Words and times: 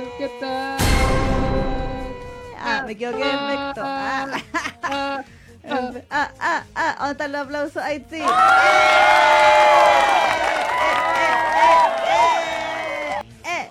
tal? 0.00 0.08
¿Qué 0.18 0.28
tal? 0.40 0.78
Ah, 2.62 2.82
me 2.86 2.92
equivoqué 2.92 3.18
perfecto. 3.18 3.80
Ah, 3.84 4.26
Ah, 4.82 5.24
ah, 6.10 6.10
ah, 6.10 6.30
ah, 6.40 6.64
ah, 6.74 6.96
¿dónde 6.98 7.12
están 7.12 7.32
los 7.32 7.40
aplausos? 7.42 7.76
Ahí 7.76 8.04
sí. 8.10 8.20
Eh, 13.44 13.68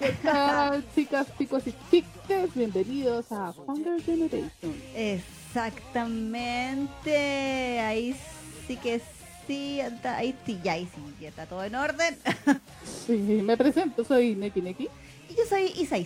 ¿Qué 0.00 0.12
tal, 0.22 0.84
chicas, 0.94 1.26
chicos 1.38 1.62
y 1.66 1.74
chicas? 1.90 2.54
Bienvenidos 2.54 3.30
a 3.30 3.52
Hunger 3.66 4.02
Generation. 4.02 4.50
Exactamente. 4.94 7.80
Ahí 7.80 8.16
sí 8.66 8.76
que 8.76 9.00
sí. 9.46 9.80
Ahí 10.04 10.34
sí, 10.44 10.58
ya, 10.62 10.72
ahí 10.72 10.88
sí. 10.94 11.00
Ya 11.20 11.28
está 11.28 11.46
todo 11.46 11.64
en 11.64 11.74
orden. 11.74 12.16
Sí, 13.06 13.12
me 13.44 13.56
presento, 13.56 14.04
soy 14.04 14.34
Neki 14.34 14.60
Neki 14.60 14.88
Y 15.28 15.34
yo 15.34 15.44
soy 15.48 15.72
Isa 15.76 15.96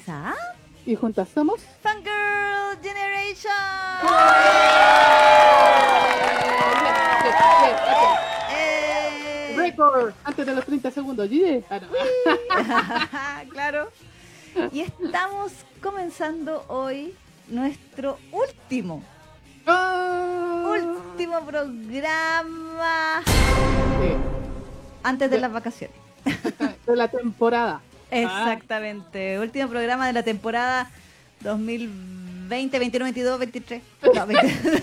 y 0.85 0.97
juntas 0.97 1.29
somos 1.33 1.61
Fangirl 1.83 2.77
Generation. 2.83 3.53
Eh. 8.51 9.55
Record 9.57 10.13
antes 10.25 10.47
de 10.47 10.55
los 10.55 10.65
30 10.67 10.91
segundos. 10.91 11.29
Ah, 11.71 11.81
no. 11.81 11.89
claro. 13.51 13.89
Y 14.73 14.81
estamos 14.81 15.53
comenzando 15.83 16.65
hoy 16.69 17.15
nuestro 17.49 18.19
último, 18.33 19.03
Ah. 19.67 20.65
último 20.69 21.41
programa 21.47 23.23
Sí, 23.27 24.13
antes 25.03 25.31
de 25.31 25.39
las 25.41 25.53
vacaciones. 25.53 25.97
de 26.87 26.97
la 26.97 27.09
temporada. 27.09 27.81
Exactamente. 28.13 29.39
Último 29.41 29.69
programa 29.69 30.07
de 30.07 30.13
la 30.13 30.23
temporada 30.23 30.91
2020, 31.41 32.79
21, 32.79 33.05
22, 33.07 33.39
23. 33.39 33.83
No, 34.15 34.27
20. 34.27 34.83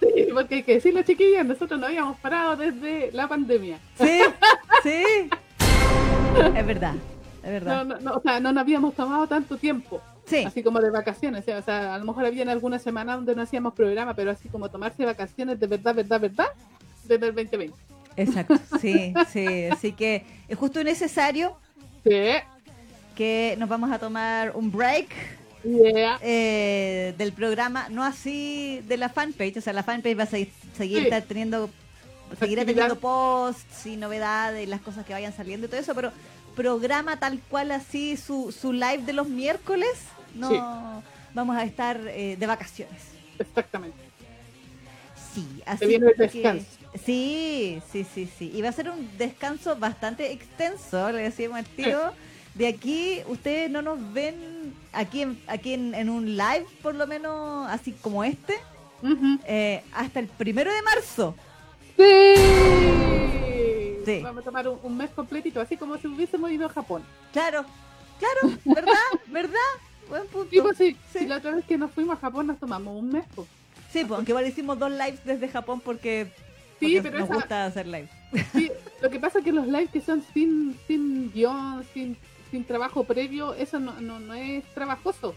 Sí, 0.00 0.26
porque 0.34 0.54
hay 0.56 0.62
que 0.64 0.74
decirlo, 0.74 1.02
chiquillas, 1.02 1.46
nosotros 1.46 1.78
no 1.78 1.86
habíamos 1.86 2.18
parado 2.18 2.56
desde 2.56 3.10
la 3.12 3.28
pandemia. 3.28 3.78
Sí, 4.00 4.20
sí. 4.82 5.04
Es 6.56 6.66
verdad, 6.66 6.94
es 7.42 7.44
No, 7.44 7.50
verdad. 7.50 7.84
no, 7.84 7.98
no, 8.00 8.12
o 8.14 8.20
sea, 8.20 8.40
no 8.40 8.52
nos 8.52 8.62
habíamos 8.62 8.94
tomado 8.94 9.26
tanto 9.26 9.56
tiempo. 9.56 10.00
Sí, 10.26 10.44
Así 10.44 10.62
como 10.62 10.80
de 10.80 10.90
vacaciones. 10.90 11.44
O 11.46 11.62
sea, 11.62 11.94
a 11.94 11.98
lo 11.98 12.04
mejor 12.04 12.24
había 12.24 12.50
algunas 12.50 12.82
semanas 12.82 13.16
donde 13.16 13.34
no 13.36 13.42
hacíamos 13.42 13.74
programa, 13.74 14.14
pero 14.14 14.30
así 14.30 14.48
como 14.48 14.68
tomarse 14.70 15.04
vacaciones 15.04 15.58
de 15.60 15.66
verdad, 15.66 15.94
verdad, 15.94 16.20
verdad, 16.20 16.46
desde 17.04 17.26
el 17.26 17.34
2020. 17.34 17.76
exacto. 18.16 18.54
Sí, 18.80 19.12
sí. 19.30 19.64
Así 19.66 19.92
que 19.92 20.24
es 20.48 20.56
justo 20.58 20.80
y 20.80 20.84
necesario 20.84 21.56
Que 22.04 23.54
nos 23.58 23.68
vamos 23.68 23.90
a 23.92 23.98
tomar 23.98 24.52
un 24.56 24.72
break 24.72 25.08
yeah. 25.64 26.18
eh, 26.22 27.14
del 27.18 27.32
programa, 27.32 27.88
no 27.90 28.02
así 28.04 28.82
de 28.88 28.96
la 28.96 29.08
fanpage, 29.08 29.58
o 29.58 29.60
sea, 29.60 29.72
la 29.72 29.82
fanpage 29.82 30.18
va 30.18 30.24
a 30.24 30.26
seguir, 30.26 30.50
seguir 30.76 31.04
Sí. 31.04 31.10
ta- 31.10 31.20
teniendo, 31.20 31.70
seguirá 32.40 32.64
teniendo 32.64 32.98
posts 32.98 33.86
y 33.86 33.96
novedades, 33.96 34.64
y 34.64 34.66
las 34.66 34.80
cosas 34.80 35.04
que 35.04 35.12
vayan 35.12 35.32
saliendo 35.34 35.66
y 35.66 35.70
todo 35.70 35.80
eso, 35.80 35.94
pero 35.94 36.10
programa 36.56 37.18
tal 37.18 37.38
cual 37.50 37.70
así 37.70 38.16
su, 38.16 38.50
su 38.52 38.72
live 38.72 39.02
de 39.04 39.12
los 39.12 39.28
miércoles, 39.28 39.90
no 40.34 40.50
Sí. 40.50 40.56
vamos 41.34 41.56
a 41.56 41.64
estar 41.64 42.00
eh, 42.08 42.36
de 42.38 42.46
vacaciones. 42.46 43.02
Exactamente. 43.38 43.96
Sí, 45.34 45.62
así 45.66 45.78
Se 45.78 45.86
viene 45.86 46.06
el 46.08 46.14
que- 46.14 46.22
descanso. 46.22 46.66
Sí, 47.04 47.80
sí, 47.90 48.04
sí, 48.04 48.28
sí. 48.38 48.50
Y 48.54 48.62
va 48.62 48.68
a 48.68 48.72
ser 48.72 48.90
un 48.90 49.08
descanso 49.16 49.76
bastante 49.76 50.30
extenso, 50.32 51.10
le 51.10 51.22
decimos 51.22 51.58
al 51.58 51.66
tío. 51.66 52.12
De 52.54 52.66
aquí, 52.66 53.20
ustedes 53.28 53.70
no 53.70 53.80
nos 53.80 54.12
ven 54.12 54.74
aquí 54.92 55.22
en, 55.22 55.40
aquí 55.46 55.72
en, 55.72 55.94
en 55.94 56.10
un 56.10 56.36
live, 56.36 56.66
por 56.82 56.94
lo 56.94 57.06
menos 57.06 57.66
así 57.70 57.92
como 57.92 58.22
este, 58.24 58.54
eh, 59.46 59.82
hasta 59.94 60.20
el 60.20 60.28
primero 60.28 60.70
de 60.72 60.82
marzo. 60.82 61.34
Sí. 61.96 62.34
Sí. 64.04 64.20
Vamos 64.22 64.42
a 64.42 64.44
tomar 64.44 64.68
un, 64.68 64.78
un 64.82 64.96
mes 64.96 65.10
completito, 65.10 65.60
así 65.60 65.76
como 65.76 65.96
si 65.96 66.08
hubiésemos 66.08 66.50
ido 66.50 66.66
a 66.66 66.68
Japón. 66.68 67.02
Claro, 67.32 67.64
claro, 68.18 68.58
¿verdad? 68.64 68.92
¿Verdad? 69.28 69.58
Buen 70.08 70.26
punto. 70.26 70.50
Sí, 70.50 70.60
pues 70.60 70.76
sí. 70.76 70.96
Sí. 71.12 71.20
Si 71.20 71.26
la 71.26 71.36
otra 71.38 71.52
vez 71.52 71.64
que 71.64 71.78
nos 71.78 71.90
fuimos 71.92 72.18
a 72.18 72.20
Japón 72.20 72.48
nos 72.48 72.58
tomamos 72.58 73.00
un 73.00 73.10
mes. 73.10 73.24
pues. 73.34 73.48
Sí, 73.92 74.04
pues, 74.04 74.16
aunque 74.16 74.32
igual 74.32 74.46
hicimos 74.46 74.78
dos 74.78 74.90
lives 74.90 75.24
desde 75.24 75.48
Japón 75.48 75.80
porque, 75.80 76.32
Sí, 76.88 77.00
pero 77.02 77.18
nos 77.18 77.28
esa- 77.28 77.34
gusta 77.34 77.64
hacer 77.66 77.86
live. 77.86 78.08
Sí, 78.52 78.70
lo 79.02 79.10
que 79.10 79.18
pasa 79.20 79.38
es 79.38 79.44
que 79.44 79.52
los 79.52 79.66
lives 79.66 79.90
que 79.90 80.00
son 80.00 80.22
sin, 80.34 80.76
sin 80.86 81.32
guion, 81.32 81.84
sin, 81.94 82.16
sin 82.50 82.64
trabajo 82.64 83.04
previo, 83.04 83.54
eso 83.54 83.78
no, 83.80 84.00
no, 84.00 84.18
no 84.20 84.34
es 84.34 84.64
trabajoso 84.74 85.34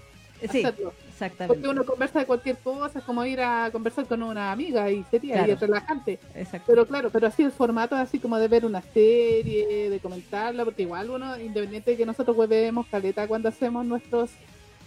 Sí, 0.52 0.60
hacerlo. 0.66 0.94
exactamente. 1.08 1.48
Porque 1.48 1.68
uno 1.70 1.86
conversa 1.86 2.20
de 2.20 2.26
cualquier 2.26 2.58
cosa, 2.58 3.00
es 3.00 3.06
como 3.06 3.26
ir 3.26 3.40
a 3.40 3.70
conversar 3.72 4.06
con 4.06 4.22
una 4.22 4.52
amiga 4.52 4.92
y 4.92 5.02
sería 5.06 5.36
Claro. 5.36 5.50
y 5.50 5.52
es 5.54 5.60
relajante. 5.62 6.20
exacto. 6.36 6.66
Pero 6.68 6.86
claro, 6.86 7.10
pero 7.10 7.28
así 7.28 7.42
el 7.42 7.52
formato 7.54 7.96
así 7.96 8.20
como 8.20 8.38
de 8.38 8.50
ver 8.50 8.66
una 8.66 8.82
serie, 8.82 9.90
de 9.90 10.00
comentarla, 10.02 10.66
porque 10.66 10.82
igual 10.84 11.10
uno, 11.10 11.40
independiente 11.40 11.92
de 11.92 11.98
que 11.98 12.06
nosotros 12.06 12.36
huevemos 12.38 12.86
caleta 12.88 13.28
cuando 13.28 13.48
hacemos 13.50 13.86
nuestros 13.86 14.30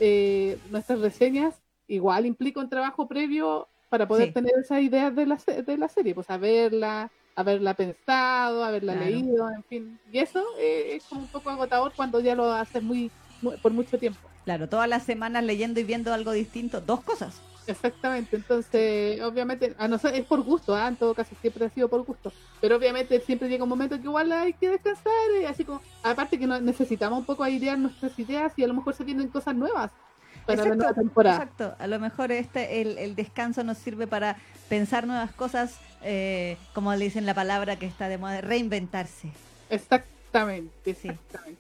eh, 0.01 0.59
nuestras 0.71 1.01
reseñas, 1.01 1.55
igual 1.89 2.27
implica 2.27 2.61
un 2.61 2.69
trabajo 2.69 3.09
previo 3.09 3.69
para 3.89 4.07
poder 4.07 4.29
Sí. 4.29 4.33
tener 4.35 4.53
esas 4.59 4.81
ideas 4.83 5.15
de 5.15 5.27
la, 5.27 5.37
de 5.67 5.77
la 5.79 5.89
serie, 5.89 6.15
pues 6.15 6.29
haberla, 6.31 7.11
haberla 7.37 7.75
pensado, 7.75 8.65
haberla 8.65 8.95
Claro. 8.95 9.07
leído, 9.11 9.49
en 9.51 9.65
fin. 9.65 9.99
Y 10.13 10.19
eso 10.19 10.45
eh, 10.59 10.97
es 10.97 11.03
como 11.09 11.23
un 11.23 11.29
poco 11.29 11.51
agotador 11.51 11.93
cuando 11.97 12.21
ya 12.21 12.35
lo 12.35 12.53
haces 12.53 12.83
muy, 12.83 13.11
muy- 13.41 13.57
por 13.57 13.73
mucho 13.73 13.99
tiempo. 13.99 14.29
Claro, 14.45 14.69
todas 14.69 14.89
las 14.89 15.03
semanas 15.05 15.45
leyendo 15.45 15.81
y 15.81 15.85
viendo 15.85 16.13
algo 16.13 16.33
distinto, 16.33 16.81
dos 16.81 17.03
cosas. 17.03 17.41
Exactamente, 17.67 18.35
entonces 18.37 19.21
obviamente, 19.21 19.75
a 19.79 19.87
no 19.89 19.99
ser, 19.99 20.15
es 20.15 20.25
por 20.25 20.43
gusto, 20.43 20.75
¿ah? 20.75 20.89
en 20.89 20.97
todo 20.97 21.15
caso 21.15 21.35
siempre 21.39 21.67
ha 21.67 21.69
sido 21.69 21.87
por 21.91 22.03
gusto, 22.03 22.33
pero 22.63 22.77
obviamente 22.77 23.21
siempre 23.21 23.47
llega 23.47 23.63
un 23.65 23.69
momento 23.69 23.97
que 23.97 24.05
igual 24.05 24.33
hay 24.33 24.55
que 24.55 24.71
descansar, 24.71 25.13
y 25.43 25.45
así 25.45 25.67
como, 25.67 25.83
aparte 26.03 26.39
que 26.39 26.47
necesitamos 26.47 27.19
un 27.19 27.27
poco 27.27 27.45
airear 27.45 27.79
nuestras 27.79 28.19
ideas 28.19 28.55
y 28.57 28.65
a 28.65 28.69
lo 28.69 28.73
mejor 28.73 28.95
se 28.95 29.05
vienen 29.05 29.29
cosas 29.29 29.55
nuevas 29.55 29.91
para 30.57 30.69
la 30.69 30.75
nueva 30.75 30.95
temporada. 30.95 31.37
exacto. 31.37 31.75
A 31.79 31.87
lo 31.87 31.99
mejor 32.01 32.33
este 32.33 32.81
el, 32.81 32.99
el 32.99 33.15
descanso 33.15 33.63
nos 33.65 33.79
sirve 33.79 34.07
para 34.07 34.37
pensar 34.69 35.07
nuevas 35.07 35.33
cosas, 35.33 35.77
eh, 36.03 36.57
como 36.75 36.93
le 36.95 37.05
dicen 37.05 37.27
la 37.27 37.35
palabra 37.35 37.77
que 37.79 37.87
está 37.87 38.09
de 38.09 38.19
moda, 38.19 38.41
reinventarse. 38.41 39.31
Exactamente, 39.71 40.95
Sí. 40.95 41.11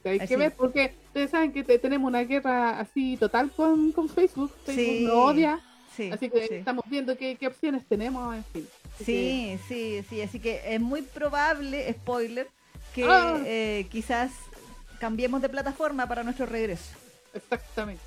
Hay 0.04 0.18
Así. 0.18 0.28
que 0.28 0.36
ver 0.36 0.52
porque 0.54 0.94
ustedes 1.06 1.30
saben 1.30 1.52
que 1.52 1.64
te- 1.64 1.78
tenemos 1.78 2.06
una 2.06 2.20
guerra 2.22 2.78
así 2.80 3.16
total 3.16 3.50
con, 3.50 3.92
con 3.92 4.08
Facebook, 4.08 4.52
Facebook 4.64 4.84
Sí. 4.98 5.04
nos 5.04 5.14
odia, 5.14 5.60
Sí, 5.96 6.10
así 6.12 6.28
que 6.30 6.46
sí. 6.46 6.54
estamos 6.56 6.84
viendo 6.88 7.16
qué, 7.16 7.36
qué 7.36 7.46
opciones 7.46 7.84
tenemos, 7.86 8.34
en 8.36 8.44
fin. 8.44 8.68
Así 8.94 9.04
que- 9.04 9.04
Sí, 9.04 9.58
sí, 9.68 10.04
sí, 10.08 10.22
así 10.22 10.38
que 10.38 10.60
es 10.74 10.80
muy 10.80 11.02
probable, 11.02 11.90
spoiler, 11.94 12.48
que 12.94 13.04
Ah. 13.04 13.38
eh, 13.44 13.86
quizás 13.90 14.30
cambiemos 15.00 15.40
de 15.42 15.48
plataforma 15.48 16.06
para 16.06 16.22
nuestro 16.22 16.46
regreso. 16.46 16.94
exactamente. 17.34 18.02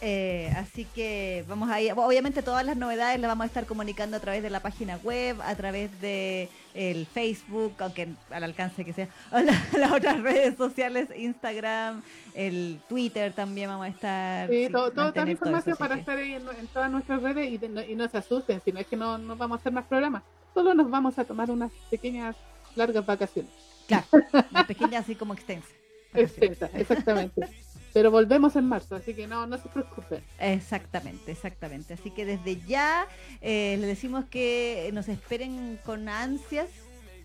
Eh, 0.00 0.52
así 0.56 0.84
que 0.94 1.44
vamos 1.48 1.68
a 1.70 1.80
ir, 1.80 1.92
obviamente 1.96 2.40
todas 2.42 2.64
las 2.64 2.76
novedades 2.76 3.18
las 3.18 3.28
vamos 3.28 3.42
a 3.42 3.46
estar 3.48 3.66
comunicando 3.66 4.16
a 4.16 4.20
través 4.20 4.44
de 4.44 4.50
la 4.50 4.60
página 4.60 4.96
web, 5.02 5.36
a 5.42 5.56
través 5.56 6.00
de 6.00 6.48
el 6.74 7.04
Facebook, 7.06 7.74
aunque 7.80 8.08
al 8.30 8.44
alcance 8.44 8.84
que 8.84 8.92
sea, 8.92 9.08
o 9.32 9.40
la- 9.40 9.60
las 9.76 9.90
otras 9.92 10.20
redes 10.20 10.56
sociales, 10.56 11.08
Instagram, 11.16 12.02
el 12.34 12.78
Twitter 12.88 13.32
también 13.32 13.70
vamos 13.70 13.86
a 13.86 13.88
estar. 13.88 14.48
Sí, 14.48 14.66
sí, 14.66 14.72
todo, 14.72 14.92
toda 14.92 15.12
todo 15.12 15.26
información 15.28 15.72
eso, 15.72 15.78
para 15.80 15.94
que- 15.96 16.00
estar 16.00 16.16
ahí 16.16 16.34
en, 16.34 16.42
en 16.48 16.66
todas 16.68 16.90
nuestras 16.92 17.20
redes 17.20 17.50
y, 17.50 17.58
de- 17.58 17.68
no, 17.68 17.82
y 17.82 17.96
no 17.96 18.08
se 18.08 18.18
asusten, 18.18 18.62
si 18.64 18.70
no 18.70 18.78
es 18.78 18.86
que 18.86 18.96
no, 18.96 19.18
no 19.18 19.34
vamos 19.34 19.56
a 19.56 19.60
hacer 19.60 19.72
más 19.72 19.86
programas, 19.86 20.22
solo 20.54 20.74
nos 20.74 20.88
vamos 20.88 21.18
a 21.18 21.24
tomar 21.24 21.50
unas 21.50 21.72
pequeñas 21.90 22.36
largas 22.76 23.04
vacaciones. 23.04 23.50
Claro, 23.88 24.06
una 24.52 24.64
pequeña 24.64 25.00
así 25.00 25.16
como 25.16 25.34
extensa. 25.34 25.68
Extensas, 26.14 26.70
exactamente. 26.74 27.40
Pero 27.92 28.10
volvemos 28.10 28.54
en 28.56 28.66
marzo, 28.66 28.96
así 28.96 29.14
que 29.14 29.26
no, 29.26 29.46
no 29.46 29.58
se 29.58 29.68
preocupen. 29.68 30.22
Exactamente, 30.38 31.32
exactamente. 31.32 31.94
Así 31.94 32.10
que 32.10 32.24
desde 32.24 32.60
ya 32.66 33.06
eh, 33.40 33.76
les 33.80 33.88
decimos 33.88 34.24
que 34.26 34.90
nos 34.92 35.08
esperen 35.08 35.78
con 35.84 36.08
ansias 36.08 36.68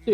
Sí. 0.05 0.11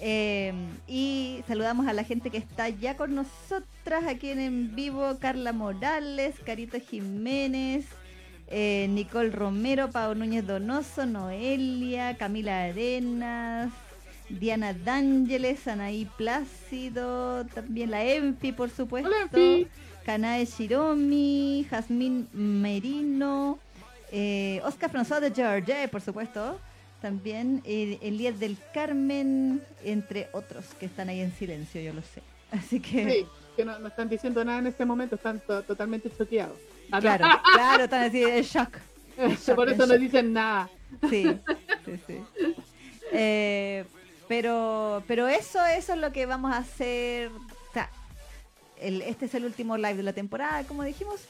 eh, 0.00 0.52
y 0.86 1.42
saludamos 1.46 1.86
a 1.86 1.92
la 1.92 2.04
gente 2.04 2.30
que 2.30 2.38
está 2.38 2.68
ya 2.68 2.96
con 2.96 3.14
nosotras 3.14 4.04
aquí 4.08 4.30
en, 4.30 4.40
en 4.40 4.74
vivo, 4.74 5.18
Carla 5.20 5.52
Morales, 5.52 6.34
Carito 6.44 6.78
Jiménez, 6.80 7.86
eh, 8.48 8.86
Nicole 8.90 9.30
Romero, 9.30 9.90
Pau 9.90 10.14
Núñez 10.14 10.46
Donoso, 10.46 11.06
Noelia, 11.06 12.16
Camila 12.16 12.64
Arenas, 12.64 13.72
Diana 14.38 14.72
D'Ángeles, 14.72 15.66
Anaí 15.68 16.06
Plácido, 16.16 17.44
también 17.46 17.90
la 17.90 18.04
Enfi, 18.04 18.52
por 18.52 18.70
supuesto. 18.70 19.10
Hola. 19.32 19.66
Kanae 20.04 20.44
Shiromi, 20.44 21.66
Jazmín 21.70 22.28
Merino, 22.32 23.58
eh, 24.12 24.60
Oscar 24.64 24.90
François 24.92 25.20
de 25.20 25.30
Georgia, 25.30 25.88
por 25.90 26.00
supuesto. 26.02 26.58
También 27.00 27.62
eh, 27.64 27.98
Elías 28.02 28.38
del 28.38 28.56
Carmen, 28.72 29.62
entre 29.82 30.28
otros 30.32 30.64
que 30.78 30.86
están 30.86 31.08
ahí 31.08 31.20
en 31.20 31.32
silencio, 31.32 31.80
yo 31.80 31.92
lo 31.92 32.02
sé. 32.02 32.22
Así 32.50 32.80
que. 32.80 33.10
Sí, 33.10 33.26
que 33.56 33.64
no, 33.64 33.78
no 33.78 33.88
están 33.88 34.08
diciendo 34.08 34.44
nada 34.44 34.58
en 34.58 34.66
este 34.66 34.84
momento, 34.84 35.14
están 35.16 35.40
to- 35.40 35.62
totalmente 35.62 36.10
choqueados. 36.16 36.56
Ah. 36.90 37.00
Claro, 37.00 37.26
claro, 37.54 37.84
están 37.84 38.04
así, 38.04 38.22
el 38.22 38.44
shock. 38.44 38.76
Por 39.54 39.68
eso 39.70 39.86
no 39.86 39.96
dicen 39.96 40.32
nada. 40.32 40.68
Sí, 41.08 41.24
sí, 41.84 41.92
sí. 42.06 42.16
Eh, 43.16 43.84
pero, 44.28 45.02
pero 45.06 45.28
eso, 45.28 45.64
eso 45.66 45.92
es 45.94 45.98
lo 45.98 46.12
que 46.12 46.26
vamos 46.26 46.52
a 46.52 46.58
hacer. 46.58 47.28
O 47.30 47.72
sea, 47.72 47.90
el- 48.80 49.02
este 49.02 49.26
es 49.26 49.34
el 49.34 49.44
último 49.44 49.76
live 49.76 49.94
de 49.96 50.02
la 50.02 50.12
temporada, 50.12 50.64
como 50.64 50.82
dijimos, 50.82 51.20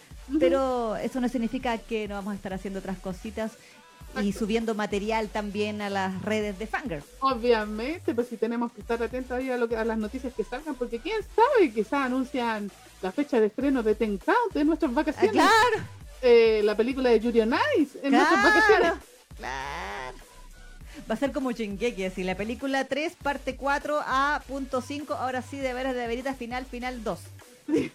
pero 0.41 0.97
eso 0.97 1.21
no 1.21 1.29
significa 1.29 1.77
que 1.79 2.09
no 2.09 2.15
vamos 2.15 2.33
a 2.33 2.37
estar 2.37 2.53
haciendo 2.55 2.79
otras 2.81 2.99
cositas 2.99 3.53
y 4.23 4.33
subiendo 4.33 4.75
material 4.77 5.29
también 5.29 5.83
a 5.83 5.91
las 5.91 6.23
redes 6.23 6.57
de 6.59 6.67
Fanger. 6.69 7.03
Obviamente, 7.21 8.15
pues 8.15 8.29
si 8.29 8.37
tenemos 8.37 8.73
que 8.73 8.81
estar 8.81 9.03
atentos 9.03 9.33
ahí 9.33 9.51
a, 9.51 9.57
lo 9.57 9.69
que, 9.69 9.77
a 9.77 9.85
las 9.85 9.99
noticias 9.99 10.33
que 10.35 10.45
salgan, 10.45 10.77
porque 10.77 11.01
quién 11.01 11.21
sabe, 11.35 11.73
quizás 11.73 12.07
anuncian 12.07 12.71
la 13.03 13.11
fecha 13.11 13.41
de 13.41 13.49
estreno 13.49 13.83
de 13.83 13.97
Ten 13.97 14.19
Count 14.19 14.55
en 14.55 14.69
nuestras 14.69 14.93
Ah, 14.93 14.95
vacaciones. 14.95 15.33
claro, 15.33 15.85
Eh, 16.23 16.63
la 16.65 16.75
película 16.77 17.11
de 17.11 17.21
Yuri 17.21 17.41
on 17.41 17.55
Ice 17.79 17.99
en 18.03 18.13
nuestras 18.13 18.43
vacaciones. 18.43 18.93
claro, 18.93 18.99
claro. 19.37 20.19
Va 21.11 21.15
a 21.15 21.19
ser 21.19 21.33
como 21.33 21.53
Shingeki, 21.53 22.05
así 22.05 22.25
la 22.25 22.37
película 22.37 22.85
3, 22.85 23.17
parte 23.23 23.57
4, 23.57 24.01
a 24.05 24.43
punto 24.47 24.81
5, 24.81 25.15
ahora 25.15 25.43
sí, 25.43 25.59
de 25.59 25.75
veras, 25.75 25.95
de 25.95 26.07
verita, 26.07 26.35
final, 26.35 26.65
final 26.65 27.03
2. 27.03 27.21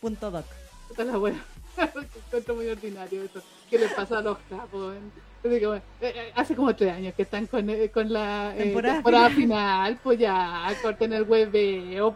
Punto 0.00 0.30
doc. 0.30 0.44
Esta 0.90 1.02
es 1.02 1.08
la 1.08 1.16
buena. 1.16 1.44
Encuentro 2.26 2.54
muy 2.54 2.66
ordinario 2.68 3.22
eso. 3.22 3.42
¿Qué 3.68 3.78
le 3.78 3.88
pasa 3.88 4.18
a 4.18 4.22
los 4.22 4.38
capos? 4.48 4.94
Que, 5.42 5.48
bueno, 5.66 5.82
eh, 6.00 6.12
eh, 6.14 6.32
hace 6.34 6.54
como 6.54 6.74
tres 6.74 6.92
años 6.92 7.14
que 7.14 7.22
están 7.22 7.46
con, 7.46 7.68
eh, 7.70 7.90
con 7.90 8.12
la 8.12 8.54
eh, 8.54 8.64
Temporada 8.64 8.94
temporada, 8.96 9.30
final. 9.30 9.98
Pues 10.02 10.18
ya, 10.18 10.66
corten 10.82 11.12
el 11.12 11.22
hueveo. 11.22 12.14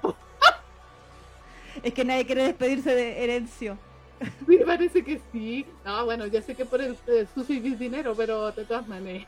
Es 1.82 1.93
que 1.94 2.05
nadie 2.05 2.26
quiere 2.26 2.44
despedirse 2.44 2.94
de 2.94 3.25
Herencio. 3.25 3.79
Me 4.46 4.58
parece 4.58 5.02
que 5.05 5.20
sí. 5.32 5.66
No, 5.84 6.05
bueno, 6.05 6.26
ya 6.26 6.40
sé 6.43 6.55
que 6.55 6.64
por 6.64 6.81
el, 6.81 6.96
el 7.06 7.26
sucio 7.28 7.55
y 7.56 7.66
el 7.66 7.78
dinero, 7.78 8.14
pero 8.16 8.52
de 8.52 8.64
todas 8.64 8.87
maneras. 8.88 9.26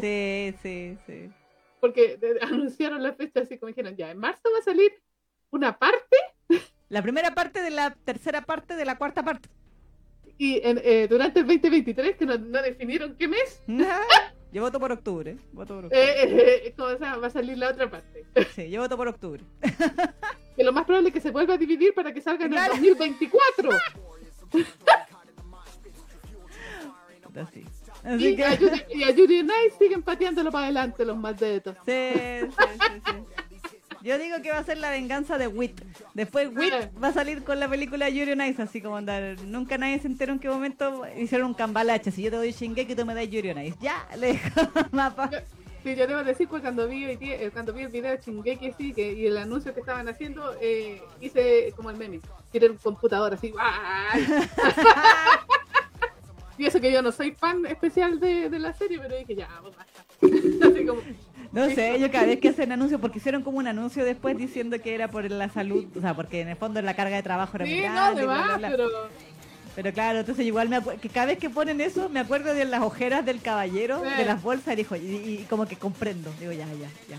Sí, 0.00 0.54
sí, 0.62 0.98
sí. 1.06 1.30
porque 1.80 2.18
eh, 2.20 2.38
anunciaron 2.42 3.02
la 3.02 3.14
fecha 3.14 3.40
así 3.40 3.58
como 3.58 3.68
dijeron, 3.68 3.96
ya, 3.96 4.10
en 4.10 4.18
marzo 4.18 4.42
va 4.54 4.58
a 4.60 4.62
salir 4.62 4.92
una 5.50 5.78
parte 5.78 6.16
La 6.88 7.02
primera 7.02 7.34
parte 7.34 7.62
de 7.62 7.70
la 7.70 7.94
tercera 8.04 8.42
parte 8.42 8.76
de 8.76 8.84
la 8.84 8.96
cuarta 8.98 9.22
parte. 9.22 9.48
y 10.38 10.60
en, 10.66 10.80
eh, 10.82 11.06
durante 11.08 11.40
el 11.40 11.46
2023, 11.46 12.16
que 12.16 12.26
no, 12.26 12.36
no 12.38 12.62
definieron 12.62 13.16
qué 13.16 13.28
mes, 13.28 13.62
Yo 14.52 14.60
voto 14.60 14.78
por 14.78 14.92
octubre. 14.92 15.38
Voto 15.52 15.74
por 15.76 15.84
octubre. 15.86 16.02
eh, 16.22 16.66
eh, 16.66 16.74
¿cómo 16.76 16.90
se 16.90 16.98
llama? 16.98 17.16
va 17.16 17.26
a 17.28 17.30
salir 17.30 17.56
la 17.56 17.70
otra 17.70 17.90
parte. 17.90 18.26
Sí, 18.54 18.68
yo 18.68 18.82
voto 18.82 18.98
por 18.98 19.08
octubre. 19.08 19.42
Que 20.56 20.62
lo 20.64 20.72
más 20.72 20.84
probable 20.84 21.08
es 21.08 21.14
que 21.14 21.20
se 21.20 21.30
vuelva 21.30 21.54
a 21.54 21.58
dividir 21.58 21.94
para 21.94 22.12
que 22.12 22.20
salga 22.20 22.44
en 22.46 22.54
el 22.54 22.66
2024. 22.68 23.70
Así. 27.34 27.64
Así 28.04 28.28
Y 28.28 28.36
que. 28.36 28.44
a, 28.44 28.54
Yuri, 28.54 28.82
y 28.94 29.02
a 29.04 29.78
siguen 29.78 30.02
pateándolo 30.02 30.50
para 30.50 30.64
adelante 30.66 31.04
los 31.04 31.16
más 31.16 31.38
dedos. 31.38 31.76
Sí, 31.86 31.92
sí, 32.14 32.50
sí, 32.80 33.02
sí. 33.06 33.76
Yo 34.02 34.18
digo 34.18 34.42
que 34.42 34.50
va 34.50 34.58
a 34.58 34.64
ser 34.64 34.78
la 34.78 34.90
venganza 34.90 35.38
de 35.38 35.46
Wit. 35.46 35.80
Después 36.12 36.50
Wit 36.54 36.72
Eh. 36.72 36.90
va 37.02 37.08
a 37.08 37.12
salir 37.12 37.44
con 37.44 37.60
la 37.60 37.68
película 37.68 38.08
Yuri 38.08 38.32
on 38.32 38.42
Ice, 38.42 38.60
así 38.60 38.82
como 38.82 38.96
andar. 38.96 39.36
Nunca 39.46 39.78
nadie 39.78 40.00
se 40.00 40.08
enteró 40.08 40.32
en 40.32 40.40
qué 40.40 40.48
momento 40.50 41.04
hicieron 41.16 41.46
un 41.48 41.54
cambalache. 41.54 42.10
Si 42.10 42.22
yo 42.22 42.30
te 42.30 42.36
doy 42.36 42.50
Shingeki, 42.52 42.96
tú 42.96 43.06
me 43.06 43.14
das 43.14 43.28
Yuri 43.30 43.50
on 43.50 43.64
Ice. 43.64 43.76
Ya, 43.80 44.04
le 44.18 44.32
dejo 44.34 44.60
mapa. 44.90 45.30
Sí, 45.82 45.96
yo 45.96 46.06
debo 46.06 46.22
decir 46.22 46.48
que 46.48 46.60
cuando 46.60 46.86
vi, 46.86 47.06
hoy 47.06 47.18
eh, 47.20 47.50
cuando 47.52 47.72
vi 47.72 47.82
el 47.82 47.88
video 47.88 48.12
de 48.12 48.18
Shingeki 48.18 48.68
así, 48.68 48.92
que, 48.92 49.14
y 49.14 49.26
el 49.26 49.36
anuncio 49.36 49.74
que 49.74 49.80
estaban 49.80 50.08
haciendo, 50.08 50.54
eh, 50.60 51.02
hice 51.20 51.72
como 51.74 51.90
el 51.90 51.96
meme. 51.96 52.20
Tiré 52.52 52.70
un 52.70 52.76
computador 52.76 53.34
así. 53.34 53.52
y 56.58 56.66
eso 56.66 56.80
que 56.80 56.92
yo 56.92 57.02
no 57.02 57.10
soy 57.10 57.32
fan 57.32 57.66
especial 57.66 58.20
de, 58.20 58.48
de 58.48 58.58
la 58.60 58.72
serie, 58.72 59.00
pero 59.00 59.16
dije, 59.16 59.34
ya, 59.34 59.48
pues 59.60 59.74
basta. 59.76 60.04
Como, 60.86 61.02
No 61.50 61.68
sé, 61.70 61.98
yo 61.98 62.12
cada 62.12 62.26
vez 62.26 62.38
que 62.38 62.50
hacen 62.50 62.70
anuncios, 62.70 63.00
porque 63.00 63.18
hicieron 63.18 63.42
como 63.42 63.58
un 63.58 63.66
anuncio 63.66 64.04
después 64.04 64.38
diciendo 64.38 64.80
que 64.80 64.94
era 64.94 65.10
por 65.10 65.28
la 65.28 65.48
salud, 65.48 65.84
o 65.96 66.00
sea, 66.00 66.14
porque 66.14 66.42
en 66.42 66.48
el 66.48 66.56
fondo 66.56 66.80
la 66.80 66.94
carga 66.94 67.16
de 67.16 67.24
trabajo 67.24 67.56
era 67.56 67.66
muy 67.66 67.74
sí, 67.74 67.80
no, 67.80 67.92
grande, 67.92 68.20
de 68.20 68.26
bla, 68.26 68.34
bla, 68.34 68.46
más, 68.46 68.58
bla. 68.58 68.70
pero... 68.70 68.88
Pero 69.74 69.92
claro, 69.92 70.20
entonces 70.20 70.44
igual 70.44 70.68
me 70.68 70.80
que 71.00 71.08
cada 71.08 71.26
vez 71.26 71.38
que 71.38 71.48
ponen 71.48 71.80
eso, 71.80 72.08
me 72.10 72.20
acuerdo 72.20 72.52
de 72.54 72.64
las 72.66 72.82
ojeras 72.82 73.24
del 73.24 73.40
caballero, 73.40 74.02
Sí. 74.04 74.16
de 74.18 74.24
las 74.26 74.42
bolsas, 74.42 74.74
y, 74.74 74.76
dijo, 74.76 74.96
y, 74.96 75.00
y 75.00 75.46
como 75.48 75.66
que 75.66 75.76
comprendo. 75.76 76.32
Digo, 76.38 76.52
ya, 76.52 76.66
ya, 76.66 76.90
ya. 77.08 77.18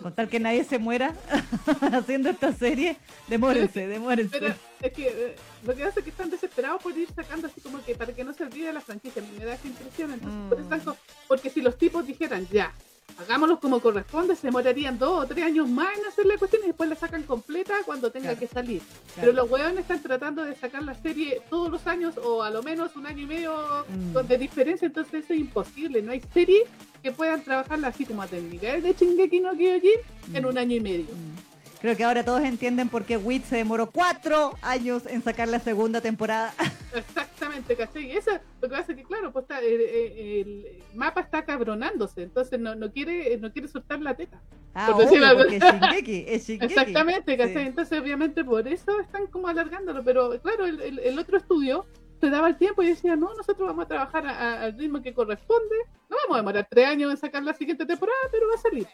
Con 0.00 0.14
tal 0.14 0.30
que 0.30 0.40
nadie 0.40 0.64
se 0.64 0.78
muera 0.78 1.14
haciendo 1.92 2.30
esta 2.30 2.52
serie, 2.54 2.96
demórense, 3.28 3.86
demórense. 3.86 4.38
Pero 4.40 4.54
es 4.80 4.92
que 4.94 5.08
eh, 5.08 5.36
lo 5.62 5.76
que 5.76 5.84
hace 5.84 6.00
es 6.00 6.04
que 6.04 6.10
están 6.10 6.30
desesperados 6.30 6.82
por 6.82 6.96
ir 6.96 7.06
sacando 7.14 7.48
así 7.48 7.60
como 7.60 7.84
que 7.84 7.94
para 7.94 8.10
que 8.14 8.24
no 8.24 8.32
se 8.32 8.44
olvide 8.44 8.72
la 8.72 8.80
franquicia. 8.80 9.22
Me 9.38 9.44
da 9.44 9.52
esa 9.54 9.68
impresión. 9.68 10.12
Entonces, 10.14 10.66
por 10.66 10.78
eso 10.78 10.92
Mm. 10.94 10.96
porque 11.28 11.50
si 11.50 11.60
los 11.60 11.76
tipos 11.76 12.06
dijeran 12.06 12.48
ya, 12.50 12.72
hagámoslo 13.18 13.60
como 13.60 13.80
corresponde, 13.80 14.36
se 14.36 14.46
demorarían 14.48 14.98
dos 14.98 15.24
o 15.24 15.26
tres 15.26 15.44
años 15.44 15.68
más 15.68 15.88
en 15.98 16.04
hacer 16.06 16.26
la 16.26 16.36
cuestión 16.38 16.62
y 16.64 16.68
después 16.68 16.88
la 16.88 16.96
sacan 16.96 17.22
completa 17.24 17.74
cuando 17.84 18.10
tenga 18.10 18.30
Claro. 18.30 18.40
que 18.40 18.46
salir. 18.46 18.80
Claro. 18.80 19.20
Pero 19.20 19.32
los 19.32 19.50
hueones 19.50 19.80
están 19.80 20.02
tratando 20.02 20.44
de 20.44 20.54
sacar 20.54 20.82
la 20.82 20.94
serie 20.94 21.40
todos 21.50 21.70
los 21.70 21.86
años 21.86 22.14
o 22.22 22.42
a 22.42 22.50
lo 22.50 22.62
menos 22.62 22.94
un 22.96 23.06
año 23.06 23.22
y 23.22 23.26
medio 23.26 23.54
Mm. 23.88 24.16
de 24.26 24.38
diferencia, 24.38 24.86
entonces 24.86 25.24
eso 25.24 25.32
es 25.34 25.40
imposible. 25.40 26.02
No 26.02 26.12
hay 26.12 26.20
serie 26.32 26.64
que 27.02 27.12
puedan 27.12 27.42
trabajarla 27.42 27.88
así 27.88 28.04
como 28.04 28.22
a 28.22 28.26
nivel 28.26 28.82
de 28.82 28.92
Shingeki 28.94 29.40
no 29.40 29.52
Kyojin 29.52 30.00
en 30.34 30.42
Mm. 30.44 30.46
un 30.46 30.58
año 30.58 30.76
y 30.76 30.80
medio. 30.80 31.04
Mm. 31.14 31.49
Creo 31.80 31.96
que 31.96 32.04
ahora 32.04 32.22
todos 32.24 32.42
entienden 32.42 32.88
por 32.90 33.04
qué 33.04 33.16
Wit 33.16 33.44
se 33.44 33.56
demoró 33.56 33.90
cuatro 33.90 34.54
años 34.60 35.06
en 35.06 35.22
sacar 35.22 35.48
la 35.48 35.58
segunda 35.60 36.00
temporada. 36.02 36.52
Exactamente, 36.94 37.74
¿cachai? 37.74 38.06
Y 38.06 38.12
eso 38.12 38.32
lo 38.60 38.68
que 38.68 38.76
pasa 38.76 38.92
es 38.92 38.98
que, 38.98 39.04
claro, 39.04 39.32
pues 39.32 39.44
está, 39.44 39.60
el, 39.60 39.80
el- 39.80 40.18
el 40.66 40.82
mapa 40.94 41.20
está 41.22 41.44
cabronándose, 41.44 42.22
entonces 42.24 42.60
no, 42.60 42.74
no 42.74 42.92
quiere 42.92 43.36
no 43.38 43.50
quiere 43.52 43.66
soltar 43.68 44.00
la 44.00 44.14
teta. 44.14 44.40
Ah, 44.74 44.90
Por 44.92 45.06
obvio, 45.06 45.22
porque 45.38 45.56
es 45.56 45.62
Shingeki, 45.72 46.24
es 46.28 46.46
Shingeki. 46.46 46.72
Exactamente, 46.74 47.36
¿cachai? 47.38 47.54
Sí. 47.54 47.60
Entonces, 47.68 47.98
obviamente, 48.00 48.44
por 48.44 48.68
eso 48.68 49.00
están 49.00 49.26
como 49.28 49.48
alargándolo, 49.48 50.04
pero 50.04 50.38
claro, 50.42 50.66
el, 50.66 50.98
el- 50.98 51.18
otro 51.18 51.38
estudio 51.38 51.86
se 52.20 52.28
daba 52.28 52.48
el 52.48 52.58
tiempo 52.58 52.82
y 52.82 52.88
decía, 52.88 53.16
no, 53.16 53.32
nosotros 53.34 53.66
vamos 53.66 53.86
a 53.86 53.88
trabajar 53.88 54.26
a- 54.26 54.30
a- 54.38 54.62
al 54.64 54.78
ritmo 54.78 55.00
que 55.00 55.14
corresponde, 55.14 55.74
no 56.10 56.16
vamos 56.24 56.34
a 56.34 56.40
demorar 56.40 56.66
tres 56.70 56.86
años 56.86 57.10
en 57.10 57.16
sacar 57.16 57.42
la 57.42 57.54
siguiente 57.54 57.86
temporada, 57.86 58.18
pero 58.30 58.46
va 58.48 58.54
a 58.56 58.58
salir. 58.58 58.86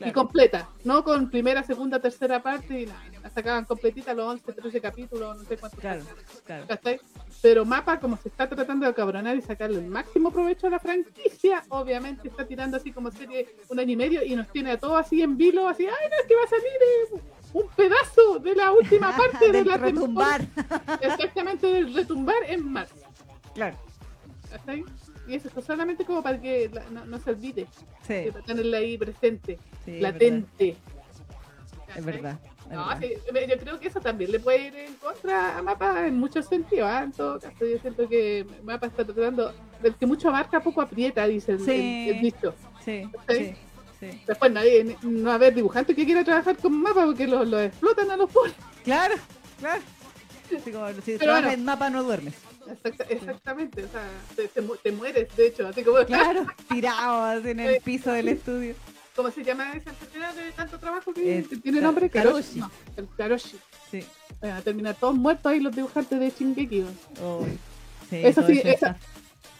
Y 0.00 0.12
completa, 0.12 0.68
no 0.84 1.04
con 1.04 1.30
primera, 1.30 1.62
segunda, 1.62 2.00
tercera 2.00 2.42
parte, 2.42 2.82
y 2.82 2.86
nada, 2.86 3.00
la 3.22 3.30
sacaban 3.30 3.64
completita 3.64 4.12
los 4.12 4.26
11, 4.26 4.52
13 4.52 4.80
capítulos, 4.80 5.38
no 5.38 5.44
sé 5.44 5.56
cuántos. 5.56 5.80
Claro, 5.80 6.02
claro. 6.44 6.66
Pero 7.40 7.64
Mapa, 7.64 8.00
como 8.00 8.16
se 8.16 8.28
está 8.28 8.48
tratando 8.48 8.86
de 8.86 8.94
cabronar 8.94 9.36
y 9.36 9.42
sacarle 9.42 9.78
el 9.78 9.86
máximo 9.86 10.30
provecho 10.30 10.66
a 10.66 10.70
la 10.70 10.78
franquicia, 10.78 11.62
obviamente 11.68 12.28
está 12.28 12.44
tirando 12.46 12.76
así 12.76 12.92
como 12.92 13.10
serie 13.10 13.54
un 13.68 13.78
año 13.78 13.92
y 13.92 13.96
medio 13.96 14.24
y 14.24 14.34
nos 14.34 14.48
tiene 14.48 14.72
a 14.72 14.78
todos 14.78 15.00
así 15.00 15.22
en 15.22 15.36
vilo, 15.36 15.68
así, 15.68 15.86
ay, 15.86 16.08
no, 16.10 16.16
es 16.16 16.26
que 16.26 16.34
va 16.34 16.42
a 16.42 16.48
salir 16.48 16.66
eh, 16.66 17.22
un 17.52 17.68
pedazo 17.68 18.38
de 18.40 18.54
la 18.54 18.72
última 18.72 19.16
parte 19.16 19.46
de 19.46 19.52
Del 19.52 19.68
la 19.68 19.76
retumbar. 19.76 20.42
Exactamente, 21.00 21.66
del 21.66 21.94
retumbar 21.94 22.42
en 22.48 22.72
marzo. 22.72 22.94
Claro. 23.54 23.76
¿cachai? 24.50 24.84
Y 25.26 25.34
eso 25.36 25.48
es 25.56 25.64
solamente 25.64 26.04
como 26.04 26.22
para 26.22 26.40
que 26.40 26.68
la- 26.72 26.84
no, 26.90 27.04
no 27.06 27.18
se 27.18 27.30
olvide, 27.30 27.66
Sí, 28.06 28.30
para 28.32 28.44
tenerla 28.44 28.78
ahí 28.78 28.98
presente, 28.98 29.58
sí, 29.84 29.96
es 29.96 30.02
latente. 30.02 30.76
Es 31.96 32.04
verdad. 32.04 32.38
es 32.68 32.72
No, 32.72 32.98
sí, 33.00 33.14
yo 33.48 33.58
creo 33.58 33.78
que 33.80 33.88
eso 33.88 34.00
también 34.00 34.32
le 34.32 34.40
puede 34.40 34.66
ir 34.68 34.76
en 34.76 34.94
contra 34.96 35.56
a 35.58 35.62
Mapa 35.62 36.06
en 36.06 36.18
muchos 36.18 36.46
sentidos. 36.46 36.88
¿ah? 36.90 37.04
En 37.04 37.12
todo 37.12 37.38
caso, 37.38 37.64
yo 37.64 37.78
siento 37.78 38.08
que 38.08 38.44
Mapa 38.64 38.86
está 38.88 39.04
tratando 39.04 39.54
del 39.82 39.94
que 39.94 40.06
mucho 40.06 40.28
abarca, 40.28 40.60
poco 40.60 40.80
aprieta, 40.82 41.26
dice 41.26 41.52
el, 41.52 41.60
Sí. 41.60 41.70
el- 42.08 42.16
el 42.16 42.22
dicho. 42.22 42.54
Sí, 42.84 43.04
¿Sí? 43.28 43.54
Después 44.26 44.52
nadie, 44.52 44.96
no 45.02 45.26
va 45.28 45.32
a 45.32 45.34
haber 45.36 45.54
dibujante 45.54 45.94
que 45.94 46.04
quiera 46.04 46.22
trabajar 46.24 46.56
con 46.58 46.72
Mapa 46.82 47.06
porque 47.06 47.26
los 47.26 47.46
lo 47.48 47.58
explotan 47.60 48.10
a 48.10 48.16
los 48.18 48.30
pobres. 48.30 48.54
Claro, 48.82 49.14
claro. 49.58 49.80
Así 50.54 50.70
como, 50.70 50.88
si 50.92 51.00
Pero 51.12 51.18
trabajas 51.20 51.44
bueno. 51.44 51.58
en 51.58 51.64
mapa 51.64 51.88
no 51.90 52.02
duermes. 52.02 52.34
Exacta- 52.84 53.04
exactamente, 53.08 53.84
o 53.84 53.88
sea, 53.88 54.08
te, 54.36 54.48
te 54.48 54.60
mu- 54.60 54.76
te 54.76 54.92
mueres, 54.92 55.28
de 55.36 55.46
hecho, 55.48 55.68
así 55.68 55.82
como, 55.82 56.04
Claro, 56.06 56.46
tirado 56.68 57.24
así 57.24 57.50
en 57.50 57.60
el 57.60 57.80
piso 57.80 58.12
del 58.12 58.28
estudio. 58.28 58.74
¿cómo 59.16 59.30
se 59.30 59.44
llama 59.44 59.72
esa 59.74 59.90
enfermedad 59.90 60.34
de 60.34 60.50
tanto 60.52 60.76
trabajo 60.78 61.14
que, 61.14 61.38
Eh, 61.38 61.46
tiene 61.62 61.80
nombre? 61.80 62.10
karoshi. 62.10 62.58
No, 62.58 62.70
el 62.96 63.08
karoshi. 63.16 63.56
Sí. 63.90 64.00
Van 64.42 64.50
a 64.52 64.60
terminar 64.62 64.96
todos 64.96 65.14
muertos 65.14 65.52
ahí 65.52 65.60
los 65.60 65.74
dibujantes 65.76 66.18
de 66.18 66.30
Shingeki. 66.36 66.84
Oh, 67.22 67.44
sí, 68.10 68.16
Eso 68.24 68.44
sí, 68.46 68.58
eso 68.58 68.68
esa- 68.68 68.98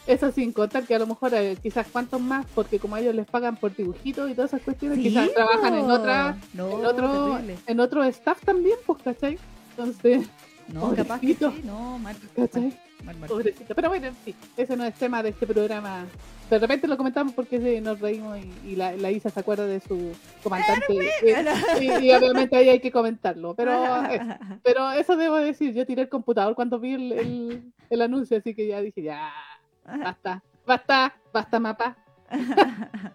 Eso 0.07 0.31
sin 0.31 0.51
contar 0.51 0.83
que 0.85 0.93
a 0.93 0.99
lo 0.99 1.07
mejor 1.07 1.33
eh, 1.33 1.57
quizás 1.63 1.87
cuantos 1.87 2.19
más, 2.21 2.45
porque 2.53 2.79
como 2.79 2.95
a 2.95 2.99
ellos 2.99 3.15
les 3.15 3.25
pagan 3.25 3.55
por 3.55 3.73
dibujitos 3.75 4.29
y 4.29 4.35
todas 4.35 4.51
esas 4.51 4.61
cuestiones, 4.61 4.97
Sí, 4.97 5.03
quizás 5.05 5.33
trabajan 5.33 5.73
en 5.73 5.89
otra, 5.89 6.37
No, 6.53 6.67
en 6.79 6.85
otro, 6.85 7.11
terrible. 7.33 7.57
en 7.65 7.79
otro 7.79 8.03
staff 8.03 8.39
también, 8.43 8.77
pues, 8.85 9.01
¿cachai? 9.03 9.39
Entonces, 9.71 10.27
No, 10.73 10.93
capaz 10.93 11.19
que 11.21 11.33
sí, 11.33 11.37
no, 11.63 11.97
mal. 11.99 12.15
¿cachai? 12.35 12.77
Mal, 13.03 13.15
mal. 13.17 13.29
Pobrecito. 13.29 13.75
Pero 13.75 13.89
bueno, 13.89 14.07
en 14.07 14.15
fin, 14.15 14.35
ese 14.57 14.75
no 14.75 14.83
es 14.85 14.93
tema 14.95 15.21
de 15.21 15.29
este 15.29 15.45
programa. 15.45 16.05
De 16.49 16.59
repente 16.59 16.87
lo 16.87 16.97
comentamos 16.97 17.33
porque 17.33 17.59
sí, 17.59 17.81
nos 17.81 17.99
reímos 17.99 18.37
y, 18.37 18.69
y 18.71 18.75
la, 18.75 18.93
la 18.93 19.11
Isa 19.11 19.29
se 19.29 19.39
acuerda 19.39 19.65
de 19.65 19.79
su 19.79 20.11
comandante. 20.43 20.93
y, 20.93 21.83
y- 21.85 22.05
y 22.07 22.11
obviamente 22.13 22.55
ahí 22.55 22.69
hay 22.69 22.79
que 22.79 22.91
comentarlo. 22.91 23.53
Pero, 23.55 23.71
eh, 24.11 24.19
pero 24.63 24.91
eso 24.91 25.15
debo 25.17 25.35
decir, 25.37 25.73
yo 25.73 25.85
tiré 25.85 26.03
el 26.03 26.09
computador 26.09 26.55
cuando 26.55 26.79
vi 26.79 26.93
el, 26.93 27.11
el- 27.11 27.63
el 27.89 28.01
anuncio, 28.01 28.37
así 28.37 28.53
que 28.55 28.67
ya 28.67 28.81
dije, 28.81 29.01
ya, 29.03 29.31
basta, 29.85 30.41
basta, 30.65 31.15
basta, 31.33 31.59
mapa. 31.59 31.95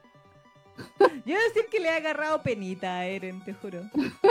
Yo 1.01 1.35
voy 1.35 1.35
a 1.35 1.49
decir 1.49 1.65
que 1.71 1.79
le 1.79 1.89
he 1.89 1.93
agarrado 1.97 2.43
penita 2.43 2.99
a 2.99 3.07
Eren, 3.07 3.43
te 3.45 3.53
juro. 3.53 3.83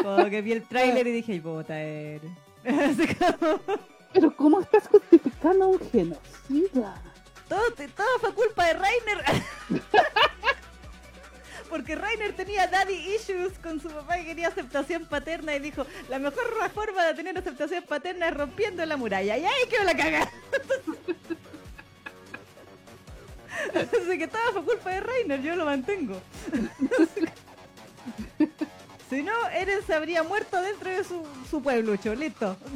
Como 0.03 0.25
que 0.29 0.41
vi 0.41 0.53
el 0.53 0.63
tráiler 0.63 1.05
y 1.07 1.11
dije, 1.11 1.33
"Ay, 1.33 1.39
puta, 1.41 1.79
Eren. 1.79 2.35
Pero 4.13 4.33
¿cómo 4.35 4.61
estás 4.61 4.87
justificando 4.87 5.67
un 5.67 5.79
genocida? 5.91 7.01
todo, 7.47 7.61
todo 7.95 8.19
fue 8.19 8.33
culpa 8.33 8.65
de 8.67 8.73
Rainer. 8.73 9.23
Porque 11.69 11.95
Rainer 11.95 12.33
tenía 12.33 12.67
daddy 12.67 13.15
issues 13.15 13.57
con 13.59 13.79
su 13.79 13.89
papá 13.89 14.19
y 14.19 14.25
quería 14.25 14.47
aceptación 14.47 15.05
paterna 15.05 15.55
y 15.55 15.59
dijo, 15.59 15.85
la 16.09 16.17
mejor 16.17 16.43
forma 16.73 17.05
de 17.05 17.13
tener 17.13 17.37
aceptación 17.37 17.83
paterna 17.83 18.29
es 18.29 18.33
rompiendo 18.33 18.83
la 18.85 18.97
muralla. 18.97 19.37
Y 19.37 19.45
ahí 19.45 19.67
quedó 19.69 19.83
la 19.83 19.95
caga. 19.95 20.31
Así 23.75 24.17
que 24.17 24.27
todo 24.27 24.41
fue 24.53 24.63
culpa 24.63 24.89
de 24.89 25.01
Rainer, 25.01 25.41
yo 25.41 25.55
lo 25.55 25.65
mantengo. 25.65 26.19
si 29.09 29.23
no, 29.23 29.33
Eren 29.49 29.79
se 29.85 29.93
habría 29.93 30.23
muerto 30.23 30.61
dentro 30.61 30.89
de 30.89 31.03
su, 31.03 31.25
su 31.49 31.61
pueblucho, 31.61 32.13
listo. 32.15 32.55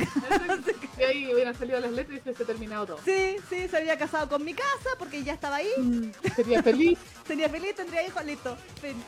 Y 0.97 1.01
ahí 1.01 1.33
hubieran 1.33 1.57
salido 1.57 1.79
las 1.79 1.91
letras 1.91 2.19
y 2.19 2.21
se 2.21 2.29
hubiese 2.29 2.45
terminado 2.45 2.85
todo. 2.85 2.99
Sí, 3.03 3.35
sí, 3.49 3.67
se 3.67 3.77
había 3.77 3.97
casado 3.97 4.29
con 4.29 4.45
mi 4.45 4.53
casa 4.53 4.89
porque 4.99 5.23
ya 5.23 5.33
estaba 5.33 5.55
ahí. 5.57 5.67
Mm, 5.77 6.11
Sería 6.35 6.61
feliz. 6.61 6.99
Sería 7.27 7.49
feliz, 7.49 7.75
tendría 7.75 8.05
hijos, 8.05 8.23
listo. 8.23 8.55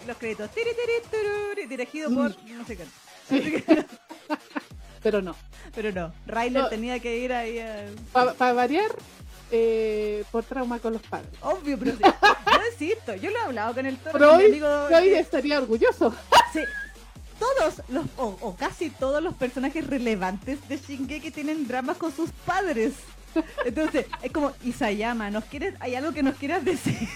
Los 0.07 0.17
créditos. 0.17 0.49
Tiri, 0.49 0.69
tiri, 0.71 1.21
tururi, 1.23 1.65
dirigido 1.67 2.09
por 2.09 2.35
no 2.43 2.65
sé 2.65 2.75
qué. 2.77 2.85
Sí. 3.29 3.63
Pero 5.03 5.21
no. 5.21 5.35
Pero 5.75 5.91
no, 5.91 6.11
Rainer 6.25 6.63
No. 6.63 6.69
tenía 6.69 6.99
que 6.99 7.17
ir 7.19 7.31
ahí 7.33 7.59
a... 7.59 7.85
Para 8.11 8.53
variar, 8.53 8.89
eh, 9.51 10.23
por 10.31 10.43
trauma 10.43 10.79
con 10.79 10.93
los 10.93 11.01
padres. 11.03 11.29
Obvio, 11.41 11.77
pero 11.77 11.91
sí. 11.91 12.01
Yo 12.03 12.59
insisto, 12.71 13.13
yo 13.15 13.29
lo 13.29 13.37
he 13.37 13.41
hablado 13.41 13.75
con 13.75 13.85
el 13.85 13.97
toro, 13.97 14.37
mi 14.37 14.43
Freud, 14.45 14.63
amigo... 14.63 14.87
Que- 14.89 15.19
estaría 15.19 15.59
orgulloso. 15.59 16.15
sí, 16.51 16.61
todos 17.39 17.81
los, 17.89 18.05
o, 18.17 18.55
casi 18.55 18.89
todos 18.89 19.21
los 19.21 19.33
personajes 19.35 19.85
relevantes 19.85 20.67
de 20.67 20.77
Shingeki 20.77 21.31
tienen 21.31 21.67
dramas 21.67 21.97
con 21.97 22.11
sus 22.11 22.31
padres. 22.45 22.93
Entonces, 23.65 24.05
es 24.21 24.31
como, 24.31 24.53
Isayama, 24.63 25.29
¿nos 25.29 25.45
quieres, 25.45 25.75
¿hay 25.79 25.95
algo 25.95 26.13
que 26.13 26.23
nos 26.23 26.35
quieras 26.35 26.63
decir? 26.63 27.07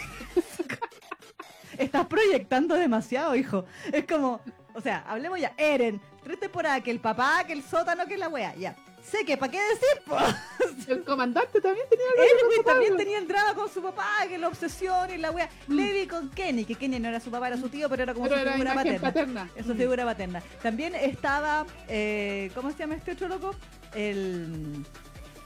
Estás 1.78 2.08
proyectando 2.08 2.76
demasiado, 2.76 3.36
hijo. 3.36 3.66
Es 3.94 4.06
como, 4.06 4.42
o 4.74 4.82
sea, 4.82 5.04
hablemos 5.08 5.40
ya. 5.40 5.54
Eren, 5.58 6.02
tres 6.24 6.40
temporadas, 6.40 6.82
que 6.82 6.92
el 6.92 7.00
papá, 7.00 7.44
que 7.46 7.54
el 7.54 7.64
sótano, 7.64 8.06
que 8.06 8.18
la 8.18 8.28
wea, 8.28 8.54
ya. 8.56 8.76
Sé 9.10 9.26
que, 9.26 9.38
¿para 9.38 9.52
qué 9.52 9.60
decir? 9.60 10.04
po? 10.06 10.18
El 10.92 11.04
comandante 11.04 11.60
también 11.62 11.86
tenía 11.90 12.06
algo 12.12 12.52
su 12.56 12.64
también 12.64 12.98
tenía 12.98 13.18
el 13.20 13.28
drama 13.28 13.54
con 13.56 13.70
su 13.70 13.82
papá, 13.82 14.08
que 14.28 14.38
la 14.38 14.48
obsesión 14.48 15.10
y 15.12 15.18
la 15.18 15.32
wea. 15.32 15.50
Levi 15.68 16.08
con 16.08 16.30
Kenny, 16.30 16.66
que 16.66 16.76
Kenny 16.76 17.00
no 17.00 17.10
era 17.10 17.20
su 17.20 17.30
papá, 17.32 17.48
era 17.48 17.58
su 17.58 17.70
tío, 17.70 17.90
pero 17.90 18.04
era 18.04 18.14
como 18.14 18.26
Pero 18.28 18.38
su 18.38 18.42
era 18.42 18.54
figura 18.54 18.74
paterna. 18.76 19.00
paterna. 19.00 19.50
Es 19.56 19.66
su 19.66 19.76
figura 19.76 20.06
paterna. 20.06 20.42
También 20.62 20.96
estaba, 20.96 21.66
eh, 21.88 22.52
¿cómo 22.56 22.72
se 22.72 22.78
llama 22.78 22.96
este 22.96 23.12
otro 23.12 23.28
loco? 23.28 23.56
El. 23.94 24.86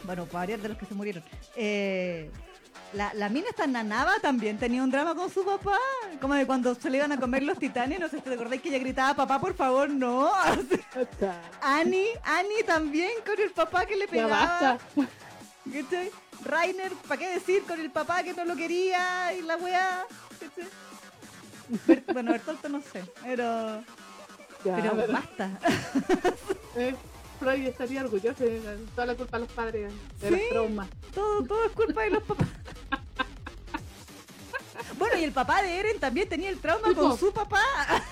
Bueno, 0.03 0.27
variar 0.32 0.60
de 0.60 0.70
los 0.70 0.77
que 0.77 0.86
se 0.86 0.93
murieron. 0.93 1.24
Eh, 1.55 2.29
la, 2.93 3.13
la 3.13 3.29
mina 3.29 3.47
esta 3.50 3.67
Nanaba 3.67 4.13
también 4.21 4.57
tenía 4.57 4.83
un 4.83 4.91
drama 4.91 5.15
con 5.15 5.29
su 5.29 5.43
papá. 5.43 5.77
Como 6.21 6.33
de 6.35 6.45
cuando 6.45 6.75
se 6.75 6.89
le 6.89 6.97
iban 6.97 7.12
a 7.12 7.19
comer 7.19 7.43
los 7.43 7.57
titanes. 7.57 8.00
No 8.00 8.07
sé 8.07 8.17
si 8.17 8.23
te 8.23 8.33
acordáis 8.33 8.62
que 8.62 8.69
ella 8.69 8.79
gritaba, 8.79 9.13
papá, 9.15 9.39
por 9.39 9.55
favor, 9.55 9.89
no. 9.89 10.31
Annie, 11.62 12.07
Annie 12.23 12.63
también 12.65 13.12
con 13.25 13.39
el 13.39 13.51
papá 13.51 13.85
que 13.85 13.95
le 13.95 14.07
pegaba. 14.07 14.77
¿Cachai? 15.71 16.12
Rainer, 16.43 16.91
¿para 17.07 17.19
qué 17.19 17.29
decir? 17.29 17.63
Con 17.63 17.79
el 17.79 17.89
papá 17.89 18.23
que 18.23 18.33
no 18.33 18.43
lo 18.45 18.55
quería 18.55 19.33
y 19.33 19.41
la 19.41 19.55
weá. 19.57 20.05
bueno, 22.12 22.31
Bertolto 22.31 22.69
no 22.69 22.81
sé, 22.81 23.03
pero, 23.23 23.81
Ya, 24.65 24.75
pero 24.75 24.91
pero, 24.95 25.13
basta. 25.13 25.50
Freud 27.43 27.67
estaría 27.67 28.01
orgulloso 28.01 28.43
de 28.43 28.59
toda 28.95 29.07
la 29.07 29.15
culpa 29.15 29.38
a 29.38 29.39
los 29.41 29.51
padres 29.51 29.91
de 30.21 30.29
Sí. 30.29 30.35
los 30.35 30.50
traumas. 30.50 30.89
Todo, 31.13 31.43
todo 31.43 31.65
es 31.65 31.71
culpa 31.73 32.01
de 32.03 32.09
los 32.12 32.23
papás. 32.23 32.47
Bueno, 34.97 35.17
y 35.17 35.23
el 35.23 35.31
papá 35.31 35.62
de 35.62 35.79
Eren 35.79 36.00
también 36.00 36.27
tenía 36.29 36.50
el 36.50 36.59
trauma 36.59 36.93
con 36.93 37.17
su 37.17 37.31
papá. 37.33 37.62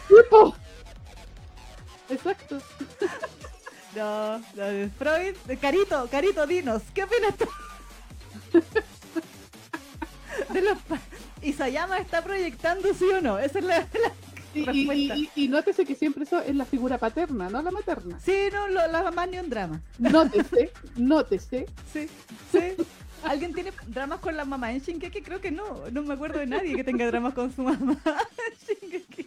¡Tipo! 0.07 0.55
Exacto. 2.09 2.57
No, 3.93 4.38
no, 4.38 4.89
Freud, 4.97 5.35
Carito, 5.59 6.07
Carito, 6.09 6.47
dinos, 6.47 6.81
¿qué 6.93 7.03
opinas 7.03 7.35
tú? 7.38 7.45
De 10.53 10.61
los 10.61 10.77
Isayama 11.41 11.97
está 11.97 12.23
proyectando, 12.23 12.93
sí 12.93 13.03
o 13.09 13.19
no? 13.19 13.38
Esa 13.38 13.59
es 13.59 13.65
la, 13.65 13.79
la- 13.79 14.13
Y, 14.53 14.60
y, 14.60 14.65
Respuesta. 14.65 15.15
y, 15.17 15.29
y 15.36 15.48
nótese 15.48 15.86
que 15.86 15.96
siempre 15.96 16.24
eso 16.24 16.41
es 16.41 16.55
la 16.55 16.65
figura 16.65 16.98
paterna, 16.98 17.50
no 17.50 17.62
la 17.62 17.72
materna. 17.72 18.20
Sí, 18.20 18.34
no, 18.51 18.67
lo- 18.67 18.88
la 18.88 19.03
mamá 19.03 19.25
ni 19.27 19.38
un 19.38 19.50
drama. 19.50 19.81
Nótese, 20.00 20.72
nótese. 20.98 21.65
Sí, 21.91 22.08
sí. 22.51 22.60
¿Alguien 23.24 23.54
tiene 23.54 23.72
dramas 23.88 24.20
con 24.20 24.36
la 24.36 24.46
mamá 24.46 24.72
en 24.72 24.80
Shingeki? 24.80 25.22
Creo 25.22 25.40
que 25.42 25.51
no. 25.51 25.90
No 25.92 26.01
me 26.04 26.13
acuerdo 26.13 26.40
de 26.40 26.48
nadie 26.48 26.75
que 26.75 26.84
tenga 26.84 27.06
dramas 27.08 27.34
con 27.34 27.54
su 27.54 27.62
mamá. 27.63 27.98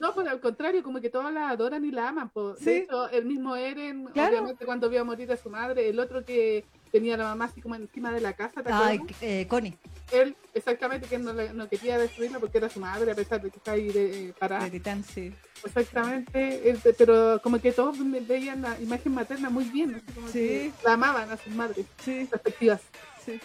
No, 0.00 0.12
por 0.14 0.28
al 0.28 0.40
contrario, 0.40 0.82
como 0.82 1.00
que 1.00 1.08
todos 1.08 1.32
la 1.32 1.48
adoran 1.50 1.84
y 1.84 1.90
la 1.90 2.08
aman. 2.08 2.28
po. 2.28 2.56
Sí. 2.56 2.64
De 2.64 2.78
hecho, 2.78 3.08
el 3.10 3.24
mismo 3.24 3.56
Eren, 3.56 4.04
Claro. 4.12 4.30
obviamente 4.32 4.66
cuando 4.66 4.90
vio 4.90 5.04
morir 5.04 5.30
a 5.32 5.36
su 5.36 5.48
madre, 5.48 5.88
el 5.88 5.98
otro 5.98 6.24
que 6.24 6.64
tenía 6.92 7.14
a 7.14 7.18
la 7.18 7.24
mamá 7.24 7.46
así 7.46 7.60
como 7.62 7.74
encima 7.74 8.12
de 8.12 8.20
la 8.20 8.34
casa, 8.34 8.62
¿te 8.62 8.70
Ay, 8.72 9.00
eh, 9.20 9.46
Connie, 9.48 9.74
Él, 10.12 10.36
exactamente, 10.52 11.06
que 11.08 11.18
no, 11.18 11.32
no 11.32 11.68
quería 11.68 11.96
destruirla 11.98 12.38
porque 12.38 12.58
era 12.58 12.68
su 12.68 12.80
madre, 12.80 13.12
a 13.12 13.14
pesar 13.14 13.40
de 13.40 13.50
que 13.50 13.56
está 13.56 13.72
ahí 13.72 13.88
de, 13.88 14.28
eh, 14.28 14.34
parada. 14.38 14.64
de 14.64 14.70
Titán, 14.72 15.02
sí. 15.02 15.32
Exactamente, 15.64 16.68
él- 16.70 16.78
pero 16.98 17.40
como 17.42 17.58
que 17.60 17.72
todos 17.72 17.96
veían 18.28 18.62
la 18.62 18.78
imagen 18.80 19.14
materna 19.14 19.48
muy 19.50 19.64
bien, 19.64 19.94
así 19.94 20.12
como 20.14 20.28
Sí. 20.28 20.38
que 20.38 20.72
la 20.84 20.92
amaban 20.94 21.30
a 21.30 21.36
sus 21.36 21.54
madres 21.54 21.86
Sí, 22.04 22.28
respectivas. 22.30 22.80
sí. 23.24 23.40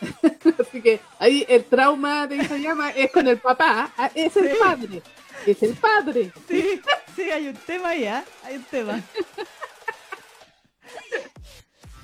Así 0.58 0.82
que 0.82 1.00
ahí 1.18 1.44
el 1.48 1.64
trauma 1.64 2.26
de 2.26 2.36
Isayama 2.36 2.90
es 2.90 3.10
con 3.10 3.26
el 3.26 3.38
papá, 3.38 3.90
ah, 3.96 4.10
es 4.14 4.36
el 4.36 4.50
Sí. 4.50 4.56
padre, 4.60 5.02
es 5.46 5.62
el 5.62 5.74
padre. 5.74 6.30
Sí, 6.48 6.80
sí, 7.16 7.22
hay 7.30 7.48
un 7.48 7.56
tema 7.56 7.94
ya. 7.96 8.24
Hay 8.44 8.56
un 8.56 8.64
tema. 8.64 9.00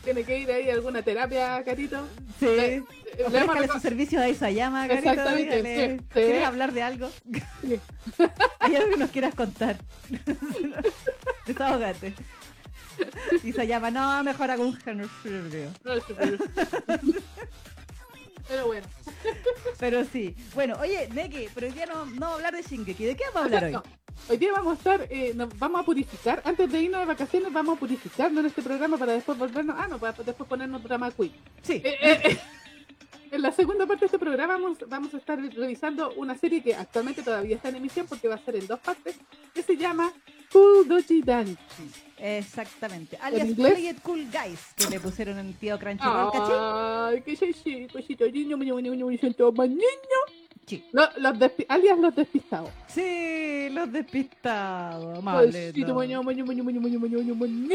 Tiene 0.05 0.25
que 0.25 0.39
ir 0.39 0.51
ahí 0.53 0.69
a 0.69 0.75
alguna 0.75 1.01
terapia, 1.03 1.63
Carito. 1.65 2.07
Sí. 2.39 2.45
Le- 2.47 2.83
le 3.61 3.69
su 3.69 3.81
servicio 3.81 4.21
a 4.21 4.29
Isayama, 4.29 4.87
Carito. 4.87 5.09
Exactamente, 5.11 5.63
dígale, 5.63 5.91
sí, 5.91 5.97
sí. 5.99 6.05
¿Quieres 6.13 6.45
hablar 6.45 6.73
de 6.73 6.83
algo? 6.83 7.11
Sí. 7.63 7.81
¿Hay 8.59 8.77
algo 8.77 8.91
que 8.91 8.97
nos 8.99 9.11
quieras 9.11 9.35
contar? 9.35 9.77
Desahógate. 11.47 12.13
Isayama, 13.43 13.91
no, 13.91 14.23
mejor 14.25 14.51
hago 14.51 14.65
un. 14.65 14.79
No, 14.85 15.09
Pero 18.49 18.67
bueno. 18.67 18.87
Pero 19.79 20.05
sí. 20.05 20.35
Bueno, 20.55 20.77
oye, 20.81 21.09
Neki, 21.13 21.49
pero 21.55 21.67
hoy 21.67 21.73
día 21.73 21.87
no, 21.87 22.05
no 22.07 22.21
vamos 22.21 22.33
a 22.33 22.35
hablar 22.35 22.55
de 22.55 22.63
Shingeki. 22.63 23.05
¿De 23.05 23.17
qué 23.17 23.25
vamos 23.33 23.43
a 23.43 23.45
hablar 23.45 23.65
hoy? 23.65 23.73
No, 23.73 23.83
Hoy 24.29 24.39
día 24.39 24.53
vamos 24.53 24.75
a 24.75 24.77
estar, 24.77 25.07
eh, 25.11 25.33
nos 25.35 25.59
vamos 25.59 25.83
a 25.83 25.85
purificar, 25.85 26.41
antes 26.45 26.71
de 26.71 26.81
irnos 26.81 27.01
de 27.01 27.07
vacaciones 27.07 27.53
vamos 27.53 27.77
a 27.77 27.81
purificarnos 27.81 28.41
en 28.41 28.47
este 28.47 28.63
programa 28.63 28.97
para 28.97 29.13
después 29.13 29.37
volvernos, 29.37 29.77
ah 29.79 29.87
no, 29.89 29.99
para 29.99 30.13
después 30.13 30.49
ponernos 30.49 30.83
drama 30.83 31.11
queen. 31.11 31.33
Sí. 31.63 31.83
Eh, 31.85 31.97
eh, 32.01 32.21
eh, 32.25 32.39
En 33.31 33.43
la 33.43 33.51
segunda 33.51 33.85
parte 33.85 34.03
de 34.03 34.07
este 34.07 34.19
programa 34.19 34.53
vamos, 34.53 34.79
vamos 34.87 35.13
a 35.13 35.17
estar 35.17 35.37
revisando 35.37 36.13
una 36.15 36.39
serie 36.39 36.63
que 36.63 36.73
actualmente 36.73 37.21
todavía 37.21 37.57
está 37.57 37.69
en 37.69 37.77
emisión 37.77 38.07
porque 38.07 38.29
va 38.29 38.37
a 38.37 38.39
ser 38.39 38.55
en 38.55 38.69
dos 38.69 38.79
partes, 38.79 39.17
que 39.53 39.61
se 39.61 39.77
llama 39.77 40.13
Cool 40.53 40.87
Doji 40.87 41.21
Danchi. 41.21 41.57
Exactamente. 42.27 43.19
Alias 43.21 43.49
It 43.51 44.01
Cool 44.03 44.25
Guys, 44.31 44.59
que 44.77 44.87
le 44.89 44.99
pusieron 44.99 45.39
en 45.39 45.49
el 45.49 45.55
tío 45.57 45.79
Crunchyroll, 45.79 46.33
¿cachai? 46.33 46.57
Ay, 47.17 47.21
que 47.23 47.37
sí, 47.37 47.53
sí, 47.53 47.87
cosito 47.93 48.25
niño, 48.25 48.57
niño, 48.57 48.77
niño, 48.81 48.93
niño, 48.95 49.07
niño, 49.23 49.53
más 49.53 49.69
niño. 49.69 49.83
Sí. 50.67 50.83
Lo- 50.93 51.11
los 51.19 51.35
despi- 51.35 51.67
alias 51.69 51.99
los 51.99 52.17
despistados. 52.17 52.71
Sí, 52.87 53.69
los 53.71 53.93
despistados. 53.93 55.19
Amable. 55.19 55.73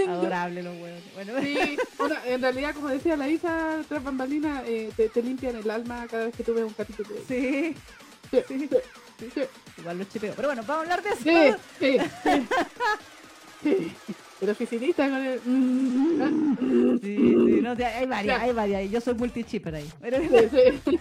Adorable 0.09 0.63
los 0.63 0.75
huevos. 0.81 1.01
Bueno, 1.13 1.33
Sí, 1.43 1.77
bueno, 1.99 2.15
en 2.25 2.41
realidad, 2.41 2.73
como 2.73 2.87
decía 2.87 3.15
la 3.15 3.29
Isa, 3.29 3.83
tras 3.87 4.03
bambalinas, 4.03 4.63
eh, 4.65 4.91
te, 4.97 5.09
te 5.09 5.21
limpian 5.21 5.57
el 5.57 5.69
alma 5.69 6.07
cada 6.09 6.25
vez 6.25 6.35
que 6.35 6.43
tú 6.43 6.55
ves 6.55 6.63
un 6.63 6.73
capítulo. 6.73 7.09
de- 7.09 7.21
sí, 7.27 7.75
Sí, 8.31 8.37
sí, 8.47 8.67
sí, 9.19 9.29
sí, 9.35 9.41
igual 9.77 9.97
los 9.99 10.09
chipeo. 10.09 10.33
Pero 10.35 10.47
bueno, 10.47 10.63
vamos 10.65 10.87
a 10.87 10.93
hablar 10.93 11.03
de 11.03 11.09
eso. 11.09 11.57
sí, 11.79 11.97
sí, 12.23 12.33
sí. 13.63 13.95
El 14.41 14.49
oficinista 14.49 15.09
con 15.09 15.17
el... 15.25 15.39
Sí, 17.01 17.15
sí, 17.17 17.59
no, 17.61 17.71
hay 17.71 18.05
varias, 18.05 18.41
hay 18.41 18.51
varias. 18.53 18.91
Yo 18.91 19.01
soy 19.01 19.13
multichipper 19.15 19.75
ahí. 19.75 19.89
Pero, 20.01 20.17
sí, 20.19 20.27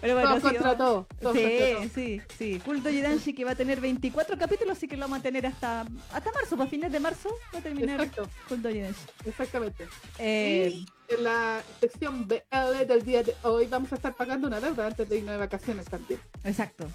pero 0.00 0.14
bueno, 0.14 0.28
Todos 0.30 0.42
sí, 0.42 0.48
contra 0.56 0.76
todos, 0.76 1.06
Sí, 1.20 1.24
contra 1.24 1.88
sí, 1.94 2.20
sí. 2.38 2.60
Culto 2.64 2.90
Yidanshi 2.90 3.32
que 3.34 3.44
va 3.44 3.52
a 3.52 3.54
tener 3.54 3.80
24 3.80 4.36
capítulos, 4.38 4.76
así 4.76 4.88
que 4.88 4.96
lo 4.96 5.02
vamos 5.02 5.18
a 5.20 5.22
tener 5.22 5.46
hasta, 5.46 5.82
hasta 6.12 6.32
marzo, 6.32 6.56
para 6.56 6.68
fines 6.70 6.90
de 6.92 7.00
marzo 7.00 7.28
va 7.54 7.58
a 7.58 7.62
terminar 7.62 8.00
Exacto, 8.00 8.28
Culto 8.48 8.70
Yidanshi. 8.70 9.00
exactamente. 9.26 9.86
Eh, 10.18 10.72
Y 10.74 11.14
en 11.14 11.24
la 11.24 11.60
sección 11.80 12.26
BL 12.26 12.86
del 12.88 13.04
día 13.04 13.22
de 13.22 13.34
hoy 13.42 13.66
vamos 13.66 13.92
a 13.92 13.96
estar 13.96 14.14
pagando 14.14 14.48
una 14.48 14.60
deuda 14.60 14.86
antes 14.86 15.08
de 15.08 15.18
irnos 15.18 15.32
de 15.32 15.38
vacaciones 15.38 15.86
también. 15.86 16.18
exacto. 16.44 16.86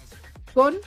Con, 0.54 0.74
¿te 0.74 0.78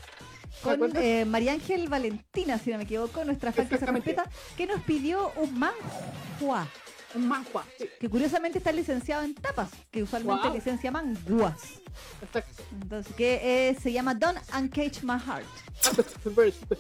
Con 0.64 0.96
eh, 0.98 1.26
María 1.26 1.54
Ángel 1.54 1.88
Valentina, 1.90 2.58
si 2.60 2.70
no 2.72 2.78
me 2.78 2.84
equivoco, 2.84 3.24
nuestra 3.26 3.52
fan 3.52 3.68
que 3.68 3.78
se 3.78 3.86
respeta, 3.86 4.26
que 4.58 4.68
nos 4.68 4.82
pidió 4.82 5.32
un 5.38 5.58
manhua, 5.58 6.68
un 7.16 7.28
manhua. 7.28 7.66
Sí, 7.78 7.86
que 8.00 8.10
curiosamente 8.10 8.58
está 8.60 8.72
licenciado 8.72 9.24
en 9.24 9.34
tapas, 9.34 9.70
que 9.90 10.04
usualmente 10.04 10.48
Wow. 10.48 10.54
licencia 10.56 10.92
manguas. 10.92 11.82
exacto. 12.22 12.64
Entonces, 12.82 13.14
que 13.16 13.70
eh, 13.70 13.76
se 13.82 13.92
llama 13.92 14.14
Don't 14.14 14.38
Uncage 14.56 15.02
My 15.04 15.18
Heart. 15.20 15.48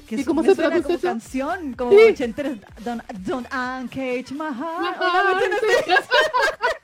Que 0.07 0.15
¿Y 0.17 0.23
cómo 0.25 0.43
se 0.43 0.53
traduce 0.55 0.83
como 0.83 0.95
eso? 0.95 1.07
canción, 1.07 1.73
como 1.73 1.91
Sí. 1.91 1.97
ochentera. 2.11 2.55
Don't, 2.83 3.03
don't 3.25 3.47
uncage 3.51 4.31
my 4.31 4.53
heart. 4.53 4.97
Cuestión 4.97 5.53
así. 5.53 6.03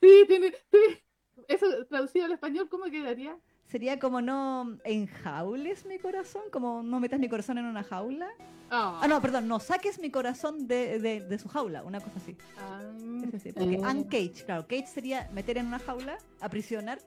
Sí, 0.00 0.24
tiene, 0.28 0.52
sí. 0.70 1.02
Eso 1.48 1.66
traducido 1.88 2.26
al 2.26 2.32
español, 2.32 2.68
¿cómo 2.68 2.84
quedaría? 2.86 3.36
Sería 3.68 3.98
como 3.98 4.20
no 4.20 4.78
enjaules 4.84 5.86
mi 5.86 5.98
corazón, 5.98 6.42
como 6.52 6.82
no 6.82 7.00
metas 7.00 7.18
mi 7.18 7.28
corazón 7.28 7.58
en 7.58 7.64
una 7.64 7.82
jaula. 7.82 8.28
Ah, 8.70 9.00
Ah, 9.02 9.08
no, 9.08 9.20
perdón, 9.20 9.48
no 9.48 9.58
saques 9.60 9.98
mi 10.00 10.10
corazón 10.10 10.66
de, 10.68 10.98
de- 11.00 11.20
de 11.20 11.38
su 11.38 11.48
jaula, 11.48 11.82
una 11.82 12.00
cosa 12.00 12.16
así. 12.18 12.36
Ah, 12.58 12.80
Es 13.28 13.34
así, 13.34 13.52
porque 13.52 13.74
eh, 13.74 13.78
uncage, 13.80 14.44
claro, 14.44 14.66
cage 14.68 14.86
sería 14.86 15.28
meter 15.32 15.58
en 15.58 15.66
una 15.66 15.78
jaula, 15.80 16.18
aprisionar. 16.40 16.98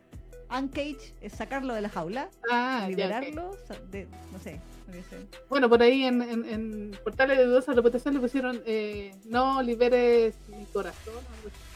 Uncage 0.51 1.13
es 1.21 1.33
sacarlo 1.33 1.73
de 1.75 1.81
la 1.81 1.89
jaula, 1.89 2.29
ah, 2.49 2.85
liberarlo, 2.89 3.55
sa- 3.67 3.79
de, 3.91 4.07
no 4.33 4.39
sé. 4.39 4.59
no 4.87 4.93
sé. 5.09 5.27
Bueno, 5.47 5.69
por 5.69 5.81
ahí 5.81 6.03
en, 6.05 6.21
en, 6.23 6.45
en 6.45 6.91
portales 7.03 7.37
de 7.37 7.45
dudosa 7.45 7.73
reputación 7.73 8.15
le 8.15 8.19
pusieron 8.19 8.61
eh, 8.65 9.13
no 9.25 9.61
liberes 9.61 10.35
mi 10.49 10.65
corazón. 10.65 11.13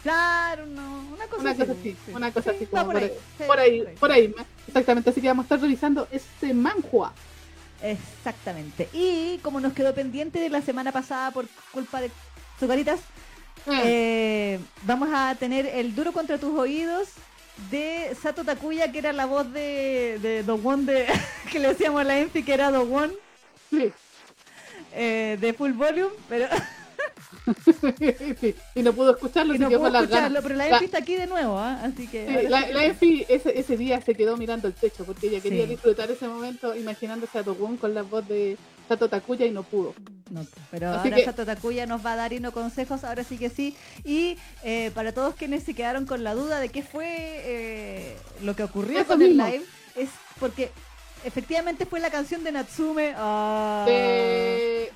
Claro, 0.04 0.66
no, 0.68 1.08
una 1.14 1.28
cosa 1.28 1.42
Una 1.42 1.52
así. 1.52 1.60
cosa 1.62 1.72
así, 1.74 1.98
sí. 2.06 2.12
una 2.14 2.32
cosa 2.32 2.52
Sí, 2.52 2.58
así 2.58 2.66
como 2.68 2.84
por 2.86 2.94
por 2.94 3.04
ahí, 3.04 3.12
por 3.48 3.60
ahí, 3.60 3.84
por 4.00 4.12
ahí, 4.12 4.36
exactamente. 4.68 5.10
Así 5.10 5.22
que 5.22 5.28
vamos 5.30 5.44
a 5.44 5.48
estar 5.48 5.60
revisando 5.62 6.08
este 6.12 6.54
manhua. 6.54 7.14
Exactamente. 7.82 8.90
Y 8.94 9.40
como 9.40 9.60
nos 9.60 9.74
quedó 9.74 9.94
pendiente 9.94 10.40
de 10.40 10.50
la 10.50 10.62
semana 10.62 10.92
pasada 10.92 11.32
por 11.32 11.48
culpa 11.72 12.02
de 12.02 12.12
Zucaritas, 12.60 13.00
Eh, 13.66 13.82
eh, 13.86 14.60
vamos 14.84 15.10
a 15.14 15.36
tener 15.36 15.66
el 15.66 15.96
duro 15.96 16.12
contra 16.12 16.38
tus 16.38 16.58
oídos 16.60 17.10
de 17.72 18.14
Sato 18.22 18.44
Takuya, 18.44 18.92
que 18.92 19.00
era 19.00 19.14
la 19.14 19.26
voz 19.26 19.52
de, 19.54 20.20
de 20.22 20.44
Dogwon, 20.44 20.86
de, 20.86 21.06
que 21.52 21.60
le 21.60 21.70
decíamos 21.70 22.02
a 22.02 22.04
la 22.04 22.20
Enfi 22.20 22.44
que 22.44 22.54
era 22.54 22.72
Dogwon, 22.72 23.14
sí. 23.70 23.94
eh, 24.94 25.38
de 25.40 25.54
Full 25.54 25.72
Volume, 25.74 26.14
pero 26.28 26.48
y 28.75 28.84
no 28.84 28.94
pudo 28.94 29.12
escucharlo, 29.12 29.56
y 29.56 29.60
no 29.60 29.70
las 29.70 30.03
escucharlo, 30.03 30.42
pero 30.42 30.56
la 30.56 30.70
Enfi 30.70 30.86
está 30.86 30.98
aquí 31.00 31.15
de 31.15 31.27
nuevo, 31.27 31.58
¿ah? 31.58 31.82
así 31.84 32.08
que... 32.08 32.25
Sí, 32.44 32.48
la, 32.48 32.68
la 32.70 32.86
Efi 32.86 33.25
ese, 33.30 33.58
ese 33.60 33.77
día 33.77 34.01
se 34.01 34.15
quedó 34.15 34.38
mirando 34.38 34.68
el 34.68 34.74
techo 34.74 35.03
porque 35.06 35.27
ella 35.27 35.39
quería 35.42 35.63
Sí. 35.65 35.70
disfrutar 35.72 36.10
ese 36.12 36.27
momento 36.27 36.75
imaginándose 36.75 37.38
a 37.38 37.44
Dogon 37.44 37.77
con 37.77 37.94
la 37.94 38.01
voz 38.03 38.27
de 38.27 38.58
Sato 38.88 39.10
Takuya 39.10 39.46
y 39.46 39.51
no 39.51 39.63
pudo. 39.63 39.94
No, 40.30 40.46
pero 40.72 40.89
Así 40.92 41.08
ahora 41.10 41.18
que- 41.18 41.25
Sato 41.25 41.46
Takuya 41.46 41.86
nos 41.86 42.06
va 42.06 42.13
a 42.13 42.15
dar 42.18 42.34
y 42.34 42.39
no 42.39 42.51
consejos, 42.51 43.03
ahora 43.03 43.24
sí 43.24 43.38
que 43.38 43.50
sí. 43.50 43.75
Y 44.03 44.38
eh, 44.63 44.92
para 44.94 45.13
todos 45.13 45.36
quienes 45.36 45.63
se 45.63 45.74
quedaron 45.74 46.06
con 46.06 46.24
la 46.24 46.34
duda 46.36 46.60
de 46.60 46.70
qué 46.70 46.84
fue 46.84 47.06
eh, 47.10 48.18
lo 48.42 48.56
que 48.56 48.63
ocurrió 48.63 49.00
Eso 49.00 49.08
con 49.08 49.22
el 49.22 49.38
live, 49.38 49.63
es 49.96 50.10
porque 50.39 50.72
efectivamente 51.24 51.86
fue 51.86 52.00
la 52.01 52.10
canción 52.10 52.44
de 52.44 52.51
Natsume. 52.51 53.13
ah, 53.15 53.86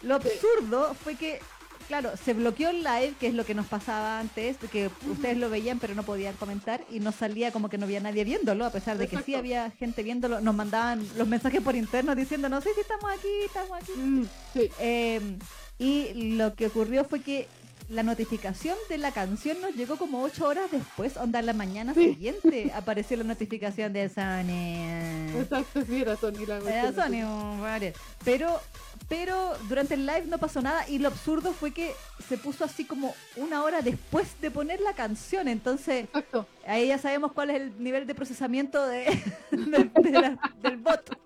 lo 0.02 0.16
absurdo 0.16 0.94
fue 1.02 1.16
que, 1.16 1.40
claro, 1.88 2.12
se 2.24 2.34
bloqueó 2.34 2.70
el 2.70 2.84
live, 2.84 3.14
que 3.20 3.28
es 3.28 3.34
lo 3.34 3.46
que 3.46 3.54
nos 3.56 3.66
pasaba 3.68 4.20
antes, 4.20 4.58
que 4.72 4.90
ustedes 5.10 5.38
lo 5.38 5.50
veían 5.50 5.80
pero 5.80 5.96
no 5.96 6.04
podían 6.04 6.36
comentar 6.36 6.82
y 6.92 7.00
no 7.00 7.12
salía 7.12 7.52
como 7.52 7.70
que 7.70 7.78
no 7.78 7.86
había 7.86 8.00
nadie 8.00 8.24
viéndolo, 8.24 8.66
a 8.66 8.72
pesar 8.72 8.98
de 8.98 9.08
que 9.08 9.22
sí 9.24 9.36
había 9.36 9.72
gente 9.72 10.04
viéndolo. 10.04 10.42
Nos 10.42 10.56
mandaban 10.56 11.08
los 11.18 11.28
mensajes 11.28 11.62
por 11.62 11.76
interno 11.76 12.16
diciendo, 12.16 12.50
no 12.50 12.62
sé 12.62 12.70
si 12.74 12.82
estamos 12.82 13.10
aquí, 13.12 13.28
estamos 13.46 13.72
aquí. 13.82 13.92
Mm, 13.96 14.26
sí. 14.54 14.70
Eh, 14.80 15.38
y 15.80 16.34
lo 16.36 16.56
que 16.56 16.68
ocurrió 16.68 17.04
fue 17.06 17.22
que 17.22 17.48
la 17.90 18.04
notificación 18.04 18.76
de 18.90 18.98
la 18.98 19.12
canción 19.12 19.62
nos 19.62 19.74
llegó 19.76 19.96
como 19.96 20.22
ocho 20.22 20.46
horas 20.46 20.70
después, 20.72 21.16
onda 21.16 21.42
la 21.42 21.54
mañana 21.54 21.94
Sí. 21.94 22.10
siguiente 22.16 22.72
apareció 22.76 23.16
la 23.16 23.24
notificación 23.24 23.94
de 23.94 24.10
Sony. 24.10 25.40
Exacto, 25.42 25.86
sí, 25.86 26.02
era 26.02 26.18
Sony 26.18 26.46
la 26.48 26.58
Era. 26.58 26.92
Sony, 26.94 27.62
vale. 27.62 27.94
Pero, 28.26 28.60
pero 29.10 29.54
durante 29.70 29.94
el 29.94 30.06
live 30.06 30.26
no 30.28 30.38
pasó 30.38 30.62
nada 30.62 30.88
y 30.90 31.00
lo 31.00 31.08
absurdo 31.08 31.54
fue 31.54 31.72
que 31.72 31.94
se 32.28 32.38
puso 32.38 32.66
así 32.66 32.84
como 32.86 33.16
una 33.38 33.64
hora 33.64 33.82
después 33.82 34.40
de 34.42 34.52
poner 34.52 34.82
la 34.82 34.94
canción. 34.94 35.48
Entonces 35.48 36.06
Exacto. 36.06 36.46
ahí 36.66 36.88
ya 36.88 36.98
sabemos 36.98 37.32
cuál 37.32 37.52
es 37.52 37.62
el 37.62 37.82
nivel 37.84 38.06
de 38.06 38.14
procesamiento 38.16 38.86
de, 38.86 39.06
de- 39.52 39.92
de 40.02 40.12
la- 40.12 40.38
del 40.62 40.78
bot 40.78 41.18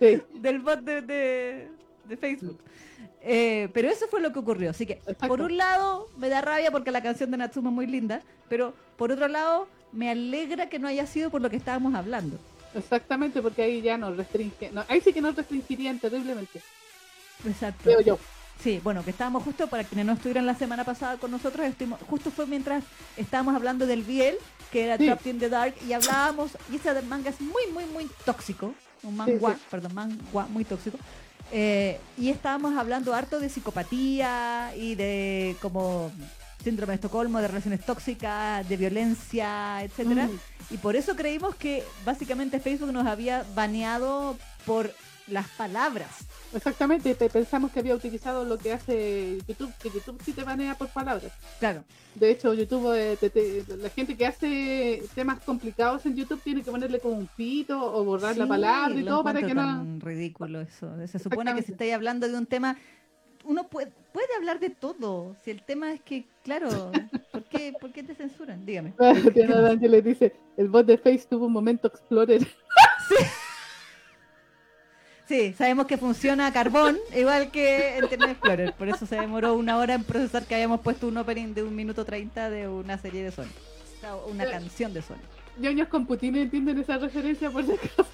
Sí, 0.00 0.20
del 0.34 0.58
bot 0.60 0.80
de, 0.80 1.68
Facebook. 2.20 2.58
Eh, 3.22 3.68
pero 3.72 3.88
eso 3.88 4.06
fue 4.08 4.20
lo 4.20 4.32
que 4.32 4.38
ocurrió. 4.38 4.70
Así 4.70 4.84
que, 4.86 4.94
Exacto. 4.94 5.26
por 5.28 5.40
un 5.40 5.56
lado, 5.56 6.08
me 6.18 6.28
da 6.28 6.40
rabia 6.42 6.70
porque 6.70 6.90
la 6.90 7.02
canción 7.02 7.30
de 7.30 7.36
Natsume 7.38 7.68
es 7.70 7.74
muy 7.74 7.86
linda, 7.86 8.20
pero 8.48 8.74
por 8.96 9.10
otro 9.10 9.26
lado, 9.26 9.66
me 9.92 10.10
alegra 10.10 10.68
que 10.68 10.78
no 10.78 10.86
haya 10.86 11.06
sido 11.06 11.30
por 11.30 11.40
lo 11.40 11.48
que 11.50 11.56
estábamos 11.56 11.94
hablando. 11.94 12.38
exactamente, 12.74 13.40
porque 13.40 13.62
ahí 13.62 13.80
ya 13.80 13.96
nos 13.96 14.16
restringe. 14.16 14.70
No, 14.70 14.84
ahí 14.88 15.00
sí 15.00 15.12
que 15.14 15.20
nos 15.22 15.34
restringirían 15.34 15.98
terriblemente, 15.98 16.60
Exacto. 17.44 17.84
creo 17.84 18.00
yo. 18.00 18.18
Sí, 18.62 18.80
bueno, 18.82 19.04
que 19.04 19.10
estábamos 19.10 19.42
justo, 19.42 19.66
para 19.66 19.84
quienes 19.84 20.06
no 20.06 20.12
estuvieron 20.14 20.46
la 20.46 20.54
semana 20.54 20.82
pasada 20.84 21.18
con 21.18 21.30
nosotros, 21.30 21.66
estuvimos- 21.66 22.00
justo 22.08 22.30
fue 22.30 22.46
mientras 22.46 22.82
estábamos 23.16 23.54
hablando 23.54 23.86
del 23.86 24.02
Biel, 24.02 24.36
que 24.72 24.84
era 24.86 24.96
Sí. 24.96 25.04
Trapped 25.04 25.26
in 25.30 25.38
the 25.38 25.50
Dark, 25.50 25.74
y 25.86 25.92
hablábamos, 25.92 26.52
y 26.72 26.76
ese 26.76 27.02
manga 27.02 27.28
es 27.30 27.40
muy, 27.40 27.66
muy, 27.74 27.84
muy 27.86 28.10
tóxico, 28.24 28.72
un 29.02 29.14
manga, 29.16 29.54
sí. 29.54 29.62
perdón, 29.70 29.94
manga 29.94 30.46
muy 30.48 30.64
tóxico, 30.64 30.96
eh, 31.52 32.00
y 32.16 32.30
estábamos 32.30 32.76
hablando 32.78 33.14
harto 33.14 33.38
de 33.40 33.50
psicopatía 33.50 34.72
y 34.74 34.94
de 34.94 35.54
como 35.60 36.10
síndrome 36.64 36.92
de 36.92 36.94
Estocolmo, 36.96 37.40
de 37.40 37.48
relaciones 37.48 37.84
tóxicas, 37.84 38.66
de 38.66 38.76
violencia, 38.78 39.82
etcétera, 39.84 40.28
Mm. 40.28 40.74
y 40.74 40.78
por 40.78 40.96
eso 40.96 41.14
creímos 41.14 41.54
que 41.56 41.84
básicamente 42.06 42.58
Facebook 42.58 42.90
nos 42.90 43.06
había 43.06 43.44
baneado 43.54 44.36
por 44.64 44.92
las 45.28 45.46
palabras. 45.48 46.08
Exactamente, 46.56 47.14
pe- 47.14 47.28
pensamos 47.28 47.70
que 47.70 47.80
había 47.80 47.94
utilizado 47.94 48.44
lo 48.44 48.56
que 48.58 48.72
hace 48.72 49.38
YouTube, 49.46 49.72
que 49.80 49.90
YouTube 49.90 50.20
sí 50.24 50.32
te 50.32 50.42
banea 50.42 50.74
por 50.74 50.88
palabras. 50.88 51.30
Claro. 51.60 51.84
De 52.14 52.30
hecho, 52.30 52.54
YouTube, 52.54 52.92
eh, 52.96 53.16
te- 53.20 53.30
te- 53.30 53.62
la 53.76 53.90
gente 53.90 54.16
que 54.16 54.26
hace 54.26 55.02
temas 55.14 55.38
complicados 55.40 56.06
en 56.06 56.16
YouTube 56.16 56.40
tiene 56.42 56.62
que 56.62 56.70
ponerle 56.70 56.98
como 56.98 57.16
un 57.16 57.28
pito 57.36 57.78
o 57.94 58.04
borrar 58.04 58.36
la 58.36 58.46
palabra 58.46 58.98
y 58.98 59.04
todo 59.04 59.22
para 59.22 59.40
que 59.40 59.54
no... 59.54 59.62
tan 59.62 60.00
ridículo 60.00 60.60
eso. 60.62 60.90
Se 61.06 61.18
supone 61.18 61.54
que 61.54 61.62
si 61.62 61.72
estáis 61.72 61.92
hablando 61.92 62.26
de 62.28 62.36
un 62.36 62.46
tema, 62.46 62.76
uno 63.44 63.68
puede, 63.68 63.92
puede 64.12 64.34
hablar 64.36 64.58
de 64.58 64.70
todo. 64.70 65.36
Si 65.44 65.50
el 65.50 65.62
tema 65.62 65.92
es 65.92 66.00
que, 66.00 66.24
claro, 66.42 66.90
¿por 67.32 67.44
qué, 67.44 67.74
¿por 67.80 67.92
qué 67.92 68.02
te 68.02 68.14
censuran? 68.14 68.64
Dígame. 68.64 68.94
Ángeles 68.98 70.02
dice, 70.04 70.32
el 70.56 70.68
bot 70.68 70.86
de 70.86 70.96
Face 70.98 71.26
tuvo 71.28 71.46
un 71.46 71.52
momento 71.52 71.88
Explorer. 71.88 72.46
Sí, 73.08 73.14
sabemos 75.56 75.86
que 75.86 75.96
funciona 75.98 76.46
a 76.46 76.52
carbón, 76.52 76.98
igual 77.14 77.50
que 77.50 77.98
Internet 78.00 78.30
Explorer. 78.30 78.72
Por 78.74 78.88
eso 78.88 79.06
se 79.06 79.16
demoró 79.16 79.54
una 79.54 79.76
hora 79.78 79.94
en 79.94 80.04
procesar 80.04 80.44
que 80.44 80.54
habíamos 80.54 80.80
puesto 80.80 81.08
un 81.08 81.16
opening 81.16 81.52
de 81.54 81.62
un 81.62 81.74
minuto 81.74 82.04
30 82.04 82.48
de 82.50 82.68
una 82.68 82.96
serie 82.98 83.24
de 83.24 83.32
sea, 83.32 83.46
una 84.28 84.44
Eh. 84.44 84.50
canción 84.50 84.92
de 84.94 85.02
Sony. 85.02 85.16
Ñoños 85.58 85.88
con 85.88 86.06
Putin 86.06 86.36
entienden 86.36 86.78
esa 86.78 86.98
referencia 86.98 87.50
por 87.50 87.64
si 87.64 87.72
acaso. 87.72 88.06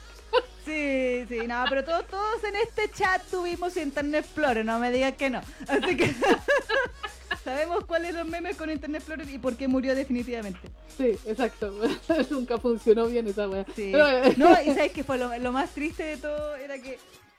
Sí, 0.64 1.24
sí, 1.28 1.46
no, 1.48 1.64
pero 1.68 1.84
todos, 1.84 2.06
todos 2.06 2.44
en 2.44 2.54
este 2.56 2.88
chat 2.90 3.20
tuvimos 3.30 3.76
Internet 3.76 4.24
Explorer, 4.24 4.64
no 4.64 4.78
me 4.78 4.92
digan 4.92 5.12
que 5.14 5.28
no. 5.28 5.40
Así 5.68 5.96
que 5.96 6.14
sabemos 7.42 7.84
cuáles 7.84 8.14
los 8.14 8.26
memes 8.26 8.56
con 8.56 8.70
Internet 8.70 9.00
Explorer 9.02 9.28
y 9.30 9.38
por 9.38 9.56
qué 9.56 9.68
murió 9.68 9.94
definitivamente. 9.94 10.60
Sí, 10.96 11.16
exacto. 11.26 11.74
Nunca 12.30 12.58
funcionó 12.58 13.06
bien 13.06 13.26
esa 13.28 13.48
wea. 13.48 13.64
Sí. 13.76 13.90
Pero, 13.92 14.06
No, 14.36 14.50
y 14.62 14.66
sabes 14.74 14.92
que 14.92 15.04
fue 15.04 15.18
lo, 15.18 15.36
lo 15.38 15.52
más 15.52 15.70
triste 15.70 16.02
de 16.04 16.16
todo 16.16 16.56
era 16.56 16.78
que 16.78 16.98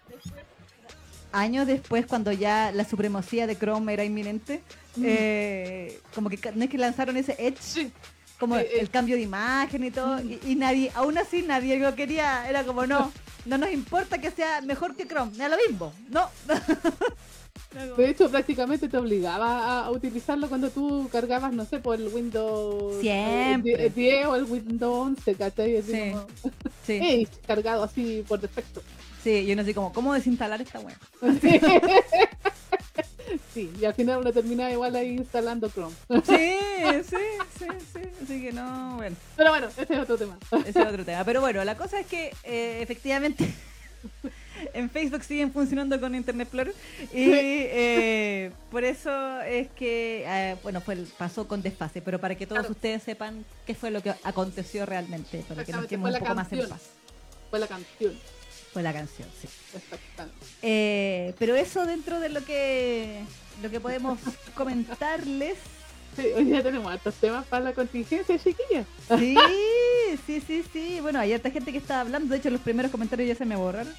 después- 0.10 0.43
años 1.32 1.65
después, 1.67 2.06
cuando 2.06 2.32
ya 2.32 2.71
la 2.71 2.86
supremacía 2.86 3.47
de 3.47 3.58
Chrome 3.58 3.93
era 3.93 4.03
inminente, 4.03 4.62
Mm. 4.95 5.03
eh, 5.08 5.99
como 6.13 6.29
que 6.29 6.38
no 6.53 6.63
es 6.65 6.69
que 6.69 6.77
lanzaron 6.77 7.17
ese 7.17 7.36
Edge, 7.39 7.58
sí, 7.60 7.91
como 8.39 8.58
Eh, 8.60 8.62
eh. 8.62 8.77
el 8.82 8.91
cambio 8.91 9.15
de 9.15 9.23
imagen 9.23 9.84
y 9.84 9.89
todo, 9.89 10.21
y, 10.21 10.39
y 10.45 10.53
nadie, 10.56 10.91
aún 10.93 11.17
así 11.17 11.41
nadie 11.41 11.79
lo 11.79 11.95
quería, 11.95 12.47
era 12.47 12.63
como 12.63 12.86
no, 12.86 13.12
no 13.47 13.58
nos 13.58 13.71
importa 13.71 14.19
que 14.19 14.29
sea 14.29 14.62
mejor 14.62 14.95
que 14.95 15.08
Chrome, 15.08 15.36
da 15.36 15.49
lo 15.49 15.58
mismo, 15.67 15.91
no. 16.10 16.29
De 17.98 18.10
hecho, 18.10 18.30
prácticamente 18.30 18.88
te 18.88 18.98
obligaba 18.98 19.86
a, 19.86 19.92
utilizarlo 19.92 20.48
cuando 20.48 20.70
tú 20.70 21.10
cargabas, 21.12 21.54
no 21.54 21.66
sé, 21.66 21.80
por 21.80 21.96
el 22.00 22.08
Windows 22.10 23.02
Siempre. 23.02 23.86
eh, 23.88 23.92
10 23.94 24.26
o 24.28 24.36
el 24.36 24.44
Windows 24.44 25.08
11, 25.08 25.36
¿cachai? 25.36 25.82
Sí. 25.82 26.12
como, 26.12 26.28
Sí, 26.86 26.94
"Ey, 27.02 27.28
cargado 27.48 27.84
así 27.84 28.24
por 28.28 28.40
defecto. 28.40 28.82
sí, 29.24 29.46
yo 29.46 29.56
no 29.56 29.64
sé 29.64 29.74
cómo, 29.74 29.92
¿cómo 29.94 30.14
desinstalar 30.14 30.62
esta 30.62 30.80
web? 30.80 30.96
Sí. 31.42 31.60
Sí, 33.54 33.72
y 33.80 33.86
al 33.86 33.94
final 33.94 34.20
uno 34.20 34.32
terminaba 34.34 34.72
igual 34.72 34.96
ahí 34.96 35.10
instalando 35.16 35.70
Chrome. 35.70 35.96
Sí, 36.26 36.56
sí, 37.04 37.16
sí, 37.58 37.66
sí. 37.94 38.00
Así 38.24 38.42
que 38.42 38.52
no, 38.52 38.96
bueno, 38.98 39.16
Pero 39.38 39.50
bueno, 39.52 39.68
ese 39.68 39.94
es 39.94 40.00
otro 40.00 40.18
tema. 40.18 40.38
ese 40.66 40.82
es 40.82 40.88
otro 40.88 41.06
tema. 41.06 41.24
Pero 41.24 41.42
bueno, 41.42 41.64
la 41.64 41.76
cosa 41.78 42.00
es 42.00 42.06
que 42.08 42.34
eh, 42.44 42.80
efectivamente 42.82 43.48
en 44.73 44.89
Facebook 44.89 45.23
siguen 45.23 45.52
funcionando 45.52 45.99
con 45.99 46.15
Internet 46.15 46.47
Explorer 46.47 46.73
y 47.13 47.30
eh, 47.32 48.52
por 48.71 48.84
eso 48.84 49.41
es 49.41 49.67
que, 49.71 50.23
eh, 50.28 50.56
bueno, 50.63 50.82
fue, 50.82 50.97
pasó 51.17 51.47
con 51.47 51.62
desfase, 51.62 52.02
pero 52.02 52.19
para 52.19 52.36
que 52.36 52.45
todos 52.47 52.62
Claro. 52.62 52.71
ustedes 52.73 53.04
sepan 53.04 53.45
qué 53.65 53.76
fue 53.76 53.91
lo 53.91 54.02
que 54.02 54.13
aconteció 54.23 54.86
realmente, 54.86 55.43
para 55.47 55.63
que 55.65 55.71
nos 55.71 55.86
quedemos 55.88 56.12
un 56.13 56.19
poco 56.19 56.36
más 56.36 56.52
en 56.54 56.67
paz. 56.69 56.82
Fue 57.49 57.60
la 57.60 57.67
canción. 57.67 58.13
Fue 58.71 58.82
la 58.82 58.91
canción, 58.93 59.28
sí. 59.39 59.47
Exactamente. 59.76 60.45
Eh, 60.63 61.36
pero 61.38 61.56
eso 61.56 61.86
dentro 61.86 62.19
de 62.19 62.30
lo 62.30 62.43
que 62.43 63.21
lo 63.62 63.69
que 63.69 63.80
podemos 63.80 64.17
comentarles. 64.56 65.58
Sí, 66.15 66.28
hoy 66.36 66.43
día 66.45 66.62
tenemos 66.62 66.91
altos 66.91 67.15
temas 67.15 67.45
para 67.47 67.65
la 67.65 67.73
contingencia, 67.73 68.38
chiquillas. 68.38 68.86
Sí, 69.17 69.36
sí, 70.28 70.41
sí, 70.45 70.63
sí. 70.71 70.99
Bueno, 71.02 71.19
hay 71.19 71.34
harta 71.34 71.49
gente 71.49 71.71
que 71.71 71.80
estaba 71.80 72.02
hablando. 72.02 72.32
De 72.32 72.38
hecho, 72.39 72.52
los 72.52 72.62
primeros 72.62 72.91
comentarios 72.91 73.28
ya 73.30 73.36
se 73.36 73.45
me 73.45 73.56
borraron. 73.56 73.93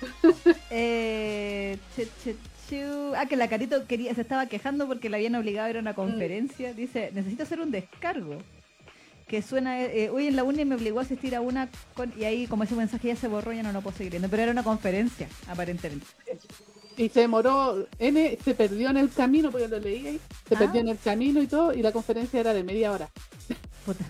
Eh, 0.70 1.78
che, 1.96 2.08
che, 2.22 2.36
chu. 2.68 3.14
Ah, 3.16 3.26
que 3.26 3.36
la 3.36 3.48
Carito 3.48 3.86
quería, 3.86 4.14
se 4.14 4.20
estaba 4.20 4.46
quejando 4.46 4.86
porque 4.86 5.08
la 5.08 5.16
habían 5.16 5.34
obligado 5.34 5.66
a 5.66 5.70
ir 5.70 5.76
a 5.76 5.80
una 5.80 5.94
conferencia. 5.94 6.72
Dice, 6.74 7.10
necesito 7.14 7.42
hacer 7.44 7.60
un 7.60 7.70
descargo. 7.70 8.38
Que 9.26 9.42
suena, 9.42 9.82
eh, 9.82 10.08
hoy 10.10 10.26
en 10.26 10.36
la 10.36 10.44
uni 10.44 10.64
me 10.64 10.74
obligó 10.74 11.00
a 11.00 11.02
asistir 11.02 11.34
a 11.36 11.40
una 11.42 11.68
con- 11.94 12.12
y 12.18 12.24
ahí 12.24 12.46
como 12.46 12.64
ese 12.64 12.74
mensaje 12.74 13.08
ya 13.08 13.16
se 13.16 13.28
borró, 13.28 13.52
ya 13.52 13.62
no 13.62 13.72
lo 13.72 13.82
puedo 13.82 13.96
seguir 13.96 14.12
viendo. 14.12 14.28
Pero 14.28 14.42
era 14.44 14.52
una 14.52 14.62
conferencia, 14.62 15.28
aparentemente. 15.48 16.06
Y 16.96 17.08
se 17.10 17.20
demoró, 17.20 17.86
N 17.98 18.38
se 18.42 18.54
perdió 18.54 18.90
en 18.90 18.96
el 18.96 19.10
camino, 19.10 19.50
porque 19.50 19.68
lo 19.68 19.78
leí 19.78 20.06
ahí, 20.06 20.20
se 20.48 20.54
Ah. 20.54 20.58
perdió 20.58 20.80
en 20.80 20.88
el 20.88 20.98
camino 20.98 21.42
y 21.42 21.46
todo, 21.46 21.72
y 21.74 21.82
la 21.82 21.92
conferencia 21.92 22.40
era 22.40 22.54
de 22.54 22.62
media 22.64 22.90
hora. 22.90 23.08
Puta. 23.84 24.04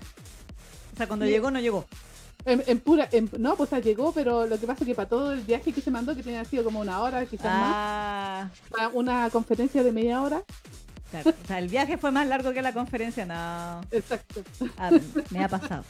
O 0.95 0.97
sea, 0.97 1.07
cuando 1.07 1.27
llegó, 1.27 1.51
no 1.51 1.61
llegó. 1.61 1.85
En, 2.49 2.63
en 2.67 2.81
pura, 2.81 3.09
en- 3.13 3.31
no, 3.39 3.57
pues 3.57 3.71
llegó, 3.85 4.13
pero 4.13 4.47
lo 4.47 4.59
que 4.59 4.67
pasa 4.67 4.85
es 4.85 4.89
que 4.89 4.95
para 4.95 5.09
todo 5.09 5.33
el 5.33 5.41
viaje 5.43 5.73
que 5.73 5.81
se 5.81 5.91
mandó, 5.91 6.15
que 6.17 6.23
tenía 6.23 6.45
sido 6.45 6.65
como 6.65 6.81
una 6.81 7.01
hora, 7.03 7.25
quizás 7.27 7.45
más, 7.45 7.55
Ah, 7.75 8.49
para 8.71 8.89
una 8.89 9.29
conferencia 9.31 9.83
de 9.83 9.93
media 9.93 10.23
hora, 10.23 10.43
claro. 11.11 11.31
O 11.31 11.47
sea, 11.47 11.59
el 11.59 11.69
viaje 11.69 11.99
fue 11.99 12.11
más 12.11 12.27
largo 12.27 12.53
que 12.53 12.63
la 12.63 12.73
conferencia. 12.73 13.27
No. 13.27 13.81
exacto. 13.91 14.43
Ah, 14.77 14.91
me 15.31 15.45
ha 15.45 15.49
pasado. 15.49 15.85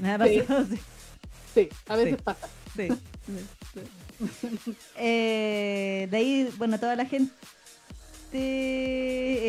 Me 0.00 0.12
ha 0.12 0.18
pasado, 0.18 0.66
sí. 0.66 0.78
Sí, 1.54 1.68
a 1.88 1.96
veces 1.96 2.16
Sí. 2.16 2.22
pasa. 2.22 2.48
sí. 2.76 2.88
Eh, 4.96 6.08
de 6.10 6.16
ahí, 6.16 6.50
bueno, 6.58 6.78
toda 6.78 6.96
la 6.96 7.04
gente 7.06 7.32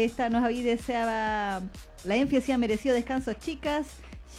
esta 0.03 0.29
nos 0.29 0.43
había 0.43 0.63
deseaba. 0.63 1.61
La 2.05 2.15
Enfi 2.15 2.35
decía 2.37 2.57
merecido 2.57 2.95
descanso, 2.95 3.33
chicas. 3.33 3.87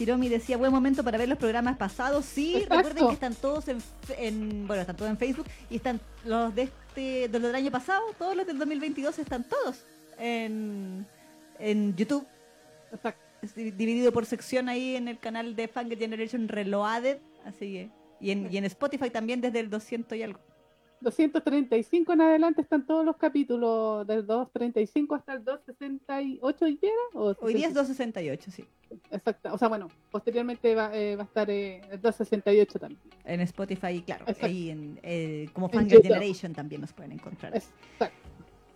Shiromi 0.01 0.29
decía 0.29 0.57
buen 0.57 0.71
momento 0.71 1.03
para 1.03 1.17
ver 1.19 1.29
los 1.29 1.37
programas 1.37 1.77
pasados. 1.77 2.25
Sí, 2.25 2.55
Exacto. 2.55 2.75
recuerden 2.77 3.07
que 3.07 3.13
están 3.13 3.35
todos 3.35 3.67
en, 3.67 3.77
en- 4.17 4.65
bueno, 4.67 4.81
están 4.81 4.95
todos 4.95 5.11
en 5.11 5.17
Facebook 5.17 5.45
y 5.69 5.75
están 5.75 6.01
los 6.25 6.55
de 6.55 6.63
este 6.63 7.27
de 7.29 7.39
los 7.39 7.43
del 7.43 7.55
año 7.55 7.69
pasado, 7.71 8.01
todos 8.17 8.35
los 8.35 8.47
del 8.47 8.57
2022 8.57 9.19
están 9.19 9.43
todos 9.43 9.83
en 10.17 11.05
en 11.59 11.95
YouTube. 11.95 12.25
Exacto. 12.91 13.21
Dividido 13.55 14.11
por 14.11 14.25
sección 14.25 14.69
ahí 14.69 14.95
en 14.95 15.07
el 15.07 15.17
canal 15.19 15.55
de 15.55 15.67
Fangirl 15.67 15.99
Generation 15.99 16.47
Reloaded, 16.47 17.17
así 17.45 17.59
que 17.73 17.89
y 18.19 18.31
en, 18.31 18.51
y 18.51 18.57
en 18.57 18.65
Spotify 18.65 19.09
también 19.09 19.41
desde 19.41 19.59
el 19.59 19.69
200 19.69 20.17
y 20.17 20.23
algo. 20.23 20.39
235 21.01 22.13
en 22.13 22.21
adelante 22.21 22.61
están 22.61 22.85
todos 22.85 23.05
los 23.05 23.17
capítulos, 23.17 24.05
del 24.07 24.25
235 24.25 25.15
hasta 25.15 25.33
el 25.33 25.43
268 25.43 26.65
hoy 26.65 26.77
día. 26.81 26.89
era? 26.89 27.19
¿O 27.21 27.35
Hoy 27.41 27.53
día 27.53 27.67
es 27.67 27.73
60? 27.73 28.19
268, 28.21 28.51
sí. 28.51 28.65
Exacto. 29.11 29.53
O 29.53 29.57
sea, 29.57 29.67
bueno, 29.67 29.87
posteriormente 30.11 30.73
va, 30.75 30.95
eh, 30.95 31.15
va 31.15 31.23
a 31.23 31.25
estar 31.25 31.49
eh, 31.49 31.81
el 31.91 32.01
268 32.01 32.79
también. 32.79 33.01
En 33.25 33.41
Spotify, 33.41 34.01
claro. 34.01 34.23
Exacto. 34.23 34.45
Ahí 34.45 34.69
en, 34.69 34.99
eh, 35.03 35.49
como 35.53 35.69
Fangirl. 35.69 36.01
Generation 36.03 36.53
también 36.53 36.81
nos 36.81 36.93
pueden 36.93 37.11
encontrar. 37.13 37.55
Exacto. 37.55 38.15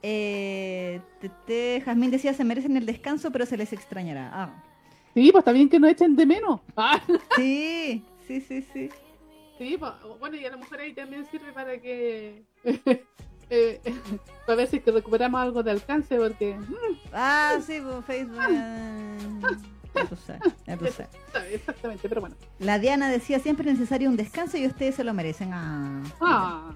Eh, 0.02 1.02
Tete, 1.20 1.82
Jazmín 1.84 2.12
decía, 2.12 2.34
se 2.34 2.44
merecen 2.44 2.78
el 2.78 2.86
descanso, 2.86 3.32
pero 3.32 3.46
se 3.46 3.58
les 3.58 3.74
extrañará. 3.74 4.30
Ah, 4.34 4.64
Sí, 5.16 5.32
pues 5.32 5.46
también 5.46 5.70
que 5.70 5.80
no 5.80 5.88
echen 5.88 6.14
de 6.18 6.26
menos. 6.26 6.60
Ah, 6.76 7.02
sí, 7.38 8.04
sí, 8.28 8.42
sí, 8.42 8.62
sí. 8.74 8.90
Sí, 9.58 9.78
pues, 9.80 9.92
bueno, 10.20 10.36
y 10.38 10.46
a 10.46 10.52
lo 10.52 10.58
mejor 10.58 10.80
ahí 10.80 10.94
también 10.94 11.26
sirve 11.30 11.52
para 11.54 11.78
que. 11.80 12.44
eh, 13.50 13.82
para 14.46 14.56
ver 14.58 14.68
si 14.68 14.80
que 14.80 14.92
recuperamos 14.92 15.42
algo 15.42 15.64
de 15.64 15.72
alcance, 15.72 16.18
porque. 16.18 16.56
mm, 16.56 17.10
Ah, 17.14 17.58
sí, 17.66 17.80
pues 17.84 18.06
Facebook. 18.06 18.38
ah, 18.40 19.18
ya 19.96 20.06
tú 20.08 20.16
sabes, 20.18 20.42
ya 20.68 20.78
tú 20.78 20.86
sabes. 20.88 21.10
Exactamente, 21.54 22.10
pero 22.10 22.22
bueno. 22.22 22.36
La 22.60 22.80
Diana 22.80 23.10
decía, 23.10 23.40
siempre 23.40 23.70
es 23.72 23.78
necesario 23.80 24.10
un 24.10 24.18
descanso 24.18 24.58
y 24.58 24.66
ustedes 24.68 24.96
se 24.96 25.04
lo 25.04 25.14
merecen. 25.14 25.52
Ah, 25.54 26.02
Ah, 26.22 26.72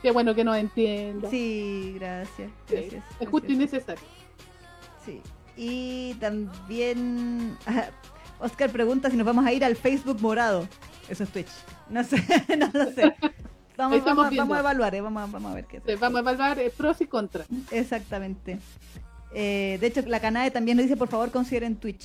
qué 0.00 0.10
bueno 0.10 0.34
que 0.34 0.42
nos 0.44 0.56
entienda. 0.56 1.28
Sí, 1.28 1.92
gracias. 1.98 2.50
Sí, 2.68 2.74
gracias 2.74 3.04
es 3.20 3.28
justo 3.28 3.52
y 3.52 3.56
gracias. 3.56 3.72
necesario. 3.72 4.04
Sí. 5.04 5.20
Y 5.56 6.14
también 6.14 7.58
ah, 7.66 7.88
Oscar 8.40 8.70
pregunta 8.70 9.10
si 9.10 9.16
nos 9.18 9.26
vamos 9.26 9.44
a 9.44 9.52
ir 9.52 9.64
al 9.64 9.76
Facebook 9.76 10.20
morado. 10.22 10.66
Eso 11.08 11.24
es 11.24 11.30
Twitch. 11.30 11.48
No 11.90 12.02
sé, 12.04 12.16
no 12.58 12.70
lo 12.72 12.90
sé. 12.92 13.14
Vamos, 13.76 14.06
a 14.06 14.60
evaluar, 14.60 14.94
eh, 14.94 15.00
vamos, 15.00 15.22
a- 15.22 15.26
vamos 15.26 15.50
a 15.52 15.54
ver 15.54 15.64
qué 15.66 15.82
es. 15.84 16.00
Vamos 16.00 16.18
a 16.18 16.20
evaluar 16.20 16.58
eh, 16.58 16.70
pros 16.76 17.00
y 17.00 17.06
contras. 17.06 17.46
Exactamente. 17.70 18.58
Eh, 19.34 19.78
de 19.80 19.86
hecho, 19.86 20.02
la 20.06 20.20
Canae 20.20 20.50
también 20.50 20.76
nos 20.76 20.84
dice, 20.84 20.96
por 20.96 21.08
favor, 21.08 21.30
consideren 21.30 21.76
Twitch. 21.76 22.04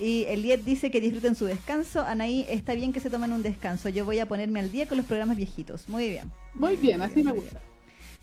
Y 0.00 0.24
Eliet 0.28 0.62
dice 0.64 0.90
que 0.90 1.00
disfruten 1.00 1.34
su 1.34 1.44
descanso. 1.44 2.00
Anaí, 2.02 2.46
está 2.48 2.72
bien 2.74 2.92
que 2.92 3.00
se 3.00 3.10
tomen 3.10 3.32
un 3.32 3.42
descanso. 3.42 3.88
Yo 3.90 4.04
voy 4.06 4.18
a 4.20 4.26
ponerme 4.26 4.60
al 4.60 4.70
día 4.72 4.86
con 4.88 4.96
los 4.96 5.06
programas 5.06 5.36
viejitos. 5.36 5.88
Muy 5.88 6.08
bien. 6.08 6.30
Muy 6.54 6.76
bien, 6.76 7.02
así 7.02 7.22
me 7.22 7.32
gusta. 7.32 7.60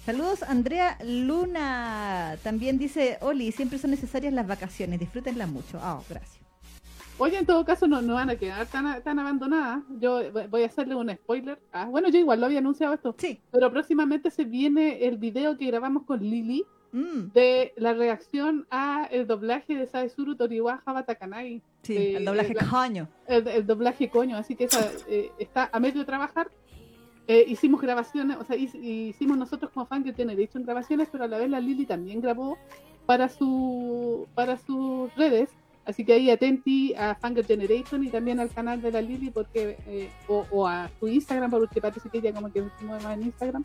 Saludos, 0.06 0.42
Andrea 0.42 0.98
Luna. 1.04 2.38
También 2.42 2.78
dice, 2.80 3.18
Oli, 3.22 3.52
siempre 3.52 3.78
son 3.78 3.92
necesarias 3.92 4.34
las 4.34 4.48
vacaciones. 4.48 5.00
Disfrútenlas 5.00 5.50
mucho. 5.50 5.80
Ah, 5.84 6.02
gracias. 6.10 6.38
Oye, 7.20 7.38
en 7.40 7.46
todo 7.48 7.66
caso, 7.66 7.88
no, 7.88 8.02
no 8.02 8.14
van 8.14 8.30
a 8.30 8.36
quedar 8.36 8.68
tan, 8.68 9.02
tan 9.02 9.18
abandonadas. 9.18 9.84
Yo 10.00 10.20
voy 10.52 10.64
a 10.64 10.68
hacerle 10.68 10.96
un 10.96 11.10
spoiler. 11.10 11.60
Ah, 11.72 11.86
bueno, 11.86 12.10
yo 12.10 12.20
igual 12.20 12.40
lo 12.40 12.46
había 12.46 12.60
anunciado 12.60 12.94
esto. 12.94 13.16
Sí. 13.18 13.40
Pero 13.52 13.72
próximamente 13.72 14.30
se 14.30 14.44
viene 14.46 15.04
el 15.06 15.18
video 15.18 15.58
que 15.58 15.66
grabamos 15.68 16.04
con 16.04 16.20
Lili 16.20 16.64
Mm, 16.94 17.34
de 17.34 17.74
la 17.76 17.94
reacción 17.94 18.66
a 18.72 19.10
el 19.12 19.28
doblaje 19.28 19.76
de 19.76 19.88
Saesuru 19.88 20.36
Toriwaja 20.38 20.94
Batakanai. 20.94 21.62
sí, 21.84 21.98
Eh, 21.98 22.16
el 22.16 22.24
doblaje 22.26 22.54
la- 22.54 22.66
coño. 22.66 23.10
El, 23.28 23.46
el 23.46 23.68
doblaje 23.68 24.10
coño, 24.10 24.38
así 24.38 24.56
que 24.56 24.64
esa, 24.64 24.90
eh, 25.10 25.30
está 25.38 25.70
a 25.74 25.80
medio 25.82 26.00
de 26.00 26.06
trabajar. 26.06 26.50
Eh, 27.28 27.44
hicimos 27.46 27.82
grabaciones, 27.82 28.38
o 28.40 28.46
sea, 28.46 28.56
hic- 28.56 28.82
hicimos 28.82 29.38
nosotros 29.38 29.70
como 29.74 29.86
fan 29.86 30.02
que 30.06 30.14
tiene 30.14 30.32
hecho 30.42 30.60
grabaciones, 30.62 31.10
pero 31.12 31.26
a 31.26 31.28
la 31.28 31.38
vez 31.38 31.50
la 31.50 31.60
Lili 31.60 31.86
también 31.86 32.22
grabó 32.22 32.58
para 33.06 33.28
su 33.28 34.26
para 34.34 34.58
sus 34.58 35.14
redes. 35.16 35.50
Así 35.88 36.04
que 36.04 36.13
ahí 36.13 36.30
atenti 36.30 36.93
a 36.95 37.15
Fangirl 37.15 37.47
Generation 37.47 38.04
y 38.04 38.10
también 38.10 38.39
al 38.41 38.50
canal 38.50 38.82
de 38.82 38.91
la 38.91 39.02
Lili 39.02 39.30
porque 39.32 39.78
eh, 39.88 40.10
o, 40.28 40.45
o 40.52 40.67
a 40.67 40.89
su 41.00 41.08
Instagram, 41.08 41.50
porque 41.50 41.80
parece 41.80 42.10
que 42.10 42.17
ella 42.17 42.34
como 42.34 42.52
que 42.52 42.62
se 42.78 42.86
mueve 42.86 43.04
más 43.04 43.13
en 43.17 43.23
Instagram, 43.23 43.63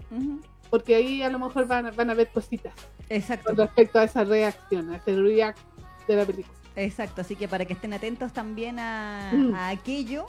porque 0.70 0.94
ahí 0.94 1.22
a 1.22 1.28
lo 1.30 1.40
mejor 1.40 1.66
van, 1.66 1.86
a- 1.86 1.90
van 1.90 2.10
a 2.10 2.14
ver 2.14 2.28
cositas 2.28 2.72
Exacto. 3.08 3.46
con 3.48 3.56
respecto 3.56 3.98
a 3.98 4.04
esa 4.04 4.22
reacción, 4.22 4.90
a 4.90 4.96
ese 4.98 5.16
react 5.16 5.58
de 6.06 6.16
la 6.16 6.24
película. 6.24 6.54
Exacto, 6.76 7.20
así 7.22 7.34
que 7.36 7.48
para 7.48 7.64
que 7.64 7.72
estén 7.72 7.92
atentos 7.92 8.32
también 8.32 8.78
a, 8.78 9.32
Mm. 9.34 9.54
a 9.54 9.68
aquello. 9.70 10.26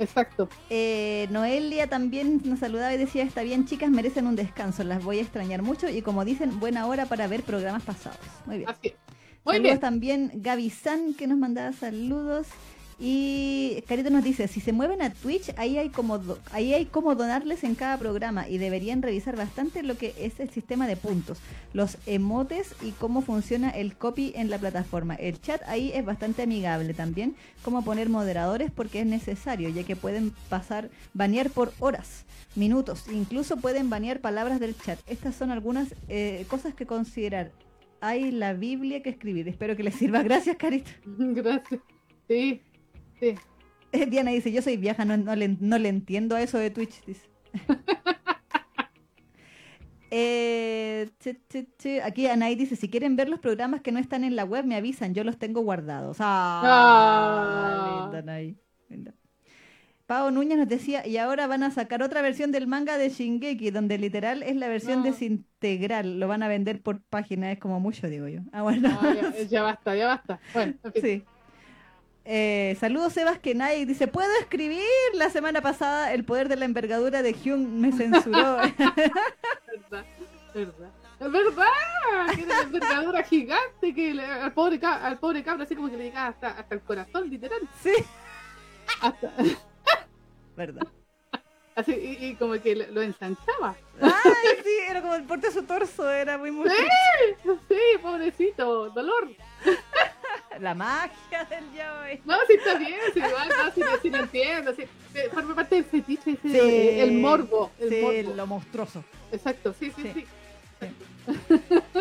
Exacto. 0.00 0.48
Eh, 0.70 1.26
Noelia 1.30 1.86
también 1.88 2.40
nos 2.44 2.58
saludaba 2.58 2.92
y 2.94 2.98
decía, 2.98 3.22
está 3.24 3.42
bien 3.42 3.64
chicas, 3.64 3.90
merecen 3.90 4.26
un 4.26 4.36
descanso, 4.36 4.82
las 4.84 5.02
voy 5.04 5.18
a 5.18 5.22
extrañar 5.22 5.62
mucho 5.62 5.88
y 5.88 6.02
como 6.02 6.24
dicen, 6.24 6.58
buena 6.60 6.86
hora 6.86 7.06
para 7.06 7.26
ver 7.28 7.42
programas 7.42 7.82
pasados. 7.84 8.18
Muy 8.46 8.58
bien. 8.58 8.68
Así 8.70 8.88
es. 8.88 8.94
Muy 9.44 9.56
saludos 9.56 9.60
bien. 9.60 9.80
también 9.80 10.30
Gaby 10.34 10.70
San 10.70 11.14
que 11.14 11.26
nos 11.26 11.38
mandaba 11.38 11.72
saludos 11.72 12.46
Y 13.00 13.82
Carito 13.86 14.10
nos 14.10 14.24
dice, 14.24 14.48
si 14.48 14.60
se 14.60 14.72
mueven 14.72 15.02
a 15.02 15.12
Twitch, 15.14 15.52
ahí 15.56 15.78
hay 15.78 15.90
como 15.90 16.18
do- 16.18 16.40
ahí 16.50 16.74
hay 16.74 16.86
como 16.86 17.14
donarles 17.14 17.62
en 17.62 17.76
cada 17.76 17.96
programa 17.96 18.48
y 18.48 18.58
deberían 18.58 19.02
revisar 19.02 19.36
bastante 19.36 19.84
lo 19.84 19.96
que 19.96 20.14
es 20.18 20.40
el 20.40 20.50
sistema 20.50 20.88
de 20.88 20.96
puntos, 20.96 21.38
los 21.72 21.96
emotes 22.06 22.74
y 22.82 22.92
cómo 22.92 23.22
funciona 23.22 23.70
el 23.70 23.96
copy 23.96 24.32
en 24.34 24.50
la 24.50 24.58
plataforma. 24.58 25.14
El 25.14 25.40
chat 25.40 25.62
ahí 25.68 25.92
es 25.94 26.04
bastante 26.04 26.42
amigable 26.42 26.92
también, 26.92 27.36
cómo 27.62 27.84
poner 27.84 28.08
moderadores 28.08 28.72
porque 28.72 29.00
es 29.02 29.06
necesario, 29.06 29.68
ya 29.68 29.84
que 29.84 29.94
pueden 29.94 30.32
pasar 30.48 30.90
banear 31.14 31.50
por 31.50 31.74
horas, 31.78 32.24
minutos, 32.56 33.04
incluso 33.12 33.58
pueden 33.58 33.90
banear 33.90 34.20
palabras 34.20 34.58
del 34.58 34.76
chat. 34.76 34.98
Estas 35.06 35.36
son 35.36 35.52
algunas 35.52 35.94
eh, 36.08 36.46
cosas 36.48 36.74
que 36.74 36.84
considerar. 36.86 37.52
Hay 38.00 38.30
la 38.30 38.52
Biblia 38.54 39.02
que 39.02 39.10
escribir. 39.10 39.48
Espero 39.48 39.76
que 39.76 39.82
les 39.82 39.94
sirva. 39.94 40.22
Gracias, 40.22 40.56
Carito. 40.56 40.90
Gracias. 41.18 41.80
Sí, 42.28 42.62
sí. 43.18 43.34
Eh, 43.92 44.06
Diana 44.06 44.30
dice, 44.30 44.52
yo 44.52 44.60
soy 44.62 44.76
vieja, 44.76 45.04
no, 45.04 45.16
no 45.16 45.34
le, 45.34 45.56
no 45.60 45.78
le 45.78 45.88
entiendo 45.88 46.36
a 46.36 46.42
eso 46.42 46.58
de 46.58 46.70
Twitch, 46.70 47.04
dice. 47.04 47.28
Eh, 50.10 51.10
che, 51.18 51.38
che, 51.48 51.66
che. 51.76 52.00
Aquí 52.02 52.26
Anaí 52.28 52.54
dice, 52.54 52.76
si 52.76 52.88
quieren 52.88 53.14
ver 53.14 53.28
los 53.28 53.40
programas 53.40 53.82
que 53.82 53.92
no 53.92 53.98
están 53.98 54.24
en 54.24 54.36
la 54.36 54.44
web, 54.46 54.64
me 54.64 54.74
avisan, 54.74 55.12
yo 55.14 55.22
los 55.22 55.38
tengo 55.38 55.60
guardados. 55.60 56.16
Ah, 56.20 56.62
Ah. 56.64 58.00
linda 58.04 58.18
Anaí, 58.20 58.56
linda. 58.88 59.14
Pau 60.08 60.30
Núñez 60.30 60.56
nos 60.56 60.68
decía, 60.68 61.06
y 61.06 61.18
ahora 61.18 61.46
van 61.46 61.62
a 61.62 61.70
sacar 61.70 62.02
otra 62.02 62.22
versión 62.22 62.50
del 62.50 62.66
manga 62.66 62.96
de 62.96 63.10
Shingeki, 63.10 63.70
donde 63.70 63.98
literal 63.98 64.42
es 64.42 64.56
la 64.56 64.66
versión 64.66 65.00
No. 65.00 65.04
desintegral. 65.04 66.18
Lo 66.18 66.26
van 66.28 66.42
a 66.42 66.48
vender 66.48 66.80
por 66.80 67.02
página, 67.02 67.52
es 67.52 67.58
como 67.58 67.78
mucho, 67.78 68.08
digo 68.08 68.26
yo. 68.26 68.40
Ah, 68.50 68.62
bueno. 68.62 68.88
No, 68.88 69.12
ya, 69.14 69.32
ya 69.42 69.62
basta, 69.62 69.94
ya 69.94 70.06
basta. 70.06 70.40
Bueno, 70.54 70.72
en 70.82 70.92
fin. 70.94 71.02
Sí. 71.02 71.24
Eh, 72.24 72.74
saludos 72.80 73.12
Sebas 73.12 73.38
Kenai 73.38 73.84
dice, 73.84 74.06
¿puedo 74.08 74.30
escribir? 74.40 74.80
La 75.12 75.28
semana 75.28 75.60
pasada 75.60 76.12
el 76.14 76.24
poder 76.24 76.48
de 76.48 76.56
la 76.56 76.64
envergadura 76.64 77.22
de 77.22 77.34
Hume 77.44 77.66
me 77.68 77.92
censuró. 77.92 78.56
verdad, 79.68 80.04
verdad. 80.54 80.90
Es 81.20 81.32
verdad, 81.32 82.34
que 82.34 82.42
era 82.42 82.54
una 82.54 82.62
envergadura 82.62 83.22
gigante 83.24 83.94
que 83.94 84.14
le- 84.14 84.24
al 84.24 84.52
pobre, 84.54 84.80
al 84.82 85.18
pobre 85.18 85.42
cabro 85.42 85.64
así 85.64 85.74
como 85.76 85.90
que 85.90 85.98
le 85.98 86.04
llegaba 86.04 86.28
hasta, 86.28 86.48
hasta 86.50 86.74
el 86.74 86.80
corazón, 86.80 87.28
literal. 87.28 87.60
sí, 87.82 87.92
Hasta, 89.02 89.32
verdad. 90.58 90.86
así, 91.74 91.92
y, 91.92 92.26
y 92.26 92.34
como 92.34 92.60
que 92.60 92.74
lo, 92.76 92.86
lo 92.88 93.02
ensanchaba. 93.02 93.74
Ay, 94.00 94.56
sí, 94.62 94.70
era 94.90 95.00
como 95.00 95.14
el 95.14 95.22
porte 95.24 95.46
de 95.46 95.52
su 95.54 95.62
torso, 95.62 96.10
era 96.10 96.36
muy 96.36 96.50
muy... 96.50 96.68
Sí, 97.68 97.78
pobrecito, 98.02 98.90
dolor. 98.90 99.30
La 100.60 100.74
magia 100.74 101.44
del 101.48 101.72
yaoi. 101.72 102.20
No, 102.24 102.34
sí 102.48 102.54
está 102.54 102.74
bien, 102.78 102.98
sí, 103.14 103.20
igual, 103.20 103.48
no, 103.48 103.72
sí, 103.72 103.80
sí 104.02 104.10
lo 104.10 104.18
entiendo, 104.18 104.74
sí. 104.74 104.82
Eh, 105.14 105.28
Forma 105.32 105.54
parte 105.54 105.76
del 105.76 105.84
fetiche, 105.84 106.32
ese, 106.32 106.48
Sí. 106.50 106.58
eh, 106.58 107.02
el 107.04 107.12
morbo. 107.12 107.70
El 107.78 107.88
Sí, 107.90 108.00
morbo. 108.02 108.34
lo 108.34 108.46
monstruoso. 108.46 109.04
Exacto, 109.30 109.72
sí, 109.78 109.92
sí, 109.96 110.02
Sí. 110.02 110.26
sí. 110.26 110.26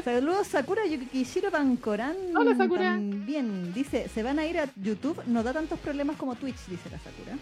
Saludos 0.04 0.48
Sakura 0.48 0.86
Yukishiro 0.86 1.52
Bancoran. 1.52 2.16
Hola, 2.36 2.56
Sakura. 2.56 2.84
También 2.94 3.74
dice, 3.74 4.08
se 4.10 4.24
van 4.24 4.40
a 4.40 4.46
ir 4.46 4.58
a 4.60 4.70
YouTube, 4.76 5.22
no 5.28 5.44
da 5.44 5.54
tantos 5.54 5.80
problemas 5.80 6.16
como 6.16 6.36
Twitch, 6.36 6.66
dice 6.68 6.90
la 6.90 6.98
Sakura. 7.00 7.34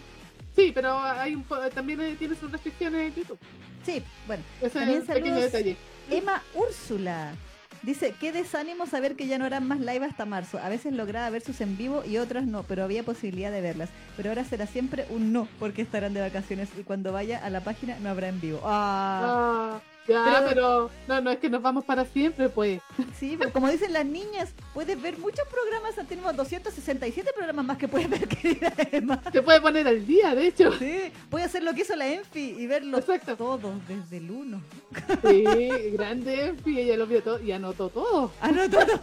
Sí, 0.56 0.72
pero 0.74 0.98
hay 0.98 1.34
un, 1.34 1.44
también 1.74 2.00
eh, 2.00 2.16
tiene 2.18 2.34
sus 2.34 2.50
restricciones 2.50 3.08
en 3.08 3.14
YouTube. 3.14 3.38
Sí, 3.84 4.02
bueno. 4.26 4.42
Ese 4.60 4.70
También 4.78 5.00
es 5.02 5.06
saludos. 5.06 5.40
detalle. 5.40 5.76
Emma 6.10 6.42
Úrsula 6.54 7.32
dice, 7.82 8.14
qué 8.18 8.32
desánimo 8.32 8.86
saber 8.86 9.14
que 9.16 9.26
ya 9.28 9.38
no 9.38 9.44
harán 9.44 9.68
más 9.68 9.78
live 9.80 10.04
hasta 10.06 10.24
marzo. 10.24 10.58
A 10.58 10.68
veces 10.68 10.92
lograba 10.92 11.28
ver 11.30 11.42
sus 11.42 11.60
en 11.60 11.76
vivo 11.76 12.02
y 12.04 12.16
otras 12.18 12.46
no, 12.46 12.62
pero 12.64 12.82
había 12.84 13.02
posibilidad 13.04 13.52
de 13.52 13.60
verlas. 13.60 13.90
Pero 14.16 14.30
ahora 14.30 14.44
será 14.44 14.66
siempre 14.66 15.06
un 15.10 15.32
no, 15.32 15.46
porque 15.60 15.82
estarán 15.82 16.14
de 16.14 16.20
vacaciones 16.20 16.68
y 16.78 16.82
cuando 16.82 17.12
vaya 17.12 17.44
a 17.44 17.50
la 17.50 17.60
página 17.62 17.96
no 18.00 18.08
habrá 18.10 18.28
en 18.28 18.40
vivo. 18.40 18.60
Ah, 18.64 19.78
Ah, 19.78 19.80
ya, 20.08 20.24
Pero- 20.24 20.48
pero, 20.48 20.90
no, 21.08 21.20
no 21.20 21.30
es 21.30 21.38
que 21.38 21.48
nos 21.50 21.60
vamos 21.62 21.84
para 21.84 22.04
siempre, 22.04 22.48
pues. 22.48 22.80
sí, 23.18 23.36
pero 23.38 23.52
como 23.52 23.68
dicen 23.68 23.92
las 23.92 24.06
niñas, 24.06 24.52
puedes 24.74 25.00
ver 25.00 25.18
muchos 25.18 25.46
programas, 25.48 25.94
tenemos 26.08 26.36
267 26.36 27.30
programas 27.34 27.64
más 27.64 27.78
que 27.78 27.88
puedes 27.88 28.08
ver, 28.08 28.26
querida 28.28 28.72
Emma. 28.92 29.22
Se 29.32 29.42
puede 29.42 29.60
poner 29.60 29.86
al 29.88 30.06
día, 30.06 30.34
de 30.34 30.46
hecho. 30.48 30.72
Sí, 30.78 31.12
voy 31.30 31.42
a 31.42 31.46
hacer 31.46 31.62
lo 31.62 31.74
que 31.74 31.82
hizo 31.82 31.96
la 31.96 32.06
Enfi 32.06 32.56
y 32.58 32.66
verlos 32.66 33.00
Exacto. 33.00 33.36
todos 33.36 33.74
desde 33.88 34.18
el 34.18 34.30
1. 34.30 34.60
Sí, 35.28 35.44
grande, 35.92 36.54
y 36.64 36.78
ella 36.80 36.96
lo 36.96 37.06
vio 37.06 37.22
todo 37.22 37.40
y 37.40 37.52
anotó 37.52 37.88
todo. 37.88 38.32
No, 38.54 38.70
todo. 38.70 39.00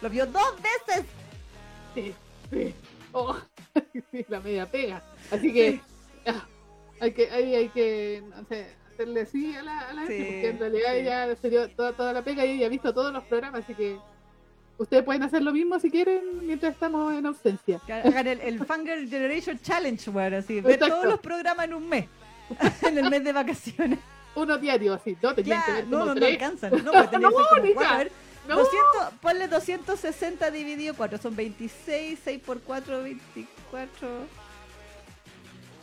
Lo 0.00 0.10
vio 0.10 0.26
dos 0.26 0.54
veces. 0.86 1.04
Sí, 1.94 2.14
sí. 2.50 2.74
Oh, 3.12 3.36
sí, 4.10 4.24
la 4.28 4.40
media 4.40 4.70
pega. 4.70 5.02
Así 5.30 5.52
que 5.52 5.80
ah, 6.26 6.46
hay 7.00 7.12
que, 7.12 7.30
hay, 7.30 7.54
hay 7.54 7.68
que 7.68 8.22
no 8.28 8.44
sé, 8.48 8.66
hacerle 8.92 9.22
así 9.22 9.54
a 9.54 9.62
la, 9.62 9.78
a 9.80 9.92
la 9.92 10.06
Sí, 10.06 10.12
gente, 10.14 10.24
porque 10.26 10.48
en 10.48 10.58
realidad 10.58 10.90
sí. 10.92 10.98
ella 10.98 11.36
se 11.36 11.50
dio 11.50 11.68
toda, 11.70 11.92
toda 11.92 12.12
la 12.12 12.22
pega 12.22 12.44
y 12.46 12.52
ella 12.52 12.66
ha 12.66 12.70
visto 12.70 12.92
todos 12.92 13.12
los 13.12 13.24
programas, 13.24 13.64
así 13.64 13.74
que 13.74 13.96
ustedes 14.78 15.02
pueden 15.04 15.22
hacer 15.22 15.42
lo 15.42 15.52
mismo 15.52 15.78
si 15.78 15.90
quieren 15.90 16.46
mientras 16.46 16.74
estamos 16.74 17.12
en 17.14 17.26
ausencia. 17.26 17.80
Que 17.86 17.92
hagan 17.92 18.26
el, 18.26 18.40
el 18.40 18.64
Fangirl 18.64 19.08
Generation 19.08 19.58
Challenge, 19.60 20.10
bueno, 20.10 20.36
así, 20.38 20.60
ver 20.60 20.78
todos 20.78 21.04
los 21.04 21.20
programas 21.20 21.66
en 21.66 21.74
un 21.74 21.88
mes. 21.88 22.06
en 22.82 22.98
el 22.98 23.08
mes 23.08 23.24
de 23.24 23.32
vacaciones. 23.32 23.98
Uno 24.34 24.56
diario, 24.58 24.94
así, 24.94 25.16
no 25.22 25.34
que 25.34 25.42
Claro, 25.42 25.74
ver 25.74 25.84
no, 25.86 25.90
como 25.90 26.04
no, 26.06 26.14
no 26.14 26.20
tres. 26.20 26.32
alcanzan. 26.32 26.84
No, 26.84 26.92
pues 26.92 27.08
que 27.08 27.18
No, 27.18 27.30
ver, 27.98 28.12
No, 28.48 28.56
200, 28.56 28.80
ponle 29.20 29.46
260 29.48 30.50
dividido 30.50 30.94
4, 30.94 31.18
son 31.18 31.36
26, 31.36 32.18
6 32.24 32.40
por 32.44 32.60
4, 32.60 33.02
24. 33.02 34.08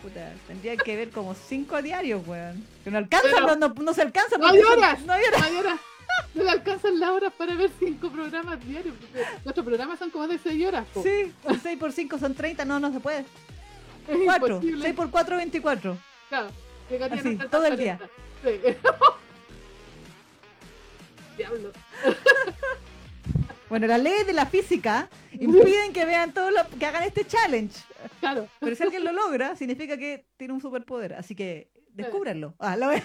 Puta, 0.01 0.31
tendría 0.47 0.77
que 0.77 0.95
ver 0.95 1.09
como 1.09 1.35
5 1.35 1.81
diarios, 1.81 2.25
weón. 2.25 2.65
Que 2.83 2.91
no 2.91 2.97
alcanzan, 2.99 3.31
Pero- 3.33 3.55
no, 3.55 3.67
no, 3.67 3.73
no 3.81 3.93
se 3.93 4.01
alcanzan. 4.01 4.39
No 4.39 4.47
hay 4.47 4.59
horas. 4.62 5.01
No 5.01 5.12
hay 5.13 5.23
horas. 5.25 5.41
Mañana 5.41 5.79
no 6.33 6.43
le 6.43 6.49
alcanzan 6.49 6.99
las 6.99 7.09
horas 7.09 7.33
para 7.38 7.53
ver 7.55 7.69
cinco 7.79 8.09
programas 8.09 8.65
diarios. 8.65 8.95
Nuestros 9.43 9.65
programas 9.65 9.99
son 9.99 10.09
como 10.09 10.27
de 10.27 10.38
seis 10.39 10.65
horas. 10.65 10.85
po. 10.93 11.03
Sí, 11.03 11.33
6 11.62 11.77
por 11.79 11.91
5 11.91 12.17
son 12.17 12.33
30, 12.33 12.65
no, 12.65 12.79
no 12.79 12.91
se 12.93 12.99
puede. 12.99 13.19
es 13.19 13.25
4, 14.25 14.47
imposible. 14.55 14.81
6 14.83 14.95
por 14.95 15.12
4, 15.12 15.38
24. 15.38 15.97
Claro, 16.29 16.47
Así, 17.12 17.38
todo 17.51 17.65
el 17.65 17.75
40. 17.75 18.09
Sí. 18.43 18.49
Diablo. 21.38 21.71
Bueno, 23.69 23.88
las 23.88 24.01
leyes 24.01 24.25
de 24.25 24.33
la 24.33 24.45
física 24.45 25.09
impiden 25.31 25.93
que 25.93 26.05
vean 26.05 26.33
todos 26.33 26.51
los 26.51 26.63
que 26.79 26.85
hagan 26.85 27.03
este 27.03 27.25
challenge. 27.25 27.77
Claro. 28.19 28.47
Pero 28.59 28.75
si 28.75 28.83
alguien 28.83 29.03
lo 29.03 29.12
logra, 29.12 29.55
significa 29.55 29.97
que 29.97 30.27
tiene 30.38 30.53
un 30.53 30.62
superpoder. 30.62 31.13
Así 31.13 31.35
que 31.35 31.71
descúbranlo. 31.91 32.55
Ah, 32.59 32.75
lo. 32.77 32.88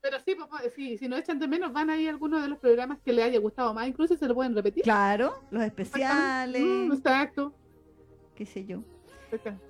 Pero 0.00 0.20
sí, 0.20 0.36
papá, 0.36 0.60
sí, 0.76 0.96
si 0.98 1.08
no 1.08 1.16
echan 1.16 1.38
de 1.40 1.48
menos, 1.48 1.72
van 1.72 1.90
ahí 1.90 2.06
algunos 2.06 2.40
de 2.40 2.46
los 2.48 2.58
programas 2.60 2.98
que 3.04 3.12
les 3.12 3.24
haya 3.24 3.40
gustado 3.40 3.74
más, 3.74 3.88
incluso 3.88 4.16
se 4.16 4.28
lo 4.28 4.36
pueden 4.36 4.54
repetir. 4.54 4.84
Claro, 4.84 5.42
los 5.50 5.64
especiales, 5.64 6.62
Mm, 6.62 6.92
exacto. 6.92 7.52
qué 8.36 8.46
sé 8.46 8.64
yo. 8.64 8.84
exacto. 9.32 9.60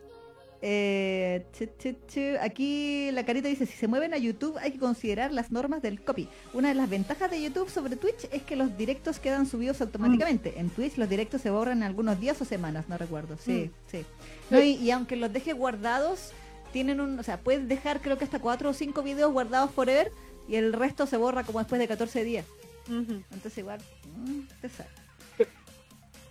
Eh, 0.63 1.47
che, 1.53 1.73
che, 1.79 1.97
che. 2.07 2.39
Aquí 2.39 3.11
la 3.13 3.25
carita 3.25 3.49
dice, 3.49 3.67
si 3.67 3.77
se 3.77 3.87
mueven 3.89 4.15
a 4.15 4.19
YouTube 4.19 4.59
hay 4.59 4.73
que 4.73 4.79
considerar 4.79 5.33
las 5.33 5.51
normas 5.51 5.83
del 5.83 6.01
copy. 6.01 6.29
Una 6.55 6.69
de 6.69 6.75
las 6.75 6.89
ventajas 6.89 7.31
de 7.31 7.43
YouTube 7.43 7.69
sobre 7.71 7.97
Twitch 7.97 8.29
es 8.33 8.43
que 8.43 8.57
los 8.57 8.77
directos 8.77 9.19
quedan 9.19 9.47
subidos 9.47 9.81
automáticamente. 9.81 10.59
En 10.59 10.71
Twitch 10.71 10.97
los 10.97 11.09
directos 11.09 11.43
se 11.43 11.51
borran 11.51 11.79
en 11.79 11.85
algunos 11.85 12.19
días 12.21 12.41
o 12.41 12.45
semanas, 12.45 12.89
no 12.89 12.97
recuerdo. 12.97 13.37
Sí, 13.39 13.71
sí. 13.91 14.05
No, 14.51 14.61
y, 14.61 14.77
y 14.77 14.91
aunque 14.91 15.17
los 15.17 15.33
dejes 15.33 15.55
guardados, 15.55 16.33
tienen 16.73 17.01
un, 17.01 17.19
o 17.19 17.23
sea, 17.23 17.41
puedes 17.41 17.67
dejar 17.69 18.01
creo 18.01 18.19
que 18.19 18.25
hasta 18.25 18.39
cuatro 18.39 18.71
o 18.71 18.73
cinco 18.73 19.03
videos 19.03 19.33
guardados 19.33 19.71
forever 19.71 20.13
y 20.49 20.57
el 20.57 20.73
resto 20.73 21.07
se 21.07 21.17
borra 21.17 21.45
como 21.45 21.59
después 21.59 21.79
de 21.79 21.89
14 21.89 22.25
días. 22.25 22.47
Entonces 22.89 23.59
igual, 23.59 23.81
mm, 24.17 24.41
te. 24.61 24.69
Sí. 24.69 24.83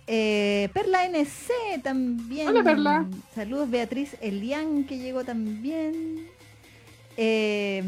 Eh, 0.06 0.68
Perla 0.72 1.04
NC 1.06 1.82
también. 1.82 2.48
Hola, 2.48 2.62
Perla. 2.62 3.06
Saludos 3.34 3.70
Beatriz 3.70 4.16
Elian 4.20 4.84
que 4.84 4.98
llegó 4.98 5.24
también. 5.24 6.28
Eh... 7.16 7.82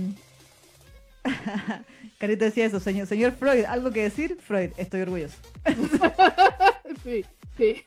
Carita 2.18 2.46
decía 2.46 2.66
eso, 2.66 2.80
señor, 2.80 3.06
señor 3.06 3.32
Freud, 3.32 3.64
¿algo 3.64 3.92
que 3.92 4.02
decir? 4.02 4.38
Freud, 4.40 4.70
estoy 4.76 5.02
orgulloso. 5.02 5.36
Sí, 7.04 7.24
sí. 7.56 7.84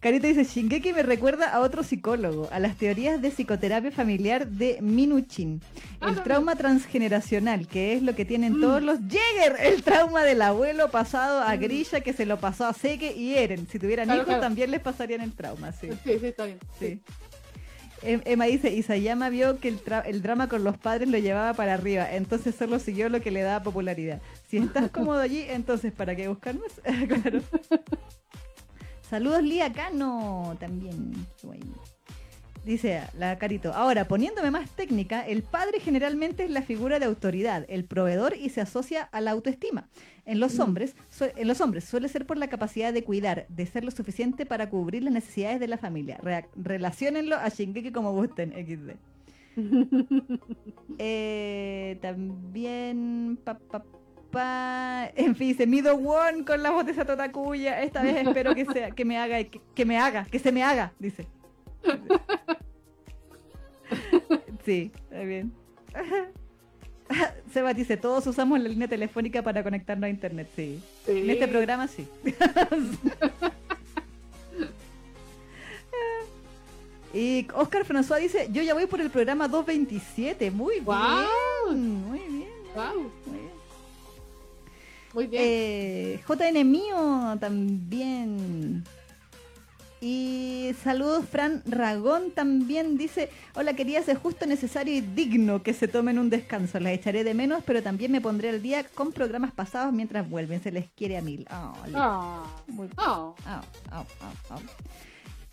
Carita 0.00 0.28
dice, 0.28 0.44
Shingeki 0.44 0.92
me 0.92 1.02
recuerda 1.02 1.48
a 1.52 1.60
otro 1.60 1.82
psicólogo, 1.82 2.48
a 2.52 2.60
las 2.60 2.76
teorías 2.76 3.20
de 3.20 3.30
psicoterapia 3.30 3.90
familiar 3.90 4.46
de 4.46 4.78
Minuchin. 4.80 5.60
Ah, 6.00 6.10
El 6.10 6.22
trauma 6.22 6.54
transgeneracional, 6.54 7.66
que 7.66 7.94
es 7.94 8.02
lo 8.02 8.14
que 8.14 8.24
tienen 8.24 8.54
Mm. 8.58 8.60
todos 8.60 8.82
los 8.82 8.98
Jäger. 9.08 9.56
El 9.60 9.82
trauma 9.82 10.22
del 10.22 10.42
abuelo 10.42 10.90
pasado 10.90 11.42
a 11.42 11.56
Mm. 11.56 11.60
Grilla, 11.60 12.00
que 12.00 12.12
se 12.12 12.26
lo 12.26 12.38
pasó 12.38 12.66
a 12.66 12.72
Seke 12.74 13.12
y 13.16 13.34
Eren. 13.34 13.66
Si 13.66 13.78
tuvieran 13.80 14.04
Claro, 14.06 14.18
hijos, 14.20 14.26
claro. 14.26 14.40
también 14.42 14.70
les 14.70 14.80
pasarían 14.80 15.20
el 15.20 15.32
trauma, 15.32 15.72
sí. 15.72 15.88
Sí, 16.04 16.18
sí, 16.20 16.26
está 16.26 16.44
bien. 16.44 16.58
sí. 16.78 17.00
Em- 18.02 18.22
Emma 18.24 18.44
dice, 18.44 18.72
Isayama 18.72 19.28
vio 19.28 19.58
que 19.58 19.66
el, 19.66 19.82
tra- 19.84 20.04
el 20.06 20.22
drama 20.22 20.48
con 20.48 20.62
los 20.62 20.78
padres 20.78 21.08
lo 21.08 21.18
llevaba 21.18 21.54
para 21.54 21.74
arriba, 21.74 22.08
entonces 22.14 22.54
solo 22.54 22.78
siguió 22.78 23.08
lo 23.08 23.20
que 23.20 23.32
le 23.32 23.42
daba 23.42 23.64
popularidad. 23.64 24.20
Si 24.48 24.58
estás 24.58 24.88
cómodo 24.92 25.18
allí, 25.18 25.44
entonces 25.48 25.92
¿para 25.92 26.14
qué 26.14 26.28
buscar 26.28 26.54
más? 26.54 26.70
claro. 27.08 27.40
Saludos 29.08 29.42
Lía 29.42 29.72
Cano 29.72 30.54
también. 30.60 31.12
Dice 32.64 33.00
la 33.16 33.38
Carito, 33.38 33.72
ahora 33.72 34.06
poniéndome 34.06 34.50
más 34.50 34.68
técnica, 34.70 35.26
el 35.26 35.42
padre 35.42 35.80
generalmente 35.80 36.44
es 36.44 36.50
la 36.50 36.60
figura 36.60 36.98
de 36.98 37.06
autoridad, 37.06 37.64
el 37.68 37.86
proveedor 37.86 38.36
y 38.36 38.50
se 38.50 38.60
asocia 38.60 39.04
a 39.04 39.22
la 39.22 39.30
autoestima. 39.30 39.88
En 40.26 40.40
los 40.40 40.58
hombres, 40.58 40.94
en 41.20 41.48
los 41.48 41.62
hombres 41.62 41.84
suele 41.84 42.08
ser 42.08 42.26
por 42.26 42.36
la 42.36 42.48
capacidad 42.48 42.92
de 42.92 43.04
cuidar, 43.04 43.46
de 43.48 43.64
ser 43.64 43.84
lo 43.84 43.90
suficiente 43.90 44.44
para 44.44 44.68
cubrir 44.68 45.02
las 45.02 45.14
necesidades 45.14 45.60
de 45.60 45.68
la 45.68 45.78
familia. 45.78 46.20
relacionenlo 46.54 47.36
a 47.36 47.48
Shingeki 47.48 47.92
como 47.92 48.12
gusten, 48.12 48.52
XD. 48.52 48.96
Eh, 51.00 51.98
también 52.02 53.38
pa, 53.44 53.56
pa, 53.56 53.84
en 55.16 55.36
fin, 55.36 55.56
se 55.56 55.66
mido 55.66 55.96
one 55.96 56.44
con 56.44 56.62
la 56.62 56.70
voz 56.70 56.86
de 56.86 56.94
Satotakuya. 56.94 57.82
Esta 57.82 58.02
vez 58.02 58.26
espero 58.26 58.54
que 58.54 58.64
sea, 58.66 58.90
que 58.90 59.04
me 59.04 59.18
haga, 59.18 59.42
que 59.44 59.84
me 59.84 59.98
haga, 59.98 60.24
que 60.24 60.38
se 60.38 60.52
me 60.52 60.62
haga, 60.62 60.92
dice. 60.98 61.26
Sí, 64.64 64.92
está 64.94 65.20
bien. 65.20 65.52
Seba 67.52 67.72
dice, 67.72 67.96
todos 67.96 68.26
usamos 68.26 68.60
la 68.60 68.68
línea 68.68 68.86
telefónica 68.86 69.42
para 69.42 69.62
conectarnos 69.62 70.04
a 70.04 70.10
internet, 70.10 70.50
sí. 70.54 70.78
En 71.06 71.30
este 71.30 71.48
programa 71.48 71.88
sí. 71.88 72.06
y 77.14 77.48
Oscar 77.54 77.86
François 77.86 78.20
dice, 78.20 78.48
yo 78.52 78.62
ya 78.62 78.74
voy 78.74 78.84
por 78.84 79.00
el 79.00 79.08
programa 79.08 79.48
227. 79.48 80.50
Muy 80.50 80.80
bien. 80.80 82.06
Muy 82.06 82.18
bien. 82.18 82.48
Wow. 82.74 83.10
Muy 85.18 85.26
bien. 85.26 85.42
Muy. 85.42 85.52
Eh, 85.52 86.20
JN 86.28 86.70
mío 86.70 87.36
también. 87.40 88.84
Y 90.00 90.76
saludos, 90.84 91.24
Fran 91.28 91.60
Ragón 91.66 92.30
también 92.30 92.96
dice, 92.96 93.30
hola 93.56 93.74
querías, 93.74 94.08
es 94.08 94.16
justo, 94.16 94.46
necesario 94.46 94.94
y 94.94 95.00
digno 95.00 95.64
que 95.64 95.74
se 95.74 95.88
tomen 95.88 96.20
un 96.20 96.30
descanso. 96.30 96.78
Las 96.78 96.92
echaré 96.92 97.24
de 97.24 97.34
menos, 97.34 97.64
pero 97.66 97.82
también 97.82 98.12
me 98.12 98.20
pondré 98.20 98.50
al 98.50 98.62
día 98.62 98.84
con 98.84 99.10
programas 99.10 99.50
pasados 99.50 99.92
mientras 99.92 100.30
vuelven. 100.30 100.62
Se 100.62 100.70
les 100.70 100.88
quiere 100.90 101.16
a 101.16 101.20
mil. 101.20 101.48
Oh, 101.50 101.72
oh. 101.96 103.34
Oh, 103.90 104.14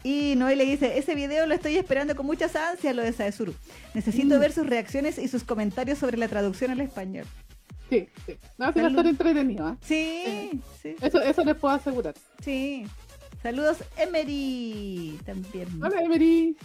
y 0.03 0.35
Noé 0.35 0.55
le 0.55 0.65
dice, 0.65 0.99
ese 0.99 1.15
video 1.15 1.47
lo 1.47 1.55
estoy 1.55 1.77
esperando 1.77 2.15
con 2.15 2.27
muchas 2.27 2.55
ansias, 2.55 2.95
lo 2.95 3.01
de 3.01 3.13
Saesuru. 3.13 3.55
Necesito 3.95 4.35
mm. 4.35 4.39
ver 4.39 4.51
sus 4.51 4.67
reacciones 4.67 5.17
y 5.17 5.27
sus 5.27 5.43
comentarios 5.43 5.97
sobre 5.97 6.17
la 6.17 6.27
traducción 6.27 6.69
al 6.69 6.81
español. 6.81 7.25
Sí, 7.89 8.09
sí. 8.25 8.37
No, 8.57 8.73
si 8.73 8.79
va 8.79 8.87
a 8.87 9.09
entretenido. 9.09 9.69
¿eh? 9.69 9.75
Sí, 9.81 10.61
sí. 10.81 10.95
Eso, 11.01 11.21
eso 11.21 11.43
les 11.43 11.55
puedo 11.55 11.73
asegurar. 11.73 12.15
Sí. 12.41 12.85
Saludos 13.43 13.77
Emery 13.97 15.19
también. 15.25 15.67
Hola 15.83 16.01
Emery. 16.01 16.57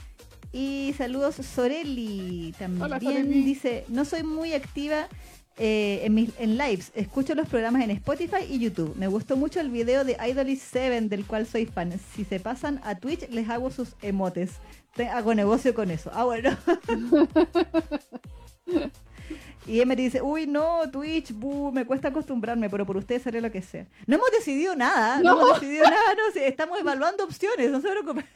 Y 0.52 0.94
saludos 0.96 1.34
Sorelli 1.36 2.54
también. 2.58 3.44
Dice, 3.44 3.84
no 3.88 4.04
soy 4.04 4.22
muy 4.22 4.54
activa 4.54 5.08
eh, 5.58 6.00
en, 6.04 6.14
mis, 6.14 6.30
en 6.38 6.56
lives. 6.56 6.90
Escucho 6.94 7.34
los 7.34 7.48
programas 7.48 7.82
en 7.82 7.90
Spotify 7.90 8.44
y 8.48 8.58
YouTube. 8.58 8.96
Me 8.96 9.06
gustó 9.08 9.36
mucho 9.36 9.60
el 9.60 9.68
video 9.68 10.04
de 10.04 10.16
Idolis 10.26 10.62
7 10.72 11.02
del 11.02 11.26
cual 11.26 11.46
soy 11.46 11.66
fan. 11.66 11.92
Si 12.14 12.24
se 12.24 12.40
pasan 12.40 12.80
a 12.82 12.94
Twitch 12.94 13.28
les 13.28 13.48
hago 13.50 13.70
sus 13.70 13.94
emotes. 14.00 14.52
hago 15.12 15.34
negocio 15.34 15.74
con 15.74 15.90
eso. 15.90 16.10
Ah, 16.14 16.24
bueno. 16.24 16.56
Y 19.66 19.80
Emery 19.80 20.04
dice, 20.04 20.22
uy, 20.22 20.46
no, 20.46 20.90
Twitch, 20.90 21.32
me 21.72 21.84
cuesta 21.84 22.08
acostumbrarme, 22.08 22.70
pero 22.70 22.86
por 22.86 22.96
ustedes 22.96 23.26
haré 23.26 23.40
lo 23.40 23.50
que 23.52 23.62
sea. 23.62 23.86
No 24.06 24.16
hemos 24.16 24.30
decidido 24.30 24.74
nada, 24.74 25.20
no, 25.20 25.32
hemos 25.32 25.60
decidido 25.60 25.84
nada, 25.84 26.14
no, 26.14 26.40
estamos 26.40 26.80
evaluando 26.80 27.24
opciones, 27.24 27.70
no 27.70 27.80
se 27.80 27.90
preocupen. 27.90 28.26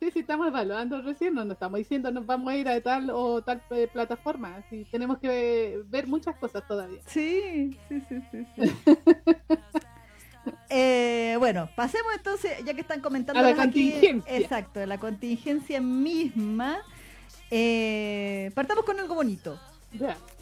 Sí, 0.00 0.12
sí, 0.12 0.20
estamos 0.20 0.46
evaluando 0.46 1.02
recién, 1.02 1.34
no 1.34 1.44
nos 1.44 1.54
estamos 1.54 1.78
diciendo 1.78 2.12
nos 2.12 2.24
vamos 2.24 2.52
a 2.52 2.56
ir 2.56 2.68
a 2.68 2.80
tal 2.80 3.10
o 3.10 3.42
tal 3.42 3.60
eh, 3.70 3.88
plataforma, 3.92 4.62
sí, 4.70 4.86
tenemos 4.92 5.18
que 5.18 5.82
ver 5.86 6.06
muchas 6.06 6.36
cosas 6.36 6.64
todavía. 6.68 7.00
Sí, 7.06 7.76
sí, 7.88 8.00
sí, 8.08 8.22
sí. 8.30 8.72
Eh, 10.70 11.36
bueno, 11.38 11.68
pasemos 11.74 12.12
entonces, 12.14 12.52
ya 12.64 12.74
que 12.74 12.80
están 12.80 13.00
comentando 13.00 13.40
a 13.40 13.50
la 13.50 13.54
contingencia. 13.54 14.36
exacto, 14.36 14.84
la 14.84 14.98
contingencia 14.98 15.80
misma. 15.80 16.78
Eh, 17.50 18.50
partamos 18.54 18.84
con 18.84 18.98
algo 18.98 19.14
bonito. 19.14 19.58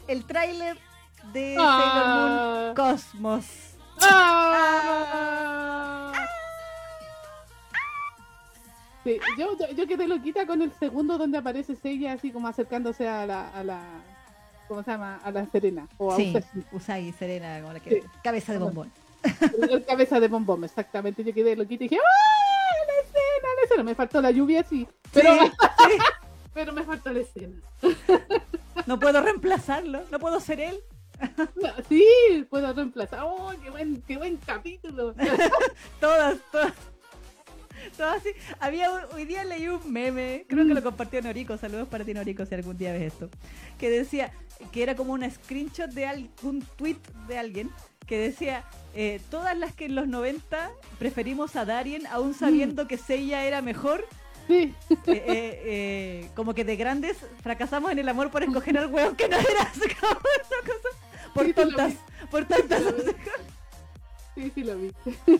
El 0.07 0.25
tráiler 0.25 0.77
de 1.33 1.55
Sailor 1.55 2.07
Moon 2.07 2.31
ah. 2.39 2.73
Cosmos. 2.75 3.45
Ah. 4.01 4.67
Sí, 9.03 9.19
yo, 9.37 9.57
yo, 9.73 9.87
quedé 9.87 10.07
loquita 10.07 10.45
con 10.45 10.61
el 10.61 10.71
segundo 10.73 11.17
donde 11.17 11.37
aparece 11.37 11.77
ella 11.83 12.13
así 12.13 12.31
como 12.31 12.47
acercándose 12.49 13.07
a 13.07 13.25
la, 13.25 13.49
a 13.49 13.63
la 13.63 13.81
¿cómo 14.67 14.83
se 14.83 14.91
llama? 14.91 15.21
A 15.23 15.31
la 15.31 15.45
Serena. 15.45 15.87
O 15.97 16.11
a 16.11 16.17
sí, 16.17 16.35
Usagi. 16.71 17.13
Serena, 17.13 17.61
como 17.61 17.73
la 17.73 17.79
que 17.79 18.03
cabeza 18.23 18.51
de 18.53 18.59
bombón. 18.59 18.91
El, 19.69 19.85
cabeza 19.85 20.19
de 20.19 20.27
bombón, 20.27 20.63
exactamente. 20.65 21.23
Yo 21.23 21.33
quedé 21.33 21.55
loquita 21.55 21.85
y 21.85 21.87
dije, 21.87 22.01
¡ah! 22.01 22.85
La 22.85 22.93
escena, 23.01 23.47
la 23.55 23.63
escena. 23.63 23.83
Me 23.83 23.95
faltó 23.95 24.21
la 24.21 24.31
lluvia, 24.31 24.63
sí. 24.63 24.87
Pero, 25.13 25.33
sí, 25.45 25.51
pero 26.53 26.73
me 26.73 26.83
faltó 26.83 27.11
la 27.11 27.19
escena. 27.19 27.55
No 28.85 28.99
puedo 28.99 29.21
reemplazarlo, 29.21 30.03
no 30.11 30.19
puedo 30.19 30.39
ser 30.39 30.59
él. 30.59 30.79
sí, 31.89 32.45
puedo 32.49 32.71
reemplazar. 32.73 33.21
¡Oh, 33.23 33.51
qué 33.61 33.69
buen, 33.69 34.01
qué 34.03 34.17
buen 34.17 34.37
capítulo! 34.37 35.13
todas, 35.99 36.37
todas. 36.51 36.73
Todas 37.95 38.17
así. 38.17 38.29
Había 38.59 38.91
hoy 39.13 39.25
día 39.25 39.43
leí 39.45 39.67
un 39.67 39.91
meme, 39.91 40.45
creo 40.47 40.67
que 40.67 40.73
lo 40.73 40.83
compartió 40.83 41.21
Noriko, 41.21 41.57
saludos 41.57 41.87
para 41.87 42.03
ti 42.03 42.13
Noriko 42.13 42.45
si 42.45 42.55
algún 42.55 42.77
día 42.77 42.91
ves 42.91 43.13
esto, 43.13 43.29
que 43.77 43.89
decía 43.89 44.33
que 44.71 44.83
era 44.83 44.95
como 44.95 45.13
una 45.13 45.29
screenshot 45.29 45.89
de 45.91 46.05
algún 46.05 46.61
tweet 46.75 46.97
de 47.27 47.37
alguien 47.37 47.71
que 48.07 48.17
decía, 48.17 48.63
eh, 48.95 49.21
todas 49.29 49.55
las 49.57 49.73
que 49.73 49.85
en 49.85 49.95
los 49.95 50.07
90 50.07 50.71
preferimos 50.97 51.55
a 51.55 51.65
Darien 51.65 52.07
aún 52.07 52.33
sabiendo 52.33 52.87
que 52.87 52.97
Seiya 52.97 53.45
era 53.45 53.61
mejor, 53.61 54.05
Sí. 54.47 54.73
Eh, 54.89 54.95
eh, 55.07 55.61
eh, 55.65 56.29
como 56.35 56.53
que 56.53 56.63
de 56.63 56.75
grandes 56.77 57.17
fracasamos 57.43 57.91
en 57.91 57.99
el 57.99 58.07
amor 58.07 58.31
por 58.31 58.43
escoger 58.43 58.77
al 58.77 58.87
huevo 58.87 59.15
que 59.15 59.27
no 59.27 59.37
era. 59.37 59.71
Por 61.33 61.53
tontas. 61.53 61.93
Por 62.31 62.45
tontas. 62.45 62.81
Sí, 64.33 64.51
sí 64.55 64.63
lo 64.63 64.77
vi. 64.77 64.91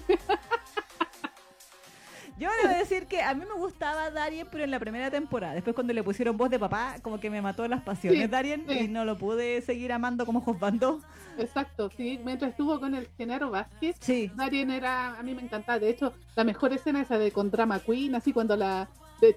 Yo 2.39 2.50
debo 2.62 2.73
decir 2.78 3.08
que 3.08 3.21
a 3.21 3.34
mí 3.34 3.43
me 3.45 3.60
gustaba 3.60 4.12
Darien, 4.12 4.47
pero 4.52 4.63
en 4.63 4.71
la 4.71 4.80
primera 4.80 5.10
temporada. 5.10 5.54
Después 5.54 5.73
cuando 5.76 5.93
le 5.93 6.04
pusieron 6.04 6.38
voz 6.38 6.50
de 6.50 6.60
papá, 6.60 6.95
como 7.02 7.19
que 7.19 7.30
me 7.30 7.41
mató 7.41 7.67
las 7.67 7.82
pasiones 7.82 8.30
Darien 8.30 8.65
y 8.69 8.88
no 8.88 9.06
lo 9.06 9.17
pude 9.17 9.62
seguir 9.62 9.91
amando 9.91 10.26
como 10.26 10.41
Josbando. 10.41 11.02
Exacto, 11.38 11.89
sí. 11.95 12.19
Mientras 12.23 12.52
estuvo 12.52 12.80
con 12.80 12.95
el 12.95 13.08
Genaro 13.17 13.50
Vázquez, 13.52 13.95
sí. 14.00 14.32
Darien 14.36 14.71
era, 14.71 15.17
a 15.17 15.23
mí 15.23 15.34
me 15.34 15.41
encantaba. 15.41 15.80
De 15.80 15.89
hecho, 15.89 16.13
la 16.36 16.43
mejor 16.43 16.73
escena 16.73 17.02
esa 17.02 17.17
de 17.17 17.32
con 17.32 17.50
Drama 17.50 17.80
Queen, 17.80 18.15
así 18.15 18.34
cuando 18.34 18.56
la 18.56 18.88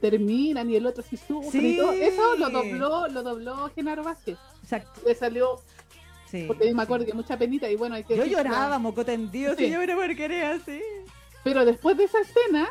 terminan 0.01 0.69
y 0.69 0.77
el 0.77 0.87
otro 0.87 1.03
así 1.03 1.17
sufre 1.17 1.61
y 1.61 1.77
todo. 1.77 1.93
Eso 1.93 2.37
lo 2.37 2.51
dobló, 2.51 3.09
lo 3.09 3.23
dobló 3.23 3.71
Genaro 3.75 4.05
Vázquez. 4.05 4.39
Exacto. 4.63 5.01
Le 5.07 5.15
salió 5.15 5.61
Sí. 6.31 6.45
Porque 6.47 6.73
me 6.73 6.83
acuerdo 6.83 7.05
que 7.05 7.13
mucha 7.13 7.37
penita 7.37 7.69
y 7.69 7.75
bueno, 7.75 7.97
hay 7.97 8.05
que 8.05 8.17
Yo 8.17 8.25
lloraba, 8.25 8.79
moco 8.79 9.05
tendido, 9.05 9.53
sí. 9.57 9.69
yo 9.69 9.83
era 9.83 9.97
querer 10.15 10.45
así. 10.45 10.81
Pero 11.43 11.65
después 11.65 11.97
de 11.97 12.05
esa 12.05 12.21
escena, 12.21 12.69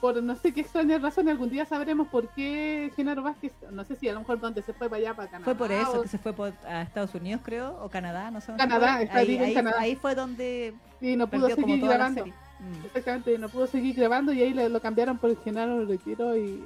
por 0.00 0.22
no 0.22 0.34
sé 0.36 0.52
qué 0.52 0.60
extraña 0.60 0.98
razón, 0.98 1.28
algún 1.28 1.50
día 1.50 1.64
sabremos 1.64 2.08
por 2.08 2.28
qué 2.28 2.92
Genaro 2.96 3.22
Vázquez, 3.22 3.52
no 3.70 3.84
sé 3.84 3.96
si 3.96 4.08
a 4.08 4.12
lo 4.12 4.20
mejor 4.20 4.40
donde 4.40 4.62
se 4.62 4.72
fue 4.72 4.88
para 4.88 5.00
allá, 5.00 5.14
para 5.14 5.28
Canadá. 5.28 5.44
Fue 5.44 5.54
por 5.54 5.72
eso, 5.72 6.02
que 6.02 6.08
se 6.08 6.18
fue 6.18 6.52
a 6.66 6.82
Estados 6.82 7.14
Unidos, 7.14 7.40
creo, 7.44 7.78
o 7.82 7.88
Canadá, 7.88 8.30
no 8.30 8.40
sé. 8.40 8.52
Canadá, 8.56 9.02
está 9.02 9.18
ahí, 9.18 9.36
en 9.36 9.54
Canadá. 9.54 9.80
Ahí 9.80 9.96
fue 9.96 10.14
donde. 10.14 10.74
Sí, 11.00 11.16
no 11.16 11.28
pudo 11.28 11.48
seguir 11.48 11.80
grabando. 11.80 12.26
Mm. 12.26 12.86
Exactamente, 12.86 13.38
no 13.38 13.48
pudo 13.48 13.66
seguir 13.66 13.94
grabando 13.96 14.32
y 14.32 14.42
ahí 14.42 14.54
lo, 14.54 14.80
cambiaron 14.80 15.18
por 15.18 15.30
el 15.30 15.38
Genaro 15.38 15.84
Retiro 15.84 16.36
y. 16.36 16.64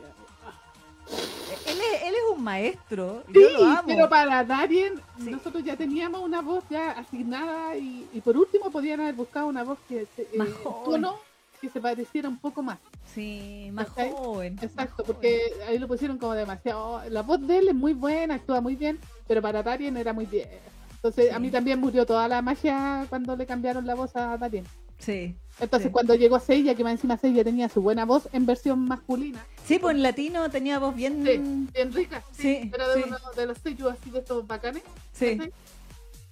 Él 1.66 1.78
es, 1.92 2.02
él 2.02 2.14
es 2.14 2.36
un 2.36 2.42
maestro. 2.42 3.24
Sí, 3.26 3.34
yo 3.34 3.50
lo 3.50 3.64
amo. 3.64 3.82
pero 3.86 4.08
para 4.08 4.44
Darien, 4.44 5.00
nosotros 5.18 5.64
ya 5.64 5.76
teníamos 5.76 6.20
una 6.20 6.40
voz 6.40 6.62
ya 6.70 6.92
asignada 6.92 7.76
y, 7.76 8.08
y 8.12 8.20
por 8.20 8.36
último 8.36 8.70
podían 8.70 9.00
haber 9.00 9.14
buscado 9.14 9.46
una 9.46 9.64
voz 9.64 9.78
que. 9.88 10.06
Eh, 10.16 10.28
Más 10.36 10.48
tono, 10.84 11.18
que 11.60 11.68
se 11.68 11.80
pareciera 11.80 12.28
un 12.28 12.38
poco 12.38 12.62
más. 12.62 12.78
Sí, 13.14 13.70
más 13.72 13.88
joven. 13.88 14.58
Exacto, 14.62 15.04
porque 15.04 15.52
ahí 15.68 15.78
lo 15.78 15.86
pusieron 15.86 16.18
como 16.18 16.34
demasiado. 16.34 17.02
La 17.10 17.22
voz 17.22 17.46
de 17.46 17.58
él 17.58 17.68
es 17.68 17.74
muy 17.74 17.92
buena, 17.92 18.36
actúa 18.36 18.60
muy 18.60 18.76
bien, 18.76 18.98
pero 19.26 19.42
para 19.42 19.62
Darien 19.62 19.96
era 19.96 20.12
muy 20.12 20.26
bien. 20.26 20.48
Entonces, 20.94 21.32
a 21.32 21.38
mí 21.38 21.50
también 21.50 21.80
murió 21.80 22.04
toda 22.04 22.28
la 22.28 22.42
magia 22.42 23.06
cuando 23.08 23.34
le 23.36 23.46
cambiaron 23.46 23.86
la 23.86 23.94
voz 23.94 24.14
a 24.16 24.36
Darien. 24.36 24.66
Sí. 24.98 25.34
Entonces, 25.58 25.90
cuando 25.90 26.14
llegó 26.14 26.38
Seiya, 26.38 26.74
que 26.74 26.84
más 26.84 26.92
encima 26.92 27.16
Seiya 27.16 27.42
tenía 27.42 27.68
su 27.68 27.80
buena 27.80 28.04
voz 28.04 28.28
en 28.32 28.46
versión 28.46 28.84
masculina. 28.86 29.44
Sí, 29.64 29.78
pues 29.78 29.96
en 29.96 30.02
latino 30.02 30.50
tenía 30.50 30.78
voz 30.78 30.94
bien. 30.94 31.22
bien 31.22 31.92
rica. 31.92 32.22
Sí. 32.32 32.70
Era 32.72 32.88
de 32.88 33.02
uno 33.04 33.16
de 33.34 33.46
los 33.46 33.58
sellos 33.58 33.92
así 33.92 34.10
de 34.10 34.18
estos 34.18 34.46
bacanes. 34.46 34.82
Sí. 35.12 35.40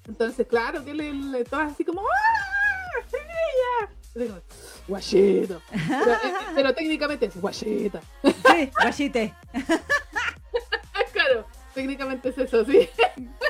Entonces, 0.06 0.46
claro, 0.46 0.84
que 0.84 0.94
le, 0.94 1.12
le 1.12 1.46
así 1.50 1.84
como 1.84 2.02
¡Ah! 2.02 3.08
¡Seiya! 3.10 4.42
Guachito. 4.88 5.60
Pero, 5.70 6.12
eh, 6.12 6.32
pero 6.54 6.74
técnicamente 6.74 7.26
es 7.26 7.40
guachita. 7.40 8.00
Sí, 8.24 8.70
guachite. 8.82 9.34
claro, 11.12 11.46
técnicamente 11.74 12.30
es 12.30 12.38
eso, 12.38 12.64
sí. 12.64 12.88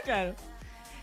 Claro. 0.05 0.34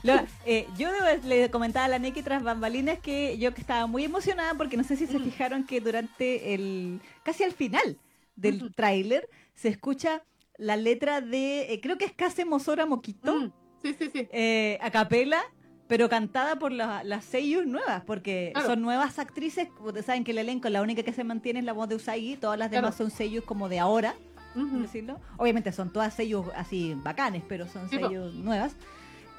Lo- 0.03 0.21
eh, 0.45 0.67
yo 0.77 0.89
le 1.23 1.49
comentaba 1.49 1.85
a 1.85 1.89
la 1.89 1.99
Neki 1.99 2.21
tras 2.21 2.43
bambalinas 2.43 2.99
que 2.99 3.37
yo 3.39 3.53
que 3.53 3.61
estaba 3.61 3.87
muy 3.87 4.03
emocionada 4.03 4.53
porque 4.53 4.77
no 4.77 4.83
sé 4.83 4.95
si 4.97 5.07
se 5.07 5.19
fijaron 5.19 5.65
que 5.65 5.81
durante 5.81 6.53
el 6.53 6.99
casi 7.23 7.43
al 7.43 7.53
final 7.53 7.97
del 8.35 8.57
Ujú. 8.57 8.69
tráiler 8.71 9.27
se 9.55 9.69
escucha 9.69 10.21
la 10.57 10.75
letra 10.77 11.21
de 11.21 11.73
eh, 11.73 11.81
creo 11.81 11.97
que 11.97 12.05
es 12.05 12.11
Case 12.13 12.45
Mosora 12.45 12.85
Moquito 12.85 13.51
Sí, 13.81 13.95
sí, 13.97 14.09
sí. 14.13 14.27
eh, 14.31 14.77
a 14.81 14.91
capela 14.91 15.41
pero 15.87 16.09
cantada 16.09 16.55
por 16.57 16.71
la- 16.71 17.03
las 17.03 17.23
seiyus 17.25 17.65
nuevas 17.67 18.03
porque 18.05 18.51
Claro. 18.53 18.69
son 18.69 18.81
nuevas 18.81 19.19
actrices 19.19 19.67
ustedes 19.79 20.05
saben 20.05 20.23
que 20.23 20.31
el 20.31 20.39
elenco 20.39 20.67
la 20.69 20.81
única 20.81 21.03
que 21.03 21.13
se 21.13 21.23
mantiene 21.23 21.59
es 21.59 21.65
la 21.65 21.73
voz 21.73 21.87
de 21.89 21.95
Usagi 21.95 22.37
todas 22.37 22.57
las 22.57 22.71
demás 22.71 22.95
Claro. 22.95 23.09
son 23.09 23.15
seiyus 23.15 23.43
como 23.45 23.69
de 23.69 23.79
ahora 23.79 24.15
Ujú. 24.55 24.79
decirlo. 24.83 25.19
Obviamente 25.37 25.71
son 25.73 25.91
todas 25.91 26.13
sellos 26.13 26.45
así 26.55 26.95
bacanes, 27.03 27.43
pero 27.47 27.67
son 27.67 27.89
Sí, 27.89 27.97
sellos 27.97 28.33
nuevas. 28.35 28.73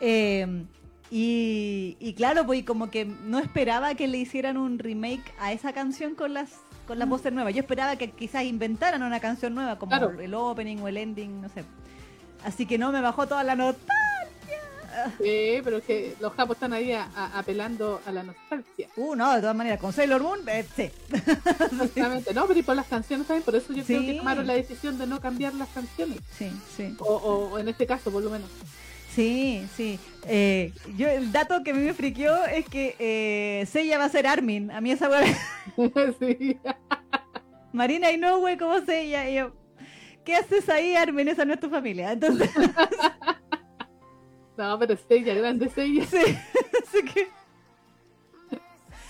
Eh, 0.01 0.65
y, 1.11 1.97
y 2.01 2.13
claro, 2.15 2.45
pues 2.45 2.65
como 2.65 2.91
que 2.91 3.05
no 3.07 3.39
esperaba 3.39 3.95
que 3.95 4.09
le 4.09 4.19
hicieran 4.19 4.57
un 4.59 4.79
remake 4.79 5.23
a 5.39 5.53
esa 5.53 5.73
canción 5.73 6.15
con 6.15 6.35
las 6.35 6.61
con 6.87 6.99
las 7.01 7.09
voces 7.09 7.33
nuevas. 7.33 7.53
Yo 7.55 7.61
esperaba 7.63 7.97
que 7.97 8.11
quizás 8.13 8.45
inventaran 8.45 9.03
una 9.03 9.19
canción 9.19 9.55
nueva, 9.57 9.77
como 9.77 9.91
Claro. 9.91 10.21
el 10.21 10.35
opening 10.35 10.77
o 10.79 10.87
el 10.89 10.99
ending, 10.99 11.41
no 11.41 11.49
sé. 11.49 11.65
Así 12.45 12.65
que 12.65 12.79
no 12.79 12.93
me 12.93 13.01
bajó 13.01 13.27
toda 13.27 13.43
la 13.43 13.57
nota. 13.57 13.81
Sí, 15.23 15.61
pero 15.65 15.79
es 15.79 15.85
que 15.85 16.15
los 16.21 16.33
japos 16.35 16.57
están 16.57 16.73
ahí 16.73 16.93
a- 16.93 17.09
a- 17.15 17.39
apelando 17.39 18.01
a 18.07 18.13
la 18.13 18.23
nostalgia. 18.23 18.89
Uh, 18.97 19.15
no, 19.15 19.35
de 19.35 19.41
todas 19.41 19.57
maneras, 19.57 19.81
con 19.81 19.93
Sailor 19.93 20.23
Moon, 20.23 20.41
eh, 20.49 20.65
sí. 20.77 20.91
Exactamente. 21.13 22.33
No, 22.35 22.47
pero 22.47 22.59
y 22.61 22.63
por 22.63 22.77
las 22.77 22.87
canciones 22.87 23.27
también, 23.27 23.45
por 23.45 23.55
eso 23.57 23.73
yo 23.73 23.85
creo 23.85 24.01
que 24.01 24.15
tomaron 24.15 24.47
la 24.47 24.55
decisión 24.55 24.99
de 24.99 25.07
no 25.07 25.21
cambiar 25.21 25.55
las 25.55 25.69
canciones. 25.69 26.19
Sí, 26.39 26.51
sí. 26.77 26.95
O, 26.99 27.15
o- 27.15 27.51
o 27.53 27.59
en 27.59 27.69
este 27.69 27.87
caso, 27.87 28.11
por 28.11 28.23
lo 28.23 28.31
menos. 28.31 28.49
Sí, 29.15 29.67
sí. 29.77 29.99
Eh, 30.27 30.73
yo, 30.97 31.09
el 31.09 31.33
dato 31.33 31.63
que 31.65 31.71
a 31.71 31.75
mí 31.75 31.81
me 31.81 31.95
friqueó 31.95 32.45
es 32.45 32.67
que 32.69 32.95
eh, 32.99 33.65
Seiya 33.67 33.97
va 33.97 34.05
a 34.05 34.09
ser 34.11 34.27
Armin. 34.27 34.71
A 34.71 34.81
mí 34.83 34.91
esa 34.91 35.09
weá 35.09 35.23
sí. 36.21 36.59
Marina 37.73 38.11
y 38.13 38.19
no, 38.19 38.39
güey, 38.41 38.57
¿cómo 38.59 38.79
se 38.85 39.03
ella? 39.03 39.29
Y 39.31 39.37
yo, 39.37 39.53
¿qué 40.25 40.37
haces 40.37 40.69
ahí, 40.69 40.95
Armin? 40.97 41.29
Esa 41.29 41.45
no 41.47 41.55
es 41.55 41.61
tu 41.61 41.71
familia. 41.71 42.13
Entonces, 42.13 42.51
No, 44.57 44.79
pero 44.79 44.95
es 44.95 45.05
ella, 45.09 45.35
grande 45.35 45.67
es 45.67 45.77
ella. 45.79 46.05
sí, 46.07 46.17
así 46.83 47.05
que. 47.05 47.29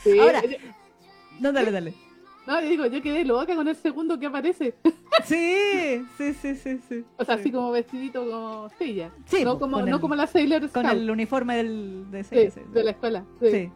Sí. 0.02 0.18
Ahora- 0.18 0.42
No, 1.40 1.52
dale, 1.52 1.70
dale. 1.70 1.94
No, 2.46 2.60
yo 2.60 2.68
digo, 2.68 2.86
yo 2.86 3.02
quedé 3.02 3.24
loca 3.24 3.56
con 3.56 3.66
el 3.66 3.74
segundo 3.76 4.18
que 4.18 4.26
aparece. 4.26 4.74
Sí, 5.24 6.04
sí, 6.18 6.34
sí, 6.34 6.54
sí, 6.54 6.78
sí. 6.88 7.04
O 7.16 7.24
sea, 7.24 7.36
Sí. 7.36 7.40
así 7.40 7.50
como 7.50 7.70
vestidito 7.70 8.20
como 8.28 8.70
ella. 8.78 9.10
Sí, 9.24 9.42
no 9.44 9.58
como, 9.58 9.78
con 9.78 9.88
no 9.88 9.96
el- 9.96 10.00
como 10.00 10.14
la 10.14 10.26
Sailor 10.26 10.60
Con 10.70 10.84
Scout. 10.84 10.92
el 11.00 11.10
uniforme 11.10 11.56
del, 11.56 12.10
de 12.10 12.22
Sí, 12.22 12.28
Seiya, 12.30 12.50
sí, 12.50 12.60
de 12.72 12.84
la 12.84 12.90
escuela. 12.90 13.24
Sí. 13.40 13.70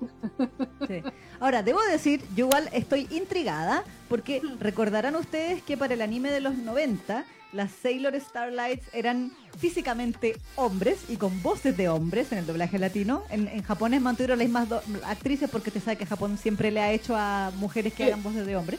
Ahora, 1.40 1.62
debo 1.62 1.80
decir, 1.90 2.20
yo 2.36 2.46
igual 2.46 2.68
estoy 2.72 3.08
intrigada 3.10 3.84
porque 4.08 4.42
Ujú. 4.44 4.56
recordarán 4.60 5.16
ustedes 5.16 5.62
que 5.62 5.76
para 5.78 5.94
el 5.94 6.02
anime 6.02 6.30
de 6.30 6.40
los 6.40 6.54
90 6.58 7.24
las 7.52 7.70
Sailor 7.82 8.18
Starlights 8.20 8.86
eran 8.92 9.32
físicamente 9.58 10.36
hombres 10.56 10.98
y 11.08 11.16
con 11.16 11.42
voces 11.42 11.76
de 11.76 11.88
hombres 11.88 12.30
en 12.32 12.38
el 12.38 12.46
doblaje 12.46 12.78
latino. 12.78 13.24
En, 13.30 13.48
en 13.48 13.62
japonés 13.62 14.00
mantuvieron 14.00 14.38
las 14.38 14.46
mismas 14.48 14.68
actrices 15.04 15.50
porque 15.50 15.70
te 15.70 15.80
sabe 15.80 15.96
que 15.96 16.06
Japón 16.06 16.38
siempre 16.38 16.70
le 16.70 16.80
ha 16.80 16.92
hecho 16.92 17.14
a 17.16 17.50
mujeres 17.56 17.92
que 17.92 18.04
hagan 18.04 18.22
voces 18.22 18.46
de 18.46 18.56
hombres, 18.56 18.78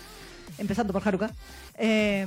empezando 0.58 0.94
por 0.94 1.06
Haruka. 1.08 1.32
Eh, 1.78 2.26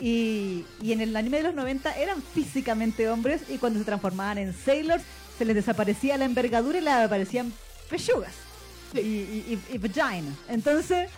y, 0.00 0.64
y 0.82 0.92
en 0.92 1.00
el 1.00 1.14
anime 1.16 1.38
de 1.38 1.42
los 1.44 1.54
90 1.54 1.96
eran 1.96 2.22
físicamente 2.22 3.08
hombres 3.08 3.42
y 3.48 3.58
cuando 3.58 3.78
se 3.78 3.84
transformaban 3.84 4.38
en 4.38 4.52
Sailors 4.54 5.02
se 5.38 5.44
les 5.44 5.54
desaparecía 5.54 6.16
la 6.18 6.24
envergadura 6.26 6.78
y 6.78 6.82
les 6.82 6.92
aparecían 6.92 7.52
pechugas 7.88 8.32
y, 8.94 8.98
y- 9.00 9.60
y- 9.70 9.74
y 9.74 9.78
vagina. 9.78 10.34
Entonces, 10.48 11.08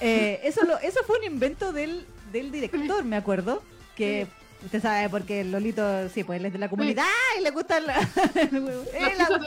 eh, 0.00 0.40
eso, 0.44 0.64
lo, 0.64 0.78
eso 0.80 1.00
fue 1.06 1.18
un 1.18 1.24
invento 1.24 1.72
del, 1.72 2.04
del 2.32 2.50
director, 2.52 3.04
me 3.04 3.16
acuerdo, 3.16 3.62
que 4.00 4.26
usted 4.64 4.82
sabe 4.82 5.08
porque 5.08 5.44
Lolito, 5.44 6.08
sí, 6.10 6.24
pues 6.24 6.40
él 6.40 6.46
es 6.46 6.52
de 6.52 6.58
la 6.58 6.68
comunidad 6.68 7.04
y 7.38 7.42
le 7.42 7.50
gusta 7.50 7.80
la... 7.80 7.94
Lo 8.50 8.60
la- 8.66 9.12
hizo, 9.12 9.38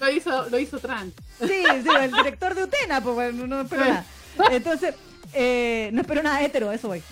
lo 0.00 0.10
hizo, 0.10 0.48
lo 0.50 0.58
hizo 0.58 0.78
Trans. 0.78 1.12
Sí, 1.40 1.62
sí, 1.82 1.88
el 2.00 2.12
director 2.12 2.54
de 2.54 2.64
Utena, 2.64 3.00
pues 3.02 3.14
bueno, 3.14 3.46
no 3.46 3.60
espero 3.62 3.84
Sí. 3.84 3.88
nada. 3.90 4.04
Entonces, 4.52 4.94
eh, 5.34 5.90
no 5.92 6.00
espero 6.02 6.22
nada 6.22 6.42
hetero, 6.42 6.70
eso 6.72 6.88
voy. 6.88 7.02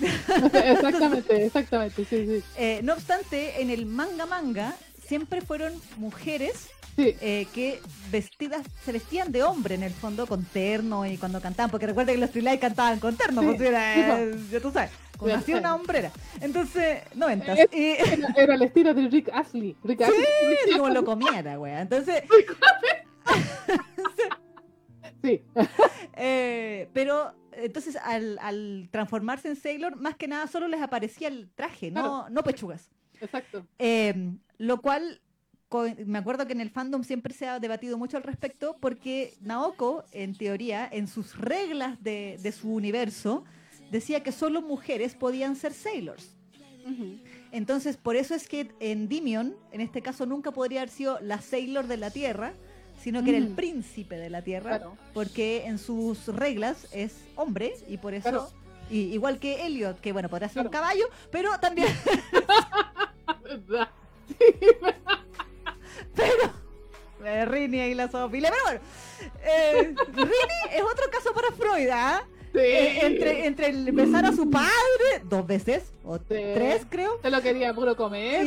exactamente, 0.52 1.46
exactamente, 1.46 2.04
sí, 2.04 2.26
sí. 2.26 2.42
Eh, 2.56 2.80
no 2.82 2.92
obstante, 2.94 3.60
en 3.60 3.70
el 3.70 3.86
manga 3.86 4.26
manga 4.26 4.74
siempre 5.06 5.40
fueron 5.40 5.72
mujeres 5.96 6.68
Sí, 6.96 7.14
eh, 7.20 7.46
que 7.52 7.82
vestidas, 8.10 8.62
se 8.86 8.90
vestían 8.90 9.30
de 9.30 9.42
hombre 9.42 9.74
en 9.74 9.82
el 9.82 9.92
fondo 9.92 10.26
con 10.26 10.46
terno 10.46 11.04
y 11.04 11.18
cuando 11.18 11.42
cantaban, 11.42 11.70
porque 11.70 11.86
recuerda 11.86 12.12
que 12.12 12.18
los 12.18 12.30
Trilay 12.30 12.58
cantaban 12.58 12.98
con 13.00 13.14
terno, 13.16 13.42
Sí, 13.42 13.46
pues 13.48 13.60
era, 13.60 14.22
eh, 14.22 14.34
ya 14.50 14.60
tú 14.60 14.70
sabes, 14.72 14.90
sé. 15.44 15.54
una 15.56 15.74
hombrera. 15.74 16.10
Entonces, 16.40 17.02
noventas. 17.14 17.58
Es- 17.58 17.68
Y 17.72 17.92
era, 17.92 18.28
era 18.36 18.54
el 18.54 18.62
estilo 18.62 18.94
de 18.94 19.08
Rick 19.08 19.30
Astley. 19.32 19.76
Rick 19.84 20.02
Astley. 20.02 20.24
así 20.64 20.76
como 20.78 20.88
lo 20.90 21.04
comiera, 21.04 21.58
wea. 21.58 21.80
Entonces, 21.82 22.22
Sí, 25.22 25.42
eh, 26.14 26.88
pero 26.92 27.34
entonces 27.52 27.96
al, 27.96 28.38
al 28.40 28.88
transformarse 28.90 29.48
en 29.48 29.56
Sailor, 29.56 29.96
más 29.96 30.14
que 30.16 30.28
nada 30.28 30.46
solo 30.46 30.68
les 30.68 30.80
aparecía 30.82 31.28
el 31.28 31.48
traje, 31.54 31.90
no, 31.90 32.00
Claro. 32.02 32.26
no 32.30 32.42
pechugas. 32.44 32.90
exacto. 33.20 33.66
Eh, 33.78 34.14
lo 34.58 34.80
cual, 34.80 35.20
me 36.06 36.18
acuerdo 36.18 36.46
que 36.46 36.52
en 36.52 36.60
el 36.60 36.70
fandom 36.70 37.02
siempre 37.02 37.34
se 37.34 37.48
ha 37.48 37.58
debatido 37.58 37.98
mucho 37.98 38.16
al 38.18 38.22
respecto 38.22 38.76
porque 38.80 39.34
Naoko, 39.40 40.04
en 40.12 40.34
teoría, 40.36 40.88
en 40.90 41.08
sus 41.08 41.36
reglas 41.38 42.00
de, 42.02 42.38
de 42.42 42.52
su 42.52 42.72
universo, 42.72 43.44
decía 43.90 44.22
que 44.22 44.32
solo 44.32 44.62
mujeres 44.62 45.14
podían 45.14 45.56
ser 45.56 45.72
sailors. 45.72 46.32
Entonces, 47.50 47.96
por 47.96 48.14
eso 48.16 48.34
es 48.34 48.46
que 48.48 48.70
en 48.80 49.08
Dimion, 49.08 49.56
en 49.72 49.80
este 49.80 50.02
caso, 50.02 50.24
nunca 50.26 50.52
podría 50.52 50.80
haber 50.82 50.90
sido 50.90 51.18
la 51.20 51.40
sailor 51.40 51.86
de 51.88 51.96
la 51.96 52.10
Tierra, 52.10 52.52
sino 53.02 53.22
que 53.24 53.30
era 53.30 53.38
el 53.38 53.50
Mm. 53.50 53.56
príncipe 53.56 54.16
de 54.16 54.30
la 54.30 54.42
Tierra, 54.42 54.78
Claro. 54.78 54.96
porque 55.12 55.64
en 55.66 55.78
sus 55.78 56.26
reglas 56.28 56.86
es 56.92 57.12
hombre 57.34 57.74
y 57.88 57.96
por 57.98 58.14
eso... 58.14 58.28
Claro. 58.30 58.48
y- 58.90 59.12
igual 59.12 59.38
que 59.40 59.66
Elliot, 59.66 60.00
que 60.00 60.12
bueno, 60.12 60.28
podrá 60.28 60.48
ser 60.48 60.62
un 60.64 60.68
caballo, 60.70 61.06
pero 61.32 61.58
también. 61.58 61.88
Pero. 66.14 66.52
Eh, 67.24 67.44
Rini 67.46 67.78
y 67.80 67.94
la 67.94 68.08
Sofía. 68.10 68.50
Pero 68.50 68.62
bueno. 68.64 68.80
eh, 69.42 69.94
Rini 70.14 70.74
es 70.74 70.82
otro 70.82 71.10
caso 71.10 71.32
para 71.34 71.50
Freud, 71.52 71.88
¿ah? 71.90 72.22
Sí. 72.56 72.62
Eh, 72.62 73.00
entre, 73.06 73.46
entre 73.46 73.66
el 73.68 73.92
besar 73.92 74.24
a 74.24 74.32
su 74.32 74.48
padre 74.50 74.66
dos 75.24 75.46
veces, 75.46 75.92
o 76.04 76.16
Sí. 76.16 76.24
tres 76.28 76.86
creo. 76.88 77.18
Se 77.20 77.28
lo 77.30 77.42
quería 77.42 77.74
puro 77.74 77.94
comer 77.96 78.46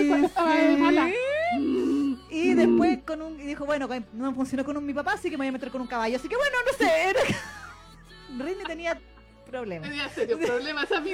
Y, 2.32 2.53
después 2.53 2.99
con 3.05 3.22
un, 3.22 3.39
y 3.39 3.43
dijo, 3.43 3.66
bueno, 3.66 3.88
no 4.14 4.34
funcionó 4.34 4.66
con 4.66 4.78
un, 4.78 4.86
mi 4.86 4.93
papá, 4.93 5.14
así 5.14 5.30
que 5.30 5.38
me 5.38 5.41
voy 5.43 5.47
a 5.49 5.51
meter 5.51 5.70
con 5.70 5.82
un 5.82 5.88
caballo. 5.88 6.16
Así 6.18 6.28
que 6.28 6.36
bueno, 6.38 6.55
no 6.66 6.74
sé. 6.78 6.91
era- 7.10 7.20
Rini 8.45 8.64
tenía 8.66 8.99
problemas. 9.49 9.89
Tenía 9.89 10.10
serios 10.10 10.39
problemas 10.39 10.88
cagó, 10.89 11.05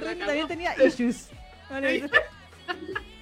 la 0.00 0.10
Rini 0.10 0.20
también 0.24 0.48
tenía 0.48 0.84
issues. 0.86 1.30
Vale. 1.68 2.08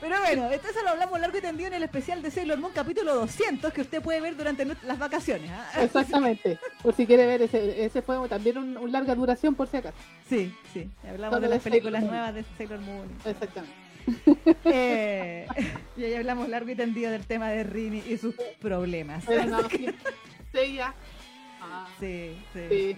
Pero 0.00 0.20
bueno, 0.20 0.50
esto 0.50 0.68
eso 0.68 0.82
lo 0.82 0.90
hablamos 0.90 1.18
largo 1.20 1.38
y 1.38 1.40
tendido 1.40 1.68
en 1.68 1.74
el 1.74 1.82
especial 1.82 2.20
de 2.22 2.30
Sailor 2.30 2.58
Moon 2.58 2.72
capítulo 2.74 3.14
200 3.14 3.72
que 3.72 3.80
usted 3.80 4.02
puede 4.02 4.20
ver 4.20 4.36
durante 4.36 4.64
las 4.64 4.98
vacaciones. 4.98 5.50
¿ah? 5.50 5.70
Exactamente. 5.82 6.58
Por 6.82 6.94
si 6.94 7.06
quiere 7.06 7.26
ver 7.26 7.42
ese, 7.42 7.84
ese 7.84 8.02
fue 8.02 8.28
también 8.28 8.58
un, 8.58 8.76
un 8.76 8.92
larga 8.92 9.14
duración 9.14 9.54
por 9.54 9.68
si 9.68 9.78
acaso. 9.78 9.96
Sí, 10.28 10.54
sí. 10.72 10.90
Hablamos 11.08 11.36
Sobre 11.36 11.48
de 11.48 11.54
las 11.54 11.62
películas 11.62 12.02
nuevas 12.02 12.34
de 12.34 12.44
Sailor 12.58 12.80
Moon. 12.80 13.08
Exactamente. 13.24 13.74
Eh, 14.64 15.46
y 15.96 16.04
ahí 16.04 16.14
hablamos 16.14 16.48
largo 16.48 16.70
y 16.70 16.74
tendido 16.76 17.10
del 17.10 17.26
tema 17.26 17.50
de 17.50 17.64
Rini 17.64 18.02
y 18.06 18.18
sus 18.18 18.34
problemas. 18.60 19.24
Pero 19.26 19.44
no, 19.46 19.68
sí. 19.68 19.86
Seiya. 20.52 20.94
Ah, 21.60 21.88
Sí, 21.98 22.38
sí. 22.52 22.60
Sí. 22.68 22.68
sí, 22.94 22.96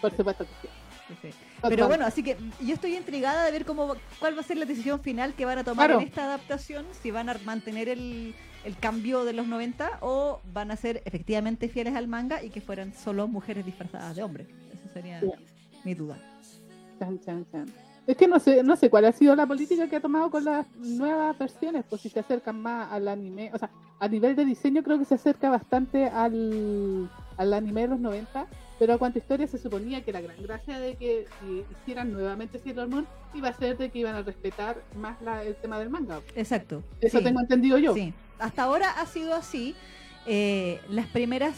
por 0.00 0.16
supuesto 0.16 0.44
que 0.44 0.68
sí. 1.30 1.34
Pero 1.62 1.88
bueno, 1.88 2.04
así 2.06 2.22
que 2.22 2.36
yo 2.60 2.74
estoy 2.74 2.96
intrigada 2.96 3.44
de 3.44 3.50
ver 3.52 3.64
cómo 3.64 3.94
cuál 4.20 4.36
va 4.36 4.40
a 4.40 4.44
ser 4.44 4.56
la 4.58 4.64
decisión 4.64 5.00
final 5.00 5.34
que 5.34 5.44
van 5.44 5.58
a 5.58 5.64
tomar 5.64 5.86
Claro. 5.88 6.00
en 6.00 6.06
esta 6.08 6.24
adaptación, 6.24 6.86
si 7.02 7.10
van 7.10 7.28
a 7.28 7.36
mantener 7.44 7.88
el, 7.88 8.34
el 8.64 8.76
cambio 8.78 9.24
de 9.24 9.32
los 9.32 9.46
90 9.48 9.98
o 10.02 10.40
van 10.52 10.70
a 10.70 10.76
ser 10.76 11.02
efectivamente 11.04 11.68
fieles 11.68 11.94
al 11.96 12.06
manga 12.08 12.42
y 12.42 12.50
que 12.50 12.60
fueran 12.60 12.92
solo 12.94 13.26
mujeres 13.28 13.64
disfrazadas 13.66 14.14
de 14.16 14.22
hombres. 14.22 14.46
Esa 14.72 14.92
sería 14.92 15.20
Sí. 15.20 15.26
mi 15.84 15.94
duda. 15.94 16.16
Chan, 16.98 17.20
chan, 17.20 17.46
chan. 17.50 17.66
Es 18.06 18.16
que 18.16 18.26
no 18.26 18.38
sé, 18.40 18.62
no 18.62 18.74
sé 18.76 18.88
cuál 18.88 19.04
ha 19.04 19.12
sido 19.12 19.36
la 19.36 19.46
política 19.46 19.86
que 19.88 19.96
ha 19.96 20.00
tomado 20.00 20.30
con 20.30 20.42
las 20.44 20.66
nuevas 20.76 21.36
versiones, 21.38 21.84
pues 21.88 22.00
si 22.02 22.08
se 22.08 22.20
acercan 22.20 22.58
más 22.60 22.90
al 22.90 23.06
anime, 23.06 23.50
o 23.52 23.58
sea, 23.58 23.68
a 24.00 24.08
nivel 24.08 24.34
de 24.34 24.44
diseño 24.46 24.82
creo 24.82 24.98
que 24.98 25.04
se 25.04 25.14
acerca 25.16 25.50
bastante 25.50 26.06
al 26.06 27.10
al 27.36 27.52
anime 27.52 27.82
de 27.82 27.88
los 27.88 28.00
90, 28.00 28.46
pero 28.78 28.94
a 28.94 28.98
cuánta 28.98 29.18
historia 29.18 29.46
se 29.46 29.58
suponía 29.58 30.02
que 30.04 30.12
la 30.12 30.20
gran 30.20 30.40
gracia 30.42 30.78
de 30.78 30.94
que 30.96 31.26
si 31.40 31.64
hicieran 31.82 32.12
nuevamente 32.12 32.58
Sailor 32.58 32.88
Moon 32.88 33.06
iba 33.34 33.48
a 33.48 33.52
ser 33.52 33.76
de 33.76 33.90
que 33.90 33.98
iban 33.98 34.14
a 34.14 34.22
respetar 34.22 34.82
más 34.96 35.20
la, 35.22 35.42
el 35.42 35.56
tema 35.56 35.78
del 35.78 35.90
manga. 35.90 36.20
Exacto. 36.36 36.82
Eso 37.00 37.18
sí, 37.18 37.24
tengo 37.24 37.40
entendido 37.40 37.78
yo. 37.78 37.94
Sí, 37.94 38.12
hasta 38.38 38.62
ahora 38.62 38.90
ha 38.90 39.06
sido 39.06 39.34
así. 39.34 39.74
Eh, 40.26 40.80
las 40.90 41.06
primeras 41.06 41.54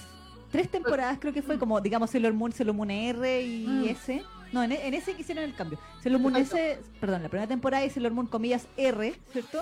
tres 0.51 0.69
temporadas 0.71 1.19
creo 1.21 1.33
que 1.33 1.43
fue 1.43 1.59
como, 1.59 1.81
digamos, 1.81 2.11
Sailor 2.11 2.33
Moon, 2.33 2.53
Sailor 2.53 2.75
Moon 2.75 2.91
R 2.91 3.43
y 3.43 3.67
Mm. 3.67 3.85
S. 3.89 4.23
No, 4.53 4.65
en, 4.65 4.73
en 4.73 4.95
ese 4.95 5.13
hicieron 5.17 5.45
el 5.45 5.55
cambio. 5.55 5.79
Sailor 6.03 6.21
Moon 6.21 6.37
S, 6.37 6.81
perdón, 7.01 7.23
la 7.23 7.29
primera 7.29 7.47
temporada 7.47 7.85
y 7.85 7.91
Sailor 7.91 8.13
Moon, 8.13 8.27
comillas, 8.27 8.67
R, 8.77 9.15
¿cierto? 9.33 9.61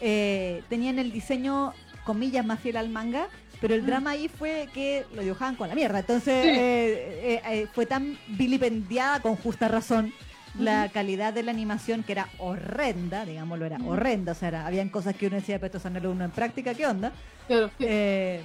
Eh, 0.00 0.62
tenían 0.68 0.98
el 0.98 1.10
diseño, 1.12 1.72
comillas, 2.04 2.46
más 2.46 2.60
fiel 2.60 2.76
al 2.76 2.88
manga, 2.90 3.28
pero 3.60 3.74
el 3.74 3.82
Mm. 3.82 3.86
drama 3.86 4.10
ahí 4.10 4.28
fue 4.28 4.68
que 4.72 5.04
lo 5.14 5.22
dibujaban 5.22 5.56
con 5.56 5.68
la 5.68 5.74
mierda. 5.74 5.98
Entonces 6.00 6.42
Sí. 6.44 6.48
eh, 6.50 7.20
eh, 7.34 7.42
eh, 7.44 7.66
fue 7.74 7.86
tan 7.86 8.18
vilipendiada 8.28 9.20
con 9.20 9.36
justa 9.36 9.68
razón 9.68 10.12
la 10.58 10.88
calidad 10.88 11.32
de 11.32 11.42
la 11.44 11.52
animación 11.52 12.02
que 12.02 12.12
era 12.12 12.28
horrenda, 12.38 13.24
digámoslo, 13.24 13.66
era 13.66 13.78
horrenda. 13.86 14.32
O 14.32 14.34
sea, 14.34 14.48
era- 14.48 14.66
habían 14.66 14.88
cosas 14.88 15.14
que 15.14 15.26
uno 15.28 15.36
decía, 15.36 15.58
pero 15.60 15.76
esto 15.78 15.88
es 15.88 16.04
uno 16.04 16.24
en 16.24 16.30
práctica, 16.32 16.74
¿qué 16.74 16.86
onda? 16.86 17.12
Claro, 17.46 17.68
sí. 17.78 17.84
Eh, 17.86 18.40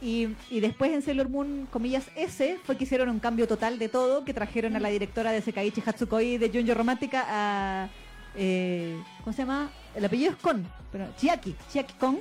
y, 0.00 0.28
y 0.50 0.60
después 0.60 0.92
en 0.92 1.02
Sailor 1.02 1.28
Moon, 1.28 1.68
comillas, 1.70 2.04
S, 2.16 2.58
fue 2.64 2.76
que 2.76 2.84
hicieron 2.84 3.08
un 3.10 3.18
cambio 3.18 3.46
total 3.46 3.78
de 3.78 3.88
todo, 3.88 4.24
que 4.24 4.32
trajeron 4.34 4.76
a 4.76 4.80
la 4.80 4.88
directora 4.88 5.30
de 5.32 5.40
Sekaiichi 5.42 5.82
Hatsukoi 5.84 6.38
de 6.38 6.48
Junjo 6.50 6.74
Romántica 6.74 7.24
a... 7.28 7.88
eh, 8.36 8.96
¿Cómo 9.24 9.32
se 9.34 9.42
llama? 9.42 9.70
El 9.94 10.04
apellido 10.04 10.30
es 10.32 10.36
Kon, 10.38 10.66
pero 10.92 11.06
Chiaki, 11.18 11.54
Chiaki 11.72 11.94
Kon, 11.94 12.18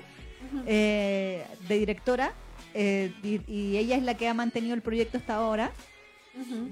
Eh, 0.68 1.46
de 1.68 1.80
directora. 1.80 2.34
eh, 2.74 3.12
y, 3.24 3.40
y 3.52 3.78
ella 3.78 3.96
es 3.98 4.04
la 4.04 4.16
que 4.18 4.28
ha 4.28 4.34
mantenido 4.34 4.74
el 4.76 4.82
proyecto 4.82 5.18
hasta 5.18 5.36
ahora. 5.36 5.72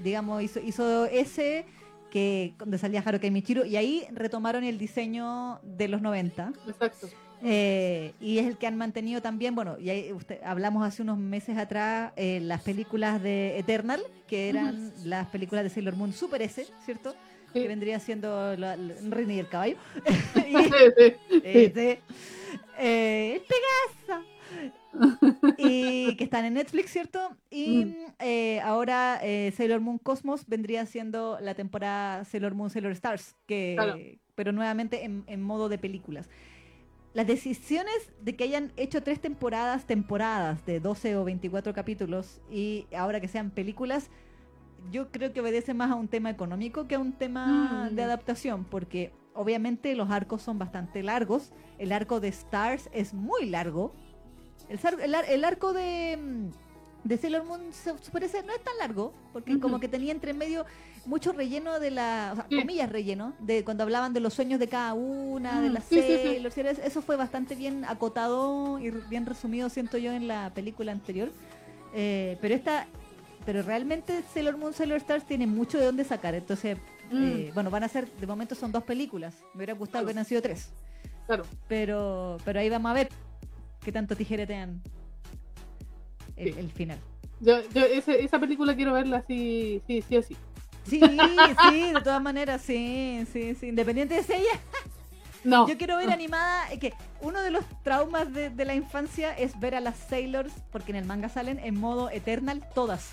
Digamos, 0.02 0.42
hizo, 0.42 0.60
hizo 0.60 1.06
ese 1.06 1.64
que 2.10 2.52
donde 2.58 2.76
salía 2.78 3.00
Haruka 3.04 3.28
Michiru 3.30 3.64
y 3.64 3.76
ahí 3.76 4.04
retomaron 4.12 4.62
el 4.62 4.76
diseño 4.78 5.58
de 5.62 5.88
los 5.88 6.00
90 6.02 6.52
Exacto. 6.68 7.08
eh, 7.42 8.12
y 8.20 8.38
es 8.38 8.46
el 8.46 8.56
que 8.58 8.66
han 8.68 8.76
mantenido 8.76 9.20
también, 9.22 9.54
bueno, 9.54 9.76
y 9.80 9.88
ahí 9.90 10.12
usted, 10.12 10.38
hablamos 10.44 10.86
hace 10.86 11.00
unos 11.02 11.16
meses 11.18 11.56
atrás 11.58 12.12
eh, 12.16 12.40
las 12.42 12.60
películas 12.62 13.20
de 13.22 13.58
Eternal, 13.58 14.00
que 14.28 14.48
eran 14.50 14.92
las 15.04 15.26
películas 15.28 15.64
de 15.64 15.70
Sailor 15.70 15.96
Moon 15.96 16.12
Super 16.12 16.42
S, 16.42 16.66
¿cierto? 16.84 17.12
Sí. 17.52 17.62
Que 17.62 17.68
vendría 17.68 17.98
siendo 18.00 18.54
la, 18.56 18.76
la- 18.76 18.94
Reina 19.08 19.32
y 19.32 19.38
el 19.40 19.48
caballo. 19.48 19.76
y, 20.36 21.40
Sí, 21.42 21.72
sí. 21.74 21.98
eh, 22.78 23.34
el 23.36 23.42
Pegaso. 23.42 24.24
y 25.58 26.14
que 26.16 26.24
están 26.24 26.44
en 26.44 26.54
Netflix, 26.54 26.90
¿cierto? 26.92 27.36
Y 27.50 27.84
Mm. 27.86 27.94
eh, 28.20 28.60
ahora 28.60 29.18
eh, 29.22 29.52
Sailor 29.56 29.80
Moon 29.80 29.98
Cosmos 29.98 30.46
vendría 30.46 30.86
siendo 30.86 31.38
la 31.40 31.54
temporada 31.54 32.24
Sailor 32.24 32.54
Moon 32.54 32.70
Sailor 32.70 32.92
Stars, 32.92 33.34
que, 33.46 33.74
Claro. 33.76 33.96
pero 34.34 34.52
nuevamente 34.52 35.04
en, 35.04 35.24
en 35.26 35.42
modo 35.42 35.68
de 35.68 35.78
películas. 35.78 36.28
Las 37.12 37.26
decisiones 37.28 37.94
de 38.22 38.34
que 38.34 38.44
hayan 38.44 38.72
hecho 38.76 39.02
tres 39.02 39.20
temporadas, 39.20 39.86
temporadas 39.86 40.64
de 40.66 40.80
12 40.80 41.16
o 41.16 41.24
24 41.24 41.72
capítulos 41.72 42.40
y 42.50 42.86
ahora 42.96 43.20
que 43.20 43.28
sean 43.28 43.50
películas, 43.50 44.10
yo 44.90 45.10
creo 45.12 45.32
que 45.32 45.40
obedece 45.40 45.74
más 45.74 45.90
a 45.90 45.94
un 45.94 46.08
tema 46.08 46.28
económico 46.30 46.86
que 46.88 46.96
a 46.96 46.98
un 46.98 47.12
tema 47.12 47.88
Mm. 47.90 47.94
de 47.94 48.02
adaptación, 48.02 48.64
porque 48.64 49.12
obviamente 49.34 49.94
los 49.94 50.10
arcos 50.10 50.42
son 50.42 50.58
bastante 50.58 51.02
largos. 51.02 51.52
El 51.78 51.92
arco 51.92 52.20
de 52.20 52.28
Stars 52.28 52.88
es 52.92 53.14
muy 53.14 53.46
largo. 53.46 53.92
El, 54.68 55.44
arco 55.44 55.72
de, 55.72 56.16
mm, 56.16 57.06
de 57.06 57.18
Sailor 57.18 57.44
Moon 57.44 57.60
S 57.70 57.92
no 57.92 58.52
es 58.52 58.64
tan 58.64 58.78
largo, 58.78 59.12
porque 59.32 59.60
como 59.60 59.78
que 59.78 59.88
tenía 59.88 60.12
entre 60.12 60.32
medio 60.32 60.64
mucho 61.06 61.32
relleno 61.32 61.78
de 61.80 61.90
la, 61.90 62.30
o 62.32 62.36
sea, 62.36 62.46
comillas 62.46 62.90
relleno, 62.90 63.34
de 63.40 63.62
cuando 63.62 63.82
hablaban 63.82 64.14
de 64.14 64.20
los 64.20 64.32
sueños 64.32 64.58
de 64.58 64.68
cada 64.68 64.94
una, 64.94 65.60
de 65.60 65.68
Mm, 65.68 65.72
las 65.72 65.84
sí. 65.84 66.00
Sailor, 66.00 66.52
¿sí? 66.52 66.62
eso 66.82 67.02
fue 67.02 67.16
bastante 67.16 67.54
bien 67.54 67.84
acotado 67.84 68.78
y 68.78 68.90
bien 68.90 69.26
resumido, 69.26 69.68
siento 69.68 69.98
yo, 69.98 70.12
en 70.12 70.28
la 70.28 70.52
película 70.54 70.92
anterior. 70.92 71.30
Eh, 71.94 72.38
pero 72.40 72.54
esta, 72.54 72.86
pero 73.44 73.62
realmente 73.62 74.22
Sailor 74.32 74.56
Moon, 74.56 74.72
Sailor 74.72 74.96
Stars 74.96 75.26
tiene 75.26 75.46
mucho 75.46 75.78
de 75.78 75.84
dónde 75.84 76.04
sacar, 76.04 76.34
entonces, 76.34 76.78
Mm. 77.10 77.22
eh, 77.24 77.50
bueno, 77.54 77.70
van 77.70 77.84
a 77.84 77.88
ser, 77.88 78.10
de 78.10 78.26
momento 78.26 78.54
son 78.54 78.72
dos 78.72 78.82
películas, 78.84 79.34
me 79.52 79.58
hubiera 79.58 79.74
gustado 79.74 80.04
Claro. 80.04 80.06
que 80.06 80.12
hubieran 80.12 80.24
sido 80.24 80.42
tres, 80.42 80.70
Claro. 81.26 81.44
pero, 81.68 82.38
pero 82.44 82.60
ahí 82.60 82.68
vamos 82.68 82.90
a 82.90 82.94
ver 82.94 83.08
qué 83.84 83.92
tanto 83.92 84.16
tijeretean 84.16 84.82
el, 86.36 86.52
Sí. 86.54 86.58
el 86.60 86.70
final. 86.70 86.98
Yo, 87.40 87.60
yo 87.70 87.84
ese- 87.84 88.22
esa 88.24 88.38
película 88.38 88.74
quiero 88.74 88.92
verla 88.94 89.22
sí, 89.26 89.82
sí, 89.86 90.02
sí 90.08 90.16
o 90.16 90.22
sí. 90.22 90.36
Sí, 90.86 91.00
sí, 91.00 91.92
de 91.92 92.00
todas 92.02 92.20
maneras, 92.22 92.60
sí, 92.62 93.24
sí, 93.32 93.54
sí, 93.54 93.68
independiente 93.68 94.14
de 94.20 94.36
ella 94.36 94.60
No. 95.44 95.68
Yo 95.68 95.76
quiero 95.76 95.98
ver 95.98 96.10
animada, 96.10 96.68
que 96.80 96.94
uno 97.20 97.42
de 97.42 97.50
los 97.50 97.64
traumas 97.82 98.32
de, 98.32 98.48
de 98.48 98.64
la 98.64 98.74
infancia 98.74 99.36
es 99.36 99.60
ver 99.60 99.74
a 99.74 99.80
las 99.80 99.98
Sailors, 99.98 100.52
porque 100.72 100.90
en 100.92 100.96
el 100.96 101.04
manga 101.04 101.28
salen 101.28 101.58
en 101.58 101.78
modo 101.78 102.08
Eternal, 102.08 102.64
todas, 102.74 103.10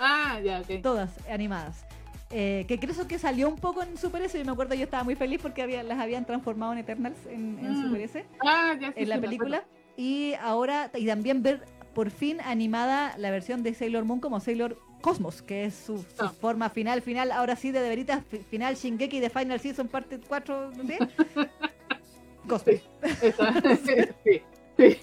Ah, 0.00 0.40
ya, 0.44 0.60
ok. 0.60 0.82
todas 0.82 1.10
animadas. 1.28 1.84
Eh, 2.30 2.66
que 2.68 2.78
creo 2.78 3.06
que 3.08 3.18
salió 3.18 3.48
un 3.48 3.56
poco 3.56 3.82
en 3.82 3.96
Super 3.96 4.20
S, 4.22 4.38
yo 4.38 4.44
me 4.44 4.52
acuerdo 4.52 4.74
yo 4.74 4.84
estaba 4.84 5.02
muy 5.02 5.14
feliz 5.14 5.40
porque 5.40 5.62
había, 5.62 5.82
las 5.82 5.98
habían 5.98 6.26
transformado 6.26 6.72
en 6.74 6.78
Eternals 6.80 7.16
en, 7.26 7.58
en 7.58 7.72
Mm. 7.72 7.82
Super 7.86 8.00
S, 8.02 8.24
Ah, 8.44 8.74
ya, 8.78 8.88
sí, 8.88 8.94
en 8.96 9.08
la 9.08 9.14
sí, 9.14 9.20
película. 9.22 9.64
Y 9.96 10.34
ahora, 10.40 10.90
y 10.94 11.06
también 11.06 11.42
ver 11.42 11.64
por 11.94 12.10
fin 12.10 12.38
animada 12.42 13.16
la 13.16 13.30
versión 13.30 13.62
de 13.62 13.72
Sailor 13.72 14.04
Moon 14.04 14.20
como 14.20 14.40
Sailor 14.40 14.78
Cosmos, 15.00 15.40
que 15.42 15.64
es 15.64 15.74
su, 15.74 15.98
su 15.98 16.06
Ah. 16.18 16.28
forma 16.38 16.68
final, 16.68 17.00
final, 17.00 17.32
ahora 17.32 17.56
sí 17.56 17.70
de 17.70 17.80
veritas, 17.80 18.22
fi- 18.28 18.38
final 18.38 18.74
Shingeki 18.76 19.20
de 19.20 19.30
Final 19.30 19.58
Season 19.60 19.88
parte 19.88 20.20
4, 20.28 20.72
¿no 20.72 20.84
sé? 20.84 20.98
Cosmos. 22.48 22.80
sí, 24.24 24.42
sí. 24.76 24.98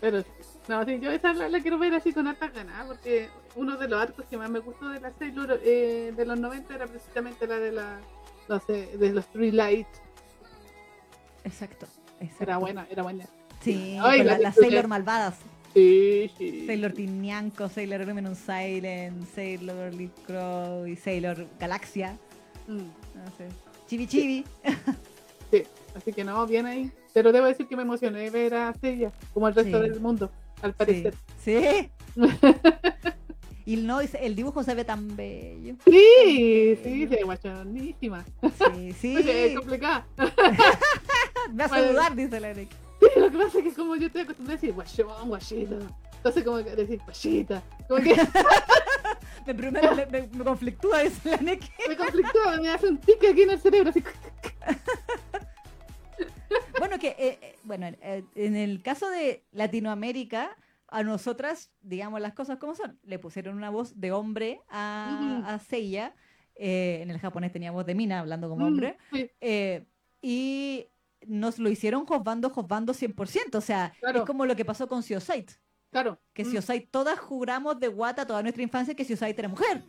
Pero, 0.00 0.24
no, 0.68 0.84
sí, 0.84 0.98
yo 1.00 1.10
esa 1.12 1.32
la, 1.32 1.48
la 1.48 1.60
quiero 1.60 1.78
ver 1.78 1.94
así 1.94 2.12
con 2.12 2.26
hartas 2.26 2.52
ganas, 2.52 2.86
porque 2.86 3.28
uno 3.56 3.76
de 3.76 3.88
los 3.88 4.00
arcos 4.00 4.24
que 4.28 4.36
más 4.36 4.48
me 4.50 4.58
gustó 4.60 4.88
de 4.88 5.00
la 5.00 5.12
Sailor 5.18 5.60
eh, 5.64 6.12
de 6.16 6.24
los 6.24 6.38
90 6.38 6.74
era 6.74 6.86
precisamente 6.86 7.46
la 7.46 7.58
de 7.58 7.72
la, 7.72 8.00
no 8.48 8.60
sé, 8.60 8.96
de 8.96 9.12
los 9.12 9.26
Three 9.26 9.52
Lights. 9.52 10.00
Exacto, 11.44 11.86
exacto. 12.20 12.42
Era 12.44 12.58
buena, 12.58 12.86
era 12.90 13.02
buena. 13.02 13.24
Sí, 13.60 13.96
Ay, 14.00 14.18
con 14.18 14.26
la 14.26 14.32
la- 14.34 14.38
las. 14.38 14.54
Sailor 14.56 14.88
malvadas. 14.88 15.36
Sí, 15.74 16.30
sí. 16.36 16.66
Sailor 16.66 16.92
Tinianco, 16.92 17.68
Sailor 17.68 18.06
Luminous 18.06 18.38
Silent, 18.38 19.26
Sailor 19.34 19.92
Crow 20.26 20.86
y 20.86 20.96
Sailor 20.96 21.46
Galaxia. 21.58 22.18
Mm, 22.68 22.76
No 22.78 23.30
sé. 23.38 23.48
Chibi 23.86 24.06
Chibi. 24.06 24.44
sí, 25.50 25.62
así 25.94 26.12
que 26.12 26.24
no, 26.24 26.46
bien 26.46 26.66
ahí. 26.66 26.90
Pero 27.14 27.32
debo 27.32 27.46
decir 27.46 27.66
que 27.66 27.76
me 27.76 27.82
emocioné 27.82 28.30
ver 28.30 28.54
a 28.54 28.72
Seiya, 28.74 29.12
como 29.34 29.48
el 29.48 29.54
resto 29.54 29.82
Sí. 29.82 29.88
del 29.90 30.00
mundo, 30.00 30.30
al 30.62 30.72
Sí. 30.72 30.76
parecer. 30.78 31.14
sí. 31.42 31.90
Y 33.64 33.76
no, 33.76 34.00
el 34.00 34.34
dibujo 34.34 34.62
se 34.62 34.74
ve 34.74 34.84
tan 34.84 35.14
bello. 35.16 35.74
Sí, 35.84 36.78
sí, 36.82 37.06
sí, 37.08 37.16
guachonísima. 37.24 38.24
Sí, 38.74 38.92
sí. 38.92 39.16
Oye, 39.16 39.46
es 39.46 39.54
complicada. 39.58 40.06
Me 41.52 41.64
hace 41.64 41.86
dudar, 41.88 42.14
dice 42.14 42.40
la 42.40 42.50
Eric. 42.50 42.70
Sí, 43.00 43.20
lo 43.20 43.30
que 43.30 43.38
pasa 43.38 43.58
es 43.58 43.64
que 43.64 43.72
como 43.74 43.96
yo 43.96 44.06
estoy 44.06 44.22
acostumbrada 44.22 44.58
a 44.58 44.60
decir 44.60 44.74
guachón, 44.74 45.28
guachita. 45.28 45.76
Entonces 46.16 46.44
como 46.44 46.58
que 46.64 46.70
decir 46.76 47.00
guachita. 47.04 47.62
Como 47.88 48.02
que 48.02 48.14
Me, 49.46 49.54
primero 49.54 49.96
me, 49.96 50.06
me- 50.06 50.28
me 50.28 50.44
conflictúa 50.44 51.02
eso, 51.02 51.18
la 51.28 51.36
Nick. 51.38 51.62
me 51.88 51.96
conflictó, 51.96 52.38
me 52.60 52.68
hace 52.68 52.86
un 52.86 52.98
tique 52.98 53.28
aquí 53.28 53.42
en 53.42 53.50
el 53.50 53.58
cerebro. 53.60 53.90
Así. 53.90 54.02
Bueno, 56.78 56.98
que, 56.98 57.08
eh, 57.08 57.38
eh, 57.40 57.56
bueno, 57.64 57.86
eh, 58.02 58.22
en 58.34 58.56
el 58.56 58.82
caso 58.82 59.08
de 59.10 59.42
Latinoamérica, 59.52 60.56
a 60.92 61.02
nosotras, 61.02 61.72
digamos 61.80 62.20
las 62.20 62.34
cosas 62.34 62.58
como 62.58 62.74
son, 62.74 62.98
le 63.02 63.18
pusieron 63.18 63.56
una 63.56 63.70
voz 63.70 63.98
de 63.98 64.12
hombre 64.12 64.60
a, 64.68 65.40
Ujú. 65.40 65.46
a 65.46 65.58
Seiya. 65.58 66.14
eh, 66.54 67.00
en 67.02 67.10
el 67.10 67.18
japonés 67.18 67.50
tenía 67.50 67.70
voz 67.72 67.86
de 67.86 67.94
mina, 67.94 68.20
hablando 68.20 68.48
como 68.48 68.64
Mm, 68.66 68.68
hombre. 68.68 68.98
eh, 69.40 69.86
y 70.20 70.86
nos 71.26 71.58
lo 71.58 71.70
hicieron 71.70 72.04
josbando, 72.04 72.50
josbando 72.50 72.92
100%. 72.92 73.56
O 73.58 73.60
sea, 73.62 73.94
Claro. 74.00 74.20
es 74.20 74.24
como 74.26 74.44
lo 74.44 74.54
que 74.54 74.64
pasó 74.64 74.86
con 74.86 75.02
Siosite. 75.02 75.54
claro. 75.90 76.18
Que 76.34 76.44
Mm, 76.44 76.50
Siosite, 76.50 76.88
todas 76.90 77.18
juramos 77.18 77.80
de 77.80 77.88
guata 77.88 78.26
toda 78.26 78.42
nuestra 78.42 78.62
infancia 78.62 78.94
que 78.94 79.04
Siosite 79.04 79.40
era 79.40 79.48
mujer. 79.48 79.82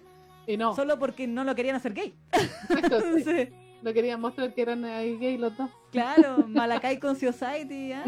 Y 0.47 0.55
no, 0.57 0.73
Solo 0.75 0.97
porque 0.99 1.27
no 1.27 1.43
lo 1.43 1.53
querían 1.55 1.75
hacer 1.75 1.93
gay. 1.93 2.13
exacto, 2.31 2.99
sí. 3.17 3.23
Sí. 3.23 3.49
No 3.81 3.91
querían 3.93 4.21
mostrar 4.21 4.53
que 4.53 4.61
eran 4.61 4.85
ahí 4.85 5.17
gay 5.17 5.37
los 5.37 5.55
dos. 5.57 5.69
Claro, 5.91 6.47
Malakai 6.47 6.97
con 6.99 7.15
Siosite. 7.17 7.93
¿ah? 7.93 8.03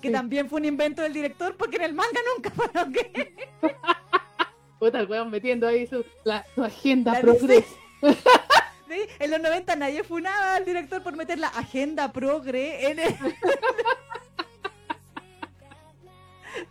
Que 0.00 0.08
sí. 0.08 0.12
también 0.12 0.48
fue 0.48 0.60
un 0.60 0.66
invento 0.66 1.02
del 1.02 1.12
director 1.12 1.56
porque 1.56 1.76
en 1.76 1.82
el 1.82 1.94
manga 1.94 2.20
nunca 2.34 2.50
fueron 2.50 2.92
gay. 2.92 3.34
Puta, 4.78 5.00
el 5.00 5.06
weón 5.06 5.30
metiendo 5.30 5.66
ahí 5.68 5.86
su, 5.86 6.04
la, 6.24 6.44
su 6.54 6.64
agenda 6.64 7.20
La. 7.22 7.64
¿Sí? 8.88 8.98
En 9.20 9.30
los 9.30 9.40
90 9.40 9.76
nadie 9.76 10.02
funaba 10.02 10.56
al 10.56 10.64
director 10.64 11.02
por 11.02 11.16
meter 11.16 11.38
la 11.38 11.48
agenda 11.48 12.12
progre 12.12 12.90
en 12.90 12.98
el... 12.98 13.14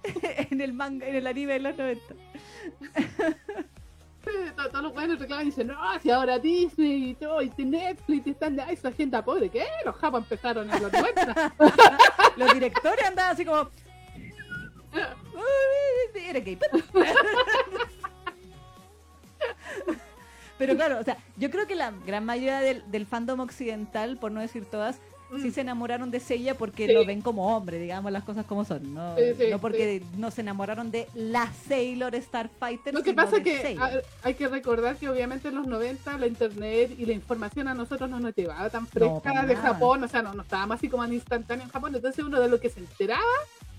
en 0.51 0.61
el 0.61 0.74
manga, 0.74 1.07
en 1.07 1.15
el 1.15 1.26
anime 1.26 1.53
de 1.53 1.59
los 1.59 1.78
90. 1.78 2.15
Todos, 4.24 4.84
los 4.84 4.93
buenos 4.93 5.19
reclaman 5.19 5.47
y 5.47 5.49
dicen, 5.49 5.67
no, 5.67 5.76
si 5.99 6.11
ahora 6.11 6.38
Disney 6.38 7.09
y 7.11 7.15
todo, 7.15 7.41
y 7.41 7.51
Netflix 7.57 8.28
están 8.28 8.55
de, 8.55 8.63
esa 8.69 8.89
agenda 8.89 9.24
pobre, 9.24 9.49
¿qué? 9.49 9.65
Los 9.84 9.95
japas 9.95 10.22
empezaron 10.24 10.72
en 10.72 10.84
los 10.84 10.91
90. 10.91 11.53
Los 12.38 12.53
directores 12.53 13.03
andaban 13.05 13.34
así 13.34 13.45
como. 13.45 13.61
"Uy, 14.93 16.22
Era 16.28 16.39
gay. 16.39 16.57
Pero 20.57 20.76
claro, 20.76 20.99
o 20.99 21.03
sea, 21.03 21.17
yo 21.38 21.49
creo 21.49 21.65
que 21.65 21.74
la 21.74 21.89
gran 22.05 22.24
mayoría 22.24 22.59
del 22.59 23.05
fandom 23.07 23.39
occidental, 23.39 24.17
por 24.17 24.32
no 24.32 24.41
decir 24.41 24.65
todas, 24.65 24.99
sí 25.41 25.51
se 25.51 25.61
enamoraron 25.61 26.11
de 26.11 26.19
Seiya 26.19 26.55
porque 26.57 26.86
Mm. 26.86 26.88
Sí. 26.88 26.93
lo 26.93 27.05
ven 27.05 27.21
como 27.21 27.55
hombre, 27.55 27.79
digamos 27.79 28.11
las 28.11 28.23
cosas 28.23 28.45
como 28.45 28.65
son. 28.65 28.93
No, 28.93 29.15
Sí, 29.15 29.23
sí, 29.38 29.43
no 29.51 29.59
porque 29.59 30.01
no 30.17 30.32
se 30.32 30.41
enamoraron 30.41 30.91
de 30.91 31.07
la 31.13 31.51
Sailor 31.67 32.15
Starfighter. 32.21 32.93
Lo 32.93 33.03
que 33.03 33.13
pasa 33.13 33.38
es 33.38 33.43
que 33.43 33.77
hay 34.23 34.34
que 34.34 34.47
recordar 34.47 34.95
que 34.97 35.07
obviamente 35.09 35.47
en 35.49 35.55
los 35.55 35.67
90 35.67 36.17
la 36.17 36.27
internet 36.27 36.95
y 36.97 37.05
la 37.05 37.13
información 37.13 37.67
a 37.67 37.73
nosotros 37.73 38.09
no 38.09 38.19
nos 38.19 38.36
llegaba 38.36 38.69
tan 38.69 38.88
fresca 38.88 39.29
de 39.45 39.53
nada. 39.55 39.73
Japón, 39.73 40.03
o 40.03 40.07
sea, 40.07 40.21
no, 40.21 40.34
no 40.34 40.41
estábamos 40.41 40.75
así 40.77 40.89
como 40.89 41.03
en 41.05 41.13
instantáneo 41.13 41.65
en 41.65 41.71
Japón, 41.71 41.95
entonces 41.95 42.23
uno 42.25 42.39
de 42.39 42.49
lo 42.49 42.59
que 42.59 42.69
se 42.69 42.79
enteraba 42.79 43.21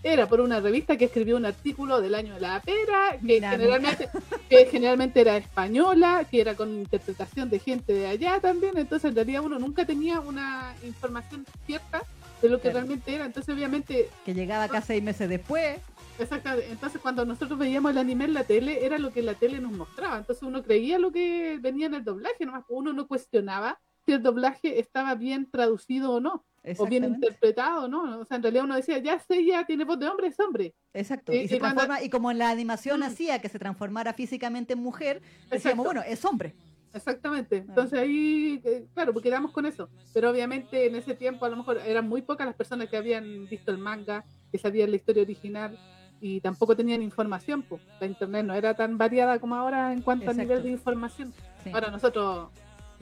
era 0.03 0.29
por 0.29 0.41
una 0.41 0.61
revista 0.61 0.97
que 0.97 1.05
escribió 1.07 1.37
un 1.37 1.47
artículo 1.47 2.01
del 2.01 2.15
año 2.15 2.35
de 2.35 2.41
la 2.41 2.61
pera, 2.61 3.19
que 3.25 3.41
generalmente, 3.41 4.09
que 4.49 4.67
generalmente 4.67 5.21
era 5.21 5.37
española, 5.37 6.27
que 6.31 6.41
era 6.41 6.55
con 6.57 6.71
interpretación 6.75 7.49
de 7.51 7.59
gente 7.59 7.93
de 7.93 8.07
allá 8.07 8.41
también, 8.41 8.77
entonces 8.77 9.11
en 9.11 9.15
realidad 9.15 9.43
uno 9.43 9.59
nunca 9.59 9.85
tenía 9.85 10.21
una 10.21 10.75
información 10.85 11.47
cierta 11.67 12.03
de 12.41 12.49
lo 12.49 12.57
que 12.57 12.63
Claro. 12.63 12.79
realmente 12.79 13.15
era, 13.15 13.25
entonces 13.27 13.55
obviamente 13.55 14.09
que 14.25 14.35
llegaba 14.35 14.65
acá 14.65 14.81
seis 14.81 15.03
meses 15.03 15.29
después. 15.29 15.79
Exacto, 16.19 16.51
entonces 16.71 17.01
cuando 17.01 17.25
nosotros 17.25 17.59
veíamos 17.59 17.93
el 17.93 17.99
anime 17.99 18.25
en 18.25 18.35
la 18.35 18.45
tele, 18.45 18.85
era 18.85 18.99
lo 18.99 19.13
que 19.13 19.23
la 19.23 19.35
tele 19.35 19.61
nos 19.61 19.73
mostraba. 19.73 20.19
Entonces 20.19 20.43
uno 20.43 20.63
creía 20.63 20.99
lo 20.99 21.11
que 21.11 21.59
venía 21.61 21.87
en 21.87 21.95
el 21.95 22.05
doblaje, 22.05 22.45
nomás 22.45 22.65
uno 22.69 22.93
no 22.93 23.07
cuestionaba 23.07 23.81
si 24.05 24.13
el 24.13 24.23
doblaje 24.23 24.79
estaba 24.81 25.15
bien 25.15 25.51
traducido 25.51 26.13
o 26.13 26.21
no, 26.21 26.45
o 26.79 26.87
bien 26.87 27.05
interpretado 27.05 27.85
o 27.85 27.89
no. 27.89 28.21
O 28.21 28.25
sea, 28.25 28.37
en 28.37 28.43
realidad 28.43 28.65
uno 28.65 28.77
decía, 28.77 28.99
ya 28.99 29.19
sé, 29.19 29.45
ya 29.45 29.65
tiene 29.65 29.85
voz 29.85 29.99
de 29.99 30.09
hombre, 30.09 30.29
es 30.29 30.39
hombre. 30.41 30.75
Exacto. 30.93 31.33
Y- 31.33 31.39
Y, 31.39 31.49
se 31.49 31.59
transforma, 31.59 32.03
y 32.03 32.09
como 32.11 32.31
en 32.31 32.39
la 32.39 32.51
animación 32.51 33.01
Mm. 33.01 33.05
hacía 33.05 33.41
que 33.41 33.49
se 33.49 33.59
transformara 33.59 34.13
físicamente 34.13 34.73
en 34.75 34.81
mujer, 34.83 35.17
Exacto. 35.19 35.49
decíamos, 35.55 35.85
bueno, 35.87 36.03
es 36.07 36.25
hombre. 36.25 36.55
Exactamente. 36.95 37.57
Entonces 37.59 37.99
ahí, 37.99 38.61
eh, 38.65 38.85
claro, 38.93 39.15
porque 39.15 39.31
quedamos 39.31 39.51
con 39.53 39.65
eso. 39.65 39.89
Pero 40.13 40.29
obviamente 40.31 40.87
en 40.87 40.95
ese 40.95 41.15
tiempo 41.15 41.47
a 41.47 41.49
lo 41.49 41.57
mejor 41.57 41.79
eran 41.87 42.07
muy 42.07 42.21
pocas 42.21 42.47
las 42.47 42.55
personas 42.55 42.89
que 42.91 42.99
habían 42.99 43.49
visto 43.49 43.71
el 43.71 43.79
manga, 43.79 44.25
que 44.51 44.59
sabían 44.59 44.91
la 44.91 44.97
historia 44.97 45.23
original 45.23 45.79
y 46.21 46.41
tampoco 46.43 46.77
tenían 46.77 47.01
información. 47.01 47.63
Pues. 47.63 47.81
La 47.99 48.07
internet 48.07 48.45
no 48.45 48.53
era 48.53 48.75
tan 48.75 48.99
variada 48.99 49.39
como 49.39 49.55
ahora 49.55 49.91
en 49.93 50.03
cuanto 50.03 50.31
a 50.31 50.35
nivel 50.35 50.63
de 50.63 50.71
información. 50.71 51.33
Sí. 51.65 51.71
Ahora 51.73 51.91
nosotros 51.91 52.51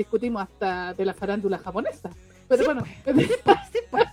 discutimos 0.01 0.43
hasta 0.43 0.95
de 0.95 1.05
la 1.05 1.15
farándula 1.15 1.59
japonesa. 1.59 2.11
Pero 2.49 2.63
Sí, 2.63 2.67
bueno, 2.67 2.85
Sí, 3.73 3.79
pues. 3.91 4.05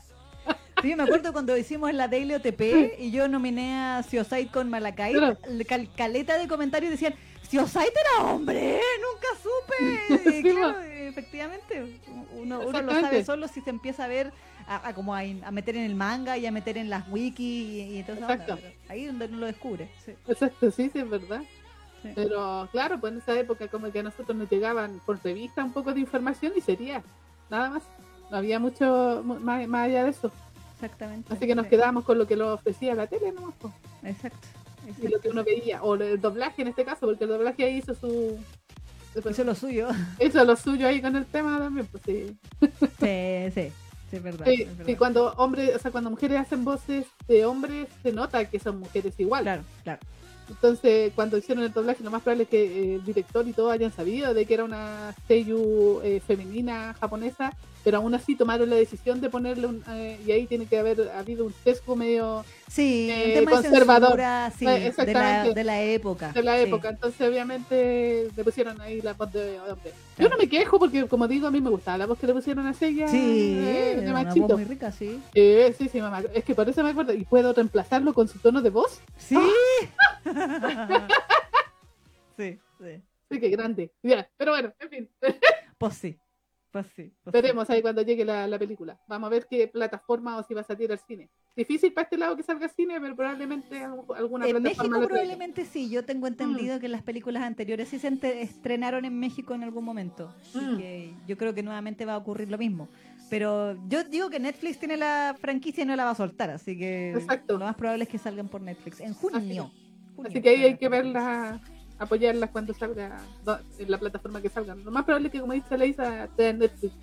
Sí, 0.81 0.95
me 0.95 1.03
acuerdo 1.03 1.33
cuando 1.33 1.57
hicimos 1.57 1.91
la 1.93 2.07
Daily 2.07 2.35
OTP 2.35 2.99
y 2.99 3.09
yo 3.09 3.27
nominé 3.27 3.75
a 3.75 4.03
Siosite 4.03 4.51
con 4.51 4.69
Malakai, 4.69 5.13
Claro. 5.13 5.37
cal- 5.67 5.89
caleta 5.97 6.37
de 6.37 6.47
comentarios 6.47 6.91
decían, 6.91 7.15
Siosite 7.49 7.93
era 7.99 8.25
hombre, 8.31 8.79
nunca 9.01 9.27
supe. 9.41 10.21
Sí, 10.31 10.43
claro, 10.43 10.73
po. 10.75 10.79
efectivamente, 10.81 11.99
uno, 12.35 12.59
uno 12.59 12.81
lo 12.83 12.91
sabe 12.91 13.25
solo 13.25 13.47
si 13.47 13.61
se 13.61 13.71
empieza 13.71 14.03
a 14.03 14.07
ver, 14.07 14.31
a, 14.67 14.89
a 14.89 14.93
como 14.93 15.15
a, 15.15 15.23
meter 15.51 15.77
en 15.77 15.83
el 15.85 15.95
manga 15.95 16.37
y 16.37 16.45
a 16.45 16.51
meter 16.51 16.77
en 16.77 16.89
las 16.91 17.07
wiki 17.09 17.43
y, 17.43 17.99
y 17.99 18.03
pero 18.03 18.27
ahí 18.89 19.05
es 19.05 19.07
donde 19.07 19.25
uno 19.25 19.37
lo 19.37 19.45
descubre. 19.47 19.89
sí. 20.05 20.11
exacto, 20.27 20.69
sí, 20.69 20.91
sí, 20.93 20.99
es 20.99 21.09
verdad. 21.09 21.41
Sí. 22.03 22.09
Pero 22.15 22.69
claro, 22.71 22.99
pues 22.99 23.13
en 23.13 23.19
esa 23.19 23.37
época 23.39 23.67
como 23.67 23.91
que 23.91 23.99
a 23.99 24.03
nosotros 24.03 24.37
nos 24.37 24.49
llegaban 24.49 24.99
por 25.05 25.19
revista 25.23 25.63
un 25.63 25.73
poco 25.73 25.93
de 25.93 25.99
información 25.99 26.53
y 26.55 26.61
sería 26.61 27.01
nada 27.49 27.69
más. 27.69 27.83
No 28.29 28.37
había 28.37 28.59
mucho 28.59 29.21
mu- 29.23 29.39
más, 29.39 29.67
más 29.67 29.85
allá 29.87 30.03
de 30.03 30.09
eso. 30.11 30.31
Exactamente. 30.75 31.33
Así 31.33 31.47
que 31.47 31.55
nos 31.55 31.65
sí. 31.65 31.69
quedábamos 31.71 32.03
con 32.03 32.17
lo 32.17 32.27
que 32.27 32.35
nos 32.35 32.59
ofrecía 32.59 32.93
la 32.93 33.07
tele 33.07 33.31
nomás, 33.31 33.55
pues, 33.59 33.73
Exacto. 34.03 34.47
y 34.83 34.87
lo 34.87 34.91
exacto. 35.07 35.19
que 35.21 35.29
uno 35.29 35.43
veía. 35.43 35.81
O 35.81 35.95
el 35.95 36.19
doblaje 36.21 36.61
en 36.61 36.67
este 36.67 36.85
caso, 36.85 37.07
porque 37.07 37.23
el 37.23 37.29
doblaje 37.31 37.63
ahí 37.63 37.77
hizo 37.77 37.95
su... 37.95 38.37
Hizo 39.29 39.43
lo 39.43 39.55
suyo. 39.55 39.87
Hizo 40.19 40.43
lo 40.45 40.55
suyo 40.55 40.87
ahí 40.87 41.01
con 41.01 41.15
el 41.15 41.25
tema 41.25 41.57
también, 41.57 41.87
pues 41.87 42.03
sí. 42.05 42.37
Sí, 42.99 43.51
sí, 43.55 43.71
sí, 44.11 44.15
es 44.17 44.21
verdad. 44.23 44.45
Sí, 44.45 44.65
verdad. 44.77 44.97
cuando 44.99 45.33
hombres, 45.37 45.75
o 45.75 45.79
sea, 45.79 45.89
cuando 45.89 46.11
mujeres 46.11 46.39
hacen 46.39 46.63
voces 46.63 47.07
de 47.27 47.45
hombres, 47.45 47.87
se 48.03 48.11
nota 48.11 48.45
que 48.45 48.59
son 48.59 48.79
mujeres 48.79 49.15
igual. 49.19 49.43
Claro, 49.43 49.63
claro. 49.83 49.99
Entonces, 50.49 51.11
cuando 51.13 51.37
hicieron 51.37 51.63
el 51.63 51.73
doblaje, 51.73 52.03
lo 52.03 52.11
más 52.11 52.21
probable 52.21 52.43
es 52.43 52.49
que 52.49 52.63
eh, 52.63 52.95
el 52.95 53.05
director 53.05 53.47
y 53.47 53.53
todos 53.53 53.71
hayan 53.71 53.91
sabido 53.91 54.33
de 54.33 54.45
que 54.45 54.53
era 54.53 54.63
una 54.63 55.13
seiyu 55.27 55.99
eh, 56.03 56.21
femenina 56.25 56.95
japonesa, 56.99 57.53
pero 57.87 57.99
aún 57.99 58.13
así 58.13 58.35
tomaron 58.35 58.69
la 58.69 58.75
decisión 58.75 59.21
de 59.21 59.29
ponerle 59.29 59.65
un... 59.65 59.81
eh, 59.91 60.19
y 60.27 60.31
ahí 60.33 60.45
tiene 60.45 60.65
que 60.65 60.77
haber 60.77 61.09
habido 61.11 61.45
un 61.45 61.53
sesgo 61.63 61.95
medio 61.95 62.43
Sí, 62.67 63.07
Eh, 63.09 63.23
un 63.27 63.33
tema 63.45 63.51
de 63.61 63.69
conservador. 63.69 64.07
censura, 64.09 64.51
sí, 64.59 64.65
Eh, 64.67 64.93
de, 65.05 65.13
la, 65.13 65.43
de 65.53 65.63
la 65.63 65.81
época. 65.83 66.33
de 66.33 66.43
la 66.43 66.57
sí. 66.57 66.63
época. 66.63 66.89
Entonces, 66.89 67.25
obviamente, 67.29 68.27
le 68.35 68.43
pusieron 68.43 68.81
ahí 68.81 68.99
la 69.01 69.13
voz 69.13 69.31
de 69.31 69.57
hombre. 69.61 69.93
Yo 70.17 70.27
no 70.27 70.35
me 70.37 70.49
quejo 70.49 70.77
porque, 70.77 71.07
como 71.07 71.29
digo, 71.29 71.47
a 71.47 71.51
mí 71.51 71.61
me 71.61 71.69
gustaba 71.69 71.97
la 71.99 72.07
voz 72.07 72.19
que 72.19 72.27
le 72.27 72.33
pusieron 72.33 72.67
a 72.67 72.73
Seiya 72.73 73.07
Sí, 73.07 73.55
eh, 73.57 74.01
de 74.03 74.11
machito. 74.11 74.57
muy 74.57 74.65
rica, 74.65 74.91
sí. 74.91 75.21
Eh, 75.33 75.73
sí, 75.77 75.87
sí, 75.87 76.01
mamá. 76.01 76.23
Es 76.33 76.43
que 76.43 76.53
por 76.55 76.67
eso 76.67 76.83
me 76.83 76.89
acuerdo. 76.89 77.13
¿Y 77.13 77.23
puedo 77.23 77.53
reemplazarlo 77.53 78.13
con 78.13 78.27
su 78.27 78.37
tono 78.39 78.61
de 78.61 78.69
voz? 78.69 78.99
Sí. 79.17 79.37
sí, 82.37 82.59
sí. 82.79 83.01
Sí, 83.29 83.39
que 83.39 83.49
grande. 83.49 83.91
Ya, 84.03 84.29
Pero 84.37 84.51
bueno, 84.51 84.73
en 84.79 84.89
fin. 84.89 85.09
Pues 85.77 85.93
sí. 85.95 86.17
Pues 86.71 86.85
sí. 86.95 87.11
pues 87.23 87.33
sí. 87.33 87.41
Veremos 87.41 87.69
ahí 87.69 87.81
cuando 87.81 88.01
llegue 88.01 88.25
la, 88.25 88.45
la 88.45 88.59
película. 88.59 88.99
Vamos 89.07 89.27
a 89.27 89.29
ver 89.31 89.47
qué 89.49 89.67
plataforma 89.67 90.37
o 90.37 90.43
si 90.43 90.53
va 90.53 90.61
a 90.61 90.63
salir 90.65 90.91
al 90.91 90.99
cine. 90.99 91.29
Difícil 91.55 91.93
para 91.93 92.03
este 92.03 92.17
lado 92.17 92.35
que 92.35 92.43
salga 92.43 92.65
al 92.65 92.71
cine, 92.71 92.99
pero 93.01 93.15
probablemente 93.15 93.79
algu- 93.83 94.15
alguna 94.15 94.45
En 94.47 94.51
plataforma 94.61 94.97
México 94.97 95.07
probablemente 95.07 95.65
sí, 95.65 95.89
yo 95.89 96.03
tengo 96.05 96.27
entendido 96.27 96.79
que 96.79 96.87
las 96.87 97.01
películas 97.03 97.43
anteriores 97.43 97.87
sí 97.89 97.97
se 97.99 98.09
estrenaron 98.41 99.05
en 99.05 99.17
México 99.19 99.53
en 99.55 99.63
algún 99.63 99.85
momento. 99.85 100.31
Así 100.39 100.59
Mm. 100.59 100.77
que 100.77 101.13
yo 101.27 101.37
creo 101.37 101.53
que 101.53 101.63
nuevamente 101.63 102.05
va 102.05 102.13
a 102.13 102.17
ocurrir 102.17 102.49
lo 102.51 102.57
mismo. 102.57 102.89
Pero 103.29 103.75
yo 103.89 104.03
digo 104.03 104.29
que 104.29 104.39
Netflix 104.39 104.77
tiene 104.79 104.95
la 104.97 105.35
franquicia 105.39 105.83
y 105.83 105.87
no 105.87 105.95
la 105.95 106.05
va 106.05 106.11
a 106.11 106.15
soltar, 106.15 106.49
así 106.49 106.77
que 106.77 107.11
Exacto. 107.11 107.57
lo 107.57 107.65
más 107.65 107.75
probable 107.75 108.03
es 108.03 108.09
que 108.09 108.17
salgan 108.17 108.47
por 108.49 108.61
Netflix 108.61 108.99
en 109.01 109.13
junio. 109.13 109.71
Junio, 110.15 110.29
Así 110.29 110.41
que 110.41 110.49
ahí 110.49 110.63
hay 110.63 110.77
que 110.77 110.89
por 110.89 110.97
verlas, 110.97 111.59
apoyarlas 111.99 112.49
cuando 112.51 112.73
salga 112.73 113.19
en 113.79 113.91
la 113.91 113.97
plataforma 113.97 114.41
que 114.41 114.49
salgan. 114.49 114.83
Lo 114.83 114.91
más 114.91 115.03
probable 115.05 115.27
es 115.27 115.31
que, 115.33 115.39
como 115.41 115.53
dice 115.53 115.77
Leisa, 115.77 116.25
esté 116.25 116.49
en 116.49 116.59
Netflix, 116.59 116.93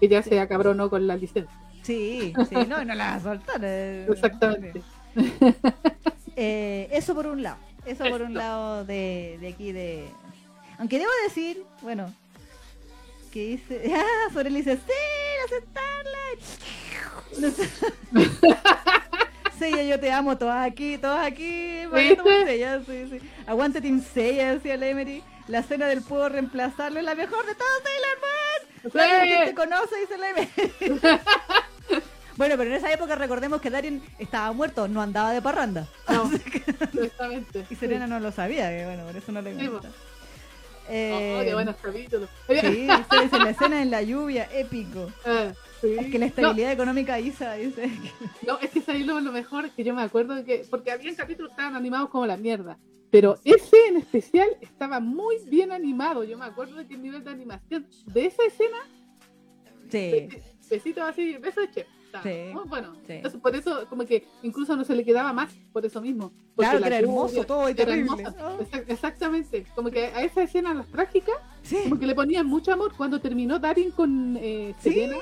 que 0.00 0.08
ya 0.08 0.22
se 0.22 0.38
acabronó 0.40 0.88
con 0.90 1.06
la 1.06 1.16
licencia. 1.16 1.54
Sí, 1.82 2.32
sí, 2.48 2.54
no, 2.68 2.84
no 2.84 2.94
la 2.94 3.04
va 3.10 3.14
a 3.16 3.20
soltar. 3.20 3.60
eh, 3.62 4.06
Exactamente. 4.10 4.82
Eh, 6.36 6.88
eso 6.92 7.14
por 7.14 7.26
un 7.26 7.42
lado. 7.42 7.58
Eso 7.84 8.04
por 8.08 8.22
un 8.22 8.34
lado 8.34 8.84
de, 8.84 9.36
de 9.40 9.48
aquí 9.48 9.72
de. 9.72 10.08
Aunque 10.78 10.98
debo 10.98 11.10
decir, 11.28 11.62
bueno, 11.82 12.12
que 13.32 13.46
dice. 13.48 13.92
Ah, 13.94 14.32
sobre 14.32 14.50
le 14.50 14.58
dice, 14.58 14.76
sí, 14.76 14.92
aceptarla. 15.44 16.18
Seiya, 19.58 19.82
yo 19.84 20.00
te 20.00 20.10
amo, 20.12 20.36
todas 20.38 20.66
aquí, 20.66 20.98
todas 20.98 21.26
aquí, 21.26 21.82
sí, 22.86 23.06
sí. 23.10 23.20
Aguante 23.46 23.80
Team 23.80 24.02
Seiya, 24.02 24.52
decía 24.54 24.74
el 24.74 24.82
Emery. 24.82 25.22
La 25.48 25.58
escena 25.58 25.86
del 25.86 26.00
puedo 26.02 26.28
reemplazarlo 26.28 26.98
es 26.98 27.04
la 27.04 27.14
mejor 27.14 27.44
de 27.44 27.54
todas, 27.54 27.82
Sailor 27.82 28.18
Moon. 28.20 28.92
Claro, 28.92 29.22
¿quién 29.24 29.44
te 29.44 29.54
conoce? 29.54 29.94
Dice 30.00 30.14
el 30.14 30.24
Emery. 30.24 31.00
bueno, 32.36 32.54
pero 32.56 32.70
en 32.70 32.72
esa 32.76 32.92
época 32.92 33.14
recordemos 33.14 33.60
que 33.60 33.70
Darien 33.70 34.02
estaba 34.18 34.52
muerto, 34.52 34.88
no 34.88 35.02
andaba 35.02 35.32
de 35.32 35.42
parranda. 35.42 35.86
No, 36.08 36.30
exactamente. 36.94 37.66
Y 37.70 37.74
Serena 37.74 38.06
no 38.06 38.18
lo 38.20 38.32
sabía, 38.32 38.70
que 38.70 38.84
bueno, 38.86 39.04
por 39.04 39.16
eso 39.16 39.32
no 39.32 39.42
le 39.42 39.58
Sí, 39.58 39.66
gusta. 39.66 39.88
po. 39.88 39.94
Eh, 40.88 41.38
Oh, 41.40 41.44
qué 41.44 41.54
buenos 41.54 41.76
capítulos. 41.76 42.28
sí, 42.48 42.86
la 42.86 43.50
escena 43.50 43.80
en 43.82 43.90
la 43.90 44.02
lluvia, 44.02 44.48
épico. 44.52 45.10
Ah, 45.24 45.52
sí. 45.88 45.96
Es 45.98 46.06
que 46.06 46.18
la 46.18 46.26
No, 46.26 46.28
estabilidad 46.30 46.72
económica 46.72 47.20
Isa 47.20 47.54
dice 47.54 47.82
que- 47.82 48.46
No, 48.46 48.58
es 48.58 48.70
que 48.70 48.82
ahí 48.90 49.04
lo, 49.04 49.20
lo 49.20 49.32
mejor 49.32 49.70
que 49.70 49.84
yo 49.84 49.94
me 49.94 50.02
acuerdo 50.02 50.34
de 50.34 50.44
que, 50.44 50.64
porque 50.70 50.90
había 50.90 51.14
capítulos 51.14 51.50
que 51.50 51.54
estaban 51.54 51.76
animados 51.76 52.08
como 52.10 52.26
la 52.26 52.36
mierda, 52.36 52.78
pero 53.10 53.38
ese 53.44 53.76
en 53.88 53.96
especial 53.98 54.48
estaba 54.60 54.98
muy 55.00 55.36
bien 55.46 55.70
animado. 55.72 56.24
Yo 56.24 56.36
me 56.38 56.44
acuerdo 56.46 56.76
de 56.76 56.86
que 56.86 56.94
el 56.94 57.02
nivel 57.02 57.22
de 57.22 57.30
animación 57.30 57.86
de 58.06 58.26
esa 58.26 58.42
escena, 58.44 58.78
Sí, 59.90 60.28
besitos 60.70 61.04
así, 61.04 61.36
besos 61.36 61.66
de 61.66 61.70
chef. 61.70 61.86
Sí, 62.22 62.52
bueno. 62.68 62.94
sí. 63.08 63.14
Entonces, 63.14 63.40
por 63.40 63.56
eso, 63.56 63.86
como 63.88 64.04
que 64.06 64.24
incluso 64.44 64.76
no 64.76 64.84
se 64.84 64.94
le 64.94 65.04
quedaba 65.04 65.32
más, 65.32 65.52
por 65.72 65.84
eso 65.84 66.00
mismo. 66.00 66.32
Claro, 66.56 66.78
que 66.80 66.86
era 66.86 66.98
hermoso 66.98 67.42
todo 67.44 67.68
y 67.68 67.72
era 67.72 67.84
terrible. 67.86 68.22
hermoso. 68.22 68.36
Ah, 68.38 68.56
Exact- 68.60 68.84
Exactamente. 68.88 69.66
Como 69.74 69.90
que 69.90 70.06
a 70.06 70.22
esa 70.22 70.44
escena, 70.44 70.72
las 70.74 70.86
trágicas, 70.86 71.34
Sí, 71.62 71.76
como 71.82 71.98
que 71.98 72.06
le 72.06 72.14
ponían 72.14 72.46
mucho 72.46 72.72
amor. 72.72 72.92
Cuando 72.96 73.20
terminó 73.20 73.58
Darin 73.58 73.90
con 73.90 74.36
eh, 74.40 74.74
Sí. 74.78 74.90
Serena, 74.92 75.16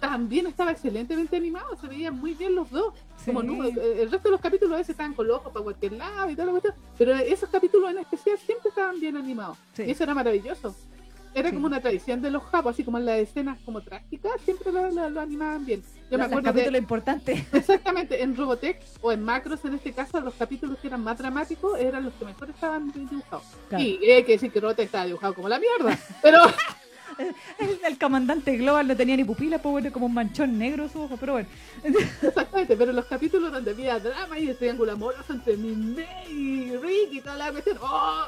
también 0.00 0.46
estaba 0.46 0.70
excelentemente 0.72 1.36
animado, 1.36 1.76
se 1.80 1.86
veían 1.88 2.18
muy 2.18 2.34
bien 2.34 2.54
los 2.54 2.70
dos. 2.70 2.94
Sí. 3.18 3.26
Como 3.26 3.42
no, 3.42 3.64
el, 3.64 4.10
resto 4.10 4.28
de 4.28 4.32
los 4.32 4.40
capítulos 4.40 4.74
a 4.74 4.76
veces 4.78 4.90
estaban 4.90 5.14
con 5.14 5.26
los 5.26 5.38
ojos 5.38 5.52
para 5.52 5.62
cualquier 5.64 5.92
lado 5.92 6.30
y 6.30 6.36
cuestión, 6.36 6.74
pero 6.96 7.14
esos 7.14 7.48
capítulos 7.48 7.90
en 7.90 7.98
especial 7.98 8.38
siempre 8.38 8.68
estaban 8.68 9.00
bien 9.00 9.16
animados. 9.16 9.58
Sí. 9.74 9.84
Y 9.84 9.90
eso 9.90 10.04
era 10.04 10.14
maravilloso. 10.14 10.74
Era 11.34 11.50
Sí. 11.50 11.54
como 11.54 11.66
una 11.66 11.82
tradición 11.82 12.22
de 12.22 12.30
los 12.30 12.42
japos, 12.44 12.72
así 12.72 12.82
como 12.82 12.96
en 12.96 13.04
las 13.04 13.18
escenas 13.18 13.58
como 13.64 13.82
trágicas, 13.82 14.32
siempre 14.42 14.72
lo, 14.72 14.90
lo- 14.90 15.10
lo 15.10 15.20
animaban 15.20 15.66
bien. 15.66 15.82
Yo 16.10 16.12
me 16.12 16.18
Los 16.18 16.26
acuerdo 16.28 16.46
de, 16.46 16.52
capítulos 16.54 16.78
importantes. 16.80 17.44
exactamente 17.52 18.22
en 18.22 18.34
Robotech 18.36 18.80
o 19.02 19.12
en 19.12 19.22
Macros 19.22 19.62
en 19.66 19.74
este 19.74 19.92
caso, 19.92 20.18
los 20.20 20.32
capítulos 20.34 20.78
que 20.78 20.86
eran 20.86 21.02
más 21.04 21.18
dramáticos 21.18 21.78
eran 21.78 22.04
los 22.04 22.14
que 22.14 22.24
mejor 22.24 22.48
estaban 22.48 22.90
dibujados. 22.90 23.44
Claro. 23.68 23.84
Y 23.84 24.10
hay 24.10 24.24
que 24.24 24.32
decir 24.32 24.50
que 24.50 24.60
Robotech 24.60 24.86
estaba 24.86 25.04
dibujado 25.04 25.34
como 25.34 25.48
la 25.48 25.58
mierda, 25.58 25.98
pero 26.22 26.38
El, 27.18 27.98
comandante 27.98 28.56
Global 28.56 28.86
no 28.88 28.96
tenía 28.96 29.16
ni 29.16 29.24
pupila, 29.24 29.58
pues 29.58 29.72
bueno, 29.72 29.92
como 29.92 30.06
un 30.06 30.14
manchón 30.14 30.58
negro 30.58 30.88
su 30.88 31.02
ojo, 31.02 31.16
pero 31.16 31.34
bueno. 31.34 31.48
Exactamente, 32.22 32.76
pero 32.76 32.92
los 32.92 33.06
capítulos 33.06 33.52
donde 33.52 33.70
había 33.70 33.98
drama 33.98 34.38
y 34.38 34.48
el 34.48 34.56
triángulo 34.56 34.92
amoroso 34.92 35.32
entre 35.32 35.56
Minmay 35.56 36.30
y 36.30 36.76
Rick 36.76 37.12
y 37.12 37.20
toda 37.20 37.36
la 37.36 37.52
cuestión. 37.52 37.78
¡Oh! 37.80 38.26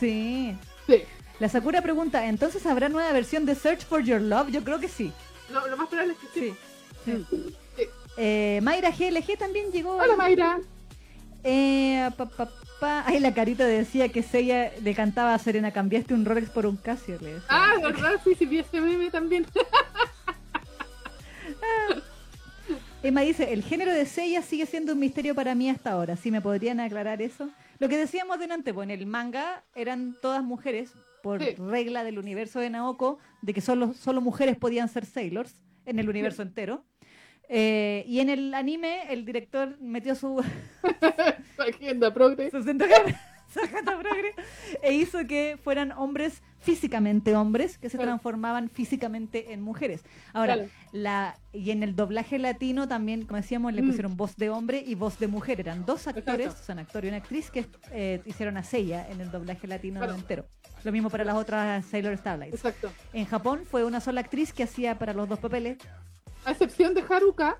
Sí. 0.00 0.56
Sí, 0.86 1.02
La 1.38 1.48
Sakura 1.48 1.82
pregunta, 1.82 2.26
¿entonces 2.26 2.64
habrá 2.64 2.88
nueva 2.88 3.12
versión 3.12 3.44
de 3.44 3.54
Search 3.54 3.84
for 3.84 4.02
Your 4.02 4.20
Love? 4.20 4.50
Yo 4.50 4.64
creo 4.64 4.80
que 4.80 4.88
sí. 4.88 5.12
lo, 5.52 5.66
lo 5.66 5.76
más 5.76 5.88
probable 5.88 6.14
es 6.14 6.18
que 6.18 6.40
sí. 6.40 6.56
Sí. 7.04 7.26
Sí. 7.30 7.56
Sí. 7.76 7.82
Eh, 8.16 8.60
Mayra 8.62 8.90
GLG 8.90 9.38
también 9.38 9.70
llegó. 9.70 9.96
Hola 9.96 10.16
Mayra. 10.16 10.58
Eh, 11.44 12.08
pa, 12.16 12.26
pa, 12.26 12.48
pa. 12.80 13.04
Ay, 13.06 13.20
la 13.20 13.32
carita 13.34 13.64
decía 13.66 14.08
que 14.08 14.22
Seiya 14.22 14.72
le 14.82 14.94
cantaba 14.94 15.34
a 15.34 15.38
Serena, 15.38 15.70
cambiaste 15.72 16.14
un 16.14 16.24
Rolex 16.24 16.50
por 16.50 16.66
un 16.66 16.76
Casio. 16.76 17.18
Le 17.20 17.34
decía. 17.34 17.46
Ah, 17.48 17.74
verdad, 17.82 18.12
sí, 18.24 18.34
sí, 18.38 18.46
vi 18.46 18.58
ese 18.58 18.80
meme 18.80 19.10
también. 19.10 19.46
Emma 23.02 23.20
dice, 23.20 23.52
el 23.52 23.62
género 23.62 23.92
de 23.92 24.04
Seiya 24.06 24.42
sigue 24.42 24.66
siendo 24.66 24.92
un 24.92 24.98
misterio 24.98 25.34
para 25.34 25.54
mí 25.54 25.70
hasta 25.70 25.92
ahora. 25.92 26.16
¿Sí 26.16 26.30
me 26.32 26.40
podrían 26.40 26.80
aclarar 26.80 27.22
eso? 27.22 27.48
Lo 27.78 27.88
que 27.88 27.96
decíamos 27.96 28.40
delante, 28.40 28.74
pues 28.74 28.86
en 28.86 28.90
el 28.90 29.06
manga 29.06 29.62
eran 29.76 30.16
todas 30.20 30.42
mujeres, 30.42 30.90
por 31.22 31.40
Sí. 31.42 31.54
regla 31.58 32.02
del 32.02 32.18
universo 32.18 32.58
de 32.58 32.70
Naoko, 32.70 33.18
de 33.40 33.54
que 33.54 33.60
solo, 33.60 33.94
solo 33.94 34.20
mujeres 34.20 34.56
podían 34.56 34.88
ser 34.88 35.06
sailors 35.06 35.54
en 35.86 36.00
el 36.00 36.08
universo 36.08 36.42
entero. 36.42 36.84
Eh, 37.48 38.04
y 38.06 38.20
en 38.20 38.28
el 38.28 38.52
anime, 38.54 39.10
el 39.12 39.24
director 39.24 39.76
metió 39.80 40.14
su, 40.14 40.42
agenda 41.58 42.12
progre. 42.12 42.50
su 42.50 42.56
agenda 42.58 43.98
progre, 43.98 44.34
e 44.82 44.92
hizo 44.94 45.26
que 45.26 45.58
fueran 45.62 45.92
hombres 45.92 46.42
físicamente 46.60 47.34
hombres 47.34 47.78
que 47.78 47.88
se 47.88 47.96
Claro. 47.96 48.10
transformaban 48.10 48.68
físicamente 48.68 49.52
en 49.54 49.62
mujeres. 49.62 50.02
Ahora, 50.34 50.54
Claro. 50.56 50.70
la 50.92 51.38
y 51.52 51.70
en 51.70 51.82
el 51.82 51.96
doblaje 51.96 52.38
latino 52.38 52.86
también, 52.88 53.24
como 53.24 53.38
decíamos, 53.38 53.72
le 53.72 53.80
Mm. 53.82 53.86
pusieron 53.86 54.16
voz 54.16 54.36
de 54.36 54.50
hombre 54.50 54.82
y 54.86 54.94
voz 54.96 55.18
de 55.18 55.28
mujer. 55.28 55.60
Eran 55.60 55.86
dos 55.86 56.06
actores, 56.06 56.46
Exacto. 56.48 56.62
o 56.62 56.64
sea, 56.66 56.72
un 56.74 56.78
actor 56.80 57.04
y 57.04 57.08
una 57.08 57.16
actriz 57.18 57.50
que 57.50 57.64
eh, 57.92 58.20
hicieron 58.26 58.56
a 58.58 58.62
Seiya 58.62 59.08
en 59.08 59.20
el 59.22 59.30
doblaje 59.30 59.66
latino 59.66 60.00
Claro. 60.00 60.14
entero. 60.14 60.44
Lo 60.84 60.92
mismo 60.92 61.08
para 61.08 61.24
las 61.24 61.36
otras 61.36 61.86
Sailor 61.86 62.16
Starlights. 62.18 62.54
Exacto. 62.56 62.92
En 63.14 63.24
Japón 63.24 63.62
fue 63.64 63.84
una 63.84 64.00
sola 64.00 64.20
actriz 64.20 64.52
que 64.52 64.64
hacía 64.64 64.98
para 64.98 65.14
los 65.14 65.28
dos 65.28 65.38
papeles. 65.38 65.78
A 66.48 66.52
excepción 66.52 66.94
de 66.94 67.04
Haruka, 67.06 67.58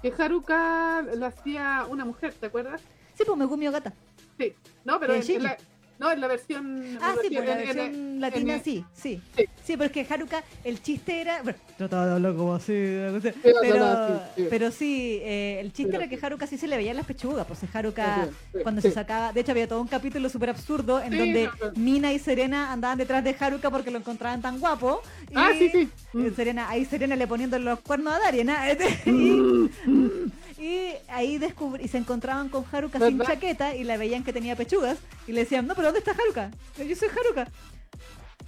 que 0.00 0.14
Haruka 0.16 1.02
lo 1.16 1.26
hacía 1.26 1.84
una 1.88 2.04
mujer, 2.04 2.32
¿te 2.32 2.46
acuerdas? 2.46 2.80
Sí, 3.14 3.24
pues 3.26 3.36
Megumi 3.36 3.66
Ogata. 3.66 3.92
Sí. 4.38 4.54
No, 4.84 5.00
pero 5.00 5.14
en, 5.14 5.20
en 5.20 5.26
Shinji. 5.26 5.42
la, 5.42 5.56
no, 6.00 6.10
en 6.12 6.20
la 6.20 6.26
versión. 6.26 6.98
Ah, 7.00 7.14
sí, 7.22 7.28
pues 7.32 7.46
la 7.46 7.54
versión 7.56 7.78
en- 7.78 8.20
latina 8.20 8.54
en- 8.54 8.64
sí, 8.64 8.84
sí. 8.94 9.20
Sí. 9.36 9.44
Sí, 9.64 9.76
pero 9.76 9.84
es 9.84 9.92
que 9.92 10.06
Haruka, 10.12 10.42
el 10.64 10.82
chiste 10.82 11.20
era. 11.20 11.42
Bueno, 11.42 11.58
trataba 11.76 12.06
de 12.06 12.12
hablar 12.14 12.34
como 12.34 12.54
así. 12.54 12.72
no 12.72 13.20
sé, 13.20 13.32
Pero, 13.42 13.58
Pero, 13.60 13.78
no, 13.78 14.08
sí, 14.08 14.22
sí. 14.36 14.46
pero 14.50 14.70
sí, 14.72 15.18
eh, 15.22 15.58
el 15.60 15.72
chiste 15.72 15.92
Pero 15.92 16.02
era 16.04 16.10
que. 16.10 16.26
Haruka 16.26 16.46
sí 16.46 16.58
se 16.58 16.66
le 16.66 16.76
veían 16.76 16.96
las 16.96 17.06
pechugas. 17.06 17.46
Pues 17.46 17.60
Haruka, 17.72 18.28
cuando 18.62 18.80
se 18.80 18.90
sacaba. 18.90 19.32
De 19.32 19.40
hecho, 19.42 19.52
había 19.52 19.68
todo 19.68 19.80
un 19.80 19.86
capítulo 19.88 20.28
súper 20.28 20.50
absurdo 20.50 21.00
en 21.00 21.16
donde 21.16 21.44
no, 21.62 21.72
Mina 21.76 22.12
y 22.12 22.18
Serena 22.18 22.72
andaban 22.72 22.98
detrás 22.98 23.22
de 23.22 23.36
Haruka 23.38 23.70
porque 23.70 23.90
lo 23.90 23.98
encontraban 23.98 24.40
tan 24.42 24.58
guapo. 24.58 25.02
Y, 25.30 25.34
Ah, 25.36 25.50
sí, 25.56 25.68
sí. 25.70 25.88
eh, 26.18 26.32
Serena, 26.34 26.68
ahí 26.68 26.84
Serena 26.84 27.14
le 27.14 27.26
poniendo 27.26 27.58
los 27.58 27.78
cuernos 27.80 28.14
a 28.14 28.18
Darien. 28.18 28.50
y, 29.06 29.10
Mm. 29.10 30.30
Y 30.60 30.92
ahí 31.08 31.38
descubrí, 31.38 31.84
y 31.84 31.88
se 31.88 31.96
encontraban 31.96 32.50
con 32.50 32.66
Haruka 32.70 32.98
sin 32.98 33.18
chaqueta 33.18 33.74
y 33.74 33.82
la 33.82 33.96
veían 33.96 34.22
que 34.22 34.32
tenía 34.32 34.56
pechugas 34.56 34.98
y 35.26 35.32
le 35.32 35.40
decían, 35.40 35.66
no, 35.66 35.74
pero 35.74 35.86
¿dónde 35.88 36.00
está 36.00 36.10
Haruka? 36.12 36.50
Yo 36.76 36.94
soy 36.94 37.08
Haruka. 37.08 37.50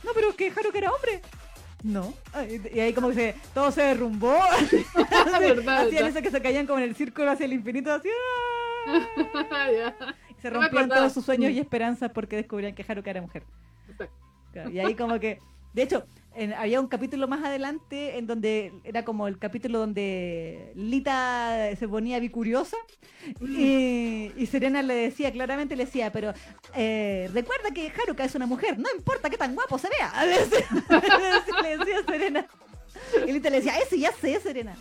No, 0.05 0.11
pero 0.15 0.37
que 0.37 0.53
Haruka 0.55 0.77
era 0.77 0.93
hombre. 0.93 1.23
No. 1.83 2.13
Y 2.73 2.81
ahí 2.81 2.93
como 2.93 3.09
que 3.09 3.15
se, 3.15 3.35
todo 3.55 3.73
se 3.73 3.83
derrumbó. 3.83 4.37
Hacían 5.69 6.07
eso 6.07 6.21
que 6.21 6.31
se 6.31 6.43
caían 6.43 6.67
como 6.67 6.81
en 6.81 6.85
el 6.85 6.95
círculo 6.95 7.31
hacia 7.31 7.47
el 7.47 7.55
infinito, 7.55 7.91
así. 7.93 8.09
¡ah! 8.87 9.95
Y 10.39 10.43
se 10.43 10.51
rompían 10.51 10.89
todos 10.89 11.13
sus 11.13 11.25
sueños 11.25 11.53
y 11.53 11.61
esperanzas 11.61 12.11
porque 12.13 12.37
descubrían 12.37 12.75
que 12.75 12.85
Haruka 12.87 13.11
era 13.11 13.23
mujer. 13.23 13.45
Exacto. 13.89 14.71
Y 14.71 14.81
ahí 14.81 14.95
como 14.97 15.19
que, 15.19 15.39
de 15.73 15.83
hecho, 15.83 16.05
en- 16.35 16.53
había 16.55 16.81
un 16.81 16.87
capítulo 16.89 17.29
más 17.29 17.45
adelante 17.45 18.19
en 18.19 18.27
donde 18.27 18.73
era 18.85 19.05
como 19.05 19.29
el 19.29 19.39
capítulo 19.39 19.79
donde 19.79 20.73
Lita 20.75 21.69
se 21.79 21.87
ponía 21.89 22.19
bicuriosa 22.21 22.77
y, 23.41 24.33
y 24.37 24.47
Serena 24.47 24.83
le 24.83 24.95
decía, 24.95 25.31
claramente 25.33 25.77
le 25.77 25.85
decía, 25.85 26.11
pero 26.13 26.33
eh, 26.75 27.31
recuerda 27.33 27.71
que 27.73 27.91
Haruka 27.91 28.25
es 28.25 28.35
una 28.35 28.47
mujer, 28.47 28.79
no 28.79 28.89
importa 28.97 29.31
qué 29.31 29.37
tan 29.37 29.55
guapo 29.55 29.79
se 29.79 29.89
vea. 29.89 30.13
Le 30.25 30.39
decía, 30.39 30.67
le 31.63 31.79
decía 31.79 31.97
Serena. 32.07 32.47
Y 33.27 33.33
Lita 33.33 33.51
le 33.51 33.57
decía, 33.57 33.79
ese 33.79 33.99
ya 33.99 34.13
sé, 34.13 34.39
Serena. 34.41 34.77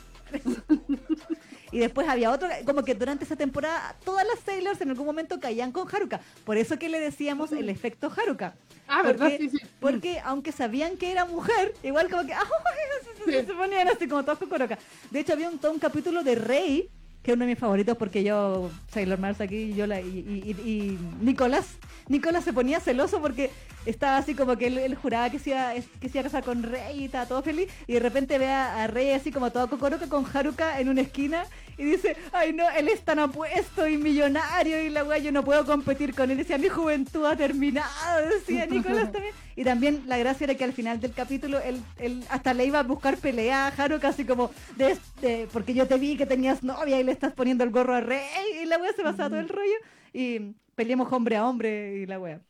Y 1.71 1.79
después 1.79 2.07
había 2.09 2.31
otro, 2.31 2.49
como 2.65 2.83
que 2.83 2.95
durante 2.95 3.23
esa 3.23 3.35
temporada 3.35 3.95
todas 4.03 4.25
las 4.27 4.39
Sailors 4.45 4.81
en 4.81 4.89
algún 4.89 5.05
momento 5.05 5.39
caían 5.39 5.71
con 5.71 5.87
Haruka. 5.93 6.19
Por 6.45 6.57
eso 6.57 6.77
que 6.77 6.89
le 6.89 6.99
decíamos 6.99 7.51
el 7.53 7.69
efecto 7.69 8.11
Haruka. 8.15 8.55
Ah, 8.87 9.01
¿verdad? 9.03 9.29
Porque, 9.29 9.49
Sí, 9.49 9.57
sí. 9.57 9.65
porque 9.79 10.19
aunque 10.19 10.51
sabían 10.51 10.97
que 10.97 11.11
era 11.11 11.25
mujer, 11.25 11.73
igual 11.83 12.09
como 12.09 12.25
que 12.25 12.33
Sí. 13.25 13.31
se 13.31 13.53
ponían 13.53 13.87
así 13.87 14.07
como 14.07 14.23
todos 14.23 14.39
con 14.39 14.53
Haruka. 14.53 14.77
De 15.11 15.19
hecho, 15.19 15.33
había 15.33 15.49
un, 15.49 15.59
todo 15.59 15.71
un 15.71 15.79
capítulo 15.79 16.23
de 16.23 16.35
Rey, 16.35 16.89
que 17.23 17.31
es 17.31 17.35
uno 17.35 17.45
de 17.45 17.51
mis 17.51 17.59
favoritos 17.59 17.95
porque 17.97 18.23
yo, 18.23 18.69
Sailor 18.91 19.19
Mars 19.19 19.39
aquí, 19.39 19.55
y 19.55 19.73
yo 19.75 19.85
la, 19.87 20.01
y, 20.01 20.05
y, 20.07 20.51
y- 20.51 20.69
y 20.69 20.99
Nicolás, 21.23 21.67
Nicolás 22.07 22.43
se 22.43 22.51
ponía 22.51 22.79
celoso 22.79 23.21
porque 23.21 23.51
estaba 23.85 24.17
así 24.17 24.33
como 24.33 24.57
que 24.57 24.67
él, 24.67 24.77
él 24.79 24.95
juraba 24.95 25.29
que 25.29 25.37
se, 25.37 25.51
iba, 25.51 25.71
que 25.75 26.09
se 26.09 26.17
iba 26.17 26.21
a 26.21 26.23
casar 26.23 26.43
con 26.43 26.63
Rey 26.63 26.99
y 27.01 27.05
estaba 27.05 27.27
todo 27.27 27.43
feliz, 27.43 27.69
y 27.85 27.93
de 27.93 27.99
repente 27.99 28.39
ve 28.39 28.47
a, 28.49 28.83
a 28.83 28.87
Rey 28.87 29.11
así 29.11 29.31
como 29.31 29.51
todo 29.51 29.69
cocoroca 29.69 30.07
con 30.07 30.25
Haruka 30.33 30.79
en 30.79 30.89
una 30.89 31.01
esquina 31.01 31.45
y 31.81 31.85
dice, 31.85 32.15
ay 32.31 32.53
no, 32.53 32.69
él 32.69 32.87
es 32.87 33.01
tan 33.01 33.19
apuesto 33.19 33.87
y 33.87 33.97
millonario 33.97 34.81
y 34.83 34.89
la 34.89 35.03
weá, 35.03 35.17
yo 35.17 35.31
no 35.31 35.43
puedo 35.43 35.65
competir 35.65 36.13
con 36.15 36.29
él. 36.31 36.37
Decía, 36.37 36.57
mi 36.57 36.69
juventud 36.69 37.25
ha 37.25 37.35
terminado, 37.35 38.27
decía 38.29 38.65
Nicolás 38.65 39.11
también. 39.11 39.33
Y 39.55 39.63
también 39.63 40.03
la 40.07 40.17
gracia 40.17 40.45
era 40.45 40.55
que 40.55 40.63
al 40.63 40.73
final 40.73 40.99
del 40.99 41.13
capítulo 41.13 41.59
él, 41.59 41.81
él 41.97 42.23
hasta 42.29 42.53
le 42.53 42.65
iba 42.65 42.79
a 42.79 42.83
buscar 42.83 43.17
pelea 43.17 43.67
a 43.67 43.69
Haruka 43.69 44.09
así 44.09 44.25
como, 44.25 44.51
de, 44.77 44.97
de- 45.21 45.47
porque 45.51 45.73
yo 45.73 45.87
te 45.87 45.97
vi 45.97 46.17
que 46.17 46.25
tenías 46.25 46.63
novia 46.63 46.99
y 46.99 47.03
le 47.03 47.11
estás 47.11 47.33
poniendo 47.33 47.63
el 47.63 47.71
gorro 47.71 47.95
a 47.95 48.01
Rey 48.01 48.21
y 48.63 48.65
la 48.65 48.77
weá 48.77 48.93
se 48.93 49.03
pasaba 49.03 49.29
todo 49.29 49.39
el 49.39 49.49
rollo 49.49 49.75
y 50.13 50.55
peleamos 50.75 51.11
hombre 51.11 51.35
a 51.37 51.47
hombre 51.47 51.97
y 51.97 52.05
la 52.05 52.19
weá. 52.19 52.41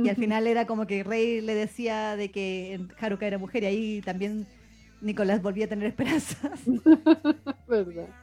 Y 0.00 0.08
al 0.08 0.16
final 0.16 0.46
era 0.46 0.66
como 0.66 0.86
que 0.86 1.04
Rey 1.04 1.40
le 1.40 1.54
decía 1.54 2.16
de 2.16 2.30
que 2.30 2.88
Haruka 2.98 3.26
era 3.26 3.38
mujer 3.38 3.62
y 3.64 3.66
ahí 3.66 4.02
también 4.02 4.46
Nicolás 5.00 5.42
volvía 5.42 5.66
a 5.66 5.68
tener 5.68 5.88
esperanzas. 5.88 6.60
¿Verdad? 7.66 8.14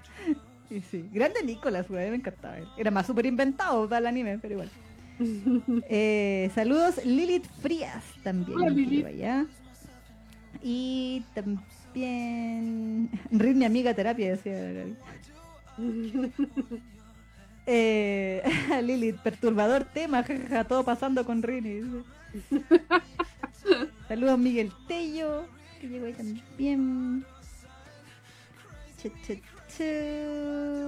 Y 0.70 0.82
sí, 0.82 1.10
grande 1.12 1.44
Nicolás, 1.44 1.88
güey, 1.88 2.10
me 2.10 2.18
encantaba. 2.18 2.58
Era 2.78 2.92
más 2.92 3.08
súper 3.08 3.26
inventado 3.26 3.88
para 3.90 4.00
el 4.00 4.08
anime, 4.08 4.38
pero 4.40 4.54
igual. 4.56 4.70
Eh, 5.90 6.50
saludos, 6.56 7.04
Lilith 7.04 7.46
Frías 7.62 8.04
también. 8.24 8.58
Hola, 8.58 8.70
Lilith. 8.70 9.06
Y 10.64 11.24
también. 11.34 13.10
Rin, 13.32 13.58
mi 13.58 13.66
amiga 13.66 13.94
terapia, 13.94 14.32
decía. 14.32 14.86
Eh, 17.72 18.42
Lilith, 18.84 19.18
perturbador 19.18 19.84
tema, 19.84 20.24
jajaja, 20.24 20.64
todo 20.64 20.84
pasando 20.84 21.24
con 21.24 21.44
Rini. 21.44 22.04
Saludos, 24.08 24.40
Miguel 24.40 24.72
Tello, 24.88 25.46
que 25.80 25.88
llegó 25.88 26.08
ahí 26.08 26.14
también. 26.14 27.24
Che, 28.98 29.12
che, 29.24 29.42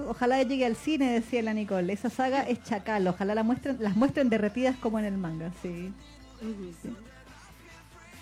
Ojalá 0.08 0.42
llegue 0.42 0.66
al 0.66 0.76
cine, 0.76 1.12
decía 1.12 1.42
la 1.42 1.54
Nicole. 1.54 1.92
Esa 1.92 2.10
saga 2.10 2.42
es 2.42 2.62
chacal, 2.62 3.06
ojalá 3.06 3.34
la 3.34 3.42
muestren, 3.42 3.76
las 3.80 3.96
muestren 3.96 4.28
derretidas 4.28 4.76
como 4.76 4.98
en 4.98 5.04
el 5.06 5.16
manga, 5.16 5.52
sí. 5.62 5.92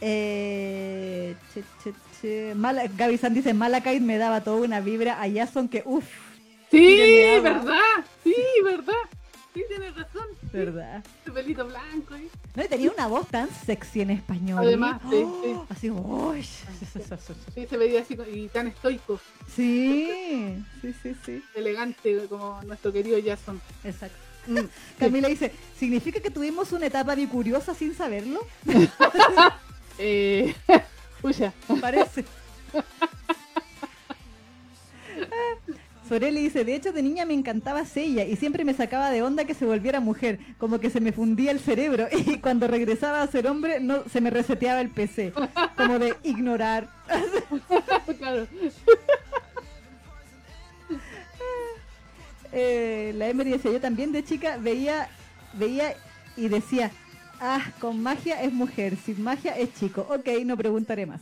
Eh, 0.01 1.35
che, 1.53 1.63
che, 1.83 1.93
che. 2.21 2.55
Mala, 2.55 2.85
Gaby 2.87 3.19
San 3.19 3.35
dice, 3.35 3.53
Malakite 3.53 4.01
me 4.01 4.19
daba 4.19 4.41
toda 4.43 4.65
una 4.65 4.81
vibra 4.81 5.21
a 5.21 5.29
Jason 5.29 5.69
que 5.69 5.83
uff. 5.85 6.09
Sí. 6.71 6.97
¿verdad? 7.43 8.05
Sí, 8.23 8.35
¿verdad? 8.65 8.95
Sí, 9.53 9.65
tienes 9.69 9.95
razón. 9.97 10.27
¿Verdad? 10.53 11.05
Su 11.25 11.33
pelito 11.33 11.67
blanco. 11.67 12.15
¿eh? 12.15 12.29
No, 12.55 12.65
y 12.65 12.69
tenía 12.69 12.91
una 12.91 13.09
voz 13.09 13.27
tan 13.29 13.49
sexy 13.51 14.03
en 14.03 14.11
español. 14.11 14.59
Además, 14.61 15.01
sí, 15.11 15.23
¡Oh! 15.25 15.41
sí. 15.43 15.75
Así, 15.75 15.91
uy. 15.91 16.43
Sí, 17.55 17.67
se 17.69 17.77
veía 17.77 18.03
así 18.03 18.17
y 18.33 18.49
tan 18.49 18.69
estoico, 18.69 19.21
Sí, 19.55 20.65
sí, 20.81 20.95
sí, 21.03 21.17
sí. 21.27 21.45
elegante 21.55 22.27
como 22.29 22.63
nuestro 22.63 22.93
querido 22.93 23.19
Jason. 23.25 23.61
Exacto. 23.83 24.17
Mm, 24.47 24.59
Camila 24.99 25.29
dice, 25.29 25.53
¿significa 25.77 26.21
que 26.21 26.31
tuvimos 26.31 26.73
una 26.73 26.87
etapa 26.87 27.15
bicuriosa 27.15 27.75
sin 27.75 27.95
saberlo? 27.95 28.47
Eh, 30.03 30.55
Parece. 31.83 32.25
Soreli 36.11 36.43
dice, 36.43 36.65
de 36.65 36.75
hecho 36.75 36.93
de 36.93 37.05
niña 37.05 37.25
me 37.25 37.35
encantaba 37.35 37.85
Seiya 37.85 38.25
y 38.25 38.35
siempre 38.35 38.65
me 38.65 38.75
sacaba 38.75 39.13
de 39.13 39.23
onda 39.23 39.45
que 39.45 39.55
se 39.55 39.65
volviera 39.65 40.01
mujer, 40.01 40.41
como 40.59 40.81
que 40.81 40.91
se 40.91 41.01
me 41.01 41.13
fundía 41.13 41.53
el 41.53 41.61
cerebro 41.61 42.09
y 42.27 42.39
cuando 42.39 42.67
regresaba 42.67 43.23
a 43.23 43.27
ser 43.29 43.47
hombre 43.47 43.79
no 43.79 44.03
se 44.09 44.21
me 44.21 44.31
reseteaba 44.31 44.81
el 44.81 44.91
PC, 44.91 45.33
como 45.77 46.01
de 46.01 46.17
ignorar. 46.25 46.89
claro. 48.19 48.47
Eh, 52.53 53.13
la 53.15 53.29
Emery 53.29 53.53
decía, 53.53 53.71
yo 53.71 53.81
también 53.81 54.11
de 54.11 54.25
chica 54.25 54.57
veía, 54.57 55.09
veía 55.53 55.95
y 56.37 56.49
decía, 56.49 56.91
ah, 57.41 57.65
con 57.79 58.03
magia 58.03 58.43
es 58.43 58.53
mujer, 58.53 58.97
sin 58.97 59.23
magia 59.23 59.57
es 59.57 59.73
chico. 59.75 60.05
Ok, 60.11 60.27
no 60.45 60.57
preguntaré 60.57 61.07
más. 61.07 61.21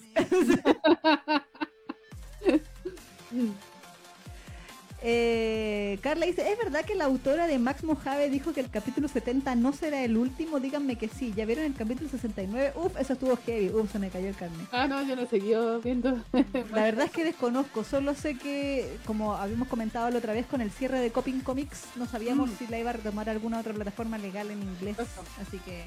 Eh, 5.00 5.98
Carla 6.02 6.26
dice, 6.26 6.50
¿es 6.50 6.58
verdad 6.58 6.84
que 6.84 6.96
la 6.96 7.04
autora 7.04 7.46
de 7.46 7.58
Max 7.60 7.84
Mojave 7.84 8.30
dijo 8.30 8.52
que 8.52 8.60
el 8.60 8.68
capítulo 8.68 9.06
70 9.06 9.54
no 9.54 9.72
será 9.72 10.02
el 10.02 10.16
último? 10.16 10.58
Díganme 10.58 10.96
que 10.96 11.08
sí. 11.08 11.32
¿Ya 11.36 11.44
vieron 11.46 11.64
el 11.66 11.74
capítulo 11.74 12.08
69? 12.10 12.72
Uf, 12.74 12.96
eso 12.98 13.12
estuvo 13.12 13.36
heavy. 13.36 13.70
Uf, 13.70 13.92
se 13.92 13.98
me 14.00 14.10
cayó 14.10 14.28
el 14.28 14.34
carne. 14.34 14.66
Ah, 14.72 14.88
no, 14.88 15.00
yo 15.02 15.14
no 15.14 15.26
seguí 15.26 15.52
viendo. 15.84 16.20
La 16.72 16.82
verdad 16.82 17.04
es 17.06 17.12
que 17.12 17.24
desconozco, 17.24 17.84
solo 17.84 18.14
sé 18.14 18.36
que, 18.36 18.98
como 19.06 19.34
habíamos 19.34 19.68
comentado 19.68 20.10
la 20.10 20.18
otra 20.18 20.32
vez 20.32 20.46
con 20.46 20.60
el 20.60 20.70
cierre 20.72 20.98
de 21.00 21.12
Coping 21.12 21.40
Comics, 21.40 21.84
no 21.96 22.06
sabíamos 22.06 22.50
Mm. 22.50 22.56
si 22.58 22.66
la 22.66 22.78
iba 22.80 22.90
a 22.90 22.94
retomar 22.94 23.28
alguna 23.30 23.60
otra 23.60 23.72
plataforma 23.74 24.18
legal 24.18 24.50
en 24.50 24.62
inglés. 24.62 24.96
Así 25.40 25.58
que 25.58 25.84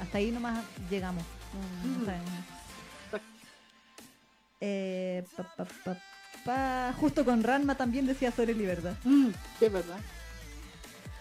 hasta 0.00 0.16
ahí 0.18 0.30
nomás 0.30 0.64
llegamos. 0.90 1.22
No- 1.84 1.90
no 1.90 1.98
Mm. 2.02 2.04
sabemos. 2.06 2.30
Eh, 4.60 5.24
pa, 5.36 5.42
pa, 5.56 5.64
pa, 5.84 5.98
pa. 6.46 6.94
Justo 6.98 7.26
con 7.26 7.42
Ranma 7.42 7.74
también 7.74 8.06
decía 8.06 8.32
sobre 8.32 8.54
libertad. 8.54 8.94
Mm, 9.04 9.28
es 9.60 9.72
verdad. 9.72 9.98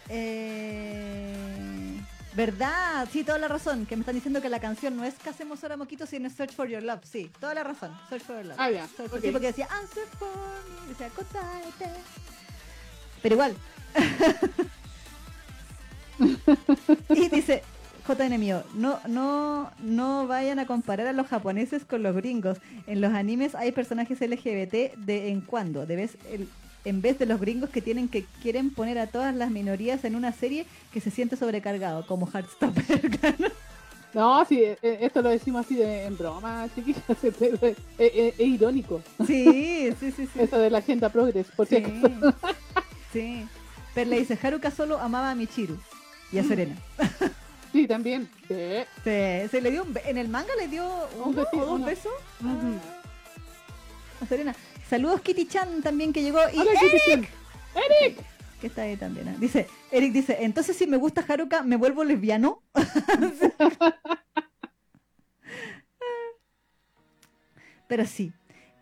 Eh, 0.08 2.00
¿Verdad? 2.36 3.08
Sí, 3.12 3.24
toda 3.24 3.38
la 3.40 3.48
razón. 3.48 3.86
Que 3.86 3.96
me 3.96 4.02
están 4.02 4.16
diciendo 4.16 4.42
que 4.42 4.50
la 4.50 4.60
canción 4.60 4.96
no 4.96 5.04
es 5.04 5.16
Casemos 5.16 5.64
ahora 5.64 5.78
Moquito, 5.78 6.06
sino 6.06 6.30
Search 6.30 6.54
for 6.54 6.68
Your 6.68 6.84
Love. 6.84 7.02
Sí, 7.10 7.32
toda 7.40 7.54
la 7.54 7.64
razón. 7.64 7.98
Search 8.10 8.24
for 8.24 8.36
Your 8.38 8.46
Love. 8.46 8.58
Ah, 8.60 8.70
ya, 8.70 8.88
Search 8.88 9.10
for- 9.10 9.20
ok. 9.20 9.26
sí, 9.26 9.32
porque 9.32 9.48
decía 9.48 9.68
Answer 9.72 10.06
for 10.20 10.30
me. 10.82 10.88
Decía 10.90 11.10
Kotaete. 11.10 11.90
Pero 13.22 13.36
igual. 13.36 13.56
y 17.10 17.30
dice. 17.30 17.64
JN 18.08 18.38
mío, 18.38 18.64
no, 18.76 19.00
no, 19.08 19.72
no 19.80 20.28
vayan 20.28 20.60
a 20.60 20.68
comparar 20.68 21.08
a 21.08 21.14
los 21.14 21.28
japoneses 21.28 21.86
con 21.86 22.04
los 22.04 22.16
gringos. 22.16 22.58
En 22.88 23.02
los 23.02 23.14
animes 23.14 23.56
hay 23.56 23.72
personajes 23.72 24.20
LGBT 24.22 24.96
de 24.98 25.30
en 25.30 25.42
cuando, 25.42 25.86
de 25.86 25.96
vez 25.96 26.18
el- 26.32 26.48
en 26.86 27.02
vez 27.02 27.18
de 27.18 27.26
los 27.26 27.40
gringos 27.42 27.72
que 27.72 27.82
tienen 27.82 28.08
que 28.08 28.26
quieren 28.44 28.70
poner 28.70 29.00
a 29.00 29.08
todas 29.08 29.34
las 29.34 29.50
minorías 29.50 30.04
en 30.06 30.16
una 30.16 30.32
serie 30.32 30.68
que 30.94 31.02
se 31.02 31.10
siente 31.10 31.36
sobrecargado, 31.36 32.06
como 32.06 32.28
Heartstopper. 32.32 33.52
No, 34.14 34.46
sí, 34.46 34.60
eh, 34.64 34.78
eh, 34.82 35.00
esto 35.02 35.22
lo 35.22 35.28
decimos 35.28 35.66
así 35.66 35.76
de, 35.76 36.06
en 36.06 36.18
broma, 36.18 36.70
chiquillas. 36.74 37.04
Es, 37.10 37.24
es- 37.42 37.64
es- 37.64 37.78
es- 37.98 38.40
es 38.40 38.48
irónico. 38.48 39.02
sí, 39.28 39.90
sí, 40.00 40.10
sí, 40.12 40.26
sí. 40.26 40.40
Eso 40.40 40.58
de 40.58 40.70
la 40.70 40.78
agenda 40.78 41.10
progress, 41.10 41.48
por 41.54 41.68
Sí, 41.68 41.76
acaso. 41.76 42.34
sí. 43.12 43.46
Pero 43.94 44.10
le 44.12 44.20
dice, 44.20 44.40
Haruka 44.42 44.72
solo 44.72 45.00
amaba 45.02 45.32
a 45.32 45.36
Michiru 45.36 45.78
y 46.32 46.38
a 46.38 46.44
Serena. 46.48 46.78
Sí, 47.76 47.88
también. 47.88 48.30
Sí. 48.48 48.86
Se, 49.04 49.50
se 49.52 49.60
le 49.62 49.70
dio 49.72 49.84
un 49.84 49.94
en 50.06 50.18
el 50.18 50.30
manga 50.30 50.54
le 50.58 50.70
dio 50.70 50.86
Un 51.26 51.36
besito, 51.36 51.58
o 51.58 51.66
dos 51.66 51.76
uno. 51.76 51.86
besos 51.86 52.14
Ujú. 52.40 52.80
a 54.22 54.26
Serena. 54.28 54.56
Saludos 54.90 55.20
Kitty 55.20 55.46
Chan 55.46 55.82
también 55.82 56.14
que 56.14 56.24
llegó 56.24 56.40
y 56.54 56.58
Hola, 56.60 56.72
Eric. 56.72 57.30
¡Eric! 57.76 58.18
que 58.62 58.68
está 58.68 58.84
ahí 58.84 58.96
también. 58.96 59.28
¿eh? 59.28 59.36
Dice, 59.40 59.68
Eric 59.92 60.14
dice, 60.14 60.38
entonces 60.40 60.78
si 60.78 60.88
me 60.88 60.96
gusta 60.96 61.26
Haruka, 61.28 61.64
¿me 61.64 61.76
vuelvo 61.76 62.06
lesbiano? 62.06 62.64
Pero 67.88 68.06
sí. 68.06 68.34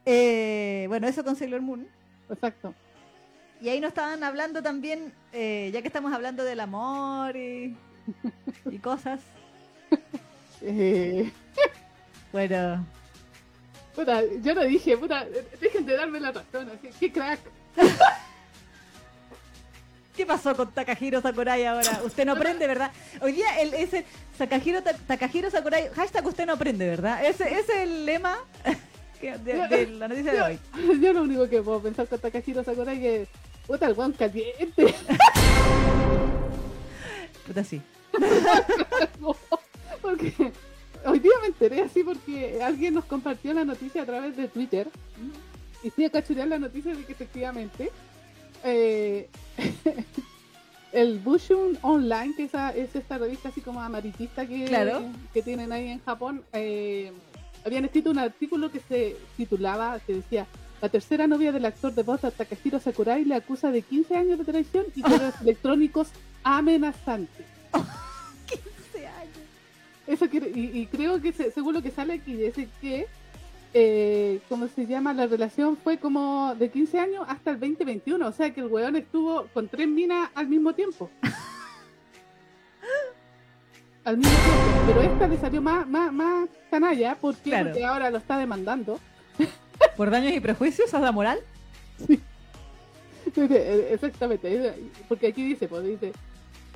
Eh, 0.06 0.86
bueno, 0.88 1.08
eso 1.08 1.24
con 1.24 1.36
Sailor 1.36 1.62
Moon. 1.62 1.88
Exacto. 2.30 2.74
Y 3.62 3.70
ahí 3.70 3.80
nos 3.80 3.90
estaban 3.90 4.24
hablando 4.24 4.62
también, 4.62 5.14
eh, 5.32 5.70
ya 5.74 5.82
que 5.82 5.88
estamos 5.88 6.14
hablando 6.14 6.44
del 6.44 6.60
amor 6.60 7.36
y, 7.38 7.76
y 8.70 8.78
cosas. 8.80 9.20
Eh, 10.62 11.32
Bueno, 12.32 12.86
puta, 13.96 14.22
yo 14.42 14.54
lo 14.56 14.64
dije, 14.64 14.98
puta, 14.98 15.26
dejen 15.62 15.86
de 15.86 15.96
darme 15.96 16.20
la 16.20 16.32
razón. 16.32 16.72
¡Qué 17.00 17.12
crack! 17.12 17.40
¿qué 20.16 20.26
pasó 20.28 20.56
con 20.56 20.72
Takahiro 20.72 21.22
Sakurai 21.22 21.66
ahora? 21.66 22.02
Usted 22.06 22.26
no 22.26 22.34
aprende, 22.34 22.68
¿verdad? 22.68 22.92
Hoy 23.22 23.32
día 23.34 23.60
el, 23.62 23.74
ese 23.74 24.06
Takahiro, 24.38 24.82
Ta- 24.84 24.94
Takahiro 24.94 25.50
Sakurai, 25.50 25.90
hashtag 25.96 26.26
usted 26.26 26.46
no 26.46 26.54
aprende, 26.54 26.88
¿verdad? 26.88 27.26
Ese 27.26 27.46
ese 27.52 27.60
es 27.60 27.70
el 27.82 28.06
lema 28.06 28.38
de, 29.22 29.38
de 29.38 29.88
la 29.88 30.08
noticia 30.08 30.34
de 30.34 30.42
hoy. 30.42 30.60
Yo 31.02 31.14
lo 31.14 31.24
único 31.24 31.50
que 31.50 31.62
puedo 31.62 31.80
pensar 31.82 32.08
con 32.08 32.20
Takahiro 32.20 32.64
Sakurai 32.64 32.96
es 32.96 33.02
que, 33.02 33.28
puta, 33.68 33.88
el 33.88 33.94
guan 33.96 34.12
caliente. 34.14 34.94
Puta 37.48 37.64
sí. 37.64 37.82
porque 40.02 40.52
hoy 41.06 41.20
día 41.20 41.32
me 41.42 41.48
enteré 41.48 41.82
así 41.82 42.04
porque 42.04 42.62
alguien 42.62 42.94
nos 42.94 43.06
compartió 43.06 43.54
la 43.54 43.66
noticia 43.66 44.04
a 44.04 44.06
través 44.06 44.36
de 44.38 44.48
Twitter 44.48 44.88
y 45.84 45.90
fui 45.90 46.06
a 46.06 46.10
cachurear 46.10 46.48
la 46.48 46.60
noticia 46.60 46.96
de 46.96 47.04
que 47.04 47.12
efectivamente 47.12 47.92
eh, 48.64 49.30
el 50.94 51.20
Bushun 51.20 51.78
Online, 51.82 52.34
que 52.36 52.44
esa, 52.44 52.70
es 52.72 52.96
esta 52.96 53.18
revista 53.18 53.50
así 53.50 53.62
como 53.62 53.82
amarillista 53.82 54.46
que, 54.46 54.66
Claro. 54.66 55.02
que 55.34 55.42
tienen 55.42 55.72
ahí 55.72 55.90
en 55.90 56.00
Japón, 56.04 56.44
eh, 56.54 57.12
habían 57.66 57.86
escrito 57.86 58.12
un 58.12 58.20
artículo 58.20 58.72
que 58.72 58.80
se 58.80 59.16
titulaba, 59.36 60.00
que 60.00 60.14
decía 60.16 60.46
la 60.82 60.90
tercera 60.90 61.28
novia 61.28 61.52
del 61.54 61.66
actor 61.66 61.94
de 61.94 62.04
voz 62.04 62.22
Takahiro 62.22 62.78
Sakurai 62.80 63.24
le 63.24 63.36
acusa 63.36 63.72
de 63.72 63.82
15 63.82 64.18
años 64.18 64.38
de 64.38 64.46
traición 64.46 64.86
y 64.96 65.02
correos 65.02 65.34
electrónicos 65.42 66.10
amenazantes. 66.44 67.46
15 70.06 70.26
años. 70.26 70.44
Eso 70.44 70.50
y, 70.56 70.80
y 70.82 70.86
creo 70.88 71.22
que 71.22 71.32
se- 71.34 71.52
según 71.52 71.74
lo 71.74 71.82
que 71.82 71.92
sale 71.92 72.14
aquí, 72.14 72.34
dice 72.36 72.68
que, 72.82 73.08
eh, 73.74 74.40
¿cómo 74.50 74.68
se 74.68 74.86
llama? 74.86 75.14
La 75.14 75.28
relación 75.28 75.78
fue 75.78 75.98
como 75.98 76.56
de 76.56 76.70
15 76.70 77.00
años 77.00 77.26
hasta 77.28 77.52
el 77.52 77.60
2021. 77.60 78.28
O 78.28 78.32
sea 78.32 78.54
que 78.54 78.62
el 78.62 78.68
weón 78.68 78.96
estuvo 78.96 79.48
con 79.54 79.68
tres 79.68 79.88
minas 79.88 80.30
al 80.36 80.48
mismo 80.48 80.74
tiempo. 80.74 81.10
al 84.06 84.18
mismo 84.18 84.34
tiempo. 84.34 84.84
Pero 84.88 85.02
esta 85.02 85.28
le 85.28 85.38
salió 85.38 85.62
más, 85.62 85.88
más, 85.88 86.12
más 86.12 86.50
canalla. 86.70 87.16
¿Por 87.16 87.36
qué? 87.36 87.50
Claro. 87.52 87.70
Porque 87.72 87.86
ahora 87.86 88.10
lo 88.10 88.18
está 88.18 88.38
demandando. 88.38 89.00
¿Por 89.98 90.10
daños 90.12 90.34
y 90.34 90.40
prejuicios 90.40 90.94
a 90.94 91.00
la 91.00 91.12
moral? 91.12 91.40
Eh, 93.36 93.90
Exactamente, 93.94 94.54
eh, 94.54 94.74
porque 95.08 95.28
aquí 95.28 95.44
dice, 95.44 95.68
pues 95.70 95.82
dice, 95.86 96.12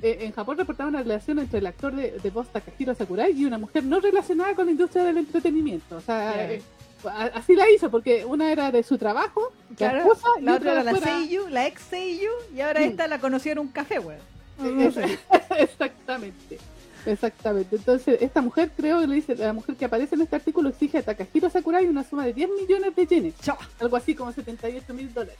eh, 0.02 0.18
en 0.22 0.32
Japón 0.32 0.56
reportaron 0.58 0.94
una 0.94 1.02
relación 1.02 1.38
entre 1.38 1.58
el 1.58 1.66
actor 1.66 1.94
de, 1.94 2.12
de 2.12 2.30
voz 2.30 2.48
Takahiro 2.52 2.94
Sakurai 2.94 3.32
y 3.32 3.44
una 3.44 3.58
mujer 3.58 3.84
no 3.84 4.00
relacionada 4.00 4.54
con 4.54 4.66
la 4.66 4.72
industria 4.72 5.04
del 5.04 5.18
entretenimiento. 5.18 5.96
O 5.96 6.00
sea, 6.00 6.50
eh, 6.52 6.62
a- 7.04 7.30
así 7.34 7.54
la 7.54 7.70
hizo, 7.70 7.90
porque 7.90 8.24
una 8.24 8.50
era 8.52 8.70
de 8.70 8.82
su 8.82 8.98
trabajo, 8.98 9.52
la 9.70 9.76
Claro, 9.76 9.98
esposa, 9.98 10.26
y 10.40 10.42
la 10.42 10.54
otra 10.56 10.72
era 10.72 10.82
la 10.84 10.94
Seiyu, 10.96 11.48
la 11.48 11.66
ex 11.66 11.82
Seiyu, 11.82 12.30
y 12.54 12.60
ahora 12.60 12.80
Mm. 12.80 12.84
esta 12.84 13.06
la 13.08 13.18
conoció 13.20 13.52
en 13.52 13.58
un 13.60 13.68
café, 13.68 13.98
weón. 13.98 14.20
Exactamente. 15.58 16.58
Exactamente. 17.06 17.76
Entonces, 17.76 18.18
esta 18.20 18.42
mujer, 18.42 18.70
creo 18.76 19.00
que 19.00 19.06
le 19.06 19.14
dice, 19.14 19.34
la 19.36 19.52
mujer 19.52 19.76
que 19.76 19.84
aparece 19.84 20.14
en 20.16 20.22
este 20.22 20.36
artículo 20.36 20.68
exige 20.68 20.98
a 20.98 21.02
Takahiro 21.02 21.48
Sakurai 21.48 21.86
una 21.86 22.04
suma 22.04 22.26
de 22.26 22.32
10 22.34 22.50
millones 22.60 22.94
de 22.94 23.06
yenes, 23.06 23.34
Chao. 23.40 23.56
algo 23.80 23.96
así 23.96 24.14
como 24.14 24.32
78 24.32 24.92
mil 24.94 25.12
dólares. 25.14 25.38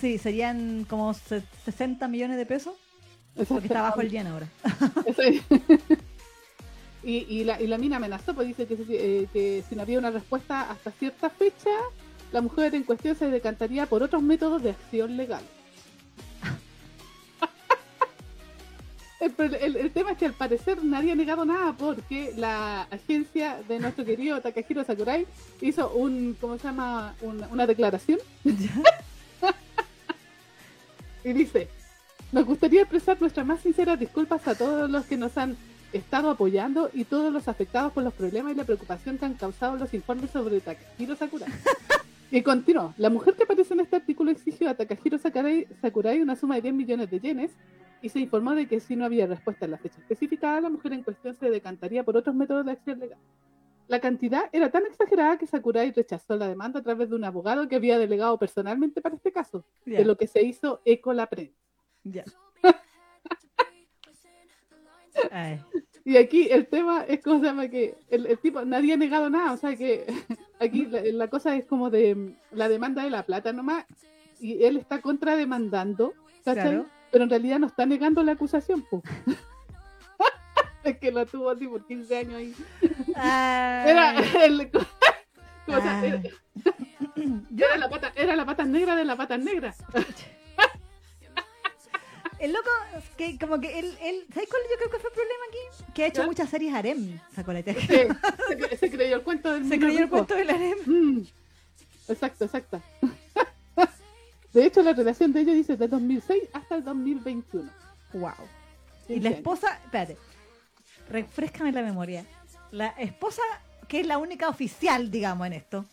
Sí, 0.00 0.18
serían 0.18 0.84
como 0.88 1.14
se- 1.14 1.42
60 1.64 2.08
millones 2.08 2.36
de 2.36 2.46
pesos, 2.46 2.74
porque 3.46 3.66
está 3.66 3.82
bajo 3.82 4.00
el 4.00 4.10
yen 4.10 4.26
ahora. 4.26 4.48
Y, 7.04 7.18
y, 7.28 7.44
la, 7.44 7.60
y 7.62 7.66
la 7.68 7.78
mina 7.78 7.96
amenazó, 7.96 8.34
pues 8.34 8.48
dice 8.48 8.66
que, 8.66 8.76
si- 8.76 8.84
eh, 8.90 9.28
que 9.32 9.62
si 9.68 9.76
no 9.76 9.82
había 9.82 10.00
una 10.00 10.10
respuesta 10.10 10.68
hasta 10.70 10.90
cierta 10.90 11.30
fecha, 11.30 11.70
la 12.32 12.40
mujer 12.42 12.74
en 12.74 12.82
cuestión 12.82 13.14
se 13.16 13.30
decantaría 13.30 13.86
por 13.86 14.02
otros 14.02 14.20
métodos 14.20 14.62
de 14.64 14.70
acción 14.70 15.16
legal. 15.16 15.42
El, 19.20 19.32
el- 19.54 19.76
el 19.76 19.90
tema 19.92 20.12
es 20.12 20.18
que 20.18 20.26
al 20.26 20.32
parecer 20.34 20.82
nadie 20.84 21.10
ha 21.12 21.16
negado 21.16 21.44
nada 21.44 21.72
porque 21.76 22.32
la 22.36 22.82
agencia 22.82 23.58
de 23.68 23.78
nuestro 23.80 24.04
querido 24.04 24.40
Takahiro 24.40 24.84
Sakurai 24.84 25.26
hizo 25.60 25.90
un, 25.90 26.36
¿cómo 26.40 26.56
se 26.58 26.64
llama? 26.64 27.14
Una, 27.22 27.46
una 27.48 27.66
declaración 27.66 28.18
y 31.24 31.32
dice, 31.32 31.68
nos 32.32 32.44
gustaría 32.44 32.82
expresar 32.82 33.20
nuestras 33.20 33.46
más 33.46 33.60
sinceras 33.60 33.98
disculpas 33.98 34.46
a 34.46 34.54
todos 34.54 34.90
los 34.90 35.06
que 35.06 35.16
nos 35.16 35.36
han 35.38 35.56
estado 35.92 36.30
apoyando 36.30 36.90
y 36.92 37.04
todos 37.04 37.32
los 37.32 37.48
afectados 37.48 37.92
por 37.92 38.02
los 38.02 38.12
problemas 38.12 38.52
y 38.52 38.56
la 38.56 38.64
preocupación 38.64 39.16
que 39.16 39.24
han 39.24 39.34
causado 39.34 39.76
los 39.76 39.94
informes 39.94 40.30
sobre 40.30 40.60
Takahiro 40.60 41.16
Sakurai. 41.16 41.48
Y 42.30 42.42
continuó, 42.42 42.92
la 42.98 43.08
mujer 43.08 43.34
que 43.34 43.44
aparece 43.44 43.72
en 43.72 43.80
este 43.80 43.96
artículo 43.96 44.30
exigió 44.30 44.68
a 44.68 44.74
Takahiro 44.74 45.16
Sakurai, 45.16 46.20
una 46.20 46.36
suma 46.36 46.56
de 46.56 46.60
10 46.62 46.74
millones 46.74 47.10
de 47.10 47.20
yenes 47.20 47.52
y 48.02 48.10
se 48.10 48.20
informó 48.20 48.54
de 48.54 48.68
que 48.68 48.80
si 48.80 48.96
no 48.96 49.06
había 49.06 49.26
respuesta 49.26 49.64
en 49.64 49.70
la 49.70 49.78
fecha 49.78 49.98
especificada, 49.98 50.60
la 50.60 50.68
mujer 50.68 50.92
en 50.92 51.02
cuestión 51.02 51.34
se 51.34 51.48
decantaría 51.48 52.04
por 52.04 52.18
otros 52.18 52.36
métodos 52.36 52.66
de 52.66 52.72
acción 52.72 52.98
legal. 52.98 53.18
La 53.86 54.00
cantidad 54.00 54.50
era 54.52 54.70
tan 54.70 54.84
exagerada 54.84 55.38
que 55.38 55.46
Sakurai 55.46 55.90
rechazó 55.90 56.36
la 56.36 56.48
demanda 56.48 56.80
a 56.80 56.82
través 56.82 57.08
de 57.08 57.16
un 57.16 57.24
abogado 57.24 57.66
que 57.66 57.76
había 57.76 57.98
delegado 57.98 58.38
personalmente 58.38 59.00
para 59.00 59.14
este 59.14 59.32
caso, 59.32 59.64
Ya, 59.86 59.96
de 59.96 60.04
lo 60.04 60.18
que 60.18 60.26
se 60.26 60.42
hizo 60.42 60.82
eco 60.84 61.14
la 61.14 61.28
prensa. 61.28 61.67
Ya. 62.12 62.24
Ay, 65.32 65.60
Y 66.04 66.16
aquí 66.16 66.48
el 66.50 66.66
tema 66.68 67.02
es 67.04 67.22
como 67.22 67.40
se 67.40 67.46
llama 67.46 67.68
que 67.68 67.96
el, 68.08 68.26
el 68.26 68.38
tipo, 68.38 68.64
nadie 68.64 68.94
ha 68.94 68.96
negado 68.96 69.28
nada, 69.28 69.52
o 69.52 69.56
sea 69.56 69.74
que 69.76 70.06
aquí 70.60 70.86
la, 70.86 71.02
la 71.02 71.28
cosa 71.28 71.56
es 71.56 71.64
como 71.66 71.90
de 71.90 72.34
la 72.52 72.68
demanda 72.68 73.02
de 73.02 73.10
la 73.10 73.24
plata 73.26 73.52
nomás, 73.52 73.84
y 74.40 74.62
él 74.64 74.76
está 74.76 75.00
contrademandando. 75.00 76.14
Claro. 76.44 76.86
Pero 77.10 77.24
en 77.24 77.30
realidad 77.30 77.58
no 77.58 77.66
está 77.66 77.84
negando 77.84 78.22
la 78.22 78.32
acusación, 78.32 78.82
po. 78.88 79.02
es 80.84 80.98
que 80.98 81.10
lo 81.10 81.26
tuvo 81.26 81.50
así 81.50 81.66
por 81.66 81.84
15 81.86 82.16
años 82.16 82.34
ahí. 82.34 82.54
Ay. 83.16 83.90
Era 83.90 84.44
el, 84.44 84.70
¿cómo 84.70 84.84
se 85.66 85.72
llama? 85.72 86.00
Ay. 86.00 86.08
Era- 86.08 87.64
era 87.66 87.76
la 87.76 87.88
pata, 87.90 88.12
era 88.14 88.36
la 88.36 88.46
pata 88.46 88.64
negra 88.64 88.94
de 88.94 89.04
la 89.04 89.16
pata 89.16 89.36
negra. 89.36 89.74
El 92.40 92.52
loco, 92.52 92.70
que 93.16 93.36
como 93.38 93.60
que 93.60 93.78
él, 93.80 93.96
él, 94.00 94.24
¿sabes 94.32 94.48
cuál 94.48 94.62
yo 94.70 94.76
creo 94.78 94.90
que 94.90 94.98
fue 94.98 95.10
el 95.10 95.14
problema 95.14 95.44
aquí? 95.48 95.92
Que 95.92 96.04
ha 96.04 96.06
hecho 96.06 96.20
¿Ya? 96.22 96.26
muchas 96.26 96.48
series 96.48 96.72
harem, 96.72 97.18
sacó 97.34 97.52
la 97.52 97.62
Sí, 97.62 97.72
se, 97.88 98.08
cre- 98.58 98.78
se 98.78 98.90
creyó 98.90 99.16
el 99.16 99.22
cuento 99.22 99.52
del 99.52 99.68
Se 99.68 99.78
creyó 99.78 100.04
el 100.04 100.08
cuento 100.08 100.34
del 100.36 100.50
harem. 100.50 100.78
Mm, 100.86 101.26
Exacto, 102.08 102.44
exacto. 102.44 102.80
De 104.52 104.64
hecho, 104.64 104.82
la 104.82 104.92
relación 104.94 105.32
de 105.32 105.40
ellos 105.40 105.54
dice 105.56 105.76
de 105.76 105.88
2006 105.88 106.44
hasta 106.52 106.76
el 106.76 106.84
2021. 106.84 107.70
Wow. 108.14 108.30
Y 109.08 109.14
15 109.14 109.20
la 109.28 109.30
esposa, 109.36 109.78
espérate, 109.84 110.16
refrescame 111.10 111.72
la 111.72 111.82
memoria. 111.82 112.24
La 112.70 112.88
esposa, 112.98 113.42
que 113.88 114.00
es 114.00 114.06
la 114.06 114.16
única 114.18 114.48
oficial, 114.48 115.10
digamos, 115.10 115.46
en 115.46 115.52
esto. 115.54 115.84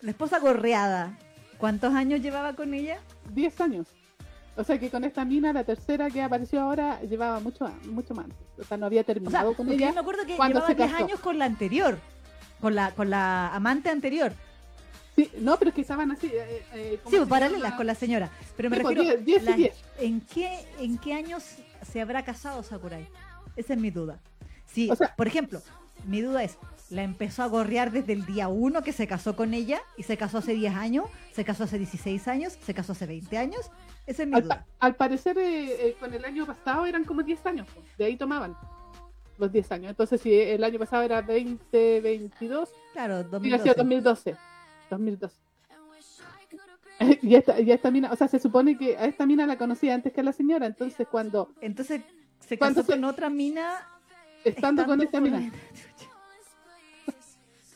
La 0.00 0.10
esposa 0.10 0.38
gorreada. 0.40 1.16
¿Cuántos 1.58 1.94
años 1.94 2.20
llevaba 2.20 2.54
con 2.54 2.74
ella? 2.74 2.98
10 3.32 3.60
años. 3.60 3.86
O 4.56 4.64
sea 4.64 4.78
que 4.78 4.90
con 4.90 5.02
esta 5.04 5.24
mina, 5.24 5.52
la 5.52 5.64
tercera 5.64 6.10
que 6.10 6.20
apareció 6.22 6.60
ahora, 6.60 7.00
llevaba 7.02 7.40
mucho, 7.40 7.64
a- 7.66 7.72
mucho 7.86 8.14
más. 8.14 8.26
O 8.58 8.64
sea, 8.64 8.76
no 8.76 8.86
había 8.86 9.00
O 9.00 9.04
sea, 9.04 9.14
terminado 9.14 9.54
con 9.54 9.70
ella. 9.70 9.88
yo 9.88 9.94
me 9.94 10.00
acuerdo 10.00 10.26
que 10.26 10.36
cuando 10.36 10.56
llevaba 10.60 10.68
se 10.68 10.74
10 10.74 10.90
casó. 10.92 11.04
años 11.04 11.20
con 11.20 11.38
la 11.38 11.44
anterior. 11.46 11.98
Con 12.60 12.74
la, 12.74 12.90
con 12.92 13.08
la 13.10 13.48
amante 13.54 13.88
anterior. 13.88 14.32
Sí, 15.16 15.30
no, 15.38 15.56
pero 15.58 15.70
es 15.70 15.74
que 15.74 15.80
estaban 15.82 16.10
así. 16.10 16.26
eh, 16.28 16.62
eh, 16.74 17.00
¿cómo 17.02 17.16
Sí, 17.16 17.22
paralelas 17.28 17.74
con 17.74 17.86
la 17.86 17.94
señora. 17.94 18.30
Pero 18.56 18.70
me 18.70 18.76
Sí, 18.76 18.82
pues, 18.82 18.96
refiero, 18.96 19.20
10, 19.22 19.24
10 19.24 19.42
y 19.42 19.46
la- 19.46 19.56
10. 19.56 19.74
¿en, 20.00 20.20
qué, 20.20 20.66
¿en 20.78 20.98
qué 20.98 21.14
años 21.14 21.44
se 21.90 22.00
habrá 22.00 22.22
casado 22.24 22.62
Sakurai? 22.62 23.08
Esa 23.56 23.72
es 23.74 23.78
mi 23.80 23.90
duda. 23.90 24.20
Sí, 24.66 24.88
O 24.90 24.96
sea- 24.96 25.14
por 25.16 25.26
ejemplo, 25.26 25.60
mi 26.06 26.20
duda 26.22 26.42
es, 26.44 26.56
¿la 26.90 27.02
empezó 27.02 27.42
a 27.42 27.46
gorrear 27.46 27.90
desde 27.90 28.12
el 28.12 28.24
día 28.26 28.48
1 28.48 28.82
que 28.82 28.92
se 28.92 29.06
casó 29.06 29.34
con 29.36 29.54
ella? 29.54 29.80
¿Y 29.96 30.02
se 30.04 30.16
casó 30.16 30.38
hace 30.38 30.52
10 30.54 30.74
años? 30.74 31.06
¿Se 31.32 31.44
casó 31.44 31.64
hace 31.64 31.78
16 31.78 32.28
años? 32.28 32.52
¿Se 32.62 32.74
casó 32.74 32.92
hace 32.92 33.06
20 33.06 33.38
años? 33.38 33.70
Esa 34.06 34.22
es 34.22 34.28
mi 34.28 34.34
Al, 34.36 34.42
duda. 34.42 34.66
al 34.80 34.94
parecer, 34.96 35.38
eh, 35.38 35.88
eh, 35.88 35.96
con 35.98 36.12
el 36.12 36.24
año 36.24 36.44
pasado 36.46 36.84
eran 36.86 37.04
como 37.04 37.22
10 37.22 37.44
años. 37.46 37.66
pues, 37.74 37.86
De 37.96 38.04
ahí 38.04 38.16
tomaban 38.16 38.56
los 39.38 39.50
10 39.50 39.72
años. 39.72 39.90
Entonces, 39.90 40.20
si 40.20 40.32
el 40.34 40.62
año 40.62 40.78
pasado 40.78 41.02
era 41.02 41.22
2022, 41.22 42.68
Claro, 42.92 43.24
hubiera 43.38 43.58
sido 43.58 43.74
2012. 43.74 44.36
2012. 44.90 45.36
2012. 47.00 47.26
Y 47.26 47.34
esta, 47.34 47.58
y 47.58 47.72
esta 47.72 47.90
mina, 47.90 48.12
o 48.12 48.16
sea, 48.16 48.28
se 48.28 48.38
supone 48.38 48.76
que 48.76 48.96
a 48.98 49.06
esta 49.06 49.24
mina 49.26 49.46
la 49.46 49.56
conocía 49.56 49.94
antes 49.94 50.12
que 50.12 50.20
a 50.20 50.24
la 50.24 50.32
señora, 50.32 50.66
entonces 50.66 51.08
cuando, 51.10 51.52
Entonces, 51.60 52.02
se 52.40 52.58
¿Cuánto 52.58 52.80
casó 52.82 52.92
se- 52.92 52.98
con 52.98 53.04
otra 53.04 53.30
mina 53.30 53.86
estando 54.44 54.84
con 54.84 55.00
estando 55.00 55.04
esta 55.04 55.18
con 55.20 55.24
mina, 55.40 55.52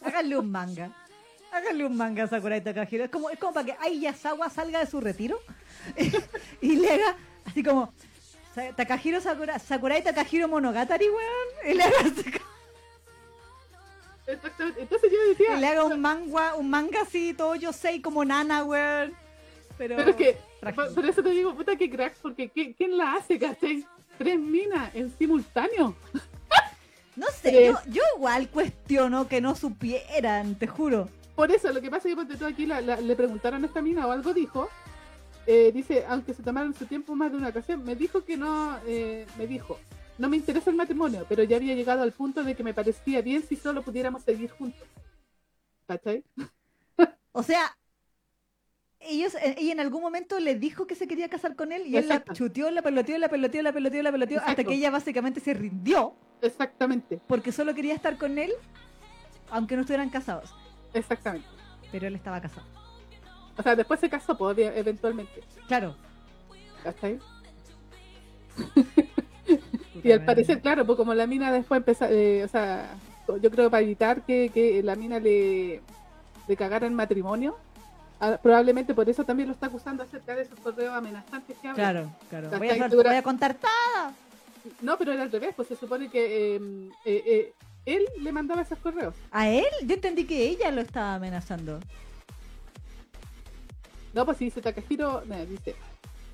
la- 0.02 0.08
Háganle 0.08 0.38
un 0.38 0.50
manga. 0.50 0.92
Háganle 1.56 1.86
un 1.86 1.96
manga 1.96 2.24
a 2.24 2.26
Sakurai 2.26 2.62
Takahiro. 2.62 3.04
Es 3.04 3.10
como, 3.10 3.30
es 3.30 3.38
como 3.38 3.54
para 3.54 3.64
que 3.64 3.76
Ai 3.80 3.98
Yasawa 4.00 4.50
salga 4.50 4.80
de 4.80 4.86
su 4.86 5.00
retiro 5.00 5.40
y 6.60 6.76
le 6.76 6.90
haga 6.90 7.16
así 7.46 7.62
como 7.62 7.94
Takahiro 8.76 9.20
Sakura, 9.22 9.58
Sakurai 9.58 10.02
Takahiro 10.02 10.48
Monogatari, 10.48 11.06
weón. 11.08 11.70
Y 11.72 11.74
le 11.74 11.82
haga, 11.82 11.96
así 12.00 12.30
como- 12.30 12.46
Exactamente. 14.26 14.82
Entonces 14.82 15.10
yo 15.10 15.28
decía, 15.28 15.56
y 15.56 15.60
le 15.60 15.66
haga 15.66 15.84
un 15.84 16.00
manga, 16.00 16.54
un 16.56 16.68
manga 16.68 17.02
así, 17.02 17.32
todo 17.32 17.54
yo 17.54 17.72
sé, 17.72 18.02
como 18.02 18.24
nana, 18.24 18.62
weón. 18.64 19.14
Pero, 19.78 19.96
pero 19.96 20.10
es 20.10 20.16
que, 20.16 20.38
por, 20.94 21.06
eso 21.06 21.22
te 21.22 21.30
digo, 21.30 21.54
puta 21.54 21.76
que 21.76 21.88
crack, 21.88 22.16
porque 22.20 22.50
¿quién, 22.50 22.96
la 22.98 23.14
hace, 23.14 23.38
cachai? 23.38 23.86
Tres 24.18 24.38
minas 24.38 24.94
en 24.94 25.10
simultáneo. 25.16 25.96
No 27.16 27.28
sé, 27.28 27.64
yo, 27.64 27.78
yo 27.86 28.02
igual 28.14 28.50
cuestiono 28.50 29.26
que 29.26 29.40
no 29.40 29.54
supieran, 29.56 30.54
te 30.56 30.66
juro. 30.66 31.08
Por 31.36 31.52
eso, 31.52 31.70
lo 31.72 31.80
que 31.80 31.90
pasa 31.90 32.08
es 32.08 32.14
que 32.14 32.16
ponte 32.16 32.36
tú 32.36 32.46
aquí 32.46 32.66
la- 32.66 32.80
la- 32.80 33.00
le 33.00 33.14
preguntaron 33.14 33.62
a 33.62 33.66
esta 33.66 33.82
mina 33.82 34.06
o 34.06 34.10
algo 34.10 34.32
dijo. 34.34 34.68
eh, 35.48 35.70
dice, 35.72 36.04
aunque 36.08 36.34
se 36.34 36.42
tomaron 36.42 36.74
su 36.74 36.86
tiempo 36.86 37.14
más 37.14 37.30
de 37.30 37.36
una 37.38 37.50
ocasión, 37.50 37.84
me 37.84 37.94
dijo 37.94 38.24
que 38.24 38.36
no, 38.36 38.76
eh, 38.84 39.24
me 39.38 39.46
dijo, 39.46 39.78
no 40.18 40.28
me 40.28 40.38
interesa 40.38 40.70
el 40.70 40.76
matrimonio, 40.76 41.24
pero 41.28 41.44
ya 41.44 41.54
había 41.56 41.76
llegado 41.76 42.02
al 42.02 42.10
punto 42.10 42.42
de 42.42 42.56
que 42.56 42.64
me 42.64 42.74
parecía 42.74 43.20
bien 43.22 43.44
si 43.48 43.54
solo 43.54 43.82
pudiéramos 43.82 44.22
seguir 44.24 44.50
juntos. 44.50 44.82
¿Cachai? 45.86 46.24
O 47.30 47.44
sea, 47.44 47.78
ellos, 48.98 49.36
eh, 49.36 49.54
ella 49.58 49.70
en 49.70 49.78
algún 49.78 50.02
momento 50.02 50.40
le 50.40 50.56
dijo 50.56 50.88
que 50.88 50.96
se 50.96 51.06
quería 51.06 51.28
casar 51.28 51.54
con 51.54 51.70
él 51.70 51.82
y 51.86 51.96
él 51.96 52.08
la 52.08 52.14
Exacto. 52.16 52.34
chuteó, 52.34 52.72
la 52.72 52.82
peloteó, 52.82 53.16
la 53.18 53.28
peloteó, 53.28 53.62
la 53.62 53.72
peloteó, 53.72 54.02
la 54.02 54.10
peloteó, 54.10 54.38
hasta 54.38 54.50
Exacto. 54.50 54.70
que 54.70 54.76
ella 54.76 54.90
básicamente 54.90 55.38
se 55.38 55.54
rindió 55.54 56.16
Exactamente, 56.42 57.20
porque 57.28 57.52
solo 57.52 57.72
quería 57.72 57.94
estar 57.94 58.18
con 58.18 58.36
él, 58.38 58.50
aunque 59.50 59.76
no 59.76 59.82
estuvieran 59.82 60.10
casados. 60.10 60.52
Exactamente. 60.96 61.46
Pero 61.92 62.06
él 62.06 62.14
estaba 62.16 62.40
casado. 62.40 62.66
O 63.58 63.62
sea, 63.62 63.74
después 63.76 64.00
se 64.00 64.08
casó, 64.10 64.36
pues, 64.36 64.56
eventualmente. 64.58 65.42
Claro. 65.66 65.94
¿Cachai? 66.82 67.18
Y 70.02 70.12
al 70.12 70.24
parecer, 70.24 70.60
claro, 70.60 70.84
pues 70.84 70.96
como 70.96 71.14
la 71.14 71.26
mina 71.26 71.50
después 71.52 71.78
empezó, 71.78 72.04
eh, 72.06 72.44
o 72.44 72.48
sea, 72.48 72.96
yo 73.40 73.50
creo 73.50 73.70
para 73.70 73.82
evitar 73.82 74.22
que, 74.22 74.50
que 74.52 74.82
la 74.82 74.94
mina 74.94 75.18
le, 75.18 75.80
le 76.46 76.56
cagara 76.56 76.86
el 76.86 76.92
matrimonio, 76.92 77.56
ah, 78.20 78.38
probablemente 78.42 78.94
por 78.94 79.08
eso 79.08 79.24
también 79.24 79.48
lo 79.48 79.54
está 79.54 79.66
acusando 79.66 80.02
acerca 80.02 80.34
de 80.34 80.42
esos 80.42 80.58
correos 80.60 80.94
amenazantes 80.94 81.56
que 81.58 81.68
habla. 81.68 81.82
Claro, 81.82 82.12
claro. 82.28 82.50
Voy 82.58 82.68
a, 82.68 82.72
ahí 82.72 82.78
hacer- 82.78 82.90
dura- 82.90 83.10
voy 83.10 83.18
a 83.18 83.22
contar 83.22 83.54
todo. 83.54 83.70
No, 84.82 84.98
pero 84.98 85.12
era 85.12 85.22
al 85.22 85.32
revés, 85.32 85.54
pues 85.56 85.68
se 85.68 85.76
supone 85.76 86.08
que 86.08 86.56
eh, 86.56 86.60
eh, 87.04 87.22
eh, 87.26 87.54
él 87.86 88.04
le 88.20 88.32
mandaba 88.32 88.62
esos 88.62 88.78
correos. 88.78 89.14
¿A 89.30 89.48
él? 89.48 89.64
Yo 89.84 89.94
entendí 89.94 90.24
que 90.24 90.42
ella 90.48 90.70
lo 90.70 90.80
estaba 90.82 91.14
amenazando. 91.14 91.80
No, 94.12 94.24
pues 94.24 94.38
si 94.38 94.46
dice 94.46 94.60
Takahiro, 94.60 95.22
no, 95.26 95.46
dice, 95.46 95.74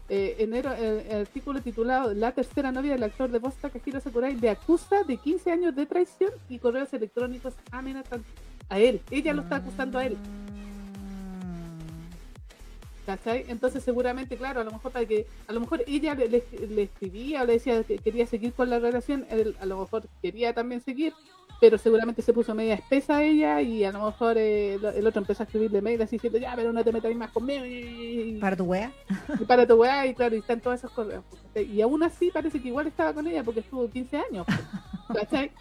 eh, 0.08 0.36
enero, 0.38 0.72
el, 0.72 1.00
el 1.08 1.20
artículo 1.22 1.60
titulado 1.60 2.12
La 2.14 2.32
tercera 2.32 2.70
novia 2.72 2.92
del 2.92 3.02
actor 3.02 3.30
de 3.30 3.38
voz 3.38 3.54
Takahiro 3.56 4.00
Sakurai 4.00 4.36
le 4.36 4.50
acusa 4.50 5.02
de 5.04 5.16
15 5.16 5.50
años 5.52 5.74
de 5.74 5.86
traición 5.86 6.30
y 6.48 6.58
correos 6.58 6.92
electrónicos 6.92 7.54
amenazantes 7.70 8.30
a 8.68 8.78
él. 8.78 9.00
Ella 9.10 9.32
lo 9.32 9.42
está 9.42 9.56
acusando 9.56 9.98
a 9.98 10.06
él. 10.06 10.16
¿Cachai? 13.04 13.46
Entonces 13.48 13.82
seguramente, 13.82 14.36
claro, 14.36 14.60
a 14.60 14.64
lo 14.64 14.70
mejor 14.70 14.92
para 14.92 15.04
que, 15.04 15.26
a 15.48 15.52
lo 15.52 15.58
mejor 15.58 15.82
ella 15.88 16.14
le, 16.14 16.28
le- 16.28 16.44
le 16.68 16.82
escribía 16.84 17.42
o 17.42 17.44
le 17.46 17.54
decía 17.54 17.82
que 17.82 17.98
quería 17.98 18.26
seguir 18.26 18.52
con 18.52 18.70
la 18.70 18.78
relación, 18.78 19.26
él 19.28 19.56
a 19.60 19.66
lo 19.66 19.80
mejor 19.80 20.06
quería 20.22 20.54
también 20.54 20.80
seguir, 20.80 21.12
pero 21.62 21.78
seguramente 21.78 22.22
se 22.22 22.32
puso 22.32 22.56
media 22.56 22.74
espesa 22.74 23.22
ella 23.22 23.60
y 23.60 23.84
a 23.84 23.92
lo 23.92 24.06
mejor 24.06 24.36
eh, 24.36 24.74
el, 24.74 25.06
otro 25.06 25.20
empezó 25.20 25.44
a 25.44 25.46
escribirle 25.46 25.80
mail 25.80 26.02
así 26.02 26.16
diciendo, 26.16 26.40
ya, 26.40 26.56
pero 26.56 26.72
no 26.72 26.82
te 26.82 26.90
metas 26.90 27.14
más 27.14 27.30
conmigo 27.30 27.64
y, 27.64 28.36
¿Para 28.40 28.56
tu 28.56 28.64
wea? 28.64 28.90
y 29.40 29.44
para 29.44 29.64
tu 29.64 29.74
weá, 29.74 30.04
y 30.08 30.12
claro, 30.12 30.34
y 30.34 30.40
están 30.40 30.60
todos 30.60 30.80
esos 30.80 30.90
correos. 30.90 31.22
pues. 31.30 31.68
Y 31.68 31.80
aún 31.80 32.02
así 32.02 32.32
parece 32.32 32.60
que 32.60 32.66
igual 32.66 32.88
estaba 32.88 33.12
con 33.12 33.28
ella 33.28 33.44
porque 33.44 33.60
estuvo 33.60 33.88
15 33.88 34.16
años. 34.16 34.44
pues, 35.06 35.20
¿Cachai? 35.20 35.52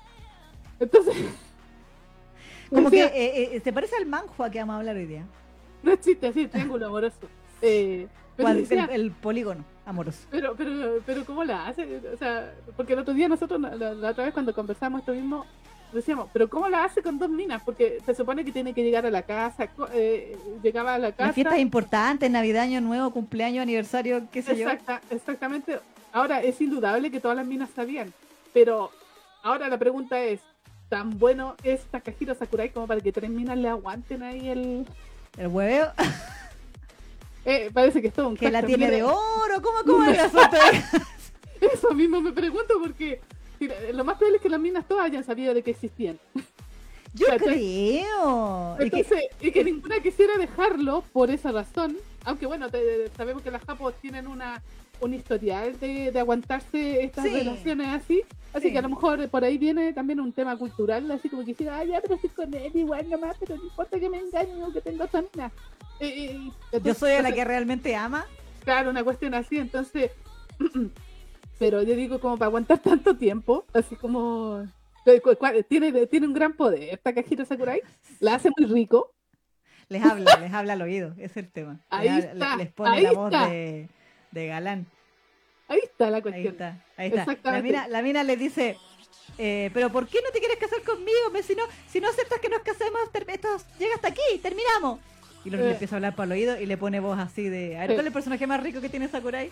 Entonces, 0.79 1.15
Como 2.71 2.89
que 2.89 3.03
eh, 3.03 3.55
eh, 3.55 3.61
se 3.63 3.71
parece 3.71 3.95
al 3.95 4.07
manhua 4.07 4.49
que 4.49 4.57
vamos 4.57 4.73
a 4.73 4.79
hablar 4.79 4.95
hoy 4.95 5.05
día. 5.05 5.27
no 5.83 5.91
existe 5.91 6.25
así, 6.29 6.47
triángulo 6.47 6.87
amoroso. 6.87 7.17
Eh, 7.63 8.07
pero 8.35 8.55
decía, 8.55 8.85
el, 8.85 9.01
el 9.01 9.11
polígono 9.11 9.63
amoroso. 9.85 10.25
Pero, 10.31 10.55
pero, 10.57 10.99
pero, 11.05 11.25
¿cómo 11.25 11.43
la 11.43 11.67
hace? 11.67 12.01
O 12.11 12.17
sea, 12.17 12.55
porque 12.75 12.93
el 12.93 12.99
otro 12.99 13.13
día 13.13 13.29
nosotros, 13.29 13.61
la, 13.61 13.75
la 13.75 14.09
otra 14.09 14.23
vez 14.23 14.33
cuando 14.33 14.51
conversamos 14.55 15.01
esto 15.01 15.13
mismo, 15.13 15.45
decíamos, 15.93 16.29
pero 16.31 16.49
¿cómo 16.49 16.69
la 16.69 16.83
hace 16.83 17.01
con 17.01 17.19
dos 17.19 17.29
minas? 17.29 17.61
Porque 17.63 17.99
se 18.05 18.15
supone 18.15 18.45
que 18.45 18.51
tiene 18.51 18.73
que 18.73 18.83
llegar 18.83 19.05
a 19.05 19.11
la 19.11 19.23
casa, 19.23 19.69
eh, 19.93 20.37
llegaba 20.63 20.95
a 20.95 20.99
la 20.99 21.11
casa. 21.11 21.27
Las 21.27 21.35
fiestas 21.35 21.59
importantes, 21.59 22.29
Navidad, 22.29 22.63
Año 22.63 22.81
Nuevo, 22.81 23.11
cumpleaños, 23.11 23.63
aniversario, 23.63 24.27
qué 24.31 24.41
sé 24.41 24.53
Exacta, 24.53 25.01
yo. 25.09 25.15
Exactamente. 25.15 25.79
Ahora, 26.13 26.41
es 26.41 26.59
indudable 26.61 27.11
que 27.11 27.19
todas 27.19 27.37
las 27.37 27.45
minas 27.45 27.69
sabían, 27.75 28.13
pero 28.53 28.91
ahora 29.43 29.69
la 29.69 29.77
pregunta 29.77 30.21
es, 30.21 30.41
¿tan 30.89 31.17
bueno 31.17 31.55
es 31.63 31.81
Takahiro 31.85 32.35
Sakurai 32.35 32.69
como 32.69 32.87
para 32.87 32.99
que 32.99 33.11
tres 33.11 33.29
minas 33.29 33.57
le 33.57 33.69
aguanten 33.69 34.23
ahí 34.23 34.49
el... 34.49 34.85
¿El 35.37 35.47
hueveo? 35.47 35.91
Eh, 37.45 37.71
parece 37.73 38.01
que 38.01 38.09
es 38.09 38.13
todo 38.13 38.27
un 38.27 38.37
Que 38.37 38.51
la 38.51 38.61
tiene 38.61 38.91
de 38.91 39.01
oro, 39.01 39.61
¿cómo, 39.63 39.79
cómo 39.83 40.03
es 40.03 40.31
la 40.31 40.51
Eso 41.73 41.91
mismo 41.93 42.21
me 42.21 42.31
pregunto 42.31 42.75
porque 42.79 43.19
lo 43.67 44.03
más 44.03 44.17
probable 44.17 44.37
es 44.37 44.41
que 44.41 44.49
las 44.49 44.59
minas 44.59 44.87
todas 44.87 45.05
hayan 45.05 45.23
sabido 45.23 45.53
de 45.53 45.63
que 45.63 45.71
existían. 45.71 46.19
Yo 47.13 47.27
creo. 47.37 48.77
Entonces, 48.79 49.25
y 49.41 49.51
que... 49.51 49.63
ninguna 49.65 49.99
quisiera 49.99 50.37
dejarlo 50.37 51.03
por 51.11 51.29
esa 51.29 51.51
razón. 51.51 51.97
Aunque 52.23 52.45
bueno, 52.45 52.67
sabemos 53.17 53.43
que 53.43 53.51
las 53.51 53.63
japos 53.63 53.93
tienen 54.01 54.27
una 54.27 54.61
un 55.01 55.13
historial 55.15 55.79
de, 55.79 56.17
aguantarse 56.17 57.03
estas 57.03 57.25
relaciones 57.25 57.87
así. 57.87 58.21
Así 58.53 58.71
que 58.71 58.77
a 58.77 58.81
lo 58.81 58.89
mejor 58.89 59.27
por 59.29 59.43
ahí 59.43 59.57
viene 59.57 59.93
también 59.93 60.19
un 60.19 60.31
tema 60.31 60.55
cultural, 60.57 61.09
así 61.11 61.29
como 61.29 61.43
que 61.43 61.55
ay, 61.69 61.89
ya, 61.89 62.01
pero 62.01 62.15
estoy 62.15 62.29
con 62.29 62.53
él 62.53 62.71
igual 62.75 63.09
nomás, 63.09 63.35
pero 63.39 63.57
no 63.57 63.63
importa 63.63 63.99
que 63.99 64.09
me 64.09 64.19
engañe 64.19 64.63
o 64.63 64.71
que 64.71 64.81
tenga 64.81 65.05
esa 65.05 65.21
mina. 65.21 65.51
Eh, 65.99 66.37
eh, 66.71 66.81
Yo 66.83 66.93
soy 66.93 67.21
la 67.21 67.31
que 67.31 67.43
realmente 67.43 67.95
ama. 67.95 68.25
Claro, 68.63 68.91
una 68.91 69.03
cuestión 69.03 69.33
así, 69.33 69.57
entonces 69.57 70.11
pero 71.61 71.83
yo 71.83 71.95
digo 71.95 72.19
como 72.19 72.39
para 72.39 72.47
aguantar 72.47 72.79
tanto 72.81 73.15
tiempo, 73.15 73.65
así 73.71 73.95
como 73.95 74.67
tiene, 75.69 76.07
tiene 76.07 76.25
un 76.25 76.33
gran 76.33 76.53
poder 76.53 76.97
Takahiro 76.97 77.45
Sakurai, 77.45 77.81
la 78.19 78.33
hace 78.35 78.49
muy 78.57 78.67
rico. 78.67 79.13
Les 79.87 80.03
habla, 80.03 80.35
les 80.41 80.51
habla 80.51 80.73
al 80.73 80.81
oído, 80.81 81.13
es 81.19 81.37
el 81.37 81.51
tema. 81.51 81.79
Ahí 81.91 82.09
les, 82.09 82.25
está, 82.25 82.55
les 82.55 82.71
pone 82.71 83.01
la 83.03 83.11
voz 83.11 83.29
de, 83.29 83.89
de, 84.31 84.47
galán. 84.47 84.87
Ahí 85.67 85.79
está 85.83 86.09
la 86.09 86.23
cuestión. 86.23 86.47
Ahí 86.47 86.51
está, 86.51 86.81
ahí 86.97 87.11
está. 87.13 87.51
La 87.51 87.61
mina, 87.61 87.87
la 87.87 88.01
mina 88.01 88.23
le 88.23 88.37
dice, 88.37 88.77
eh, 89.37 89.69
pero 89.71 89.91
¿por 89.91 90.07
qué 90.07 90.17
no 90.23 90.31
te 90.31 90.39
quieres 90.39 90.57
casar 90.57 90.81
conmigo? 90.81 91.19
Si 91.43 91.53
no, 91.53 91.63
si 91.87 92.01
no 92.01 92.09
aceptas 92.09 92.39
que 92.39 92.49
nos 92.49 92.61
casemos, 92.61 93.01
esto 93.13 93.49
llega 93.77 93.93
hasta 93.93 94.07
aquí, 94.07 94.39
terminamos. 94.41 94.99
Y 95.45 95.51
luego 95.51 95.65
le 95.65 95.71
eh. 95.71 95.73
empieza 95.73 95.95
a 95.95 95.97
hablar 95.97 96.15
para 96.15 96.25
el 96.25 96.31
oído 96.31 96.59
y 96.59 96.65
le 96.65 96.77
pone 96.77 96.99
voz 96.99 97.19
así 97.19 97.49
de, 97.49 97.77
a 97.77 97.81
ver, 97.81 97.89
¿cuál 97.89 97.99
es 97.99 98.07
el 98.07 98.13
personaje 98.13 98.47
más 98.47 98.63
rico 98.63 98.81
que 98.81 98.89
tiene 98.89 99.07
Sakurai? 99.07 99.51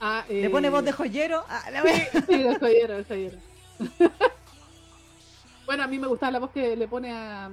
Ah, 0.00 0.24
¿Le 0.28 0.48
pone 0.48 0.70
voz 0.70 0.82
de 0.84 0.92
joyero? 0.92 1.44
Ah, 1.48 1.62
sí, 2.26 2.42
de 2.42 2.58
joyero, 2.58 2.96
de 2.96 3.04
joyero. 3.04 3.38
bueno, 5.66 5.82
a 5.82 5.86
mí 5.86 5.98
me 5.98 6.06
gustaba 6.06 6.32
la 6.32 6.38
voz 6.38 6.50
que 6.50 6.74
le 6.74 6.88
pone 6.88 7.12
a. 7.12 7.50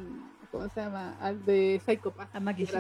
¿Cómo 0.51 0.69
se 0.69 0.79
llama? 0.79 1.17
Al 1.19 1.43
de 1.45 1.81
Psycho 1.85 2.11
Pass. 2.11 2.29
¿A 2.33 2.39
Makishima? 2.39 2.79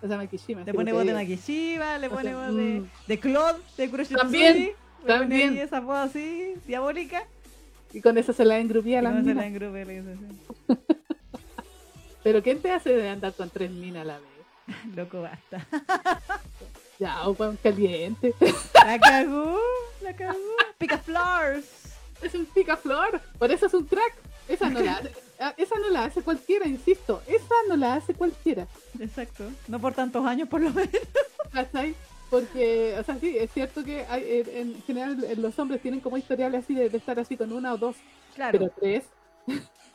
O 0.00 0.08
sea, 0.08 0.16
Makishima. 0.16 0.62
Le 0.64 0.72
pone 0.72 0.92
voz 0.92 1.04
de 1.04 1.12
Makishima, 1.12 1.98
le 1.98 2.08
pone 2.08 2.34
voz 2.34 2.54
de, 2.54 2.80
mm. 2.80 2.90
de 3.06 3.20
Claude, 3.20 3.60
de 3.76 3.90
Kuroshitsu. 3.90 4.16
También. 4.16 4.70
También. 5.06 5.54
Y 5.54 5.60
esa 5.60 5.80
voz 5.80 5.98
así, 5.98 6.54
diabólica. 6.66 7.24
Y 7.92 8.00
con 8.00 8.16
eso 8.16 8.32
se 8.32 8.44
la 8.44 8.58
engrupía 8.58 9.02
la 9.02 9.10
mina. 9.10 9.24
se 9.24 9.34
la 9.34 9.46
engrupía, 9.46 9.84
le 9.84 10.00
dice 10.00 10.12
así. 10.12 10.78
Pero 12.22 12.42
¿quién 12.42 12.60
te 12.60 12.72
hace 12.72 12.90
de 12.90 13.08
andar 13.08 13.32
con 13.34 13.50
tres 13.50 13.70
minas 13.70 14.02
a 14.02 14.04
la 14.04 14.18
vez? 14.18 14.28
Loco, 14.94 15.22
basta. 15.22 15.66
Ya, 16.98 17.28
un 17.28 17.56
caliente. 17.62 18.34
La 18.74 18.98
cagó, 18.98 19.58
la 20.02 20.16
cagó. 20.16 20.38
Pica 20.78 20.98
flores. 20.98 21.64
Es 22.22 22.34
un 22.34 22.46
pica 22.46 22.76
flor. 22.76 23.20
Por 23.38 23.52
eso 23.52 23.66
es 23.66 23.74
un 23.74 23.84
crack. 23.84 24.14
Esa 24.48 24.70
no 24.70 24.80
la 24.80 24.94
hace, 24.94 25.12
ah, 25.38 25.54
esa 25.56 25.78
no 25.78 25.90
la 25.90 26.04
hace 26.04 26.22
cualquiera, 26.22 26.66
insisto. 26.66 27.22
Esa 27.26 27.54
no 27.68 27.76
la 27.76 27.94
hace 27.94 28.14
cualquiera. 28.14 28.66
Exacto. 28.98 29.44
No 29.68 29.78
por 29.78 29.92
tantos 29.92 30.24
años, 30.26 30.48
por 30.48 30.60
lo 30.60 30.70
menos. 30.70 30.90
¿Cachai? 31.52 31.94
Porque, 32.30 32.96
o 32.98 33.04
sea, 33.04 33.18
sí, 33.18 33.36
es 33.38 33.50
cierto 33.52 33.84
que 33.84 34.04
hay, 34.08 34.42
en 34.54 34.82
general 34.82 35.24
los 35.36 35.58
hombres 35.58 35.80
tienen 35.80 36.00
como 36.00 36.16
historiales 36.16 36.64
así 36.64 36.74
de, 36.74 36.86
estar 36.86 37.18
así 37.18 37.36
con 37.36 37.52
una 37.52 37.74
o 37.74 37.78
dos. 37.78 37.96
Claro. 38.34 38.58
Pero 38.58 38.72
tres. 38.78 39.04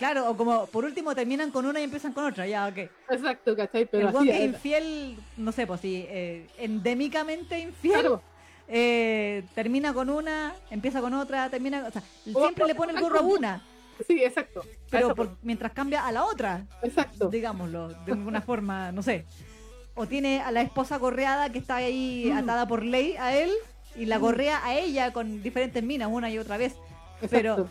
Claro, 0.03 0.29
o 0.29 0.35
como 0.35 0.65
por 0.65 0.83
último 0.83 1.15
terminan 1.15 1.49
con 1.49 1.65
una 1.65 1.79
y 1.79 1.85
empiezan 1.85 2.11
con 2.11 2.25
otra, 2.25 2.45
ya, 2.45 2.67
ok. 2.67 2.77
Exacto, 3.09 3.55
¿cachai? 3.55 3.85
Pero 3.85 4.09
el 4.09 4.17
así, 4.17 4.29
es 4.31 4.41
infiel, 4.41 5.17
no 5.37 5.53
sé, 5.53 5.65
pues 5.65 5.79
sí, 5.79 6.05
eh, 6.09 6.45
endémicamente 6.57 7.57
infiel. 7.57 8.17
Eh, 8.67 9.45
termina 9.55 9.93
con 9.93 10.09
una, 10.09 10.55
empieza 10.69 10.99
con 10.99 11.13
otra, 11.13 11.49
termina, 11.49 11.85
o 11.87 11.91
sea, 11.91 12.03
siempre 12.25 12.65
le 12.65 12.75
pone 12.75 12.91
el 12.91 12.99
gorro 12.99 13.19
a 13.19 13.21
una. 13.21 13.65
Sí, 14.05 14.21
exacto. 14.21 14.65
Pero 14.89 15.37
mientras 15.41 15.71
cambia 15.71 16.05
a 16.05 16.11
la 16.11 16.25
otra. 16.25 16.65
Exacto. 16.81 17.29
Digámoslo, 17.29 17.87
de 17.87 18.11
alguna 18.11 18.41
forma, 18.49 18.91
no 18.91 19.03
sé. 19.03 19.25
O 19.95 20.05
tiene 20.05 20.41
a 20.41 20.51
la 20.51 20.63
esposa 20.63 20.97
gorreada 20.97 21.49
que 21.49 21.59
está 21.59 21.77
ahí 21.77 22.29
mm. 22.29 22.39
atada 22.39 22.67
por 22.67 22.83
ley 22.83 23.15
a 23.17 23.37
él 23.37 23.51
y 23.95 24.03
la 24.03 24.19
mm. 24.19 24.21
gorrea 24.21 24.65
a 24.65 24.75
ella 24.75 25.13
con 25.13 25.41
diferentes 25.41 25.81
minas 25.81 26.09
una 26.11 26.29
y 26.29 26.39
otra 26.39 26.57
vez. 26.57 26.75
Pero 27.29 27.69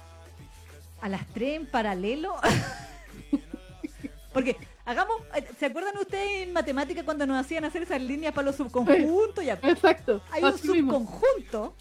a 1.02 1.08
las 1.08 1.26
tres 1.34 1.56
en 1.56 1.66
paralelo. 1.66 2.36
Porque 4.32 4.56
hagamos, 4.86 5.16
¿se 5.58 5.66
acuerdan 5.66 5.98
ustedes 5.98 6.44
en 6.44 6.54
matemática 6.54 7.04
cuando 7.04 7.26
nos 7.26 7.38
hacían 7.44 7.66
hacer 7.66 7.82
esas 7.82 8.00
líneas 8.00 8.32
para 8.32 8.46
los 8.46 8.56
subconjuntos? 8.56 9.44
Ya, 9.44 9.58
Exacto. 9.62 10.22
Hay 10.30 10.42
un 10.42 10.56
subconjunto 10.56 11.76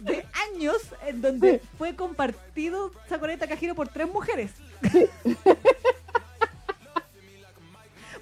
de 0.00 0.26
años 0.52 0.76
en 1.06 1.22
donde 1.22 1.62
fue 1.78 1.96
compartido 1.96 2.92
Sakurai 3.08 3.38
Takahiro 3.38 3.74
por 3.74 3.88
tres 3.88 4.08
mujeres. 4.08 4.50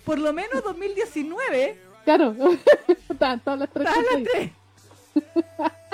por 0.04 0.18
lo 0.18 0.32
menos 0.32 0.62
2019. 0.62 1.80
Claro, 2.04 2.34
todas 3.18 3.58
las 3.58 3.70
tres. 3.72 3.88
Todas 3.88 4.04
las 4.12 4.22
tres. 4.22 4.50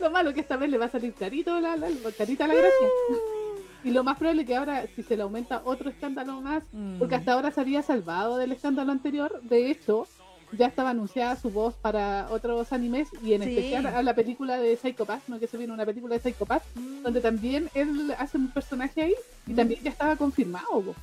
Lo 0.00 0.10
malo 0.10 0.32
que 0.32 0.40
esta 0.40 0.56
vez 0.56 0.70
le 0.70 0.78
va 0.78 0.86
a 0.86 0.90
salir 0.90 1.12
carito 1.14 1.60
la, 1.60 1.76
la, 1.76 1.88
carita 2.16 2.46
la 2.46 2.54
gracia. 2.54 2.88
Y 3.82 3.92
lo 3.92 4.04
más 4.04 4.18
probable 4.18 4.44
que 4.44 4.54
ahora, 4.54 4.84
si 4.94 5.02
se 5.02 5.16
le 5.16 5.22
aumenta 5.22 5.62
otro 5.64 5.88
escándalo 5.88 6.42
más, 6.42 6.62
porque 6.98 7.14
hasta 7.14 7.32
ahora 7.32 7.50
se 7.50 7.62
había 7.62 7.82
salvado 7.82 8.36
del 8.36 8.52
escándalo 8.52 8.92
anterior, 8.92 9.40
de 9.42 9.70
hecho, 9.70 10.06
ya 10.52 10.66
estaba 10.66 10.90
anunciada 10.90 11.36
su 11.36 11.50
voz 11.50 11.74
para 11.74 12.28
otros 12.30 12.72
animes 12.72 13.08
y 13.22 13.34
en 13.34 13.42
especial 13.42 13.86
a 13.86 14.02
la 14.02 14.14
película 14.14 14.58
de 14.58 14.76
Psycho 14.76 15.06
Pass, 15.06 15.22
¿no? 15.28 15.38
que 15.38 15.46
se 15.46 15.56
viene 15.56 15.72
una 15.72 15.86
película 15.86 16.14
de 16.16 16.20
Psycho 16.20 16.44
Pass, 16.44 16.62
mm. 16.74 17.02
donde 17.02 17.20
también 17.20 17.70
él 17.74 18.14
hace 18.18 18.36
un 18.36 18.48
personaje 18.48 19.02
ahí 19.02 19.14
y 19.46 19.52
mm. 19.52 19.56
también 19.56 19.80
ya 19.82 19.90
estaba 19.90 20.16
confirmado 20.16 20.94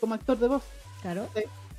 como 0.00 0.14
actor 0.14 0.38
de 0.38 0.48
voz. 0.48 0.62
Claro. 1.02 1.26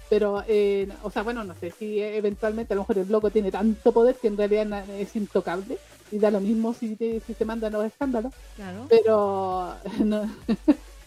Pero, 0.09 0.43
eh, 0.47 0.87
o 1.01 1.09
sea, 1.09 1.23
bueno, 1.23 1.43
no 1.43 1.55
sé 1.55 1.71
si 1.71 1.99
eventualmente 1.99 2.73
a 2.73 2.75
lo 2.75 2.83
mejor 2.83 2.99
el 2.99 3.11
loco 3.11 3.31
tiene 3.31 3.51
tanto 3.51 3.91
poder 3.91 4.15
que 4.15 4.27
en 4.27 4.37
realidad 4.37 4.87
es 4.89 5.15
intocable 5.15 5.77
y 6.15 6.19
da 6.19 6.31
lo 6.31 6.39
mismo 6.39 6.73
si 6.73 6.95
te, 6.95 7.19
si 7.19 7.33
te 7.33 7.43
mandan 7.43 7.73
los 7.73 7.83
escándalos. 7.83 8.33
Claro. 8.55 8.87
Pero 8.89 9.75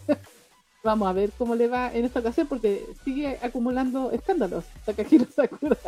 vamos 0.83 1.09
a 1.09 1.13
ver 1.13 1.31
cómo 1.35 1.55
le 1.55 1.67
va 1.67 1.91
en 1.91 2.05
esta 2.05 2.19
ocasión 2.19 2.45
porque 2.45 2.85
sigue 3.03 3.39
acumulando 3.41 4.11
escándalos. 4.11 4.65
Takahiro 4.85 5.25
Sakura. 5.35 5.77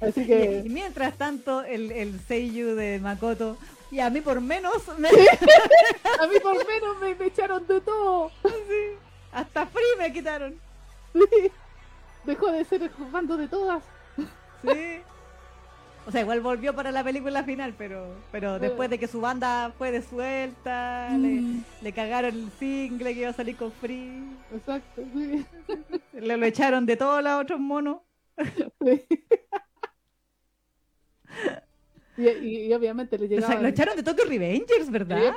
Así 0.00 0.26
que... 0.26 0.62
Y, 0.66 0.68
mientras 0.68 1.16
tanto, 1.16 1.64
el, 1.64 1.90
el 1.90 2.20
Seiyu 2.20 2.74
de 2.74 2.98
Makoto, 2.98 3.56
y 3.90 4.00
a 4.00 4.10
mí 4.10 4.20
por 4.20 4.42
menos 4.42 4.74
me... 4.98 5.08
a 5.08 6.26
mí 6.26 6.34
por 6.42 6.66
menos 6.66 7.00
me, 7.00 7.14
me 7.14 7.26
echaron 7.26 7.66
de 7.66 7.80
todo. 7.80 8.30
Sí. 8.42 8.98
Hasta 9.32 9.64
free 9.66 9.96
me 9.98 10.12
quitaron. 10.12 10.60
Dejó 12.24 12.52
de 12.52 12.62
ser 12.66 12.82
el 12.82 12.90
juzgando 12.90 13.38
de 13.38 13.48
todas. 13.48 13.82
Sí. 14.62 15.00
O 16.06 16.10
sea, 16.10 16.22
igual 16.22 16.40
volvió 16.40 16.74
para 16.74 16.90
la 16.90 17.04
película 17.04 17.44
final, 17.44 17.74
pero 17.78 18.06
pero 18.32 18.58
después 18.58 18.90
de 18.90 18.98
que 18.98 19.06
su 19.06 19.20
banda 19.20 19.72
fue 19.78 19.92
de 19.92 20.02
suelta, 20.02 21.08
mm. 21.12 21.60
le, 21.80 21.92
cagaron 21.92 22.34
el 22.34 22.50
single 22.58 23.14
que 23.14 23.20
iba 23.20 23.30
a 23.30 23.34
salir 23.34 23.56
con 23.56 23.70
Free. 23.70 24.36
Exacto, 24.52 25.02
sí. 25.14 25.44
Le 26.12 26.36
lo 26.36 26.46
echaron 26.46 26.86
de 26.86 26.96
todos 26.96 27.22
los 27.22 27.40
otros 27.40 27.60
monos. 27.60 27.98
Sí. 28.84 29.06
Y, 32.18 32.72
obviamente 32.74 33.16
le 33.18 33.28
llegaba... 33.28 33.48
O 33.48 33.50
sea, 33.52 33.62
lo 33.62 33.68
echaron 33.68 33.96
de 33.96 34.02
Tokyo 34.02 34.24
Revengers, 34.26 34.90
¿verdad? 34.90 35.34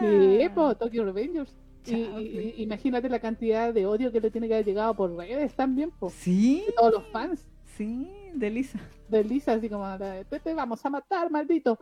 Sí, 0.00 0.48
po, 0.54 0.76
Tokyo 0.76 1.04
Revengers. 1.04 1.56
Y, 1.86 2.54
imagínate 2.62 3.08
la 3.08 3.20
cantidad 3.20 3.72
de 3.72 3.86
odio 3.86 4.10
que 4.12 4.20
le 4.20 4.30
tiene 4.30 4.48
que 4.48 4.54
haber 4.54 4.66
llegado 4.66 4.94
por 4.94 5.14
redes 5.14 5.54
también, 5.54 5.90
po. 5.90 6.10
Sí. 6.10 6.64
De 6.66 6.72
todos 6.72 6.92
los 6.94 7.06
fans. 7.08 7.46
Sí, 7.76 8.10
de 8.34 8.50
Lisa. 8.50 8.78
De 9.08 9.24
Lisa, 9.24 9.52
así 9.52 9.68
como, 9.68 9.86
te, 9.98 10.54
vamos 10.54 10.84
a 10.84 10.90
matar, 10.90 11.30
maldito. 11.30 11.78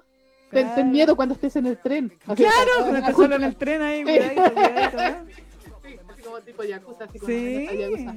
Ten, 0.50 0.90
miedo 0.90 1.16
cuando 1.16 1.34
estés 1.34 1.56
en 1.56 1.66
el 1.66 1.78
tren. 1.78 2.12
claro, 2.24 2.70
cuando 2.80 2.98
estés 2.98 3.16
solo 3.16 3.36
en 3.36 3.44
el 3.44 3.56
tren 3.56 3.82
ahí, 3.82 4.02
cuidadito, 4.02 4.52
cuidadito. 4.52 4.98
Sí, 5.86 5.96
así 6.08 6.22
como, 6.22 6.40
tipo 6.40 6.64
Yakuza, 6.64 7.04
así 7.04 7.18
como 7.20 7.32
Sí. 7.32 7.68
a 7.68 7.74
Yakuza. 7.74 8.14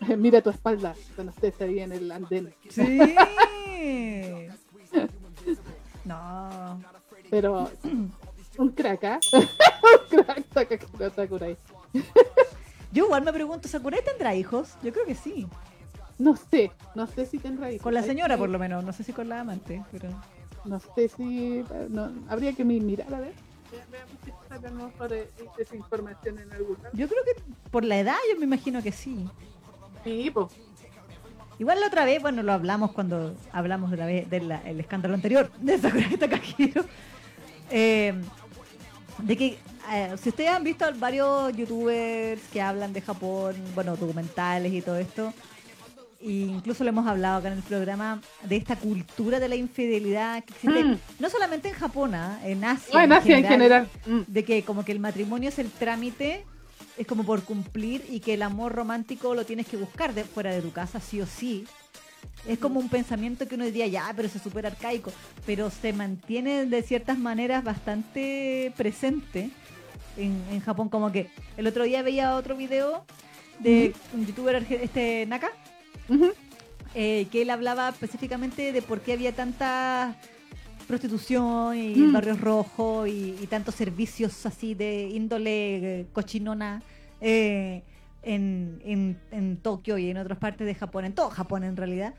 Mira 0.18 0.42
tu 0.42 0.50
espalda 0.50 0.94
cuando 1.14 1.32
estés 1.32 1.58
ahí 1.62 1.80
en 1.80 1.92
el 1.92 2.12
andén. 2.12 2.54
Sí. 2.68 3.16
No. 6.04 6.80
Pero 7.30 7.70
un 8.58 8.68
crack, 8.70 9.04
¿ah? 9.04 9.20
un 9.32 10.24
crack 10.24 11.14
Sakurai. 11.14 11.56
Yo 12.92 13.04
igual 13.04 13.22
me 13.22 13.32
pregunto, 13.32 13.68
¿Sakurai 13.68 14.02
tendrá 14.04 14.34
hijos? 14.34 14.76
Yo 14.82 14.92
creo 14.92 15.06
que 15.06 15.14
sí. 15.14 15.46
No 16.20 16.36
sé, 16.36 16.70
no 16.94 17.06
sé 17.06 17.26
si 17.26 17.38
tendrá 17.38 17.70
hijos. 17.70 17.82
Con 17.82 17.94
la 17.94 18.02
señora, 18.02 18.36
por 18.36 18.48
lo 18.48 18.58
menos. 18.58 18.84
No 18.84 18.92
sé 18.92 19.02
si 19.02 19.12
con 19.12 19.28
la 19.28 19.40
amante, 19.40 19.82
pero... 19.90 20.08
No 20.64 20.78
sé 20.78 21.08
si. 21.08 21.64
No, 21.88 22.12
habría 22.28 22.52
que 22.52 22.64
mi- 22.64 22.80
mirar 22.80 23.12
a 23.14 23.20
ver. 23.20 23.32
Veamos 24.60 24.92
esa 25.58 25.76
información 25.76 26.38
en 26.38 26.52
algún 26.52 26.76
lado. 26.82 26.90
Yo 26.92 27.08
creo 27.08 27.22
que 27.24 27.42
por 27.70 27.84
la 27.84 27.98
edad 27.98 28.16
yo 28.30 28.38
me 28.38 28.44
imagino 28.44 28.82
que 28.82 28.92
sí. 28.92 29.26
Sí, 30.04 30.30
pues. 30.32 30.48
Igual 31.58 31.80
la 31.80 31.86
otra 31.86 32.04
vez, 32.04 32.20
bueno, 32.20 32.42
lo 32.42 32.52
hablamos 32.52 32.92
cuando 32.92 33.34
hablamos 33.52 33.90
de 33.90 33.96
la 33.96 34.06
vez 34.06 34.28
del 34.28 34.50
escándalo 34.80 35.14
anterior 35.14 35.50
de 35.60 35.78
Takahiro. 36.18 36.84
Eh, 37.70 38.14
de 39.18 39.36
que 39.36 39.58
eh, 39.92 40.14
si 40.20 40.30
ustedes 40.30 40.50
han 40.50 40.64
visto 40.64 40.84
varios 40.98 41.54
youtubers 41.56 42.40
que 42.52 42.60
hablan 42.60 42.92
de 42.92 43.00
Japón, 43.00 43.54
bueno, 43.74 43.96
documentales 43.96 44.72
y 44.72 44.82
todo 44.82 44.96
esto, 44.96 45.32
e 46.22 46.30
incluso 46.30 46.84
lo 46.84 46.90
hemos 46.90 47.06
hablado 47.06 47.38
acá 47.38 47.48
en 47.48 47.58
el 47.58 47.62
programa 47.62 48.20
de 48.44 48.56
esta 48.56 48.76
cultura 48.76 49.40
de 49.40 49.48
la 49.48 49.56
infidelidad 49.56 50.44
que 50.44 50.52
existe, 50.52 50.84
Mm. 50.84 50.98
no 51.18 51.30
solamente 51.30 51.68
en 51.68 51.74
Japón, 51.74 52.14
ah, 52.14 52.38
en 52.44 52.62
Asia. 52.64 52.92
No, 52.94 53.00
en 53.00 53.12
Asia 53.12 53.38
en 53.38 53.44
general. 53.46 53.88
Mm. 54.06 54.20
de 54.26 54.44
que 54.44 54.62
como 54.62 54.84
que 54.84 54.92
el 54.92 55.00
matrimonio 55.00 55.48
es 55.48 55.58
el 55.58 55.70
trámite, 55.70 56.44
es 56.98 57.06
como 57.06 57.24
por 57.24 57.42
cumplir 57.44 58.04
y 58.10 58.20
que 58.20 58.34
el 58.34 58.42
amor 58.42 58.72
romántico 58.74 59.34
lo 59.34 59.44
tienes 59.46 59.66
que 59.66 59.76
buscar 59.78 60.12
de 60.12 60.24
fuera 60.24 60.52
de 60.52 60.60
tu 60.60 60.72
casa, 60.72 61.00
sí 61.00 61.20
o 61.20 61.26
sí. 61.26 61.64
Es 62.46 62.58
como 62.58 62.80
un 62.80 62.88
pensamiento 62.90 63.48
que 63.48 63.54
uno 63.54 63.64
diría, 63.64 63.86
ya, 63.86 64.12
pero 64.14 64.28
eso 64.28 64.36
es 64.36 64.44
súper 64.44 64.66
arcaico, 64.66 65.10
pero 65.46 65.70
se 65.70 65.92
mantiene 65.94 66.66
de 66.66 66.82
ciertas 66.82 67.18
maneras 67.18 67.64
bastante 67.64 68.72
presente 68.76 69.50
en, 70.18 70.42
en 70.50 70.60
Japón. 70.60 70.90
Como 70.90 71.10
que 71.12 71.28
el 71.56 71.66
otro 71.66 71.84
día 71.84 72.02
veía 72.02 72.34
otro 72.36 72.56
video 72.56 73.04
de 73.58 73.94
un 74.14 74.26
youtuber 74.26 74.66
este 74.70 75.24
Naka, 75.26 75.50
Eh, 76.94 77.28
que 77.30 77.42
él 77.42 77.50
hablaba 77.50 77.88
específicamente 77.88 78.72
de 78.72 78.82
por 78.82 79.00
qué 79.00 79.12
había 79.12 79.32
tanta 79.32 80.16
prostitución 80.88 81.76
y 81.76 81.94
Mm. 82.02 82.12
barrios 82.12 82.40
rojos 82.40 83.08
y, 83.08 83.36
y 83.40 83.46
tantos 83.46 83.76
servicios 83.76 84.44
así 84.44 84.74
de 84.74 85.08
índole 85.08 86.00
eh, 86.00 86.06
cochinona 86.12 86.82
eh, 87.20 87.82
en, 88.22 88.80
en, 88.84 89.20
en 89.30 89.56
Tokio 89.58 89.98
y 89.98 90.10
en 90.10 90.16
otras 90.16 90.38
partes 90.38 90.66
de 90.66 90.74
Japón, 90.74 91.04
en 91.04 91.12
todo 91.14 91.30
Japón 91.30 91.62
en 91.62 91.76
realidad, 91.76 92.14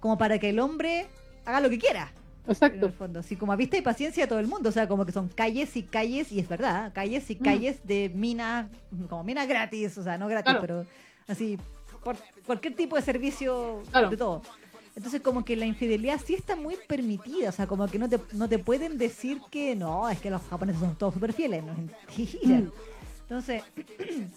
como 0.00 0.18
para 0.18 0.38
que 0.38 0.48
el 0.50 0.58
hombre 0.58 1.06
haga 1.44 1.60
lo 1.60 1.70
que 1.70 1.78
quiera. 1.78 2.12
En 2.46 2.52
Exacto. 2.52 2.86
el 2.86 2.92
fondo, 2.92 3.20
así 3.20 3.36
como 3.36 3.52
a 3.52 3.56
vista 3.56 3.76
y 3.76 3.82
paciencia 3.82 4.24
de 4.24 4.28
todo 4.28 4.38
el 4.40 4.46
mundo, 4.48 4.68
o 4.68 4.72
sea, 4.72 4.86
como 4.88 5.04
que 5.06 5.12
son 5.12 5.28
calles 5.28 5.76
y 5.76 5.82
calles, 5.82 6.30
y 6.32 6.40
es 6.40 6.48
verdad, 6.48 6.92
calles 6.94 7.28
y 7.30 7.36
Mm. 7.36 7.42
calles 7.44 7.78
de 7.84 8.10
minas, 8.14 8.66
como 9.08 9.22
minas 9.24 9.46
gratis, 9.48 9.96
o 9.98 10.02
sea, 10.02 10.16
no 10.18 10.26
gratis, 10.28 10.44
Claro. 10.52 10.60
pero 10.60 10.86
así, 11.28 11.58
por 12.06 12.16
cualquier 12.46 12.76
tipo 12.76 12.94
de 12.94 13.02
servicio, 13.02 13.82
Claro. 13.90 14.10
de 14.10 14.16
todo. 14.16 14.40
Entonces, 14.94 15.20
como 15.20 15.44
que 15.44 15.56
la 15.56 15.66
infidelidad 15.66 16.20
sí 16.24 16.34
está 16.34 16.54
muy 16.54 16.76
permitida, 16.86 17.48
o 17.48 17.52
sea, 17.52 17.66
como 17.66 17.88
que 17.88 17.98
no 17.98 18.08
te, 18.08 18.20
no 18.32 18.48
te 18.48 18.60
pueden 18.60 18.96
decir 18.96 19.40
que 19.50 19.74
no, 19.74 20.08
es 20.08 20.20
que 20.20 20.30
los 20.30 20.40
japoneses 20.48 20.80
son 20.80 20.94
todos 20.94 21.14
súper 21.14 21.32
fieles, 21.32 21.64
no 21.64 21.72
es 21.72 21.78
mentira. 21.78 22.58
Mm. 22.60 22.72
Entonces, 23.22 23.64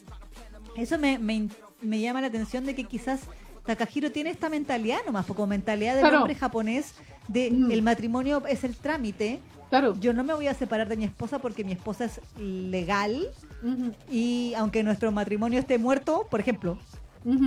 eso 0.76 0.98
me, 0.98 1.20
me, 1.20 1.48
me 1.82 2.00
llama 2.02 2.22
la 2.22 2.28
atención 2.28 2.66
de 2.66 2.74
que 2.74 2.86
quizás 2.86 3.22
Takahiro 3.68 4.12
tiene 4.12 4.32
esta 4.32 4.50
mentalidad 4.50 4.98
nomás, 5.06 5.28
como 5.28 5.46
mentalidad 5.46 5.94
del 5.94 6.02
Claro. 6.02 6.18
hombre 6.22 6.34
japonés 6.34 6.96
de 7.28 7.52
Mm. 7.52 7.72
el 7.72 7.82
matrimonio 7.84 8.44
es 8.48 8.64
el 8.64 8.76
trámite. 8.76 9.40
Claro. 9.70 9.96
Yo 10.00 10.14
no 10.14 10.24
me 10.24 10.34
voy 10.34 10.48
a 10.48 10.56
separar 10.56 10.90
de 10.90 10.98
mi 10.98 11.04
esposa 11.04 11.38
porque 11.38 11.64
mi 11.64 11.74
esposa 11.74 12.06
es 12.06 12.20
legal 12.40 13.28
Ujú. 13.64 13.92
y 14.12 14.54
aunque 14.58 14.82
nuestro 14.84 15.12
matrimonio 15.12 15.60
esté 15.60 15.78
muerto, 15.78 16.26
por 16.32 16.40
ejemplo, 16.40 16.80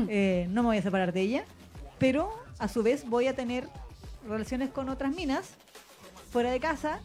Eh, 0.08 0.46
no 0.50 0.62
me 0.62 0.68
voy 0.68 0.76
a 0.78 0.82
separar 0.82 1.12
de 1.12 1.20
ella, 1.22 1.44
pero 1.98 2.32
a 2.58 2.68
su 2.68 2.82
vez 2.82 3.08
voy 3.08 3.26
a 3.26 3.34
tener 3.34 3.68
relaciones 4.28 4.70
con 4.70 4.88
otras 4.88 5.12
minas 5.14 5.50
fuera 6.30 6.50
de 6.50 6.60
casa 6.60 7.00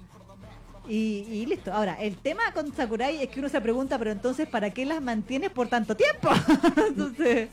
y, 0.88 1.26
y 1.30 1.46
listo. 1.46 1.74
Ahora, 1.74 1.96
el 2.02 2.16
tema 2.18 2.44
con 2.54 2.74
Sakurai 2.74 3.22
es 3.22 3.30
que 3.30 3.40
uno 3.40 3.50
se 3.50 3.60
pregunta, 3.62 3.98
pero 3.98 4.12
entonces, 4.12 4.48
¿para 4.48 4.70
qué 4.72 4.86
las 4.86 5.02
mantienes 5.02 5.50
por 5.52 5.68
tanto 5.68 5.96
tiempo? 5.96 6.30
entonces, 6.88 7.50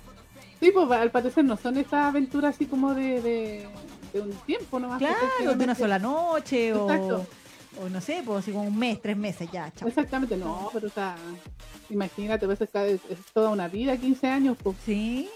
Sí, 0.60 0.70
pues 0.72 0.90
al 0.92 1.10
parecer 1.10 1.44
no 1.44 1.56
son 1.56 1.76
esas 1.76 1.94
aventuras 2.08 2.54
así 2.54 2.64
como 2.66 2.94
de, 2.94 3.20
de, 3.20 3.66
de 4.12 4.20
un 4.20 4.30
tiempo 4.46 4.78
nomás. 4.78 4.98
claro, 4.98 5.54
de 5.56 5.64
una 5.64 5.74
sola 5.74 5.98
noche 5.98 6.68
Exacto. 6.70 7.16
o 7.16 7.26
no 7.90 8.00
sé, 8.00 8.22
pues 8.24 8.44
como 8.46 8.62
un 8.62 8.78
mes, 8.78 9.00
tres 9.02 9.16
meses, 9.16 9.48
ya, 9.52 9.72
chao. 9.74 9.88
Exactamente, 9.88 10.36
no, 10.36 10.70
pero 10.72 10.86
o 10.88 10.90
sea, 10.90 11.16
imagínate, 11.90 12.46
pues 12.46 12.60
es, 12.60 12.70
es 12.74 13.00
toda 13.32 13.50
una 13.50 13.68
vida, 13.68 13.96
15 13.96 14.26
años, 14.28 14.56
pues 14.62 14.76
Sí, 14.84 15.28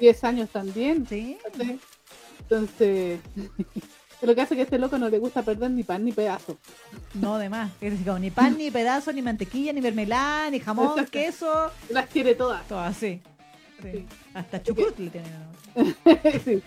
10 0.00 0.24
años 0.24 0.48
también. 0.50 1.06
sí. 1.08 1.38
Entonces, 2.40 3.20
lo 4.22 4.34
que 4.34 4.40
hace 4.40 4.54
que 4.54 4.60
a 4.62 4.64
este 4.64 4.78
loco 4.78 4.98
no 4.98 5.08
le 5.08 5.18
gusta 5.18 5.42
perder 5.42 5.70
ni 5.70 5.82
pan 5.82 6.04
ni 6.04 6.12
pedazo. 6.12 6.58
No, 7.14 7.38
de 7.38 7.48
más. 7.48 7.70
Es 7.80 7.92
decir, 7.92 8.06
como 8.06 8.18
ni 8.18 8.30
pan, 8.30 8.56
ni 8.58 8.70
pedazo, 8.70 9.12
ni 9.12 9.22
mantequilla, 9.22 9.72
ni 9.72 9.80
mermelada, 9.80 10.50
ni 10.50 10.60
jamón, 10.60 10.90
Exacto. 10.98 11.10
queso, 11.12 11.70
Las 11.90 12.06
quiere 12.08 12.34
todas. 12.34 12.66
todo 12.68 12.80
así. 12.80 13.20
Sí. 13.82 13.88
Sí. 13.92 14.06
Hasta 14.34 14.62
chucrut 14.62 14.98
le 14.98 15.10
tienen. 15.10 15.32
sí. 16.44 16.62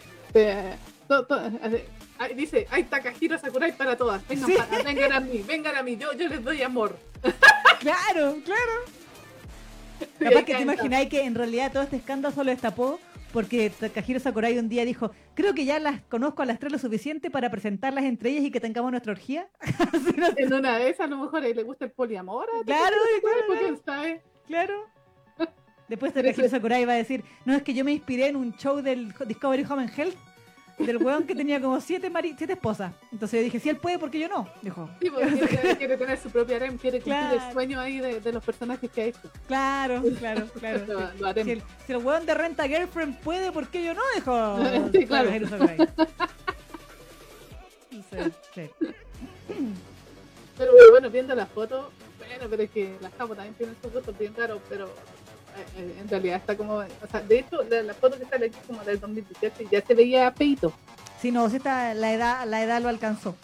Ay, 2.18 2.34
dice, 2.36 2.68
hay 2.72 2.84
Takahiro 2.84 3.38
Sakurai 3.38 3.76
para 3.76 3.96
todas. 3.98 4.28
Vengan, 4.28 4.48
Sí. 4.50 4.56
para- 4.58 4.84
vengan 4.84 5.14
a 5.14 5.20
mí, 5.20 5.44
vengan 5.48 5.76
a 5.76 5.84
mí, 5.84 5.98
yo, 5.98 6.14
yo 6.14 6.28
les 6.28 6.44
doy 6.44 6.62
amor. 6.62 6.98
Claro, 7.80 8.38
claro. 8.44 8.72
Capaz 10.20 10.44
que 10.44 10.56
te 10.56 10.62
imagináis 10.62 11.10
que 11.10 11.22
en 11.24 11.36
realidad 11.36 11.72
todo 11.72 11.84
este 11.84 11.98
escándalo 11.98 12.34
solo 12.34 12.50
destapó 12.50 13.00
porque 13.32 13.70
Takahiro 13.70 14.20
Sakurai 14.20 14.58
un 14.58 14.70
día 14.70 14.86
dijo, 14.86 15.12
creo 15.36 15.54
que 15.54 15.66
ya 15.66 15.78
las 15.80 16.02
conozco 16.04 16.42
a 16.42 16.46
las 16.46 16.58
tres 16.58 16.72
lo 16.72 16.80
suficiente 16.80 17.30
para 17.30 17.50
presentarlas 17.52 18.06
entre 18.06 18.30
ellas 18.32 18.46
y 18.46 18.50
que 18.52 18.60
tengamos 18.62 18.92
nuestra 18.92 19.12
orgía. 19.12 19.50
En 20.38 20.54
una 20.54 20.80
de 20.80 20.90
esas 20.90 21.02
a 21.02 21.08
lo 21.08 21.18
mejor 21.18 21.44
a 21.44 21.48
él 21.48 21.56
le 21.56 21.64
gusta 21.64 21.86
el 21.86 21.92
poliamor. 21.92 22.48
a 22.62 22.64
Claro, 22.66 22.96
claro, 23.22 23.60
claro. 23.60 23.82
sabe. 23.86 24.22
Claro. 24.48 24.86
Después 25.90 26.14
Takahiro 26.14 26.50
Sakurai 26.50 26.86
va 26.86 26.94
a 26.94 26.98
decir, 26.98 27.24
no, 27.44 27.54
es 27.56 27.62
que 27.62 27.74
yo 27.74 27.84
me 27.86 27.92
inspiré 27.92 28.28
en 28.28 28.38
un 28.38 28.56
show 28.56 28.82
del 28.82 29.14
Discovery 29.28 29.64
Home 29.70 29.84
and 29.84 30.00
Health 30.00 30.16
del 30.78 30.98
weón 30.98 31.26
que 31.26 31.34
tenía 31.36 31.62
como 31.62 31.80
siete, 31.80 32.10
mari- 32.10 32.36
siete 32.38 32.54
esposas. 32.54 32.92
Entonces 33.12 33.40
yo 33.40 33.44
dije, 33.46 33.60
si 33.60 33.70
él 33.70 33.78
puede, 33.78 33.98
¿por 33.98 34.12
qué 34.12 34.20
yo 34.20 34.28
no? 34.28 34.48
Dijo, 34.62 34.90
Sí, 35.02 35.10
porque 35.10 35.28
quiere, 35.48 35.78
quiere 35.78 35.98
tener 35.98 36.20
su 36.20 36.30
propia 36.30 36.58
harem, 36.58 36.78
quiere 36.78 37.00
cumplir 37.00 37.16
Claro. 37.30 37.46
el 37.48 37.54
sueño 37.54 37.80
ahí 37.80 38.00
de, 38.00 38.20
de 38.20 38.32
los 38.34 38.44
personajes 38.44 38.92
que 38.92 39.02
ha 39.02 39.06
hecho. 39.06 39.32
claro, 39.48 40.04
claro, 40.20 40.48
claro. 40.60 40.86
Lo- 40.88 41.12
sí. 41.12 41.18
lo 41.20 41.28
harem. 41.28 41.46
Si 41.46 41.52
el, 41.52 41.64
si 41.88 41.94
el 41.94 41.98
weón 42.00 42.26
de 42.26 42.34
Renta 42.34 42.68
Girlfriend 42.68 43.20
puede, 43.22 43.52
¿por 43.52 43.68
qué 43.70 43.84
yo 43.86 43.94
no? 43.94 44.02
Dijo 44.16 44.58
Sí, 44.92 45.06
claro. 45.06 45.30
Sí, 47.92 48.32
sí. 48.54 48.70
Pero 50.58 50.72
bueno, 50.92 51.10
viendo 51.10 51.36
las 51.36 51.50
fotos, 51.50 51.88
bueno, 52.18 52.46
pero 52.50 52.64
es 52.64 52.70
que 52.72 52.96
las 53.02 53.12
capas 53.14 53.36
también 53.38 53.54
tienen 53.56 53.76
sus 53.82 53.92
gustos 53.92 54.18
bien 54.18 54.34
raros, 54.36 54.62
pero 54.70 54.90
en 55.78 56.08
realidad 56.10 56.38
está 56.38 56.56
como, 56.58 56.76
o 56.78 56.86
sea, 57.12 57.22
de 57.22 57.40
hecho, 57.40 57.64
la, 57.70 57.84
la 57.84 57.94
foto 57.94 58.18
que 58.18 58.26
sale 58.26 58.48
aquí 58.48 58.58
es 58.62 58.68
como 58.68 58.84
del 58.84 59.00
2017 59.00 59.64
y 59.64 59.68
ya 59.72 59.82
se 59.86 59.94
veía 59.94 60.34
peito. 60.34 60.74
Sí, 61.22 61.32
no, 61.32 61.50
si 61.50 61.56
está, 61.58 61.94
la 61.94 62.14
edad, 62.14 62.46
la 62.48 62.62
edad 62.64 62.82
lo 62.82 62.90
alcanzó. 62.90 63.36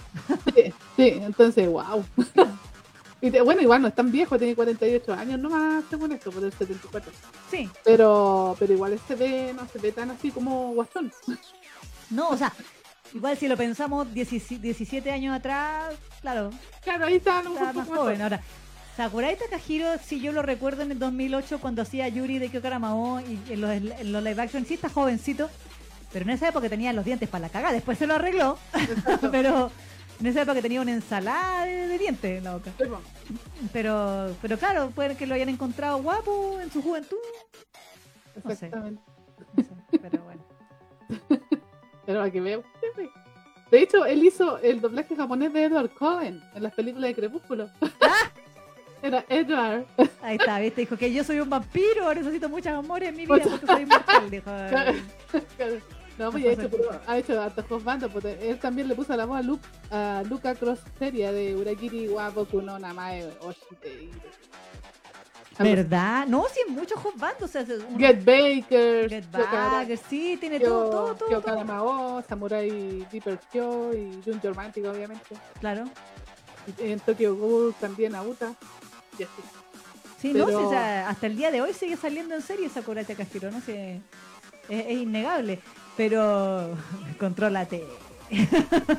Sí, 0.56 0.74
sí, 0.98 1.08
entonces, 1.22 1.68
wow. 1.70 2.04
Y 3.22 3.30
de- 3.30 3.42
bueno, 3.42 3.62
igual 3.62 3.82
no 3.82 3.88
es 3.88 3.96
tan 3.96 4.12
viejo, 4.12 4.38
tiene 4.38 4.56
48 4.56 5.14
años 5.14 5.40
nomás, 5.40 5.84
según 5.90 6.12
esto, 6.12 6.32
por 6.32 6.44
el 6.44 6.52
74. 6.52 7.12
Sí, 7.50 7.70
Pero, 7.84 8.56
pero 8.60 8.74
igual 8.74 9.00
se 9.08 9.16
ve, 9.16 9.54
no 9.56 9.68
se 9.68 9.78
ve 9.80 9.92
tan 9.92 10.10
así 10.12 10.32
como 10.32 10.74
guastón. 10.74 11.12
no, 12.10 12.30
o 12.30 12.38
sea, 12.38 12.52
igual 13.14 13.38
si 13.38 13.48
lo 13.48 13.56
pensamos 13.56 14.12
17 14.14 14.62
17 14.62 15.12
años 15.12 15.36
atrás, 15.36 15.94
claro, 16.22 16.50
Claro, 16.84 17.06
ahí 17.06 17.16
está 17.16 17.40
estaba 17.42 17.50
mejor 17.74 17.76
más 17.76 17.88
joven. 17.88 18.22
Ahora, 18.22 18.42
Sakurai 18.98 19.38
Takahiro, 19.38 19.98
si 20.04 20.20
yo 20.20 20.32
lo 20.32 20.42
recuerdo 20.42 20.84
en 20.84 20.92
el 20.92 21.00
2008 21.00 21.60
cuando 21.60 21.82
hacía 21.82 22.08
Yuri 22.10 22.40
de 22.40 22.50
Kyokara 22.50 22.78
Mao 22.80 23.22
y 23.22 23.40
en 23.50 23.62
los, 23.62 23.72
en 23.72 24.12
los 24.12 24.24
live 24.24 24.42
action, 24.42 24.66
sí 24.66 24.74
está 24.74 24.90
jovencito, 24.90 25.50
pero 26.12 26.24
en 26.24 26.32
esa 26.32 26.50
época 26.50 26.68
tenía 26.70 26.92
los 26.94 27.06
dientes 27.06 27.30
para 27.30 27.44
la 27.44 27.50
cagada, 27.50 27.74
después 27.74 27.98
se 27.98 28.06
lo 28.06 28.16
arregló, 28.16 28.58
pero 29.32 29.72
en 30.20 30.28
esa 30.28 30.42
época 30.42 30.62
tenía 30.62 30.82
una 30.82 30.92
ensalada 30.92 31.66
de, 31.66 31.88
de 31.88 31.98
dientes 31.98 32.38
en 32.38 32.44
la 32.44 32.54
boca. 32.54 32.72
Pero, 33.72 34.36
pero 34.42 34.58
claro, 34.58 34.92
puede 34.92 35.16
que 35.16 35.26
lo 35.26 35.36
hayan 35.36 35.50
encontrado 35.50 36.02
guapo 36.02 36.60
en 36.60 36.70
su 36.72 36.82
juventud, 36.82 37.18
No 38.36 38.42
sé. 38.50 38.52
Exactamente. 38.66 39.02
no 39.56 39.64
sé, 39.64 40.00
pero 40.00 40.24
bueno. 40.24 40.44
Pero 42.06 42.24
a 42.24 42.32
que 42.32 42.42
vea 42.42 42.58
usted, 42.58 42.88
pues. 42.96 43.10
De 43.70 43.82
hecho, 43.82 44.06
él 44.06 44.24
hizo 44.26 44.58
el 44.58 44.82
doblaje 44.82 45.16
japonés 45.16 45.54
de 45.54 45.66
Edward 45.66 45.92
Cohen 45.92 46.42
en 46.56 46.64
las 46.64 46.74
películas 46.74 47.10
de 47.10 47.16
Crepúsculo. 47.16 47.70
Era 49.02 49.26
Edward. 49.30 49.86
Ahí 50.22 50.38
está, 50.38 50.60
¿viste? 50.60 50.82
Dijo 50.82 50.98
que 50.98 51.12
yo 51.12 51.24
soy 51.24 51.40
un 51.40 51.50
vampiro, 51.50 52.14
necesito 52.14 52.50
muchos 52.50 52.74
amores 52.74 53.10
en 53.10 53.16
mi 53.16 53.26
vida 53.26 53.40
porque 53.44 53.66
soy 53.66 53.82
inmortal. 53.84 54.30
Dijo. 54.30 54.52
No, 56.18 56.30
pues 56.32 56.46
ha 56.46 56.52
hecho, 56.52 56.70
pero 56.70 57.02
ha 57.08 57.18
hecho 57.18 57.42
hartos 57.42 57.84
bandos. 57.84 58.12
Pues, 58.12 58.26
él 58.26 58.60
también 58.60 58.88
le 58.88 58.96
puso 58.96 59.16
la 59.16 59.26
voz 59.26 59.40
a, 59.40 59.42
Luke, 59.42 59.66
a 59.90 60.24
Luca 60.30 60.54
Cross 60.54 60.80
Seria 61.00 61.32
de 61.32 61.56
Urakiri 61.56 62.10
Waboku 62.10 62.62
no 62.62 62.78
Namae 62.78 63.28
Oshite. 63.42 64.12
¿Verdad? 65.58 66.28
No, 66.28 66.46
sí, 66.54 66.60
muchos 66.70 67.00
bandos. 67.16 67.44
O 67.44 67.48
sea, 67.48 67.66
un... 67.90 67.98
Get 67.98 68.24
Baker. 68.24 69.10
Get 69.10 69.26
Baker, 69.32 69.98
sí, 69.98 70.38
tiene 70.40 70.60
todo, 70.60 70.90
todo, 70.90 71.16
todo. 71.16 71.30
Kyo 71.30 71.42
Kanamao, 71.42 72.24
Samurai 72.28 73.06
Deeper 73.12 73.40
Kyo 73.52 73.94
y 73.94 74.22
Jun 74.24 74.40
Romantic, 74.44 74.86
obviamente. 74.86 75.36
Claro. 75.60 75.86
En 76.78 77.00
Tokyo 77.00 77.36
Ghoul 77.36 77.74
también 77.80 78.16
Uta. 78.16 78.54
Sí, 80.22 80.34
no, 80.34 80.48
sí, 80.48 80.54
sea, 80.70 81.10
hasta 81.10 81.28
el 81.28 81.36
día 81.36 81.50
de 81.50 81.62
hoy 81.62 81.74
sigue 81.74 81.98
saliendo 81.98 82.36
en 82.36 82.42
serie 82.42 82.70
Sakura 82.70 83.04
Takahiro, 83.04 83.50
¿no? 83.50 83.60
sé 83.62 84.02
es, 84.70 84.86
es 84.88 84.98
innegable. 84.98 85.60
Pero 85.98 86.78
contrólate. 87.20 87.86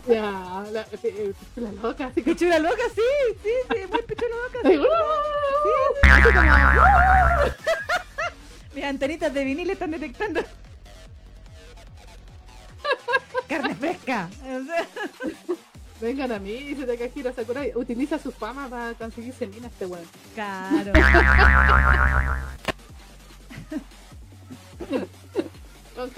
Ya, 0.07 0.63
la, 0.71 0.87
eh, 1.03 1.33
pichula 1.39 1.73
loca, 1.83 2.13
sí. 2.15 2.21
Pichula 2.21 2.59
loca, 2.59 2.83
sí, 2.95 3.01
sí, 3.43 3.49
sí, 3.71 3.77
muy 3.91 4.03
pichula 4.03 4.37
loca. 4.45 4.59
Sí. 4.69 4.77
Sí, 5.95 6.01
Mis 8.75 8.85
antenitas 8.85 9.33
de 9.33 9.45
vinil 9.45 9.71
están 9.71 9.91
detectando. 9.91 10.43
Carne 13.49 13.75
fresca. 13.75 14.29
Vengan 16.03 16.33
a 16.33 16.41
mí, 16.41 16.53
dice 16.53 16.85
Takahiro 16.85 17.33
Sakurai. 17.33 17.73
Utiliza 17.77 18.19
su 18.19 18.33
fama 18.33 18.69
para 18.69 18.93
conseguir 18.95 19.33
semina 19.33 19.69
este 19.69 19.87
weón. 19.87 20.05
Claro. 20.35 20.93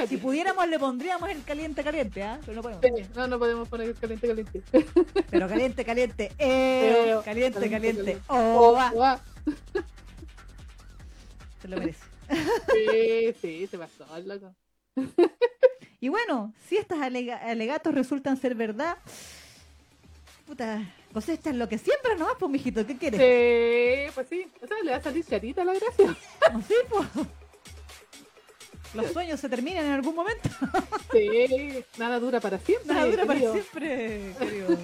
Si 0.08 0.16
pudiéramos 0.16 0.66
le 0.68 0.78
pondríamos 0.78 1.28
el 1.28 1.44
caliente 1.44 1.84
caliente, 1.84 2.22
¿ah? 2.22 2.40
Pero 2.46 2.54
no 2.54 2.62
podemos. 2.62 3.10
no, 3.14 3.26
no 3.26 3.38
podemos 3.38 3.68
poner 3.68 3.88
el 3.88 3.94
caliente 3.94 4.26
caliente. 4.26 4.62
Pero 5.30 5.48
caliente 5.48 5.84
caliente. 5.84 6.32
Eh, 6.38 7.14
caliente 7.22 7.68
caliente. 7.68 8.18
Oh, 8.28 8.72
va. 8.72 9.20
Se 11.60 11.68
lo 11.68 11.76
merece. 11.76 12.04
Sí, 12.72 13.34
sí, 13.42 13.66
se 13.66 13.76
pasó, 13.76 14.06
loco. 14.24 14.54
Y 16.00 16.08
bueno, 16.08 16.54
si 16.68 16.78
estas 16.78 17.00
alegatos 17.00 17.94
resultan 17.94 18.38
ser 18.38 18.54
verdad, 18.54 18.96
puta, 20.46 20.82
pues 21.12 21.28
esta 21.28 21.50
es 21.50 21.56
lo 21.56 21.68
que 21.68 21.78
siempre 21.78 22.16
nomás, 22.16 22.36
pues, 22.38 22.50
mijito, 22.50 22.86
¿qué 22.86 22.96
quieres? 22.96 23.20
Sí, 23.20 24.12
pues 24.14 24.28
sí, 24.28 24.46
o 24.62 24.66
sea, 24.66 24.76
le 24.82 24.90
va 24.90 24.96
a 24.98 25.02
salir 25.02 25.24
charita 25.24 25.64
la 25.64 25.74
gracia. 25.74 26.16
Sí, 26.68 26.74
pues. 26.88 27.06
Los 28.94 29.10
sueños 29.12 29.40
se 29.40 29.48
terminan 29.48 29.86
en 29.86 29.92
algún 29.92 30.14
momento. 30.14 30.48
Sí, 31.10 31.84
nada 31.98 32.20
dura 32.20 32.40
para 32.40 32.58
siempre. 32.58 32.94
Nada 32.94 33.06
dura 33.06 33.26
para 33.26 33.40
siempre, 33.40 34.34
querido. 34.38 34.68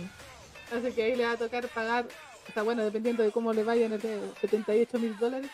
Así 0.77 0.93
que 0.93 1.03
ahí 1.03 1.17
le 1.17 1.25
va 1.25 1.33
a 1.33 1.37
tocar 1.37 1.69
pagar, 1.69 2.07
o 2.49 2.53
sea, 2.53 2.63
bueno, 2.63 2.85
dependiendo 2.85 3.23
de 3.23 3.31
cómo 3.31 3.53
le 3.53 3.65
vayan, 3.65 3.93
el 3.93 4.01
78 4.41 4.99
mil 4.99 5.17
dólares. 5.19 5.51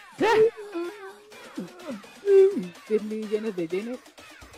10 2.88 3.02
millones 3.04 3.56
de 3.56 3.68
yenes. 3.68 3.98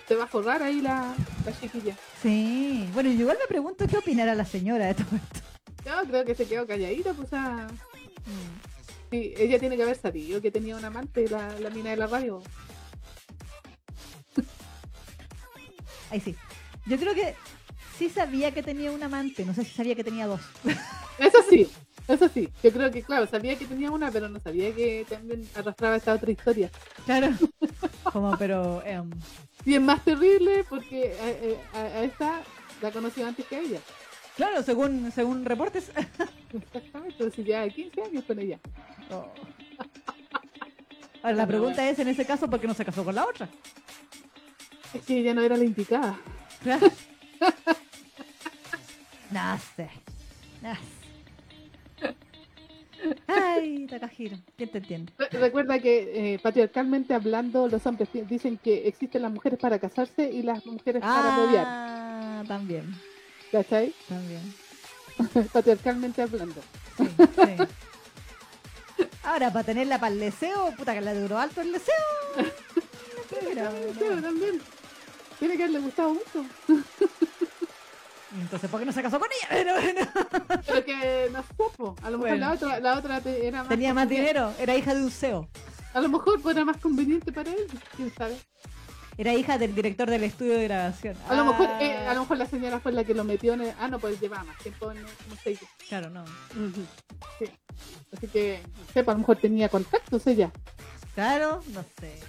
Se 0.09 0.15
va 0.15 0.25
a 0.25 0.27
forrar 0.27 0.63
ahí 0.63 0.81
la, 0.81 1.15
la 1.45 1.61
chiquilla. 1.61 1.95
Sí, 2.23 2.89
bueno, 2.95 3.11
yo 3.11 3.21
igual 3.21 3.37
me 3.39 3.47
pregunto 3.47 3.87
qué 3.87 3.99
opinará 3.99 4.35
la 4.35 4.47
señora 4.47 4.87
de 4.87 4.95
todo 4.95 5.09
esto. 5.15 5.41
Yo 5.85 6.09
creo 6.09 6.25
que 6.25 6.35
se 6.35 6.47
quedó 6.47 6.67
calladita, 6.67 7.13
pues, 7.13 7.31
a... 7.33 7.69
Sí, 9.11 9.35
ella 9.37 9.59
tiene 9.59 9.77
que 9.77 9.83
haber 9.83 9.97
sabido 9.97 10.41
que 10.41 10.51
tenía 10.51 10.77
un 10.77 10.85
amante, 10.85 11.29
la, 11.29 11.59
la 11.61 11.71
mina 11.71 11.91
de 11.91 11.97
la 11.97 12.07
radio. 12.07 12.43
Ahí 16.11 16.21
sí. 16.21 16.35
Yo 16.87 16.97
creo 16.99 17.15
que 17.15 17.35
sí 17.99 18.09
sabía 18.09 18.53
que 18.53 18.63
tenía 18.63 18.91
un 18.93 19.03
amante, 19.03 19.45
no 19.45 19.53
sé 19.53 19.65
si 19.65 19.75
sabía 19.75 19.95
que 19.95 20.05
tenía 20.05 20.27
dos. 20.27 20.41
Eso 21.19 21.39
sí, 21.51 21.71
eso 22.09 22.29
sí. 22.33 22.49
Yo 22.63 22.73
creo 22.73 22.91
que, 22.91 23.03
claro, 23.03 23.27
sabía 23.27 23.57
que 23.57 23.67
tenía 23.67 23.91
una, 23.91 24.11
pero 24.11 24.29
no 24.29 24.41
sabía 24.41 24.75
que 24.75 25.05
también 25.09 25.47
arrastraba 25.55 25.97
esta 25.97 26.15
otra 26.15 26.31
historia. 26.31 26.71
Claro. 27.05 27.29
Como, 28.13 28.37
pero. 28.39 28.83
Um... 28.87 29.11
Y 29.65 29.75
es 29.75 29.81
más 29.81 30.03
terrible 30.05 30.65
porque 30.69 31.15
a, 31.75 32.03
esta 32.03 32.41
la 32.81 32.91
conoció 32.91 33.27
antes 33.27 33.45
que 33.47 33.57
a 33.57 33.61
ella. 33.61 33.81
Claro, 34.37 34.63
según, 34.63 35.13
según 35.13 35.45
reportes. 35.45 35.91
Exactamente, 36.53 37.17
entonces 37.19 37.45
ya 37.45 37.69
15 37.69 38.03
años 38.03 38.25
con 38.25 38.39
ella. 38.39 38.59
Oh. 39.11 39.27
Ahora, 41.23 41.37
la 41.37 41.47
pregunta 41.47 41.89
es 41.91 41.99
en 41.99 42.09
ese 42.09 42.25
caso, 42.25 42.49
¿por 42.49 42.61
qué 42.61 42.67
no 42.67 42.75
se 42.75 42.85
casó 42.85 43.05
con 43.05 43.15
la 43.15 43.27
otra? 43.27 43.49
Es 44.95 45.03
que 45.03 45.19
ella 45.19 45.35
no 45.35 45.43
era 45.43 45.57
la 45.57 45.65
indicada. 45.65 46.19
no 49.31 49.59
sé. 49.77 49.91
No 50.63 50.98
Ay, 53.27 53.87
Takahiro, 53.89 54.37
¿quién 54.57 54.71
te 54.71 54.79
entiende? 54.79 55.13
Recuerda 55.33 55.79
que 55.79 56.35
eh, 56.35 56.39
patriarcalmente 56.39 57.15
hablando, 57.15 57.69
los 57.69 57.85
hombres 57.87 58.09
dicen 58.13 58.59
que 58.59 58.89
existen 58.89 59.23
las 59.23 59.33
mujeres 59.33 59.59
para 59.59 59.79
casarse 59.79 60.31
y 60.31 60.43
las 60.43 60.65
mujeres 60.67 61.03
para 61.03 61.37
rodear. 61.37 61.67
Ah, 61.69 62.45
también. 62.47 62.95
¿Cachai? 63.53 63.95
También. 64.09 64.55
patriarcalmente 65.53 66.23
hablando. 66.23 66.61
Sí, 66.97 67.07
sí. 67.19 67.65
Ahora, 69.23 69.53
para 69.53 69.65
tenerla 69.65 69.99
para 69.99 70.13
el 70.13 70.21
deseo, 70.21 70.73
puta 70.77 70.95
que 70.95 71.01
la 71.01 71.15
duró 71.15 71.39
alto 71.39 71.61
el 71.61 71.73
deseo. 71.73 71.95
Pero, 73.99 74.23
también. 74.23 74.61
Tiene 75.39 75.57
que 75.57 75.65
haberle 75.65 75.81
gustado 75.81 76.15
mucho. 76.15 76.47
Entonces, 78.41 78.71
¿por 78.71 78.81
qué 78.81 78.87
no 78.87 78.93
se 78.93 79.03
casó 79.03 79.19
con 79.19 79.29
ella? 79.31 79.49
Pero, 79.87 80.63
Pero 80.67 80.85
que 80.85 81.31
no 81.33 81.43
supo. 81.57 81.97
A 82.03 82.11
lo 82.11 82.19
mejor 82.19 82.39
la 82.39 82.53
otra, 82.53 82.81
la 82.81 82.99
otra 82.99 83.21
era 83.25 83.61
más 83.61 83.69
tenía 83.69 83.95
más 83.95 84.09
dinero, 84.09 84.53
era 84.59 84.77
hija 84.77 84.95
de 84.95 85.03
un 85.03 85.11
CEO. 85.11 85.49
A 85.95 86.01
lo 86.01 86.09
mejor 86.09 86.41
era 86.51 86.65
más 86.65 86.77
conveniente 86.77 87.33
para 87.33 87.51
él, 87.51 87.67
quién 87.97 88.13
sabe. 88.15 88.37
Era 89.17 89.35
hija 89.35 89.59
del 89.59 89.75
director 89.75 90.09
del 90.09 90.23
estudio 90.23 90.55
de 90.55 90.65
grabación. 90.65 91.17
A 91.29 91.35
lo 91.35 91.45
mejor, 91.45 91.69
eh, 91.81 92.07
a 92.07 92.15
lo 92.15 92.21
mejor 92.21 92.39
la 92.39 92.47
señora 92.47 92.79
fue 92.79 92.93
la 92.93 93.03
que 93.03 93.15
lo 93.15 93.25
metió 93.25 93.55
en 93.55 93.63
el... 93.63 93.75
Ah, 93.81 93.89
no, 93.89 93.99
pues 93.99 94.21
llevaba 94.21 94.45
más 94.45 94.57
tiempo 94.59 94.93
en 94.93 94.99
¿cómo 94.99 95.41
se 95.43 95.51
dice? 95.51 95.67
Claro, 95.89 96.09
no. 96.09 96.25
Sí. 97.41 97.47
Así 98.17 98.29
que, 98.29 98.63
sepa, 98.95 99.11
a 99.11 99.15
lo 99.17 99.19
mejor 99.19 99.37
tenía 99.39 99.69
contactos 99.69 100.25
ella. 100.29 100.53
Claro, 101.17 101.65
no 101.75 101.85
sé. 101.99 102.21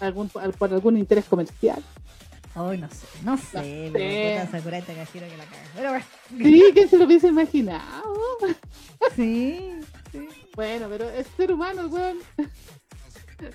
Algún, 0.00 0.30
por 0.30 0.72
algún 0.72 0.96
interés 0.96 1.26
comercial. 1.26 1.82
Ay, 2.58 2.78
no 2.78 2.88
sé, 2.90 3.06
no 3.22 3.36
sé, 3.36 3.90
no 3.90 3.98
sé. 3.98 4.62
que 4.62 5.36
la 5.36 5.44
Pero 5.76 5.90
bueno. 5.90 6.04
Sí, 6.36 6.64
¿quién 6.74 6.88
se 6.88 6.98
lo 6.98 7.04
hubiese 7.04 7.28
imaginado? 7.28 8.04
Sí, 9.14 9.74
sí. 10.10 10.28
Bueno, 10.56 10.88
pero 10.88 11.08
es 11.08 11.28
ser 11.36 11.52
humano, 11.52 11.86
weón. 11.86 12.18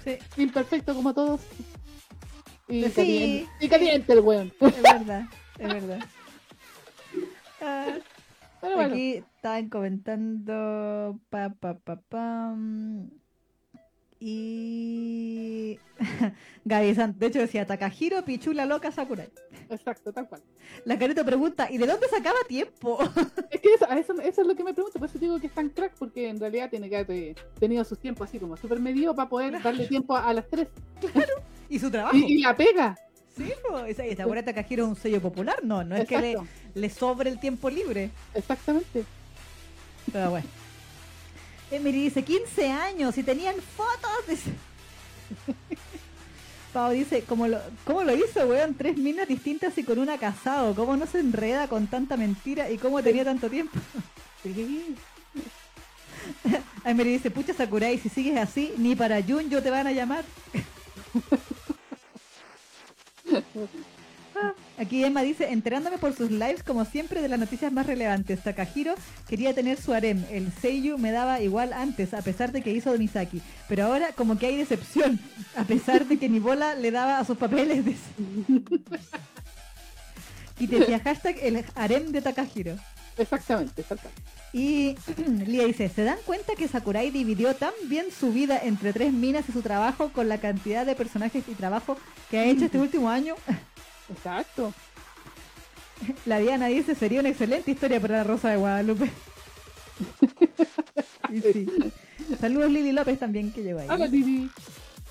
Sí. 0.06 0.18
Imperfecto 0.38 0.96
como 0.96 1.14
todos. 1.14 1.42
Y, 2.70 2.86
sí, 2.86 2.92
caliente, 2.92 3.50
y 3.60 3.68
caliente 3.68 4.14
el 4.14 4.20
weón. 4.22 4.54
Es 4.62 4.82
verdad, 4.82 5.26
es 5.60 5.68
verdad. 5.68 6.00
Ah, 7.60 7.98
pero 8.62 8.76
bueno. 8.76 8.94
Aquí 8.94 9.16
estaban 9.16 9.68
comentando 9.70 11.20
pa 11.30 11.50
pa 11.50 11.74
pa 11.74 11.98
pam. 11.98 13.10
Y. 14.26 15.78
Gaby 16.66 16.94
de 16.94 17.28
hecho 17.28 17.40
decía 17.40 17.68
Takahiro, 17.68 18.24
Pichula, 18.24 18.66
Loca, 18.66 18.90
Sakurai. 18.90 19.30
Exacto, 19.70 20.14
tal 20.14 20.30
cual. 20.30 20.42
La 20.86 20.98
carita 20.98 21.26
pregunta, 21.26 21.70
¿y 21.70 21.78
de 21.78 21.86
dónde 21.86 22.08
sacaba 22.08 22.38
tiempo? 22.48 23.00
es 23.52 23.60
que 23.60 23.74
eso, 23.74 23.86
eso, 24.22 24.42
es 24.42 24.48
lo 24.48 24.56
que 24.56 24.64
me 24.64 24.74
pregunto, 24.74 24.98
por 24.98 25.10
eso 25.10 25.20
digo 25.20 25.38
que 25.42 25.48
es 25.48 25.54
tan 25.54 25.68
crack, 25.68 25.92
porque 26.00 26.30
en 26.30 26.40
realidad 26.40 26.70
tiene 26.70 26.90
que 26.90 26.96
haber 26.96 27.36
tenido 27.60 27.84
sus 27.84 28.00
tiempos 28.00 28.30
así 28.30 28.40
como 28.40 28.56
súper 28.56 28.80
medido 28.80 29.14
para 29.14 29.28
poder 29.28 29.62
darle 29.62 29.88
tiempo 29.88 30.16
a, 30.16 30.34
las 30.34 30.48
tres. 30.48 30.70
Claro, 31.02 31.34
y 31.68 31.80
su 31.80 31.92
trabajo. 31.92 32.16
Y, 32.16 32.42
la 32.42 32.56
pega. 32.56 32.96
Sí, 33.36 33.52
pues, 33.68 34.00
esa 34.00 34.26
Takahiro 34.46 34.86
es 34.86 34.90
un 34.90 34.96
sello 34.96 35.22
popular, 35.22 35.58
no, 35.64 35.84
no 35.84 35.98
es 35.98 36.08
que 36.08 36.22
le, 36.22 36.38
le 36.76 36.90
sobre 36.90 37.30
el 37.30 37.42
tiempo 37.42 37.70
libre. 37.70 38.10
Exactamente. 38.34 39.04
Pero 40.14 40.30
bueno. 40.30 40.63
Emily 41.76 42.04
dice 42.04 42.24
15 42.24 42.72
años 42.72 43.18
y 43.18 43.24
tenían 43.24 43.56
fotos. 43.56 44.28
Dice. 44.28 44.52
Pau 46.74 46.92
dice, 46.92 47.24
¿cómo 47.28 47.48
lo, 47.48 47.60
¿cómo 47.86 48.04
lo 48.04 48.16
hizo, 48.16 48.48
weón? 48.48 48.74
Tres 48.76 48.98
minas 48.98 49.28
distintas 49.28 49.78
y 49.78 49.84
con 49.84 50.00
una 50.00 50.18
casado. 50.18 50.74
¿Cómo 50.76 50.98
no 50.98 51.06
se 51.06 51.20
enreda 51.20 51.68
con 51.68 51.88
tanta 51.88 52.18
mentira 52.18 52.70
y 52.70 52.78
cómo 52.78 53.04
tenía 53.04 53.24
tanto 53.24 53.50
tiempo? 53.50 53.78
Emery 56.86 57.14
dice, 57.14 57.32
pucha 57.32 57.54
Sakurai, 57.54 57.98
si 57.98 58.10
sigues 58.10 58.38
así, 58.38 58.74
ni 58.78 58.96
para 58.96 59.22
Jun 59.22 59.50
yo 59.50 59.62
te 59.62 59.70
van 59.70 59.88
a 59.88 59.92
llamar. 59.92 60.24
Aquí 64.78 65.04
Emma 65.04 65.22
dice, 65.22 65.52
enterándome 65.52 66.00
por 66.00 66.16
sus 66.16 66.32
lives 66.32 66.64
como 66.64 66.84
siempre 66.84 67.22
de 67.22 67.28
las 67.28 67.40
noticias 67.40 67.72
más 67.72 67.86
relevantes. 67.86 68.42
Takahiro 68.42 68.96
quería 69.28 69.54
tener 69.54 69.80
su 69.80 69.94
harem. 69.94 70.24
El 70.32 70.52
Seiyu 70.52 70.98
me 70.98 71.12
daba 71.12 71.42
igual 71.42 71.74
antes, 71.74 72.14
a 72.14 72.22
pesar 72.22 72.52
de 72.52 72.62
que 72.62 72.72
hizo 72.72 72.92
de 72.92 72.98
Misaki. 72.98 73.42
Pero 73.68 73.86
ahora 73.86 74.14
como 74.14 74.38
que 74.38 74.48
hay 74.48 74.58
decepción, 74.58 75.20
a 75.56 75.64
pesar 75.64 76.08
de 76.08 76.18
que 76.18 76.28
ni 76.28 76.40
bola 76.40 76.74
le 76.76 76.90
daba 76.90 77.20
a 77.20 77.26
sus 77.26 77.38
papeles. 77.38 77.86
dice. 77.86 78.02
y 80.60 80.68
te 80.68 80.80
decía 80.80 81.00
hashtag 81.00 81.38
el 81.42 81.64
harem 81.76 82.12
de 82.12 82.22
Takahiro. 82.22 82.76
Exactamente, 83.18 83.82
exactamente. 83.82 84.22
Y 84.54 84.96
Lía 85.46 85.66
dice, 85.66 85.88
¿se 85.90 86.04
dan 86.04 86.18
cuenta 86.26 86.56
que 86.56 86.68
Sakurai 86.68 87.12
dividió 87.12 87.54
tan 87.56 87.74
bien 87.86 88.08
su 88.12 88.34
vida 88.34 88.60
entre 88.64 88.92
tres 88.92 89.14
minas 89.14 89.46
y 89.50 89.52
su 89.52 89.62
trabajo 89.62 90.10
con 90.10 90.30
la 90.30 90.40
cantidad 90.40 90.84
de 90.86 90.96
personajes 90.96 91.44
y 91.48 91.54
trabajo 91.54 91.98
que 92.32 92.40
ha 92.40 92.46
hecho 92.46 92.66
este 92.66 92.80
último 92.80 93.10
año? 93.10 93.36
Exacto. 94.16 94.74
La 96.26 96.40
Diana 96.40 96.68
dice, 96.68 96.96
sería 96.96 97.20
una 97.20 97.30
excelente 97.30 97.72
historia 97.72 98.00
para 98.00 98.18
la 98.18 98.24
Rosa 98.24 98.50
de 98.50 98.58
Guadalupe. 98.58 99.12
Y 101.30 101.42
sí. 101.42 101.68
Saludos 102.40 102.70
Lili 102.70 102.92
López 102.92 103.18
también 103.18 103.52
que 103.52 103.64
llegó 103.64 103.80
ahí. 103.80 103.88
Hola, 103.90 104.08
Titi. 104.08 104.52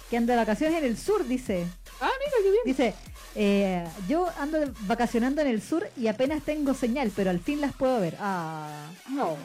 Que 0.08 0.16
anda 0.16 0.34
de 0.34 0.38
vacaciones 0.38 0.78
en 0.78 0.84
el 0.84 0.96
sur, 0.96 1.26
dice. 1.26 1.66
Ah, 2.00 2.10
mira, 2.20 2.36
qué 2.42 2.50
bien. 2.50 2.62
Dice, 2.64 2.94
eh, 3.34 3.84
yo 4.08 4.28
ando 4.38 4.58
vacacionando 4.82 5.40
en 5.40 5.48
el 5.48 5.60
sur 5.60 5.88
y 5.96 6.06
apenas 6.06 6.44
tengo 6.44 6.74
señal, 6.74 7.10
pero 7.16 7.30
al 7.30 7.40
fin 7.40 7.60
las 7.60 7.72
puedo 7.72 7.98
ver. 8.00 8.16
Ah. 8.20 8.88
No. 9.08 9.36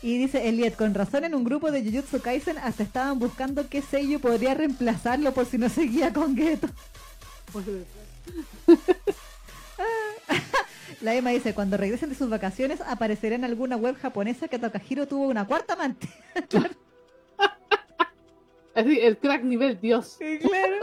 Y 0.00 0.18
dice 0.18 0.48
Elliot, 0.48 0.76
con 0.76 0.94
razón 0.94 1.24
en 1.24 1.34
un 1.34 1.44
grupo 1.44 1.70
de 1.70 1.82
Jujutsu 1.82 2.20
Kaisen 2.20 2.58
hasta 2.58 2.82
estaban 2.82 3.18
buscando 3.18 3.68
qué 3.68 3.82
sello 3.82 4.18
podría 4.18 4.54
reemplazarlo 4.54 5.32
por 5.34 5.44
si 5.46 5.58
no 5.58 5.68
seguía 5.68 6.12
con 6.12 6.36
Geto. 6.36 6.68
La 11.00 11.14
Emma 11.14 11.30
dice, 11.30 11.54
cuando 11.54 11.76
regresen 11.76 12.08
de 12.08 12.14
sus 12.14 12.30
vacaciones 12.30 12.80
aparecerá 12.80 13.34
en 13.34 13.44
alguna 13.44 13.76
web 13.76 13.96
japonesa 14.00 14.48
que 14.48 14.58
Takahiro 14.58 15.06
tuvo 15.06 15.28
una 15.28 15.46
cuarta 15.46 15.74
amante. 15.74 16.08
Así, 18.74 18.98
el 19.00 19.18
crack 19.18 19.42
nivel 19.44 19.80
Dios. 19.80 20.16
claro. 20.18 20.76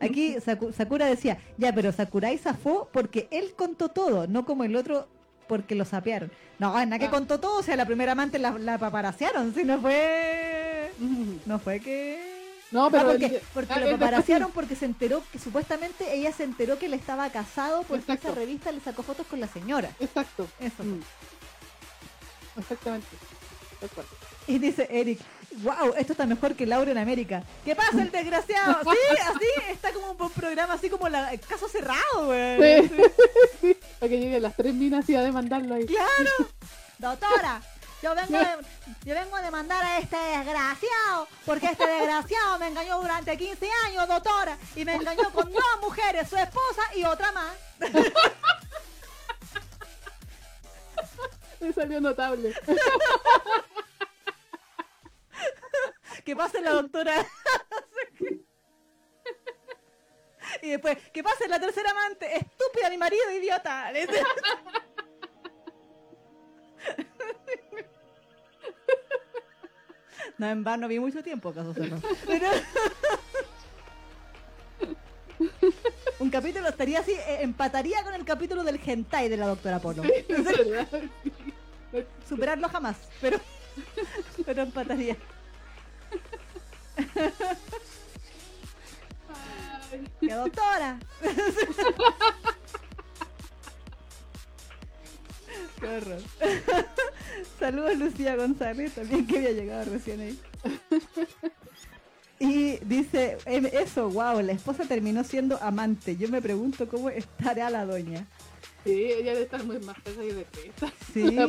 Aquí 0.00 0.36
Saku- 0.36 0.72
Sakura 0.72 1.06
decía, 1.06 1.38
ya, 1.56 1.72
pero 1.72 1.90
Sakurai 1.92 2.38
zafó 2.38 2.88
porque 2.92 3.26
él 3.32 3.54
contó 3.56 3.88
todo, 3.88 4.26
no 4.28 4.44
como 4.44 4.62
el 4.64 4.76
otro 4.76 5.08
porque 5.48 5.74
lo 5.74 5.84
sapearon. 5.84 6.30
No, 6.58 6.72
nada 6.72 6.98
que 6.98 7.06
Ah. 7.06 7.10
contó 7.10 7.40
todo, 7.40 7.58
o 7.58 7.62
sea, 7.62 7.74
la 7.76 7.86
primera 7.86 8.12
amante 8.12 8.38
la, 8.38 8.52
la 8.58 8.78
paparasearon, 8.78 9.54
si 9.54 9.64
no 9.64 9.80
fue... 9.80 10.92
Mm. 10.98 11.32
No 11.46 11.58
fue 11.58 11.80
que... 11.80 12.37
No, 12.70 12.86
Ah, 12.86 12.88
pero. 12.90 13.06
porque, 13.06 13.42
porque 13.54 13.72
ah, 13.72 13.78
lo 13.78 13.86
después 13.86 14.00
paparasearon 14.00 14.50
porque 14.52 14.76
se 14.76 14.84
enteró 14.84 15.22
que 15.32 15.38
supuestamente 15.38 16.14
ella 16.14 16.32
se 16.32 16.44
enteró 16.44 16.78
que 16.78 16.86
él 16.86 16.94
estaba 16.94 17.30
casado 17.30 17.82
porque 17.84 18.02
Exacto. 18.02 18.28
esa 18.28 18.34
revista 18.36 18.72
le 18.72 18.80
sacó 18.80 19.02
fotos 19.02 19.26
con 19.26 19.40
la 19.40 19.48
señora. 19.48 19.90
Exacto. 20.00 20.46
Eso. 20.60 20.84
Mm. 20.84 21.00
Exactamente. 22.58 23.06
Y 24.46 24.58
dice 24.58 24.88
Eric, 24.90 25.20
wow, 25.62 25.94
esto 25.96 26.12
está 26.12 26.26
mejor 26.26 26.54
que 26.54 26.66
Laura 26.66 26.90
en 26.90 26.98
América. 26.98 27.42
¿Qué 27.64 27.76
pasa 27.76 28.02
el 28.02 28.10
desgraciado? 28.10 28.78
Sí, 28.90 29.18
así, 29.22 29.70
está 29.72 29.92
como 29.92 30.12
un 30.12 30.16
buen 30.18 30.30
programa, 30.30 30.74
así 30.74 30.88
como 30.90 31.08
la, 31.08 31.32
el 31.32 31.40
caso 31.40 31.68
cerrado, 31.68 32.26
güey. 32.26 32.88
Sí. 32.88 32.94
Sí, 33.60 33.76
Para 34.00 34.10
que 34.10 34.18
lleguen 34.18 34.42
las 34.42 34.56
tres 34.56 34.74
minas 34.74 35.08
y 35.08 35.14
a 35.14 35.22
demandarlo 35.22 35.74
ahí. 35.74 35.86
Claro. 35.86 36.48
Doctora, 36.98 37.62
yo 38.02 38.14
vengo, 38.14 38.38
de, 38.38 38.64
yo 39.04 39.14
vengo 39.14 39.36
a 39.36 39.42
demandar 39.42 39.84
a 39.84 39.98
este 39.98 40.16
desgraciado, 40.16 41.28
porque 41.44 41.66
este 41.66 41.86
desgraciado 41.86 42.58
me 42.58 42.68
engañó 42.68 43.00
durante 43.00 43.36
15 43.36 43.68
años, 43.86 44.08
doctora, 44.08 44.56
y 44.76 44.84
me 44.84 44.94
engañó 44.94 45.30
con 45.32 45.50
dos 45.50 45.80
mujeres, 45.80 46.28
su 46.28 46.36
esposa 46.36 46.82
y 46.94 47.04
otra 47.04 47.32
más. 47.32 47.56
Me 51.60 51.72
salió 51.72 52.00
notable. 52.00 52.54
Que 56.24 56.36
pase 56.36 56.60
la 56.60 56.72
doctora. 56.72 57.26
y 60.62 60.70
después, 60.70 60.98
que 61.10 61.22
pase 61.22 61.48
la 61.48 61.58
tercera 61.58 61.90
amante. 61.90 62.36
Estúpida, 62.36 62.90
mi 62.90 62.98
marido, 62.98 63.30
idiota. 63.30 63.90
No, 70.38 70.48
en 70.48 70.64
vano 70.64 70.86
vi 70.86 71.00
mucho 71.00 71.22
tiempo, 71.22 71.52
caso 71.52 71.74
cerrado. 71.74 72.00
Pero... 72.26 72.46
Un 76.20 76.30
capítulo 76.30 76.68
estaría 76.68 77.00
así, 77.00 77.12
eh, 77.12 77.38
empataría 77.42 78.02
con 78.02 78.14
el 78.14 78.24
capítulo 78.24 78.64
del 78.64 78.80
hentai 78.84 79.28
de 79.28 79.36
la 79.36 79.46
doctora 79.46 79.78
Polo. 79.78 80.02
Es 80.02 80.26
verdad. 80.44 80.88
Superarlo 82.28 82.68
jamás, 82.68 82.96
pero, 83.20 83.38
pero 84.44 84.62
empataría. 84.62 85.16
¡Qué 90.20 90.34
doctora! 90.34 90.98
Qué 95.80 95.86
horror. 95.86 96.22
Saludos 97.58 97.96
Lucía 97.98 98.36
González, 98.36 98.92
también 98.92 99.26
que 99.26 99.38
había 99.38 99.50
llegado 99.52 99.90
recién 99.90 100.20
ahí. 100.20 100.38
Y 102.40 102.76
dice, 102.84 103.36
em, 103.46 103.66
eso, 103.66 104.08
wow, 104.10 104.40
la 104.42 104.52
esposa 104.52 104.84
terminó 104.84 105.24
siendo 105.24 105.60
amante. 105.60 106.16
Yo 106.16 106.28
me 106.28 106.40
pregunto 106.40 106.88
cómo 106.88 107.10
estará 107.10 107.68
la 107.68 107.84
doña. 107.84 108.26
Sí, 108.84 108.92
ella 108.92 109.32
debe 109.32 109.42
estar 109.42 109.64
muy 109.64 109.80
más 109.80 109.96
y 110.06 110.26
de 110.32 110.44
cresta. 110.44 110.92
Sí, 111.12 111.24
La. 111.32 111.48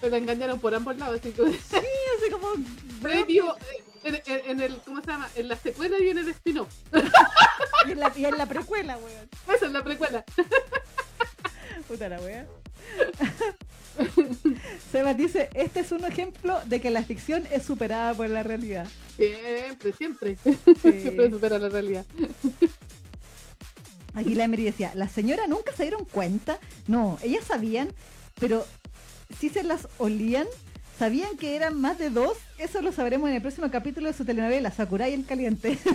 Pero 0.00 0.10
la 0.12 0.16
engañaron 0.16 0.60
por 0.60 0.76
ambos 0.76 0.96
lados. 0.96 1.18
Así 1.18 1.32
que, 1.32 1.42
así 1.42 2.30
como... 2.30 2.50
previo, 3.02 3.56
en, 4.04 4.14
en- 4.14 4.50
en 4.50 4.60
el, 4.60 4.76
¿cómo 4.82 5.00
se 5.00 5.08
llama? 5.08 5.28
En 5.34 5.48
la 5.48 5.56
secuela 5.56 5.98
y 5.98 6.08
en 6.08 6.18
el 6.18 6.28
spin-off. 6.28 6.72
Y 7.88 7.90
en 7.90 7.98
la, 7.98 8.12
y 8.14 8.24
en 8.26 8.38
la 8.38 8.46
precuela, 8.46 8.96
weón. 8.98 9.28
Esa 9.56 9.66
es 9.66 9.72
la 9.72 9.82
precuela. 9.82 10.24
Puta 11.88 12.08
la 12.08 12.20
wea. 12.20 12.46
Sebas 14.92 15.16
dice, 15.16 15.48
este 15.54 15.80
es 15.80 15.92
un 15.92 16.04
ejemplo 16.04 16.58
de 16.66 16.80
que 16.80 16.90
la 16.90 17.02
ficción 17.02 17.44
es 17.50 17.62
superada 17.64 18.14
por 18.14 18.28
la 18.28 18.42
realidad. 18.42 18.86
Siempre, 19.16 19.92
siempre. 19.92 20.36
Sí. 20.44 21.00
Siempre 21.00 21.30
supera 21.30 21.58
la 21.58 21.68
realidad. 21.68 22.04
Aquí 24.14 24.34
la 24.34 24.44
Emery 24.44 24.64
decía, 24.64 24.92
¿la 24.94 25.08
señora 25.08 25.46
nunca 25.46 25.72
se 25.72 25.84
dieron 25.84 26.04
cuenta? 26.04 26.58
No, 26.86 27.18
ellas 27.22 27.44
sabían, 27.44 27.88
pero 28.38 28.64
si 29.38 29.48
se 29.48 29.64
las 29.64 29.88
olían, 29.98 30.46
¿sabían 30.98 31.36
que 31.36 31.56
eran 31.56 31.80
más 31.80 31.98
de 31.98 32.10
dos? 32.10 32.36
Eso 32.58 32.80
lo 32.80 32.92
sabremos 32.92 33.28
en 33.28 33.36
el 33.36 33.42
próximo 33.42 33.70
capítulo 33.70 34.06
de 34.06 34.12
su 34.14 34.24
telenovela, 34.24 34.70
Sakurai 34.70 35.12
en 35.14 35.24
caliente. 35.24 35.78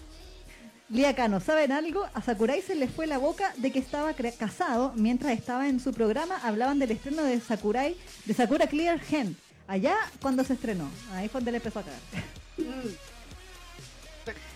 Lía 0.91 1.15
Cano, 1.15 1.41
¿saben 1.41 1.73
algo? 1.73 2.07
A 2.13 2.21
Sakurai 2.23 2.61
se 2.61 2.75
le 2.75 2.89
fue 2.89 3.07
la 3.07 3.19
boca 3.19 3.53
de 3.57 3.73
que 3.73 3.79
estaba 3.79 4.13
casado 4.15 4.93
mientras 4.97 5.33
estaba 5.33 5.69
en 5.69 5.81
su 5.81 5.93
programa. 5.93 6.37
Hablaban 6.43 6.79
del 6.79 6.91
estreno 6.91 7.23
de 7.23 7.41
Sakurai, 7.41 7.97
de 8.27 8.35
Sakura 8.35 8.67
Clear 8.67 9.01
Gen. 9.01 9.37
Allá 9.67 9.97
cuando 10.21 10.45
se 10.45 10.53
estrenó. 10.53 10.89
Ahí 11.13 11.29
fue 11.29 11.41
donde 11.41 11.53
le 11.53 11.57
empezó 11.59 11.79
a 11.79 11.83
cagar. 11.85 12.01
Mm. 12.59 12.95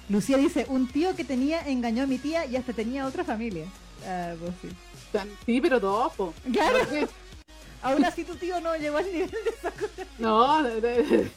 Lucía 0.13 0.37
dice, 0.37 0.67
un 0.69 0.87
tío 0.89 1.17
que 1.17 1.25
tenía 1.25 1.67
engañó 1.67 2.03
a 2.05 2.07
mi 2.07 2.19
tía 2.19 2.45
y 2.47 2.57
hasta 2.57 2.73
tenía 2.73 3.07
otra 3.07 3.25
familia. 3.25 3.65
Ah, 4.07 4.35
pues 4.39 4.53
sí. 4.63 4.69
Sí, 5.47 5.61
pero 5.61 5.81
po. 6.17 6.35
Claro. 6.53 6.79
Aún 7.83 8.05
así 8.05 8.25
tu 8.25 8.35
tío 8.37 8.61
no 8.61 8.77
llegó 8.77 8.99
al 8.99 9.07
nivel 9.07 9.31
de 9.31 9.53
Sakura. 9.63 10.07
No, 10.19 10.63
de- 10.63 10.81
de- 10.81 11.31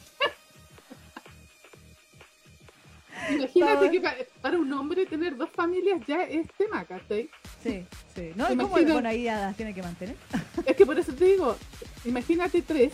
Imagínate 3.30 3.90
que 3.90 4.00
pa- 4.00 4.14
para 4.40 4.58
un 4.58 4.72
hombre 4.72 5.06
tener 5.06 5.36
dos 5.36 5.50
familias 5.50 6.00
ya 6.06 6.22
es 6.24 6.46
tema, 6.58 6.84
¿cachai? 6.84 7.30
Sí, 7.62 7.84
sí. 8.14 8.30
No, 8.34 8.46
¿Te 8.46 8.54
y 8.54 8.56
como 8.56 8.68
imaginas? 8.70 8.92
bueno, 8.94 9.08
ahí 9.08 9.24
las 9.24 9.56
tiene 9.56 9.74
que 9.74 9.82
mantener. 9.82 10.16
Es 10.66 10.76
que 10.76 10.86
por 10.86 10.98
eso 10.98 11.12
te 11.12 11.24
digo, 11.24 11.56
imagínate 12.04 12.62
tres, 12.62 12.92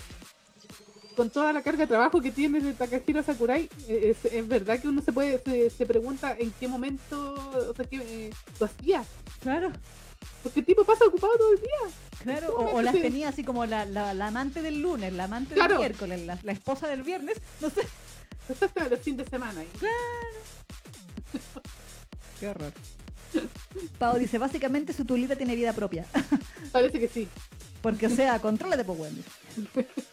con 1.16 1.30
toda 1.30 1.52
la 1.52 1.62
carga 1.62 1.80
de 1.80 1.86
trabajo 1.88 2.20
que 2.20 2.30
tiene 2.30 2.60
de 2.60 2.72
Takahiro 2.74 3.22
Sakurai, 3.22 3.68
eh, 3.88 4.14
es, 4.24 4.32
es 4.32 4.46
verdad 4.46 4.80
que 4.80 4.86
uno 4.88 5.02
se 5.02 5.12
puede 5.12 5.40
se, 5.44 5.68
se 5.70 5.86
pregunta 5.86 6.36
en 6.38 6.52
qué 6.60 6.68
momento, 6.68 7.34
o 7.70 7.74
sea, 7.74 7.84
qué 7.86 7.96
eh, 7.96 8.30
lo 8.60 8.66
hacía. 8.66 9.05
Claro, 9.40 9.72
Porque 10.42 10.60
el 10.60 10.66
tipo 10.66 10.84
pasa 10.84 11.05
ocupado 11.06 11.32
todo 11.36 11.52
el 11.52 11.59
día. 11.60 11.94
claro. 12.22 12.55
O, 12.56 12.76
o 12.76 12.82
las 12.82 12.92
tenía 12.94 13.28
así 13.30 13.42
como 13.42 13.66
la, 13.66 13.84
la, 13.84 14.14
la 14.14 14.26
amante 14.28 14.62
del 14.62 14.80
lunes, 14.80 15.12
la 15.12 15.24
amante 15.24 15.55
Claro. 15.55 15.74
del 15.74 15.78
miércoles, 15.80 16.24
la, 16.24 16.38
la 16.42 16.52
esposa 16.52 16.86
del 16.86 17.02
viernes. 17.02 17.40
No 17.60 17.68
sé. 17.70 17.82
Los 18.90 19.00
fines 19.00 19.24
de 19.24 19.30
semana 19.30 19.60
ahí. 19.60 19.68
Qué 22.40 22.48
horror. 22.48 22.72
Pau 23.98 24.18
dice, 24.18 24.38
básicamente 24.38 24.92
su 24.92 25.04
tulita 25.04 25.36
tiene 25.36 25.54
vida 25.54 25.72
propia. 25.72 26.06
Parece 26.72 26.98
que 26.98 27.08
sí. 27.08 27.28
Porque, 27.82 28.06
o 28.06 28.10
sea, 28.10 28.38
contrólate, 28.40 28.84
pues, 28.84 28.98
Wendy. 28.98 29.22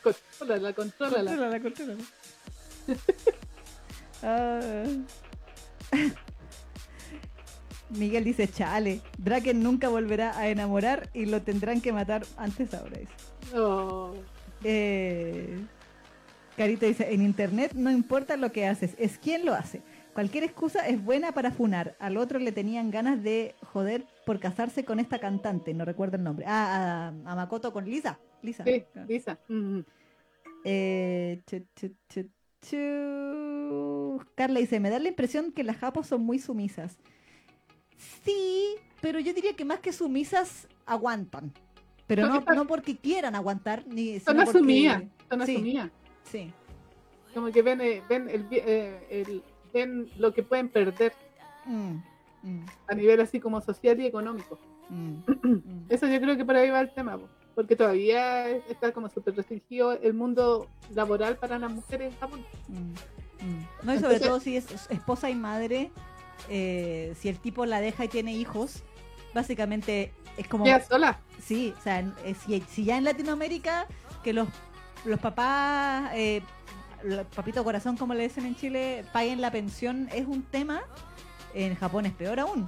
Contrólala, 0.03 0.73
contrólala. 0.73 1.31
Contrólala, 1.31 1.59
contrólala. 1.61 2.03
Ah. 4.23 4.85
Miguel 7.89 8.23
dice, 8.23 8.47
chale, 8.47 9.01
Draken 9.19 9.61
nunca 9.61 9.89
volverá 9.89 10.35
a 10.39 10.47
enamorar 10.47 11.09
y 11.13 11.25
lo 11.25 11.41
tendrán 11.43 11.81
que 11.81 11.93
matar 11.93 12.25
antes 12.37 12.73
ahora. 12.73 12.97
dice. 12.97 13.11
Oh, 13.55 14.13
Eh, 14.63 15.59
Carita 16.57 16.85
dice, 16.85 17.13
en 17.13 17.21
internet 17.21 17.73
no 17.75 17.91
importa 17.91 18.37
lo 18.37 18.51
que 18.51 18.65
haces, 18.65 18.95
es 18.97 19.17
quién 19.17 19.45
lo 19.45 19.53
hace. 19.53 19.81
Cualquier 20.13 20.45
excusa 20.45 20.87
es 20.87 21.03
buena 21.03 21.33
para 21.33 21.51
funar. 21.51 21.97
Al 21.99 22.15
otro 22.15 22.39
le 22.39 22.53
tenían 22.53 22.89
ganas 22.91 23.21
de 23.21 23.55
joder 23.73 24.05
por 24.25 24.39
casarse 24.39 24.85
con 24.85 24.99
esta 25.01 25.19
cantante, 25.19 25.73
no 25.73 25.83
recuerdo 25.83 26.15
el 26.15 26.23
nombre. 26.23 26.45
Ah, 26.47 27.11
a, 27.25 27.31
a 27.31 27.35
Makoto 27.35 27.73
con 27.73 27.83
Lisa. 27.85 28.17
Lisa. 28.41 28.63
sí, 28.63 28.83
Lisa. 29.07 29.37
Mm, 29.49 29.79
Eh, 30.67 31.41
chu, 31.45 31.63
chu, 31.75 31.91
chu, 32.09 32.29
chu. 32.61 34.25
Carla 34.35 34.59
dice, 34.59 34.79
me 34.79 34.89
da 34.89 34.97
la 34.99 35.09
impresión 35.09 35.51
que 35.51 35.63
las 35.63 35.77
japos 35.77 36.07
son 36.07 36.21
muy 36.21 36.39
sumisas. 36.39 36.97
Sí, 38.23 38.75
pero 39.01 39.19
yo 39.19 39.33
diría 39.33 39.53
que 39.53 39.65
más 39.65 39.79
que 39.79 39.91
sumisas, 39.93 40.67
aguantan. 40.85 41.51
Pero 42.07 42.27
no, 42.27 42.39
no 42.41 42.67
porque 42.67 42.95
quieran 42.97 43.35
aguantar, 43.35 43.85
ni 43.87 44.19
Son 44.19 44.35
porque- 44.37 44.49
asumidas, 44.49 45.03
son 45.29 45.45
sí, 45.45 45.55
asumidas. 45.55 45.91
Sí. 46.29 46.51
Como 47.33 47.51
que 47.51 47.61
ven, 47.61 47.81
eh, 47.81 48.01
ven, 48.09 48.29
el, 48.29 48.45
eh, 48.51 49.07
el- 49.09 49.43
ven 49.73 50.09
lo 50.17 50.33
que 50.33 50.43
pueden 50.43 50.69
perder 50.69 51.13
Mm, 51.65 51.95
mm, 52.43 52.65
a 52.87 52.93
nivel 52.93 53.19
así 53.21 53.39
como 53.39 53.59
social 53.61 53.99
y 53.99 54.05
económico. 54.05 54.59
mm. 54.89 55.85
Eso 55.89 56.07
yo 56.07 56.19
creo 56.21 56.37
que 56.37 56.45
por 56.45 56.55
ahí 56.55 56.69
va 56.69 56.79
el 56.81 56.93
tema, 56.93 57.17
po, 57.17 57.27
porque 57.55 57.75
todavía 57.75 58.49
está 58.49 58.91
como 58.91 59.09
súper 59.09 59.35
restringido 59.35 59.93
el 59.93 60.13
mundo 60.13 60.67
laboral 60.93 61.37
para 61.37 61.57
las 61.57 61.71
mujeres 61.71 62.13
en 62.13 62.19
Japón. 62.19 62.45
No, 63.83 63.93
y 63.93 63.97
sobre 63.99 64.15
Entonces- 64.15 64.21
todo 64.21 64.39
si 64.39 64.57
es 64.57 64.89
esposa 64.89 65.29
y 65.29 65.35
madre, 65.35 65.91
eh, 66.49 67.13
si 67.17 67.29
el 67.29 67.39
tipo 67.39 67.65
la 67.65 67.81
deja 67.81 68.05
y 68.05 68.07
tiene 68.07 68.33
hijos, 68.33 68.83
básicamente 69.33 70.11
es 70.37 70.47
como... 70.47 70.63
Queda 70.65 70.81
sola. 70.81 71.19
Sí, 71.41 71.73
o 71.77 71.81
sea, 71.81 71.99
eh, 72.23 72.35
si, 72.35 72.61
si 72.61 72.85
ya 72.85 72.97
en 72.97 73.03
Latinoamérica 73.03 73.87
que 74.23 74.33
los, 74.33 74.47
los 75.05 75.19
papás, 75.19 76.11
eh, 76.13 76.41
papito 77.35 77.63
corazón 77.63 77.97
como 77.97 78.13
le 78.13 78.23
dicen 78.23 78.45
en 78.45 78.55
Chile, 78.55 79.05
paguen 79.13 79.41
la 79.41 79.51
pensión 79.51 80.09
es 80.13 80.25
un 80.27 80.43
tema, 80.43 80.81
en 81.53 81.75
Japón 81.75 82.05
es 82.05 82.13
peor 82.13 82.39
aún. 82.39 82.65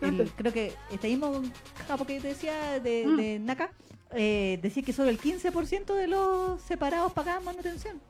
El- 0.00 0.30
creo 0.36 0.52
que 0.52 0.74
este 0.90 1.08
mismo 1.08 1.42
Japón 1.88 2.06
que 2.06 2.20
te 2.20 2.28
decía 2.28 2.80
de, 2.80 3.06
Mm. 3.06 3.16
de 3.16 3.38
Naka, 3.38 3.70
eh, 4.12 4.58
decía 4.62 4.82
que 4.82 4.92
solo 4.92 5.08
el 5.10 5.18
15% 5.18 5.94
de 5.94 6.08
los 6.08 6.60
separados 6.62 7.12
pagaban 7.12 7.44
manutención. 7.44 8.00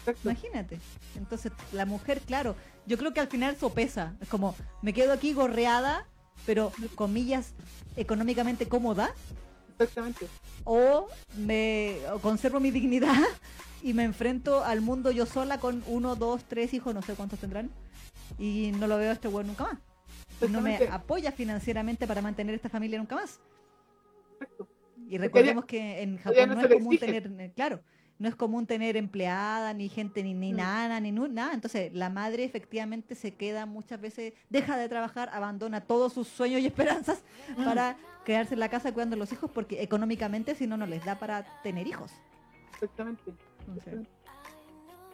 Exacto. 0.00 0.20
Imagínate. 0.30 0.80
Entonces, 1.16 1.52
la 1.72 1.86
mujer, 1.86 2.20
claro, 2.22 2.56
yo 2.86 2.98
creo 2.98 3.12
que 3.14 3.20
al 3.20 3.28
final 3.28 3.56
sopesa. 3.56 4.14
Es 4.20 4.28
como, 4.28 4.56
me 4.80 4.92
quedo 4.92 5.12
aquí 5.12 5.32
gorreada, 5.32 6.06
pero, 6.44 6.72
comillas, 6.96 7.52
económicamente 7.96 8.66
cómoda, 8.66 9.12
Exactamente. 9.78 10.26
O 10.64 11.08
me 11.36 11.96
o 12.12 12.18
conservo 12.18 12.60
mi 12.60 12.70
dignidad 12.70 13.14
y 13.82 13.92
me 13.94 14.04
enfrento 14.04 14.64
al 14.64 14.80
mundo 14.80 15.10
yo 15.10 15.26
sola 15.26 15.58
con 15.58 15.82
uno, 15.86 16.14
dos, 16.16 16.44
tres 16.44 16.72
hijos, 16.74 16.94
no 16.94 17.02
sé 17.02 17.14
cuántos 17.14 17.38
tendrán, 17.38 17.70
y 18.38 18.72
no 18.78 18.86
lo 18.86 18.96
veo 18.98 19.10
a 19.10 19.14
este 19.14 19.28
weón 19.28 19.48
nunca 19.48 19.64
más. 19.64 19.78
Y 20.40 20.48
no 20.48 20.60
me 20.60 20.76
apoya 20.90 21.30
financieramente 21.32 22.06
para 22.06 22.20
mantener 22.22 22.54
esta 22.54 22.68
familia 22.68 22.98
nunca 22.98 23.16
más. 23.16 23.40
Y 25.08 25.18
recordemos 25.18 25.64
que 25.66 26.02
en 26.02 26.18
Japón 26.18 26.54
no 26.54 26.60
es 26.60 26.72
común 26.72 26.98
tener, 26.98 27.26
eh, 27.38 27.52
claro, 27.54 27.80
no 28.18 28.28
es 28.28 28.34
común 28.36 28.66
tener 28.66 28.96
empleada, 28.96 29.72
ni 29.74 29.88
gente, 29.88 30.22
ni, 30.22 30.32
ni 30.32 30.52
Mm. 30.52 30.56
nana, 30.56 31.00
ni 31.00 31.12
nada. 31.12 31.54
Entonces, 31.54 31.92
la 31.92 32.08
madre 32.08 32.44
efectivamente 32.44 33.14
se 33.14 33.34
queda 33.34 33.66
muchas 33.66 34.00
veces, 34.00 34.32
deja 34.48 34.76
de 34.76 34.88
trabajar, 34.88 35.28
abandona 35.32 35.80
todos 35.80 36.12
sus 36.12 36.28
sueños 36.28 36.60
y 36.60 36.66
esperanzas 36.66 37.22
Mm. 37.56 37.64
para 37.64 37.96
quedarse 38.24 38.54
en 38.54 38.60
la 38.60 38.68
casa 38.68 38.92
cuidando 38.92 39.16
a 39.16 39.18
los 39.18 39.32
hijos, 39.32 39.50
porque 39.52 39.82
económicamente, 39.82 40.54
si 40.54 40.66
no, 40.66 40.76
no 40.76 40.86
les 40.86 41.04
da 41.04 41.18
para 41.18 41.44
tener 41.62 41.86
hijos. 41.86 42.12
Exactamente. 42.74 43.32
Entonces, 43.66 44.06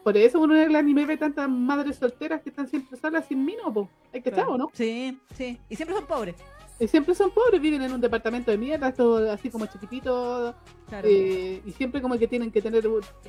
Por 0.02 0.16
eso 0.16 0.40
uno 0.40 0.56
en 0.56 0.70
el 0.70 0.76
anime 0.76 1.04
ve 1.04 1.16
tantas 1.16 1.48
madres 1.48 1.96
solteras 1.96 2.40
que 2.42 2.48
están 2.50 2.66
siempre 2.68 2.96
solas 2.98 3.26
sin 3.26 3.44
mino, 3.44 3.72
po. 3.72 3.88
Hay 4.12 4.22
que 4.22 4.30
claro. 4.30 4.56
¿no? 4.56 4.70
Sí, 4.72 5.18
sí. 5.34 5.58
Y 5.68 5.76
siempre 5.76 5.96
son 5.96 6.06
pobres. 6.06 6.36
Y 6.80 6.86
siempre 6.86 7.14
son 7.14 7.30
pobres, 7.32 7.60
viven 7.60 7.82
en 7.82 7.92
un 7.92 8.00
departamento 8.00 8.50
de 8.52 8.56
mierda, 8.56 8.92
todo 8.92 9.30
así 9.32 9.50
como 9.50 9.66
chiquitito, 9.66 10.54
Claro. 10.88 11.08
eh, 11.10 11.60
y 11.66 11.72
siempre 11.72 12.00
como 12.00 12.16
que 12.16 12.28
tienen 12.28 12.52
que 12.52 12.62
tener 12.62 12.84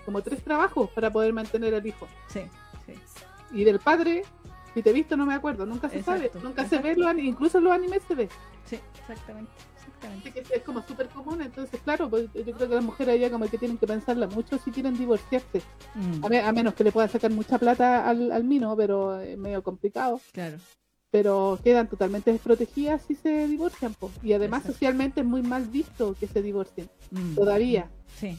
como 0.06 0.22
tres 0.22 0.44
trabajos 0.44 0.90
para 0.92 1.12
poder 1.12 1.34
mantener 1.34 1.74
al 1.74 1.86
hijo. 1.86 2.08
Sí, 2.28 2.42
sí. 2.86 2.94
Y 3.52 3.64
del 3.64 3.80
padre, 3.80 4.22
si 4.74 4.82
te 4.84 4.90
he 4.90 4.94
visto 4.94 5.16
no 5.18 5.26
me 5.26 5.34
acuerdo, 5.34 5.66
nunca 5.66 5.90
se 5.90 6.02
sabe, 6.04 6.26
Exacto, 6.28 6.48
nunca 6.48 6.68
se 6.68 6.78
ve, 6.80 6.96
los 6.96 7.18
incluso 7.18 7.60
los 7.60 7.72
animes 7.74 8.02
se 8.08 8.16
ve. 8.16 8.30
Sí, 8.66 8.78
exactamente. 9.02 9.52
Exactamente. 9.78 10.32
que 10.32 10.56
es 10.56 10.64
como 10.64 10.82
súper 10.88 11.10
común, 11.10 11.42
entonces 11.42 11.80
claro, 11.84 12.10
pues, 12.10 12.28
yo 12.34 12.44
creo 12.56 12.70
que 12.70 12.76
las 12.76 12.84
mujeres 12.84 13.16
allá 13.16 13.30
como 13.32 13.48
que 13.50 13.58
tienen 13.58 13.78
que 13.78 13.88
pensarla 13.88 14.28
mucho 14.28 14.58
si 14.60 14.72
quieren 14.72 14.98
divorciarse, 14.98 15.62
Mm, 15.96 16.24
a, 16.26 16.30
me- 16.30 16.40
a 16.42 16.52
menos 16.54 16.74
que 16.74 16.84
le 16.84 16.92
puedan 16.92 17.10
sacar 17.10 17.32
mucha 17.32 17.58
plata 17.58 18.08
al, 18.08 18.32
al 18.32 18.44
mino, 18.44 18.76
pero 18.78 19.20
es 19.20 19.38
medio 19.38 19.62
complicado. 19.64 20.22
claro. 20.32 20.58
pero 21.12 21.58
quedan 21.64 21.88
totalmente 21.90 22.32
desprotegidas 22.32 23.02
si 23.08 23.16
se 23.16 23.48
divorcian. 23.48 23.96
po. 23.96 24.12
Y 24.22 24.34
además 24.34 24.60
Exacto. 24.60 24.74
socialmente 24.74 25.22
es 25.22 25.26
muy 25.26 25.42
mal 25.42 25.66
visto 25.66 26.16
que 26.20 26.28
se 26.28 26.42
divorcien, 26.44 26.88
Mm, 27.10 27.34
todavía. 27.36 27.90
Sí. 28.16 28.38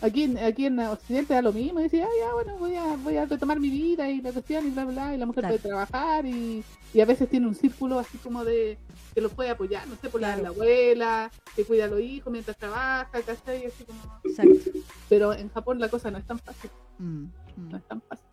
Aquí 0.00 0.22
en, 0.22 0.38
aquí 0.38 0.66
en 0.66 0.78
Occidente 0.78 1.34
da 1.34 1.42
lo 1.42 1.52
mismo, 1.52 1.80
y 1.80 1.84
dice, 1.84 2.02
ah, 2.04 2.08
ya, 2.20 2.32
bueno, 2.32 2.56
voy 2.56 2.76
a, 2.76 2.96
voy 2.98 3.16
a 3.16 3.26
retomar 3.26 3.58
mi 3.58 3.68
vida 3.68 4.08
y 4.08 4.20
la 4.20 4.30
cuestión 4.32 4.66
y 4.66 4.70
bla, 4.70 4.84
bla, 4.84 5.14
y 5.14 5.18
la 5.18 5.26
mujer 5.26 5.42
Claro. 5.42 5.56
puede 5.56 5.68
trabajar 5.68 6.24
y, 6.24 6.62
y 6.94 7.00
a 7.00 7.04
veces 7.04 7.28
tiene 7.28 7.48
un 7.48 7.54
círculo 7.56 7.98
así 7.98 8.16
como 8.18 8.44
de 8.44 8.78
que 9.12 9.20
lo 9.20 9.28
puede 9.28 9.50
apoyar, 9.50 9.88
no 9.88 9.96
sé, 9.96 10.08
por 10.08 10.20
la, 10.20 10.28
Claro. 10.34 10.42
la 10.42 10.48
abuela, 10.50 11.30
que 11.56 11.64
cuida 11.64 11.86
a 11.86 11.88
los 11.88 12.00
hijos 12.00 12.32
mientras 12.32 12.56
trabaja, 12.56 13.10
¿cachai? 13.22 13.66
Así 13.66 13.82
como... 13.84 13.98
Exacto. 14.22 14.70
Pero 15.08 15.32
en 15.32 15.48
Japón 15.50 15.80
la 15.80 15.88
cosa 15.88 16.10
no 16.12 16.18
es 16.18 16.24
tan 16.26 16.38
fácil, 16.38 16.70
Mm, 16.98 17.24
mm. 17.56 17.68
no 17.70 17.76
es 17.78 17.84
tan 17.88 18.00
fácil. 18.02 18.26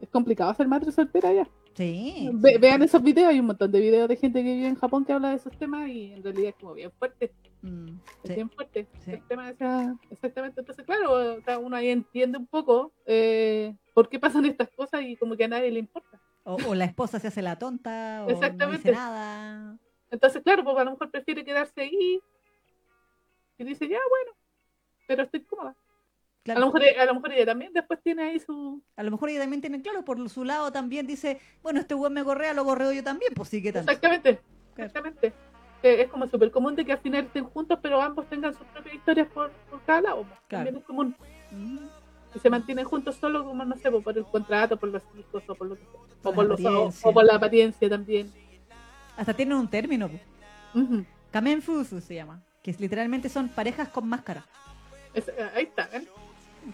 Es 0.00 0.08
complicado 0.10 0.52
ser 0.52 0.68
madre 0.68 0.92
soltera 0.92 1.30
allá. 1.30 1.48
Sí. 1.76 2.30
Ve- 2.32 2.52
sí. 2.54 2.58
vean 2.58 2.82
esos 2.82 3.02
videos, 3.02 3.28
hay 3.28 3.38
un 3.40 3.46
montón 3.46 3.70
de 3.70 3.80
videos 3.80 4.08
de 4.08 4.16
gente 4.16 4.42
que 4.42 4.54
vive 4.54 4.66
en 4.68 4.76
Japón 4.76 5.04
que 5.04 5.12
habla 5.12 5.28
de 5.30 5.36
esos 5.36 5.56
temas 5.58 5.88
y 5.88 6.12
en 6.14 6.22
realidad 6.22 6.48
es 6.48 6.54
como 6.56 6.72
bien 6.74 6.90
fuerte, 6.92 7.32
Mm, 7.62 7.88
es 8.22 8.28
sí. 8.28 8.34
bien 8.34 8.48
fuerte 8.50 8.86
sí. 9.04 9.10
el 9.12 9.22
tema 9.26 9.46
de 9.46 9.52
esa- 9.52 9.96
exactamente. 10.10 10.60
Entonces, 10.60 10.84
claro, 10.86 11.34
o 11.36 11.40
sea, 11.42 11.58
uno 11.58 11.76
ahí 11.76 11.90
entiende 11.90 12.38
un 12.38 12.46
poco 12.46 12.92
eh, 13.04 13.74
por 13.94 14.08
qué 14.08 14.18
pasan 14.18 14.46
estas 14.46 14.70
cosas 14.70 15.02
y 15.02 15.16
como 15.16 15.36
que 15.36 15.44
a 15.44 15.48
nadie 15.48 15.70
le 15.70 15.80
importa. 15.80 16.20
O, 16.44 16.56
o 16.68 16.74
la 16.74 16.84
esposa 16.86 17.18
se 17.18 17.28
hace 17.28 17.42
la 17.42 17.58
tonta, 17.58 18.22
o 18.24 18.28
no 18.28 18.32
Exactamente. 18.32 18.88
dice 18.88 18.92
nada. 18.92 19.76
Entonces, 20.10 20.42
claro, 20.42 20.64
pues 20.64 20.76
a 20.78 20.84
lo 20.84 20.92
mejor 20.92 21.10
prefiere 21.10 21.44
quedarse 21.44 21.80
ahí 21.82 22.20
y 23.58 23.64
dice, 23.64 23.88
ya, 23.88 23.98
bueno, 24.08 24.32
pero 25.08 25.24
estoy 25.24 25.40
cómoda. 25.42 25.74
Claro. 26.46 26.58
A 26.58 26.60
lo, 26.60 26.66
mejor, 26.72 26.82
a 27.00 27.04
lo 27.06 27.14
mejor 27.14 27.32
ella 27.32 27.46
también 27.46 27.72
después 27.72 28.00
tiene 28.02 28.22
ahí 28.22 28.38
su... 28.38 28.80
A 28.94 29.02
lo 29.02 29.10
mejor 29.10 29.30
ella 29.30 29.40
también 29.40 29.60
tiene 29.60 29.82
claro, 29.82 30.04
por 30.04 30.30
su 30.30 30.44
lado 30.44 30.70
también 30.70 31.04
dice, 31.04 31.40
bueno, 31.60 31.80
este 31.80 31.96
weón 31.96 32.12
me 32.14 32.22
gorrea, 32.22 32.54
lo 32.54 32.62
gorreo 32.62 32.92
yo 32.92 33.02
también, 33.02 33.32
pues 33.34 33.48
sí, 33.48 33.60
¿qué 33.60 33.72
tal? 33.72 33.82
Exactamente, 33.82 34.38
exactamente. 34.76 35.32
Eh, 35.82 36.02
es 36.02 36.08
como 36.08 36.28
súper 36.28 36.52
común 36.52 36.76
de 36.76 36.84
que 36.84 36.92
al 36.92 37.00
final 37.00 37.24
estén 37.24 37.44
juntos, 37.46 37.80
pero 37.82 38.00
ambos 38.00 38.28
tengan 38.28 38.54
sus 38.54 38.64
propias 38.68 38.94
historias 38.94 39.26
por, 39.28 39.50
por 39.68 39.82
cada 39.82 40.00
lado. 40.02 40.22
pues. 40.22 40.40
Claro. 40.46 40.64
También 40.64 40.76
es 40.76 40.84
común. 40.84 41.16
Mm, 41.50 41.86
y 42.34 42.38
se 42.38 42.48
mantienen 42.48 42.84
juntos 42.84 43.16
solo 43.16 43.44
como 43.44 43.64
no 43.64 43.74
sé 43.76 43.90
pues, 43.90 44.04
por 44.04 44.16
el 44.16 44.24
contrato 44.24 44.76
por 44.76 44.90
los 44.90 45.02
hijos 45.18 45.42
o 45.48 45.54
por 45.56 45.66
lo 45.66 45.74
que 45.74 45.82
sea. 45.82 46.00
O 46.22 46.32
por, 46.32 46.46
los, 46.46 46.60
o, 46.64 47.12
por 47.12 47.24
la 47.24 47.36
apariencia 47.36 47.88
también 47.88 48.32
Hasta 49.16 49.34
tienen 49.34 49.56
un 49.56 49.68
término. 49.68 50.08
Kamenfusu 51.30 52.00
se 52.00 52.14
llama, 52.14 52.42
que 52.62 52.70
es, 52.70 52.78
literalmente 52.80 53.28
son 53.28 53.48
parejas 53.48 53.88
con 53.88 54.08
máscara, 54.08 54.44
Es- 55.14 55.28
eh, 55.28 55.50
ahí 55.54 55.64
está 55.64 55.88
¿ven? 55.92 56.06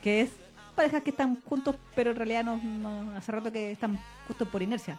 Que 0.01 0.23
es 0.23 0.31
parejas 0.75 1.03
que 1.03 1.11
están 1.11 1.41
juntos, 1.43 1.77
pero 1.95 2.11
en 2.11 2.17
realidad 2.17 2.45
no, 2.45 2.57
no- 2.57 3.17
hace 3.17 3.31
rato 3.33 3.53
que 3.53 3.73
están 3.73 3.99
justo 4.27 4.47
por 4.47 4.63
inercia, 4.63 4.99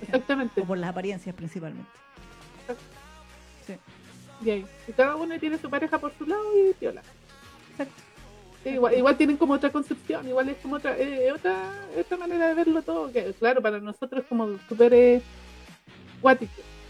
exactamente 0.00 0.60
o 0.60 0.64
por 0.64 0.78
las 0.78 0.90
apariencias 0.90 1.34
principalmente. 1.34 1.90
Sí, 3.66 3.74
y, 4.44 4.50
ahí. 4.50 4.66
Y 4.88 4.92
cada 4.92 5.14
uno 5.16 5.38
tiene 5.38 5.58
su 5.58 5.70
pareja 5.70 5.98
por 5.98 6.12
su 6.18 6.26
lado 6.26 6.42
y 6.58 6.72
piola 6.74 7.02
exacto. 7.70 8.02
Sí, 8.64 8.70
igual, 8.70 8.94
igual 8.96 9.16
tienen 9.16 9.36
como 9.36 9.54
otra 9.54 9.70
concepción 9.70 10.26
igual 10.28 10.48
es 10.48 10.56
como 10.58 10.76
otra 10.76 10.96
eh, 10.98 11.32
otra 11.32 11.72
otra 11.98 12.16
manera 12.16 12.48
de 12.48 12.54
verlo 12.54 12.82
todo 12.82 13.10
que 13.12 13.32
claro 13.38 13.60
para 13.60 13.80
nosotros 13.80 14.22
es 14.22 14.28
como 14.28 14.56
súper 14.68 14.94
eh, 14.94 15.22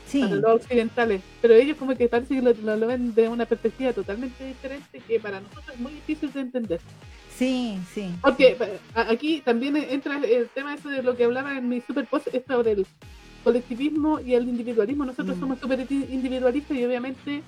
Sí, 0.07 0.20
para 0.20 0.35
los 0.37 0.57
occidentales 0.62 1.23
pero 1.41 1.55
ellos 1.55 1.77
como 1.79 1.95
que 1.97 2.09
parece 2.09 2.35
que 2.35 2.43
lo, 2.43 2.53
lo- 2.53 2.77
lo 2.77 2.87
ven 2.87 3.15
de 3.15 3.29
una 3.29 3.47
perspectiva 3.47 3.93
totalmente 3.95 4.45
diferente 4.45 5.01
que 5.01 5.19
para 5.20 5.41
nosotros 5.41 5.70
es 5.74 5.81
muy 5.81 5.93
difícil 5.93 6.31
de 6.33 6.41
entender 6.41 6.81
sí, 7.43 7.78
sí. 7.94 8.14
Porque 8.23 8.56
eh, 8.60 8.78
aquí 8.94 9.40
también 9.40 9.77
entra 9.77 10.16
el 10.19 10.48
tema 10.48 10.74
eso 10.74 10.89
de 10.89 11.02
lo 11.02 11.16
que 11.16 11.24
hablaba 11.24 11.56
en 11.56 11.69
mi 11.69 11.81
super 11.81 12.06
post, 12.06 12.28
esto 12.32 12.62
del 12.62 12.86
colectivismo 13.44 14.20
y 14.20 14.35
el 14.35 14.48
individualismo. 14.48 15.05
Nosotros 15.05 15.36
Mm. 15.36 15.40
somos 15.40 15.59
súper 15.59 15.81
individualistas 15.90 16.77
y 16.77 16.85
obviamente 16.85 17.43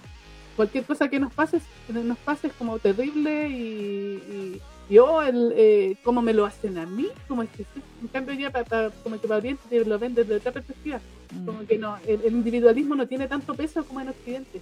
cualquier 0.57 0.85
cosa 0.85 1.09
que 1.09 1.19
nos 1.21 1.33
pase, 1.33 1.61
nos 1.89 2.19
pase 2.19 2.49
es 2.49 2.53
como 2.55 2.79
terrible 2.79 3.49
y, 3.49 3.55
y- 3.55 4.61
yo 4.91 5.23
el, 5.23 5.53
eh, 5.57 5.97
cómo 6.05 6.21
me 6.21 6.35
lo 6.35 6.45
hacen 6.45 6.77
a 6.77 6.85
mí, 6.85 7.09
como 7.27 7.43
es 7.43 7.49
que 7.51 7.65
en 8.03 8.09
cambio 8.09 8.35
ya 8.35 8.51
para, 8.51 8.91
como 9.03 9.19
que 9.19 9.27
para 9.27 9.39
Oriente 9.39 9.83
lo 9.85 9.99
ven 9.99 10.15
desde 10.15 10.37
otra 10.37 10.53
perspectiva, 10.53 11.01
Mm, 11.33 11.47
como 11.47 11.67
que 11.67 11.79
no, 11.79 11.97
el, 12.07 12.21
el 12.23 12.33
individualismo 12.35 12.95
no 12.95 13.09
tiene 13.09 13.27
tanto 13.27 13.55
peso 13.55 13.83
como 13.87 14.01
en 14.03 14.11
Occidente, 14.11 14.61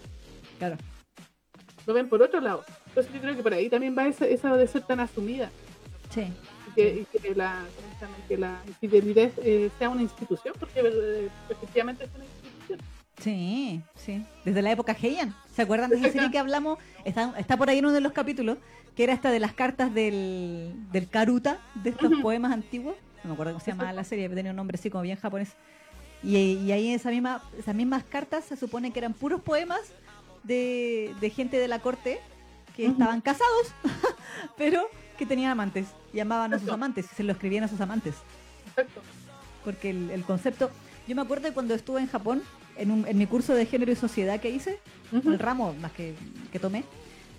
Claro. 0.58 0.76
lo 1.86 1.92
ven 1.94 2.08
por 2.08 2.22
otro 2.22 2.40
lado. 2.40 2.64
Entonces 2.92 3.12
yo 3.14 3.20
creo 3.20 3.34
que 3.36 3.42
por 3.42 3.54
ahí 3.54 3.70
también 3.70 3.96
va 3.96 4.06
esa, 4.06 4.26
esa 4.26 4.54
de 4.54 4.66
ser 4.66 4.82
tan 4.82 5.00
asumida 5.00 5.50
Sí. 6.10 6.26
y 6.66 6.72
que, 6.74 7.06
que 7.22 7.34
la, 7.34 7.64
que 8.28 8.36
la 8.36 8.60
infidelidad 8.68 9.30
eh, 9.38 9.70
sea 9.78 9.88
una 9.88 10.02
institución, 10.02 10.54
porque 10.60 10.80
eh, 10.84 11.28
efectivamente 11.48 12.04
es 12.04 12.10
una 12.14 12.24
institución. 12.24 12.80
Sí, 13.18 13.80
sí. 13.96 14.26
Desde 14.44 14.60
la 14.60 14.72
época 14.72 14.94
Heian. 15.00 15.34
¿Se 15.54 15.62
acuerdan 15.62 15.88
de 15.88 15.96
esa 15.96 16.10
serie 16.10 16.30
que 16.30 16.38
hablamos? 16.38 16.78
Está, 17.04 17.34
está 17.38 17.56
por 17.56 17.70
ahí 17.70 17.78
en 17.78 17.86
uno 17.86 17.94
de 17.94 18.00
los 18.00 18.12
capítulos, 18.12 18.58
que 18.94 19.04
era 19.04 19.14
esta 19.14 19.30
de 19.30 19.38
las 19.38 19.54
cartas 19.54 19.94
del, 19.94 20.74
del 20.92 21.08
Karuta, 21.08 21.60
de 21.76 21.90
estos 21.90 22.12
poemas 22.20 22.52
antiguos. 22.52 22.94
No 23.24 23.28
me 23.28 23.32
acuerdo 23.34 23.52
cómo 23.54 23.64
se 23.64 23.70
llamaba 23.70 23.92
la 23.94 24.04
serie, 24.04 24.28
tenía 24.28 24.50
un 24.50 24.56
nombre 24.56 24.76
así 24.76 24.90
como 24.90 25.02
bien 25.02 25.16
japonés. 25.18 25.52
Y, 26.22 26.36
y 26.36 26.72
ahí 26.72 26.88
en 26.88 26.94
esa 26.96 27.10
misma, 27.10 27.42
esas 27.58 27.74
mismas 27.74 28.04
cartas 28.04 28.44
se 28.44 28.56
supone 28.56 28.92
que 28.92 28.98
eran 28.98 29.14
puros 29.14 29.40
poemas 29.40 29.80
de, 30.42 31.14
de 31.20 31.30
gente 31.30 31.58
de 31.58 31.68
la 31.68 31.78
corte 31.78 32.20
que 32.76 32.86
estaban 32.86 33.20
casados, 33.20 33.72
pero 34.56 34.88
que 35.18 35.26
tenían 35.26 35.50
amantes. 35.52 35.86
Y 36.12 36.20
amaban 36.20 36.52
a 36.54 36.58
sus 36.58 36.68
amantes, 36.68 37.06
y 37.12 37.14
se 37.14 37.22
lo 37.22 37.32
escribían 37.32 37.64
a 37.64 37.68
sus 37.68 37.80
amantes 37.80 38.14
Exacto. 38.68 39.00
porque 39.64 39.90
el, 39.90 40.10
el 40.10 40.24
concepto, 40.24 40.70
yo 41.08 41.14
me 41.16 41.22
acuerdo 41.22 41.48
de 41.48 41.54
cuando 41.54 41.74
estuve 41.74 42.00
en 42.00 42.06
Japón, 42.08 42.42
en, 42.76 42.90
un- 42.90 43.06
en 43.06 43.16
mi 43.18 43.26
curso 43.26 43.54
de 43.54 43.64
género 43.66 43.92
y 43.92 43.96
sociedad 43.96 44.40
que 44.40 44.50
hice, 44.50 44.78
el 45.12 45.38
ramo 45.38 45.74
más 45.80 45.92
que, 45.92 46.14
que 46.52 46.58
tomé, 46.58 46.84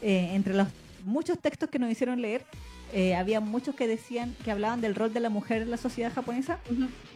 eh, 0.02 0.32
entre 0.34 0.54
los 0.54 0.68
muchos 1.06 1.38
textos 1.40 1.70
que 1.70 1.78
nos 1.80 1.92
hicieron 1.92 2.22
leer, 2.22 2.46
eh, 2.94 3.16
había 3.16 3.40
muchos 3.42 3.74
que 3.76 3.88
decían, 3.88 4.36
que 4.44 4.52
hablaban 4.52 4.80
del 4.82 4.94
rol 4.96 5.12
de 5.14 5.20
la 5.20 5.30
mujer 5.30 5.64
en 5.64 5.72
la 5.72 5.78
sociedad 5.78 6.14
japonesa 6.14 6.60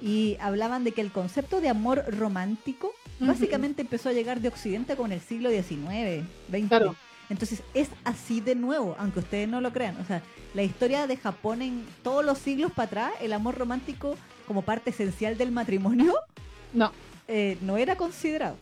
y 0.02 0.36
hablaban 0.40 0.84
de 0.84 0.92
que 0.92 1.02
el 1.02 1.12
concepto 1.12 1.62
de 1.62 1.70
amor 1.70 2.04
romántico 2.10 2.92
básicamente 3.20 3.82
empezó 3.84 4.10
a 4.10 4.14
llegar 4.14 4.42
de 4.42 4.48
Occidente 4.48 4.96
con 4.96 5.12
el 5.12 5.22
siglo 5.22 5.50
XIX, 5.52 6.24
XX. 6.52 6.68
Claro. 6.68 6.96
Entonces 7.30 7.62
es 7.74 7.90
así 8.06 8.40
de 8.42 8.56
nuevo, 8.56 8.96
aunque 9.00 9.20
ustedes 9.20 9.50
no 9.50 9.60
lo 9.62 9.72
crean. 9.74 9.98
O 10.00 10.06
sea, 10.06 10.22
la 10.54 10.64
historia 10.64 11.08
de 11.08 11.18
Japón 11.18 11.62
en 11.62 11.86
todos 12.04 12.24
los 12.24 12.38
siglos 12.38 12.72
para 12.72 12.86
atrás, 12.88 13.14
el 13.22 13.34
amor 13.34 13.56
romántico 13.58 14.16
como 14.48 14.62
parte 14.62 14.92
esencial 14.92 15.38
del 15.38 15.52
matrimonio, 15.52 16.14
No, 16.74 16.92
eh, 17.28 17.58
no 17.62 17.78
era 17.78 17.96
considerado. 17.98 18.58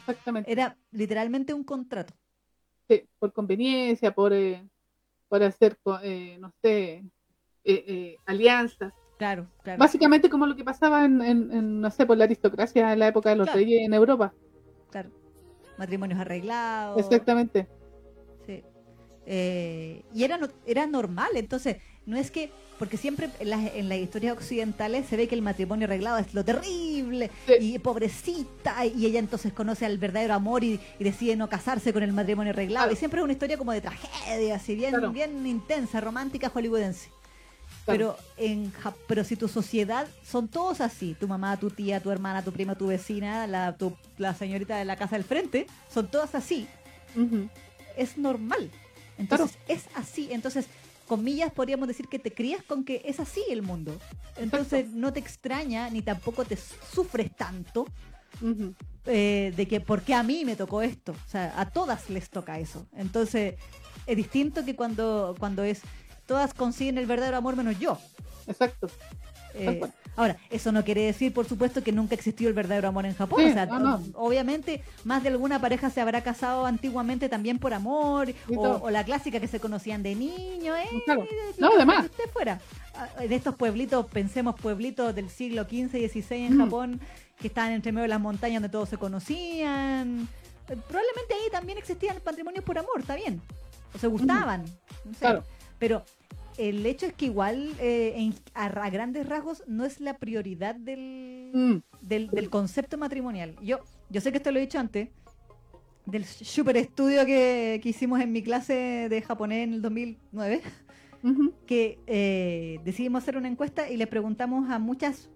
exactamente. 0.00 0.50
Era 0.52 0.76
literalmente 0.90 1.54
un 1.54 1.64
contrato. 1.64 2.12
Sí, 2.88 3.02
por 3.18 3.32
conveniencia, 3.32 4.12
por, 4.14 4.32
eh, 4.34 4.62
por 5.28 5.42
hacer, 5.42 5.78
eh, 6.02 6.36
no 6.38 6.52
sé, 6.62 6.94
eh, 6.94 7.04
eh, 7.64 8.16
alianzas. 8.26 8.92
Claro, 9.16 9.46
claro. 9.62 9.78
Básicamente 9.78 10.28
como 10.28 10.46
lo 10.46 10.56
que 10.56 10.64
pasaba 10.64 11.04
en, 11.04 11.22
en- 11.22 11.50
en, 11.52 11.80
no 11.80 11.90
sé, 11.90 12.04
por 12.04 12.16
la 12.18 12.24
aristocracia 12.24 12.92
en 12.92 12.98
la 12.98 13.06
época 13.08 13.30
de 13.30 13.36
los 13.36 13.46
Claro. 13.46 13.58
reyes 13.58 13.86
en 13.86 13.94
Europa. 13.94 14.34
claro. 14.90 15.10
Matrimonios 15.78 16.20
arreglados. 16.20 16.98
Exactamente. 17.00 17.66
Eh, 19.26 20.02
y 20.14 20.24
era, 20.24 20.38
era 20.66 20.86
normal, 20.86 21.30
entonces, 21.34 21.76
no 22.06 22.16
es 22.16 22.30
que, 22.30 22.50
porque 22.78 22.96
siempre 22.96 23.30
en 23.38 23.50
las, 23.50 23.72
en 23.74 23.88
las 23.88 23.98
historias 23.98 24.36
occidentales 24.36 25.06
se 25.06 25.16
ve 25.16 25.28
que 25.28 25.36
el 25.36 25.42
matrimonio 25.42 25.86
arreglado 25.86 26.18
es 26.18 26.34
lo 26.34 26.44
terrible, 26.44 27.30
Sí. 27.46 27.52
y 27.74 27.78
pobrecita, 27.78 28.84
y 28.84 29.06
ella 29.06 29.20
entonces 29.20 29.52
conoce 29.52 29.86
al 29.86 29.98
verdadero 29.98 30.34
amor 30.34 30.64
y, 30.64 30.80
y 30.98 31.04
decide 31.04 31.36
no 31.36 31.48
casarse 31.48 31.92
con 31.92 32.02
el 32.02 32.12
matrimonio 32.12 32.50
arreglado, 32.52 32.86
Claro. 32.86 32.92
y 32.92 32.96
siempre 32.96 33.20
es 33.20 33.24
una 33.24 33.32
historia 33.32 33.56
como 33.56 33.70
de 33.72 33.80
tragedia, 33.80 34.56
así 34.56 34.74
bien, 34.74 34.90
Claro. 34.90 35.12
bien 35.12 35.46
intensa, 35.46 36.00
romántica, 36.00 36.48
hollywoodense. 36.48 37.10
Claro. 37.84 38.16
Pero, 38.16 38.16
en, 38.36 38.72
pero 39.08 39.24
si 39.24 39.34
tu 39.36 39.48
sociedad 39.48 40.06
son 40.24 40.46
todos 40.48 40.80
así, 40.80 41.14
tu 41.18 41.26
mamá, 41.28 41.56
tu 41.58 41.70
tía, 41.70 42.00
tu 42.00 42.10
hermana, 42.10 42.42
tu 42.42 42.52
prima, 42.52 42.74
tu 42.76 42.88
vecina, 42.88 43.46
la, 43.46 43.76
tu- 43.76 43.96
la 44.18 44.34
señorita 44.34 44.76
de 44.76 44.84
la 44.84 44.96
casa 44.96 45.16
del 45.16 45.24
frente, 45.24 45.66
son 45.92 46.08
todas 46.08 46.34
así, 46.34 46.66
es 47.96 48.18
normal. 48.18 48.70
Entonces, 49.18 49.58
es 49.68 49.84
así. 49.94 50.28
Entonces, 50.32 50.66
comillas, 51.06 51.52
podríamos 51.52 51.88
decir 51.88 52.08
que 52.08 52.18
te 52.18 52.32
crías 52.32 52.62
con 52.62 52.84
que 52.84 53.02
es 53.04 53.20
así 53.20 53.42
el 53.50 53.62
mundo. 53.62 53.98
Entonces, 54.36 54.88
no 54.90 55.12
te 55.12 55.20
extraña 55.20 55.90
ni 55.90 56.02
tampoco 56.02 56.44
te 56.44 56.56
sufres 56.56 57.34
tanto 57.36 57.86
eh, 59.06 59.52
de 59.54 59.68
que 59.68 59.80
por 59.80 60.02
qué 60.02 60.14
a 60.14 60.22
mí 60.22 60.44
me 60.44 60.56
tocó 60.56 60.82
esto. 60.82 61.12
O 61.12 61.30
sea, 61.30 61.52
a 61.60 61.70
todas 61.70 62.10
les 62.10 62.30
toca 62.30 62.58
eso. 62.58 62.86
Entonces, 62.96 63.56
es 64.06 64.16
distinto 64.16 64.64
que 64.64 64.74
cuando, 64.74 65.34
cuando 65.38 65.62
es 65.62 65.82
todas 66.26 66.54
consiguen 66.54 66.98
el 66.98 67.06
verdadero 67.06 67.36
amor 67.36 67.56
menos 67.56 67.78
yo. 67.78 67.98
Exacto. 68.46 68.88
Eh, 69.54 69.80
ahora, 70.16 70.36
eso 70.50 70.72
no 70.72 70.84
quiere 70.84 71.02
decir, 71.02 71.32
por 71.32 71.46
supuesto, 71.46 71.82
que 71.82 71.92
nunca 71.92 72.14
existió 72.14 72.48
el 72.48 72.54
verdadero 72.54 72.88
amor 72.88 73.06
en 73.06 73.14
Japón. 73.14 73.42
Sí, 73.44 73.50
o 73.50 73.52
sea, 73.52 73.66
no, 73.66 73.78
no. 73.78 73.94
o- 74.14 74.26
obviamente, 74.28 74.82
más 75.04 75.22
de 75.22 75.28
alguna 75.30 75.60
pareja 75.60 75.90
se 75.90 76.00
habrá 76.00 76.22
casado 76.22 76.66
antiguamente 76.66 77.28
también 77.28 77.58
por 77.58 77.74
amor, 77.74 78.32
o, 78.56 78.90
la 78.90 79.04
clásica 79.04 79.40
que 79.40 79.48
se 79.48 79.60
conocían 79.60 80.02
de 80.02 80.14
niño, 80.14 80.76
¿eh? 80.76 80.86
Claro. 81.04 81.26
No, 81.58 81.70
además. 81.76 82.04
usted 82.06 82.24
fuera. 82.32 82.60
Ah, 82.94 83.08
En 83.20 83.32
estos 83.32 83.54
pueblitos, 83.56 84.06
pensemos 84.06 84.54
pueblitos 84.60 85.14
del 85.14 85.30
siglo 85.30 85.64
XV 85.64 85.96
y 85.98 86.08
XVI 86.08 86.46
en 86.46 86.56
Mm. 86.56 86.64
Japón, 86.64 87.00
que 87.38 87.48
estaban 87.48 87.72
entre 87.72 87.90
medio 87.92 88.02
de 88.02 88.08
las 88.08 88.20
montañas 88.20 88.60
donde 88.62 88.68
todos 88.72 88.88
se 88.88 88.96
conocían. 88.98 90.28
Eh, 90.68 90.76
Probablemente 90.88 91.34
ahí 91.34 91.50
también 91.50 91.78
existían 91.78 92.16
matrimonios 92.24 92.64
por 92.64 92.78
amor, 92.78 93.00
está 93.00 93.14
bien. 93.16 93.40
O 93.94 93.98
se 93.98 94.06
gustaban. 94.06 94.62
no 95.04 95.12
sé. 95.12 95.18
Claro. 95.18 95.42
Pero 95.78 96.04
el 96.58 96.84
hecho 96.86 97.06
es 97.06 97.12
que 97.14 97.26
igual 97.26 97.72
eh, 97.80 98.12
en- 98.16 98.34
a, 98.54 98.66
a 98.66 98.90
grandes 98.90 99.26
rasgos 99.28 99.62
no 99.66 99.84
es 99.84 100.00
la 100.00 100.18
prioridad 100.18 100.74
del, 100.74 101.50
Mm. 101.54 101.76
del, 102.00 102.28
del 102.30 102.50
concepto 102.50 102.96
matrimonial. 102.98 103.56
Yo, 103.62 103.78
yo 104.10 104.20
sé 104.20 104.30
que 104.32 104.38
esto 104.38 104.50
lo 104.52 104.58
he 104.58 104.62
dicho 104.62 104.78
antes, 104.78 105.08
del 106.06 106.24
super 106.24 106.76
estudio 106.76 107.24
que, 107.26 107.78
que 107.82 107.88
hicimos 107.88 108.20
en 108.20 108.32
mi 108.32 108.42
clase 108.42 109.06
de 109.08 109.22
japonés 109.22 109.64
en 109.64 109.74
el 109.74 109.82
2009, 109.82 110.62
Ujú. 111.22 111.52
que 111.66 111.98
eh, 112.06 112.80
decidimos 112.84 113.22
hacer 113.22 113.36
una 113.36 113.48
encuesta 113.48 113.88
y 113.88 113.96
le 113.96 114.06
preguntamos 114.06 114.68
a 114.70 114.78
muchas 114.78 115.28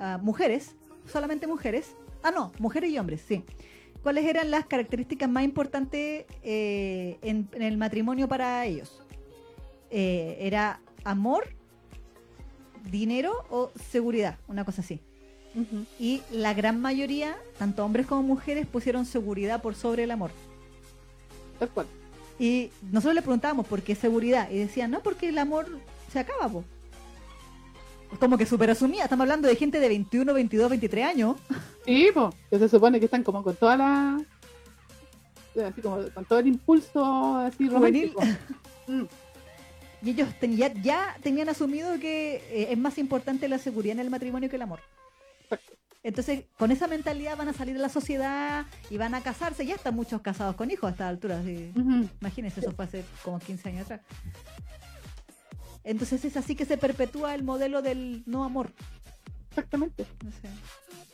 a 0.00 0.18
mujeres, 0.18 0.76
solamente 1.06 1.46
mujeres, 1.46 1.96
ah 2.22 2.30
no, 2.30 2.52
mujeres 2.58 2.90
y 2.90 2.98
hombres, 2.98 3.20
sí, 3.26 3.44
cuáles 4.02 4.24
eran 4.26 4.50
las 4.50 4.66
características 4.66 5.28
más 5.28 5.44
importantes 5.44 6.24
eh, 6.42 7.18
en, 7.22 7.48
en 7.52 7.62
el 7.62 7.76
matrimonio 7.76 8.26
para 8.28 8.64
ellos. 8.66 9.02
Eh, 9.90 10.36
era 10.40 10.80
amor, 11.04 11.48
dinero 12.90 13.32
o 13.50 13.70
seguridad, 13.90 14.38
una 14.48 14.64
cosa 14.64 14.82
así. 14.82 15.00
Y 15.98 16.22
la 16.30 16.54
gran 16.54 16.80
mayoría, 16.80 17.36
tanto 17.58 17.84
hombres 17.84 18.06
como 18.06 18.22
mujeres, 18.22 18.66
pusieron 18.66 19.04
seguridad 19.06 19.60
por 19.60 19.74
sobre 19.74 20.04
el 20.04 20.12
amor. 20.12 20.30
Tal 21.58 21.68
cual. 21.70 21.86
Y 22.38 22.70
nosotros 22.92 23.16
le 23.16 23.22
preguntábamos 23.22 23.66
por 23.66 23.82
qué 23.82 23.96
seguridad. 23.96 24.48
Y 24.50 24.58
decían, 24.58 24.92
no, 24.92 25.00
porque 25.00 25.30
el 25.30 25.38
amor 25.38 25.66
se 26.12 26.20
acaba, 26.20 26.48
po. 26.48 26.64
Como 28.20 28.38
que 28.38 28.46
súper 28.46 28.70
asumida. 28.70 29.02
Estamos 29.04 29.24
hablando 29.24 29.48
de 29.48 29.56
gente 29.56 29.80
de 29.80 29.88
21, 29.88 30.32
22, 30.32 30.70
23 30.70 31.04
años. 31.06 31.36
Sí, 31.84 32.08
po, 32.14 32.32
que 32.50 32.58
se 32.58 32.68
supone 32.68 33.00
que 33.00 33.06
están 33.06 33.24
como 33.24 33.42
con 33.42 33.56
toda 33.56 33.76
la. 33.76 34.20
Así 35.66 35.80
como 35.82 36.08
con 36.14 36.24
todo 36.24 36.38
el 36.38 36.46
impulso 36.46 37.36
así 37.38 37.68
Juvenil. 37.68 38.12
romántico. 38.14 38.22
Mm. 38.88 39.04
Y 40.02 40.10
ellos 40.10 40.28
ten- 40.38 40.56
ya, 40.56 40.72
ya 40.72 41.16
tenían 41.22 41.48
asumido 41.48 41.98
que 41.98 42.36
eh, 42.50 42.68
es 42.70 42.78
más 42.78 42.98
importante 42.98 43.48
la 43.48 43.58
seguridad 43.58 43.94
en 43.94 44.00
el 44.00 44.10
matrimonio 44.10 44.48
que 44.48 44.56
el 44.56 44.62
amor. 44.62 44.80
Entonces, 46.04 46.44
con 46.56 46.70
esa 46.70 46.86
mentalidad 46.86 47.36
van 47.36 47.48
a 47.48 47.52
salir 47.52 47.76
a 47.76 47.80
la 47.80 47.88
sociedad 47.88 48.64
y 48.88 48.96
van 48.96 49.14
a 49.14 49.20
casarse. 49.22 49.66
Ya 49.66 49.74
están 49.74 49.94
muchos 49.96 50.22
casados 50.22 50.54
con 50.54 50.70
hijos 50.70 50.88
a 50.88 50.92
esta 50.92 51.08
altura. 51.08 51.40
así. 51.40 51.72
Ujú. 51.76 52.08
Imagínense, 52.20 52.60
eso 52.60 52.72
fue 52.72 52.84
hace 52.84 53.04
como 53.24 53.40
15 53.40 53.68
años 53.70 53.82
atrás. 53.90 54.00
Entonces 55.84 56.24
es 56.24 56.36
así 56.36 56.54
que 56.54 56.64
se 56.66 56.76
perpetúa 56.76 57.34
el 57.34 57.42
modelo 57.42 57.82
del 57.82 58.22
no 58.26 58.44
amor. 58.44 58.72
Exactamente. 59.50 60.06
No 60.24 60.30
sé. 60.30 60.48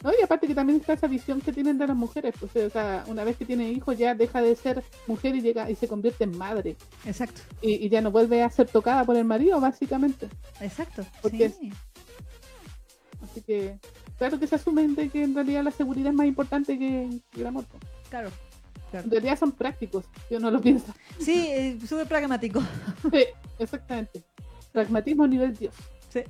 No, 0.02 0.10
y 0.10 0.22
aparte 0.22 0.46
que 0.46 0.54
también 0.54 0.80
está 0.80 0.92
esa 0.92 1.06
visión 1.06 1.40
que 1.40 1.50
tienen 1.50 1.78
de 1.78 1.86
las 1.86 1.96
mujeres, 1.96 2.34
pues, 2.38 2.54
o 2.56 2.68
sea, 2.68 3.04
una 3.06 3.24
vez 3.24 3.38
que 3.38 3.46
tiene 3.46 3.70
hijos 3.70 3.96
ya 3.96 4.14
deja 4.14 4.42
de 4.42 4.54
ser 4.54 4.84
mujer 5.06 5.34
y 5.34 5.40
llega 5.40 5.70
y 5.70 5.76
se 5.76 5.88
convierte 5.88 6.24
en 6.24 6.36
madre 6.36 6.76
Exacto, 7.06 7.40
y, 7.62 7.86
y 7.86 7.88
ya 7.88 8.02
no 8.02 8.10
vuelve 8.10 8.42
a 8.42 8.50
ser 8.50 8.68
tocada 8.68 9.04
por 9.04 9.16
el 9.16 9.24
marido, 9.24 9.58
básicamente. 9.60 10.28
exacto. 10.60 11.06
Porque 11.22 11.48
sí. 11.48 11.72
Así 13.22 13.40
que, 13.40 13.78
claro 14.18 14.38
que 14.38 14.46
se 14.46 14.56
asumen 14.56 14.94
de 14.94 15.08
que 15.08 15.22
en 15.22 15.34
realidad 15.34 15.64
la 15.64 15.70
seguridad 15.70 16.10
es 16.10 16.14
más 16.14 16.26
importante 16.26 16.78
que, 16.78 17.08
el 17.36 17.46
amor. 17.46 17.64
pues. 17.70 17.82
Claro. 18.10 18.30
claro. 18.90 19.06
En 19.06 19.10
realidad 19.10 19.38
son 19.38 19.52
prácticos, 19.52 20.04
si 20.28 20.34
uno 20.34 20.50
lo 20.50 20.60
piensa. 20.60 20.94
Sí, 21.18 21.48
eh, 21.50 21.78
súper 21.88 22.06
pragmático. 22.06 22.62
Sí, 23.10 23.24
exactamente. 23.58 24.22
Pragmatismo 24.70 25.24
a 25.24 25.28
nivel 25.28 25.56
Dios. 25.56 25.74
Sí, 26.10 26.20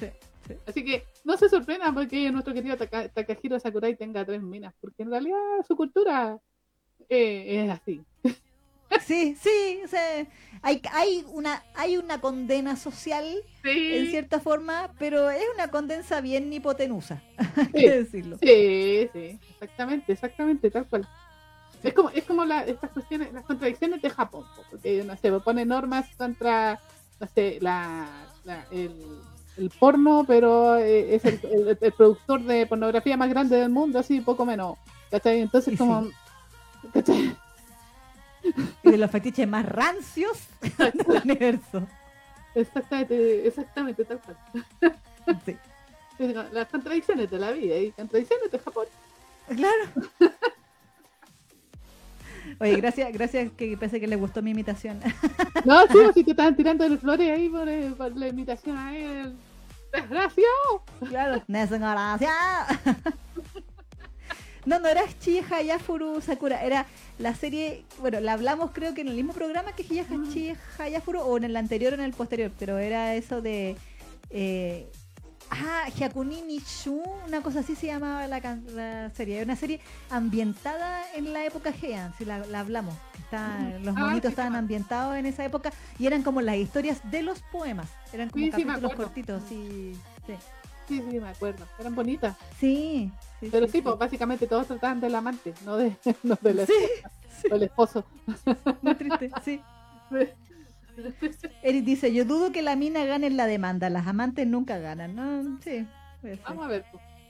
sí, 0.00 0.06
sí. 0.48 0.54
Así 0.66 0.84
que 0.84 1.04
no 1.24 1.36
se 1.36 1.48
sorprendan 1.48 1.94
porque 1.94 2.30
nuestro 2.30 2.54
querido 2.54 2.76
Taka- 2.76 3.08
Takahiro 3.08 3.58
Sakurai 3.60 3.96
tenga 3.96 4.24
tres 4.24 4.42
minas, 4.42 4.74
porque 4.80 5.02
en 5.02 5.10
realidad 5.10 5.38
su 5.66 5.76
cultura 5.76 6.38
eh, 7.08 7.64
es 7.64 7.70
así. 7.70 8.02
Sí, 9.06 9.36
sí, 9.40 9.80
o 9.84 9.88
sea, 9.88 10.26
hay, 10.62 10.82
hay, 10.92 11.24
una, 11.28 11.62
hay 11.76 11.96
una 11.96 12.20
condena 12.20 12.74
social 12.76 13.24
en 13.64 14.10
cierta 14.10 14.40
forma, 14.40 14.92
pero 14.98 15.30
es 15.30 15.44
una 15.54 15.68
condena 15.70 16.20
bien 16.20 16.52
hipotenusa, 16.52 17.22
hay 17.56 17.66
Sí. 17.66 17.72
que 17.72 17.90
decirlo. 17.90 18.36
sí, 18.38 19.08
sí, 19.12 19.38
exactamente, 19.52 20.12
exactamente, 20.12 20.70
tal 20.72 20.88
cual. 20.88 21.08
Es 21.84 21.94
como, 21.94 22.10
es 22.10 22.24
como 22.24 22.44
la, 22.44 22.62
estas 22.64 22.90
cuestiones, 22.90 23.32
las 23.32 23.44
contradicciones 23.44 24.02
de 24.02 24.10
Japón, 24.10 24.44
po, 24.56 24.64
porque 24.70 25.02
no 25.04 25.16
sé, 25.16 25.32
pone 25.40 25.64
normas 25.64 26.06
contra, 26.16 26.80
no 27.20 27.26
sé, 27.28 27.58
la, 27.60 28.08
la- 28.44 28.66
el, 28.72 28.92
el 29.60 29.70
porno, 29.70 30.24
pero 30.26 30.76
eh, 30.76 31.14
es 31.14 31.24
el, 31.24 31.40
el- 31.44 31.78
el 31.80 31.92
productor 31.92 32.42
de 32.42 32.66
pornografía 32.66 33.16
más 33.16 33.28
grande 33.28 33.56
del 33.56 33.70
mundo, 33.70 33.98
así 33.98 34.20
poco 34.20 34.44
menos. 34.44 34.76
¿Cachai? 35.10 35.40
Entonces 35.40 35.76
como 35.78 36.08
¿cachai? 36.92 37.36
Y 38.82 38.90
de 38.90 38.96
los 38.96 39.10
fetiches 39.10 39.46
más 39.46 39.66
rancios 39.66 40.38
del 40.78 41.22
universo. 41.24 41.86
Exactamente, 42.54 43.46
exactamente, 43.46 44.04
tal 44.04 44.20
cual. 44.20 44.36
Sí. 45.44 45.56
Las 46.52 46.66
contradicciones 46.68 47.30
de 47.30 47.38
la 47.38 47.50
vida 47.52 47.76
y 47.76 47.92
contradicciones 47.92 48.50
de 48.50 48.58
Japón. 48.58 48.86
Claro. 49.54 49.84
Oye, 52.58 52.76
gracias, 52.76 53.12
gracias 53.12 53.50
que 53.56 53.76
pensé 53.76 54.00
que 54.00 54.06
le 54.06 54.16
gustó 54.16 54.42
mi 54.42 54.50
imitación. 54.50 55.00
No, 55.64 55.86
sí, 55.86 55.98
si 56.14 56.24
te 56.24 56.30
estaban 56.32 56.56
tirando 56.56 56.88
de 56.88 56.96
flores 56.98 57.30
ahí 57.30 57.48
por, 57.48 57.68
eh, 57.68 57.92
por 57.96 58.16
la 58.16 58.28
imitación 58.28 58.76
a 58.76 58.96
él. 58.96 59.34
Desgraciado. 59.92 60.84
Claro. 61.08 61.42
gracias. 61.46 62.30
No, 64.66 64.78
no 64.78 64.88
era 64.88 65.02
Chiya 65.18 65.42
Hayafuru 65.50 66.20
Sakura, 66.20 66.62
era 66.62 66.86
la 67.18 67.34
serie, 67.34 67.84
bueno, 67.98 68.20
la 68.20 68.34
hablamos 68.34 68.72
creo 68.72 68.92
que 68.92 69.00
en 69.00 69.08
el 69.08 69.14
mismo 69.14 69.32
programa 69.32 69.72
que 69.72 69.84
Chiya 69.84 70.04
Hayafuru 70.78 71.20
o 71.20 71.38
en 71.38 71.44
el 71.44 71.56
anterior 71.56 71.94
o 71.94 71.96
en 71.96 72.02
el 72.02 72.12
posterior, 72.12 72.52
pero 72.58 72.78
era 72.78 73.14
eso 73.14 73.40
de 73.40 73.76
eh, 74.28 74.86
ah, 75.50 75.88
Hyakuni 75.96 76.42
Nishu, 76.42 77.02
una 77.26 77.42
cosa 77.42 77.60
así 77.60 77.74
se 77.76 77.86
llamaba 77.88 78.26
la, 78.26 78.40
la 78.40 79.10
serie, 79.10 79.36
era 79.36 79.44
una 79.44 79.56
serie 79.56 79.80
ambientada 80.10 81.02
en 81.14 81.32
la 81.32 81.44
época 81.44 81.70
Heian, 81.82 82.14
si 82.16 82.24
la, 82.24 82.38
la 82.46 82.60
hablamos, 82.60 82.94
está, 83.18 83.78
los 83.80 83.96
Ah, 83.96 84.00
monitos 84.00 84.28
sí, 84.28 84.32
estaban 84.32 84.54
ambientados 84.56 85.16
en 85.16 85.26
esa 85.26 85.44
época 85.44 85.72
y 85.98 86.06
eran 86.06 86.22
como 86.22 86.40
las 86.40 86.56
historias 86.56 87.00
de 87.10 87.22
los 87.22 87.42
poemas, 87.42 87.88
eran 88.12 88.30
como 88.30 88.44
Sí, 88.44 88.50
capítulos 88.50 88.94
cortitos, 88.94 89.42
sí, 89.48 89.92
sí. 90.26 90.34
Sí, 90.88 91.00
sí, 91.08 91.20
me 91.20 91.28
acuerdo. 91.28 91.68
Eran 91.78 91.94
bonitas. 91.94 92.36
Sí, 92.58 93.12
Pero 93.48 93.68
sí, 93.68 93.80
pues 93.80 93.96
básicamente 93.96 94.46
todos 94.48 94.66
trataban 94.66 95.00
del 95.00 95.14
amante, 95.14 95.54
no, 95.64 95.76
de, 95.76 95.96
no 96.24 96.36
del, 96.42 96.66
esposo. 97.62 98.04
muy 98.82 98.94
triste, 98.96 99.30
sí. 99.44 99.60
Eric 101.62 101.84
dice, 101.84 102.12
yo 102.12 102.24
dudo 102.24 102.52
que 102.52 102.62
la 102.62 102.76
mina 102.76 103.04
gane 103.04 103.26
en 103.26 103.36
la 103.36 103.46
demanda, 103.46 103.90
las 103.90 104.06
amantes 104.06 104.46
nunca 104.46 104.78
ganan, 104.78 105.14
¿no? 105.14 105.58
Sí. 105.62 105.86
Vamos 106.44 106.66
a 106.66 106.68
ver. 106.68 106.84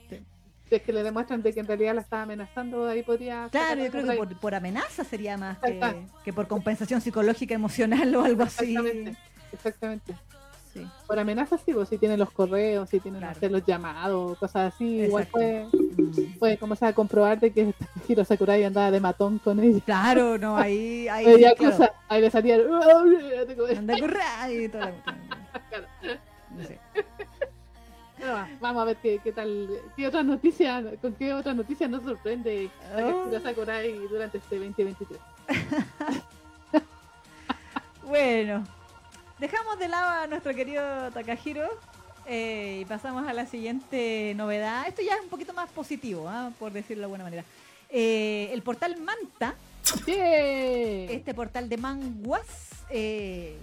Sí. 0.09 0.21
Si 0.69 0.75
es 0.75 0.83
que 0.83 0.93
le 0.93 1.03
demuestran 1.03 1.43
de 1.43 1.53
que 1.53 1.61
en 1.61 1.67
realidad 1.67 1.95
la 1.95 2.01
estaba 2.01 2.23
amenazando, 2.23 2.89
ahí 2.89 3.03
podría... 3.03 3.49
Claro, 3.51 3.85
yo 3.85 3.91
creo 3.91 4.07
que 4.07 4.17
por, 4.17 4.41
por 4.41 4.55
amenaza 4.55 5.05
sería 5.05 5.37
más 5.37 5.59
que, 5.59 5.81
que 6.25 6.33
por 6.33 6.49
compensación 6.49 7.01
psicológica, 7.01 7.55
emocional 7.55 8.15
o 8.17 8.25
algo 8.25 8.43
así. 8.43 8.77
Exactamente. 8.77 9.17
Exactamente. 9.53 10.15
Sí. 10.73 10.87
Por 11.07 11.19
amenazas, 11.19 11.61
sí, 11.65 11.73
pues 11.73 11.89
si 11.89 11.99
tienen 11.99 12.19
los 12.19 12.31
correos, 12.31 12.89
si 12.89 13.01
tienen 13.01 13.21
Claro. 13.21 13.39
sé, 13.41 13.51
los 13.51 13.65
llamados, 13.67 14.39
cosas 14.39 14.73
así, 14.73 15.01
igual 15.01 15.25
Exacto. 15.25 15.39
puede, 15.39 15.65
Mm. 16.01 16.39
puede 16.39 16.59
como 16.59 16.77
sea, 16.77 16.93
comprobar 16.93 17.41
de 17.41 17.53
que 17.53 17.75
Hiro 18.09 18.25
Sakurai 18.25 18.63
andaba 18.65 18.91
de 18.91 19.01
matón 19.01 19.39
con 19.41 19.59
ella. 19.61 19.81
Claro, 19.85 20.39
no, 20.39 20.57
ahí, 20.57 21.09
ahí, 21.09 21.25
sí, 21.27 21.41
claro. 21.41 21.57
cosa, 21.57 21.93
ahí 22.09 22.21
le 22.21 22.31
salía... 22.31 22.57
Anda 22.57 23.95
a 23.95 23.99
correr 23.99 24.63
y 24.63 24.69
toda 24.69 24.87
la 24.87 24.93
cuestión. 24.93 25.17
Claro. 25.71 25.87
No 26.57 26.65
sé. 26.65 26.79
Vamos 28.61 28.83
a 28.83 28.85
ver 28.85 28.97
qué, 28.97 29.19
qué 29.25 29.33
tal, 29.33 29.69
qué 29.97 30.07
otra 30.07 30.23
noticia, 30.23 30.85
con 31.01 31.15
qué 31.15 31.33
otra 31.33 31.55
noticia 31.55 31.89
nos 31.89 32.03
sorprende 32.03 32.69
Oh. 32.95 33.29
Hiro 33.29 33.41
Sakurai 33.41 33.93
durante 34.09 34.39
este 34.39 34.57
2023. 34.59 35.21
Bueno, 38.07 38.65
dejamos 39.41 39.79
de 39.79 39.89
lado 39.89 40.09
a 40.09 40.27
nuestro 40.27 40.55
querido 40.55 41.11
Takahiro 41.13 41.67
eh, 42.27 42.81
y 42.83 42.85
pasamos 42.85 43.27
a 43.27 43.33
la 43.33 43.47
siguiente 43.47 44.35
novedad. 44.37 44.87
Esto 44.87 45.03
ya 45.03 45.15
es 45.15 45.23
un 45.23 45.31
poquito 45.31 45.55
más 45.55 45.71
positivo, 45.71 46.29
¿ah? 46.29 46.53
por 46.59 46.73
decirlo 46.73 47.01
de 47.01 47.05
alguna 47.07 47.25
manera. 47.25 47.45
Eh, 47.89 48.51
el 48.53 48.63
portal 48.63 49.01
Manta, 49.01 49.55
¡Yeah! 50.07 51.11
este 51.11 51.35
portal 51.35 51.69
de 51.69 51.77
manguas 51.79 52.47
eh, 52.91 53.57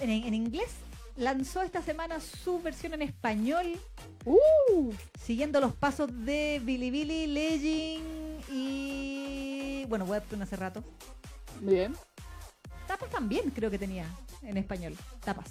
en, 0.00 0.10
en 0.10 0.34
inglés, 0.34 0.70
lanzó 1.16 1.62
esta 1.62 1.82
semana 1.82 2.18
su 2.18 2.60
versión 2.60 2.94
en 2.94 3.02
español, 3.02 3.78
¡Uh! 4.24 4.92
siguiendo 5.20 5.60
los 5.60 5.74
pasos 5.74 6.08
de 6.24 6.60
Bilibili, 6.64 7.26
Legend 7.26 8.50
y 8.50 9.84
bueno, 9.88 10.06
Webtoon 10.06 10.42
hace 10.42 10.56
rato. 10.56 10.82
Bien. 11.60 11.94
Tapas 12.90 13.08
también 13.10 13.50
creo 13.50 13.70
que 13.70 13.78
tenía 13.78 14.04
en 14.42 14.56
español. 14.56 14.96
Tapas. 15.24 15.46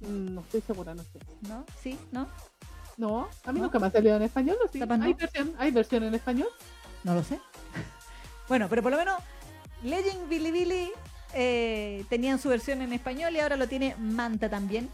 Mm, 0.00 0.34
No 0.34 0.40
estoy 0.40 0.62
segura, 0.62 0.94
no 0.94 1.02
sé. 1.02 1.18
¿No? 1.42 1.66
¿Sí? 1.82 1.98
¿No? 2.10 2.26
No, 2.96 3.28
a 3.44 3.52
mí 3.52 3.58
¿No? 3.58 3.66
nunca 3.66 3.78
me 3.78 3.88
ha 3.88 3.90
salido 3.90 4.16
en 4.16 4.22
español, 4.22 4.56
¿o 4.64 4.68
sí? 4.72 4.78
Tapas 4.78 4.98
no. 4.98 5.04
¿Hay, 5.04 5.12
versión, 5.12 5.54
¿Hay 5.58 5.70
versión 5.72 6.04
en 6.04 6.14
español? 6.14 6.48
No 7.02 7.14
lo 7.14 7.22
sé. 7.22 7.38
bueno, 8.48 8.66
pero 8.70 8.82
por 8.82 8.92
lo 8.92 8.96
menos 8.96 9.16
Legend 9.82 10.26
Bilibili 10.26 10.90
eh, 11.34 12.06
tenían 12.08 12.38
su 12.38 12.48
versión 12.48 12.80
en 12.80 12.94
español 12.94 13.36
y 13.36 13.40
ahora 13.40 13.58
lo 13.58 13.68
tiene 13.68 13.94
Manta 13.98 14.48
también. 14.48 14.88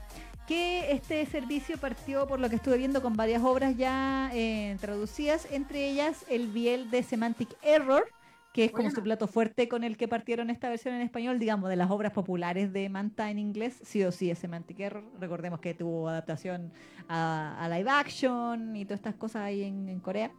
Que 0.49 0.91
este 0.91 1.25
servicio 1.27 1.79
partió, 1.79 2.27
por 2.27 2.41
lo 2.41 2.51
que 2.51 2.57
estuve 2.57 2.79
viendo, 2.79 3.01
con 3.01 3.15
varias 3.15 3.45
obras 3.45 3.77
ya 3.77 4.29
eh, 4.35 4.77
traducidas, 4.81 5.47
entre 5.53 5.89
ellas 5.89 6.25
el 6.29 6.49
Biel 6.49 6.91
de 6.91 7.05
Semantic 7.05 7.49
Error, 7.63 8.09
que 8.53 8.65
es 8.65 8.73
como 8.73 8.91
su 8.91 9.01
plato 9.03 9.29
fuerte 9.29 9.69
con 9.69 9.85
el 9.85 9.97
que 9.97 10.09
partieron 10.09 10.51
esta 10.51 10.69
versión 10.69 10.95
en 10.95 11.03
español, 11.03 11.39
digamos, 11.39 11.71
de 11.71 11.77
las 11.77 11.91
obras 11.91 12.13
populares 12.13 12.73
de 12.73 12.89
Manta 12.89 13.31
en 13.31 13.39
inglés, 13.39 13.79
sí 13.85 14.03
o 14.03 14.11
sí 14.11 14.31
es 14.31 14.39
Semantic 14.41 14.81
Error. 14.81 15.05
Recordemos 15.21 15.61
que 15.61 15.73
tuvo 15.75 16.09
adaptación 16.09 16.73
a, 17.09 17.57
a 17.65 17.69
live 17.69 17.89
action 17.91 18.75
y 18.75 18.85
todas 18.85 18.99
estas 18.99 19.15
cosas 19.15 19.43
ahí 19.43 19.63
en, 19.63 19.89
en 19.89 20.01
Corea. 20.01 20.33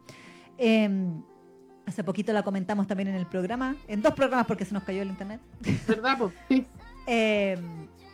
Em, 0.58 1.22
hace 1.86 2.04
poquito 2.04 2.32
la 2.34 2.42
comentamos 2.42 2.86
también 2.86 3.08
en 3.08 3.14
el 3.14 3.26
programa, 3.26 3.76
en 3.88 4.02
dos 4.02 4.12
programas 4.12 4.46
porque 4.46 4.64
se 4.66 4.74
nos 4.74 4.84
cayó 4.84 5.00
el 5.02 5.08
internet. 5.08 5.40
¿Verdad? 5.88 6.16
Pues 6.18 6.34
sí. 6.48 6.66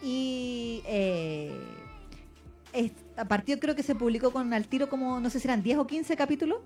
Y 0.03 0.83
eh, 0.87 1.59
es- 2.73 2.93
a 3.17 3.25
partir 3.25 3.59
creo 3.59 3.75
que 3.75 3.83
se 3.83 3.95
publicó 3.97 4.31
con 4.33 4.53
al 4.55 4.69
tiro 4.69 4.89
como, 4.89 5.19
no 5.19 5.29
sé 5.29 5.41
si 5.41 5.49
eran 5.49 5.63
10 5.63 5.79
o 5.79 5.87
15 5.87 6.17
capítulos 6.17 6.59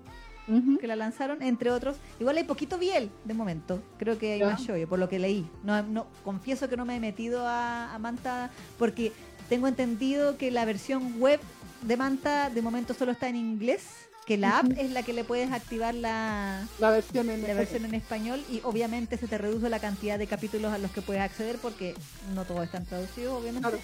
Que 0.79 0.87
la 0.87 0.95
lanzaron, 0.95 1.41
entre 1.41 1.71
otros. 1.71 1.95
Igual 2.19 2.37
hay 2.37 2.43
poquito 2.43 2.77
biel 2.77 3.09
de 3.23 3.33
momento. 3.33 3.81
Creo 3.97 4.17
que 4.17 4.33
hay 4.33 4.39
Ya. 4.39 4.47
más 4.47 4.61
shoyo, 4.61 4.87
por 4.89 4.99
lo 4.99 5.07
que 5.07 5.19
leí. 5.19 5.49
No, 5.63 5.81
no, 5.83 6.07
confieso 6.23 6.67
que 6.67 6.75
no 6.77 6.85
me 6.85 6.95
he 6.97 6.99
metido 6.99 7.47
a, 7.47 7.93
a 7.93 7.99
Manta 7.99 8.51
porque 8.77 9.13
tengo 9.49 9.67
entendido 9.67 10.37
que 10.37 10.51
la 10.51 10.65
versión 10.65 11.19
web 11.19 11.39
de 11.81 11.97
Manta 11.97 12.49
de 12.49 12.61
momento 12.61 12.93
solo 12.93 13.11
está 13.11 13.29
en 13.29 13.35
inglés, 13.35 13.85
que 14.25 14.37
la 14.37 14.59
app 14.59 14.71
es 14.77 14.91
la 14.91 15.03
que 15.03 15.11
le 15.13 15.23
puedes 15.25 15.51
activar 15.51 15.93
la, 15.93 16.65
La 16.79 16.91
versión 16.91 17.29
en 17.29 17.41
la 17.43 17.53
versión 17.53 17.83
en 17.85 17.93
español 17.93 18.41
y 18.49 18.61
obviamente 18.63 19.17
se 19.17 19.27
te 19.27 19.37
reduce 19.37 19.69
la 19.69 19.79
cantidad 19.79 20.17
de 20.17 20.27
capítulos 20.27 20.71
a 20.73 20.77
los 20.77 20.91
que 20.91 21.01
puedes 21.01 21.21
acceder 21.21 21.57
porque 21.57 21.93
no 22.33 22.45
todos 22.45 22.63
están 22.63 22.85
traducidos, 22.85 23.33
obviamente. 23.41 23.67
Claro. 23.67 23.83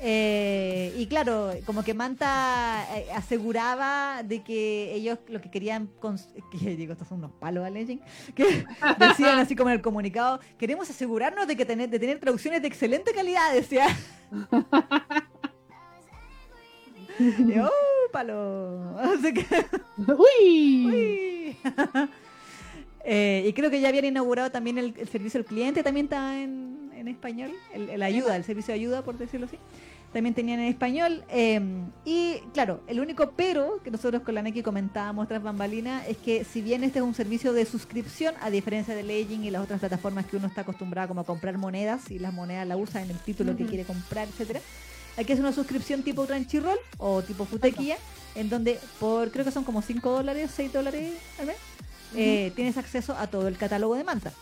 Eh, 0.00 0.92
y 0.98 1.06
claro, 1.06 1.52
como 1.64 1.82
que 1.84 1.94
Manta 1.94 2.86
eh, 2.96 3.06
aseguraba 3.14 4.22
de 4.22 4.42
que 4.42 4.92
ellos 4.94 5.18
lo 5.28 5.40
que 5.40 5.50
querían, 5.50 5.88
que 6.50 6.76
digo, 6.76 6.92
estos 6.92 7.08
son 7.08 7.18
unos 7.18 7.32
palos 7.32 7.64
a 7.64 7.70
Legend, 7.70 8.00
que 8.34 8.64
decían 8.98 9.38
así 9.38 9.54
como 9.54 9.70
en 9.70 9.76
el 9.76 9.82
comunicado, 9.82 10.40
queremos 10.58 10.90
asegurarnos 10.90 11.46
de 11.46 11.56
que 11.56 11.64
tener, 11.64 11.88
de 11.88 11.98
tener 11.98 12.18
traducciones 12.18 12.62
de 12.62 12.68
excelente 12.68 13.12
calidad, 13.12 13.52
decía. 13.52 13.86
Y, 17.16 17.60
¡Oh, 17.60 18.10
palo! 18.10 18.98
Así 18.98 19.32
que, 19.32 19.46
¡Uy! 19.98 20.86
uy. 20.86 21.56
Eh, 23.04 23.44
y 23.46 23.52
creo 23.52 23.70
que 23.70 23.80
ya 23.80 23.88
habían 23.88 24.06
inaugurado 24.06 24.50
también 24.50 24.78
el, 24.78 24.94
el 24.98 25.08
servicio 25.08 25.38
al 25.38 25.44
cliente, 25.44 25.84
también 25.84 26.06
está 26.06 26.36
en, 26.36 26.83
en 27.04 27.14
español, 27.14 27.52
el, 27.72 27.90
el 27.90 28.02
ayuda, 28.02 28.36
el 28.36 28.44
servicio 28.44 28.72
de 28.72 28.80
ayuda, 28.80 29.02
por 29.02 29.16
decirlo 29.16 29.46
así. 29.46 29.58
También 30.12 30.32
tenían 30.32 30.60
en 30.60 30.66
español. 30.66 31.24
eh, 31.28 31.60
y 32.04 32.36
claro, 32.52 32.80
el 32.86 33.00
único 33.00 33.32
pero 33.36 33.80
que 33.82 33.90
nosotros 33.90 34.22
con 34.22 34.36
la 34.36 34.42
Neki 34.42 34.62
comentábamos 34.62 35.26
tras 35.26 35.42
bambalina 35.42 36.06
es 36.06 36.16
que 36.18 36.44
si 36.44 36.62
bien 36.62 36.84
este 36.84 37.00
es 37.00 37.04
un 37.04 37.14
servicio 37.14 37.52
de 37.52 37.64
suscripción, 37.66 38.32
a 38.40 38.50
diferencia 38.50 38.94
de 38.94 39.02
Legend 39.02 39.44
y 39.44 39.50
las 39.50 39.64
otras 39.64 39.80
plataformas 39.80 40.26
que 40.26 40.36
uno 40.36 40.46
está 40.46 40.60
acostumbrado 40.60 41.08
como 41.08 41.22
a 41.22 41.24
comprar 41.24 41.58
monedas 41.58 42.12
y 42.12 42.20
las 42.20 42.32
monedas 42.32 42.66
la 42.68 42.76
usa 42.76 43.02
en 43.02 43.10
el 43.10 43.18
título 43.18 43.56
que 43.56 43.66
quiere 43.66 43.84
comprar, 43.84 44.28
etcétera. 44.28 44.60
Aquí 45.16 45.32
es 45.32 45.40
una 45.40 45.52
suscripción 45.52 46.04
tipo 46.04 46.26
Crunchyroll 46.26 46.78
o 46.98 47.22
tipo 47.22 47.44
Futequilla, 47.44 47.96
en 48.36 48.48
donde 48.48 48.78
por 49.00 49.32
creo 49.32 49.44
que 49.44 49.50
son 49.50 49.64
como 49.64 49.82
5 49.82 50.10
dólares, 50.10 50.50
6 50.54 50.72
dólares 50.72 51.12
al 51.40 51.46
mes, 51.46 51.56
eh, 52.14 52.52
tienes 52.54 52.76
acceso 52.76 53.14
a 53.14 53.26
todo 53.26 53.48
el 53.48 53.56
catálogo 53.56 53.96
de 53.96 54.04
Manta. 54.04 54.32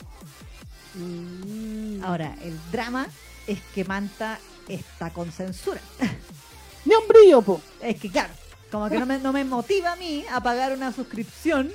Mm. 0.94 2.02
Ahora, 2.05 2.36
el 2.43 2.59
drama 2.70 3.06
es 3.47 3.60
que 3.74 3.85
Manta 3.85 4.39
está 4.69 5.10
con 5.10 5.31
censura. 5.32 5.81
Ni 6.85 6.94
un 6.94 7.06
brillo, 7.09 7.43
po. 7.43 7.60
Es 7.81 7.98
que, 8.01 8.10
claro, 8.10 8.32
como 8.70 8.89
que 8.89 8.98
no 8.98 9.06
me, 9.06 9.19
no 9.19 9.32
me 9.32 9.44
motiva 9.44 9.93
a 9.93 9.97
mí 9.97 10.24
a 10.31 10.40
pagar 10.43 10.73
una 10.73 10.93
suscripción 10.93 11.70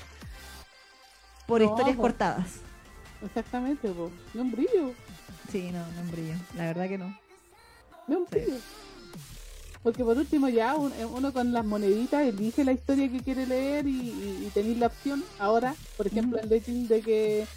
por 1.48 1.62
No, 1.62 1.70
historias 1.70 1.96
po. 1.96 2.02
cortadas. 2.02 2.48
Exactamente, 3.26 3.88
po. 3.90 4.12
Ni 4.34 4.42
un 4.42 4.52
brillo. 4.52 4.94
Sí, 5.52 5.70
no, 5.72 5.80
no 5.80 6.12
brillo. 6.12 6.34
La 6.56 6.66
verdad 6.66 6.88
que 6.90 6.98
no. 6.98 7.18
Ni 8.08 8.16
un 8.16 8.26
Sí. 8.32 8.40
brillo. 8.40 8.58
Porque 9.84 10.04
por 10.04 10.18
último 10.18 10.50
ya 10.50 10.76
un- 10.76 10.92
eh, 10.94 11.06
uno 11.06 11.32
con 11.32 11.54
las 11.54 11.64
moneditas 11.64 12.24
elige 12.26 12.66
la 12.66 12.74
historia 12.74 13.10
que 13.10 13.22
quiere 13.22 13.46
leer 13.48 13.88
y, 13.88 13.92
y, 13.92 14.46
y 14.48 14.52
tenéis 14.54 14.78
la 14.80 14.88
opción 14.88 15.24
ahora, 15.40 15.76
por 15.96 16.08
ejemplo, 16.08 16.38
en 16.40 16.50
Legend 16.50 16.90
de 16.90 17.02
que 17.02 17.48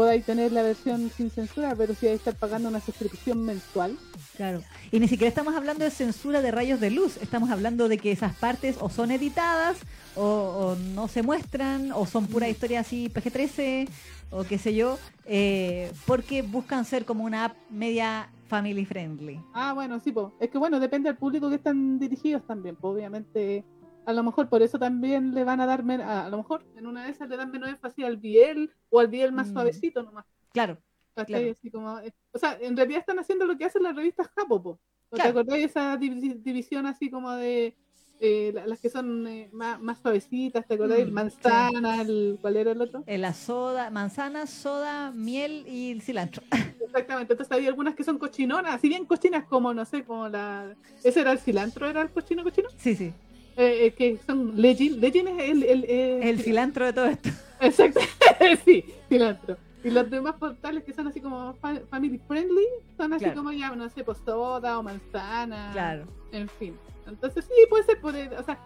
podáis 0.00 0.24
tener 0.24 0.50
la 0.50 0.62
versión 0.62 1.10
sin 1.14 1.28
censura, 1.30 1.74
pero 1.76 1.94
si 1.94 2.06
hay 2.06 2.12
que 2.12 2.16
estar 2.16 2.34
pagando 2.34 2.70
una 2.70 2.80
suscripción 2.80 3.44
mensual. 3.44 3.98
Claro. 4.34 4.62
Y 4.90 4.98
ni 4.98 5.08
siquiera 5.08 5.28
estamos 5.28 5.54
hablando 5.54 5.84
de 5.84 5.90
censura 5.90 6.40
de 6.40 6.50
rayos 6.50 6.80
de 6.80 6.90
luz. 6.90 7.18
Estamos 7.18 7.50
hablando 7.50 7.86
de 7.86 7.98
que 7.98 8.10
esas 8.10 8.34
partes 8.34 8.76
o 8.80 8.88
son 8.88 9.10
editadas 9.10 9.76
o, 10.16 10.22
o 10.24 10.76
no 10.94 11.06
se 11.06 11.22
muestran 11.22 11.92
o 11.92 12.06
son 12.06 12.26
pura 12.28 12.48
historia 12.48 12.80
así 12.80 13.10
PG-13 13.12 13.88
o 14.30 14.44
qué 14.44 14.56
sé 14.56 14.74
yo. 14.74 14.98
eh, 15.26 15.92
porque 16.06 16.40
buscan 16.40 16.86
ser 16.86 17.04
como 17.04 17.24
una 17.24 17.44
app 17.44 17.56
media 17.68 18.30
family 18.48 18.86
friendly. 18.86 19.38
Ah, 19.52 19.74
bueno, 19.74 20.00
sí, 20.00 20.12
po. 20.12 20.32
es 20.40 20.48
que 20.48 20.56
bueno, 20.56 20.80
depende 20.80 21.10
del 21.10 21.18
público 21.18 21.50
que 21.50 21.56
están 21.56 21.98
dirigidos 21.98 22.42
también, 22.46 22.74
pues 22.74 22.94
obviamente 22.94 23.64
a 24.10 24.12
lo 24.12 24.22
mejor 24.22 24.48
por 24.48 24.62
eso 24.62 24.78
también 24.78 25.34
le 25.34 25.44
van 25.44 25.60
a 25.60 25.66
dar, 25.66 25.82
a, 26.02 26.26
a 26.26 26.28
lo 26.28 26.36
mejor 26.36 26.64
en 26.76 26.86
una 26.86 27.04
de 27.04 27.10
esas 27.10 27.28
le 27.28 27.36
dan 27.36 27.50
menos 27.50 27.68
énfasis 27.70 28.04
al 28.04 28.16
biel 28.18 28.70
o 28.90 29.00
al 29.00 29.08
biel 29.08 29.32
más 29.32 29.48
Mm. 29.48 29.52
suavecito 29.54 30.02
nomás. 30.02 30.26
Claro. 30.52 30.78
Claro. 31.26 31.50
Así 31.50 31.70
como, 31.70 31.98
eh, 32.00 32.12
o 32.32 32.38
sea, 32.38 32.56
en 32.60 32.76
realidad 32.76 33.00
están 33.00 33.18
haciendo 33.18 33.44
lo 33.44 33.56
que 33.58 33.64
hacen 33.66 33.82
las 33.82 33.94
revistas 33.94 34.28
Japo, 34.36 34.62
po. 34.62 34.80
¿No 35.10 35.16
Claro. 35.16 35.32
¿Te 35.34 35.40
acordáis 35.40 35.62
de 35.62 35.66
esa 35.66 35.98
divi- 35.98 36.40
división 36.42 36.86
así 36.86 37.10
como 37.10 37.32
de 37.32 37.76
eh, 38.20 38.52
la- 38.54 38.66
las 38.66 38.80
que 38.80 38.88
son 38.90 39.26
eh, 39.26 39.48
más, 39.52 39.80
más 39.80 39.98
suavecitas? 39.98 40.66
¿Te 40.66 40.74
acordáis? 40.74 41.06
Mm, 41.08 41.12
Manzana, 41.12 42.00
el, 42.02 42.38
¿cuál 42.40 42.56
era 42.56 42.72
el 42.72 42.80
otro? 42.80 43.02
La 43.06 43.32
soda, 43.34 43.90
manzana, 43.90 44.46
soda, 44.46 45.10
miel 45.10 45.64
y 45.66 45.90
el 45.92 46.00
cilantro. 46.02 46.42
Exactamente, 46.80 47.32
entonces 47.34 47.56
hay 47.56 47.66
algunas 47.66 47.94
que 47.94 48.02
son 48.04 48.18
cochinonas, 48.18 48.74
así 48.74 48.88
bien 48.88 49.04
cochinas 49.06 49.44
como, 49.44 49.72
no 49.74 49.84
sé, 49.84 50.04
como 50.04 50.28
la... 50.28 50.74
¿Ese 51.04 51.20
era 51.20 51.32
el 51.32 51.38
cilantro? 51.38 51.88
¿Era 51.88 52.02
el 52.02 52.10
cochino 52.10 52.42
cochino? 52.42 52.68
Sí, 52.76 52.94
sí. 52.96 53.12
Eh, 53.60 53.86
eh, 53.86 53.90
que 53.92 54.18
son 54.26 54.60
Legend. 54.60 54.98
Legend 55.00 55.28
es 55.40 55.50
el... 55.50 55.62
El, 55.64 55.84
eh, 55.84 56.30
El 56.30 56.40
cilantro 56.40 56.86
de 56.86 56.92
todo 56.92 57.06
esto. 57.06 57.28
Exacto, 57.60 58.00
sí, 58.64 58.84
cilantro. 59.08 59.56
Y 59.84 59.90
los 59.90 60.10
demás 60.10 60.34
portales 60.36 60.84
que 60.84 60.92
son 60.92 61.06
así 61.08 61.20
como 61.20 61.54
fa- 61.54 61.80
family 61.90 62.18
friendly, 62.26 62.66
son 62.96 63.12
así 63.12 63.24
Claro. 63.24 63.38
como 63.40 63.52
ya, 63.52 63.74
no 63.74 63.88
sé, 63.90 64.04
soda 64.24 64.78
o 64.78 64.82
manzana. 64.82 65.70
Claro. 65.72 66.04
En 66.32 66.48
fin. 66.48 66.74
Entonces 67.06 67.44
sí, 67.44 67.52
puede 67.68 67.84
ser, 67.84 68.00
puede- 68.00 68.28
o 68.36 68.42
sea, 68.42 68.58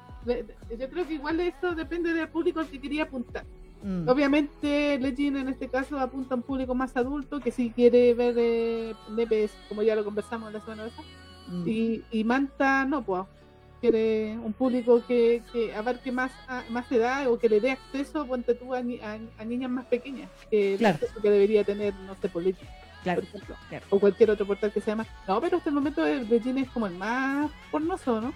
yo 0.79 0.89
creo 0.91 1.07
que 1.07 1.15
igual 1.15 1.41
eso 1.41 1.75
depende 1.75 2.13
del 2.15 2.29
público 2.29 2.61
al 2.61 2.67
que 2.69 2.81
quería 2.81 3.05
apuntar. 3.05 3.45
Mm. 3.83 4.09
Obviamente 4.09 4.99
Legend 4.99 5.37
en 5.39 5.49
este 5.51 5.69
caso 5.69 5.99
apunta 5.99 6.35
a 6.35 6.37
un 6.37 6.43
público 6.43 6.75
más 6.75 6.97
adulto 6.97 7.39
que 7.41 7.51
si 7.51 7.71
quiere 7.71 8.15
ver 8.15 8.35
eh, 8.39 8.95
nepes, 9.11 9.53
como 9.69 9.83
ya 9.83 9.95
lo 9.95 10.05
conversamos 10.05 10.53
la 10.53 10.61
semana 10.61 10.85
pasada. 10.85 11.05
Mm. 11.49 11.69
Y, 11.69 12.03
y 12.11 12.25
Manta 12.25 12.85
no, 12.87 13.05
pues 13.05 13.25
quiere 13.91 14.39
un 14.43 14.55
público 14.55 15.03
que, 15.07 15.43
que 15.53 15.75
abarque 15.75 16.11
más, 16.11 16.33
a- 16.49 16.65
más 16.71 16.91
edad 16.91 17.29
o 17.31 17.39
que 17.39 17.51
le 17.51 17.61
dé 17.61 17.73
acceso, 17.73 18.27
ponte 18.27 18.55
tú, 18.55 18.73
a, 18.75 18.81
ni- 18.81 18.99
a- 19.01 19.19
a 19.39 19.45
niñas 19.45 19.71
más 19.71 19.85
pequeñas, 19.85 20.31
que, 20.51 20.77
Claro. 20.79 20.99
que 21.21 21.31
debería 21.31 21.65
tener, 21.65 21.93
no 22.07 22.15
sé, 22.17 22.31
político, 22.31 22.71
Claro. 23.03 23.21
por 23.21 23.29
ejemplo. 23.29 23.57
claro. 23.69 23.85
O 23.91 24.01
cualquier 24.01 24.31
otro 24.31 24.47
portal 24.47 24.73
que 24.73 24.81
sea 24.81 24.97
más. 24.97 25.07
No, 25.29 25.39
pero 25.39 25.59
hasta 25.59 25.69
el 25.69 25.75
momento 25.75 26.07
el 26.07 26.27
Legend 26.31 26.61
es 26.61 26.71
como 26.71 26.87
el 26.87 26.95
más 26.95 27.51
pornoso, 27.71 28.23
¿no? 28.23 28.33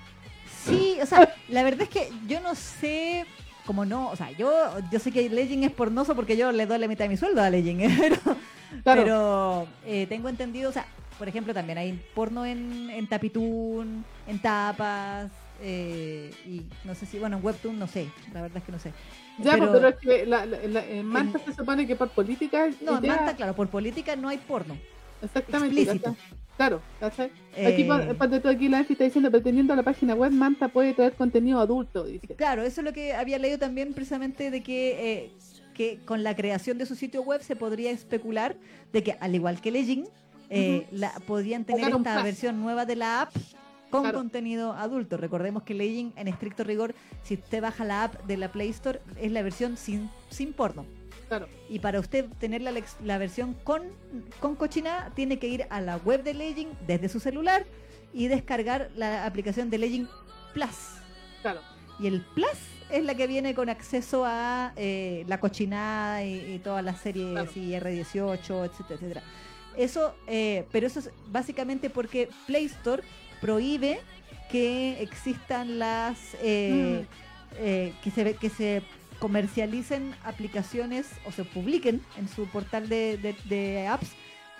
Sí, 0.67 0.99
o 1.03 1.07
sea, 1.07 1.35
la 1.49 1.63
verdad 1.63 1.83
es 1.85 1.89
que 1.89 2.11
yo 2.27 2.41
no 2.41 2.55
sé 2.55 3.25
cómo 3.65 3.87
no, 3.87 4.11
o 4.11 4.17
sea, 4.17 4.31
yo 4.33 4.51
yo 4.93 4.99
sé 4.99 5.11
que 5.13 5.31
Legend 5.31 5.65
es 5.65 5.73
pornoso 5.73 6.15
porque 6.15 6.37
yo 6.37 6.53
le 6.53 6.67
doy 6.67 6.79
la 6.79 6.89
mitad 6.89 7.07
de 7.07 7.09
mi 7.09 7.17
sueldo 7.17 7.41
a 7.41 7.49
Legend, 7.49 7.81
¿eh? 7.81 7.89
pero, 7.99 8.37
Claro. 8.83 9.03
pero 9.03 9.67
eh, 9.87 10.07
tengo 10.09 10.29
entendido, 10.29 10.69
o 10.69 10.73
sea, 10.75 10.85
por 11.19 11.29
ejemplo, 11.29 11.53
también 11.53 11.79
hay 11.79 12.01
porno 12.15 12.47
en, 12.47 12.89
en 12.91 13.07
Tapitoon, 13.07 14.05
en 14.27 14.39
Tapas, 14.41 15.31
eh, 15.61 16.31
y 16.47 16.63
no 16.85 16.95
sé 16.95 17.07
si, 17.07 17.19
bueno, 17.19 17.37
en 17.39 17.45
Webtoon, 17.45 17.79
no 17.79 17.87
sé, 17.89 18.07
la 18.33 18.43
verdad 18.43 18.59
es 18.59 18.65
que 18.65 18.73
no 18.73 18.79
sé. 18.79 18.93
Ya, 19.39 19.53
pero, 19.53 19.71
pues, 19.71 19.79
pero 19.79 19.89
es 19.89 19.97
que 19.97 20.27
la, 20.27 20.47
la- 20.47 20.59
la- 20.69 20.87
en 20.87 21.07
Manta 21.07 21.39
se 21.45 21.53
supone 21.53 21.87
que 21.87 21.97
por 21.97 22.11
política. 22.11 22.69
no, 22.81 22.99
en 22.99 23.07
Manta, 23.07 23.35
claro, 23.37 23.55
por 23.55 23.69
política 23.69 24.15
no 24.17 24.29
hay 24.29 24.39
porno. 24.39 24.77
Exactamente. 25.21 25.81
explícito. 25.81 26.17
Claro, 26.57 26.81
¿cachai? 26.99 27.27
Aquí, 27.67 27.83
Eh, 27.83 27.85
pon- 27.87 28.17
ponte 28.17 28.41
tú 28.41 28.49
aquí, 28.49 28.69
la 28.69 28.79
Angie 28.79 28.93
está 28.95 29.05
diciendo, 29.05 29.31
pretendiendo 29.31 29.75
la 29.77 29.83
página 29.85 30.15
web, 30.15 30.33
Manta 30.33 30.69
puede 30.69 30.93
traer 30.95 31.13
contenido 31.15 31.61
adulto, 31.61 32.05
dice. 32.05 32.35
Claro, 32.35 32.63
eso 32.63 32.81
es 32.81 32.85
lo 32.85 32.93
que 32.93 33.13
había 33.15 33.39
leído 33.39 33.59
también 33.59 33.95
precisamente 33.95 34.51
de 34.51 34.63
que, 34.63 35.23
eh, 35.25 35.31
que 35.75 35.99
con 36.05 36.25
la 36.25 36.35
creación 36.35 36.79
de 36.79 36.87
su 36.87 36.97
sitio 36.97 37.23
web 37.23 37.43
se 37.43 37.55
podría 37.55 37.93
especular 37.93 38.57
de 38.93 39.03
que 39.05 39.17
al 39.21 39.35
igual 39.37 39.61
que 39.61 39.71
Legend, 39.71 40.09
eh, 40.51 40.87
la, 40.93 41.13
podrían 41.27 41.65
tener 41.65 41.93
esta 41.93 42.23
versión 42.23 42.61
nueva 42.61 42.85
de 42.87 42.97
la 42.97 43.23
app 43.23 43.35
con 43.91 44.03
Claro. 44.03 44.19
contenido 44.19 44.73
adulto. 44.73 45.17
Recordemos 45.17 45.63
que 45.63 45.75
Legend, 45.75 46.13
en 46.19 46.29
estricto 46.29 46.63
rigor, 46.65 46.95
si 47.23 47.35
usted 47.35 47.63
baja 47.63 47.85
la 47.85 48.05
app 48.05 48.23
de 48.27 48.37
la 48.37 48.53
Play 48.53 48.69
Store, 48.71 49.01
es 49.21 49.33
la 49.33 49.43
versión 49.43 49.77
sin, 49.77 50.11
sin 50.29 50.53
porno. 50.53 50.85
Claro, 51.29 51.47
Y 51.69 51.79
para 51.81 52.01
usted 52.01 52.27
tener 52.39 52.63
la, 52.63 52.73
la 53.05 53.19
versión 53.19 53.55
con, 53.65 53.83
con 54.41 54.57
cochina, 54.57 55.11
tiene 55.15 55.39
que 55.39 55.47
ir 55.49 55.67
a 55.69 55.81
la 55.83 55.97
web 55.99 56.23
de 56.23 56.33
Legend 56.35 56.73
desde 56.87 57.09
su 57.11 57.21
celular 57.21 57.67
y 58.15 58.29
descargar 58.29 58.91
la 58.97 59.27
aplicación 59.27 59.69
de 59.71 59.79
Legend 59.79 60.09
Plus. 60.55 61.01
claro. 61.43 61.61
Y 62.01 62.07
el 62.07 62.25
Plus 62.35 62.49
es 62.91 63.05
la 63.05 63.15
que 63.17 63.27
viene 63.27 63.55
con 63.55 63.69
acceso 63.69 64.25
a 64.25 64.73
eh, 64.77 65.25
la 65.27 65.41
cochinada 65.41 66.25
y, 66.25 66.55
y 66.55 66.59
todas 66.61 66.85
las 66.85 67.01
series 67.01 67.33
Claro. 67.33 67.51
y 67.57 67.73
R18, 67.73 68.65
etcétera, 68.67 68.95
etcétera. 68.95 69.23
Eso, 69.79 70.15
eh, 70.27 70.67
pero 70.73 70.87
eso 70.87 70.99
es 70.99 71.11
básicamente 71.31 71.89
porque 71.89 72.29
Play 72.47 72.67
Store 72.67 73.03
prohíbe 73.41 74.01
que 74.51 75.01
existan 75.03 75.79
las 75.79 76.19
eh, 76.43 77.07
eh, 77.59 77.95
que 78.03 78.11
se 78.11 78.35
que 78.35 78.51
se 78.51 78.83
comercialicen 79.21 80.15
aplicaciones 80.25 81.07
o 81.27 81.33
se 81.33 81.45
publiquen 81.45 82.03
en 82.17 82.29
su 82.29 82.47
portal 82.47 82.89
de, 82.89 83.19
de- 83.19 83.37
de 83.45 83.87
apps 83.87 84.11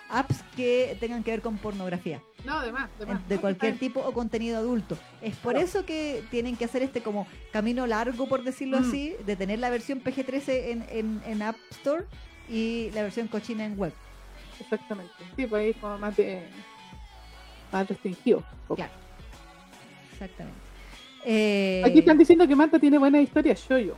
apps 0.09 0.41
que 0.55 0.97
tengan 0.99 1.23
que 1.23 1.31
ver 1.31 1.41
con 1.41 1.57
pornografía 1.57 2.19
No, 2.43 2.53
además, 2.59 2.89
además. 2.97 3.27
de 3.29 3.37
cualquier 3.37 3.77
tipo 3.77 3.99
o 3.99 4.11
contenido 4.11 4.57
adulto. 4.57 4.97
Es 5.21 5.35
por 5.35 5.55
eso 5.55 5.85
que 5.85 6.23
tienen 6.31 6.55
que 6.55 6.65
hacer 6.65 6.81
este 6.81 7.01
como 7.01 7.27
camino 7.51 7.85
largo, 7.85 8.27
por 8.27 8.43
decirlo 8.43 8.79
Mm. 8.79 8.87
así, 8.87 9.15
de 9.25 9.35
tener 9.35 9.59
la 9.59 9.69
versión 9.69 10.01
PG-13 10.03 10.49
en, 10.71 10.85
en, 10.89 11.21
en 11.27 11.41
App 11.43 11.57
Store 11.71 12.05
y 12.49 12.89
la 12.95 13.03
versión 13.03 13.27
cochina 13.27 13.65
en 13.65 13.77
web. 13.77 13.93
Exactamente. 14.59 15.13
Sí, 15.35 15.45
pues 15.47 15.61
ahí 15.63 15.69
es 15.71 15.77
como 15.77 15.97
más 15.97 16.15
de. 16.17 16.43
más 17.71 17.87
restringido. 17.87 18.43
Claro. 18.75 18.91
Exactamente. 20.13 20.59
Eh, 21.25 21.81
Aquí 21.85 21.99
están 21.99 22.17
diciendo 22.17 22.47
que 22.47 22.55
Manta 22.55 22.79
tiene 22.79 22.97
buena 22.97 23.19
historia, 23.21 23.53
yo. 23.53 23.95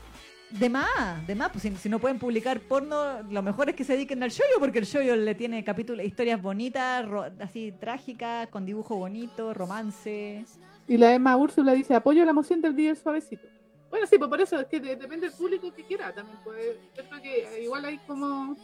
De 0.49 0.69
más, 0.69 1.25
de 1.25 1.33
más, 1.33 1.49
pues 1.49 1.61
si, 1.61 1.73
si 1.77 1.87
no 1.87 1.99
pueden 1.99 2.19
publicar 2.19 2.59
porno, 2.59 3.21
lo 3.29 3.41
mejor 3.41 3.69
es 3.69 3.75
que 3.75 3.85
se 3.85 3.93
dediquen 3.93 4.21
al 4.21 4.31
shoyo, 4.31 4.59
porque 4.59 4.79
el 4.79 4.85
shoyo 4.85 5.15
le 5.15 5.33
tiene 5.33 5.63
capítulos, 5.63 6.05
historias 6.05 6.41
bonitas, 6.41 7.07
ro- 7.07 7.25
así 7.39 7.71
trágicas, 7.79 8.49
con 8.49 8.65
dibujo 8.65 8.97
bonito, 8.97 9.53
romance. 9.53 10.43
Y 10.89 10.97
la 10.97 11.13
Emma 11.13 11.37
Úrsula 11.37 11.71
dice: 11.73 11.95
apoyo 11.95 12.25
la 12.25 12.33
moción 12.33 12.59
del 12.61 12.75
día 12.75 12.93
suavecito. 12.95 13.47
Bueno, 13.89 14.05
sí, 14.07 14.17
pues 14.17 14.29
por 14.29 14.41
eso 14.41 14.59
es 14.59 14.67
que 14.67 14.79
de- 14.81 14.95
depende 14.97 15.27
del 15.29 15.37
público 15.37 15.73
que 15.73 15.85
quiera 15.85 16.13
también. 16.13 16.37
Pues, 16.43 16.57
yo 16.97 17.03
creo 17.07 17.21
que 17.21 17.63
igual 17.63 17.85
hay 17.85 17.97
como, 17.99 18.57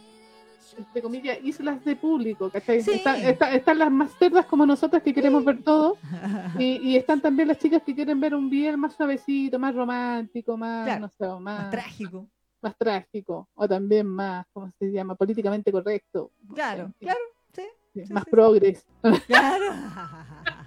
entre 0.76 1.02
comillas, 1.02 1.38
islas 1.42 1.84
de 1.84 1.96
público, 1.96 2.50
¿cachai? 2.50 2.82
Sí. 2.82 2.92
Está- 2.92 3.16
está- 3.18 3.54
están 3.54 3.78
las 3.78 3.90
más 3.90 4.12
cerdas 4.18 4.46
como 4.46 4.66
nosotras 4.66 5.02
que 5.02 5.14
queremos 5.14 5.44
ver 5.44 5.62
todo. 5.62 5.96
Y, 6.58 6.76
y 6.90 6.96
están 6.96 7.20
también 7.20 7.48
las 7.48 7.58
chicas 7.58 7.82
que 7.82 7.94
quieren 7.94 8.20
ver 8.20 8.34
un 8.34 8.50
bien 8.50 8.78
más 8.80 8.94
suavecito, 8.94 9.58
más 9.58 9.74
romántico, 9.74 10.56
más, 10.56 10.84
Claro, 10.86 11.00
no 11.00 11.08
sé, 11.08 11.26
más, 11.40 11.62
Más 11.62 11.70
trágico. 11.70 12.28
más 12.62 12.76
trágico, 12.76 13.48
o 13.54 13.68
también 13.68 14.06
más, 14.06 14.46
¿cómo 14.52 14.70
se 14.78 14.90
llama? 14.90 15.14
Políticamente 15.14 15.70
correcto. 15.70 16.32
no 16.42 16.48
sé, 16.48 16.54
Claro, 16.54 16.92
claro, 16.98 17.20
sí. 17.52 17.62
sí, 17.94 18.06
sí, 18.06 18.12
más 18.12 18.24
sí. 18.24 18.30
progres. 18.30 18.86
Claro. 19.26 19.64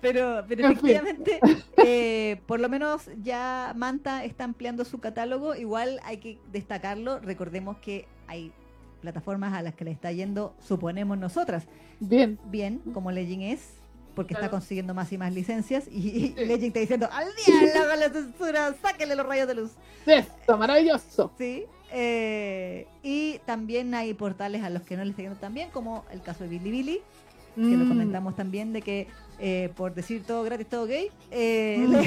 Pero, 0.00 0.44
pero 0.48 0.64
En 0.66 0.72
efectivamente, 0.72 1.40
eh, 1.84 2.40
por 2.46 2.60
lo 2.60 2.68
menos 2.68 3.10
ya 3.22 3.72
Manta 3.76 4.24
está 4.24 4.44
ampliando 4.44 4.84
su 4.84 4.98
catálogo. 4.98 5.54
Igual 5.54 6.00
hay 6.04 6.18
que 6.18 6.38
destacarlo. 6.52 7.18
Recordemos 7.20 7.76
que 7.78 8.06
hay 8.26 8.52
plataformas 9.00 9.54
a 9.54 9.62
las 9.62 9.74
que 9.74 9.84
le 9.84 9.90
está 9.92 10.12
yendo, 10.12 10.54
suponemos 10.60 11.16
nosotras, 11.18 11.66
Bien, 12.00 12.38
bien, 12.46 12.80
como 12.94 13.10
Legend 13.10 13.42
es, 13.42 13.74
porque 14.14 14.34
está 14.34 14.50
consiguiendo 14.50 14.94
más 14.94 15.12
y 15.12 15.18
más 15.18 15.32
licencias. 15.34 15.86
Y, 15.90 15.98
y 16.08 16.28
Sí. 16.28 16.34
Legend 16.36 16.64
está 16.64 16.80
diciendo: 16.80 17.08
¡Al 17.12 17.28
día, 17.46 17.96
la 17.96 18.10
censura! 18.10 18.74
¡Sáquenle 18.82 19.16
los 19.16 19.26
rayos 19.26 19.48
de 19.48 19.54
luz! 19.54 19.72
esto, 20.06 20.56
maravilloso. 20.58 21.30
Sí. 21.36 21.64
eh, 21.92 22.86
y, 23.02 23.38
también 23.46 23.94
hay 23.94 24.14
portales 24.14 24.62
a 24.62 24.70
los 24.70 24.82
que 24.82 24.96
no 24.96 25.02
les 25.04 25.10
está 25.10 25.22
yendo 25.22 25.38
tan 25.38 25.52
bien, 25.54 25.70
como 25.70 26.04
el 26.10 26.22
caso 26.22 26.44
de 26.44 26.58
Billy 26.58 27.00
que 27.56 27.62
lo 27.76 27.84
Mm. 27.84 27.88
comentamos 27.88 28.36
también, 28.36 28.72
de 28.72 28.80
que 28.80 29.08
eh, 29.40 29.70
por 29.76 29.94
decir 29.94 30.22
todo 30.24 30.42
gratis, 30.42 30.66
todo 30.68 30.86
gay, 30.86 31.08
eh, 31.30 31.76
Mm. 31.78 31.92
le, 31.92 32.00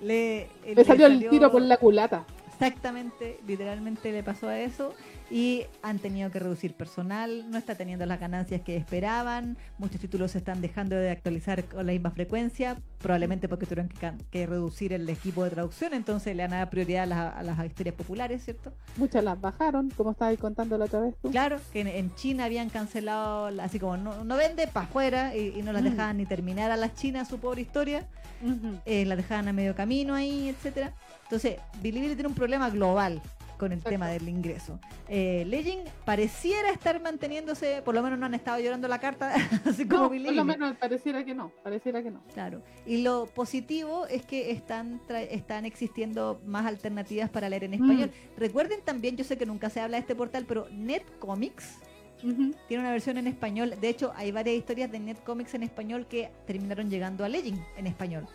le- 0.00 0.48
Le 0.66 0.74
le 0.74 0.84
salió 0.84 1.06
el 1.06 1.14
salió- 1.14 1.30
tiro 1.30 1.50
por 1.50 1.62
la 1.62 1.76
culata. 1.76 2.24
Exactamente, 2.52 3.38
literalmente 3.46 4.10
le 4.12 4.22
pasó 4.22 4.48
a 4.48 4.58
eso 4.60 4.92
y 5.30 5.64
han 5.82 5.98
tenido 5.98 6.30
que 6.30 6.38
reducir 6.38 6.72
personal, 6.74 7.50
no 7.50 7.58
está 7.58 7.74
teniendo 7.74 8.06
las 8.06 8.18
ganancias 8.18 8.62
que 8.62 8.76
esperaban, 8.76 9.56
muchos 9.76 10.00
títulos 10.00 10.30
se 10.32 10.38
están 10.38 10.60
dejando 10.62 10.96
de 10.96 11.10
actualizar 11.10 11.64
con 11.64 11.84
la 11.86 11.92
misma 11.92 12.10
frecuencia, 12.12 12.76
probablemente 12.98 13.46
porque 13.48 13.66
tuvieron 13.66 13.88
que, 14.30 14.46
reducir 14.46 14.92
el 14.94 15.08
equipo 15.08 15.44
de 15.44 15.50
traducción, 15.50 15.92
entonces 15.92 16.34
le 16.34 16.44
han 16.44 16.50
dado 16.52 16.70
prioridad 16.70 17.02
a 17.02 17.06
las, 17.06 17.34
a 17.36 17.42
las 17.42 17.66
historias 17.66 17.94
populares, 17.94 18.42
¿cierto? 18.44 18.72
Muchas 18.96 19.22
las 19.22 19.38
bajaron, 19.40 19.90
como 19.90 20.12
estabas 20.12 20.38
contando 20.38 20.78
la 20.78 20.86
otra 20.86 21.00
vez 21.00 21.14
tú. 21.20 21.30
Claro, 21.30 21.58
que 21.72 21.80
en, 21.80 21.88
en 21.88 22.14
China 22.14 22.44
habían 22.46 22.70
cancelado, 22.70 23.50
la- 23.50 23.64
así 23.64 23.78
como 23.78 23.96
no, 23.98 24.24
no 24.24 24.36
vende 24.36 24.66
para 24.66 24.86
afuera 24.86 25.36
y, 25.36 25.54
y 25.58 25.62
no 25.62 25.72
las 25.72 25.82
Mm. 25.82 25.84
dejaban 25.90 26.16
ni 26.16 26.26
terminar 26.26 26.70
a 26.70 26.76
las 26.76 26.94
chinas 26.94 27.28
su 27.28 27.38
pobre 27.38 27.60
historia. 27.62 28.06
Ujú. 28.40 28.78
eh, 28.86 29.04
la 29.04 29.16
dejaban 29.16 29.48
a 29.48 29.52
medio 29.52 29.74
camino 29.74 30.14
ahí, 30.14 30.48
etcétera. 30.48 30.92
Entonces, 31.24 31.56
Bilibili 31.82 32.14
tiene 32.14 32.28
un 32.28 32.34
problema 32.36 32.70
global 32.70 33.20
con 33.58 33.72
el 33.72 33.78
Exacto. 33.78 33.90
tema 33.90 34.08
del 34.08 34.28
ingreso. 34.28 34.78
Eh, 35.08 35.44
Legend 35.46 35.88
pareciera 36.04 36.70
estar 36.70 37.00
manteniéndose, 37.02 37.82
por 37.84 37.94
lo 37.94 38.02
menos 38.02 38.18
no 38.18 38.26
han 38.26 38.34
estado 38.34 38.58
llorando 38.60 38.88
la 38.88 38.98
carta, 39.00 39.34
así 39.66 39.86
como 39.86 40.02
No, 40.04 40.08
por 40.08 40.12
Bilibili. 40.12 40.36
lo 40.36 40.44
menos 40.44 40.76
pareciera 40.76 41.24
que 41.24 41.34
no, 41.34 41.50
pareciera 41.62 42.02
que 42.02 42.10
no. 42.10 42.22
Claro. 42.32 42.62
Y 42.86 43.02
lo 43.02 43.26
positivo 43.26 44.06
es 44.06 44.24
que 44.24 44.50
están 44.52 45.00
están 45.30 45.64
existiendo 45.64 46.40
más 46.46 46.64
alternativas 46.66 47.28
para 47.30 47.48
leer 47.48 47.64
en 47.64 47.74
español. 47.74 48.10
Recuerden 48.36 48.80
también, 48.82 49.16
yo 49.16 49.24
sé 49.24 49.36
que 49.36 49.44
nunca 49.46 49.68
se 49.70 49.80
habla 49.80 49.96
de 49.96 50.02
este 50.02 50.14
portal, 50.14 50.44
pero 50.46 50.68
Netcomics 50.70 51.78
Ujú. 52.22 52.52
tiene 52.68 52.82
una 52.82 52.92
versión 52.92 53.18
en 53.18 53.26
español. 53.26 53.74
De 53.80 53.88
hecho, 53.88 54.12
hay 54.16 54.30
varias 54.32 54.56
historias 54.56 54.90
de 54.90 54.98
Netcomics 55.00 55.54
en 55.54 55.62
español 55.64 56.06
que 56.08 56.30
terminaron 56.46 56.90
llegando 56.90 57.24
a 57.24 57.28
Legend 57.28 57.60
en 57.76 57.86
español. 57.86 58.26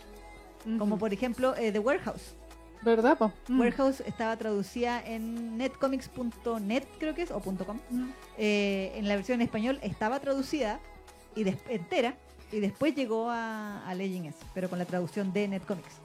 Como 0.79 0.97
por 0.97 1.11
ejemplo 1.11 1.53
eh, 1.57 1.73
The 1.73 1.79
Warehouse. 1.79 2.35
¿Verdad, 2.83 3.17
po? 3.17 3.31
Mm. 3.47 3.59
Warehouse 3.59 4.01
estaba 4.05 4.35
traducida 4.37 5.01
en 5.05 5.57
netcomics.net, 5.57 6.83
creo 6.99 7.15
que 7.15 7.21
es, 7.23 7.31
o 7.31 7.39
.com. 7.39 7.79
Mm. 7.89 8.09
Eh, 8.37 8.91
en 8.95 9.07
la 9.07 9.15
versión 9.15 9.35
en 9.41 9.45
español 9.47 9.79
estaba 9.81 10.19
traducida 10.19 10.79
y 11.35 11.47
entera 11.69 12.15
y 12.51 12.59
después 12.59 12.93
llegó 12.95 13.29
a, 13.29 13.87
a 13.87 13.95
Legend 13.95 14.27
S, 14.27 14.37
pero 14.53 14.69
con 14.69 14.79
la 14.79 14.85
traducción 14.85 15.31
de 15.33 15.47
Netcomics. 15.47 15.95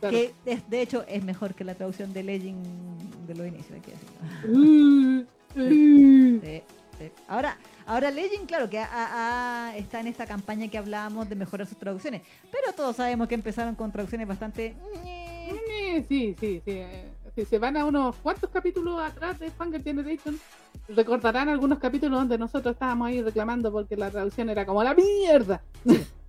Claro. 0.00 0.16
Que 0.16 0.34
es- 0.46 0.70
de 0.70 0.80
hecho 0.82 1.04
es 1.08 1.22
mejor 1.24 1.54
que 1.54 1.64
la 1.64 1.74
traducción 1.74 2.12
de 2.12 2.22
Legend 2.22 3.26
de 3.26 3.34
los 3.34 3.46
inicios, 3.46 3.72
hay 3.72 3.80
que 3.80 3.92
decirlo. 3.92 5.26
Sí, 5.54 6.40
sí. 6.42 6.62
Ahora, 7.28 7.56
ahora 7.86 8.10
Legend, 8.10 8.46
claro, 8.46 8.68
que 8.70 8.78
a- 8.78 8.86
a- 8.86 9.68
a- 9.70 9.76
está 9.76 10.00
en 10.00 10.06
esta 10.06 10.26
campaña 10.26 10.68
que 10.68 10.78
hablábamos 10.78 11.28
de 11.28 11.34
mejorar 11.34 11.66
sus 11.66 11.78
traducciones, 11.78 12.22
pero 12.50 12.72
todos 12.74 12.96
sabemos 12.96 13.26
que 13.26 13.34
empezaron 13.34 13.74
con 13.74 13.90
traducciones 13.90 14.28
bastante... 14.28 14.74
Sí, 15.50 16.04
sí, 16.08 16.36
sí. 16.38 16.62
eh, 16.66 17.08
Si 17.34 17.44
se 17.44 17.58
van 17.58 17.76
a 17.76 17.84
unos 17.84 18.16
cuantos 18.16 18.50
capítulos 18.50 19.00
atrás 19.00 19.38
de 19.38 19.50
Hunger 19.58 19.82
Generation, 19.82 20.38
recordarán 20.88 21.48
algunos 21.48 21.78
capítulos 21.78 22.18
donde 22.20 22.38
nosotros 22.38 22.74
estábamos 22.74 23.08
ahí 23.08 23.22
reclamando 23.22 23.70
porque 23.72 23.96
la 23.96 24.10
traducción 24.10 24.48
era 24.50 24.64
como 24.66 24.82
la 24.82 24.94
mierda. 24.94 25.62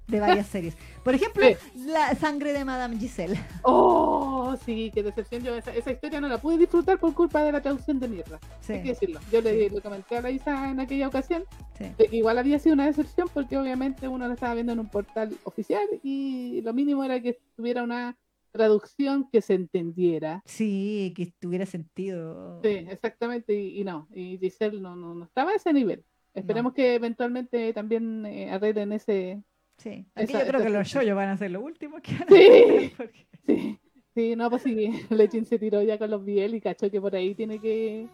de 0.07 0.19
varias 0.19 0.48
series. 0.56 0.76
Por 1.03 1.15
ejemplo, 1.15 1.45
Sí. 1.48 1.85
La 1.88 2.14
sangre 2.15 2.53
de 2.53 2.65
Madame 2.65 2.98
Giselle. 2.98 3.39
Oh, 3.64 4.56
sí, 4.65 4.91
qué 4.93 5.02
decepción. 5.03 5.41
Yo 5.43 5.56
esa, 5.56 5.73
esa 5.73 5.91
historia 5.91 6.19
no 6.22 6.27
la 6.27 6.38
pude 6.38 6.57
disfrutar 6.57 6.99
por 6.99 7.14
culpa 7.14 7.43
de 7.43 7.52
la 7.52 7.61
traducción 7.61 7.99
de 7.99 8.07
mierda. 8.07 8.39
Sí, 8.60 8.73
Hay 8.73 8.84
que 8.84 8.89
decirlo. 8.89 9.19
Yo 9.31 9.41
le, 9.41 9.69
comenté 9.81 10.18
a 10.18 10.22
la 10.22 10.30
Isa 10.31 10.69
en 10.69 10.80
aquella 10.80 11.07
ocasión 11.07 11.43
de 11.80 12.06
que 12.07 12.15
igual 12.18 12.38
había 12.38 12.60
sido 12.60 12.73
una 12.73 12.85
decepción 12.85 13.27
porque 13.34 13.57
obviamente 13.57 14.07
uno 14.07 14.27
lo 14.27 14.34
estaba 14.34 14.53
viendo 14.53 14.73
en 14.73 14.80
un 14.80 14.89
portal 14.89 15.35
oficial 15.45 15.81
y 16.03 16.61
lo 16.61 16.73
mínimo 16.73 17.03
era 17.03 17.19
que 17.22 17.39
tuviera 17.56 17.81
una 17.81 18.15
traducción 18.52 19.28
que 19.32 19.41
se 19.41 19.53
entendiera. 19.56 20.41
Sí, 20.45 21.14
que 21.15 21.32
tuviera 21.40 21.65
sentido. 21.65 22.61
Sí, 22.64 22.69
exactamente, 22.90 23.53
y, 23.53 23.80
y 23.80 23.84
no, 23.84 24.07
y 24.14 24.38
Giselle 24.38 24.80
no, 24.80 24.95
no, 24.95 25.15
no 25.15 25.26
estaba 25.26 25.52
a 25.52 25.56
ese 25.56 25.73
nivel. 25.73 26.03
Esperemos 26.34 26.73
que 26.73 26.95
eventualmente 26.95 27.73
también 27.73 28.26
eh, 28.26 28.49
arreglen 28.52 28.94
ese... 28.94 29.41
Sí. 29.78 30.06
Esa- 30.15 30.40
yo 30.40 30.48
creo 30.48 30.60
esa 30.61 30.64
que 30.69 30.73
los 30.78 30.88
shows 30.88 31.15
van 31.15 31.30
a 31.30 31.38
ser 31.38 31.52
lo 31.52 31.61
último 31.61 31.98
que 32.02 32.14
van 32.14 32.28
Sí. 32.30 32.94
porque- 32.95 33.28
Sí, 33.45 33.80
sí, 34.14 34.36
no, 34.36 34.49
pues 34.49 34.61
sí, 34.61 34.91
Lechin 35.10 35.45
se 35.45 35.57
tiró 35.60 35.82
ya 35.82 35.98
con 35.98 36.10
los 36.11 36.23
Biel 36.23 36.56
y 36.56 36.61
cachó 36.61 36.90
que 36.91 37.02
por 37.02 37.15
ahí 37.15 37.34
tiene 37.36 37.60
que... 37.60 38.07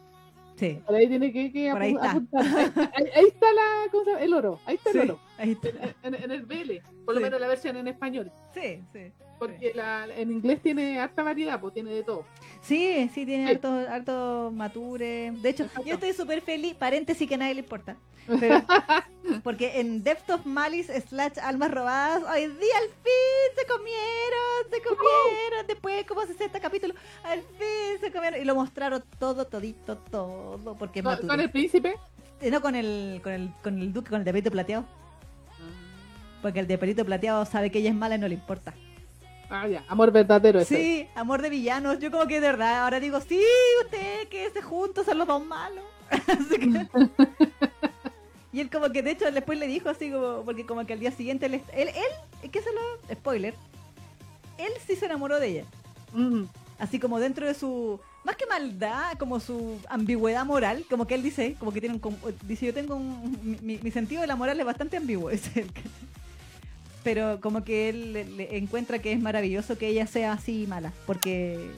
Sí. 0.56 0.80
Por 0.88 0.96
ahí 0.96 1.08
tiene 1.08 1.32
que, 1.32 1.52
que 1.52 1.70
Por 1.72 1.82
ahí 1.82 1.92
está. 1.94 2.12
Ahí, 2.14 3.28
está 3.28 3.54
la, 3.54 3.92
¿cómo 3.92 4.04
se 4.06 4.10
llama? 4.12 4.24
el 4.24 4.34
oro, 4.34 4.60
ahí 4.66 4.76
está 4.76 4.92
Sí, 4.92 4.98
el 4.98 5.12
oro. 5.12 5.20
Ahí 5.38 5.52
está. 5.52 5.70
En, 6.04 6.14
en- 6.16 6.24
en 6.24 6.32
el 6.32 6.44
BL, 6.44 6.82
por 7.06 7.16
lo 7.16 7.22
menos 7.22 7.40
la 7.40 7.48
versión 7.48 7.76
en 7.78 7.88
español. 7.88 8.32
Sí, 8.54 8.84
sí. 8.94 9.12
Porque 9.40 9.72
la, 9.76 10.08
en 10.16 10.32
inglés 10.32 10.62
tiene 10.64 11.00
harta 11.00 11.22
variedad, 11.22 11.60
pues 11.60 11.74
tiene 11.76 11.92
de 11.92 12.04
todo. 12.04 12.26
Sí, 12.62 13.08
sí, 13.14 13.24
tiene 13.26 13.46
Sí. 13.48 13.54
harto, 13.54 13.70
harto 13.90 14.52
mature. 14.52 15.32
De 15.32 15.50
hecho, 15.50 15.64
Exacto. 15.66 15.88
yo 15.88 15.94
estoy 15.94 16.14
súper 16.14 16.42
feliz, 16.42 16.74
paréntesis 16.76 17.28
que 17.28 17.36
a 17.36 17.38
nadie 17.38 17.54
le 17.54 17.60
importa. 17.62 17.98
Pero- 18.40 18.64
porque 19.44 19.80
en 19.80 20.04
Depth 20.04 20.30
of 20.32 20.46
Malice 20.46 21.00
slash 21.02 21.38
Almas 21.42 21.70
Robadas, 21.72 22.24
hoy 22.24 22.48
día 22.48 22.78
al 22.82 22.88
fin 22.90 23.56
se 23.56 23.66
comieron, 23.68 24.72
se 24.72 24.82
comieron. 24.82 25.68
Después, 25.68 26.06
como 26.06 26.26
60 26.26 26.60
capítulos, 26.60 26.98
al 27.24 27.42
fin 27.42 28.00
se 28.02 28.12
comieron. 28.12 28.42
Y 28.42 28.46
lo 28.46 28.56
mostraron 28.56 29.04
todo, 29.20 29.46
todito, 29.46 29.98
todo. 29.98 30.76
Porque 30.76 31.04
Con, 31.04 31.40
el 31.40 31.52
príncipe. 31.52 31.96
Eh, 32.42 32.50
No 32.52 32.62
con 32.62 32.76
el, 32.76 33.20
con 33.24 33.34
el, 33.34 33.52
con 33.64 33.80
el 33.80 33.94
duque, 33.94 34.10
con 34.10 34.20
el 34.20 34.26
de 34.26 34.32
pelito 34.32 34.52
plateado. 34.52 34.86
Porque 36.42 36.60
el 36.60 36.68
de 36.68 36.78
pelito 36.78 37.04
plateado 37.06 37.46
sabe 37.46 37.72
que 37.72 37.80
ella 37.80 37.90
es 37.90 37.96
mala 37.96 38.16
y 38.16 38.20
no 38.20 38.28
le 38.28 38.36
importa. 38.36 38.74
Ah, 39.50 39.68
ya, 39.68 39.84
amor 39.88 40.12
verdadero 40.12 40.60
ese. 40.60 40.76
Sí, 40.76 41.08
amor 41.16 41.42
de 41.42 41.50
villanos. 41.50 42.00
Yo 42.00 42.12
como 42.12 42.28
que 42.28 42.42
de 42.42 42.48
verdad 42.48 42.84
ahora 42.84 43.00
digo, 43.00 43.20
sí, 43.22 43.42
usted 43.84 44.28
que 44.28 44.50
se 44.50 44.62
juntos 44.62 45.06
son 45.06 45.18
los 45.20 45.28
dos 45.28 45.46
malos. 45.46 45.84
Así 46.10 46.60
que- 46.60 46.88
y 48.54 48.60
él 48.60 48.70
como 48.70 48.90
que 48.92 49.02
de 49.04 49.12
hecho 49.12 49.32
después 49.32 49.58
le 49.60 49.68
dijo 49.68 49.90
así 49.90 50.12
como, 50.12 50.44
porque 50.44 50.66
como 50.66 50.86
que 50.86 50.94
al 50.94 51.00
día 51.00 51.12
siguiente 51.12 51.46
él, 51.46 51.56
él, 51.74 51.90
él 52.44 52.52
¿qué 52.52 52.62
se 52.62 52.70
lo? 52.74 53.16
Spoiler. 53.16 53.54
Él 54.58 54.72
sí 54.86 54.96
se 54.96 55.06
enamoró 55.06 55.40
de 55.40 55.48
ella. 55.48 55.64
Mm. 56.14 56.44
Así 56.80 57.00
como 57.00 57.20
dentro 57.20 57.46
de 57.48 57.54
su, 57.54 58.00
más 58.24 58.36
que 58.36 58.46
maldad, 58.46 59.18
como 59.18 59.40
su 59.40 59.80
ambigüedad 59.90 60.46
moral, 60.46 60.86
como 60.90 61.08
que 61.08 61.16
él 61.16 61.24
dice, 61.24 61.56
como 61.60 61.72
que 61.72 61.80
tiene 61.82 62.00
un, 62.02 62.18
dice 62.44 62.66
yo 62.68 62.74
tengo 62.74 62.96
un, 62.96 63.58
mi, 63.62 63.78
mi 63.78 63.92
sentido 63.92 64.22
de 64.22 64.28
la 64.28 64.36
moral 64.36 64.60
es 64.60 64.66
bastante 64.66 64.98
ambiguo, 64.98 65.30
es 65.30 65.56
el 65.56 65.72
que- 65.72 65.84
pero 67.08 67.40
como 67.40 67.64
que 67.64 67.88
él 67.88 68.12
le, 68.12 68.26
le 68.26 68.58
encuentra 68.58 69.00
que 69.00 69.14
es 69.14 69.20
maravilloso 69.22 69.78
que 69.78 69.88
ella 69.88 70.06
sea 70.08 70.34
así 70.34 70.66
mala, 70.68 70.92
porque 71.06 71.72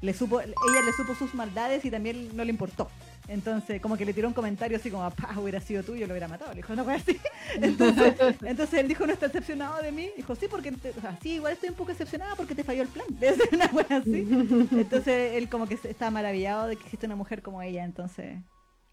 le 0.00 0.14
supo, 0.14 0.40
ella 0.40 0.82
le 0.86 0.92
supo 0.92 1.16
sus 1.16 1.34
maldades 1.34 1.84
y 1.84 1.90
también 1.90 2.36
no 2.36 2.44
le 2.44 2.50
importó. 2.50 2.88
Entonces, 3.26 3.80
como 3.82 3.96
que 3.96 4.04
le 4.04 4.12
tiró 4.12 4.28
un 4.28 4.34
comentario 4.34 4.76
así 4.78 4.88
como, 4.88 5.10
pa, 5.10 5.36
hubiera 5.36 5.60
sido 5.60 5.82
tú, 5.82 5.96
yo 5.96 6.06
lo 6.06 6.12
hubiera 6.12 6.28
matado. 6.28 6.52
Le 6.52 6.58
dijo, 6.58 6.76
no 6.76 6.84
fue 6.84 6.94
así. 6.94 7.18
Entonces, 7.60 8.14
entonces 8.42 8.78
él 8.78 8.86
dijo, 8.86 9.04
no 9.04 9.12
está 9.12 9.26
decepcionado 9.26 9.82
de 9.82 9.90
mí. 9.90 10.10
Dijo, 10.16 10.36
sí, 10.36 10.46
porque, 10.48 10.70
te- 10.70 10.90
o 10.90 11.00
sea, 11.00 11.18
sí, 11.20 11.32
igual 11.34 11.54
estoy 11.54 11.70
un 11.70 11.74
poco 11.74 11.90
decepcionada 11.90 12.36
porque 12.36 12.54
te 12.54 12.62
falló 12.62 12.82
el 12.82 12.88
plan. 12.88 13.06
Debe 13.18 13.36
ser 13.36 13.48
una 13.54 13.66
buena 13.66 13.96
así. 13.96 14.28
Entonces 14.70 15.32
él 15.34 15.48
como 15.48 15.66
que 15.66 15.74
está 15.74 16.12
maravillado 16.12 16.68
de 16.68 16.76
que 16.76 16.84
existe 16.84 17.06
una 17.06 17.16
mujer 17.16 17.42
como 17.42 17.60
ella, 17.62 17.82
entonces 17.82 18.38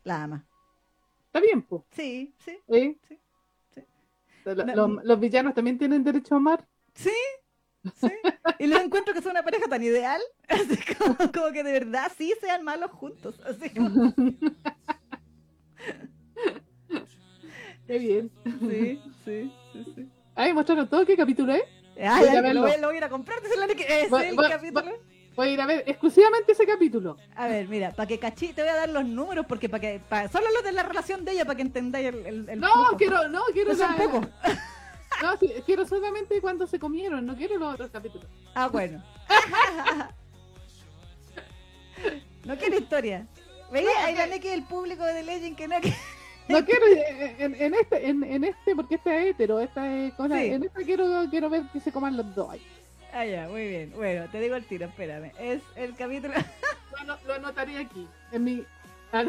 la 0.04 0.24
ama. 0.24 0.48
Está 1.28 1.42
bien, 1.42 1.62
pues. 1.62 1.84
Sí, 1.92 2.34
sí, 2.44 2.52
¿eh? 2.52 2.64
Sí, 2.68 3.00
sí. 3.08 3.20
Los 5.04 5.20
villanos 5.20 5.54
también 5.54 5.78
tienen 5.78 6.04
derecho 6.04 6.36
a 6.36 6.38
amar. 6.38 6.68
sí, 6.94 7.10
sí. 8.00 8.08
Y 8.60 8.68
les 8.68 8.82
encuentro 8.84 9.14
que 9.14 9.22
son 9.22 9.32
una 9.32 9.44
pareja 9.44 9.68
tan 9.68 9.84
ideal, 9.84 10.22
así 10.48 10.78
como, 10.96 11.16
como 11.32 11.52
que 11.52 11.64
de 11.64 11.72
verdad 11.74 12.12
sí 12.18 12.34
sean 12.40 12.64
malos 12.64 12.92
juntos. 12.92 13.36
Así 13.46 13.70
como, 13.72 14.14
Qué 17.88 18.00
bien. 18.00 18.32
sí, 18.62 19.00
sí, 19.24 19.52
sí, 19.74 19.86
sí. 19.96 20.10
Ahí 20.36 20.54
mostraron 20.54 20.88
todo 20.90 21.06
qué 21.06 21.16
capítulo 21.16 21.54
es. 21.54 21.64
Ay, 21.98 22.26
Voy 22.26 22.28
a 22.30 22.32
ay, 22.32 22.42
verlo. 22.42 22.62
lo, 22.62 22.88
voy, 22.88 22.96
a 22.96 22.98
ir 22.98 23.04
a 23.04 23.10
comprar, 23.10 23.38
es 23.44 24.10
Voy- 24.10 24.26
el 24.26 24.36
voy- 24.36 24.50
capítulo. 24.50 24.92
Voy 25.36 25.50
a 25.50 25.52
ir 25.52 25.62
a 25.62 25.66
ver 25.66 25.84
exclusivamente 25.86 26.54
ese 26.54 26.66
capítulo. 26.66 27.18
A 27.36 27.48
ver, 27.48 27.68
mira, 27.68 27.92
para 27.92 28.08
que 28.08 28.18
cachí, 28.20 28.54
te 28.54 28.62
voy 28.62 28.72
a 28.72 28.76
dar 28.76 28.90
los 28.90 29.04
números 29.06 29.46
porque 29.48 29.68
para 29.68 29.82
que 29.82 30.00
pa- 30.08 30.28
solo 30.30 30.46
los 30.54 30.64
de 30.64 30.72
la 30.72 30.84
relación 30.84 31.26
de 31.26 31.34
ella 31.34 31.44
para 31.46 31.58
que 31.58 31.62
entendáis 31.64 32.08
el, 32.08 32.26
el, 32.26 32.50
el 32.50 32.60
No, 32.60 32.72
quiero, 32.98 33.28
no, 33.28 33.42
quiero 33.54 33.74
No 33.74 33.80
la- 33.80 33.96
pocos. 33.98 34.28
No, 35.22 35.38
sí, 35.38 35.50
quiero 35.66 35.86
solamente 35.88 36.42
cuando 36.42 36.68
se 36.68 36.78
comieron, 36.78 37.26
no 37.26 37.38
quiero 37.38 37.58
los 37.58 37.74
otros 37.76 37.90
capítulos. 37.90 38.28
Ah, 38.54 38.68
bueno. 38.68 39.02
no 42.44 42.58
quiero 42.58 42.78
historia. 42.78 43.26
¿Veis? 43.72 43.86
No, 43.88 44.06
Ahí 44.06 44.16
la 44.16 44.40
que 44.40 44.54
el 44.54 44.64
público 44.64 45.04
de 45.06 45.24
Legend 45.24 45.56
que 45.56 45.68
no 45.70 45.80
que- 45.82 45.94
No 46.50 46.64
quiero 46.66 46.86
en, 47.40 47.56
en 47.56 47.74
este, 47.76 48.10
en, 48.10 48.24
en 48.24 48.44
este, 48.44 48.76
porque 48.76 48.96
esta 48.96 49.16
es 49.18 49.28
hetero, 49.32 49.60
esta 49.62 49.90
es 49.98 50.14
cosa, 50.16 50.38
Sí. 50.40 50.48
en 50.48 50.64
esta 50.64 50.84
quiero, 50.84 51.06
quiero 51.30 51.50
ver 51.50 51.64
que 51.74 51.80
se 51.80 51.92
coman 51.94 52.18
los 52.18 52.36
dos. 52.36 52.56
Ah, 53.16 53.26
ya, 53.26 53.48
muy 53.48 53.66
bien. 53.66 53.94
Bueno, 53.96 54.28
te 54.30 54.42
digo 54.42 54.58
el 54.58 54.66
tiro, 54.66 54.88
espérame. 54.88 55.32
Es 55.40 55.62
el 55.78 55.96
capítulo. 55.96 56.34
Lo, 57.06 57.18
lo 57.40 57.48
aquí, 57.48 58.08
en 58.32 58.44
mi. 58.44 58.64
A 59.14 59.24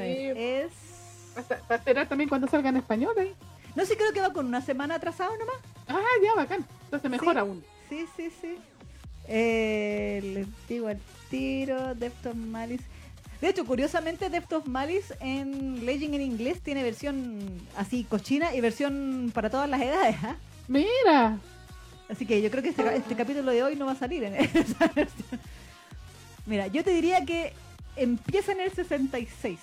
ver, 0.00 0.36
es. 0.38 0.72
Va 1.70 1.74
esperar 1.74 2.08
también 2.08 2.28
cuando 2.28 2.46
salga 2.46 2.68
en 2.68 2.76
español 2.76 3.14
¿eh? 3.18 3.34
No 3.74 3.82
sé, 3.84 3.92
sí, 3.92 3.96
creo 3.96 4.12
que 4.12 4.20
va 4.20 4.32
con 4.32 4.46
una 4.46 4.60
semana 4.60 4.94
atrasado 4.96 5.36
nomás. 5.36 5.56
Ah, 5.88 6.00
ya, 6.22 6.34
bacán. 6.34 6.64
Entonces 6.84 7.10
mejor 7.10 7.34
sí, 7.34 7.38
aún. 7.38 7.64
Sí, 7.88 8.06
sí, 8.16 8.30
sí. 8.40 8.58
Eh, 9.26 10.20
les 10.22 10.68
digo 10.68 10.88
el 10.90 11.00
tiro, 11.28 11.94
Defton 11.94 12.50
Malice. 12.50 12.84
De 13.40 13.48
hecho, 13.48 13.64
curiosamente, 13.64 14.30
Depth 14.30 14.52
of 14.52 14.66
Malice 14.66 15.14
en 15.20 15.86
Legend 15.86 16.14
en 16.14 16.22
inglés 16.22 16.60
tiene 16.60 16.82
versión 16.82 17.38
así 17.76 18.04
cochina 18.04 18.54
y 18.54 18.60
versión 18.60 19.30
para 19.32 19.48
todas 19.48 19.68
las 19.68 19.80
edades. 19.80 20.16
¿ah? 20.24 20.36
Mira. 20.66 21.38
Así 22.08 22.26
que 22.26 22.42
yo 22.42 22.50
creo 22.50 22.62
que 22.62 22.70
este, 22.70 22.96
este 22.96 23.14
capítulo 23.14 23.52
de 23.52 23.62
hoy 23.62 23.76
no 23.76 23.86
va 23.86 23.92
a 23.92 23.96
salir 23.96 24.24
en 24.24 24.34
esa 24.54 24.88
versión. 24.88 25.40
Mira, 26.46 26.66
yo 26.66 26.82
te 26.82 26.90
diría 26.90 27.24
que 27.24 27.52
empieza 27.94 28.52
en 28.52 28.60
el 28.60 28.72
66. 28.72 29.58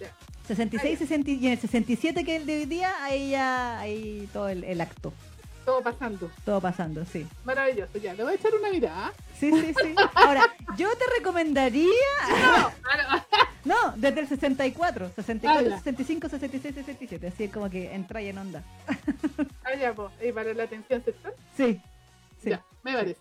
Ya. 0.00 0.12
66 0.46 0.98
60 0.98 1.30
y 1.30 1.46
en 1.46 1.52
el 1.52 1.58
67 1.58 2.24
que 2.24 2.36
es 2.36 2.40
el 2.40 2.46
de 2.46 2.58
hoy 2.58 2.66
día, 2.66 3.04
ahí 3.04 3.30
ya, 3.30 3.78
ahí 3.78 4.28
todo 4.32 4.48
el, 4.48 4.64
el 4.64 4.80
acto, 4.80 5.12
Todo 5.66 5.82
pasando. 5.82 6.30
todo 6.44 6.60
pasando, 6.62 7.04
sí. 7.04 7.26
Maravilloso. 7.44 7.98
Ya, 7.98 8.14
le 8.14 8.22
voy 8.22 8.32
a 8.32 8.36
echar 8.36 8.52
una 8.54 8.70
mirada. 8.70 9.12
Sí, 9.38 9.50
sí, 9.52 9.74
sí. 9.82 9.94
Ahora, 10.14 10.42
yo 10.78 10.88
te 10.96 11.04
recomendaría 11.18 11.90
No, 13.64 13.74
No, 13.90 13.92
desde 13.96 14.20
el 14.20 14.28
64, 14.28 15.10
64, 15.16 15.66
Ala. 15.66 15.76
65, 15.78 16.28
66, 16.28 16.74
67, 16.76 17.26
así 17.26 17.44
es 17.44 17.52
como 17.52 17.68
que 17.68 17.92
entra 17.94 18.22
y 18.22 18.28
en 18.28 18.38
onda. 18.38 18.62
ah, 19.64 19.74
ya, 19.78 19.92
pues. 19.92 20.12
¿Y 20.24 20.30
para 20.32 20.54
la 20.54 20.62
atención 20.62 21.02
sexual? 21.04 21.34
Sí, 21.56 21.82
sí, 22.40 22.50
Ya, 22.50 22.64
me 22.84 22.92
parece. 22.94 23.20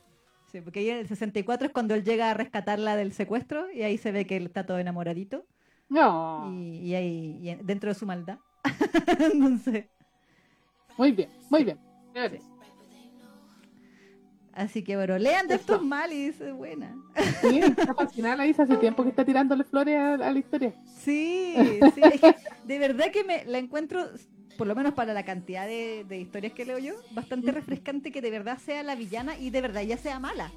sí, 0.51 0.61
porque 0.61 0.79
ahí 0.81 0.89
en 0.91 0.97
el 0.97 1.07
64 1.07 1.65
es 1.67 1.73
cuando 1.73 1.95
él 1.95 2.03
llega 2.03 2.29
a 2.29 2.35
rescatarla 2.35 2.95
del 2.95 3.11
secuestro 3.11 3.71
y 3.71 3.81
ahí 3.81 3.97
se 3.97 4.11
ve 4.11 4.27
que 4.27 4.37
él 4.37 4.45
está 4.45 4.67
todo 4.67 4.77
enamoradito 4.77 5.45
No. 5.89 6.47
y, 6.53 6.77
y 6.77 6.93
ahí 6.95 7.39
y 7.41 7.55
dentro 7.63 7.89
de 7.89 7.95
su 7.95 8.05
maldad. 8.05 8.37
Entonces, 9.19 9.85
Muy 10.95 11.11
bien, 11.11 11.29
muy 11.49 11.63
bien. 11.63 11.79
Parece. 12.15 12.45
así 14.53 14.83
que 14.83 14.95
bueno, 14.95 15.17
lean 15.17 15.47
de 15.47 15.55
estos 15.55 15.83
Malice, 15.83 16.47
es 16.49 16.53
buena. 16.55 16.95
Sí, 17.41 17.59
está 17.59 17.93
fascinada 17.93 18.37
la 18.37 18.47
Isa 18.47 18.63
hace 18.63 18.77
tiempo 18.77 19.03
que 19.03 19.09
está 19.09 19.25
tirándole 19.25 19.63
flores 19.65 19.97
a, 19.97 20.13
a 20.13 20.31
la 20.31 20.39
historia. 20.39 20.73
Sí, 20.97 21.55
sí, 21.93 22.01
es 22.01 22.21
que 22.21 22.35
de 22.65 22.79
verdad 22.79 23.11
que 23.11 23.23
me 23.25 23.43
la 23.45 23.57
encuentro, 23.59 24.07
por 24.57 24.65
lo 24.67 24.75
menos 24.75 24.93
para 24.93 25.13
la 25.13 25.23
cantidad 25.25 25.67
de, 25.67 26.05
de 26.07 26.19
historias 26.19 26.53
que 26.53 26.63
leo 26.65 26.79
yo, 26.79 26.93
bastante 27.11 27.51
refrescante 27.51 28.11
que 28.13 28.21
de 28.21 28.31
verdad 28.31 28.57
sea 28.57 28.81
la 28.83 28.95
villana 28.95 29.37
y 29.37 29.49
de 29.49 29.61
verdad 29.61 29.81
ya 29.81 29.97
sea 29.97 30.19
mala. 30.19 30.51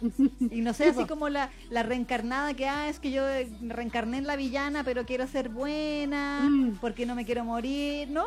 Y 0.50 0.60
no 0.60 0.74
sea 0.74 0.92
Sí, 0.92 0.98
así 0.98 1.08
como 1.08 1.28
la, 1.28 1.50
la 1.70 1.84
reencarnada 1.84 2.52
que, 2.54 2.66
ah, 2.68 2.88
es 2.88 2.98
que 2.98 3.12
yo 3.12 3.26
eh, 3.28 3.48
me 3.62 3.72
reencarné 3.72 4.18
en 4.18 4.26
la 4.26 4.34
villana, 4.34 4.82
pero 4.82 5.06
quiero 5.06 5.26
ser 5.28 5.48
buena, 5.48 6.40
Mm. 6.50 6.78
porque 6.80 7.06
no 7.06 7.14
me 7.14 7.24
quiero 7.24 7.44
morir. 7.44 8.10
No, 8.10 8.24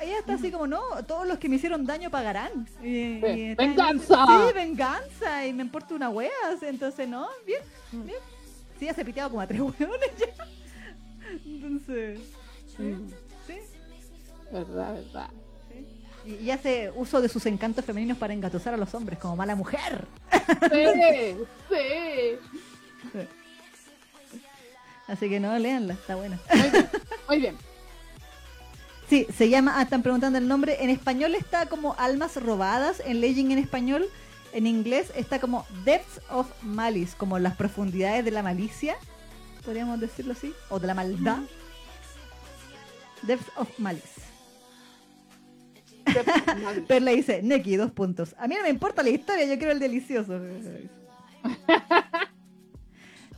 ella 0.00 0.18
está 0.18 0.34
así 0.34 0.50
como, 0.50 0.66
no, 0.66 0.80
todos 1.06 1.26
los 1.26 1.38
que 1.38 1.48
me 1.48 1.56
hicieron 1.56 1.84
daño 1.86 2.10
pagarán. 2.10 2.68
Y- 2.82 2.86
y 2.88 3.20
Ve- 3.20 3.50
está 3.52 3.62
en 3.64 3.70
¡Venganza! 3.76 4.24
ese- 4.24 4.48
Sí, 4.48 4.54
venganza, 4.54 5.46
y 5.46 5.52
me 5.52 5.62
importa 5.62 5.94
una 5.94 6.08
wea. 6.10 6.30
Entonces, 6.62 7.08
no, 7.08 7.28
bien, 7.46 7.60
Mm. 7.92 8.04
bien. 8.04 8.18
Sí, 8.78 8.84
ya 8.86 8.94
se 8.94 9.00
ha 9.00 9.04
piteado 9.04 9.30
como 9.30 9.40
a 9.42 9.46
tres 9.46 9.60
hueones 9.78 10.10
ya. 10.18 10.46
Entonces, 11.44 12.20
sí, 12.76 12.94
sí. 13.46 13.54
Verdad, 14.52 14.94
verdad. 14.94 15.28
Y 16.24 16.34
y 16.44 16.50
hace 16.50 16.90
uso 16.94 17.20
de 17.20 17.28
sus 17.28 17.44
encantos 17.46 17.84
femeninos 17.84 18.18
para 18.18 18.34
engatusar 18.34 18.74
a 18.74 18.76
los 18.76 18.92
hombres 18.94 19.18
como 19.18 19.34
mala 19.36 19.54
mujer. 19.56 20.06
Sí, 20.70 21.36
sí. 21.70 23.18
Así 25.06 25.28
que 25.28 25.40
no, 25.40 25.58
léanla, 25.58 25.94
está 25.94 26.16
buena. 26.16 26.38
Muy 26.54 26.68
bien, 26.70 26.88
muy 27.28 27.38
bien. 27.38 27.56
Sí, 29.08 29.26
se 29.34 29.48
llama, 29.48 29.78
ah, 29.78 29.82
están 29.82 30.02
preguntando 30.02 30.38
el 30.38 30.46
nombre. 30.46 30.84
En 30.84 30.90
español 30.90 31.34
está 31.34 31.66
como 31.66 31.94
Almas 31.98 32.36
Robadas, 32.36 33.00
en 33.04 33.20
Legend 33.20 33.52
en 33.52 33.58
español. 33.58 34.06
En 34.52 34.66
inglés 34.66 35.12
está 35.16 35.38
como 35.40 35.66
Depths 35.84 36.20
of 36.30 36.50
Malice, 36.62 37.16
como 37.16 37.38
las 37.38 37.56
profundidades 37.56 38.24
de 38.24 38.30
la 38.30 38.42
malicia, 38.42 38.96
podríamos 39.64 40.00
decirlo 40.00 40.32
así, 40.32 40.54
o 40.70 40.78
de 40.78 40.86
la 40.86 40.94
maldad. 40.94 41.38
Depths 43.22 43.50
of 43.56 43.68
Malice. 43.78 44.20
Perla 46.88 47.10
dice, 47.10 47.42
Neki, 47.42 47.76
dos 47.76 47.90
puntos. 47.92 48.34
A 48.38 48.48
mí 48.48 48.54
no 48.56 48.62
me 48.62 48.70
importa 48.70 49.02
la 49.02 49.10
historia, 49.10 49.44
yo 49.46 49.56
quiero 49.56 49.72
el 49.72 49.78
delicioso. 49.78 50.40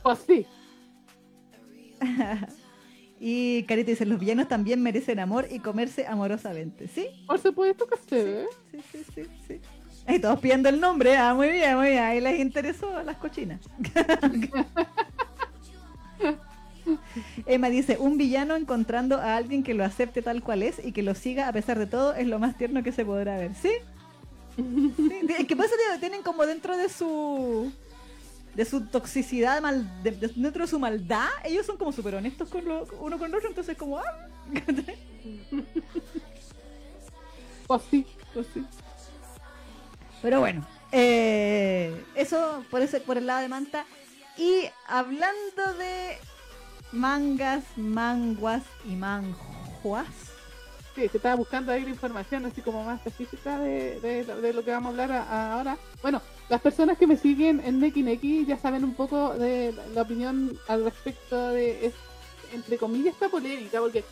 Pues 0.03 0.17
sí. 0.25 0.47
Y 3.23 3.65
Carita 3.65 3.91
dice, 3.91 4.07
los 4.07 4.19
villanos 4.19 4.47
también 4.47 4.81
merecen 4.81 5.19
amor 5.19 5.47
y 5.51 5.59
comerse 5.59 6.07
amorosamente. 6.07 6.87
¿Sí? 6.87 7.05
Por 7.27 7.39
supuesto 7.39 7.85
que 7.85 7.97
sí. 7.97 8.47
Sí, 8.71 8.79
sí, 8.91 9.03
sí, 9.13 9.21
sí. 9.47 9.61
Ahí 10.07 10.17
todos 10.17 10.39
pidiendo 10.39 10.69
el 10.69 10.79
nombre, 10.79 11.15
ah, 11.17 11.35
muy 11.35 11.49
bien, 11.49 11.77
muy 11.77 11.89
bien. 11.89 12.03
Ahí 12.03 12.19
les 12.19 12.39
interesó 12.39 12.97
a 12.97 13.03
las 13.03 13.17
cochinas. 13.17 13.61
Emma 17.45 17.69
dice, 17.69 17.97
un 17.99 18.17
villano 18.17 18.55
encontrando 18.55 19.17
a 19.17 19.35
alguien 19.35 19.61
que 19.61 19.75
lo 19.75 19.85
acepte 19.85 20.23
tal 20.23 20.41
cual 20.41 20.63
es 20.63 20.83
y 20.83 20.91
que 20.91 21.03
lo 21.03 21.13
siga 21.13 21.47
a 21.47 21.53
pesar 21.53 21.77
de 21.77 21.85
todo 21.85 22.15
es 22.15 22.25
lo 22.25 22.39
más 22.39 22.57
tierno 22.57 22.81
que 22.81 22.91
se 22.91 23.05
podrá 23.05 23.37
ver. 23.37 23.53
¿Sí? 23.53 23.69
Sí, 24.55 25.21
es 25.37 25.45
que 25.45 25.55
pasa 25.55 25.75
tienen 25.99 26.23
como 26.23 26.47
dentro 26.47 26.75
de 26.75 26.89
su 26.89 27.71
de 28.53 28.65
su 28.65 28.85
toxicidad 28.87 29.61
mal 29.61 30.03
de- 30.03 30.11
de- 30.11 30.31
dentro 30.35 30.63
de 30.63 30.69
su 30.69 30.79
maldad 30.79 31.27
ellos 31.43 31.65
son 31.65 31.77
como 31.77 31.91
súper 31.91 32.15
honestos 32.15 32.49
con 32.49 32.65
lo, 32.65 32.85
uno 32.99 33.17
con 33.17 33.29
el 33.29 33.35
otro 33.35 33.49
entonces 33.49 33.77
como 33.77 33.97
ah 33.99 34.03
Pues 37.67 37.81
sí, 37.89 38.05
pues 38.33 38.47
sí. 38.53 38.65
Pero 40.21 40.41
bueno, 40.41 40.65
eh, 40.91 42.03
eso 42.15 42.65
por 42.69 42.81
ese 42.81 42.99
por 42.99 43.17
el 43.17 43.25
lado 43.27 43.39
de 43.41 43.47
Manta. 43.47 43.85
Y 44.37 44.65
hablando 44.87 45.73
de 45.77 46.17
mangas, 46.91 47.63
manguas 47.77 48.63
y 48.85 48.95
manjuas. 48.95 50.07
Sí, 50.95 51.07
se 51.07 51.17
estaba 51.17 51.35
buscando 51.35 51.71
ahí 51.71 51.83
la 51.83 51.91
información 51.91 52.45
así 52.45 52.61
como 52.61 52.83
más 52.83 52.97
específica 53.05 53.57
de, 53.59 54.01
de, 54.01 54.53
lo 54.53 54.65
que 54.65 54.71
vamos 54.71 54.87
a 54.87 54.89
hablar 54.89 55.11
a 55.13 55.53
ahora. 55.53 55.77
Bueno, 56.01 56.21
las 56.51 56.59
personas 56.59 56.97
que 56.97 57.07
me 57.07 57.15
siguen 57.15 57.61
en 57.63 57.79
Neki 57.79 58.03
Neki 58.03 58.45
ya 58.45 58.57
saben 58.57 58.83
un 58.83 58.93
poco 58.93 59.33
de 59.35 59.73
la, 59.95 60.01
opinión 60.01 60.59
al 60.67 60.83
respecto 60.83 61.47
de, 61.47 61.85
es, 61.85 61.93
entre 62.53 62.77
comillas, 62.77 63.13
esta 63.13 63.29
polémica, 63.29 63.79
porque 63.79 64.03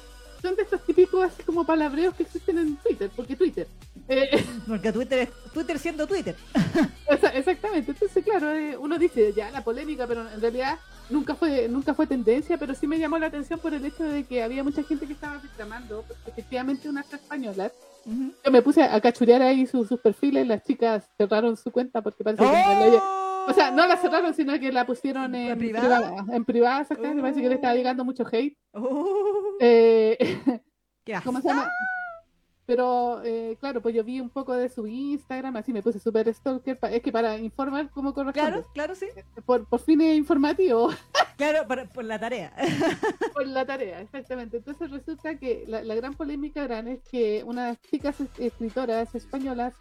son 0.42 0.56
de 0.56 0.62
estos 0.62 0.82
típicos 0.86 1.26
así 1.26 1.44
como 1.44 1.66
palabreos 1.66 2.16
que 2.16 2.24
existen 2.24 2.58
en 2.58 2.78
Twitter, 2.78 3.12
porque 3.14 3.36
Twitter. 3.36 3.68
eh, 4.08 4.30
Porque 4.68 4.94
Twitter 4.94 5.20
es 5.20 5.52
Twitter 5.54 5.78
siendo 5.80 6.08
Twitter. 6.08 6.34
Exactamente, 7.34 7.92
entonces 7.92 8.24
claro, 8.24 8.54
eh, 8.54 8.78
uno 8.78 8.98
dice 8.98 9.34
ya 9.34 9.52
la 9.52 9.62
polémica, 9.62 10.08
pero 10.08 10.30
en 10.30 10.40
realidad 10.40 10.80
nunca 11.10 11.36
fue 11.36 11.68
nunca 11.68 11.94
fue 11.94 12.08
tendencia, 12.08 12.58
pero 12.58 12.74
sí 12.74 12.88
me 12.88 13.00
llamó 13.00 13.18
la 13.18 13.28
atención 13.28 13.60
por 13.60 13.74
el 13.74 13.84
hecho 13.84 14.06
de 14.06 14.24
que 14.24 14.44
había 14.44 14.64
mucha 14.64 14.84
gente 14.84 15.06
que 15.08 15.14
estaba 15.14 15.40
reclamando, 15.40 16.06
efectivamente 16.26 16.88
unas 16.88 17.12
españolas, 17.12 17.74
Ujú. 18.10 18.34
yo 18.44 18.52
me 18.52 18.62
puse 18.62 18.82
a 18.84 19.00
cachurear 19.02 19.42
ahí 19.42 19.66
su- 19.68 19.86
sus 19.86 20.00
perfiles, 20.00 20.48
las 20.48 20.64
chicas 20.64 21.10
cerraron 21.18 21.56
su 21.58 21.72
cuenta 21.72 22.02
porque 22.02 22.24
parece 22.24 22.44
que 22.44 22.50
en 22.50 22.80
realidad- 22.80 23.04
o 23.48 23.54
sea, 23.54 23.72
no 23.72 23.88
la 23.88 23.98
cerraron, 23.98 24.34
sino 24.34 24.60
que 24.60 24.72
la 24.72 24.86
pusieron 24.86 25.34
en 25.36 25.52
¿En 25.52 25.58
privada? 25.58 26.14
En 26.32 26.46
privada, 26.46 26.82
exactamente, 26.82 27.22
parece 27.22 27.42
que 27.42 27.50
le 27.50 27.56
estaba 27.56 27.74
llegando 27.76 28.04
mucho 28.06 28.24
hate. 28.32 28.58
Oh, 28.74 29.58
Eh, 29.60 30.18
qué 31.06 31.20
¿Cómo 31.24 31.42
se 31.42 31.48
llama? 31.48 31.70
Pero, 32.70 33.24
eh, 33.24 33.58
claro, 33.60 33.82
pues 33.82 33.96
yo 33.96 34.04
vi 34.04 34.20
un 34.22 34.30
poco 34.30 34.54
de 34.54 34.70
su 34.70 34.86
Instagram, 34.86 35.56
así 35.58 35.74
me 35.74 35.82
puse 35.82 35.98
súper 36.00 36.32
stalker, 36.32 36.78
pa- 36.78 36.92
es 36.92 37.02
que 37.02 37.12
para 37.12 37.36
informar 37.40 37.90
cómo 37.90 38.14
corresponde. 38.14 38.52
Claro, 38.52 38.68
claro, 38.76 38.94
sí. 38.94 39.08
por, 39.44 39.66
por 39.66 39.80
fines 39.80 40.16
informativos, 40.16 40.96
Claro, 41.38 41.68
por, 41.68 41.90
por 41.90 42.04
la 42.06 42.20
tarea. 42.20 42.54
por 43.34 43.48
la 43.48 43.66
tarea, 43.66 44.02
exactamente. 44.02 44.58
Entonces 44.58 44.92
resulta 44.92 45.34
que 45.40 45.64
la, 45.68 45.82
la 45.84 45.96
gran 45.96 46.14
polémica 46.14 46.62
gran 46.66 46.88
es 46.88 47.00
que 47.10 47.44
unas 47.44 47.82
chicas 47.82 48.22
es- 48.22 48.30
escritoras 48.38 49.16
españolas 49.16 49.74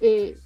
eh, 0.00 0.38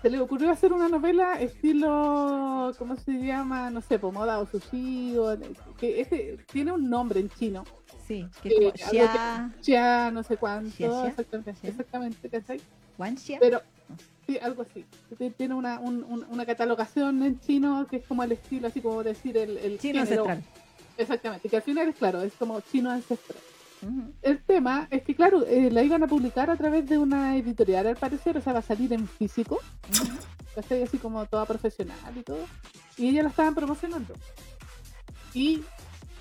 se 0.00 0.08
le 0.08 0.20
ocurrió 0.20 0.50
hacer 0.50 0.72
una 0.72 0.88
novela 0.88 1.38
estilo, 1.38 2.72
¿cómo 2.78 2.96
se 2.96 3.12
llama? 3.12 3.68
No 3.68 3.82
sé, 3.82 3.98
Pomoda 3.98 4.38
o 4.38 4.46
Sushi, 4.46 5.18
o, 5.18 5.36
que 5.78 6.00
ese 6.00 6.38
tiene 6.50 6.72
un 6.72 6.88
nombre 6.88 7.20
en 7.20 7.28
chino, 7.28 7.64
Sí, 8.10 8.26
que 8.42 8.48
Eh, 8.48 8.52
como 8.56 8.66
algo 8.66 9.52
que- 9.54 9.62
Xia, 9.62 10.10
no 10.10 10.22
sé 10.24 10.36
cuánto, 10.36 10.70
Xia, 10.76 10.88
Xia, 10.90 11.08
exactamente, 11.10 11.54
Xia. 11.60 11.70
exactamente, 11.70 12.28
¿cachai? 12.28 12.60
Xia. 13.16 13.38
Pero, 13.38 13.62
sí, 14.26 14.36
algo 14.42 14.62
así. 14.62 14.84
Tiene 15.36 15.54
una, 15.54 15.78
un- 15.78 16.02
un- 16.02 16.26
una 16.28 16.44
catalogación 16.44 17.22
en 17.22 17.38
chino 17.38 17.86
que 17.88 17.98
es 17.98 18.06
como 18.08 18.24
el 18.24 18.32
estilo, 18.32 18.66
así 18.66 18.80
como 18.80 19.04
decir 19.04 19.36
el, 19.36 19.56
el 19.58 19.78
Chino 19.78 20.04
género. 20.04 20.24
ancestral. 20.28 20.42
Exactamente, 20.98 21.48
que 21.48 21.56
al 21.56 21.62
final 21.62 21.88
es 21.88 21.94
claro, 21.94 22.20
es 22.22 22.32
como 22.34 22.60
chino 22.62 22.90
ancestral. 22.90 23.38
El 24.22 24.42
tema 24.42 24.88
es 24.90 25.02
que, 25.04 25.14
claro, 25.14 25.46
eh, 25.46 25.70
la 25.70 25.82
iban 25.84 26.02
a 26.02 26.06
publicar 26.08 26.50
a 26.50 26.56
través 26.56 26.86
de 26.88 26.98
una 26.98 27.36
editorial 27.36 27.86
al 27.86 27.96
parecer, 27.96 28.36
o 28.36 28.40
sea, 28.42 28.52
va 28.52 28.58
a 28.58 28.62
salir 28.62 28.92
en 28.92 29.06
físico, 29.06 29.60
Ujú. 29.88 30.08
¿cachai? 30.56 30.82
así 30.82 30.98
como 30.98 31.24
toda 31.26 31.46
profesional 31.46 31.96
y 32.16 32.22
todo, 32.22 32.44
y 32.98 33.08
ellas 33.08 33.22
la 33.22 33.30
estaban 33.30 33.54
promocionando. 33.54 34.14
Y 35.32 35.62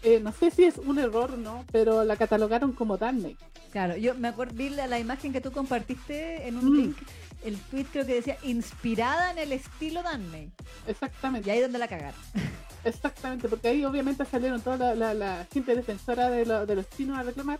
eh, 0.03 0.19
no 0.21 0.31
sé 0.31 0.51
si 0.51 0.63
es 0.63 0.77
un 0.77 0.97
error 0.99 1.31
o 1.31 1.37
no, 1.37 1.65
pero 1.71 2.03
la 2.03 2.15
catalogaron 2.15 2.71
como 2.73 2.97
Danme. 2.97 3.35
Claro, 3.71 3.95
yo 3.97 4.15
me 4.15 4.27
acuerdo, 4.29 4.53
vi 4.55 4.69
la, 4.69 4.87
la 4.87 4.99
imagen 4.99 5.31
que 5.33 5.41
tú 5.41 5.51
compartiste 5.51 6.47
en 6.47 6.57
un 6.57 6.65
Mm. 6.73 6.75
link, 6.77 6.97
el 7.43 7.57
tweet 7.57 7.85
creo 7.91 8.05
que 8.05 8.15
decía 8.15 8.37
inspirada 8.43 9.31
en 9.31 9.37
el 9.37 9.51
estilo. 9.51 10.01
Y 10.01 10.49
Exactamente, 10.89 11.51
ahí 11.51 11.61
donde 11.61 11.79
la 11.79 11.87
cagaron. 11.87 12.19
exactamente, 12.83 13.47
porque 13.47 13.67
ahí 13.67 13.85
obviamente 13.85 14.25
salieron 14.25 14.61
toda 14.61 14.77
la, 14.77 14.95
la- 14.95 15.13
la 15.13 15.47
gente 15.51 15.75
defensora 15.75 16.29
de, 16.29 16.45
lo- 16.45 16.65
de 16.65 16.75
los 16.75 16.89
chinos 16.89 17.17
a 17.17 17.23
reclamar. 17.23 17.59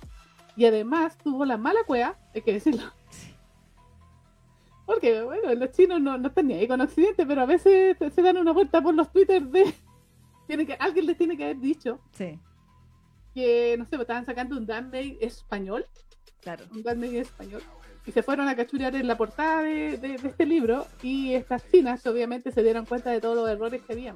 Y 0.55 0.65
además 0.65 1.17
tuvo 1.23 1.45
la 1.45 1.57
mala 1.57 1.79
cueva, 1.85 2.15
hay 2.33 2.41
que 2.41 2.53
decirlo. 2.53 2.83
Porque, 4.85 5.21
bueno, 5.21 5.53
los 5.53 5.71
chinos 5.71 6.01
no, 6.01 6.17
no 6.17 6.29
están 6.29 6.47
ni 6.47 6.55
ahí 6.55 6.67
con 6.67 6.81
Occidente, 6.81 7.25
pero 7.25 7.41
a 7.41 7.45
veces 7.45 7.95
se 8.13 8.21
dan 8.21 8.37
una 8.37 8.51
vuelta 8.51 8.81
por 8.81 8.93
los 8.95 9.11
Twitter 9.11 9.43
de. 9.43 9.73
Tiene 10.49 10.65
que, 10.65 10.73
alguien 10.73 11.05
les 11.05 11.15
tiene 11.15 11.37
que 11.37 11.43
haber 11.43 11.59
dicho 11.59 11.99
Sí, 12.11 12.39
que, 13.35 13.75
no 13.77 13.83
sé, 13.85 13.91
pues, 13.91 14.01
estaban 14.01 14.25
sacando 14.25 14.57
un 14.57 14.65
Danmei 14.65 15.15
español, 15.21 15.85
claro. 16.41 16.65
un 16.71 16.81
Danmei 16.81 17.17
español, 17.19 17.61
y 18.07 18.11
se 18.11 18.23
fueron 18.23 18.47
a 18.47 18.55
cachurear 18.55 18.95
en 18.95 19.05
la 19.05 19.15
portada 19.15 19.61
de, 19.61 19.97
de- 19.97 20.17
de 20.17 20.27
este 20.29 20.47
libro, 20.47 20.87
y 21.03 21.35
estas 21.35 21.63
chinas 21.69 22.03
obviamente 22.07 22.51
se 22.51 22.63
dieron 22.63 22.87
cuenta 22.87 23.11
de 23.11 23.21
todos 23.21 23.35
los 23.35 23.47
errores 23.47 23.83
que 23.83 23.93
habían. 23.93 24.15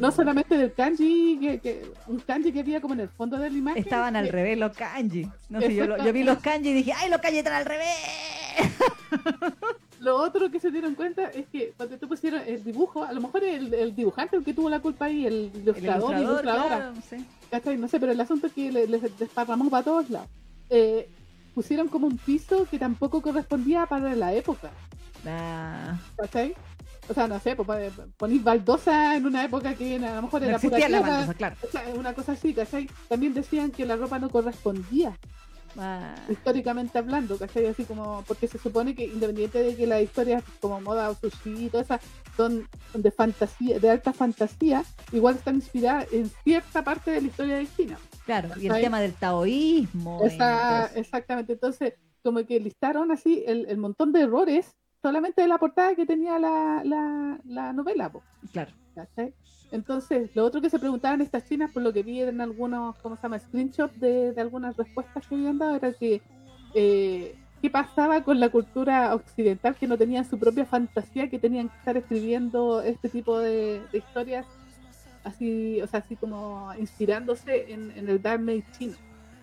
No 0.00 0.10
solamente 0.10 0.58
del 0.58 0.72
kanji, 0.74 1.38
que, 1.40 1.60
que- 1.60 1.92
un 2.08 2.18
kanji 2.18 2.52
que 2.52 2.60
había 2.60 2.80
como 2.80 2.94
en 2.94 3.00
el 3.00 3.08
fondo 3.08 3.38
de 3.38 3.48
la 3.50 3.56
imagen. 3.56 3.80
Estaban 3.82 4.16
al 4.16 4.24
que- 4.26 4.32
revés 4.32 4.58
los 4.58 4.76
kanji. 4.76 5.28
No 5.50 5.60
sé, 5.60 5.72
yo, 5.72 5.84
yo 6.04 6.12
vi 6.12 6.24
los 6.24 6.38
kanji 6.40 6.70
y 6.70 6.74
dije, 6.74 6.92
¡ay, 6.96 7.08
los 7.10 7.20
kanji 7.20 7.38
están 7.38 7.54
al 7.54 7.64
revés! 7.64 7.94
Lo 10.00 10.16
otro 10.16 10.50
que 10.50 10.58
se 10.58 10.70
dieron 10.70 10.94
cuenta 10.94 11.28
es 11.28 11.46
que 11.48 11.72
cuando 11.76 11.96
tú 11.98 12.08
pusieron 12.08 12.40
el 12.46 12.64
dibujo, 12.64 13.04
a 13.04 13.12
lo 13.12 13.20
mejor 13.20 13.44
el, 13.44 13.72
el 13.74 13.94
dibujante 13.94 14.36
el 14.36 14.42
que 14.44 14.54
tuvo 14.54 14.68
la 14.70 14.80
culpa 14.80 15.04
ahí, 15.04 15.26
el 15.26 15.50
El 15.54 15.60
ilustrador, 15.62 16.10
ilustrador, 16.14 16.20
ilustradora, 16.22 16.76
claro, 16.76 16.94
sí. 17.08 17.26
¿cachai? 17.50 17.76
No 17.78 17.86
sé, 17.88 18.00
pero 18.00 18.12
el 18.12 18.20
asunto 18.20 18.46
es 18.46 18.52
que 18.54 18.72
le- 18.72 18.86
les 18.86 19.18
desparramó 19.18 19.68
para 19.70 19.84
todos 19.84 20.08
lados. 20.10 20.28
Eh, 20.70 21.08
pusieron 21.54 21.88
como 21.88 22.06
un 22.06 22.16
piso 22.16 22.66
que 22.70 22.78
tampoco 22.78 23.20
correspondía 23.20 23.86
para 23.86 24.14
la 24.16 24.32
época, 24.32 24.70
Ah, 25.26 25.98
¿cachai? 26.16 26.54
O 27.08 27.12
sea, 27.14 27.26
no 27.26 27.38
sé, 27.40 27.56
pues 27.56 27.92
ponís 28.16 28.42
baldosa 28.42 29.16
en 29.16 29.26
una 29.26 29.44
época 29.44 29.74
que 29.74 29.96
a 29.96 30.14
lo 30.14 30.22
mejor 30.22 30.40
no 30.42 30.48
era 30.48 30.58
pura 30.58 30.88
la 30.88 31.00
baldosa, 31.00 31.34
claro. 31.34 31.56
o 31.62 31.70
sea, 31.70 31.84
una 31.96 32.14
cosa 32.14 32.32
así, 32.32 32.54
¿cachai? 32.54 32.88
También 33.08 33.34
decían 33.34 33.70
que 33.70 33.84
la 33.84 33.96
ropa 33.96 34.18
no 34.18 34.30
correspondía, 34.30 35.18
Ah, 35.78 36.14
históricamente 36.28 36.98
hablando, 36.98 37.38
¿cachai? 37.38 37.66
Así 37.66 37.84
como, 37.84 38.24
porque 38.26 38.48
se 38.48 38.58
supone 38.58 38.94
que 38.94 39.04
independiente 39.04 39.62
de 39.62 39.76
que 39.76 39.86
las 39.86 40.02
historias 40.02 40.42
como 40.60 40.80
moda 40.80 41.10
o 41.10 41.14
sushi 41.14 41.66
y 41.66 41.68
todas 41.68 41.86
esas 41.86 42.00
son 42.36 42.68
de 42.94 43.10
fantasía, 43.10 43.78
de 43.78 43.90
alta 43.90 44.12
fantasía, 44.12 44.84
igual 45.12 45.36
están 45.36 45.56
inspiradas 45.56 46.06
en 46.12 46.28
cierta 46.44 46.82
parte 46.82 47.10
de 47.12 47.20
la 47.20 47.26
historia 47.28 47.56
de 47.56 47.68
China. 47.76 47.98
claro, 48.26 48.48
y 48.60 48.66
el 48.66 48.80
tema 48.80 49.00
del 49.00 49.14
taoísmo. 49.14 50.20
Esa- 50.24 50.62
entonces, 50.78 50.96
exactamente, 50.96 51.52
entonces 51.52 51.94
como 52.22 52.44
que 52.44 52.60
listaron 52.60 53.10
así 53.12 53.44
el, 53.46 53.66
el 53.66 53.78
montón 53.78 54.12
de 54.12 54.22
errores 54.22 54.76
solamente 55.02 55.40
de 55.40 55.48
la 55.48 55.58
portada 55.58 55.94
que 55.94 56.04
tenía 56.04 56.38
la, 56.38 56.82
la, 56.84 57.38
la 57.44 57.72
novela. 57.72 58.10
po, 58.10 58.22
claro. 58.52 58.72
¿cachai? 58.94 59.32
Entonces, 59.72 60.34
lo 60.34 60.44
otro 60.44 60.60
que 60.60 60.70
se 60.70 60.78
preguntaban 60.78 61.20
estas 61.20 61.48
chinas, 61.48 61.70
por 61.70 61.82
lo 61.82 61.92
que 61.92 62.02
vi 62.02 62.20
en 62.22 62.40
algunos, 62.40 62.96
¿cómo 62.98 63.16
se 63.16 63.22
llama? 63.22 63.38
Screenshots 63.38 64.00
de, 64.00 64.34
algunas 64.36 64.76
respuestas 64.76 65.26
que 65.26 65.34
habían 65.34 65.58
dado, 65.58 65.76
era 65.76 65.92
que 65.92 66.20
eh, 66.74 67.36
qué 67.62 67.70
pasaba 67.70 68.22
con 68.22 68.40
la 68.40 68.48
cultura 68.48 69.14
occidental 69.14 69.76
que 69.76 69.86
no 69.86 69.96
tenían 69.96 70.28
su 70.28 70.38
propia 70.38 70.64
fantasía, 70.64 71.28
que 71.30 71.38
tenían 71.38 71.68
que 71.68 71.76
estar 71.78 71.96
escribiendo 71.96 72.82
este 72.82 73.08
tipo 73.08 73.38
de, 73.38 73.82
historias 73.92 74.46
así, 75.22 75.80
o 75.82 75.86
sea, 75.86 76.00
así 76.00 76.16
como 76.16 76.72
inspirándose 76.78 77.72
en, 77.72 77.92
el 77.96 78.20
Dark 78.20 78.42
chino. 78.76 78.94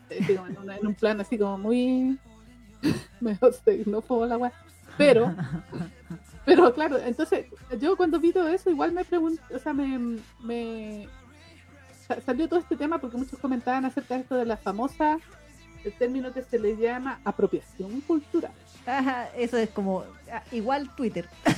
Eh, 0.09 0.39
en, 0.79 0.87
un 0.87 0.93
plan 0.93 1.19
así 1.19 1.37
como 1.37 1.57
muy 1.57 2.17
mejor 3.21 3.53
xenófobo 3.53 4.25
la 4.25 4.37
weá. 4.37 4.53
Pero, 4.97 5.33
pero 6.47 6.73
claro, 6.73 6.97
entonces 6.97 7.45
yo 7.79 7.95
cuando 7.97 8.19
vi 8.19 8.31
todo 8.33 8.47
eso 8.47 8.69
igual 8.71 8.91
me 8.91 9.05
pregunté, 9.05 9.41
o 9.53 9.59
sea, 9.59 9.73
me, 9.73 10.17
me 10.41 11.07
sa- 12.07 12.19
salió 12.21 12.47
todo 12.49 12.59
este 12.59 12.75
tema 12.75 12.97
porque 12.99 13.17
muchos 13.17 13.37
comentaban 13.39 13.85
acerca 13.85 14.15
de 14.15 14.21
esto 14.21 14.35
de 14.35 14.45
la 14.45 14.57
famosa, 14.57 15.19
el 15.83 15.93
término 15.93 16.33
que 16.33 16.41
se 16.41 16.57
le 16.57 16.75
llama 16.77 17.19
apropiación 17.23 18.01
cultural. 18.01 18.51
Ajá, 18.85 19.29
eso 19.37 19.57
es 19.57 19.69
como 19.69 20.03
ah, 20.31 20.41
igual 20.51 20.89
Twitter. 20.95 21.27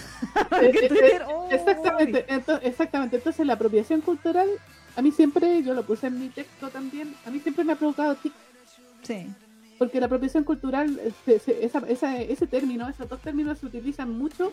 Eh, 0.61 0.72
eh, 0.82 0.88
Twitter, 0.90 1.22
eh, 1.30 1.56
Exactamente, 1.56 2.28
ento- 2.28 2.60
exactamente. 2.61 3.16
Entonces 3.16 3.45
la 3.48 3.53
apropiación 3.53 4.02
cultural, 4.02 4.49
a 4.98 5.02
mí 5.02 5.11
siempre, 5.14 5.64
yo 5.64 5.74
lo 5.74 5.84
puse 5.84 6.07
en 6.07 6.20
mi 6.20 6.28
texto 6.28 6.70
también, 6.70 7.16
a 7.26 7.30
mí 7.32 7.40
siempre 7.40 7.64
me 7.64 7.72
ha 7.72 7.76
provocado 7.78 8.16
tic, 8.16 8.34
Sí, 9.03 9.28
porque 9.80 10.00
la 10.00 10.06
apropiación 10.06 10.44
cultural, 10.44 11.00
se- 11.26 11.40
se- 11.40 11.66
esa- 11.66 11.88
esa- 11.88 12.22
ese 12.22 12.46
término, 12.46 12.88
esos 12.88 13.10
dos 13.10 13.20
términos 13.22 13.58
se 13.58 13.66
utilizan 13.66 14.12
mucho 14.16 14.52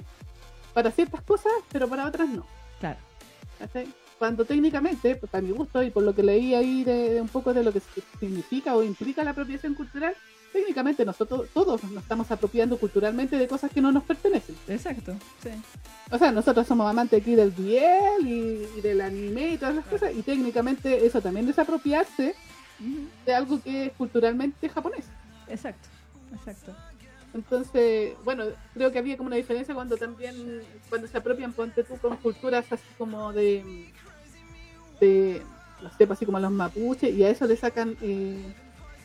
para 0.73 0.91
ciertas 0.91 1.21
cosas, 1.23 1.53
pero 1.71 1.87
para 1.89 2.07
otras 2.07 2.29
no. 2.31 2.47
claro. 2.81 2.99
¿cachai? 3.59 3.87
Cuando 4.19 4.45
técnicamente, 4.45 5.17
pues, 5.17 5.31
para 5.31 5.43
mi 5.43 5.51
gusto 5.51 5.83
y 5.83 5.91
por 5.91 6.03
lo 6.03 6.15
que 6.15 6.23
leí 6.23 6.55
ahí 6.55 6.85
de, 6.85 7.11
de 7.15 7.21
un 7.21 7.29
poco 7.29 7.53
de 7.53 7.63
lo 7.65 7.73
que 7.73 7.81
significa 8.21 8.75
o 8.75 8.83
implica 8.83 9.25
la 9.25 9.31
apropiación 9.33 9.75
cultural, 9.75 10.15
técnicamente 10.53 11.05
nosotros 11.05 11.49
todos 11.53 11.83
nos 11.85 12.03
estamos 12.03 12.31
apropiando 12.31 12.79
culturalmente 12.79 13.37
de 13.37 13.47
cosas 13.49 13.71
que 13.71 13.81
no 13.81 13.93
nos 13.93 14.05
pertenecen. 14.05 14.55
Exacto. 14.69 15.13
Sí. 15.43 15.51
O 16.11 16.19
sea, 16.19 16.33
nosotros 16.33 16.67
somos 16.67 16.89
amantes 16.89 17.21
aquí 17.21 17.35
del 17.35 17.51
biel 17.51 18.27
y, 18.27 18.67
y 18.79 18.81
del 18.83 19.01
anime 19.01 19.51
y 19.53 19.59
todas 19.59 19.75
las 19.75 19.87
cosas, 19.87 20.15
y 20.15 20.23
técnicamente 20.23 21.05
eso 21.07 21.21
también 21.21 21.49
es 21.49 21.59
de 23.25 23.35
algo 23.35 23.61
que 23.63 23.87
es 23.87 23.93
culturalmente 23.93 24.69
japonés. 24.69 25.07
Exacto. 25.49 25.89
Exacto. 26.35 26.75
Entonces, 27.35 28.15
bueno, 28.25 28.45
creo 28.75 28.91
que 28.91 28.99
había 28.99 29.17
como 29.17 29.27
una 29.27 29.37
diferencia 29.37 29.75
cuando 29.75 29.97
también, 29.97 30.63
cuando 30.89 31.07
se 31.07 31.19
apropian, 31.19 31.53
ponte 31.53 31.85
tú, 31.85 31.97
con 31.99 32.17
culturas 32.17 32.65
así 32.73 32.85
como 32.97 33.33
de, 33.33 33.91
de 35.01 35.43
no 35.83 35.91
sé, 35.91 36.07
pues 36.07 36.13
así 36.19 36.25
como 36.27 36.41
los 36.41 36.51
mapuches, 36.51 37.15
y 37.15 37.25
a 37.25 37.31
eso 37.31 37.47
le 37.47 37.57
sacan 37.57 37.97
eh, 38.01 38.41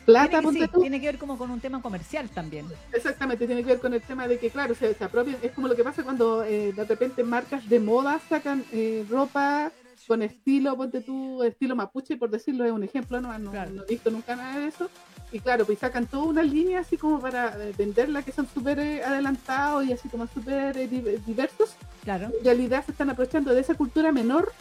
plata, 0.06 0.28
Tiene 0.28 0.40
que, 0.40 0.44
ponte 0.46 0.60
sí, 0.60 0.68
tú. 0.72 0.80
tiene 0.80 1.00
que 1.00 1.06
ver 1.06 1.18
como 1.18 1.36
con 1.36 1.50
un 1.50 1.60
tema 1.60 1.82
comercial 1.82 2.30
también. 2.30 2.66
Exactamente, 2.92 3.46
tiene 3.46 3.62
que 3.62 3.68
ver 3.70 3.80
con 3.80 3.92
el 3.92 4.00
tema 4.00 4.26
de 4.26 4.38
que, 4.38 4.48
claro, 4.48 4.74
se, 4.74 4.94
se 4.94 5.04
apropian, 5.04 5.36
es 5.42 5.52
como 5.52 5.68
lo 5.68 5.76
que 5.76 5.84
pasa 5.84 6.02
cuando 6.02 6.42
eh, 6.42 6.72
de 6.72 6.84
repente 6.84 7.22
marcas 7.24 7.68
de 7.68 7.80
moda 7.80 8.18
sacan 8.30 8.64
eh, 8.72 9.04
ropa 9.10 9.70
con 10.06 10.22
estilo, 10.22 10.76
ponte 10.76 11.00
tú, 11.00 11.42
estilo 11.42 11.76
mapuche, 11.76 12.16
por 12.16 12.30
decirlo, 12.30 12.64
es 12.64 12.72
un 12.72 12.82
ejemplo, 12.82 13.20
no, 13.20 13.36
no, 13.38 13.50
Claro. 13.50 13.70
no 13.70 13.82
he 13.84 13.86
visto 13.86 14.10
nunca 14.10 14.36
nada 14.36 14.58
de 14.58 14.66
eso. 14.68 14.90
Y 15.30 15.40
claro, 15.40 15.64
pues 15.64 15.78
sacan 15.78 16.06
toda 16.06 16.24
una 16.24 16.42
línea 16.42 16.80
así 16.80 16.96
como 16.98 17.18
para 17.20 17.56
eh, 17.62 17.72
venderla, 17.76 18.22
que 18.22 18.32
son 18.32 18.46
súper 18.52 18.78
eh, 18.78 19.02
adelantados 19.04 19.86
y 19.86 19.92
así 19.92 20.08
como 20.08 20.26
súper 20.26 20.76
eh, 20.76 20.88
di- 20.88 21.00
diversos. 21.26 21.74
Claro. 22.04 22.26
En 22.38 22.44
realidad 22.44 22.84
se 22.84 22.92
están 22.92 23.08
aprovechando 23.10 23.54
de 23.54 23.60
esa 23.60 23.74
cultura 23.74 24.12
menor 24.12 24.52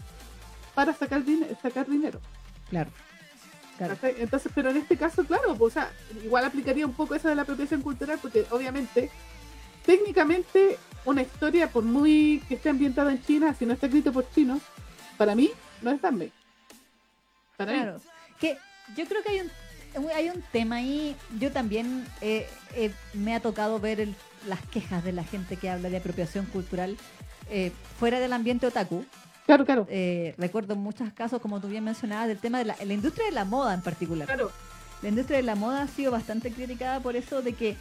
para 0.73 0.93
sacar, 0.93 1.23
din- 1.25 1.45
sacar 1.61 1.87
dinero. 1.89 2.19
Claro. 2.69 2.89
Claro. 3.77 3.97
Entonces, 4.03 4.51
pero 4.53 4.69
en 4.69 4.77
este 4.77 4.95
caso, 4.95 5.23
claro, 5.25 5.55
pues, 5.55 5.71
o 5.71 5.79
sea, 5.79 5.91
igual 6.23 6.45
aplicaría 6.45 6.85
un 6.85 6.93
poco 6.93 7.15
eso 7.15 7.27
de 7.27 7.35
la 7.35 7.41
apropiación 7.41 7.81
cultural, 7.81 8.19
porque 8.21 8.45
obviamente, 8.51 9.09
técnicamente, 9.85 10.77
una 11.05 11.23
historia, 11.23 11.67
por 11.67 11.83
muy 11.83 12.43
que 12.47 12.55
esté 12.55 12.69
ambientada 12.69 13.11
en 13.11 13.23
China, 13.23 13.55
si 13.57 13.65
no 13.65 13.73
está 13.73 13.87
escrito 13.87 14.11
por 14.13 14.29
chinos, 14.31 14.61
para 15.21 15.35
mí 15.35 15.51
no 15.83 15.91
es 15.91 16.01
tan 16.01 16.17
bien. 16.17 16.31
Para 17.55 17.71
mí. 17.73 17.77
Claro. 17.77 18.01
Que 18.39 18.57
yo 18.97 19.05
creo 19.05 19.21
que 19.21 19.29
hay 19.29 19.39
un 19.41 19.51
hay 20.15 20.29
un 20.29 20.41
tema 20.51 20.77
ahí. 20.77 21.15
Yo 21.39 21.51
también 21.51 22.07
eh, 22.21 22.49
eh, 22.73 22.91
me 23.13 23.35
ha 23.35 23.39
tocado 23.39 23.79
ver 23.79 23.99
el- 24.01 24.15
las 24.47 24.65
quejas 24.65 25.03
de 25.03 25.11
la 25.11 25.23
gente 25.23 25.57
que 25.57 25.69
habla 25.69 25.89
de 25.91 25.97
apropiación 25.97 26.47
cultural 26.47 26.97
eh, 27.51 27.71
fuera 27.99 28.19
del 28.19 28.33
ambiente 28.33 28.65
otaku. 28.65 29.05
Claro, 29.45 29.63
claro. 29.63 29.87
Recuerdo 30.39 30.75
muchos 30.75 31.13
casos, 31.13 31.39
como 31.39 31.61
tú 31.61 31.67
bien 31.67 31.83
mencionabas, 31.83 32.27
del 32.27 32.39
tema 32.39 32.57
de 32.57 32.65
la, 32.65 32.75
la 32.83 32.93
industria 32.93 33.25
de 33.27 33.31
la 33.33 33.45
moda 33.45 33.75
en 33.75 33.81
particular. 33.83 34.25
Claro, 34.25 34.49
La 35.03 35.09
industria 35.09 35.37
de 35.37 35.43
la 35.43 35.53
moda 35.53 35.83
ha 35.83 35.87
sido 35.87 36.09
bastante 36.11 36.51
criticada 36.51 36.99
por 36.99 37.15
eso 37.15 37.43
de 37.43 37.53
que 37.53 37.75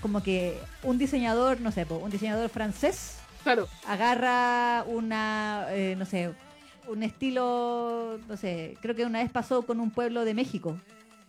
como 0.00 0.22
que 0.22 0.60
un 0.84 0.96
diseñador, 0.96 1.60
no 1.60 1.72
sé, 1.72 1.86
un 1.90 2.10
diseñador 2.10 2.48
francés 2.50 3.16
claro. 3.42 3.66
agarra 3.88 4.84
una, 4.86 5.66
no 5.96 6.04
sé, 6.06 6.30
un 6.88 7.02
estilo, 7.02 8.18
no 8.28 8.36
sé, 8.36 8.76
creo 8.80 8.94
que 8.94 9.04
una 9.06 9.20
vez 9.22 9.30
pasó 9.30 9.62
con 9.62 9.80
un 9.80 9.90
pueblo 9.90 10.24
de 10.24 10.34
México, 10.34 10.76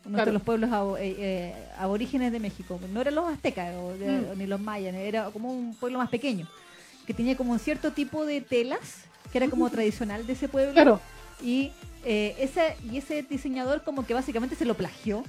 uno 0.06 0.16
Claro. 0.16 0.26
de 0.26 0.34
los 0.34 0.42
pueblos 0.42 0.70
abo- 0.72 0.98
eh, 0.98 1.16
eh, 1.18 1.54
aborígenes 1.78 2.32
de 2.32 2.40
México, 2.40 2.80
no 2.92 3.02
eran 3.02 3.16
los 3.16 3.28
aztecas 3.32 3.74
o 3.76 3.94
de- 3.94 4.34
Mm. 4.36 4.38
ni 4.38 4.48
los 4.48 4.60
mayas, 4.60 4.94
era 4.96 5.30
como 5.32 5.52
un 5.54 5.76
pueblo 5.76 6.00
más 6.00 6.10
pequeño, 6.10 6.48
que 7.08 7.14
tenía 7.14 7.38
como 7.38 7.54
un 7.54 7.60
cierto 7.60 7.92
tipo 7.92 8.26
de 8.26 8.42
telas, 8.42 9.04
que 9.32 9.38
era 9.38 9.50
como 9.50 9.70
tradicional 9.70 10.26
de 10.28 10.34
ese 10.34 10.48
pueblo, 10.50 10.74
Claro, 10.74 11.00
y, 11.42 11.72
eh, 12.06 12.36
ese, 12.40 12.76
y 12.92 12.98
ese 12.98 13.24
diseñador 13.24 13.84
como 13.84 14.06
que 14.06 14.14
básicamente 14.14 14.56
se 14.56 14.66
lo 14.66 14.76
plagió 14.76 15.24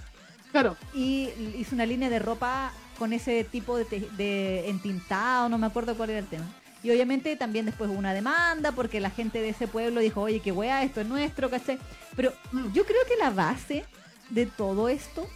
claro. 0.51 0.77
y 0.93 1.29
hizo 1.59 1.75
una 1.75 1.87
línea 1.87 2.11
de 2.11 2.19
ropa 2.19 2.73
con 2.99 3.13
ese 3.13 3.45
tipo 3.45 3.77
de, 3.77 3.85
de 4.17 4.69
entintado, 4.69 5.49
no 5.49 5.59
me 5.59 5.67
acuerdo 5.67 5.97
cuál 5.97 6.11
era 6.11 6.19
el 6.21 6.27
tema. 6.27 6.47
Y 6.85 6.91
obviamente 6.91 7.35
también 7.37 7.65
después 7.67 7.91
hubo 7.91 7.99
una 7.99 8.13
demanda 8.15 8.71
porque 8.73 9.01
la 9.01 9.11
gente 9.11 9.41
de 9.41 9.49
ese 9.49 9.67
pueblo 9.67 10.01
dijo, 10.01 10.21
oye, 10.21 10.41
qué 10.41 10.53
wea, 10.53 10.83
esto 10.85 11.01
es 11.01 11.07
nuestro, 11.09 11.49
¿cachai? 11.51 11.79
Pero 12.15 12.33
Mm. 12.53 12.73
yo 12.73 12.85
creo 12.85 13.01
que 13.09 13.17
la 13.17 13.31
base 13.31 13.85
de 14.31 14.47
todo 14.47 14.89
esto, 14.89 15.27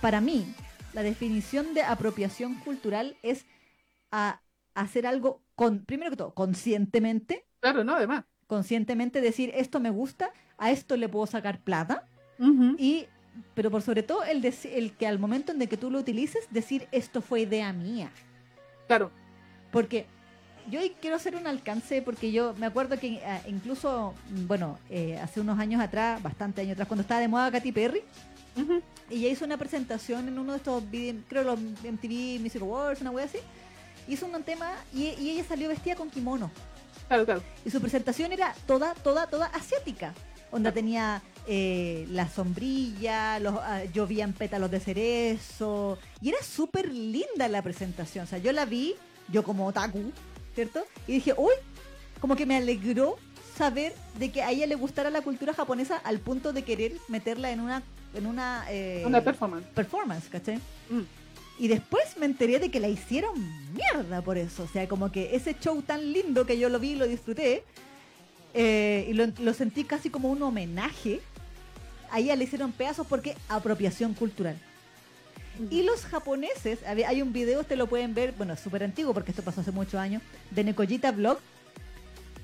para 0.00 0.20
mí, 0.20 0.46
la 0.94 1.02
definición 1.02 1.74
de 1.74 1.82
apropiación 1.82 2.54
cultural 2.60 3.16
es 3.22 3.44
a 4.10 4.40
hacer 4.74 5.06
algo, 5.06 5.42
con, 5.54 5.84
primero 5.84 6.10
que 6.10 6.16
todo, 6.16 6.34
conscientemente, 6.34 7.44
Claro, 7.60 7.84
no, 7.84 7.94
además. 7.96 8.24
conscientemente 8.46 9.20
decir, 9.20 9.50
esto 9.54 9.80
me 9.80 9.90
gusta, 9.90 10.32
a 10.56 10.70
esto 10.70 10.96
le 10.96 11.08
puedo 11.08 11.26
sacar 11.26 11.60
plata, 11.60 12.06
y 12.78 13.06
pero 13.54 13.70
por 13.70 13.82
sobre 13.82 14.02
todo 14.02 14.24
el, 14.24 14.42
el 14.44 14.92
que 14.96 15.06
al 15.06 15.18
momento 15.18 15.52
en 15.52 15.58
de 15.58 15.66
que 15.68 15.76
tú 15.76 15.90
lo 15.90 15.98
utilices, 15.98 16.46
decir, 16.50 16.88
esto 16.90 17.20
fue 17.20 17.40
idea 17.42 17.72
mía. 17.72 18.10
Claro. 18.86 19.10
Porque 19.70 20.06
yo 20.70 20.80
quiero 21.00 21.16
hacer 21.16 21.36
un 21.36 21.46
alcance, 21.46 22.02
porque 22.02 22.32
yo 22.32 22.54
me 22.58 22.66
acuerdo 22.66 22.98
que 22.98 23.20
ah, 23.24 23.40
incluso, 23.46 24.14
mm, 24.30 24.46
bueno, 24.46 24.78
eh, 24.90 25.18
hace 25.18 25.40
unos 25.40 25.58
años 25.58 25.80
atrás, 25.80 26.22
bastante 26.22 26.60
años 26.60 26.72
atrás, 26.72 26.88
cuando 26.88 27.02
estaba 27.02 27.20
de 27.20 27.28
moda 27.28 27.50
Katy 27.50 27.72
Perry, 27.72 28.02
Ujú. 28.56 28.82
ella 29.10 29.28
hizo 29.28 29.44
una 29.44 29.56
presentación 29.56 30.28
en 30.28 30.38
uno 30.38 30.52
de 30.52 30.58
estos, 30.58 30.90
videos, 30.90 31.24
creo 31.28 31.44
los 31.44 31.58
MTV 31.60 32.40
Music 32.40 32.60
Awards, 32.62 33.00
una 33.00 33.10
wea 33.10 33.24
así, 33.24 33.38
hizo 34.08 34.26
un 34.26 34.42
tema 34.42 34.72
y, 34.92 35.14
y 35.20 35.30
ella 35.30 35.44
salió 35.44 35.68
vestida 35.68 35.94
con 35.94 36.10
kimono. 36.10 36.50
Claro, 37.08 37.24
claro. 37.24 37.42
Y 37.64 37.70
su 37.70 37.80
presentación 37.80 38.32
era 38.32 38.54
toda, 38.66 38.94
toda, 38.94 39.26
toda 39.26 39.46
asiática. 39.46 40.12
Onda 40.50 40.72
tenía 40.72 41.22
eh, 41.46 42.06
la 42.10 42.28
sombrilla, 42.28 43.38
los, 43.38 43.54
ah, 43.56 43.84
llovían 43.92 44.32
pétalos 44.32 44.70
de 44.70 44.80
cerezo. 44.80 45.98
Y 46.20 46.30
era 46.30 46.42
súper 46.42 46.92
linda 46.92 47.48
la 47.48 47.62
presentación. 47.62 48.24
O 48.24 48.26
sea, 48.26 48.38
yo 48.38 48.52
la 48.52 48.64
vi, 48.64 48.94
yo 49.30 49.42
como 49.42 49.66
otaku, 49.66 50.12
¿cierto? 50.58 50.84
Y 51.06 51.12
dije, 51.12 51.34
uy, 51.36 51.52
como 52.20 52.34
que 52.34 52.44
me 52.44 52.56
alegró 52.56 53.16
saber 53.56 53.92
de 54.18 54.32
que 54.32 54.42
a 54.42 54.50
ella 54.50 54.66
le 54.66 54.74
gustara 54.74 55.08
la 55.08 55.20
cultura 55.20 55.54
japonesa 55.54 55.98
al 55.98 56.18
punto 56.18 56.52
de 56.52 56.64
querer 56.64 56.94
meterla 57.06 57.52
en 57.52 57.60
una, 57.60 57.84
en 58.12 58.26
una, 58.26 58.64
eh, 58.68 59.04
Una 59.06 59.22
performance. 59.22 59.68
performance, 59.72 60.28
¿cachai? 60.28 60.56
Mm. 60.90 61.02
Y 61.60 61.68
después 61.68 62.16
me 62.18 62.26
enteré 62.26 62.58
de 62.58 62.72
que 62.72 62.80
la 62.80 62.88
hicieron 62.88 63.34
mierda 63.72 64.20
por 64.20 64.36
eso. 64.36 64.64
O 64.64 64.66
sea, 64.66 64.88
como 64.88 65.12
que 65.12 65.36
ese 65.36 65.54
show 65.60 65.80
tan 65.80 66.12
lindo 66.12 66.44
que 66.44 66.58
yo 66.58 66.68
lo 66.68 66.80
vi 66.80 66.90
y 66.90 66.96
lo 66.96 67.06
disfruté, 67.06 67.62
eh, 68.54 69.06
y 69.08 69.12
lo, 69.12 69.28
lo 69.38 69.54
sentí 69.54 69.84
casi 69.84 70.10
como 70.10 70.28
un 70.28 70.42
homenaje, 70.42 71.20
a 72.10 72.18
ella 72.18 72.34
le 72.34 72.42
hicieron 72.44 72.72
pedazos 72.72 73.06
porque 73.06 73.36
apropiación 73.48 74.14
cultural. 74.14 74.58
Y 75.70 75.82
los 75.82 76.04
japoneses, 76.04 76.78
había- 76.86 77.08
hay 77.08 77.20
un 77.22 77.32
video, 77.32 77.60
ustedes 77.60 77.78
lo 77.78 77.86
pueden 77.88 78.14
ver, 78.14 78.32
bueno, 78.36 78.54
es 78.54 78.60
súper 78.60 78.84
antiguo 78.84 79.12
porque 79.12 79.32
esto 79.32 79.42
pasó 79.42 79.60
hace 79.60 79.72
muchos 79.72 79.94
años, 79.96 80.22
de 80.50 80.64
Nekojita 80.64 81.10
Blog, 81.12 81.38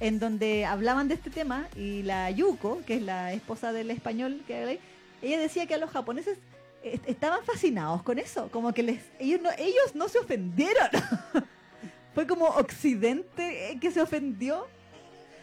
en 0.00 0.18
donde 0.18 0.64
hablaban 0.64 1.06
de 1.08 1.14
este 1.14 1.30
tema 1.30 1.68
y 1.76 2.02
la 2.02 2.30
Yuko, 2.30 2.82
que 2.86 2.96
es 2.96 3.02
la 3.02 3.32
esposa 3.32 3.72
del 3.72 3.90
español, 3.90 4.42
que 4.46 4.80
ella 5.22 5.38
decía 5.38 5.66
que 5.66 5.74
a 5.74 5.78
los 5.78 5.90
japoneses 5.90 6.38
eh, 6.82 6.98
estaban 7.06 7.44
fascinados 7.44 8.02
con 8.02 8.18
eso, 8.18 8.48
como 8.50 8.74
que 8.74 8.82
les, 8.82 9.00
ellos, 9.18 9.40
no, 9.40 9.50
ellos 9.56 9.94
no 9.94 10.08
se 10.08 10.18
ofendieron. 10.18 10.88
Fue 12.14 12.26
como 12.26 12.44
Occidente 12.46 13.70
eh, 13.72 13.78
que 13.80 13.90
se 13.90 14.00
ofendió 14.02 14.66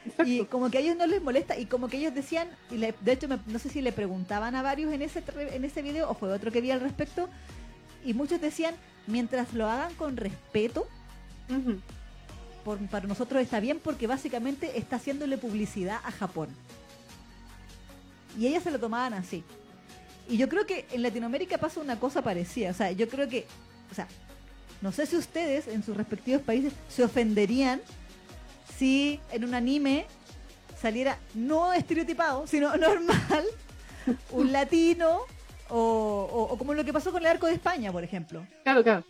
Exacto. 0.05 0.31
y 0.31 0.45
como 0.45 0.69
que 0.69 0.77
a 0.77 0.81
ellos 0.81 0.95
no 0.97 1.05
les 1.07 1.21
molesta 1.21 1.57
y 1.57 1.65
como 1.65 1.87
que 1.87 1.97
ellos 1.97 2.13
decían, 2.13 2.47
y 2.69 2.77
le- 2.77 2.93
de 3.01 3.11
hecho 3.13 3.27
me- 3.27 3.39
no 3.47 3.57
sé 3.59 3.69
si 3.69 3.81
le 3.81 3.91
preguntaban 3.91 4.55
a 4.55 4.61
varios 4.61 4.93
en 4.93 5.01
ese, 5.01 5.23
en 5.37 5.63
ese 5.65 5.81
video 5.81 6.09
o 6.09 6.13
fue 6.13 6.31
otro 6.31 6.51
que 6.51 6.61
vi 6.61 6.71
al 6.71 6.79
respecto, 6.81 7.27
y 8.05 8.13
muchos 8.13 8.41
decían, 8.41 8.75
mientras 9.07 9.53
lo 9.53 9.69
hagan 9.69 9.93
con 9.95 10.17
respeto, 10.17 10.87
por- 12.63 12.79
para 12.89 13.07
nosotros 13.07 13.41
está 13.41 13.59
bien 13.59 13.79
porque 13.83 14.07
básicamente 14.07 14.77
está 14.77 14.97
haciéndole 14.97 15.37
publicidad 15.37 15.99
a 16.03 16.11
Japón. 16.11 16.49
Y 18.37 18.47
ellas 18.47 18.63
se 18.63 18.71
lo 18.71 18.79
tomaban 18.79 19.13
así. 19.13 19.43
Y 20.29 20.37
yo 20.37 20.47
creo 20.47 20.65
que 20.65 20.85
en 20.91 21.01
Latinoamérica 21.01 21.57
pasa 21.57 21.79
una 21.81 21.99
cosa 21.99 22.21
parecida. 22.21 22.71
O 22.71 22.73
sea, 22.73 22.91
yo 22.91 23.09
creo 23.09 23.27
que, 23.27 23.45
o 23.91 23.95
sea, 23.95 24.07
no 24.81 24.91
sé 24.91 25.05
si 25.05 25.17
ustedes 25.17 25.67
en 25.67 25.83
sus 25.83 25.97
respectivos 25.97 26.41
países 26.41 26.71
se 26.89 27.03
ofenderían 27.03 27.81
si 28.77 29.19
en 29.31 29.43
un 29.43 29.53
anime 29.53 30.05
saliera 30.81 31.17
no 31.35 31.73
estereotipado, 31.73 32.47
sino 32.47 32.75
normal, 32.77 33.45
un 34.31 34.51
latino 34.53 35.19
o, 35.71 36.29
o- 36.31 36.53
o 36.53 36.57
como 36.57 36.73
lo 36.73 36.83
que 36.85 36.93
pasó 36.93 37.11
con 37.11 37.21
el 37.23 37.27
arco 37.27 37.47
de 37.47 37.53
España, 37.53 37.91
por 37.91 38.03
ejemplo 38.03 38.45
Claro, 38.63 38.83
claro. 38.83 39.03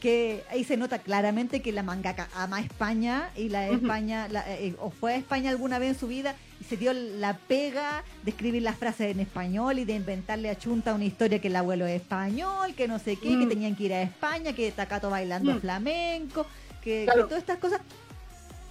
que 0.00 0.42
ahí 0.50 0.64
se 0.64 0.76
nota 0.76 0.98
claramente 0.98 1.62
que 1.62 1.70
la 1.72 1.82
mangaka 1.84 2.28
ama 2.34 2.60
España 2.60 3.30
y 3.36 3.48
la 3.48 3.62
de. 3.62 3.74
España 3.74 4.26
la- 4.28 4.44
eh, 4.52 4.74
o 4.80 4.90
fue 4.90 5.14
a 5.14 5.16
España 5.16 5.50
alguna 5.50 5.78
vez 5.78 5.90
en 5.90 5.98
su 5.98 6.08
vida 6.08 6.34
y 6.60 6.64
se 6.64 6.76
dio 6.76 6.92
la 6.92 7.36
pega 7.38 8.02
de 8.24 8.30
escribir 8.32 8.62
las 8.62 8.76
frases 8.76 9.12
en 9.12 9.20
español 9.20 9.78
y 9.78 9.84
de 9.84 9.94
inventarle 9.94 10.50
a 10.50 10.58
Chunta 10.58 10.92
una 10.94 11.04
historia 11.04 11.38
que 11.40 11.46
el 11.48 11.56
abuelo 11.56 11.86
es 11.86 12.00
español, 12.02 12.74
que 12.74 12.88
no 12.88 12.98
sé 12.98 13.14
qué, 13.16 13.28
que 13.28 13.46
Mm. 13.46 13.48
tenían 13.48 13.76
que 13.76 13.84
ir 13.84 13.94
a 13.94 14.02
España, 14.02 14.52
que 14.52 14.72
Tacato 14.72 15.08
bailando 15.08 15.52
Mm. 15.54 15.60
flamenco, 15.60 16.46
que, 16.82 17.04
Claro. 17.04 17.22
que 17.22 17.28
todas 17.28 17.42
estas 17.42 17.58
cosas. 17.58 17.80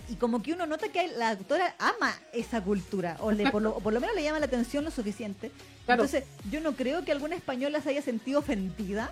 Y 0.09 0.15
como 0.15 0.41
que 0.41 0.51
uno 0.51 0.65
nota 0.65 0.89
que 0.89 1.07
la 1.17 1.29
autora 1.29 1.73
ama 1.79 2.13
esa 2.33 2.61
cultura, 2.61 3.15
o, 3.21 3.31
le, 3.31 3.49
por, 3.49 3.61
lo, 3.61 3.77
o 3.77 3.79
por 3.79 3.93
lo 3.93 4.01
menos 4.01 4.13
le 4.13 4.23
llama 4.23 4.39
la 4.39 4.45
atención 4.47 4.83
lo 4.83 4.91
suficiente. 4.91 5.51
Claro. 5.95 6.03
Entonces, 6.05 6.23
yo 6.49 6.61
no 6.61 6.73
creo 6.73 7.03
que 7.03 7.11
alguna 7.11 7.35
española 7.35 7.81
se 7.81 7.89
haya 7.89 8.01
sentido 8.01 8.39
ofendida 8.39 9.11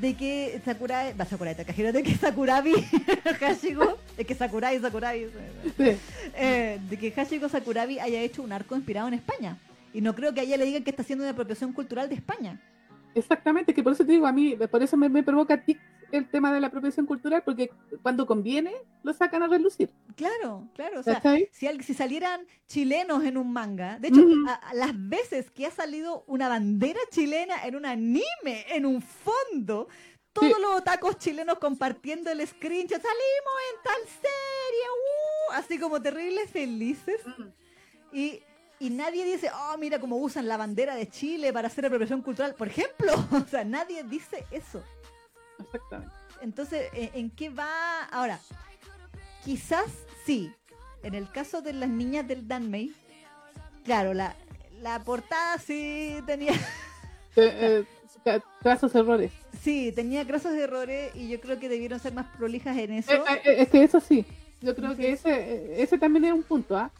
de 0.00 0.14
que 0.14 0.60
Sakurai, 0.64 1.12
va 1.14 1.26
Sakurai 1.26 1.54
de 1.54 2.02
que 2.02 2.14
Sakurabi 2.14 2.72
Hashigo, 3.40 3.98
de 4.16 4.24
que 4.24 4.34
Sakurai 4.34 4.80
Sakurabi, 4.80 5.26
Sí. 5.76 5.96
eh, 6.36 6.78
de 6.88 6.96
que 6.96 7.10
Hashigo 7.12 7.48
Sakurabi 7.50 7.98
haya 7.98 8.22
hecho 8.22 8.42
un 8.42 8.52
arco 8.52 8.74
inspirado 8.74 9.08
en 9.08 9.14
España. 9.14 9.58
Y 9.92 10.00
no 10.00 10.14
creo 10.14 10.32
que 10.32 10.40
a 10.40 10.44
ella 10.44 10.56
le 10.56 10.64
digan 10.64 10.84
que 10.84 10.90
está 10.90 11.02
haciendo 11.02 11.24
una 11.24 11.32
apropiación 11.32 11.72
cultural 11.72 12.08
de 12.08 12.14
España. 12.14 12.58
Exactamente, 13.14 13.74
que 13.74 13.82
por 13.82 13.92
eso 13.92 14.06
te 14.06 14.12
digo, 14.12 14.26
a 14.26 14.32
mí, 14.32 14.54
por 14.70 14.82
eso 14.82 14.96
me, 14.96 15.08
me 15.08 15.22
provoca 15.22 15.58
tic 15.58 15.78
el 16.12 16.28
tema 16.30 16.52
de 16.52 16.60
la 16.60 16.68
apropiación 16.68 17.06
cultural, 17.06 17.42
porque 17.44 17.70
cuando 18.02 18.26
conviene, 18.26 18.72
lo 19.02 19.12
sacan 19.12 19.42
a 19.42 19.46
relucir. 19.48 19.90
Claro, 20.16 20.68
claro. 20.74 21.00
O 21.00 21.02
sea, 21.02 21.22
si, 21.52 21.66
al- 21.66 21.82
si 21.82 21.94
salieran 21.94 22.46
chilenos 22.66 23.24
en 23.24 23.36
un 23.36 23.52
manga, 23.52 23.98
de 23.98 24.08
hecho, 24.08 24.20
Ujú. 24.20 24.48
a- 24.48 24.54
a 24.54 24.74
las 24.74 24.92
veces 24.94 25.50
que 25.50 25.66
ha 25.66 25.70
salido 25.70 26.24
una 26.26 26.48
bandera 26.48 27.00
chilena 27.10 27.64
en 27.66 27.76
un 27.76 27.86
anime, 27.86 28.64
en 28.68 28.86
un 28.86 29.00
fondo, 29.02 29.88
todos 30.32 30.48
Sí. 30.54 30.62
los 30.62 30.76
otacos 30.76 31.18
chilenos 31.18 31.58
compartiendo 31.58 32.30
el 32.30 32.46
screenshot, 32.46 33.00
salimos 33.02 33.54
en 33.74 33.82
tal 33.82 34.02
serie, 34.06 34.84
¡uh! 34.90 35.52
así 35.54 35.78
como 35.78 36.00
terribles 36.00 36.48
felices. 36.50 37.20
Mm. 37.26 37.42
Y, 38.12 38.42
y 38.78 38.90
nadie 38.90 39.24
dice, 39.24 39.50
oh, 39.52 39.76
mira 39.78 39.98
cómo 39.98 40.16
usan 40.18 40.46
la 40.48 40.56
bandera 40.56 40.94
de 40.94 41.08
Chile 41.08 41.52
para 41.52 41.66
hacer 41.68 41.84
apropiación 41.86 42.22
cultural, 42.22 42.54
por 42.54 42.68
ejemplo. 42.68 43.12
O 43.44 43.48
sea, 43.48 43.64
nadie 43.64 44.04
dice 44.04 44.44
eso. 44.50 44.82
Exactamente. 45.60 46.14
Entonces, 46.40 46.88
¿en, 46.92 47.30
qué 47.30 47.50
va? 47.50 48.04
Ahora, 48.10 48.40
quizás 49.44 49.86
sí. 50.24 50.52
En 51.02 51.14
el 51.14 51.30
caso 51.30 51.62
de 51.62 51.72
las 51.72 51.88
niñas 51.88 52.26
del 52.28 52.46
Danmei, 52.46 52.92
claro, 53.84 54.12
la, 54.12 54.34
la 54.80 55.02
portada 55.02 55.58
sí 55.58 56.16
tenía, 56.26 56.52
Eh, 57.36 57.84
eh, 58.24 58.40
errores. 58.94 59.32
sí, 59.62 59.92
tenía 59.94 60.24
grasos 60.24 60.52
errores 60.52 61.14
y 61.14 61.28
yo 61.28 61.40
creo 61.40 61.58
que 61.58 61.68
debieron 61.68 62.00
ser 62.00 62.12
más 62.12 62.26
prolijas 62.36 62.76
en 62.76 62.92
eso. 62.92 63.12
Eh, 63.12 63.40
eh, 63.44 63.54
es 63.62 63.68
que 63.68 63.82
eso 63.84 64.00
sí, 64.00 64.26
yo 64.60 64.74
creo 64.74 64.96
que 64.96 65.12
ese, 65.12 65.30
eh, 65.30 65.82
ese 65.82 65.96
también 65.96 66.24
es 66.24 66.32
un 66.32 66.42
punto, 66.42 66.76
¿ah? 66.76 66.90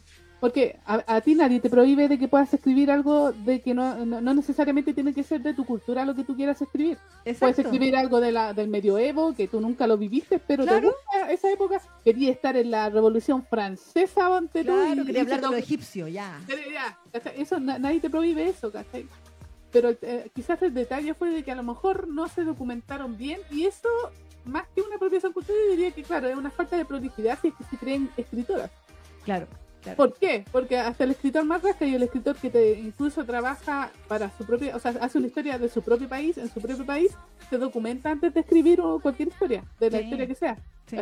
Porque 0.41 0.79
a, 0.87 1.03
a 1.05 1.21
ti 1.21 1.35
nadie 1.35 1.59
te 1.59 1.69
prohíbe 1.69 2.07
de 2.07 2.17
que 2.17 2.27
puedas 2.27 2.51
escribir 2.51 2.89
algo 2.89 3.31
de 3.31 3.61
que 3.61 3.75
no, 3.75 4.03
no, 4.07 4.19
no 4.21 4.33
necesariamente 4.33 4.91
tiene 4.91 5.13
que 5.13 5.21
ser 5.23 5.39
de 5.41 5.53
tu 5.53 5.65
cultura 5.65 6.03
lo 6.03 6.15
que 6.15 6.23
tú 6.23 6.35
quieras 6.35 6.59
escribir. 6.61 6.97
Puedes 7.39 7.59
escribir 7.59 7.95
algo 7.95 8.19
de 8.19 8.31
la, 8.31 8.51
del 8.51 8.67
medioevo 8.67 9.35
que 9.35 9.47
tú 9.47 9.61
nunca 9.61 9.85
lo 9.85 9.99
viviste, 9.99 10.39
pero 10.39 10.63
te 10.63 10.69
Claro. 10.71 10.87
gusta 10.89 11.31
esa 11.31 11.51
época. 11.51 11.79
Quería 12.03 12.31
estar 12.31 12.57
en 12.57 12.71
la 12.71 12.89
Revolución 12.89 13.45
Francesa, 13.45 14.27
tú, 14.51 14.63
Claro, 14.63 15.03
y- 15.03 15.05
quería 15.05 15.19
y 15.19 15.21
hablar 15.21 15.41
de 15.41 15.47
lo 15.47 15.55
egipcio, 15.57 16.07
ya. 16.07 16.41
Eso 17.37 17.59
na- 17.59 17.77
nadie 17.77 17.99
te 17.99 18.09
prohíbe 18.09 18.49
eso, 18.49 18.71
¿cachai? 18.71 19.05
Pero 19.71 19.91
eh, 20.01 20.31
quizás 20.33 20.59
el 20.63 20.73
detalle 20.73 21.13
fue 21.13 21.29
de 21.29 21.43
que 21.43 21.51
a 21.51 21.55
lo 21.55 21.63
mejor 21.63 22.07
no 22.07 22.27
se 22.27 22.43
documentaron 22.43 23.15
bien 23.15 23.39
y 23.51 23.65
eso, 23.67 23.87
más 24.43 24.63
que 24.73 24.81
una 24.81 24.95
apropiación 24.95 25.33
cultural, 25.33 25.61
yo 25.65 25.71
diría 25.71 25.91
que 25.91 26.01
claro, 26.01 26.27
es 26.27 26.35
una 26.35 26.49
falta 26.49 26.75
de 26.77 26.83
prolificidad 26.85 27.37
si 27.39 27.49
es 27.49 27.53
que 27.53 27.63
se 27.65 27.77
creen 27.77 28.09
escritoras. 28.17 28.71
Claro, 29.23 29.45
claro. 29.81 29.97
¿Por 29.97 30.13
qué? 30.13 30.45
Porque 30.51 30.77
hasta 30.77 31.03
el 31.03 31.11
escritor 31.11 31.43
más 31.45 31.61
rasca 31.63 31.85
y 31.85 31.95
el 31.95 32.03
escritor 32.03 32.35
que 32.35 32.49
te 32.49 32.73
incluso 32.79 33.23
trabaja 33.25 33.91
para 34.07 34.29
su 34.37 34.45
propia, 34.45 34.75
o 34.75 34.79
sea, 34.79 34.93
hace 35.01 35.17
una 35.17 35.27
historia 35.27 35.57
de 35.57 35.69
su 35.69 35.81
propio 35.81 36.07
país, 36.07 36.37
en 36.37 36.49
su 36.49 36.61
propio 36.61 36.85
país, 36.85 37.11
se 37.49 37.57
documenta 37.57 38.11
antes 38.11 38.33
de 38.33 38.39
escribir 38.41 38.79
o 38.81 38.99
cualquier 38.99 39.29
historia, 39.29 39.63
de 39.79 39.89
la 39.91 39.97
Sí. 39.99 40.03
historia 40.05 40.27
que 40.27 40.35
sea. 40.35 40.57
Sí. 40.87 40.97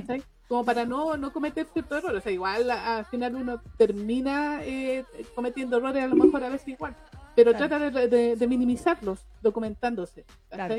Como 0.48 0.64
para 0.66 0.86
no, 0.86 1.16
no 1.18 1.32
cometer 1.32 1.68
cierto 1.74 1.98
error. 1.98 2.16
O 2.16 2.22
sea, 2.22 2.32
igual 2.32 2.70
al 2.72 3.06
final 3.06 3.36
uno 3.36 3.62
termina 3.78 4.62
eh, 4.64 5.04
cometiendo 5.36 5.78
errores 5.78 6.04
a 6.04 6.08
lo 6.08 6.16
mejor 6.16 6.44
a 6.44 6.50
veces 6.50 6.68
igual. 6.70 6.96
Pero 7.36 7.52
Claro. 7.52 7.68
trata 7.70 7.90
de, 7.92 8.08
de- 8.08 8.36
de 8.36 8.48
minimizarlos 8.48 9.20
documentándose. 9.42 10.26
Claro. 10.50 10.76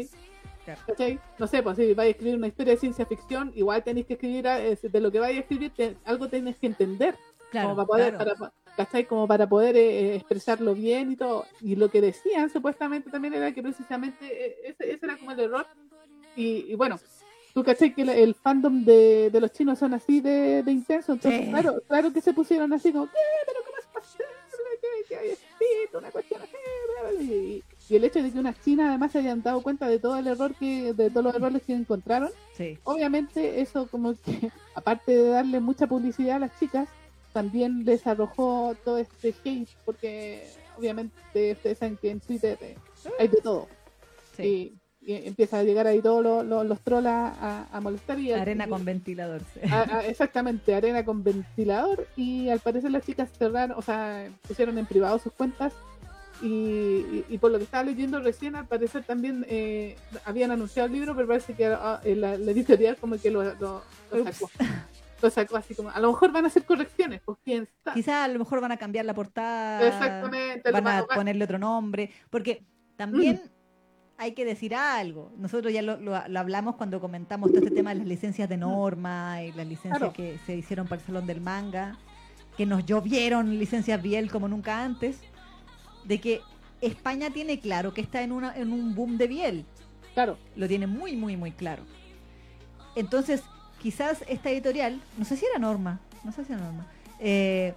¿cachai? 0.86 1.18
No 1.39 1.47
sé, 1.47 1.62
pues 1.62 1.77
si 1.77 1.94
vais 1.94 2.09
a 2.09 2.10
escribir 2.10 2.36
una 2.36 2.47
historia 2.47 2.74
de 2.74 2.78
ciencia 2.81 3.05
ficción, 3.06 3.51
igual 3.56 3.82
tenéis 3.82 4.06
que 4.06 4.12
escribir, 4.14 4.44
de 4.44 5.01
lo 5.01 5.10
que 5.10 5.18
vais 5.18 5.36
a 5.36 5.40
escribir, 5.40 5.72
te- 5.74 5.97
algo 6.05 6.28
tenés 6.28 6.56
que 6.56 6.66
entender. 6.68 7.16
Claro, 7.51 7.70
como 7.70 7.77
para 7.77 7.86
poder, 7.86 8.14
claro. 8.16 8.35
para, 8.39 8.52
¿cachai? 8.77 9.05
Como 9.06 9.27
para 9.28 9.48
poder 9.48 9.77
eh, 9.77 10.14
expresarlo 10.16 10.74
bien 10.74 11.12
y 11.12 11.16
todo. 11.16 11.44
Y 11.60 11.77
lo 11.77 11.90
que 11.90 12.01
decían 12.01 12.48
supuestamente 12.51 13.10
también 13.10 13.35
era 13.35 13.52
que 13.52 13.62
precisamente 13.62 14.16
eh, 14.22 14.56
ese, 14.64 14.93
ese 14.93 15.06
era 15.06 15.16
como 15.16 15.32
el 15.32 15.40
error. 15.40 15.66
Y, 16.36 16.66
y 16.72 16.74
bueno, 16.77 16.98
tú 17.55 17.64
cachai 17.64 17.93
que 17.94 18.02
el, 18.02 18.09
el 18.10 18.35
fandom 18.35 18.85
de, 18.85 19.31
de 19.31 19.40
los 19.40 19.51
chinos 19.52 19.78
son 19.78 19.94
así 19.94 20.20
de, 20.20 20.62
de 20.62 20.70
intenso, 20.72 21.12
entonces 21.12 21.40
Sí. 21.43 21.51
claro, 21.51 21.82
claro 21.89 22.12
que 22.12 22.20
se 22.20 22.32
pusieron 22.32 22.72
así 22.72 22.93
como, 22.93 23.06
¿qué? 23.06 23.12
¿Pero 23.47 23.59
cómo 23.66 23.77
es 23.78 23.86
posible 23.86 24.27
que 25.09 25.16
hay 25.16 25.28
espíritu? 25.31 25.98
Una 25.98 26.10
cuestión 26.10 26.40
así, 26.43 26.52
bla, 26.52 27.10
bla, 27.10 27.10
bla". 27.18 27.22
y, 27.22 27.62
y 27.89 27.97
el 27.97 28.05
hecho 28.05 28.22
de 28.22 28.31
que 28.31 28.39
unas 28.39 28.60
chinas 28.62 28.89
además 28.90 29.10
se 29.10 29.18
hayan 29.18 29.43
dado 29.43 29.60
cuenta 29.62 29.89
de 29.89 29.98
todo 29.98 30.16
el 30.16 30.27
error 30.28 30.55
que, 30.55 30.93
de 30.94 31.10
todos 31.10 31.24
los 31.24 31.35
errores 31.35 31.62
que 31.66 31.72
encontraron, 31.74 32.31
Sí. 32.56 32.78
obviamente 32.85 33.60
eso 33.60 33.89
como 33.89 34.14
que, 34.14 34.51
aparte 34.77 35.12
de 35.12 35.28
darle 35.31 35.59
mucha 35.59 35.86
publicidad 35.89 36.36
a 36.36 36.40
las 36.40 36.59
chicas, 36.60 36.89
también 37.32 37.85
les 37.85 38.07
arrojó 38.07 38.74
todo 38.85 38.98
este 38.98 39.35
hate, 39.44 39.69
porque 39.85 40.48
obviamente 40.77 41.52
ustedes 41.52 41.78
saben 41.78 41.97
que 41.97 42.11
en 42.11 42.20
Twitter 42.20 42.59
eh, 42.61 42.77
hay 43.19 43.28
de 43.28 43.40
todo. 43.40 43.69
sí. 44.36 44.43
Y, 44.43 45.12
y 45.12 45.27
empieza 45.27 45.59
a 45.59 45.62
llegar 45.62 45.86
ahí 45.86 46.01
todos 46.02 46.23
los, 46.23 46.44
los, 46.44 46.66
los 46.66 46.81
trolls 46.82 47.07
a, 47.07 47.66
a 47.73 47.81
molestar. 47.81 48.19
Y 48.19 48.32
al- 48.32 48.40
Arena 48.40 48.66
y- 48.66 48.69
con 48.69 48.85
ventilador. 48.85 49.40
sí. 49.55 49.61
a- 49.70 49.97
a- 49.98 50.07
exactamente, 50.07 50.74
arena 50.74 51.05
con 51.05 51.24
ventilador. 51.24 52.07
Y 52.16 52.51
al 52.51 52.61
parecer 52.61 52.90
las 52.90 53.05
chicas 53.07 53.31
cerraron, 53.39 53.77
o 53.78 53.82
sea, 53.82 54.28
pusieron 54.47 54.77
en 54.77 54.85
privado 54.86 55.19
sus 55.19 55.32
cuentas. 55.32 55.73
Y, 56.43 57.24
y- 57.28 57.39
por 57.39 57.51
lo 57.51 57.59
que 57.59 57.65
estaba 57.65 57.85
leyendo 57.85 58.19
recién, 58.20 58.57
al 58.57 58.66
parecer 58.66 59.02
también 59.05 59.44
eh, 59.48 59.97
habían 60.24 60.51
anunciado 60.51 60.86
el 60.86 60.93
libro, 60.93 61.15
pero 61.15 61.28
parece 61.28 61.52
que 61.55 61.66
ah, 61.66 62.01
eh, 62.05 62.15
la, 62.16 62.36
la 62.39 62.51
editorial 62.52 62.97
como 62.97 63.16
que 63.19 63.31
lo, 63.31 63.43
lo- 63.43 63.82
lo 64.12 64.24
sacó. 64.24 64.51
Así 65.22 65.74
como, 65.74 65.90
a 65.90 66.01
lo 66.01 66.09
mejor 66.12 66.32
van 66.32 66.44
a 66.44 66.48
hacer 66.48 66.64
correcciones, 66.64 67.20
pues 67.24 67.38
quién 67.44 67.68
sabe. 67.84 67.94
Quizás 67.94 68.14
a 68.24 68.28
lo 68.28 68.38
mejor 68.38 68.60
van 68.60 68.72
a 68.72 68.76
cambiar 68.76 69.05
la 69.05 69.14
portada. 69.14 69.86
Exactamente. 69.86 70.70
Van 70.70 70.86
a 70.86 71.05
ponerle 71.06 71.44
otro 71.44 71.59
nombre. 71.59 72.10
Porque 72.30 72.64
también 72.97 73.36
Mm. 73.44 73.48
hay 74.18 74.32
que 74.32 74.44
decir 74.44 74.74
algo. 74.74 75.32
Nosotros 75.38 75.72
ya 75.72 75.82
lo, 75.82 75.97
lo- 75.98 76.26
lo 76.28 76.38
hablamos 76.40 76.76
cuando 76.76 77.01
comentamos 77.01 77.51
todo 77.51 77.59
este 77.62 77.74
tema 77.74 77.90
de 77.90 77.97
las 78.01 78.06
licencias 78.09 78.48
de 78.48 78.56
norma 78.56 79.42
y 79.42 79.52
las 79.52 79.66
licencias 79.66 79.98
Claro. 79.98 80.12
que 80.12 80.38
se 80.47 80.56
hicieron 80.56 80.86
para 80.86 81.01
el 81.01 81.06
Salón 81.06 81.26
del 81.26 81.40
Manga, 81.40 81.97
que 82.56 82.66
nos 82.66 82.84
llovieron 82.84 83.59
licencias 83.59 84.02
Biel 84.02 84.30
como 84.30 84.48
nunca 84.48 84.82
antes, 84.84 85.20
de 86.05 86.20
que 86.20 86.40
España 86.82 87.30
tiene 87.30 87.60
claro 87.60 87.92
que 87.94 88.01
está 88.01 88.22
en, 88.22 88.32
una, 88.32 88.55
en 88.56 88.72
un 88.72 88.94
boom 88.94 89.16
de 89.18 89.28
Biel. 89.28 89.64
Claro, 90.14 90.38
Lo 90.56 90.66
tiene 90.66 90.86
muy, 90.86 91.16
muy, 91.16 91.36
muy 91.36 91.52
claro. 91.52 91.84
Entonces, 92.97 93.42
quizás 93.81 94.24
esta 94.28 94.51
editorial, 94.51 95.01
no 95.19 95.24
sé 95.24 95.36
si 95.36 95.47
era 95.47 95.59
Norma, 95.59 95.98
no 96.24 96.32
sé 96.32 96.44
si 96.44 96.52
era 96.52 96.62
Norma, 96.62 96.86
eh, 97.19 97.74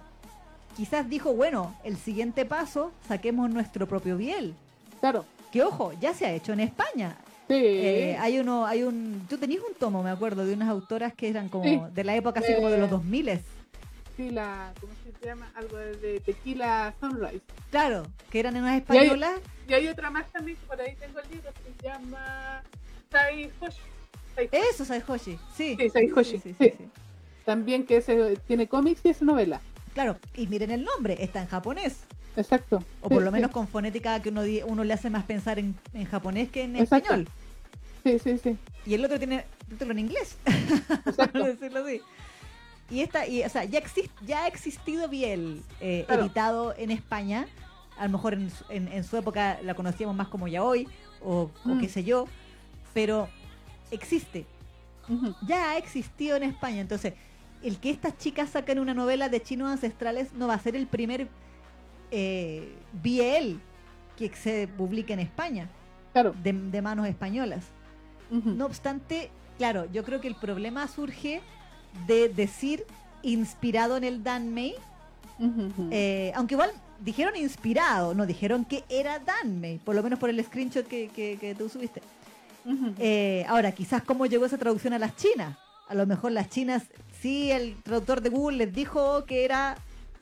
quizás 0.76 1.08
dijo, 1.08 1.32
bueno, 1.34 1.74
el 1.84 1.96
siguiente 1.96 2.44
paso, 2.44 2.92
saquemos 3.08 3.50
nuestro 3.50 3.86
propio 3.88 4.16
Biel. 4.16 4.54
claro. 5.00 5.24
Que 5.52 5.62
ojo, 5.62 5.92
ya 6.00 6.12
se 6.14 6.26
ha 6.26 6.32
hecho 6.32 6.52
en 6.52 6.58
España. 6.58 7.14
Sí. 7.46 7.54
Eh, 7.54 8.16
hay 8.18 8.40
uno, 8.40 8.66
hay 8.66 8.82
un, 8.82 9.24
tú 9.30 9.38
tenías 9.38 9.62
un 9.62 9.72
tomo, 9.76 10.02
me 10.02 10.10
acuerdo, 10.10 10.44
de 10.44 10.52
unas 10.52 10.68
autoras 10.68 11.14
que 11.14 11.28
eran 11.28 11.48
como 11.48 11.62
Sí. 11.62 11.80
de 11.94 12.02
la 12.02 12.16
época 12.16 12.40
así 12.40 12.52
como 12.56 12.70
de 12.70 12.78
los 12.78 12.88
Eh. 12.88 12.90
2000 12.90 13.40
sí, 14.16 14.30
la, 14.30 14.72
¿cómo 14.80 14.92
se 15.20 15.26
llama? 15.26 15.48
Algo 15.54 15.76
de, 15.76 16.18
Tequila 16.26 16.92
Sunrise. 17.00 17.42
Claro, 17.70 18.02
que 18.30 18.40
eran 18.40 18.56
unas 18.56 18.76
españolas. 18.80 19.38
Y 19.68 19.74
hay 19.74 19.86
otra 19.86 20.10
más 20.10 20.26
también, 20.32 20.56
que 20.58 20.66
por 20.66 20.80
ahí 20.80 20.96
tengo 20.96 21.20
el 21.20 21.30
libro, 21.30 21.50
se 21.52 21.86
llama 21.86 22.62
Tai 23.10 23.52
Hoshi. 23.60 23.78
Eso, 24.52 24.84
Saihoshi. 24.84 25.38
Sí. 25.56 25.76
Sí, 25.78 25.90
Saihoshi, 25.90 26.38
Sí. 26.38 26.54
También 27.44 27.84
que 27.84 27.98
ese, 27.98 28.36
tiene 28.46 28.66
cómics 28.68 29.00
y 29.04 29.10
es 29.10 29.20
novela. 29.22 29.60
Claro, 29.92 30.16
y 30.34 30.46
miren 30.46 30.70
el 30.70 30.84
nombre, 30.84 31.16
está 31.22 31.40
en 31.42 31.46
japonés. 31.48 31.98
Exacto. 32.36 32.82
O 33.00 33.08
por 33.08 33.22
lo 33.22 33.30
menos 33.30 33.50
con 33.50 33.68
fonética 33.68 34.20
que 34.20 34.30
uno, 34.30 34.42
uno 34.66 34.82
le 34.82 34.92
hace 34.94 35.08
más 35.10 35.24
pensar 35.24 35.58
en, 35.58 35.76
en 35.92 36.04
japonés 36.06 36.48
que 36.48 36.62
en 36.64 36.76
Exacto. 36.76 37.14
español. 37.14 37.28
Sí, 38.02 38.18
sí, 38.18 38.38
sí. 38.38 38.56
Y 38.86 38.94
el 38.94 39.04
otro 39.04 39.18
tiene 39.18 39.44
título 39.68 39.92
en 39.92 39.98
inglés, 40.00 40.36
Exacto. 41.06 41.38
por 41.40 41.44
decirlo 41.56 41.84
así. 41.84 42.00
Y 42.90 43.00
esta, 43.00 43.26
y, 43.26 43.42
o 43.44 43.48
sea, 43.48 43.64
ya, 43.64 43.78
exist, 43.78 44.10
ya 44.26 44.44
ha 44.44 44.48
existido 44.48 45.08
Biel 45.08 45.62
eh, 45.80 46.04
Claro. 46.06 46.22
editado 46.24 46.74
en 46.76 46.90
España. 46.90 47.46
A 47.96 48.04
lo 48.06 48.10
mejor 48.12 48.34
en, 48.34 48.50
su- 48.50 48.64
en, 48.70 48.88
en 48.88 49.04
su 49.04 49.16
época 49.16 49.58
la 49.62 49.74
conocíamos 49.74 50.16
más 50.16 50.28
como 50.28 50.48
ya 50.48 50.62
hoy, 50.64 50.88
o, 51.22 51.50
o 51.64 51.68
Mm. 51.68 51.80
qué 51.80 51.88
sé 51.88 52.02
yo, 52.04 52.26
pero 52.92 53.28
existe. 53.94 54.46
Ya 55.46 55.70
ha 55.70 55.78
existido 55.78 56.36
en 56.36 56.44
España. 56.44 56.80
Entonces, 56.80 57.14
el 57.62 57.78
que 57.78 57.90
estas 57.90 58.16
chicas 58.18 58.50
saquen 58.50 58.78
una 58.78 58.94
novela 58.94 59.28
de 59.28 59.42
chinos 59.42 59.70
ancestrales 59.70 60.32
no 60.34 60.46
va 60.48 60.54
a 60.54 60.58
ser 60.58 60.76
el 60.76 60.86
primer 60.86 61.28
eh, 62.10 62.74
Biel 63.02 63.60
que 64.16 64.34
se 64.34 64.68
publique 64.68 65.12
en 65.12 65.20
España, 65.20 65.68
Claro. 66.12 66.34
de, 66.42 66.52
de 66.52 66.82
manos 66.82 67.06
españolas. 67.08 67.64
No 68.30 68.66
obstante, 68.66 69.30
claro, 69.58 69.86
yo 69.92 70.02
creo 70.04 70.20
que 70.20 70.28
el 70.28 70.34
problema 70.36 70.88
surge 70.88 71.40
de 72.06 72.28
decir 72.28 72.84
inspirado 73.22 73.96
en 73.96 74.04
el 74.04 74.22
Danmei, 74.24 74.74
ujú. 75.38 75.88
eh, 75.90 76.32
aunque 76.34 76.54
igual 76.54 76.70
dijeron 77.00 77.36
inspirado, 77.36 78.14
no 78.14 78.26
dijeron 78.26 78.64
que 78.64 78.82
era 78.88 79.18
Danmei, 79.18 79.78
por 79.78 79.94
lo 79.94 80.02
menos 80.02 80.18
por 80.18 80.30
el 80.30 80.42
screenshot 80.44 80.86
que, 80.86 81.08
que, 81.08 81.36
que 81.40 81.54
tú 81.54 81.68
subiste. 81.68 82.00
Eh, 82.98 83.44
ahora, 83.48 83.72
quizás 83.72 84.02
cómo 84.02 84.26
llegó 84.26 84.46
esa 84.46 84.58
traducción 84.58 84.92
a 84.92 84.98
las 84.98 85.16
chinas. 85.16 85.56
A 85.88 85.94
lo 85.94 86.06
mejor 86.06 86.32
las 86.32 86.48
chinas, 86.48 86.84
sí, 87.20 87.50
el 87.50 87.76
traductor 87.82 88.20
de 88.20 88.30
Google 88.30 88.58
les 88.58 88.74
dijo 88.74 89.24
que 89.26 89.44
era 89.44 89.76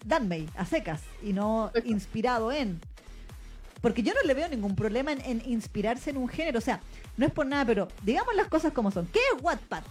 Danmei, 0.05 0.48
a 0.56 0.64
secas, 0.64 1.02
y 1.23 1.32
no 1.32 1.70
inspirado 1.85 2.51
en. 2.51 2.81
Porque 3.81 4.02
yo 4.02 4.12
no 4.14 4.23
le 4.23 4.35
veo 4.35 4.48
ningún 4.48 4.74
problema 4.77 5.12
en, 5.12 5.20
en 5.20 5.43
inspirarse 5.51 6.10
en 6.10 6.16
un 6.16 6.28
género. 6.28 6.59
O 6.59 6.62
sea, 6.62 6.81
no 7.16 7.27
es 7.27 7.32
por 7.32 7.47
nada, 7.47 7.64
pero 7.64 7.89
digamos 8.02 8.35
las 8.35 8.48
cosas 8.48 8.73
como 8.73 8.90
son. 8.90 9.06
¿Qué 9.06 9.19
es 9.19 9.43
Wattpad? 9.43 9.82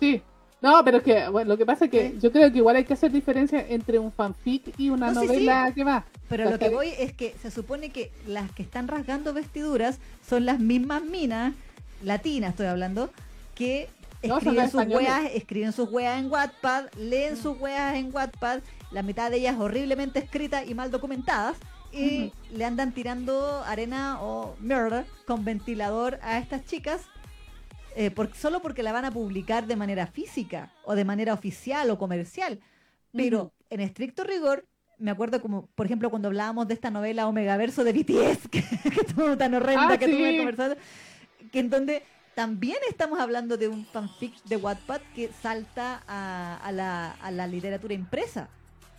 Sí. 0.00 0.22
No, 0.60 0.84
pero 0.84 0.98
es 0.98 1.02
que, 1.04 1.28
bueno, 1.28 1.50
lo 1.50 1.56
que 1.58 1.64
pasa 1.64 1.84
es 1.84 1.90
que 1.90 2.10
Sí. 2.10 2.18
yo 2.20 2.32
creo 2.32 2.50
que 2.50 2.58
igual 2.58 2.76
hay 2.76 2.84
que 2.84 2.94
hacer 2.94 3.12
diferencia 3.12 3.64
entre 3.68 3.98
un 3.98 4.10
fanfic 4.10 4.74
y 4.78 4.90
una 4.90 5.12
No, 5.12 5.20
sí, 5.20 5.26
novela 5.26 5.72
que 5.74 5.84
va. 5.84 6.04
Pero 6.28 6.50
lo 6.50 6.58
que 6.58 6.68
voy 6.68 6.88
es 6.98 7.12
que 7.12 7.34
se 7.40 7.50
supone 7.50 7.90
que 7.90 8.10
las 8.26 8.50
que 8.52 8.62
están 8.64 8.88
rasgando 8.88 9.32
vestiduras 9.32 9.98
son 10.28 10.46
las 10.46 10.58
mismas 10.58 11.04
minas, 11.04 11.54
latinas 12.02 12.50
estoy 12.50 12.66
hablando, 12.66 13.10
que 13.54 13.88
No, 14.24 14.38
escriben 14.38 14.68
sus 14.70 14.84
weas, 14.86 15.30
escriben 15.32 15.72
sus 15.72 15.90
weas 15.92 16.18
en 16.18 16.30
Wattpad, 16.30 16.86
leen 16.96 17.34
Mm. 17.34 17.36
sus 17.36 17.60
weas 17.60 17.94
en 17.94 18.12
Wattpad, 18.12 18.60
la 18.90 19.02
mitad 19.02 19.30
de 19.30 19.36
ellas 19.36 19.56
horriblemente 19.60 20.18
escritas 20.18 20.68
y 20.68 20.74
mal 20.74 20.90
documentadas, 20.90 21.56
y 21.92 22.32
le 22.52 22.64
andan 22.64 22.92
tirando 22.92 23.62
arena 23.64 24.18
o 24.20 24.54
murder 24.60 25.06
con 25.26 25.44
ventilador 25.44 26.18
a 26.22 26.38
estas 26.38 26.64
chicas. 26.66 27.02
Eh, 27.98 28.12
por- 28.12 28.32
solo 28.36 28.62
porque 28.62 28.84
la 28.84 28.92
van 28.92 29.04
a 29.04 29.10
publicar 29.10 29.66
de 29.66 29.74
manera 29.74 30.06
física 30.06 30.72
o 30.84 30.94
de 30.94 31.04
manera 31.04 31.34
oficial 31.34 31.90
o 31.90 31.98
comercial. 31.98 32.60
Pero 33.12 33.38
Ujú. 33.40 33.52
en 33.70 33.80
estricto 33.80 34.22
rigor, 34.22 34.66
me 34.98 35.10
acuerdo 35.10 35.40
como, 35.42 35.66
por 35.74 35.86
ejemplo, 35.86 36.08
cuando 36.08 36.28
hablábamos 36.28 36.68
de 36.68 36.74
esta 36.74 36.90
novela 36.90 37.26
Omega 37.26 37.56
Verso 37.56 37.82
de 37.82 37.92
BTS, 37.92 38.48
que, 38.52 38.62
que 38.62 39.00
estuvo 39.00 39.36
tan 39.36 39.52
horrenda 39.54 39.94
Ah, 39.94 39.98
que 39.98 40.06
sí. 40.06 40.12
tuve 40.12 40.36
conversando, 40.36 40.76
que 41.50 41.58
en 41.58 41.70
donde 41.70 42.02
también 42.36 42.78
estamos 42.88 43.18
hablando 43.18 43.56
de 43.56 43.66
un 43.66 43.84
fanfic 43.86 44.32
de 44.44 44.56
Wattpad 44.58 45.00
que 45.16 45.30
salta 45.42 46.04
a, 46.06 46.56
a 46.62 46.70
la, 46.70 47.10
a 47.20 47.30
la 47.32 47.48
literatura 47.48 47.94
impresa. 47.94 48.48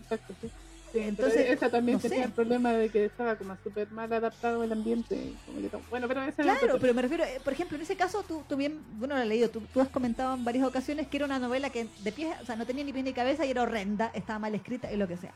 Exacto, 0.02 0.34
sí. 0.42 0.50
Sí, 0.92 1.00
Entonces, 1.00 1.50
esa 1.52 1.70
también 1.70 1.98
no 1.98 2.02
tenía 2.02 2.20
sé. 2.20 2.24
el 2.26 2.32
problema 2.32 2.74
de 2.74 2.90
que 2.90 3.06
estaba 3.06 3.36
como 3.36 3.56
súper 3.64 3.92
mal 3.92 4.12
adaptado 4.12 4.64
el 4.64 4.72
ambiente. 4.72 5.34
como 5.46 5.62
que 5.62 5.70
Bueno, 5.90 6.08
pero 6.08 6.22
Claro, 6.36 6.78
pero 6.80 6.94
me 6.94 7.02
refiero, 7.04 7.24
eh, 7.24 7.40
por 7.44 7.54
ejemplo, 7.54 7.76
en 7.76 7.84
ese 7.84 7.96
caso, 7.96 8.24
tú, 8.24 8.44
tú 8.48 8.56
bien, 8.56 8.80
bueno, 8.98 9.16
lo 9.16 9.22
he 9.22 9.26
leído, 9.26 9.50
tú, 9.50 9.62
tú 9.72 9.82
has 9.82 9.90
comentado 9.90 10.34
en 10.34 10.44
varias 10.44 10.66
ocasiones 10.66 11.08
que 11.08 11.18
era 11.18 11.26
una 11.28 11.38
novela 11.38 11.70
que 11.70 11.88
de 12.04 12.12
pie, 12.12 12.34
o 12.42 12.46
sea, 12.46 12.56
no 12.56 12.66
tenía 12.66 12.84
ni 12.84 12.92
pies 12.92 13.06
ni 13.06 13.14
cabeza 13.14 13.46
y 13.46 13.52
era 13.52 13.62
horrenda, 13.62 14.12
estaba 14.16 14.40
mal 14.40 14.56
escrita 14.56 14.92
y 14.92 14.98
lo 14.98 15.08
que 15.08 15.18
sea. 15.18 15.34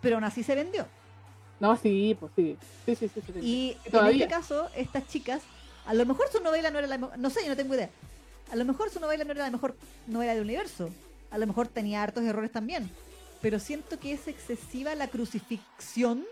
Pero 0.00 0.16
aún 0.16 0.24
así 0.24 0.42
se 0.42 0.54
vendió. 0.54 0.86
No, 1.60 1.76
sí, 1.76 2.16
pues 2.18 2.32
sí. 2.36 2.56
Sí, 2.86 2.94
sí, 2.94 3.08
sí. 3.08 3.22
Y 3.42 3.76
en 3.84 4.06
este 4.06 4.28
caso, 4.28 4.68
estas 4.76 5.06
chicas, 5.08 5.42
a 5.84 5.92
lo 5.92 6.06
mejor 6.06 6.28
su 6.30 6.40
novela 6.40 6.70
no 6.70 6.78
era 6.78 6.88
la 6.88 6.98
mejor, 6.98 7.18
no 7.18 7.28
sé, 7.30 7.42
yo 7.42 7.48
no 7.48 7.56
tengo 7.56 7.74
idea. 7.74 7.90
A 8.50 8.56
lo 8.56 8.64
mejor 8.64 8.88
su 8.90 9.00
novela 9.00 9.24
no 9.24 9.32
era 9.32 9.44
la 9.44 9.50
mejor 9.50 9.76
novela 10.06 10.32
del 10.34 10.44
universo. 10.44 10.88
A 11.30 11.36
lo 11.36 11.46
mejor 11.46 11.68
tenía 11.68 12.02
hartos 12.02 12.24
errores 12.24 12.50
también. 12.50 12.88
Pero 13.40 13.58
siento 13.58 13.98
que 13.98 14.12
es 14.12 14.26
excesiva 14.28 14.94
la 14.94 15.08
crucifixión. 15.08 16.24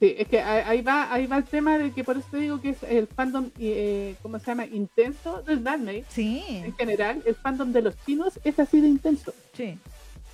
Sí, 0.00 0.16
es 0.18 0.26
que 0.26 0.40
ahí 0.40 0.82
va, 0.82 1.12
ahí 1.12 1.28
va 1.28 1.36
el 1.36 1.44
tema 1.44 1.78
de 1.78 1.92
que 1.92 2.02
por 2.02 2.16
eso 2.16 2.26
te 2.30 2.38
digo 2.38 2.60
que 2.60 2.70
es 2.70 2.82
el 2.82 3.06
fandom, 3.06 3.50
eh, 3.60 4.16
¿cómo 4.20 4.38
se 4.40 4.46
llama? 4.46 4.66
Intenso 4.66 5.42
del 5.42 5.62
Disney. 5.62 6.04
Sí, 6.08 6.42
En 6.48 6.74
general, 6.74 7.22
el 7.24 7.36
fandom 7.36 7.70
de 7.70 7.82
los 7.82 7.94
chinos 8.04 8.40
es 8.42 8.58
así 8.58 8.80
de 8.80 8.88
intenso. 8.88 9.32
sí. 9.52 9.78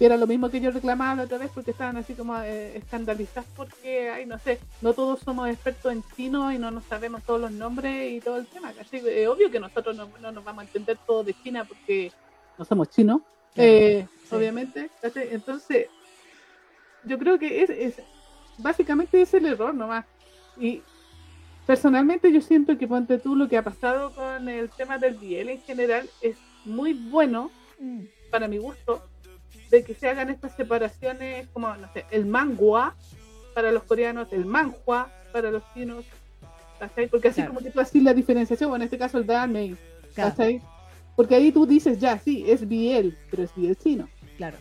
Y 0.00 0.04
era 0.04 0.16
lo 0.16 0.28
mismo 0.28 0.48
que 0.48 0.60
yo 0.60 0.70
reclamaba 0.70 1.16
la 1.16 1.22
otra 1.24 1.38
vez 1.38 1.50
porque 1.52 1.72
estaban 1.72 1.96
así 1.96 2.14
como 2.14 2.40
eh, 2.40 2.76
escandalizados 2.76 3.50
porque, 3.56 4.10
ay, 4.10 4.26
no 4.26 4.38
sé, 4.38 4.60
no 4.80 4.92
todos 4.92 5.18
somos 5.18 5.48
expertos 5.48 5.92
en 5.92 6.04
chino 6.14 6.52
y 6.52 6.58
no 6.58 6.70
nos 6.70 6.84
sabemos 6.84 7.24
todos 7.24 7.40
los 7.40 7.50
nombres 7.50 8.12
y 8.12 8.20
todo 8.20 8.36
el 8.36 8.46
tema. 8.46 8.72
¿cachai? 8.72 9.02
Es 9.04 9.26
obvio 9.26 9.50
que 9.50 9.58
nosotros 9.58 9.96
no, 9.96 10.08
no 10.20 10.30
nos 10.30 10.44
vamos 10.44 10.62
a 10.62 10.66
entender 10.68 10.98
todo 11.04 11.24
de 11.24 11.34
China 11.42 11.64
porque 11.64 12.12
no 12.56 12.64
somos 12.64 12.90
chinos, 12.90 13.22
eh, 13.56 14.06
sí. 14.28 14.34
obviamente. 14.34 14.90
Entonces, 15.02 15.86
yo 17.04 17.18
creo 17.18 17.38
que 17.38 17.62
es, 17.62 17.70
es 17.70 17.94
básicamente 18.58 19.20
es 19.22 19.32
el 19.34 19.46
error 19.46 19.74
nomás. 19.74 20.04
Y 20.58 20.82
personalmente 21.66 22.32
yo 22.32 22.40
siento 22.40 22.76
que 22.78 22.88
ponte 22.88 23.18
tú 23.18 23.36
lo 23.36 23.48
que 23.48 23.56
ha 23.56 23.62
pasado 23.62 24.12
con 24.14 24.48
el 24.48 24.70
tema 24.70 24.98
del 24.98 25.14
Biel 25.14 25.48
en 25.50 25.60
general 25.62 26.08
es 26.20 26.36
muy 26.64 26.94
bueno 26.94 27.50
Mm, 27.80 28.06
para 28.32 28.48
mi 28.48 28.58
gusto, 28.58 29.04
de 29.70 29.84
que 29.84 29.94
se 29.94 30.08
hagan 30.08 30.30
estas 30.30 30.56
separaciones 30.56 31.46
como, 31.52 31.72
no 31.76 31.88
sé, 31.92 32.04
el 32.10 32.26
mangua 32.26 32.96
para 33.54 33.70
los 33.70 33.84
coreanos, 33.84 34.32
el 34.32 34.46
manhua 34.46 35.12
para 35.32 35.50
los 35.50 35.62
chinos, 35.72 36.04
¿cachai? 36.80 37.06
Porque 37.06 37.28
así 37.28 37.36
Claro. 37.36 37.54
como 37.54 37.64
que 37.64 37.70
tú 37.70 37.80
haces 37.80 38.02
la 38.02 38.14
diferenciación, 38.14 38.70
o 38.72 38.76
en 38.76 38.82
este 38.82 38.98
caso 38.98 39.18
el 39.18 39.26
danmei, 39.26 39.76
Claro. 40.14 40.34
Porque 41.14 41.36
ahí 41.36 41.52
tú 41.52 41.66
dices, 41.66 42.00
ya, 42.00 42.18
sí, 42.18 42.44
es 42.48 42.66
biel, 42.66 43.16
pero 43.30 43.44
es 43.44 43.54
biel 43.54 43.76
chino. 43.76 44.08
Claro, 44.38 44.56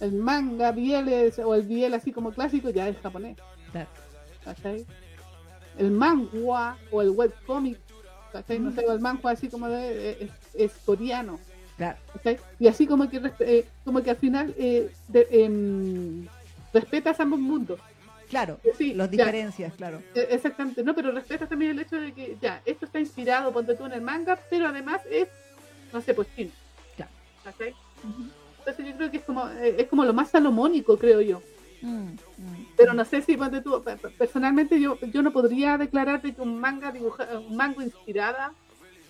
El 0.00 0.12
manga 0.14 0.72
biel 0.72 1.08
es, 1.08 1.38
o 1.38 1.54
el 1.54 1.62
biel 1.62 1.94
así 1.94 2.10
como 2.12 2.32
clásico, 2.32 2.68
ya 2.70 2.88
es 2.88 2.96
japonés, 3.00 3.36
claro. 3.70 3.88
¿cachai? 4.44 4.84
El 5.78 5.90
manhua 5.92 6.76
o 6.90 7.00
el 7.00 7.10
webcomic, 7.10 7.78
¿cachai? 8.32 8.58
No 8.58 8.70
Mm. 8.70 8.74
sé, 8.74 8.84
o 8.88 8.92
el 8.92 9.00
manhua 9.00 9.30
así 9.30 9.48
como 9.48 9.68
de, 9.68 10.22
es, 10.24 10.30
es 10.54 10.72
coreano. 10.84 11.38
claro. 11.76 11.96
¿cachai? 12.12 12.38
Y 12.58 12.66
así 12.66 12.86
como 12.88 13.08
que, 13.08 13.20
eh, 13.40 13.66
como 13.84 14.02
que 14.02 14.10
al 14.10 14.16
final 14.16 14.52
eh, 14.58 14.90
de- 15.08 15.28
em, 15.30 16.26
respetas 16.72 17.20
ambos 17.20 17.38
mundos. 17.38 17.78
Claro, 18.30 18.58
Sí, 18.76 18.94
los 18.94 19.06
ya, 19.10 19.12
diferencias, 19.12 19.72
claro. 19.74 20.02
eh, 20.14 20.26
exactamente, 20.30 20.82
no, 20.82 20.92
pero 20.94 21.12
respetas 21.12 21.48
también 21.48 21.70
el 21.72 21.78
hecho 21.78 21.96
de 22.00 22.12
que 22.12 22.36
ya, 22.42 22.62
esto 22.64 22.86
está 22.86 22.98
inspirado, 22.98 23.52
ponte 23.52 23.74
tú 23.76 23.86
en 23.86 23.92
el 23.92 24.00
manga, 24.00 24.38
pero 24.50 24.66
además 24.68 25.00
es, 25.08 25.28
no 25.92 26.00
sé, 26.00 26.14
pues 26.14 26.26
chino. 26.34 26.50
Claro. 26.96 27.12
¿cachai? 27.44 27.74
Entonces 28.66 28.86
yo 28.86 28.96
creo 28.96 29.10
que 29.10 29.18
es 29.18 29.24
como, 29.24 29.46
eh, 29.48 29.76
es 29.78 29.86
como 29.88 30.04
lo 30.04 30.14
más 30.14 30.30
salomónico, 30.30 30.96
creo 30.98 31.20
yo. 31.20 31.42
Mm, 31.82 32.12
mm. 32.38 32.66
Pero 32.78 32.94
no 32.94 33.04
sé 33.04 33.20
si, 33.20 33.36
ponte 33.36 33.60
tú, 33.60 33.84
personalmente 34.16 34.80
yo, 34.80 34.98
yo 35.12 35.20
no 35.22 35.32
podría 35.32 35.76
declarar 35.76 36.22
de 36.22 36.32
que 36.34 36.40
un 36.40 36.58
manga 36.58 36.90
dibuja, 36.90 37.26
un 37.46 37.56
manga 37.56 37.84
inspirada, 37.84 38.52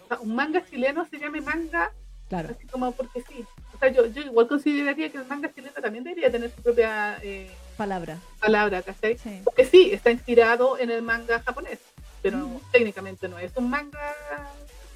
o 0.05 0.09
sea, 0.09 0.19
un 0.21 0.35
manga 0.35 0.65
chileno 0.69 1.07
se 1.09 1.19
llame 1.19 1.41
manga 1.41 1.93
Claro, 2.29 2.49
así 2.51 2.67
como 2.67 2.91
porque 2.93 3.23
sí. 3.29 3.45
O 3.75 3.79
sea, 3.79 3.89
yo, 3.93 4.07
yo 4.07 4.23
igual 4.23 4.49
consideraría 4.49 5.11
que 5.13 5.19
el 5.19 5.27
manga 5.27 5.53
chileno 5.55 5.75
también 5.81 6.03
debería 6.05 6.33
tener 6.33 6.51
su 6.51 6.63
propia 6.63 7.19
eh, 7.23 7.49
palabra. 7.77 8.19
palabra, 8.41 8.83
¿cachai? 8.83 9.19
Sí. 9.19 9.41
Porque 9.45 9.65
sí, 9.67 9.91
está 9.93 10.11
inspirado 10.11 10.77
en 10.79 10.91
el 10.91 11.03
manga 11.03 11.41
japonés, 11.43 11.79
pero 12.23 12.39
Mm. 12.39 12.59
técnicamente 12.73 13.29
no 13.29 13.39
es 13.39 13.53
un 13.57 13.71
manga 13.71 14.15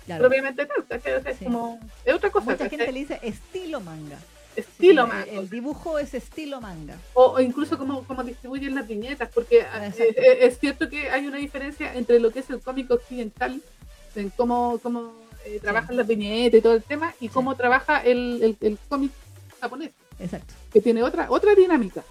Claro. 0.07 0.23
propiamente 0.23 0.65
tal, 0.67 0.85
¿cachai? 0.89 1.13
O 1.15 1.23
sea, 1.23 1.31
es 1.33 1.39
como, 1.39 1.79
es 2.05 2.15
otra 2.15 2.31
cosa, 2.31 2.47
Mucha 2.47 2.65
¿cachai? 2.65 2.71
gente 2.79 2.93
le 2.93 2.99
dice 3.01 3.21
estilo 3.23 3.81
manga. 3.81 4.19
Estilo 4.59 5.03
El- 5.05 5.09
manga. 5.09 5.25
El, 5.33 5.49
dibujo 5.51 5.99
es 5.99 6.15
estilo 6.15 6.61
manga. 6.61 6.97
O, 7.15 7.33
o 7.33 7.41
incluso 7.41 7.79
como, 7.79 8.03
como 8.05 8.23
distribuyen 8.25 8.75
las 8.75 8.87
viñetas, 8.89 9.29
porque 9.33 9.61
eh, 9.61 9.67
Exacto. 9.87 10.03
eh, 10.03 10.39
es 10.47 10.59
cierto 10.59 10.89
que 10.89 11.11
hay 11.11 11.27
una 11.27 11.39
diferencia 11.39 11.95
entre 11.95 12.19
lo 12.21 12.31
que 12.33 12.41
es 12.41 12.51
el 12.51 12.61
cómic 12.61 12.91
occidental, 12.91 13.61
en 14.15 14.31
cómo, 14.31 14.79
cómo 14.83 15.13
eh, 15.45 15.61
trabajan 15.61 15.97
las 15.97 16.07
viñetas 16.07 16.59
y 16.59 16.63
todo 16.63 16.75
el 16.75 16.83
tema, 16.83 17.15
y 17.21 17.29
cómo 17.29 17.55
trabaja 17.57 18.01
el, 18.01 18.41
el, 18.43 18.57
el 18.69 18.79
cómic 18.89 19.13
japonés. 19.61 19.91
Exacto. 20.21 20.53
que 20.73 20.81
tiene 20.81 21.05
otra 21.05 21.31
otra 21.31 21.55
dinámica. 21.55 22.03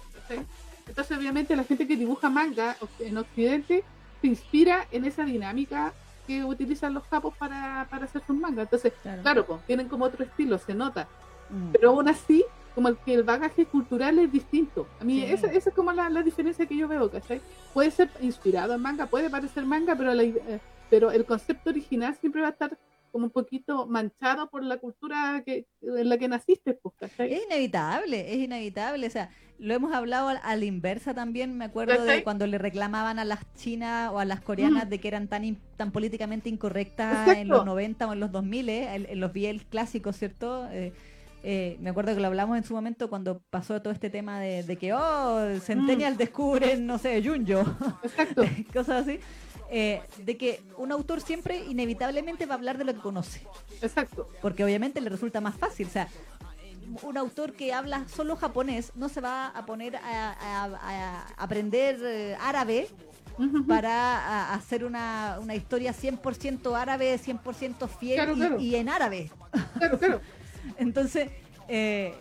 Entonces, 0.86 1.18
obviamente, 1.18 1.54
la 1.54 1.64
gente 1.64 1.86
que 1.86 1.96
dibuja 1.96 2.30
manga 2.30 2.76
en 3.00 3.18
Occidente 3.18 3.84
se 4.22 4.26
inspira 4.26 4.86
en 4.90 5.04
esa 5.04 5.24
dinámica 5.24 5.92
que 6.26 6.42
utilizan 6.44 6.94
los 6.94 7.04
japos 7.04 7.34
para, 7.38 7.86
para 7.90 8.06
hacer 8.06 8.22
sus 8.26 8.34
mangas. 8.36 8.64
Entonces, 8.64 8.92
Claro. 9.02 9.22
claro, 9.22 9.46
pues, 9.46 9.60
tienen 9.66 9.88
como 9.88 10.06
otro 10.06 10.24
estilo, 10.24 10.58
se 10.58 10.72
nota. 10.74 11.06
Mm. 11.50 11.72
Pero 11.72 11.90
aún 11.90 12.08
así, 12.08 12.44
como 12.74 12.88
el 12.88 12.96
que 12.98 13.14
el 13.14 13.22
bagaje 13.24 13.66
cultural 13.66 14.18
es 14.18 14.30
distinto. 14.30 14.86
A 15.00 15.04
mí, 15.04 15.20
Sí. 15.20 15.32
esa, 15.32 15.46
esa 15.48 15.70
es 15.70 15.74
como 15.74 15.92
la, 15.92 16.08
la 16.10 16.22
diferencia 16.22 16.66
que 16.66 16.76
yo 16.76 16.86
veo, 16.88 17.10
¿cachai? 17.10 17.40
Puede 17.74 17.90
ser 17.90 18.08
inspirado 18.20 18.74
en 18.74 18.80
manga, 18.80 19.06
puede 19.06 19.28
parecer 19.30 19.64
manga, 19.64 19.96
pero, 19.96 20.14
la 20.14 20.22
eh, 20.22 20.60
pero 20.90 21.10
el 21.10 21.24
concepto 21.24 21.70
original 21.70 22.14
siempre 22.20 22.40
va 22.42 22.48
a 22.48 22.50
estar 22.50 22.78
como 23.10 23.24
un 23.24 23.30
poquito 23.30 23.86
manchado 23.86 24.48
por 24.50 24.62
la 24.62 24.76
cultura 24.76 25.42
que, 25.44 25.66
en 25.82 26.08
la 26.08 26.18
que 26.18 26.28
naciste, 26.28 26.74
pues, 26.74 26.94
¿cachai? 27.00 27.32
Es 27.32 27.44
inevitable, 27.46 28.32
es 28.32 28.38
inevitable. 28.38 29.06
O 29.06 29.10
sea, 29.10 29.30
lo 29.58 29.74
hemos 29.74 29.92
hablado 29.94 30.28
al- 30.28 30.40
a 30.44 30.54
la 30.54 30.64
inversa 30.66 31.14
también. 31.14 31.56
Me 31.56 31.64
acuerdo 31.64 32.04
de 32.04 32.22
cuando 32.22 32.46
le 32.46 32.58
reclamaban 32.58 33.18
a 33.18 33.24
las 33.24 33.40
chinas 33.54 34.10
o 34.12 34.18
a 34.20 34.24
las 34.26 34.40
coreanas 34.42 34.86
Mm. 34.86 34.88
de 34.90 35.00
que 35.00 35.08
eran 35.08 35.26
tan, 35.26 35.44
in- 35.44 35.58
tan 35.76 35.90
políticamente 35.90 36.48
incorrectas 36.50 37.12
Exacto. 37.20 37.40
en 37.40 37.48
los 37.48 37.64
90 37.64 38.06
o 38.06 38.12
en 38.12 38.20
los 38.20 38.30
2000, 38.30 38.68
¿eh? 38.68 38.94
en, 38.94 39.06
en 39.08 39.20
los 39.20 39.32
BL 39.32 39.62
clásicos, 39.70 40.14
¿cierto? 40.16 40.68
Eh, 40.70 40.92
eh, 41.42 41.76
me 41.80 41.90
acuerdo 41.90 42.14
que 42.14 42.20
lo 42.20 42.26
hablamos 42.26 42.56
en 42.58 42.64
su 42.64 42.74
momento 42.74 43.08
cuando 43.08 43.40
pasó 43.50 43.80
todo 43.80 43.92
este 43.92 44.10
tema 44.10 44.40
de, 44.40 44.62
de 44.64 44.76
que, 44.76 44.92
oh, 44.92 45.58
Centennial 45.60 46.14
Mm. 46.14 46.18
descubren, 46.18 46.86
no 46.86 46.98
sé, 46.98 47.22
Junjo, 47.22 47.64
Exacto. 48.02 48.42
cosas 48.72 49.02
así. 49.06 49.20
eh, 49.70 50.00
de 50.24 50.36
que 50.36 50.62
un 50.78 50.90
autor 50.92 51.20
siempre 51.20 51.58
inevitablemente 51.66 52.46
va 52.46 52.54
a 52.54 52.56
hablar 52.58 52.78
de 52.78 52.84
lo 52.84 52.94
que 52.94 53.00
conoce 53.00 53.42
Exacto. 53.82 54.28
porque 54.40 54.64
obviamente 54.64 55.00
le 55.00 55.10
resulta 55.10 55.40
más 55.40 55.54
fácil. 55.56 55.86
O 55.86 55.90
sea, 55.90 56.08
un 57.02 57.18
autor 57.18 57.52
que 57.52 57.72
habla 57.74 58.06
solo 58.08 58.34
japonés 58.36 58.92
no 58.94 59.10
se 59.10 59.20
va 59.20 59.48
a 59.48 59.66
poner 59.66 59.96
a, 59.96 60.00
a- 60.32 60.64
a 60.64 61.26
aprender 61.36 61.98
eh, 62.02 62.36
árabe 62.40 62.88
para 63.66 64.52
hacer 64.54 64.84
una, 64.84 65.38
una 65.40 65.54
historia 65.54 65.92
100% 65.94 66.74
árabe, 66.76 67.18
100% 67.18 67.88
fiel 67.88 68.16
Claro, 68.16 68.32
y, 68.32 68.36
claro. 68.36 68.60
y 68.60 68.74
en 68.74 68.88
árabe. 68.88 69.30
Claro, 69.78 69.98
claro. 69.98 70.20
Entonces, 70.76 71.30
eh, 71.68 72.14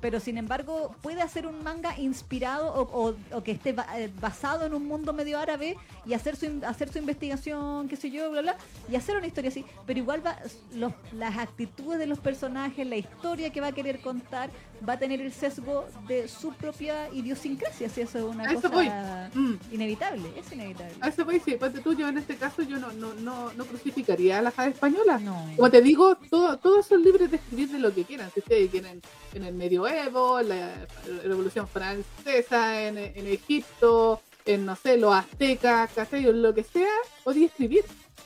pero 0.00 0.18
sin 0.18 0.38
embargo, 0.38 0.94
puede 1.02 1.22
hacer 1.22 1.46
un 1.46 1.62
manga 1.62 1.96
inspirado 1.98 2.74
o, 2.74 3.14
o- 3.32 3.42
que 3.44 3.52
esté 3.52 3.76
eh, 3.96 4.10
basado 4.20 4.66
en 4.66 4.74
un 4.74 4.84
mundo 4.86 5.12
medio 5.12 5.38
árabe 5.38 5.76
y 6.04 6.14
hacer 6.14 6.34
su, 6.34 6.60
hacer 6.66 6.90
su 6.90 6.98
investigación, 6.98 7.86
qué 7.86 7.94
sé 7.96 8.10
yo, 8.10 8.28
bla, 8.30 8.40
bla, 8.42 8.56
y 8.90 8.96
hacer 8.96 9.16
una 9.16 9.26
historia 9.28 9.50
así. 9.50 9.64
Pero 9.86 10.00
igual 10.00 10.24
va, 10.26 10.36
los- 10.74 10.92
las 11.12 11.36
actitudes 11.38 11.98
de 12.00 12.06
los 12.06 12.18
personajes, 12.18 12.84
la 12.86 12.96
historia 12.96 13.50
que 13.50 13.60
va 13.60 13.68
a 13.68 13.72
querer 13.72 14.00
contar, 14.00 14.50
va 14.86 14.94
a 14.94 14.98
tener 14.98 15.20
el 15.20 15.32
sesgo 15.32 15.86
de 16.06 16.28
su 16.28 16.52
propia 16.52 17.08
idiosincrasia. 17.12 17.88
Si 17.88 18.00
eso 18.00 18.18
es 18.18 18.24
una 18.24 18.44
eso 18.52 18.70
cosa 18.70 19.30
Mm. 19.34 19.54
inevitable, 19.72 20.30
es 20.36 20.52
inevitable. 20.52 20.94
A 21.00 21.08
eso 21.08 21.24
voy, 21.24 21.40
sí, 21.44 21.54
ponte 21.56 21.80
tú, 21.80 21.94
yo 21.94 22.08
en 22.08 22.18
este 22.18 22.36
caso 22.36 22.62
yo 22.62 22.78
no, 22.78 22.92
no, 22.92 23.14
no, 23.14 23.52
no 23.54 23.64
crucificaría 23.64 24.38
a 24.38 24.42
la 24.42 24.50
jade 24.50 24.70
española. 24.70 25.18
No. 25.18 25.50
Como 25.56 25.70
te 25.70 25.80
digo, 25.80 26.16
todo- 26.30 26.56
todos 26.58 26.86
son 26.86 27.02
libres 27.02 27.30
de 27.30 27.36
escribir 27.36 27.70
de 27.70 27.78
lo 27.78 27.94
que 27.94 28.04
quieran. 28.04 28.30
Si 28.34 28.40
ustedes 28.40 28.70
quieren 28.70 29.00
en 29.34 29.44
el 29.44 29.54
medioevo, 29.54 30.40
la 30.42 30.86
revolución 31.24 31.66
francesa, 31.68 32.82
en, 32.82 32.98
en 32.98 33.26
Egipto, 33.26 34.20
en 34.44 34.64
no 34.66 34.76
sé, 34.76 34.96
los 34.96 35.14
aztecas, 35.14 35.90
¿cachai? 35.94 36.22
Lo 36.32 36.54
que 36.54 36.64
sea, 36.64 36.88
podía 37.24 37.46
escribir, 37.46 37.84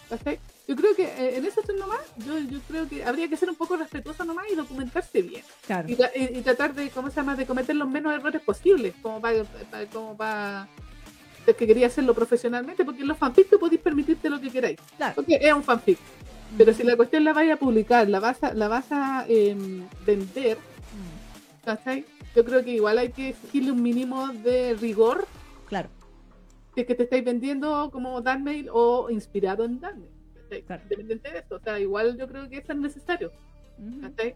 ¿cachai? 0.08 0.38
Yo 0.68 0.76
creo 0.76 0.94
que 0.94 1.04
eh, 1.04 1.36
en 1.38 1.44
eso 1.44 1.60
estoy 1.60 1.76
nomás, 1.76 1.98
yo, 2.18 2.38
yo 2.38 2.58
creo 2.68 2.88
que 2.88 3.04
habría 3.04 3.28
que 3.28 3.36
ser 3.36 3.50
un 3.50 3.56
poco 3.56 3.76
respetuoso 3.76 4.24
nomás 4.24 4.46
y 4.50 4.54
documentarse 4.54 5.20
bien. 5.22 5.42
Claro. 5.66 5.88
y, 5.88 5.96
tra- 5.96 6.10
y- 6.14 6.38
y 6.38 6.42
tratar 6.42 6.72
de, 6.74 6.88
¿cómo 6.90 7.10
se 7.10 7.16
llama?, 7.16 7.34
de 7.34 7.46
cometer 7.46 7.74
los 7.74 7.88
menos 7.88 8.12
errores 8.14 8.40
posibles, 8.42 8.94
como 9.02 9.20
para, 9.20 9.42
para- 9.44 9.86
como 9.86 10.16
para 10.16 10.68
es 11.44 11.56
que 11.56 11.66
quería 11.66 11.88
hacerlo 11.88 12.14
profesionalmente, 12.14 12.84
porque 12.84 13.00
en 13.02 13.08
los 13.08 13.18
fanfics 13.18 13.50
tú 13.50 13.58
podéis 13.58 13.80
permitirte 13.80 14.30
lo 14.30 14.40
que 14.40 14.50
queráis, 14.50 14.78
Claro. 14.96 15.14
porque 15.16 15.38
es 15.40 15.52
un 15.52 15.64
fanfic. 15.64 15.98
Pero 16.56 16.72
si 16.72 16.84
la 16.84 16.94
cuestión 16.96 17.24
la 17.24 17.32
vais 17.32 17.50
a 17.52 17.56
publicar, 17.56 18.08
la 18.08 18.20
vas 18.20 18.40
a, 18.44 18.54
la 18.54 18.68
vas 18.68 18.86
a 18.92 19.24
em, 19.28 19.82
vender, 20.06 20.56
Mm, 20.58 21.64
¿cachai? 21.64 22.04
Yo 22.36 22.44
creo 22.44 22.62
que 22.62 22.70
igual 22.70 22.98
hay 22.98 23.10
que 23.10 23.30
exigirle 23.30 23.72
un 23.72 23.82
mínimo 23.82 24.28
de 24.28 24.74
rigor 24.74 25.26
Claro. 25.66 25.88
si 26.74 26.82
es 26.82 26.86
que 26.86 26.94
te 26.94 27.02
estáis 27.04 27.24
vendiendo 27.24 27.90
como 27.90 28.20
Darmail 28.20 28.68
o 28.72 29.10
inspirado 29.10 29.64
en 29.64 29.80
Darmail. 29.80 30.11
¿Cachai? 30.60 30.62
Claro. 30.62 30.82
Independiente 30.84 31.30
de 31.32 31.38
eso, 31.38 31.56
o 31.56 31.60
sea, 31.60 31.78
igual 31.80 32.16
yo 32.18 32.28
creo 32.28 32.48
que 32.48 32.58
es 32.58 32.76
necesario. 32.76 33.32
Ujú. 33.78 34.00
¿cachai? 34.02 34.34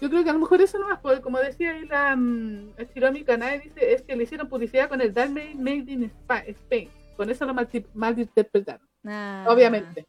Yo 0.00 0.10
creo 0.10 0.22
que 0.24 0.30
a 0.30 0.34
lo 0.34 0.38
mejor 0.40 0.60
eso 0.60 0.78
nomás, 0.78 0.98
porque 1.00 1.22
como 1.22 1.38
decía 1.38 1.70
ahí 1.70 1.86
la 1.86 2.12
um, 2.14 2.70
Shiromi 2.94 3.24
Kanae, 3.24 3.60
dice, 3.60 3.94
es 3.94 4.02
que 4.02 4.14
le 4.14 4.24
hicieron 4.24 4.48
publicidad 4.48 4.88
con 4.90 5.00
el 5.00 5.14
Dark 5.14 5.30
Made, 5.30 5.54
Made 5.54 5.90
in 5.90 6.04
Spa- 6.04 6.44
Spain. 6.46 6.90
Con 7.16 7.30
eso 7.30 7.46
lo 7.46 7.54
malinterpretaron, 7.94 8.86
Ah, 9.06 9.46
obviamente. 9.48 10.06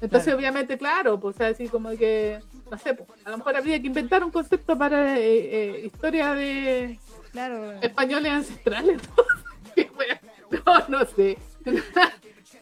Entonces, 0.00 0.24
claro. 0.26 0.38
obviamente, 0.38 0.78
claro, 0.78 1.18
pues 1.18 1.40
así 1.40 1.66
como 1.68 1.90
que, 1.90 2.38
no 2.70 2.78
sé, 2.78 2.94
pues, 2.94 3.08
a 3.24 3.30
lo 3.30 3.38
mejor 3.38 3.56
habría 3.56 3.80
que 3.80 3.86
inventar 3.88 4.22
un 4.22 4.30
concepto 4.30 4.76
para 4.78 5.18
eh, 5.18 5.22
eh, 5.80 5.86
historia 5.86 6.32
de 6.34 6.98
Claro. 7.32 7.72
españoles 7.82 8.30
ancestrales. 8.32 9.00
No, 10.66 10.98
no 11.00 11.04
sé. 11.06 11.36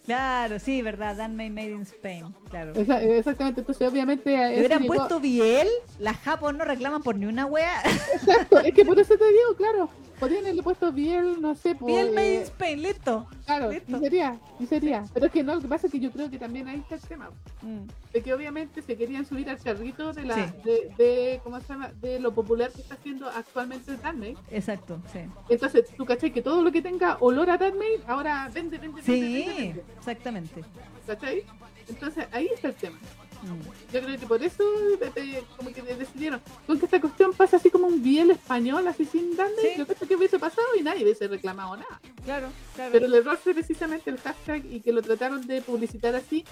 Claro, 0.05 0.59
sí, 0.59 0.83
verdad, 0.83 1.17
Dan 1.17 1.37
May 1.37 1.49
Made 1.49 1.71
in 1.71 1.83
Spain, 1.83 2.35
claro. 2.51 2.73
Esa- 2.75 3.01
Exactamente, 3.03 3.61
entonces 3.61 3.89
obviamente... 3.89 4.31
Le 4.37 4.59
hubieran 4.59 4.85
puesto 4.87 5.21
Biel, 5.21 5.69
las 6.01 6.17
japos 6.19 6.55
no 6.55 6.65
reclaman 6.65 7.03
por 7.03 7.15
ni 7.17 7.27
una 7.27 7.47
wea. 7.47 7.83
Exacto, 8.15 8.59
es 8.59 8.75
que 8.75 8.85
por 8.85 8.99
eso 8.99 9.15
te 9.17 9.25
digo, 9.25 9.57
claro, 9.57 9.89
podrían 10.23 10.45
haberle 10.45 10.63
puesto 10.63 10.93
Biel, 10.93 11.41
no 11.41 11.55
sé, 11.57 11.75
por, 11.75 11.89
Biel 11.89 12.13
Made 12.15 12.35
in 12.35 12.41
eh, 12.41 12.45
Spain, 12.45 12.81
listo. 12.83 13.27
Claro, 13.45 13.73
listo. 13.73 13.97
y 13.97 14.01
sería, 14.01 14.39
y 14.61 14.67
sería. 14.67 15.05
Pero 15.13 15.27
es 15.27 15.33
que 15.33 15.43
no, 15.43 15.57
lo 15.57 15.61
que 15.61 15.67
pasa 15.67 15.87
es 15.89 15.93
que 15.93 15.99
yo 15.99 16.13
creo 16.13 16.31
que 16.31 16.39
también 16.39 16.69
ahí 16.69 16.79
está 16.79 16.95
el 16.95 17.01
tema. 17.01 17.31
Mm, 17.63 17.87
De 18.13 18.23
que 18.23 18.33
obviamente 18.33 18.83
se 18.83 18.97
querían 18.97 19.27
subir 19.27 19.51
al 19.51 19.59
carrito 19.59 20.13
de 20.13 20.23
la, 20.23 20.35
Sí. 20.37 20.53
de, 20.65 20.95
de, 20.97 21.41
¿cómo 21.43 21.61
se 21.61 21.67
llama? 21.67 21.91
De 22.01 22.21
lo 22.21 22.33
popular 22.33 22.71
que 22.71 22.83
está 22.83 22.95
haciendo 22.95 23.29
actualmente 23.29 23.91
el 23.91 24.01
Disney. 24.01 24.37
Exacto, 24.51 25.01
sí. 25.13 25.21
Entonces, 25.49 25.87
tú 25.97 26.05
cachai 26.07 26.33
que 26.33 26.41
todo 26.41 26.63
lo 26.63 26.71
que 26.71 26.83
tenga 26.83 27.17
olor 27.19 27.51
a 27.51 27.59
Disney 27.59 28.01
ahora 28.07 28.49
vende, 28.55 28.79
vende, 28.79 29.03
vende, 29.03 29.03
Sí, 29.03 29.21
vende, 29.21 29.63
vende. 29.63 29.85
exactamente. 29.99 30.65
¿Cachai? 31.05 31.43
Entonces, 31.89 32.27
ahí 32.31 32.49
está 32.55 32.69
el 32.69 32.75
tema. 32.75 32.99
Yo 33.93 34.01
creo 34.01 34.19
que 34.19 34.27
por 34.27 34.43
eso 34.43 34.65
como 35.57 35.73
que 35.73 35.83
decidieron, 35.83 36.41
con 36.67 36.79
que 36.79 36.85
esta 36.85 37.01
cuestión 37.01 37.33
pasa 37.33 37.57
así 37.57 37.71
como 37.71 37.87
un 37.87 38.03
biel 38.03 38.31
español, 38.31 38.87
así 38.87 39.05
sin 39.05 39.33
Sí. 39.33 39.69
yo 39.79 39.87
creo 39.87 40.09
que 40.09 40.17
hubiese 40.17 40.39
pasado 40.39 40.67
y 40.79 40.83
nadie 40.83 41.03
hubiese 41.05 41.29
reclamado 41.29 41.77
nada. 41.77 42.01
Claro, 42.25 42.49
claro. 42.75 42.93
Pero 42.93 43.07
el 43.07 43.15
error 43.15 43.37
fue 43.37 43.55
precisamente 43.55 44.11
el 44.11 44.19
hashtag 44.19 44.65
y 44.67 44.81
que 44.81 44.93
lo 44.93 45.03
trataron 45.03 45.47
de 45.47 45.63
publicitar 45.63 46.15
así 46.15 46.45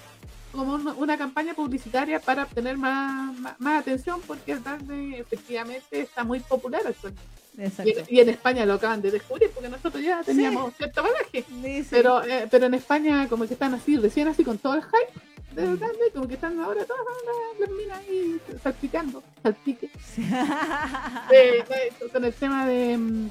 como 0.52 0.74
una, 0.74 0.92
una 0.94 1.16
campaña 1.18 1.54
publicitaria 1.54 2.18
para 2.20 2.44
obtener 2.44 2.76
más, 2.76 3.38
más, 3.38 3.60
más 3.60 3.80
atención 3.80 4.20
porque 4.26 4.52
el 4.52 4.62
Disney 4.64 5.14
efectivamente 5.14 6.00
está 6.00 6.24
muy 6.24 6.40
popular 6.40 6.82
actualmente. 6.86 7.22
Y, 7.56 7.62
Exacto. 7.62 7.90
y 8.08 8.20
en 8.20 8.28
España 8.28 8.64
lo 8.64 8.74
acaban 8.74 9.02
de 9.02 9.10
descubrir 9.10 9.50
porque 9.50 9.68
nosotros 9.68 10.02
ya 10.02 10.22
teníamos 10.22 10.74
cierto 10.76 11.02
bagaje. 11.02 11.44
Sí, 11.48 11.82
sí. 11.82 11.88
Pero, 11.90 12.22
eh, 12.24 12.46
pero 12.50 12.66
en 12.66 12.74
España 12.74 13.28
como 13.28 13.46
que 13.46 13.54
están 13.54 13.74
así, 13.74 13.96
recién 13.96 14.28
así 14.28 14.44
con 14.44 14.58
todo 14.58 14.74
el 14.74 14.82
hype 14.82 15.20
del 15.54 15.72
Disney, 15.72 16.10
como 16.14 16.28
que 16.28 16.34
están 16.34 16.58
ahora 16.60 16.84
todas 16.84 17.04
las, 17.26 17.60
las 17.68 17.70
minas 17.78 17.98
ahí 17.98 18.40
salpicando, 18.62 19.22
salpique. 19.42 19.90
De- 20.16 20.24
de- 22.00 22.10
con 22.12 22.24
el 22.24 22.32
tema 22.34 22.66
de, 22.66 22.96
mm, 22.98 23.30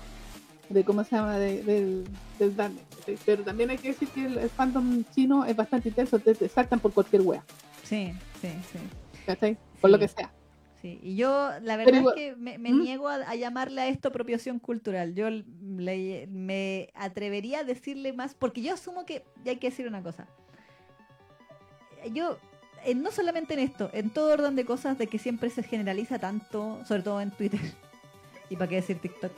de 0.69 0.83
cómo 0.83 1.03
se 1.03 1.15
llama, 1.15 1.37
de- 1.37 1.63
del, 1.63 2.05
del. 2.37 2.79
Pero 3.25 3.43
también 3.43 3.69
hay 3.71 3.77
que 3.77 3.89
decir 3.89 4.07
que 4.09 4.25
el, 4.25 4.37
el 4.37 4.49
fandom 4.49 5.03
chino 5.15 5.45
es 5.45 5.55
bastante 5.55 5.89
intenso, 5.89 6.19
te, 6.19 6.35
te 6.35 6.47
saltan 6.49 6.79
por 6.79 6.93
cualquier 6.93 7.21
wea, 7.23 7.43
sí, 7.83 8.13
sí, 8.41 8.49
sí. 8.71 8.79
¿cachai? 9.25 9.57
Por 9.81 9.89
Sí. 9.89 9.91
lo 9.93 9.99
que 9.99 10.07
sea. 10.07 10.31
Sí, 10.81 10.97
y 11.03 11.15
yo 11.17 11.49
la 11.61 11.75
verdad 11.75 12.01
es 12.07 12.13
que 12.15 12.35
me, 12.37 12.57
me 12.57 12.71
¿Mm? 12.71 12.81
niego 12.81 13.09
a, 13.09 13.15
a 13.15 13.35
llamarle 13.35 13.81
a 13.81 13.87
esto 13.89 14.07
apropiación 14.09 14.59
cultural. 14.59 15.13
Yo 15.13 15.29
le- 15.29 16.27
me 16.27 16.89
atrevería 16.93 17.59
a 17.59 17.63
decirle 17.65 18.13
más, 18.13 18.33
porque 18.33 18.61
yo 18.61 18.73
asumo 18.73 19.05
que 19.05 19.25
ya 19.43 19.51
hay 19.51 19.57
que 19.57 19.69
decir 19.71 19.87
una 19.87 20.01
cosa. 20.03 20.27
Yo, 22.13 22.37
eh, 22.85 22.95
no 22.95 23.11
solamente 23.11 23.53
en 23.53 23.59
esto, 23.59 23.89
en 23.93 24.09
todo 24.09 24.33
orden 24.33 24.55
de 24.55 24.65
cosas 24.65 24.97
de 24.97 25.07
que 25.07 25.19
siempre 25.19 25.49
se 25.49 25.63
generaliza 25.63 26.19
tanto, 26.19 26.79
sobre 26.87 27.03
todo 27.03 27.21
en 27.21 27.31
Twitter, 27.31 27.59
y 28.49 28.55
para 28.55 28.69
qué 28.69 28.75
decir 28.75 28.99
TikTok, 28.99 29.31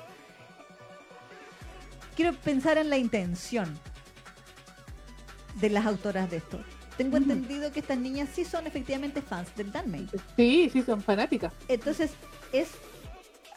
quiero 2.15 2.33
pensar 2.33 2.77
en 2.77 2.89
la 2.89 2.97
intención 2.97 3.77
de 5.55 5.69
las 5.69 5.85
autoras 5.85 6.29
de 6.29 6.37
esto. 6.37 6.63
Tengo 6.97 7.17
Ujú. 7.17 7.31
entendido 7.31 7.71
que 7.71 7.79
estas 7.79 7.97
niñas 7.97 8.29
sí 8.33 8.45
son 8.45 8.67
efectivamente 8.67 9.21
fans 9.21 9.55
del 9.55 9.71
Danmei. 9.71 10.07
Sí, 10.35 10.69
sí, 10.71 10.81
son 10.83 11.01
fanáticas. 11.01 11.53
Entonces, 11.67 12.11
es. 12.51 12.69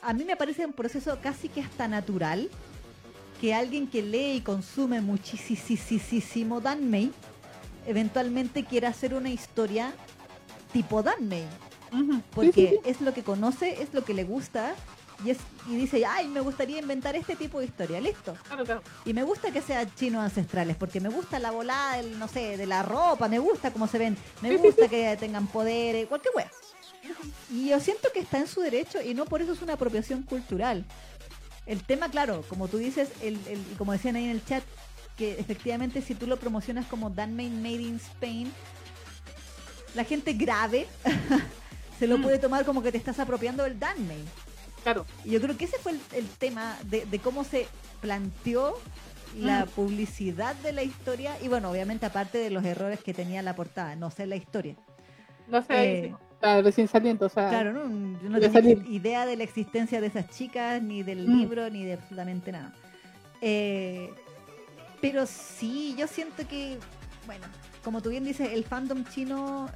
A 0.03 0.13
mí 0.13 0.25
me 0.25 0.37
parece 0.37 0.67
un 0.67 0.73
proceso 0.73 1.19
casi 1.23 1.49
que 1.49 1.63
hasta 1.63 1.89
natural 1.89 2.51
que 3.41 3.55
alguien 3.55 3.89
que 3.89 4.03
lee 4.03 4.37
y 4.37 4.41
consume 4.41 5.01
muchísimo 5.01 6.61
Danmei 6.61 7.11
eventualmente 7.87 8.65
quiera 8.65 8.89
hacer 8.89 9.15
una 9.15 9.31
historia 9.31 9.93
tipo. 10.73 11.03
Sí, 11.03 11.45
Porque 12.35 12.53
sí, 12.53 12.67
sí. 12.69 12.79
es 12.85 13.01
lo 13.01 13.15
que 13.15 13.23
conoce, 13.23 13.83
es 13.83 13.95
lo 13.95 14.05
que 14.05 14.15
le 14.15 14.25
gusta 14.25 14.75
y, 15.25 15.31
es, 15.31 15.39
y 15.69 15.77
dice, 15.77 16.05
ay, 16.05 16.27
me 16.27 16.41
gustaría 16.41 16.81
inventar 16.81 17.15
este 17.15 17.37
tipo 17.37 17.61
de 17.61 17.67
historia. 17.67 18.01
Listo. 18.01 18.35
Claro, 18.49 18.65
claro. 18.65 18.83
Y 19.05 19.13
me 19.15 19.23
gusta 19.23 19.53
que 19.53 19.63
sean 19.63 19.89
chinos 19.95 20.23
ancestrales, 20.25 20.77
porque 20.77 21.01
me 21.01 21.09
gusta 21.09 21.39
la 21.39 21.53
volada, 21.53 21.97
del, 21.99 22.19
no 22.19 22.27
sé, 22.27 22.57
de 22.57 22.67
la 22.67 22.83
ropa, 22.83 23.29
me 23.29 23.39
gusta 23.39 23.73
cómo 23.73 23.87
se 23.87 23.99
ven, 23.99 24.17
me 24.43 24.57
gusta 24.57 24.89
que 24.89 25.17
tengan 25.19 25.47
poderes, 25.47 26.07
cualquier 26.09 26.35
wea. 26.35 26.51
Y 27.51 27.69
yo 27.69 27.79
siento 27.81 28.09
que 28.13 28.21
está 28.21 28.39
en 28.39 28.49
su 28.49 28.61
derecho 28.61 29.01
y 29.01 29.15
no 29.15 29.25
por 29.27 29.41
eso 29.43 29.53
es 29.53 29.63
una 29.63 29.75
apropiación 29.75 30.23
cultural. 30.23 30.85
El 31.67 31.83
tema, 31.83 32.11
claro, 32.11 32.43
como 32.49 32.67
tú 32.69 32.79
dices, 32.79 33.09
el, 33.23 33.39
el- 33.47 33.61
y 33.73 33.75
como 33.79 33.93
decían 33.93 34.17
ahí 34.17 34.25
en 34.25 34.31
el 34.31 34.45
chat, 34.45 34.63
que 35.17 35.39
efectivamente 35.39 36.03
si 36.03 36.15
tú 36.15 36.27
lo 36.27 36.37
promocionas 36.39 36.87
como 36.87 37.11
Danmade 37.11 37.51
Made 37.51 37.83
in 37.83 37.97
Spain, 37.97 38.53
la 39.95 40.05
gente 40.05 40.33
grave 40.33 40.87
se 41.99 42.07
lo 42.07 42.19
Mm. 42.19 42.23
puede 42.23 42.39
tomar 42.39 42.65
como 42.65 42.83
que 42.83 42.91
te 42.93 42.99
estás 42.99 43.19
apropiando 43.21 43.63
del 43.63 43.79
Danmade. 43.79 44.25
Claro. 44.83 45.07
Y 45.25 45.31
yo 45.31 45.41
creo 45.41 45.57
que 45.57 45.65
ese 45.67 45.79
fue 45.79 45.93
el, 45.93 46.01
el 46.13 46.29
tema 46.29 46.77
de, 46.85 47.07
de 47.07 47.19
cómo 47.21 47.45
se 47.45 47.67
planteó 48.01 48.75
la 49.37 49.65
Mm. 49.65 49.69
publicidad 49.71 50.55
de 50.57 50.73
la 50.73 50.83
historia 50.83 51.37
y 51.43 51.49
bueno, 51.49 51.71
obviamente 51.71 52.07
aparte 52.07 52.39
de 52.39 52.51
los 52.51 52.65
errores 52.65 53.01
que 53.01 53.13
tenía 53.15 53.43
la 53.43 53.57
portada, 53.57 53.97
no 53.97 54.11
sé 54.11 54.27
la 54.27 54.37
historia. 54.37 54.77
No 55.49 55.61
sé, 55.63 56.15
Eh, 56.43 56.63
recién 56.63 56.87
saliendo, 56.89 57.27
o 57.27 57.29
sea, 57.29 57.49
Claro, 57.49 57.73
¿no? 57.73 57.83
yo 58.23 58.29
no 58.29 58.39
tenía 58.41 58.77
idea 58.89 59.27
de 59.27 59.37
la 59.37 59.45
existencia 59.45 60.01
de 60.01 60.07
esas 60.09 60.29
chicas, 60.31 60.83
ni 60.83 61.03
del 61.03 61.27
Mm. 61.29 61.39
libro, 61.41 61.71
ni 61.71 61.85
de 61.85 61.95
absolutamente 61.95 62.53
nada. 62.53 62.73
Eh, 63.41 64.13
pero 65.11 65.27
sí, 65.27 65.95
yo 65.99 66.07
siento 66.07 66.49
que, 66.49 66.79
bueno, 67.27 67.45
como 67.83 68.01
tú 68.01 68.09
bien 68.11 68.25
dices, 68.25 68.51
el 68.53 68.65
fandom 68.65 69.05
chino 69.05 69.69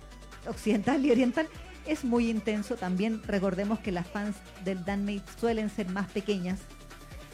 occidental 0.46 1.04
y 1.04 1.10
oriental 1.10 1.46
es 1.86 2.04
muy 2.04 2.30
intenso. 2.30 2.76
También 2.76 3.22
recordemos 3.24 3.78
que 3.80 3.92
las 3.92 4.06
fans 4.06 4.36
del 4.64 4.84
Danmate 4.84 5.22
suelen 5.38 5.68
ser 5.70 5.88
más 5.90 6.08
pequeñas. 6.10 6.60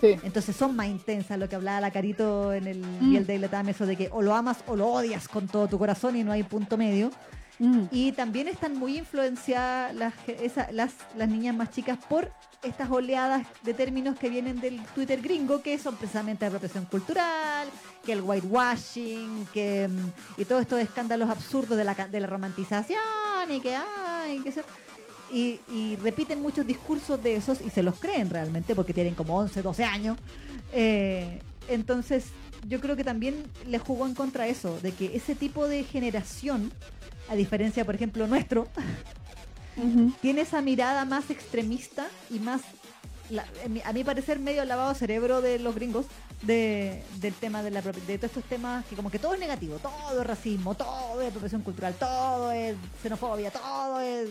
sí. 0.01 0.17
Entonces 0.25 0.57
son 0.57 0.75
más 0.75 0.89
intensas, 0.89 1.39
lo 1.39 1.49
que 1.49 1.55
hablaba 1.55 1.81
la 1.81 1.91
Carito 1.91 2.53
en 2.53 2.67
el 2.67 2.79
Mm. 2.81 3.11
Biel 3.11 3.27
de 3.27 3.39
Latam, 3.39 3.69
eso 3.69 3.87
de 3.87 3.97
que 3.97 4.09
o 4.13 4.23
lo 4.23 4.35
amas 4.35 4.65
o 4.67 4.75
lo 4.77 4.89
odias 4.89 5.29
con 5.29 5.47
todo 5.47 5.69
tu 5.69 5.79
corazón 5.79 6.17
y 6.17 6.25
no 6.25 6.33
hay 6.33 6.43
punto 6.43 6.77
medio. 6.77 7.11
Mm. 7.59 7.85
Y 7.91 8.13
también 8.13 8.49
están 8.49 8.77
muy 8.77 8.99
influenciadas 8.99 9.95
las, 9.95 10.13
esa- 10.27 10.71
las, 10.73 10.93
niñas 11.29 11.55
más 11.55 11.71
chicas 11.71 11.99
por 12.09 12.31
estas 12.63 12.91
oleadas 12.91 13.47
de 13.63 13.75
términos 13.75 14.19
que 14.19 14.29
vienen 14.29 14.61
del 14.61 14.83
Twitter 14.95 15.21
gringo, 15.21 15.63
que 15.63 15.79
son 15.79 15.97
precisamente 15.97 16.47
apropiación 16.47 16.87
cultural, 16.87 17.69
que 18.05 18.13
el 18.13 18.23
whitewashing, 18.23 19.47
que, 19.53 19.89
mm, 19.89 20.41
y 20.41 20.45
todos 20.47 20.63
estos 20.63 20.81
escándalos 20.81 21.31
absurdos 21.31 21.77
de 21.79 21.85
la, 21.85 21.95
de 21.95 22.21
la 22.21 22.27
romantización, 22.27 22.99
y 23.51 23.61
que 23.61 23.77
ay, 23.77 24.41
que 24.41 24.51
se- 24.53 24.65
y, 25.33 25.97
repiten 25.97 26.41
muchos 26.43 26.67
discursos 26.67 27.23
de 27.23 27.37
esos 27.37 27.61
y 27.61 27.71
se 27.71 27.83
los 27.83 27.99
creen 27.99 28.31
realmente 28.31 28.75
porque 28.75 28.95
tienen 28.95 29.15
como 29.15 29.37
11, 29.39 29.63
12 29.63 29.85
años. 29.85 30.17
Eh, 30.73 31.41
entonces, 31.69 32.27
yo 32.69 32.81
creo 32.81 32.95
que 32.97 33.05
también 33.05 33.43
le 33.67 33.79
jugó 33.79 34.07
en 34.07 34.15
contra 34.15 34.47
eso, 34.47 34.79
de 34.81 34.93
que 34.93 35.17
ese 35.17 35.35
tipo 35.35 35.67
de 35.67 35.83
generación, 35.85 36.73
a 37.29 37.35
diferencia, 37.35 37.85
por 37.85 37.95
ejemplo, 37.95 38.27
nuestro, 38.27 38.69
tiene 40.21 40.43
esa 40.43 40.61
mirada 40.61 41.05
más 41.05 41.31
extremista 41.31 42.07
y 42.31 42.39
más, 42.39 42.61
la- 43.31 43.45
a 43.85 43.93
mi 43.93 44.05
parecer, 44.05 44.39
medio 44.39 44.65
lavado 44.65 44.95
cerebro 44.95 45.41
de 45.41 45.59
los 45.59 45.75
gringos 45.75 46.07
de, 46.43 47.03
del 47.21 47.35
tema 47.35 47.63
de 47.63 47.71
la 47.71 47.81
de 47.83 48.19
todos 48.19 48.25
estos 48.37 48.45
temas 48.45 48.85
que 48.87 48.95
como 48.97 49.11
que 49.11 49.19
todo 49.19 49.35
es 49.35 49.41
negativo, 49.41 49.77
todo 49.79 50.21
es 50.21 50.27
racismo, 50.27 50.75
todo 50.75 51.21
es 51.21 51.29
apropiación 51.29 51.63
cultural, 51.63 51.95
todo 51.95 52.53
es 52.53 52.77
xenofobia, 53.03 53.51
todo 53.51 54.01
es... 54.01 54.29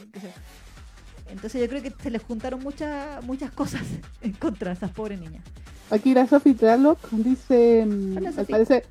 Entonces 1.30 1.62
yo 1.62 1.68
creo 1.68 1.82
que 1.82 1.94
se 2.02 2.10
les 2.12 2.22
juntaron 2.22 2.62
muchas 2.62 3.24
muchas 3.26 3.52
cosas 3.52 3.82
en 4.22 4.34
contra 4.34 4.70
de 4.72 4.76
esas 4.78 4.92
pobres 4.92 5.20
niñas. 5.20 5.44
Aquí 5.90 6.14
la 6.14 6.28
Sophie 6.28 6.54
Traloc 6.54 7.00
dice, 7.12 7.86
mm, 7.86 8.18
al 8.18 8.46
parecer, 8.46 8.86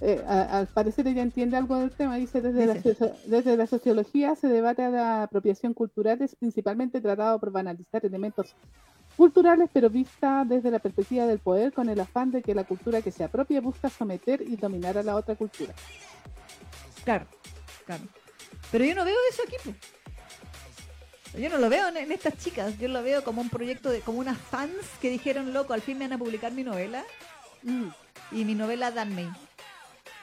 eh, 0.00 0.22
a- 0.26 0.58
al 0.58 0.66
parecer 0.66 1.06
ella 1.08 1.22
entiende 1.22 1.56
algo 1.56 1.78
del 1.78 1.90
tema, 1.90 2.16
dice 2.16 2.40
desde, 2.40 2.66
La, 2.66 2.74
Dice. 2.74 2.94
socio- 2.94 3.14
desde 3.26 3.56
la 3.56 3.66
sociología 3.66 4.34
se 4.36 4.48
debate 4.48 4.82
a 4.84 4.90
la 4.90 5.22
apropiación 5.22 5.72
cultural 5.74 6.20
es 6.22 6.34
principalmente 6.36 7.00
tratado 7.00 7.38
por 7.40 7.50
banalizar 7.50 8.04
elementos 8.04 8.54
culturales, 9.16 9.70
pero 9.72 9.88
vista 9.88 10.44
desde 10.46 10.70
la 10.70 10.78
perspectiva 10.78 11.24
del 11.26 11.38
poder 11.38 11.72
con 11.72 11.88
el 11.88 11.98
afán 12.00 12.30
de 12.30 12.42
que 12.42 12.54
la 12.54 12.64
cultura 12.64 13.00
que 13.00 13.10
se 13.10 13.24
apropia 13.24 13.60
busca 13.62 13.88
someter 13.88 14.42
y 14.42 14.56
dominar 14.56 14.98
a 14.98 15.02
la 15.02 15.16
otra 15.16 15.34
cultura. 15.36 15.72
Claro, 17.04 17.26
claro. 17.86 18.02
Pero 18.70 18.84
yo 18.84 18.94
no 18.94 19.04
veo 19.04 19.14
eso 19.30 19.42
aquí. 19.46 19.56
po. 19.64 19.74
Yo 21.38 21.48
no 21.50 21.58
lo 21.58 21.68
veo 21.68 21.88
en, 21.88 21.96
en 21.98 22.12
estas 22.12 22.36
chicas, 22.38 22.78
yo 22.78 22.88
lo 22.88 23.02
veo 23.02 23.22
como 23.24 23.40
un 23.42 23.48
proyecto 23.50 23.90
de 23.90 24.00
como 24.00 24.18
unas 24.20 24.38
fans 24.38 24.72
que 25.00 25.10
dijeron, 25.10 25.52
loco, 25.52 25.72
al 25.72 25.82
fin 25.82 25.98
me 25.98 26.04
van 26.06 26.14
a 26.14 26.18
publicar 26.18 26.52
mi 26.52 26.62
novela 26.64 27.02
Mm, 27.62 27.88
y 28.32 28.44
mi 28.44 28.54
novela 28.54 28.90
Danmei, 28.90 29.28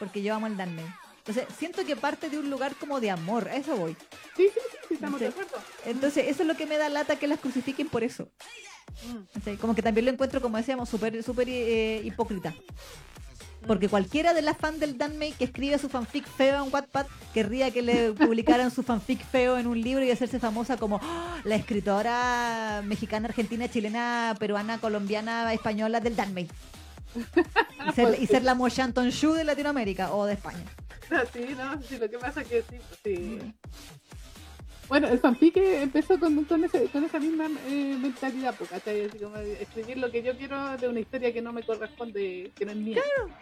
porque 0.04 0.22
yo 0.22 0.36
amo 0.36 0.48
el 0.48 0.58
Danmei. 0.58 0.86
Entonces, 1.20 1.46
siento 1.58 1.86
que 1.86 1.96
parte 1.96 2.30
de 2.30 2.38
un 2.38 2.50
lugar 2.50 2.76
como 2.76 3.00
de 3.00 3.10
amor, 3.10 3.48
a 3.48 3.56
eso 3.56 3.78
voy. 3.78 3.96
Sí, 4.36 4.48
sí, 4.54 4.60
sí, 4.72 4.78
sí, 4.90 4.94
estamos 4.96 5.20
Sí. 5.20 5.24
de 5.26 5.30
acuerdo. 5.32 5.58
Entonces, 5.86 6.26
eso 6.28 6.42
es 6.44 6.48
lo 6.48 6.56
que 6.58 6.66
me 6.66 6.78
da 6.78 6.90
lata 6.90 7.16
que 7.18 7.28
las 7.28 7.40
crucifiquen 7.40 7.88
por 7.88 8.04
eso. 8.04 8.28
Mm. 9.08 9.56
Como 9.62 9.74
que 9.74 9.82
también 9.82 10.06
lo 10.06 10.12
encuentro, 10.12 10.42
como 10.42 10.58
decíamos, 10.58 10.90
súper 10.90 11.24
súper 11.24 11.48
eh, 11.50 12.02
hipócrita. 12.04 12.54
Porque 13.66 13.88
cualquiera 13.88 14.34
de 14.34 14.42
las 14.42 14.58
fans 14.58 14.82
del 14.82 14.98
Danmei 14.98 15.32
que 15.32 15.46
escribe 15.46 15.78
su 15.80 15.88
fanfic 15.88 16.28
feo 16.28 16.66
en 16.66 16.74
Wattpad 16.74 17.06
querría 17.34 17.72
que 17.72 17.82
le 17.82 18.12
publicaran 18.28 18.70
su 18.72 18.84
fanfic 18.84 19.26
feo 19.26 19.58
en 19.58 19.68
un 19.68 19.80
libro 19.80 20.04
y 20.04 20.12
hacerse 20.12 20.38
famosa 20.42 20.76
como 20.76 21.00
"Ah, 21.02 21.40
la 21.46 21.56
escritora 21.56 22.82
mexicana, 22.84 23.30
argentina, 23.30 23.70
chilena, 23.72 24.36
peruana, 24.38 24.80
colombiana, 24.80 25.54
española 25.54 26.02
del 26.02 26.18
Danmei. 26.18 26.50
Y 27.16 27.92
ser, 27.92 28.22
y 28.22 28.28
ser 28.28 28.44
la 28.44 28.56
Mo 28.56 28.70
Shanton 28.70 29.10
Shu 29.10 29.34
de 29.34 29.44
Latinoamérica 29.44 30.14
o 30.14 30.26
de 30.26 30.34
España. 30.34 30.64
Sí, 31.32 31.46
no, 31.56 31.80
sí, 31.84 31.98
lo 31.98 32.10
que 32.10 32.18
pasa 32.18 32.42
es 32.42 32.48
que 32.48 32.64
sí, 32.64 32.78
sí. 33.04 33.40
Bueno, 34.90 35.08
el 35.08 35.18
fanfic 35.20 35.58
empezó 35.58 36.20
con, 36.20 36.44
con, 36.44 36.64
ese, 36.64 36.86
con 36.88 37.04
esa 37.04 37.20
misma 37.20 37.50
eh, 37.68 37.98
mentalidad, 38.00 38.54
¿cachai? 38.70 39.06
Así 39.06 39.18
como 39.18 39.38
escribir 39.38 39.98
lo 39.98 40.12
que 40.12 40.22
yo 40.22 40.38
quiero 40.38 40.78
de 40.78 40.88
una 40.88 41.00
historia 41.00 41.34
que 41.34 41.42
no 41.42 41.54
me 41.54 41.64
corresponde, 41.64 42.52
que 42.56 42.66
no 42.66 42.72
es 42.74 42.78
mía. 42.78 43.02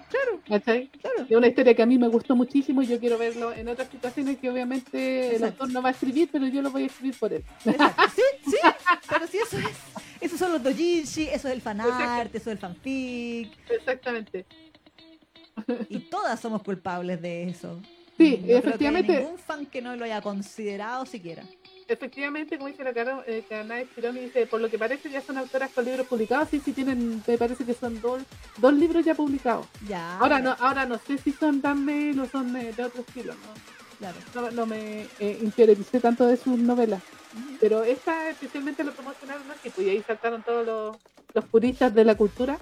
Claro, 0.09 0.40
¿Cachai? 0.48 0.88
claro. 0.90 1.25
De 1.25 1.35
una 1.35 1.48
historia 1.48 1.75
que 1.75 1.82
a 1.82 1.85
mí 1.85 1.98
me 1.98 2.08
gustó 2.08 2.35
muchísimo 2.35 2.83
y 2.83 2.88
yo 2.88 3.00
quiero 3.00 3.17
verlo 3.17 3.51
en 3.53 3.67
otras 3.67 3.90
situaciones 3.90 4.38
que 4.38 4.50
obviamente 4.50 5.35
el 5.35 5.43
autor 5.43 5.72
no 5.72 5.82
va 5.82 5.90
a 5.90 5.91
escribir, 5.91 6.30
pero 6.32 6.48
yo 6.48 6.61
lo 6.61 6.72
voy 6.72 6.83
a 6.83 6.85
escribir 6.85 7.17
por 7.17 7.33
él. 7.33 7.43
Exacto. 7.66 8.03
Sí, 8.16 8.22
sí, 8.45 8.58
pero 9.09 9.27
sí, 9.27 9.38
eso 9.38 9.58
es. 9.58 10.10
Esos 10.22 10.38
son 10.40 10.51
los 10.53 10.64
dojinshi, 10.64 11.24
eso 11.24 11.48
es 11.48 11.53
el 11.56 11.61
fanart, 11.61 12.33
eso 12.33 12.50
es 12.50 12.53
el 12.53 12.58
fanfic. 12.59 13.51
Exactamente. 13.69 14.45
Y 15.90 16.00
todas 16.00 16.40
somos 16.40 16.64
culpables 16.64 17.22
de 17.22 17.50
eso. 17.50 17.80
Sí, 18.17 18.38
No 18.38 18.38
creo 18.38 18.45
que 18.45 18.51
haya 18.53 18.59
efectivamente. 18.59 19.19
ningún 19.19 19.38
fan 19.40 19.66
que 19.66 19.82
no 19.82 19.95
lo 19.95 20.06
haya 20.06 20.22
considerado 20.22 21.06
siquiera. 21.06 21.43
Efectivamente, 21.88 22.58
como 22.58 22.69
dice 22.69 22.83
la 22.83 22.93
Caro, 22.93 23.24
eh, 23.27 23.43
dice, 24.14 24.45
por 24.45 24.61
lo 24.61 24.69
que 24.69 24.77
parece 24.80 25.09
ya 25.09 25.22
son 25.22 25.38
autoras 25.38 25.72
con 25.72 25.83
libros 25.83 26.08
publicados, 26.08 26.48
sí, 26.50 26.61
sí 26.64 26.72
tienen, 26.72 27.22
me 27.27 27.38
parece 27.38 27.66
que 27.66 27.74
son 27.74 28.00
dos, 28.00 28.22
dos 28.58 28.74
libros 28.74 29.03
ya 29.03 29.14
publicados. 29.14 29.66
Ya. 29.88 30.17
Ahora 30.19 30.40
no, 30.40 30.56
ahora 30.59 30.85
no 30.85 31.00
sé 31.00 31.17
si 31.17 31.32
son 31.33 31.61
Danme 31.61 32.17
o 32.19 32.25
son 32.30 32.56
eh, 32.56 32.72
de 32.72 32.83
otro 32.83 33.01
estilo, 33.01 33.33
¿no? 33.33 33.72
Claro. 34.00 34.17
No, 34.33 34.51
no 34.51 34.66
me 34.66 35.08
eh, 35.19 35.40
interioricé 35.41 36.00
tanto 36.00 36.25
de 36.27 36.38
sus 36.38 36.58
novelas. 36.58 37.01
Pero 37.60 37.84
esta 37.84 38.30
especialmente 38.30 38.84
lo 38.84 38.92
promocionaron 38.93 39.43
pues 39.61 39.77
y 39.80 39.90
ahí 39.90 40.03
saltaron 40.06 40.43
todos 40.43 40.66
los, 40.66 40.98
los 41.34 41.45
puristas 41.45 41.93
de 41.93 42.03
la 42.06 42.16
cultura 42.16 42.58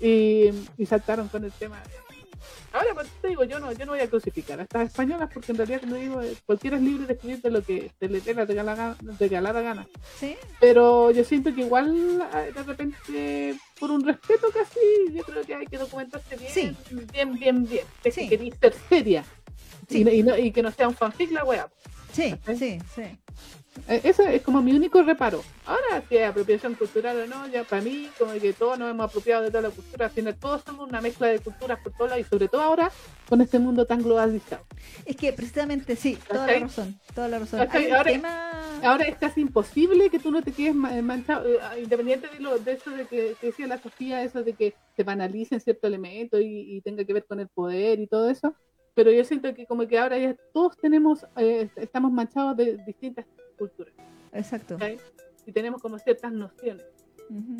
y, 0.00 0.50
y 0.76 0.86
saltaron 0.86 1.28
con 1.28 1.44
el 1.44 1.52
tema. 1.52 1.82
Ahora, 2.72 2.92
pues 2.94 3.08
te 3.22 3.28
digo, 3.28 3.44
yo 3.44 3.58
no, 3.60 3.72
yo 3.72 3.86
no 3.86 3.92
voy 3.92 4.00
a 4.00 4.10
crucificar 4.10 4.60
a 4.60 4.62
estas 4.64 4.88
españolas 4.88 5.30
porque 5.32 5.52
en 5.52 5.58
realidad, 5.58 5.80
como 5.80 5.94
digo, 5.96 6.20
eh, 6.20 6.36
cualquiera 6.44 6.76
es 6.76 6.82
libre 6.82 7.06
de 7.06 7.14
escribir 7.14 7.40
de 7.40 7.50
lo 7.50 7.62
que 7.62 7.90
se 7.98 8.08
le 8.08 8.20
dé 8.20 8.34
la 8.34 8.44
regalada, 8.44 8.96
regalada 9.18 9.62
gana. 9.62 9.86
Sí, 10.20 10.36
Pero 10.60 11.10
yo 11.10 11.24
siento 11.24 11.54
que 11.54 11.62
igual 11.62 12.22
eh, 12.34 12.52
de 12.54 12.62
repente, 12.62 13.58
por 13.80 13.90
un 13.90 14.04
respeto 14.04 14.48
casi, 14.52 14.78
yo 15.14 15.22
creo 15.24 15.42
que 15.44 15.54
hay 15.54 15.66
que 15.66 15.78
documentarse 15.78 16.36
bien, 16.36 16.52
Sí. 16.52 16.76
bien, 17.10 17.32
bien, 17.38 17.64
bien. 17.66 17.86
Que 18.02 18.12
Sí. 18.12 18.28
queréis 18.28 18.54
ser 18.60 18.74
seria. 18.88 19.24
Sí. 19.88 20.00
Y, 20.00 20.04
no- 20.04 20.10
y, 20.12 20.22
no- 20.22 20.36
y 20.36 20.52
que 20.52 20.62
no 20.62 20.70
sea 20.70 20.88
un 20.88 20.94
fanfic 20.94 21.32
la 21.32 21.44
wea. 21.44 21.68
sí, 22.12 22.34
sí, 22.58 22.78
sí. 22.94 23.02
Eh, 23.88 24.00
Ese 24.04 24.34
es 24.34 24.42
como 24.42 24.62
mi 24.62 24.72
único 24.72 25.02
reparo. 25.02 25.42
Ahora, 25.66 26.02
si 26.08 26.16
es 26.16 26.28
apropiación 26.28 26.74
cultural 26.74 27.20
o 27.20 27.26
no, 27.26 27.46
ya 27.48 27.64
para 27.64 27.82
mí, 27.82 28.08
como 28.18 28.32
que 28.32 28.52
todos 28.52 28.78
nos 28.78 28.90
hemos 28.90 29.06
apropiado 29.08 29.42
de 29.44 29.50
toda 29.50 29.62
la 29.62 29.70
cultura. 29.70 30.06
Al 30.06 30.10
final, 30.12 30.34
todos 30.36 30.62
somos 30.64 30.88
una 30.88 31.00
mezcla 31.00 31.26
de 31.28 31.38
culturas 31.38 31.78
por 31.82 31.92
todos 31.92 32.10
lados 32.10 32.26
y 32.26 32.28
sobre 32.28 32.48
todo 32.48 32.62
ahora 32.62 32.90
con 33.28 33.40
este 33.40 33.58
mundo 33.58 33.84
tan 33.86 34.02
globalizado. 34.02 34.64
Es 35.04 35.16
que 35.16 35.32
precisamente 35.32 35.94
sí, 35.96 36.16
toda 36.28 36.40
la 36.40 36.46
¿Cachai? 36.46 36.62
razón, 36.62 37.00
toda 37.14 37.28
la 37.28 37.38
razón. 37.38 37.60
Un 37.60 37.92
Ahora- 37.94 38.10
tema... 38.12 38.52
Ahora 38.82 39.04
es 39.06 39.16
casi 39.16 39.40
imposible 39.40 40.08
que 40.08 40.18
tú 40.20 40.30
no 40.30 40.40
te 40.40 40.52
quedes 40.52 40.74
ma- 40.74 40.92
manchado, 41.02 41.48
eh, 41.48 41.58
independiente 41.82 42.28
de, 42.28 42.38
lo, 42.38 42.58
de 42.58 42.72
eso 42.72 42.90
de 42.92 43.06
que, 43.06 43.34
que 43.40 43.48
decía 43.48 43.66
la 43.66 43.78
Sofía, 43.78 44.22
eso 44.22 44.44
de 44.44 44.52
que 44.52 44.74
se 44.96 45.02
banalicen 45.02 45.60
ciertos 45.60 45.88
elementos 45.88 46.40
y, 46.40 46.76
y 46.76 46.80
tenga 46.82 47.04
que 47.04 47.12
ver 47.12 47.24
con 47.26 47.40
el 47.40 47.48
poder 47.48 47.98
y 47.98 48.06
todo 48.06 48.30
eso. 48.30 48.54
Pero 48.94 49.10
yo 49.10 49.24
siento 49.24 49.52
que 49.54 49.66
como 49.66 49.86
que 49.88 49.98
ahora 49.98 50.16
ya 50.18 50.36
todos 50.52 50.76
tenemos, 50.76 51.26
eh, 51.36 51.68
estamos 51.76 52.12
manchados 52.12 52.56
de 52.56 52.78
distintas 52.86 53.26
culturas. 53.58 53.92
Exacto. 54.32 54.76
Y 55.46 55.52
tenemos 55.52 55.80
como 55.82 55.98
ciertas 55.98 56.32
nociones. 56.32 56.84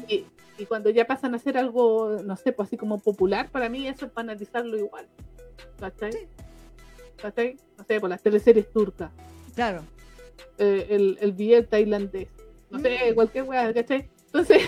Y, 0.09 0.25
y 0.57 0.65
cuando 0.67 0.89
ya 0.89 1.07
pasan 1.07 1.35
a 1.35 1.39
ser 1.39 1.59
algo, 1.59 2.17
no 2.25 2.37
sé, 2.37 2.53
pues 2.53 2.69
así 2.69 2.77
como 2.79 2.99
popular, 2.99 3.51
para 3.51 3.69
mí 3.69 3.87
eso 3.87 4.07
es 4.07 4.15
banalizarlo 4.15 4.79
igual. 4.79 5.07
¿Cachai? 5.79 6.13
Sí. 6.13 6.19
¿Cachai? 7.21 7.57
No 7.77 7.85
sé, 7.85 8.01
por 8.01 8.09
las 8.09 8.23
teleseries 8.23 8.71
turcas, 8.73 9.11
Claro. 9.55 9.83
eh, 10.57 10.87
el, 10.91 11.19
el 11.21 11.33
biel 11.33 11.67
tailandés, 11.67 12.29
no 12.71 12.79
sé, 12.79 13.11
Mm. 13.11 13.15
cualquier 13.15 13.45
weá, 13.45 13.75
¿cachai? 13.75 14.09
Entonces, 14.27 14.63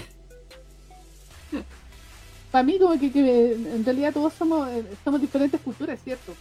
para 2.51 2.63
mí 2.65 2.79
como 2.79 2.99
que, 2.99 3.11
que 3.13 3.53
en 3.53 3.85
realidad 3.85 4.13
todos 4.13 4.33
somos, 4.35 4.69
eh, 4.71 4.85
somos 5.05 5.21
diferentes 5.21 5.61
culturas, 5.61 6.01
¿cierto? 6.03 6.33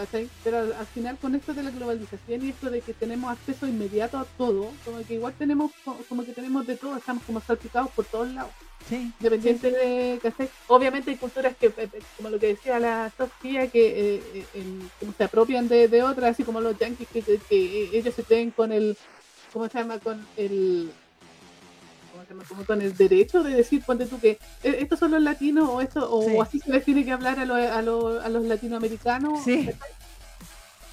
¿Cachai? 0.00 0.30
Pero 0.42 0.58
al, 0.58 0.72
al 0.72 0.86
final 0.86 1.18
con 1.18 1.34
esto 1.34 1.52
de 1.52 1.62
la 1.62 1.70
globalización 1.70 2.42
y 2.42 2.48
esto 2.50 2.70
de 2.70 2.80
que 2.82 2.94
tenemos 2.94 3.30
acceso 3.30 3.66
inmediato 3.66 4.16
a 4.18 4.24
todo, 4.38 4.80
como 4.82 5.04
que 5.04 5.12
igual 5.14 5.34
tenemos, 5.36 5.72
co- 5.84 6.06
como 6.08 6.24
que 6.24 6.32
tenemos 6.32 6.66
de 6.66 6.78
todo, 6.78 6.96
estamos 6.96 7.22
como 7.24 7.40
salpicados 7.42 7.92
por 7.94 8.06
todos 8.06 8.28
lados. 8.32 8.54
Sí. 8.88 9.12
Independiente 9.20 9.70
de, 9.70 10.18
¿cachai? 10.22 10.50
Obviamente 10.66 11.10
hay 11.10 11.18
culturas 11.18 11.54
que, 11.58 11.66
eh, 11.66 11.74
eh, 11.92 12.06
como 12.16 12.30
lo 12.30 12.40
que 12.40 12.46
decía 12.46 12.80
la 12.80 13.12
Sofía, 13.14 13.70
que 13.70 13.88
eh, 13.88 14.38
eh, 14.40 14.48
el- 14.54 14.90
como 14.98 15.12
se 15.12 15.24
apropian 15.24 15.68
de, 15.68 15.88
de 15.88 16.02
otras, 16.02 16.30
así 16.30 16.44
como 16.44 16.62
los 16.62 16.78
yankees, 16.78 17.08
que, 17.12 17.22
que- 17.22 17.42
que 17.46 17.98
ellos 17.98 18.14
se 18.14 18.24
creen 18.24 18.52
con 18.52 18.72
el, 18.72 18.98
¿cómo 19.52 19.68
se 19.68 19.78
llama? 19.78 20.00
Con 20.00 20.30
el, 20.34 20.99
Como 22.48 22.64
con 22.64 22.80
el 22.82 22.96
derecho 22.96 23.42
de 23.42 23.54
decir, 23.54 23.82
ponte 23.84 24.06
tú 24.06 24.20
que 24.20 24.38
eh, 24.62 24.76
estos 24.80 24.98
son 24.98 25.10
los 25.10 25.22
latinos 25.22 25.68
o 25.68 25.80
esto, 25.80 26.08
o 26.12 26.22
Sí. 26.24 26.38
así 26.40 26.58
se 26.60 26.70
les 26.70 26.84
tiene 26.84 27.04
que 27.04 27.12
hablar 27.12 27.38
a, 27.38 27.44
los 27.44 27.56
a, 27.58 27.82
los 27.82 28.24
a 28.24 28.28
los 28.28 28.44
latinoamericanos. 28.44 29.42
Sí. 29.44 29.68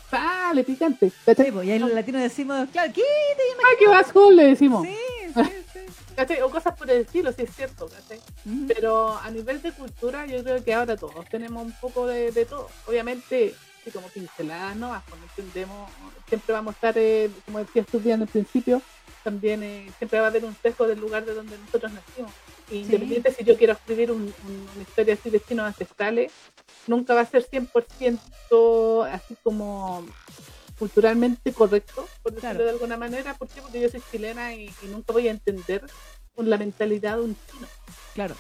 Sale 0.10 0.64
picante. 0.64 1.10
Sí, 1.10 1.52
pues, 1.52 1.68
y 1.68 1.72
ahí 1.72 1.80
los 1.80 1.92
latinos 1.92 2.22
decimos, 2.22 2.70
claro, 2.72 2.92
¿qué? 2.94 3.02
¡Ay, 3.02 3.76
qué 3.78 3.86
asshole! 3.94 4.36
Le 4.38 4.44
decimos. 4.50 4.88
Sí, 4.88 4.96
sí, 5.36 5.42
sí. 5.74 5.80
¿Cachai? 6.16 6.42
O 6.42 6.50
cosas 6.50 6.76
por 6.78 6.90
el 6.90 7.02
estilo, 7.02 7.32
si 7.34 7.44
es 7.44 7.54
cierto. 7.56 7.90
Pero 8.68 9.18
a 9.18 9.30
nivel 9.30 9.62
de 9.62 9.72
cultura, 9.74 10.26
yo 10.26 10.42
creo 10.44 10.64
que 10.64 10.74
ahora 10.74 10.96
todos 10.96 11.26
tenemos 11.30 11.64
un 11.64 11.74
poco 11.74 12.08
de, 12.08 12.32
de 12.32 12.46
todo. 12.46 12.70
Obviamente, 12.88 13.54
sí, 13.84 13.92
como 13.92 14.08
pinceladas, 14.08 14.76
¿no? 14.78 14.88
Cuando 15.10 15.28
entendemos, 15.36 15.92
siempre 16.28 16.54
vamos 16.54 16.74
a 16.74 16.76
estar, 16.78 16.94
eh, 16.98 17.30
como 17.46 17.60
decías 17.60 17.86
tú 17.88 18.00
bien 18.00 18.22
al 18.22 18.28
principio, 18.30 18.82
también 19.28 19.62
eh, 19.62 19.92
siempre 19.98 20.20
va 20.22 20.28
a 20.28 20.30
haber 20.30 20.46
un 20.46 20.56
sesgo 20.62 20.88
del 20.88 21.00
lugar 21.02 21.26
de 21.26 21.34
donde 21.34 21.58
nosotros 21.58 21.92
nacimos. 21.92 22.32
Y 22.72 22.78
Independiente 22.78 23.34
si 23.34 23.44
yo 23.44 23.58
quiero 23.58 23.74
escribir 23.74 24.10
un- 24.10 24.22
un- 24.48 24.70
una 24.74 24.82
historia 24.82 25.16
así 25.16 25.30
de 25.30 25.40
destinos 25.40 25.66
ancestrales, 25.66 26.32
nunca 26.88 27.14
va 27.14 27.22
a 27.22 27.26
ser 27.26 27.44
100% 27.44 29.04
así 29.12 29.36
como 29.44 30.06
culturalmente 30.80 31.52
correcto, 31.52 32.08
por 32.24 32.32
decirlo 32.32 32.52
Claro. 32.52 32.64
de 32.64 32.70
alguna 32.70 32.96
manera. 32.98 33.34
¿Por 33.34 33.50
qué? 33.50 33.62
Porque 33.62 33.82
yo 33.82 33.90
soy 33.90 34.02
chilena 34.12 34.54
y, 34.54 34.68
y 34.82 34.86
nunca 34.88 35.12
voy 35.12 35.28
a 35.28 35.32
entender 35.32 35.84
con 36.34 36.50
la 36.50 36.58
mentalidad 36.58 37.18
de 37.18 37.24
un 37.24 37.36
chino. 37.52 37.68
Claro. 38.14 38.36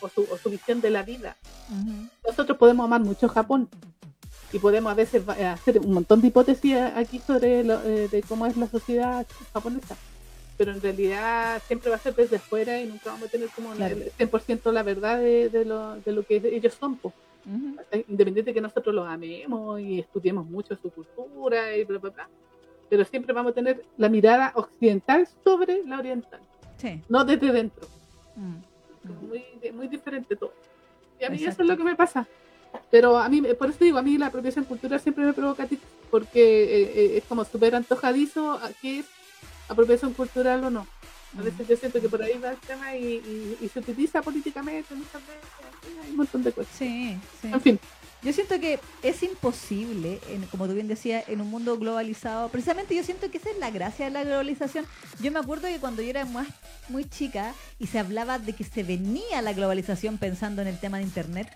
O 0.00 0.08
su, 0.08 0.22
o 0.32 0.36
su 0.36 0.50
visión 0.50 0.80
de 0.80 0.90
la 0.90 1.04
vida. 1.04 1.36
Ujú. 1.70 2.08
Nosotros 2.26 2.58
podemos 2.58 2.82
amar 2.84 3.00
mucho 3.02 3.28
Japón 3.28 3.68
y 4.52 4.58
podemos 4.58 4.92
a 4.92 4.94
veces 4.94 5.22
eh, 5.38 5.46
hacer 5.46 5.78
un 5.78 5.92
montón 5.94 6.20
de 6.20 6.28
hipótesis 6.28 6.76
aquí 6.76 7.18
sobre 7.18 7.64
lo- 7.64 7.82
eh, 7.82 8.08
de 8.08 8.22
cómo 8.22 8.46
es 8.46 8.56
la 8.56 8.66
sociedad 8.68 9.26
japonesa, 9.52 9.96
pero 10.58 10.72
en 10.72 10.80
realidad 10.82 11.60
siempre 11.66 11.90
va 11.90 11.96
a 11.96 11.98
ser 11.98 12.14
desde 12.14 12.38
fuera 12.38 12.80
y 12.80 12.86
nunca 12.86 13.10
vamos 13.10 13.28
a 13.28 13.30
tener 13.30 13.48
como 13.50 13.72
Claro. 13.72 13.96
el 13.96 14.12
100% 14.12 14.70
la 14.72 14.82
verdad 14.82 15.18
de, 15.18 15.48
de 15.48 15.64
lo, 15.64 15.96
de 15.96 16.12
lo 16.12 16.22
que 16.24 16.36
ellos 16.36 16.74
son, 16.78 16.96
po. 16.96 17.12
¿cachai? 17.76 18.04
independiente 18.08 18.50
de 18.50 18.54
que 18.54 18.60
nosotros 18.60 18.94
los 18.94 19.08
amemos 19.08 19.80
y 19.80 19.98
estudiemos 20.00 20.46
mucho 20.46 20.76
su 20.76 20.90
cultura 20.90 21.74
y 21.76 21.82
bla, 21.84 21.98
bla, 21.98 22.10
bla. 22.10 22.28
Pero 22.88 23.04
siempre 23.06 23.32
vamos 23.32 23.50
a 23.52 23.54
tener 23.54 23.82
la 23.96 24.08
mirada 24.08 24.52
occidental 24.54 25.26
sobre 25.42 25.82
la 25.84 25.98
oriental, 25.98 26.40
Sí. 26.76 27.00
no 27.08 27.24
desde 27.24 27.50
dentro. 27.50 27.88
Mm. 28.36 29.26
muy, 29.28 29.44
muy 29.72 29.88
diferente 29.88 30.36
todo. 30.36 30.52
Y 31.20 31.24
a 31.24 31.30
mí 31.30 31.36
eso 31.42 31.62
es 31.62 31.68
lo 31.68 31.76
que 31.76 31.82
me 31.84 31.96
pasa. 31.96 32.26
Pero 32.90 33.18
a 33.18 33.28
mí, 33.28 33.40
por 33.58 33.70
eso 33.70 33.78
digo, 33.80 33.98
a 33.98 34.02
mí 34.02 34.18
la 34.18 34.26
apropiación 34.26 34.64
cultural 34.64 35.00
siempre 35.00 35.24
me 35.24 35.32
provoca 35.32 35.66
porque 36.10 36.40
eh, 36.64 36.92
eh, 36.94 37.16
es 37.18 37.24
como 37.24 37.44
súper 37.44 37.74
antojadizo 37.74 38.52
a 38.52 38.70
qué 38.80 39.00
es 39.00 39.06
apropiación 39.68 40.12
cultural 40.12 40.64
o 40.64 40.70
no. 40.70 40.86
A 41.38 41.42
veces 41.42 41.66
yo 41.66 41.76
siento 41.76 41.98
que 42.00 42.08
por 42.10 42.22
ahí 42.22 42.36
va 42.38 42.50
el 42.50 42.58
tema 42.58 42.94
y, 42.94 43.14
y- 43.14 43.56
y 43.62 43.68
se 43.68 43.78
utiliza 43.78 44.20
políticamente 44.20 44.94
muchas 44.94 45.22
veces, 45.26 45.98
hay 46.04 46.10
un 46.10 46.16
montón 46.16 46.42
de 46.42 46.52
cosas. 46.52 46.70
Sí, 46.76 47.16
sí. 47.40 47.48
En 47.50 47.60
fin, 47.60 47.80
Yo 48.24 48.32
siento 48.32 48.60
que 48.60 48.78
es 49.02 49.20
imposible, 49.24 50.20
en- 50.28 50.42
como 50.46 50.68
tú 50.68 50.74
bien 50.74 50.86
decías, 50.86 51.28
en 51.28 51.40
un 51.40 51.50
mundo 51.50 51.76
globalizado. 51.78 52.50
Precisamente 52.50 52.94
yo 52.94 53.02
siento 53.02 53.28
que 53.32 53.38
esa 53.38 53.50
es 53.50 53.58
la 53.58 53.70
gracia 53.72 54.04
de 54.04 54.12
la 54.12 54.22
globalización. 54.22 54.86
Yo 55.20 55.32
me 55.32 55.40
acuerdo 55.40 55.66
que 55.66 55.80
cuando 55.80 56.02
yo 56.02 56.10
era 56.10 56.24
más, 56.24 56.46
muy 56.88 57.04
chica 57.04 57.52
y 57.80 57.88
se 57.88 57.98
hablaba 57.98 58.38
de 58.38 58.52
que 58.52 58.62
se 58.62 58.84
venía 58.84 59.42
la 59.42 59.52
globalización 59.54 60.18
pensando 60.18 60.62
en 60.62 60.68
el 60.68 60.78
tema 60.78 60.98
de 60.98 61.02
Internet, 61.04 61.48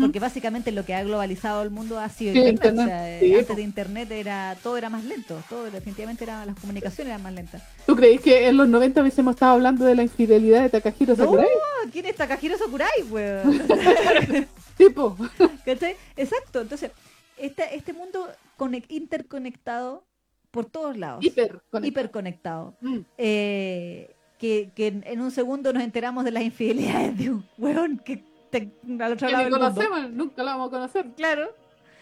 porque 0.00 0.20
básicamente 0.20 0.72
lo 0.72 0.84
que 0.84 0.94
ha 0.94 1.02
globalizado 1.04 1.62
el 1.62 1.70
mundo 1.70 1.98
ha 1.98 2.08
sido 2.08 2.32
Sí, 2.32 2.38
Internet. 2.38 2.54
Internet. 2.64 2.86
O 2.86 2.88
sea, 2.88 3.20
Sí, 3.20 3.34
antes 3.34 3.56
de 3.56 3.62
Internet 3.62 4.10
era 4.10 4.56
todo 4.62 4.76
era 4.78 4.88
más 4.88 5.04
lento, 5.04 5.42
todo 5.48 5.70
definitivamente 5.70 6.24
era 6.24 6.44
las 6.46 6.58
comunicaciones 6.58 7.10
eran 7.10 7.22
más 7.22 7.32
lentas. 7.34 7.62
¿tú 7.86 7.94
crees 7.94 8.20
que 8.20 8.48
en 8.48 8.56
los 8.56 8.68
90 8.68 9.02
hubiésemos 9.02 9.34
estado 9.34 9.52
hablando 9.52 9.84
de 9.84 9.94
la 9.94 10.02
infidelidad 10.02 10.62
de 10.62 10.70
Takahiro 10.70 11.14
No, 11.14 11.24
Sakurai? 11.24 11.46
¿quién 11.92 12.06
es 12.06 12.16
Takahiro 12.16 12.56
Sakurai, 12.56 13.02
weón? 13.10 13.66
Tipo. 14.76 15.16
¿Cachai? 15.64 15.96
Exacto. 16.16 16.60
Entonces, 16.60 16.90
este, 17.38 17.74
este 17.76 17.92
mundo 17.92 18.28
conec- 18.58 18.86
interconectado 18.88 20.04
por 20.50 20.66
todos 20.66 20.96
lados. 20.96 21.24
Hiper. 21.24 21.60
Hiperconectado. 21.82 22.74
Mm, 22.80 22.98
Eh, 23.18 24.10
que, 24.38 24.70
que 24.74 24.86
en- 24.88 25.04
en 25.06 25.20
un 25.22 25.30
segundo 25.30 25.72
nos 25.72 25.82
enteramos 25.82 26.24
de 26.24 26.30
las 26.30 26.42
infidelidades 26.42 27.16
de 27.18 27.30
un 27.30 27.44
weón 27.58 27.98
que 28.04 28.22
te, 28.50 28.70
al 29.00 29.12
otro 29.12 29.28
lado 29.28 29.38
ni 29.38 29.50
del 29.50 29.52
mundo. 29.60 29.74
conocemos, 29.74 30.10
nunca 30.12 30.42
lo 30.42 30.50
vamos 30.50 30.68
a 30.68 30.70
conocer. 30.70 31.06
Claro. 31.16 31.54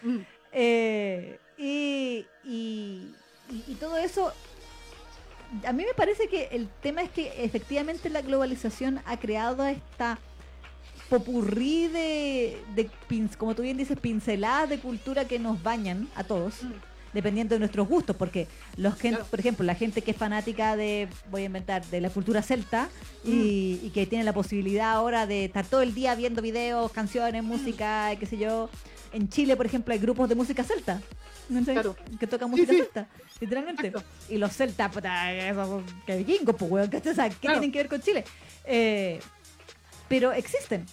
Mm, 0.02 0.18
Eh, 0.52 1.38
y, 1.58 2.24
y, 2.44 3.12
y- 3.50 3.64
y 3.68 3.74
todo 3.80 3.96
eso, 3.96 4.32
a 5.66 5.72
mí 5.72 5.84
me 5.84 5.94
parece 5.94 6.28
que 6.28 6.48
el 6.52 6.68
tema 6.80 7.02
es 7.02 7.10
que 7.10 7.44
efectivamente 7.44 8.08
la 8.10 8.22
globalización 8.22 9.00
ha 9.06 9.16
creado 9.18 9.64
esta 9.64 10.18
popurrí 11.10 11.88
de, 11.88 12.62
de 12.74 12.90
como 13.36 13.54
tú 13.54 13.62
bien 13.62 13.76
dices, 13.76 13.98
pinceladas 14.00 14.68
de 14.68 14.78
cultura 14.78 15.26
que 15.26 15.38
nos 15.38 15.62
bañan 15.62 16.08
a 16.14 16.24
todos, 16.24 16.62
mm, 16.62 16.72
dependiendo 17.14 17.54
de 17.54 17.60
nuestros 17.60 17.88
gustos, 17.88 18.14
porque 18.16 18.46
los 18.76 18.96
Claro. 18.96 19.24
por 19.30 19.40
ejemplo, 19.40 19.64
la 19.64 19.74
gente 19.74 20.02
que 20.02 20.10
es 20.10 20.16
fanática 20.16 20.76
de, 20.76 21.08
voy 21.30 21.42
a 21.42 21.44
inventar, 21.46 21.84
de 21.86 22.00
la 22.00 22.10
cultura 22.10 22.42
celta 22.42 22.88
y, 23.24 23.80
y 23.82 23.90
que 23.94 24.04
tiene 24.06 24.24
la 24.24 24.32
posibilidad 24.34 24.90
ahora 24.92 25.26
de 25.26 25.46
estar 25.46 25.64
todo 25.64 25.80
el 25.82 25.94
día 25.94 26.14
viendo 26.14 26.42
videos, 26.42 26.90
canciones, 26.92 27.42
música, 27.42 28.12
y 28.12 28.16
qué 28.18 28.26
sé 28.26 28.36
yo. 28.36 28.68
En 29.12 29.28
Chile, 29.28 29.56
por 29.56 29.64
ejemplo, 29.64 29.94
hay 29.94 30.00
grupos 30.00 30.28
de 30.28 30.34
música 30.34 30.64
celta. 30.64 31.00
¿no? 31.48 31.62
Claro. 31.62 31.94
Que 32.18 32.26
tocan 32.26 32.48
Sí, 32.48 32.50
música 32.52 32.72
sí. 32.72 32.78
celta, 32.78 33.06
literalmente. 33.40 33.86
Exacto. 33.88 34.08
Y 34.28 34.38
los 34.38 34.52
celtas, 34.52 34.90
que 36.06 36.16
vikingos, 36.16 36.56
pues, 36.56 36.70
weón, 36.70 36.90
¿qué 36.90 37.00
tienen 37.40 37.70
que 37.70 37.78
ver 37.78 37.88
con 37.88 38.00
Chile? 38.00 38.24
Eh, 38.64 39.20
pero 40.08 40.32
existen. 40.32 40.86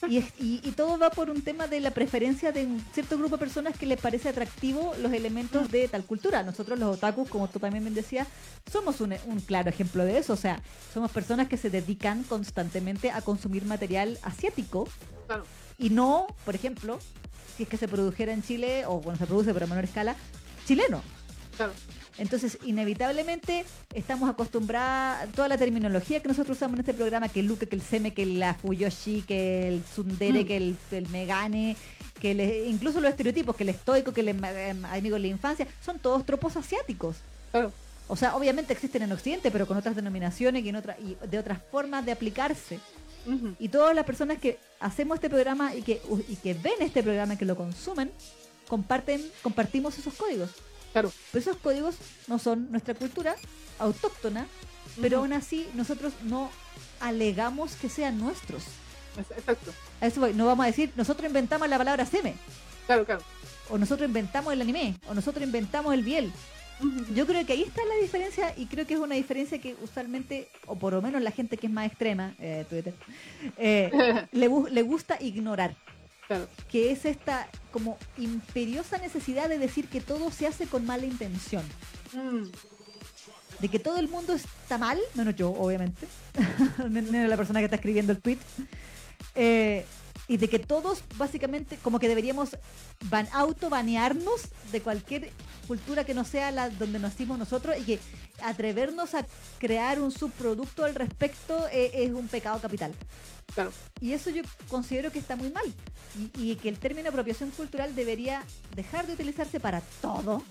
Y, 0.08 0.18
es- 0.18 0.32
y- 0.40 0.60
y 0.62 0.70
todo 0.72 0.98
va 0.98 1.10
por 1.10 1.30
un 1.30 1.42
tema 1.42 1.66
de 1.66 1.80
la 1.80 1.90
preferencia 1.90 2.52
de 2.52 2.66
un 2.66 2.84
cierto 2.92 3.16
grupo 3.18 3.36
de 3.36 3.40
personas 3.40 3.76
que 3.78 3.86
les 3.86 4.00
parece 4.00 4.28
atractivo 4.28 4.94
los 5.00 5.12
elementos 5.12 5.70
de 5.70 5.88
tal 5.88 6.04
cultura. 6.04 6.42
Nosotros 6.42 6.78
los 6.78 6.96
otakus, 6.96 7.28
como 7.28 7.48
tú 7.48 7.58
también 7.58 7.84
me 7.84 7.90
decías, 7.90 8.26
somos 8.70 9.00
un, 9.00 9.14
un 9.26 9.40
claro 9.40 9.68
ejemplo 9.70 10.04
de 10.04 10.18
eso. 10.18 10.32
O 10.32 10.36
sea, 10.36 10.60
somos 10.92 11.10
personas 11.10 11.48
que 11.48 11.56
se 11.56 11.70
dedican 11.70 12.22
constantemente 12.24 13.10
a 13.10 13.22
consumir 13.22 13.64
material 13.64 14.18
asiático 14.22 14.88
Claro. 15.26 15.44
y 15.78 15.90
no, 15.90 16.26
por 16.44 16.54
ejemplo, 16.54 16.98
si 17.56 17.64
es 17.64 17.68
que 17.68 17.76
se 17.76 17.88
produjera 17.88 18.32
en 18.32 18.42
Chile, 18.42 18.84
o 18.86 19.00
bueno, 19.00 19.18
se 19.18 19.26
produce 19.26 19.52
pero 19.52 19.66
a 19.66 19.68
menor 19.68 19.84
escala, 19.84 20.16
chileno. 20.66 21.02
Claro. 21.56 21.72
Entonces, 22.18 22.58
inevitablemente 22.64 23.64
estamos 23.94 24.28
acostumbrados, 24.28 25.32
toda 25.32 25.48
la 25.48 25.56
terminología 25.58 26.20
que 26.20 26.28
nosotros 26.28 26.56
usamos 26.58 26.74
en 26.74 26.80
este 26.80 26.94
programa, 26.94 27.28
que 27.28 27.40
el 27.40 27.46
Luke, 27.46 27.66
que 27.66 27.76
el 27.76 27.82
Seme, 27.82 28.12
que 28.12 28.26
la 28.26 28.54
Fuyoshi, 28.54 29.22
que 29.22 29.68
el 29.68 29.82
Tsundere, 29.82 30.44
Mm. 30.44 30.46
que 30.46 30.56
el, 30.56 30.76
el 30.90 31.08
Megane, 31.08 31.76
que 32.20 32.64
incluso 32.68 33.00
los 33.00 33.10
estereotipos, 33.10 33.56
que 33.56 33.62
el 33.64 33.70
estoico, 33.70 34.12
que 34.12 34.20
el 34.20 34.28
em- 34.28 34.44
em- 34.44 34.84
amigo 34.84 35.14
de 35.14 35.20
la 35.20 35.26
infancia, 35.28 35.66
son 35.84 35.98
todos 35.98 36.24
tropos 36.26 36.56
asiáticos. 36.56 37.16
O 38.08 38.16
sea, 38.16 38.36
obviamente 38.36 38.72
existen 38.72 39.02
en 39.02 39.12
Occidente, 39.12 39.50
pero 39.50 39.66
con 39.66 39.76
otras 39.76 39.96
denominaciones 39.96 40.64
y, 40.64 40.68
en 40.68 40.76
otra, 40.76 40.96
y 40.98 41.16
de 41.26 41.38
otras 41.38 41.60
formas 41.70 42.04
de 42.04 42.12
aplicarse. 42.12 42.78
Y 43.58 43.68
todas 43.68 43.94
las 43.94 44.04
personas 44.04 44.38
que 44.38 44.58
hacemos 44.80 45.14
este 45.16 45.30
programa 45.30 45.74
y 45.74 45.82
que, 45.82 46.02
y 46.28 46.36
que 46.36 46.54
ven 46.54 46.74
este 46.80 47.02
programa, 47.02 47.38
que 47.38 47.44
lo 47.44 47.56
consumen, 47.56 48.10
comparten, 48.68 49.22
compartimos 49.42 49.96
esos 49.98 50.14
códigos. 50.14 50.50
Claro. 50.92 51.12
Pero 51.32 51.40
esos 51.40 51.56
códigos 51.56 51.96
no 52.28 52.38
son 52.38 52.70
nuestra 52.70 52.94
cultura 52.94 53.36
autóctona, 53.78 54.46
pero 55.00 55.16
Ujú. 55.18 55.24
aún 55.24 55.32
así 55.32 55.66
nosotros 55.74 56.12
no 56.24 56.50
alegamos 57.00 57.74
que 57.76 57.88
sean 57.88 58.18
nuestros. 58.18 58.64
Es- 59.18 59.30
Exacto. 59.36 59.72
A 60.00 60.06
eso 60.06 60.20
voy. 60.20 60.34
No 60.34 60.46
vamos 60.46 60.64
a 60.64 60.66
decir, 60.66 60.92
nosotros 60.96 61.26
inventamos 61.26 61.68
la 61.68 61.78
palabra 61.78 62.04
seme, 62.06 62.34
Claro, 62.86 63.04
claro. 63.04 63.22
o 63.70 63.78
nosotros 63.78 64.06
inventamos 64.08 64.52
el 64.52 64.60
anime, 64.60 64.96
o 65.08 65.14
nosotros 65.14 65.44
inventamos 65.44 65.92
el 65.94 66.02
biel. 66.02 66.32
Yo 67.14 67.26
creo 67.26 67.46
que 67.46 67.52
ahí 67.52 67.62
está 67.62 67.80
la 67.84 67.94
diferencia 68.02 68.54
y 68.56 68.66
creo 68.66 68.86
que 68.86 68.94
es 68.94 69.00
una 69.00 69.14
diferencia 69.14 69.60
que 69.60 69.76
usualmente, 69.82 70.48
o 70.66 70.74
por 70.76 70.92
lo 70.94 71.00
menos 71.02 71.22
la 71.22 71.30
gente 71.30 71.56
que 71.56 71.68
es 71.68 71.72
más 71.72 71.86
extrema, 71.86 72.34
eh, 72.40 72.64
Twitter, 72.68 72.94
eh, 73.56 73.90
le 74.32 74.82
gusta 74.82 75.16
ignorar. 75.20 75.76
Claro. 76.34 76.48
que 76.70 76.92
es 76.92 77.04
esta 77.04 77.48
como 77.72 77.98
imperiosa 78.18 78.98
necesidad 78.98 79.48
de 79.48 79.58
decir 79.58 79.88
que 79.88 80.00
todo 80.00 80.30
se 80.30 80.46
hace 80.46 80.66
con 80.66 80.84
mala 80.86 81.04
intención. 81.06 81.62
Mm, 82.12 82.44
De 83.60 83.68
que 83.68 83.78
todo 83.78 83.98
el 83.98 84.08
mundo 84.08 84.34
está 84.34 84.76
mal, 84.78 84.98
menos 85.14 85.36
yo, 85.36 85.50
obviamente. 85.50 86.06
menos 86.90 87.28
la 87.28 87.36
persona 87.36 87.60
que 87.60 87.66
está 87.66 87.76
escribiendo 87.76 88.12
el 88.12 88.20
tweet. 88.20 88.38
Eh, 89.34 89.84
y 90.32 90.38
de 90.38 90.48
que 90.48 90.58
todos, 90.58 91.04
básicamente, 91.18 91.76
como 91.82 91.98
que 91.98 92.08
deberíamos 92.08 92.56
ban 93.10 93.28
autobanearnos 93.32 94.40
de 94.72 94.80
cualquier 94.80 95.30
cultura 95.68 96.04
que 96.04 96.14
no 96.14 96.24
sea 96.24 96.50
la 96.50 96.70
donde 96.70 96.98
nacimos 96.98 97.38
nosotros 97.38 97.76
y 97.78 97.82
que 97.82 97.98
atrevernos 98.42 99.14
a 99.14 99.26
crear 99.58 100.00
un 100.00 100.10
subproducto 100.10 100.86
al 100.86 100.94
respecto 100.94 101.68
eh, 101.70 101.90
es 101.92 102.12
un 102.12 102.28
pecado 102.28 102.58
capital. 102.60 102.94
Claro. 103.54 103.72
Y 104.00 104.14
eso 104.14 104.30
yo 104.30 104.40
considero 104.70 105.12
que 105.12 105.18
está 105.18 105.36
muy 105.36 105.50
mal. 105.50 105.66
Y, 106.38 106.52
y 106.52 106.56
que 106.56 106.70
el 106.70 106.78
término 106.78 107.10
apropiación 107.10 107.50
cultural 107.50 107.94
debería 107.94 108.42
dejar 108.74 109.06
de 109.06 109.12
utilizarse 109.12 109.60
para 109.60 109.82
todo 110.00 110.42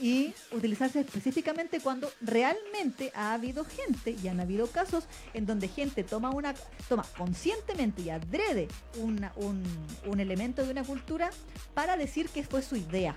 y 0.00 0.34
utilizarse 0.52 1.00
específicamente 1.00 1.80
cuando 1.80 2.10
realmente 2.20 3.12
ha 3.14 3.32
habido 3.34 3.64
gente 3.64 4.16
y 4.22 4.28
han 4.28 4.40
habido 4.40 4.66
casos 4.66 5.04
en 5.32 5.46
donde 5.46 5.68
gente 5.68 6.02
toma 6.04 6.30
una 6.30 6.54
toma 6.88 7.04
conscientemente 7.16 8.02
y 8.02 8.10
adrede 8.10 8.68
una- 8.98 9.32
un, 9.36 9.62
un 10.06 10.20
elemento 10.20 10.64
de 10.64 10.70
una 10.72 10.84
cultura 10.84 11.30
para 11.74 11.96
decir 11.96 12.28
que 12.28 12.42
fue 12.44 12.62
su 12.62 12.76
idea 12.76 13.16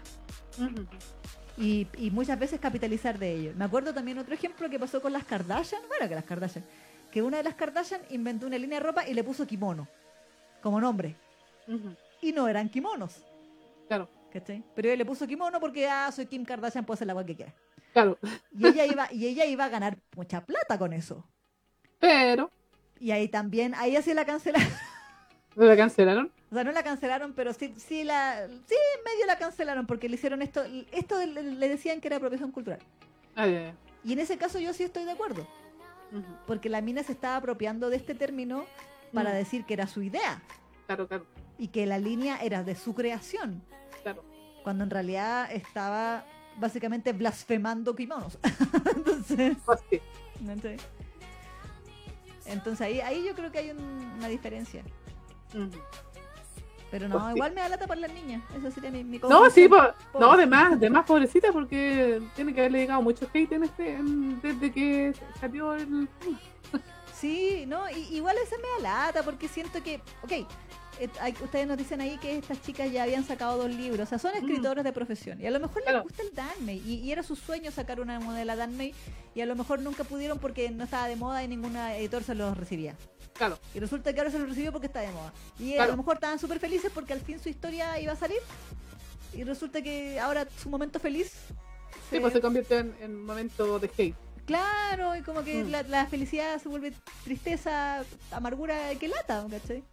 y, 1.58 1.88
y 1.98 2.12
muchas 2.12 2.38
veces 2.38 2.60
capitalizar 2.60 3.18
de 3.18 3.34
ello. 3.34 3.54
Me 3.56 3.66
acuerdo 3.66 3.94
también 3.94 4.18
otro 4.20 4.34
ejemplo 4.34 4.70
que 4.70 4.80
pasó 4.80 5.02
con 5.02 5.14
las 5.14 5.24
Kardashian, 5.26 5.82
bueno, 5.88 6.08
que 6.08 6.16
las 6.16 6.24
Kardashian, 6.26 6.64
que 7.12 7.22
una 7.22 7.38
de 7.38 7.44
las 7.44 7.56
Kardashian 7.56 8.02
inventó 8.12 8.46
una 8.48 8.58
línea 8.58 8.80
de 8.80 8.86
ropa 8.86 9.08
y 9.08 9.14
le 9.14 9.24
puso 9.24 9.48
kimono 9.48 9.88
como 10.62 10.80
nombre. 10.80 11.16
Y 12.22 12.32
no 12.32 12.48
eran 12.48 12.70
kimonos, 12.70 13.24
Claro. 13.88 14.10
¿Cachai? 14.32 14.64
Pero 14.76 14.90
él 14.92 14.98
le 14.98 15.06
puso 15.06 15.28
kimono 15.28 15.60
porque, 15.60 15.88
ah, 15.88 16.12
soy 16.12 16.26
Kim 16.26 16.44
Kardashian, 16.46 16.86
puedo 16.86 16.96
hacer 16.96 17.08
la 17.08 17.14
agua 17.14 17.26
que 17.26 17.36
quiera. 17.36 17.54
Claro. 17.94 18.18
Y 18.56 18.68
ella, 18.68 18.86
iba, 18.86 19.08
y 19.12 19.28
ella 19.28 19.46
iba 19.46 19.66
a 19.66 19.70
ganar 19.70 19.98
mucha 20.16 20.46
plata 20.46 20.78
con 20.78 20.94
eso. 20.94 21.26
Pero, 22.00 22.52
Y 23.00 23.12
ahí 23.12 23.28
también, 23.28 23.74
ahí 23.76 23.96
así 23.96 24.14
la 24.14 24.26
cancelaron. 24.26 24.68
¿no 25.56 25.66
la 25.66 25.76
cancelaron? 25.76 26.32
O 26.52 26.54
sea, 26.56 26.64
no 26.64 26.72
la 26.72 26.84
cancelaron, 26.84 27.34
pero 27.34 27.54
sí, 27.54 27.74
sí 27.78 28.04
la, 28.04 28.48
sí 28.48 28.76
medio 29.06 29.26
la 29.26 29.38
cancelaron 29.38 29.88
porque 29.88 30.08
le 30.08 30.16
hicieron 30.16 30.42
esto, 30.42 30.64
esto 30.92 31.18
le, 31.26 31.68
decían 31.68 32.00
que 32.00 32.08
era 32.08 32.18
apropiación 32.18 32.52
cultural. 32.52 32.80
Ah, 33.36 33.48
ya, 33.48 33.62
ya. 33.64 33.76
Y 34.04 34.14
en 34.14 34.20
ese 34.20 34.38
caso 34.38 34.60
yo 34.60 34.74
sí 34.74 34.84
estoy 34.84 35.04
de 35.06 35.12
acuerdo. 35.12 35.48
Porque 36.46 36.70
la 36.70 36.80
mina 36.82 37.04
se 37.04 37.12
estaba 37.12 37.36
apropiando 37.36 37.90
de 37.90 37.98
este 37.98 38.16
término 38.16 38.66
para 39.14 39.32
Mm. 39.32 39.36
decir 39.36 39.66
que 39.66 39.74
era 39.74 39.88
su 39.88 40.02
idea 40.04 40.42
Claro, 40.86 41.08
claro, 41.08 41.26
y 41.58 41.68
que 41.70 41.86
la 41.86 41.98
línea 41.98 42.38
era 42.42 42.64
de 42.64 42.76
su 42.76 42.94
creación. 42.94 43.62
Cuando 44.68 44.84
en 44.84 44.90
realidad 44.90 45.50
estaba 45.54 46.26
básicamente 46.58 47.14
blasfemando 47.14 47.96
kimonos. 47.96 48.38
Entonces, 48.98 49.56
Pues 49.66 49.80
sí. 49.90 50.02
¿no? 50.42 50.52
Entonces 52.46 52.82
ahí, 52.82 53.00
ahí 53.00 53.24
yo 53.26 53.34
creo 53.34 53.50
que 53.50 53.60
hay 53.60 53.70
un- 53.72 54.12
una 54.18 54.28
diferencia. 54.28 54.84
Ujú. 55.54 55.70
Pero 56.92 57.08
no, 57.08 57.16
Pues 57.16 57.28
sí. 57.28 57.32
igual 57.38 57.54
me 57.54 57.62
da 57.62 57.70
lata 57.70 57.88
por 57.88 57.98
las 57.98 58.12
niñas. 58.12 58.44
Eso 58.58 58.70
sería 58.70 58.92
mi, 58.92 59.06
mi 59.06 59.20
No, 59.20 59.50
sí, 59.50 59.70
po- 59.70 59.94
no, 60.20 60.36
de 60.36 60.46
más, 60.46 60.78
de 60.78 60.90
más 60.90 61.06
pobrecita, 61.06 61.54
porque 61.54 62.22
tiene 62.36 62.54
que 62.54 62.60
haberle 62.60 62.80
llegado 62.80 63.02
mucho 63.02 63.26
hate 63.34 63.54
en 63.54 63.64
este, 63.64 63.94
en- 63.94 64.42
desde 64.42 64.70
que 64.74 65.14
salió 65.40 65.76
el. 65.76 66.10
Sí, 67.14 67.64
no, 67.70 67.90
y, 67.90 68.16
igual 68.18 68.36
esa 68.44 68.58
me 68.58 68.84
da 68.84 69.06
lata 69.06 69.24
porque 69.24 69.48
siento 69.48 69.82
que, 69.82 70.02
ok, 70.24 70.46
hay- 71.20 71.36
ustedes 71.44 71.68
nos 71.68 71.78
dicen 71.78 72.02
ahí 72.02 72.18
que 72.18 72.38
estas 72.38 72.62
chicas 72.62 72.92
ya 72.92 73.04
habían 73.04 73.24
sacado 73.26 73.58
dos 73.58 73.70
libros, 73.74 74.08
o 74.08 74.10
sea, 74.10 74.20
son 74.20 74.34
escritoras 74.36 74.84
de 74.84 74.92
profesión 74.94 75.40
y 75.42 75.46
a 75.46 75.52
lo 75.52 75.60
mejor 75.60 75.84
les 75.86 76.02
gusta 76.04 76.22
el 76.24 76.34
Danmei 76.34 76.82
y, 76.86 76.96
y 76.96 77.12
era 77.12 77.24
su 77.24 77.36
sueño 77.36 77.72
sacar 77.72 78.00
una 78.00 78.20
modela 78.20 78.56
Danmei 78.56 78.94
y 79.36 79.42
a 79.42 79.46
lo 79.46 79.56
mejor 79.56 79.80
nunca 79.82 80.04
pudieron 80.04 80.40
porque 80.40 80.70
no 80.72 80.84
estaba 80.84 81.08
de 81.08 81.16
moda 81.16 81.44
y 81.44 81.48
ninguna 81.48 81.96
editor 81.98 82.24
se 82.24 82.36
los 82.36 82.58
recibía. 82.58 82.96
Claro, 83.34 83.60
Y 83.76 83.80
resulta 83.80 84.12
que 84.14 84.20
ahora 84.20 84.32
se 84.32 84.40
los 84.40 84.50
recibió 84.50 84.72
porque 84.72 84.88
está 84.88 85.00
de 85.02 85.12
moda. 85.12 85.32
Y 85.60 85.78
a 85.78 85.86
lo 85.86 85.96
mejor 85.96 86.16
estaban 86.16 86.40
súper 86.40 86.60
felices 86.60 86.92
porque 86.92 87.14
al 87.14 87.22
fin 87.22 87.40
su 87.40 87.50
historia 87.50 88.00
iba 88.00 88.14
a 88.14 88.16
salir. 88.16 88.40
Y 89.34 89.44
resulta 89.44 89.84
que 89.84 90.20
ahora 90.20 90.48
su 90.62 90.70
momento 90.70 91.00
feliz. 91.00 91.34
sí, 92.10 92.16
se- 92.16 92.20
pues 92.22 92.34
se 92.34 92.42
convierte 92.42 92.80
en, 92.80 92.96
en 93.00 93.24
momento 93.24 93.78
de 93.78 93.92
hate. 93.96 94.16
Claro, 94.48 95.16
y 95.16 95.22
como 95.22 95.44
que 95.44 95.64
Mm. 95.64 95.70
la, 95.70 95.84
la 95.84 96.06
felicidad 96.08 96.60
se 96.60 96.68
vuelve 96.70 96.94
tristeza, 97.24 98.04
amargura, 98.32 98.96
que 99.00 99.08
lata, 99.08 99.46
¿cachai? 99.52 99.84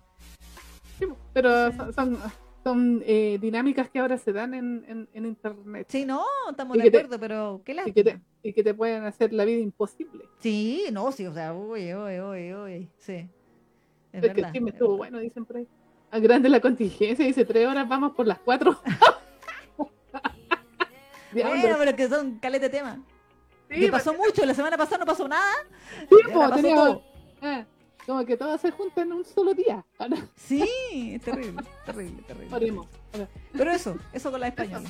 Sí, 0.98 1.06
pero 1.32 1.70
Sí. 1.70 1.76
son, 1.76 1.92
son, 1.94 2.18
son, 2.62 3.02
eh, 3.04 3.38
dinámicas 3.40 3.90
que 3.90 3.98
ahora 3.98 4.16
se 4.18 4.32
dan 4.32 4.54
en, 4.54 4.84
en, 4.88 5.08
en 5.12 5.26
internet 5.26 5.86
Sí, 5.90 6.04
no, 6.06 6.24
estamos 6.50 6.76
Y 6.76 6.78
de 6.80 6.84
que 6.84 6.90
te- 6.90 6.98
acuerdo, 6.98 7.20
pero 7.20 7.62
qué 7.64 7.72
y 7.72 7.74
lástima. 7.76 7.94
que, 7.94 8.04
te, 8.04 8.20
y 8.42 8.52
que 8.52 8.62
te 8.64 8.74
pueden 8.74 9.04
hacer 9.04 9.32
la 9.32 9.44
vida 9.44 9.60
imposible. 9.60 10.24
Sí, 10.40 10.84
no, 10.92 11.10
sí, 11.12 11.26
o 11.26 11.32
sea, 11.34 11.52
uy, 11.54 11.94
uy, 11.94 12.20
uy, 12.20 12.54
uy, 12.54 12.90
sí. 12.98 13.28
Es 14.12 14.22
Es 14.24 14.32
que 14.32 14.40
verdad, 14.42 14.50
sí, 14.52 14.60
me 14.60 14.68
es 14.70 14.74
estuvo 14.74 14.88
verdad. 14.90 14.98
bueno, 14.98 15.18
dicen 15.18 15.44
por 15.44 15.56
ahí. 15.56 15.68
A 16.10 16.18
grande 16.20 16.48
la 16.48 16.60
contingencia, 16.60 17.26
dice 17.26 17.44
tres 17.44 17.66
horas, 17.66 17.88
vamos 17.88 18.12
por 18.12 18.26
las 18.26 18.38
cuatro. 18.38 18.78
Bueno, 21.32 21.76
pero 21.78 21.96
que 21.96 22.08
son 22.08 22.38
calete 22.38 22.68
tema. 22.68 23.02
Sí, 23.68 23.80
que 23.80 23.88
pasó 23.88 24.14
mucho, 24.14 24.44
la 24.46 24.54
semana 24.54 24.76
pasada 24.76 24.98
no 24.98 25.06
pasó 25.06 25.26
nada. 25.26 25.42
Sí, 26.08 26.14
y 26.28 26.32
po, 26.32 26.38
pasó 26.40 26.54
teníamos-. 26.54 27.00
Ah, 28.04 28.06
como 28.06 28.24
que 28.26 28.36
todo 28.36 28.56
se 28.58 28.70
junta 28.70 29.02
en 29.02 29.12
un 29.12 29.24
solo 29.24 29.54
día. 29.54 29.84
Ahora, 29.98 30.16
Sí, 30.36 31.12
es 31.14 31.22
terrible, 31.22 31.62
terrible, 31.86 32.22
terrible. 32.22 32.54
oremos. 32.56 32.86
Pero 33.52 33.70
eso, 33.72 33.96
eso 34.12 34.30
con 34.30 34.40
la 34.40 34.48
española. 34.48 34.88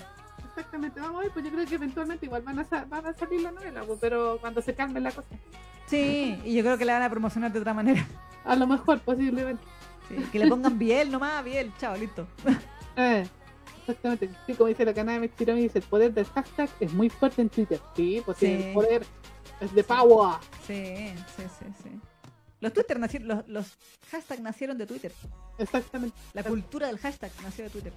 Exactamente, 0.48 1.00
vamos 1.00 1.16
a 1.16 1.20
ver, 1.24 1.32
pues 1.32 1.44
yo 1.44 1.50
creo 1.50 1.66
que 1.66 1.74
eventualmente 1.74 2.26
igual 2.26 2.42
van 2.42 2.60
a, 2.60 2.64
sa- 2.64 2.84
van 2.84 3.04
a 3.06 3.12
salir 3.14 3.40
la 3.40 3.50
novela, 3.50 3.82
pues, 3.84 3.98
pero 4.00 4.38
cuando 4.40 4.62
se 4.62 4.72
calme 4.74 5.00
la 5.00 5.10
cosa. 5.10 5.26
Sí, 5.86 6.38
y 6.44 6.54
yo 6.54 6.62
creo 6.62 6.78
que 6.78 6.84
la 6.84 6.94
van 6.94 7.02
a 7.02 7.10
promocionar 7.10 7.52
de 7.52 7.58
otra 7.58 7.74
manera. 7.74 8.06
A 8.44 8.54
lo 8.56 8.66
mejor, 8.66 9.00
posiblemente. 9.00 9.62
Sí, 10.08 10.16
que 10.30 10.38
le 10.38 10.46
pongan 10.48 10.78
Biel 10.78 11.10
nomás, 11.10 11.42
Biel, 11.44 11.72
chao, 11.78 11.96
listo. 11.96 12.26
Eh, 12.96 13.26
exactamente, 13.80 14.30
sí, 14.46 14.54
como 14.54 14.68
dice 14.68 14.84
la 14.84 14.94
canal 14.94 15.20
de 15.22 15.34
Chiromi, 15.34 15.62
dice, 15.62 15.78
el 15.78 15.84
poder 15.84 16.12
del 16.14 16.26
hashtag 16.26 16.68
es 16.78 16.92
muy 16.92 17.10
fuerte 17.10 17.42
en 17.42 17.48
Twitter. 17.48 17.80
Sí, 17.96 18.22
pues 18.24 18.38
Sí. 18.38 18.46
el 18.46 18.72
poder 18.74 19.04
es 19.60 19.74
de 19.74 19.82
power. 19.82 20.36
Sí, 20.66 21.12
sí, 21.36 21.42
sí, 21.58 21.66
sí. 21.82 21.90
Los 22.64 22.72
Twitter 22.72 22.98
nacieron, 22.98 23.28
los, 23.28 23.46
los 23.48 23.66
hashtags 24.10 24.40
nacieron 24.40 24.78
de 24.78 24.86
Twitter. 24.86 25.12
Exactamente. 25.58 26.16
La 26.32 26.42
cultura 26.42 26.86
del 26.86 26.98
hashtag 26.98 27.30
nació 27.42 27.64
de 27.64 27.70
Twitter. 27.70 27.92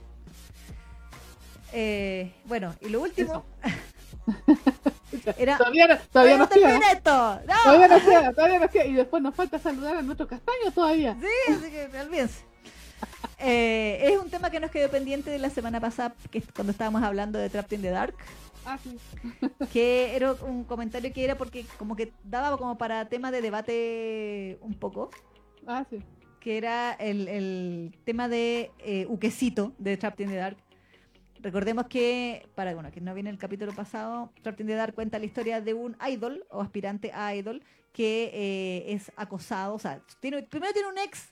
Eh, 1.73 2.33
bueno, 2.45 2.75
y 2.81 2.89
lo 2.89 3.01
último 3.01 3.45
era. 5.37 5.57
Todavía, 5.57 5.87
no- 5.87 5.97
todavía 6.11 6.33
¡Ay, 6.33 6.39
nos 6.39 6.49
no 6.49 6.55
queda. 6.55 6.91
esto! 6.91 7.41
¡No! 7.47 7.53
Todavía 7.63 7.87
nos 7.87 8.01
queda, 8.01 8.33
todavía 8.33 8.59
nos 8.59 8.71
queda. 8.71 8.85
Y 8.85 8.93
después 8.93 9.23
nos 9.23 9.35
falta 9.35 9.57
saludar 9.59 9.95
a 9.95 10.01
nuestro 10.01 10.27
castaño 10.27 10.71
todavía. 10.73 11.17
Sí, 11.19 11.53
así 11.53 11.71
que 11.71 11.89
olvídense. 12.01 12.45
Eh, 13.39 13.99
es 14.11 14.17
un 14.19 14.29
tema 14.29 14.49
que 14.49 14.59
nos 14.59 14.71
quedó 14.71 14.89
pendiente 14.89 15.29
de 15.29 15.37
la 15.39 15.49
semana 15.49 15.79
pasada, 15.79 16.13
que 16.31 16.39
es 16.39 16.45
cuando 16.53 16.71
estábamos 16.71 17.03
hablando 17.03 17.37
de 17.39 17.49
Trapped 17.49 17.73
in 17.77 17.81
the 17.83 17.89
Dark, 17.91 18.15
Ah, 18.67 18.77
sí. 18.83 18.97
que 19.71 20.15
era 20.15 20.33
un 20.33 20.63
comentario 20.65 21.11
que 21.13 21.23
era 21.23 21.35
porque 21.37 21.65
como 21.77 21.95
que 21.95 22.11
daba 22.23 22.57
como 22.57 22.77
para 22.77 23.07
tema 23.07 23.31
de 23.31 23.41
debate 23.41 24.57
un 24.61 24.73
poco, 24.73 25.09
Ah, 25.65 25.85
sí. 25.89 25.99
que 26.41 26.57
era 26.57 26.93
el, 26.93 27.27
el 27.27 27.97
tema 28.03 28.27
de 28.27 28.71
eh, 28.79 29.05
Uquecito 29.09 29.73
de 29.77 29.95
Trapped 29.97 30.23
in 30.25 30.31
the 30.31 30.35
Dark. 30.37 30.57
Recordemos 31.39 31.85
que, 31.87 32.47
para 32.55 32.73
bueno, 32.73 32.91
que 32.91 32.99
no 32.99 33.13
viene 33.13 33.29
el 33.29 33.37
capítulo 33.37 33.71
pasado, 33.73 34.31
Trapped 34.41 34.59
in 34.61 34.67
the 34.67 34.73
Dark 34.75 34.95
cuenta 34.95 35.17
la 35.19 35.25
historia 35.25 35.61
de 35.61 35.73
un 35.73 35.95
idol 36.09 36.45
o 36.49 36.61
aspirante 36.61 37.11
a 37.13 37.33
idol 37.35 37.63
que 37.93 38.31
eh, 38.33 38.93
es 38.93 39.11
acosado, 39.15 39.75
o 39.75 39.79
sea, 39.79 40.01
tiene, 40.19 40.43
primero 40.43 40.73
tiene 40.73 40.89
un 40.89 40.97
ex 40.97 41.29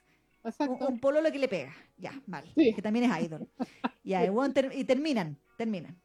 un, 0.60 1.00
pololo 1.00 1.32
que 1.32 1.40
le 1.40 1.48
pega. 1.48 1.74
Ya. 1.98 2.14
Sí. 2.56 2.74
Que 2.74 2.82
también 2.82 3.12
es 3.12 3.24
idol. 3.26 3.48
Ya, 4.04 4.32
weón 4.32 4.54
ter- 4.54 4.72
y 4.76 4.84
terminan, 4.84 5.36
terminan. 5.58 6.00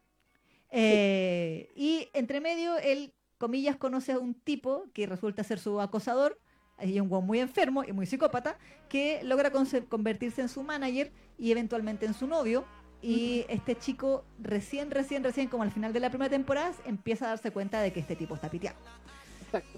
Eh, 0.70 1.70
y 1.74 2.08
entre 2.12 2.40
medio, 2.40 2.76
él, 2.78 3.12
comillas, 3.39 3.76
conoce 3.76 4.12
a 4.12 4.18
un 4.18 4.34
tipo 4.34 4.84
que 4.92 5.07
resulta 5.07 5.44
ser 5.44 5.58
su 5.58 5.81
acosador. 5.81 6.39
Hay 6.76 6.99
un 6.99 7.10
weón 7.10 7.26
muy 7.26 7.40
enfermo 7.40 7.84
y 7.84 7.92
muy 7.92 8.07
psicópata 8.07 8.57
que 8.89 9.20
logra 9.23 9.50
convertirse 9.89 10.40
en 10.40 10.49
su 10.49 10.62
manager 10.62 11.12
y 11.36 11.50
eventualmente 11.50 12.07
en 12.07 12.15
su 12.15 12.26
novio. 12.26 12.65
Y 13.02 13.44
este 13.49 13.76
chico 13.76 14.24
recién, 14.39 14.90
recién, 14.90 15.24
recién, 15.24 15.49
como 15.49 15.62
al 15.62 15.73
final 15.73 15.92
de 15.92 16.00
la 16.00 16.10
primera 16.10 16.31
temporada, 16.31 16.73
empieza 16.84 17.26
a 17.26 17.28
darse 17.28 17.50
cuenta 17.50 17.81
de 17.81 17.92
que 17.92 18.00
este 18.00 18.16
tipo 18.16 18.34
está 18.34 18.50
piteado. 18.50 18.78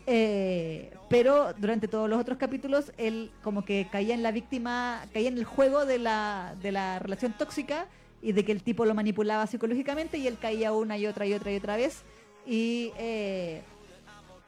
Eh, 0.07 0.95
pero 1.09 1.55
durante 1.55 1.89
todos 1.89 2.09
los 2.09 2.21
otros 2.21 2.37
capítulos, 2.37 2.93
él 2.99 3.31
como 3.43 3.65
que 3.65 3.89
caía 3.91 4.15
en 4.15 4.23
la 4.23 4.33
víctima, 4.33 5.07
caía 5.13 5.29
en 5.29 5.39
el 5.39 5.45
juego 5.45 5.87
de 5.87 5.99
la, 5.99 6.57
de 6.61 6.73
la 6.73 6.99
relación 6.99 7.33
tóxica 7.33 7.89
y 8.23 8.33
de 8.33 8.45
que 8.45 8.53
el 8.53 8.63
tipo 8.63 8.85
lo 8.87 8.95
manipulaba 8.95 9.47
psicológicamente 9.47 10.17
y 10.17 10.27
él 10.29 10.39
caía 10.41 10.73
una 10.73 10.97
y 10.97 11.07
otra 11.07 11.27
y 11.27 11.35
otra 11.35 11.53
y 11.53 11.57
otra 11.57 11.77
vez 11.77 12.03
y, 12.47 12.93
eh, 12.99 13.63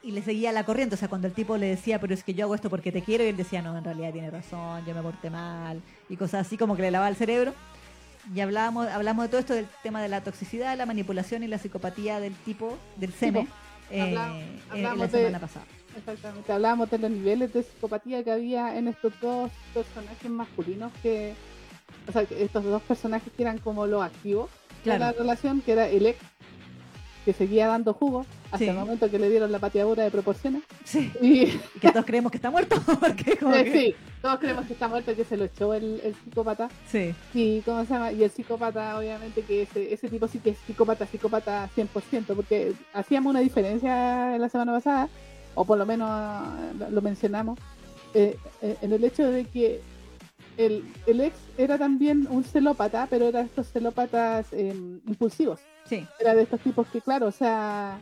y 0.01 0.11
le 0.11 0.21
seguía 0.21 0.51
la 0.51 0.63
corriente. 0.63 0.95
O 0.95 0.97
sea, 0.97 1.07
cuando 1.09 1.27
el 1.27 1.33
tipo 1.33 1.57
le 1.57 1.67
decía, 1.67 1.99
pero 1.99 2.13
es 2.13 2.23
que 2.23 2.33
yo 2.33 2.45
hago 2.45 2.55
esto 2.55 2.69
porque 2.69 2.91
te 2.91 3.01
quiero, 3.01 3.23
y 3.23 3.27
él 3.27 3.37
decía, 3.37 3.61
no, 3.61 3.77
en 3.77 3.83
realidad 3.83 4.13
tiene 4.13 4.29
razón, 4.31 4.85
yo 4.85 4.95
me 4.95 5.01
porté 5.01 5.29
mal 5.29 5.81
y 6.09 6.15
cosas 6.15 6.47
así 6.47 6.57
como 6.57 6.75
que 6.75 6.83
le 6.83 6.91
lavaba 6.91 7.09
el 7.09 7.15
cerebro. 7.15 7.53
Y 8.33 8.39
hablábamos, 8.39 8.87
hablamos 8.87 9.25
de 9.25 9.29
todo 9.29 9.39
esto 9.39 9.53
del 9.53 9.67
tema 9.83 10.01
de 10.01 10.07
la 10.09 10.21
toxicidad, 10.21 10.75
la 10.77 10.85
manipulación 10.87 11.43
y 11.43 11.47
la 11.47 11.57
psicopatía 11.59 12.19
del 12.19 12.33
tipo, 12.33 12.75
del 12.95 13.13
SEME, 13.13 13.47
eh, 13.91 14.01
Hablamos- 14.71 14.97
la 14.99 15.07
de- 15.07 15.17
semana 15.19 15.39
pasada. 15.39 15.65
Exactamente. 15.97 16.51
Hablábamos 16.51 16.89
de 16.89 16.97
los 16.97 17.11
niveles 17.11 17.53
de 17.53 17.61
psicopatía 17.63 18.23
que 18.23 18.31
había 18.31 18.77
en 18.77 18.87
estos 18.87 19.13
dos 19.21 19.51
personajes 19.73 20.29
masculinos 20.31 20.91
que. 21.03 21.33
O 22.07 22.11
sea, 22.11 22.21
estos 22.23 22.63
dos 22.63 22.81
personajes 22.83 23.31
que 23.35 23.43
eran 23.43 23.57
como 23.57 23.87
los 23.87 24.03
activos 24.03 24.49
de 24.83 24.91
la 24.91 24.97
Claro. 24.97 25.17
relación, 25.19 25.61
que 25.61 25.71
era 25.71 25.87
el 25.87 26.05
ex, 26.05 26.19
que 27.25 27.33
seguía 27.33 27.65
dando 27.67 27.93
jugo 27.93 28.23
hasta 28.51 28.59
Sí. 28.59 28.67
el 28.67 28.75
momento 28.75 29.09
que 29.09 29.17
le 29.17 29.29
dieron 29.31 29.51
la 29.51 29.57
pateadura 29.57 30.03
de 30.03 30.11
proporciones. 30.11 30.61
Sí, 30.83 31.11
Y 31.21 31.41
y 31.45 31.61
que 31.81 31.91
todos 31.91 32.05
creemos 32.05 32.31
que 32.31 32.37
está 32.37 32.51
muerto, 32.51 32.75
porque 32.99 33.35
como 33.37 33.53
que- 33.55 33.71
sí, 33.71 33.95
todos 34.21 34.37
creemos 34.39 34.67
que 34.67 34.73
está 34.73 34.87
muerto, 34.87 35.15
que 35.15 35.23
se 35.25 35.35
lo 35.35 35.45
echó 35.45 35.73
el, 35.73 35.99
el 36.03 36.13
psicópata. 36.23 36.69
sí, 36.87 37.15
Y, 37.33 37.61
¿cómo 37.61 37.83
se 37.83 37.93
llama? 37.93 38.11
y 38.11 38.23
el 38.23 38.29
psicópata, 38.29 38.99
obviamente, 38.99 39.41
que 39.41 39.63
ese, 39.63 39.91
ese 39.91 40.07
tipo 40.07 40.27
sí 40.27 40.37
que 40.37 40.51
es 40.51 40.57
psicópata, 40.67 41.07
psicópata 41.07 41.67
100%, 41.75 42.35
porque 42.35 42.73
hacíamos 42.93 43.31
una 43.31 43.39
diferencia 43.39 44.37
la 44.37 44.49
semana 44.49 44.73
pasada, 44.73 45.09
o 45.55 45.65
por 45.65 45.79
lo 45.79 45.85
menos 45.87 46.07
lo, 46.77 46.91
lo 46.91 47.01
mencionamos, 47.01 47.57
eh, 48.13 48.37
eh, 48.61 48.77
en 48.83 48.93
el 48.93 49.03
hecho 49.03 49.29
de 49.31 49.45
que 49.45 49.81
el, 50.57 50.83
el 51.05 51.21
ex 51.21 51.37
era 51.57 51.77
también 51.77 52.27
un 52.29 52.43
celópata, 52.43 53.07
pero 53.09 53.25
era 53.27 53.39
de 53.39 53.45
estos 53.45 53.71
celópatas 53.71 54.47
eh, 54.53 54.73
impulsivos. 55.07 55.61
sí, 55.85 56.09
Era 56.19 56.35
de 56.35 56.43
estos 56.43 56.61
tipos 56.61 56.87
que, 56.89 57.01
claro, 57.01 57.27
o 57.27 57.31
sea, 57.31 57.99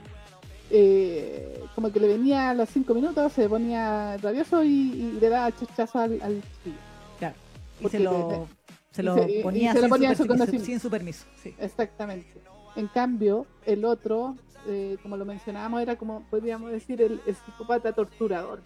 eh, 0.69 1.69
como 1.75 1.91
que 1.91 1.99
le 1.99 2.07
venía 2.07 2.49
a 2.49 2.53
los 2.53 2.69
cinco 2.69 2.93
minutos, 2.93 3.33
se 3.33 3.49
ponía 3.49 4.17
rabioso 4.17 4.63
y, 4.63 4.69
y 4.69 5.11
le 5.19 5.29
daba 5.29 5.51
chuchazo 5.55 5.99
al, 5.99 6.21
al 6.21 6.41
chiquillo. 6.43 6.83
claro. 7.17 7.35
Y 7.79 7.89
Porque 7.89 7.97
se 7.97 7.99
lo, 7.99 8.49
se 8.91 9.03
lo 9.03 9.27
y 9.27 9.41
ponía, 9.41 9.73
se 9.73 9.81
lo 9.81 9.89
sin, 9.89 9.89
ponía 9.89 10.09
en 10.09 10.15
su 10.15 10.27
permiso, 10.27 10.59
sin 10.59 10.79
su 10.79 10.89
permiso. 10.89 11.25
Sí. 11.35 11.55
Exactamente. 11.57 12.41
En 12.75 12.87
cambio, 12.87 13.47
el 13.65 13.85
otro, 13.85 14.37
eh, 14.67 14.97
como 15.01 15.17
lo 15.17 15.25
mencionábamos, 15.25 15.81
era 15.81 15.95
como, 15.97 16.23
podríamos 16.29 16.71
decir, 16.71 17.01
el, 17.01 17.21
el 17.25 17.35
psicópata 17.35 17.93
torturador 17.93 18.61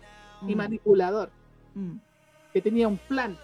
y 0.45 0.55
Mm, 0.55 0.57
manipulador, 0.57 1.31
mm, 1.73 1.97
que 2.53 2.61
tenía 2.61 2.87
un 2.87 2.97
plan 2.97 3.37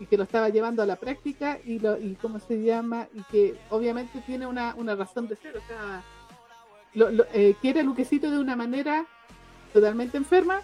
y 0.00 0.06
que 0.06 0.16
lo 0.16 0.24
estaba 0.24 0.48
llevando 0.48 0.82
a 0.82 0.86
la 0.86 0.96
práctica 0.96 1.58
y, 1.64 1.78
lo, 1.78 1.98
y 1.98 2.14
cómo 2.20 2.38
se 2.38 2.62
llama, 2.62 3.08
y 3.14 3.22
que 3.24 3.54
obviamente 3.70 4.20
tiene 4.26 4.46
una, 4.46 4.74
una 4.76 4.94
razón 4.94 5.28
de 5.28 5.36
ser, 5.36 5.56
o 5.56 5.60
sea, 5.66 6.02
lo, 6.94 7.10
lo- 7.10 7.26
eh, 7.32 7.54
quiere 7.60 7.80
a 7.80 7.82
Luquecito 7.82 8.30
de 8.30 8.38
una 8.38 8.56
manera 8.56 9.06
totalmente 9.72 10.16
enferma, 10.16 10.60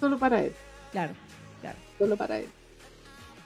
solo 0.00 0.18
para 0.18 0.42
él. 0.42 0.52
claro, 0.92 1.12
claro. 1.60 1.78
solo 1.98 2.16
para 2.16 2.38
él. 2.38 2.46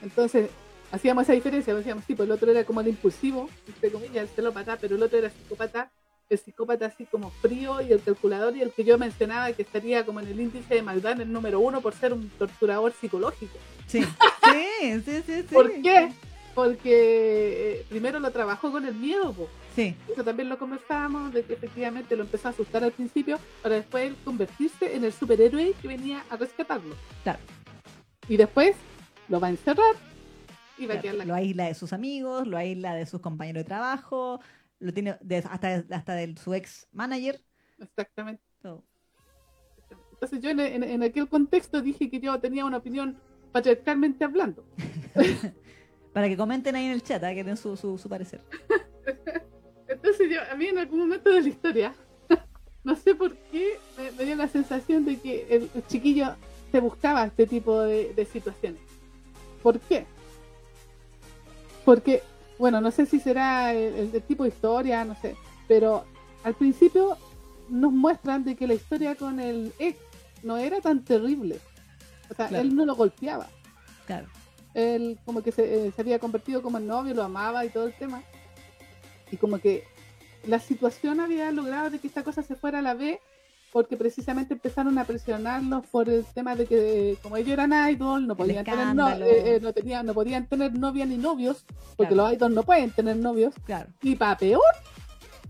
Entonces, 0.01 0.49
hacíamos 0.91 1.23
esa 1.23 1.33
diferencia, 1.33 1.73
decíamos, 1.73 2.03
sí, 2.05 2.13
pues 2.15 2.27
el 2.27 2.33
otro 2.33 2.51
era 2.51 2.63
como 2.65 2.81
el 2.81 2.89
impulsivo, 2.89 3.49
entre 3.67 3.91
comillas, 3.91 4.15
el 4.23 4.27
celópata, 4.29 4.77
pero 4.77 4.95
el 4.95 5.03
otro 5.03 5.17
era 5.17 5.29
psicópata, 5.29 5.91
el 6.29 6.37
psicópata 6.37 6.85
así 6.87 7.05
como 7.05 7.29
frío 7.29 7.81
y 7.81 7.91
el 7.91 8.01
calculador 8.01 8.55
y 8.55 8.61
el 8.61 8.71
que 8.71 8.83
yo 8.83 8.97
mencionaba 8.97 9.51
que 9.53 9.61
estaría 9.61 10.05
como 10.05 10.19
en 10.19 10.27
el 10.27 10.39
índice 10.39 10.75
de 10.75 10.81
maldad 10.81 11.13
en 11.13 11.21
el 11.21 11.31
número 11.31 11.59
uno 11.59 11.81
por 11.81 11.93
ser 11.93 12.13
un 12.13 12.29
torturador 12.29 12.93
psicológico. 12.93 13.57
Sí, 13.87 14.03
sí, 14.51 15.01
sí, 15.05 15.23
sí. 15.25 15.41
sí. 15.41 15.53
¿Por 15.53 15.71
qué? 15.81 16.11
Porque 16.55 17.79
eh, 17.79 17.85
primero 17.89 18.19
lo 18.19 18.31
trabajó 18.31 18.71
con 18.71 18.85
el 18.85 18.93
miedo, 18.93 19.33
po. 19.33 19.49
Sí, 19.75 19.95
eso 20.11 20.23
también 20.23 20.49
lo 20.49 20.59
conversábamos, 20.59 21.33
de 21.33 21.43
que 21.43 21.53
efectivamente 21.53 22.15
lo 22.15 22.23
empezó 22.23 22.47
a 22.47 22.51
asustar 22.51 22.83
al 22.83 22.91
principio, 22.91 23.39
para 23.63 23.75
después 23.75 24.13
convertirse 24.23 24.95
en 24.95 25.03
el 25.03 25.11
superhéroe 25.11 25.73
que 25.81 25.87
venía 25.87 26.23
a 26.29 26.37
rescatarlo. 26.37 26.95
claro. 27.23 27.39
Y 28.29 28.37
después 28.37 28.75
lo 29.27 29.39
va 29.39 29.47
a 29.47 29.49
encerrar 29.49 29.95
y 30.77 30.85
va 30.85 30.93
a 30.93 30.97
claro. 30.97 31.01
quedar 31.01 31.15
la 31.15 31.25
Lo 31.25 31.35
aísla 31.35 31.65
de 31.65 31.73
sus 31.73 31.91
amigos, 31.91 32.47
lo 32.47 32.55
aísla 32.57 32.93
de 32.93 33.05
sus 33.05 33.19
compañeros 33.19 33.61
de 33.63 33.65
trabajo, 33.65 34.39
lo 34.83 34.93
tiene 34.93 35.17
de- 35.21 35.37
hasta, 35.37 35.83
hasta 35.91 36.13
de 36.15 36.35
su 36.37 36.53
ex 36.53 36.87
manager. 36.91 37.41
Exactamente. 37.79 38.43
Entonces 40.13 40.39
yo 40.41 40.49
en, 40.49 40.59
en- 40.59 40.83
en 40.83 41.03
aquel 41.03 41.27
contexto 41.27 41.81
dije 41.81 42.09
que 42.09 42.19
yo 42.19 42.39
tenía 42.39 42.65
una 42.65 42.77
opinión 42.77 43.17
patriarcalmente 43.51 44.23
hablando. 44.23 44.65
Para 46.13 46.27
que 46.29 46.37
comenten 46.37 46.75
ahí 46.75 46.85
en 46.85 46.91
el 46.91 47.01
chat, 47.03 47.23
¿ah? 47.23 47.33
que 47.33 47.43
den 47.43 47.57
su, 47.57 47.75
su, 47.75 47.97
su 47.97 48.07
parecer. 48.09 48.41
Entonces 49.87 50.29
yo, 50.29 50.39
a 50.51 50.55
mí 50.55 50.67
en 50.67 50.77
algún 50.77 50.99
momento 50.99 51.29
de 51.31 51.41
la 51.41 51.47
historia, 51.49 51.93
no 52.83 52.95
sé 52.95 53.15
por 53.15 53.35
qué, 53.51 53.79
me, 53.97 54.11
me 54.11 54.25
dio 54.25 54.35
la 54.35 54.47
sensación 54.47 55.05
de 55.05 55.17
que 55.17 55.47
el, 55.49 55.69
el 55.73 55.87
chiquillo 55.87 56.35
se 56.71 56.79
buscaba 56.79 57.25
este 57.25 57.47
tipo 57.47 57.79
de, 57.81 58.13
de 58.13 58.25
situaciones. 58.25 58.81
¿Por 59.61 59.79
qué? 59.79 60.05
Porque, 61.85 62.21
bueno, 62.57 62.81
no 62.81 62.91
sé 62.91 63.05
si 63.05 63.19
será 63.19 63.73
el, 63.73 64.11
tipo 64.23 64.43
de 64.43 64.49
historia, 64.49 65.03
no 65.05 65.15
sé, 65.15 65.35
pero 65.67 66.05
al 66.43 66.53
principio 66.53 67.17
nos 67.69 67.91
muestran 67.91 68.43
de 68.43 68.55
que 68.55 68.67
la 68.67 68.73
historia 68.73 69.15
con 69.15 69.39
el 69.39 69.73
ex 69.79 69.97
no 70.43 70.57
era 70.57 70.81
tan 70.81 71.03
terrible. 71.03 71.59
O 72.29 72.35
sea, 72.35 72.47
Claro. 72.47 72.63
él 72.63 72.75
no 72.75 72.85
lo 72.85 72.95
golpeaba. 72.95 73.47
Claro. 74.05 74.27
Él 74.73 75.19
como 75.25 75.41
que 75.41 75.51
se, 75.51 75.87
eh, 75.87 75.91
se 75.95 76.01
había 76.01 76.19
convertido 76.19 76.61
como 76.61 76.77
en 76.77 76.87
novio, 76.87 77.13
lo 77.13 77.23
amaba 77.23 77.65
y 77.65 77.69
todo 77.69 77.87
el 77.87 77.93
tema. 77.93 78.23
Y 79.31 79.37
como 79.37 79.59
que 79.59 79.85
la 80.45 80.59
situación 80.59 81.19
había 81.19 81.51
logrado 81.51 81.89
de 81.89 81.99
que 81.99 82.07
esta 82.07 82.23
cosa 82.23 82.43
se 82.43 82.55
fuera 82.55 82.79
a 82.79 82.81
la 82.81 82.93
B 82.93 83.19
porque 83.73 83.97
precisamente 83.97 84.53
empezaron 84.53 84.97
a 84.99 85.03
presionarlos 85.03 85.85
por 85.87 86.07
el 86.07 86.23
tema 86.25 86.55
de 86.55 86.67
que 86.67 87.17
como 87.23 87.35
ellos 87.37 87.49
eran 87.53 87.73
idol 87.91 88.27
no 88.27 88.35
podían 88.37 88.63
tener 88.63 88.95
no, 88.95 89.09
eh, 89.09 89.55
eh, 89.55 89.59
no 89.61 89.73
tenían 89.73 90.05
no 90.05 90.13
podían 90.13 90.45
tener 90.47 90.77
novia 90.77 91.05
ni 91.07 91.17
novios 91.17 91.65
porque 91.97 92.13
Claro. 92.13 92.29
los 92.29 92.33
idols 92.37 92.53
no 92.55 92.63
pueden 92.63 92.91
tener 92.91 93.17
novios 93.17 93.55
Claro. 93.65 93.89
y 94.03 94.15
para 94.15 94.37
peor 94.37 94.61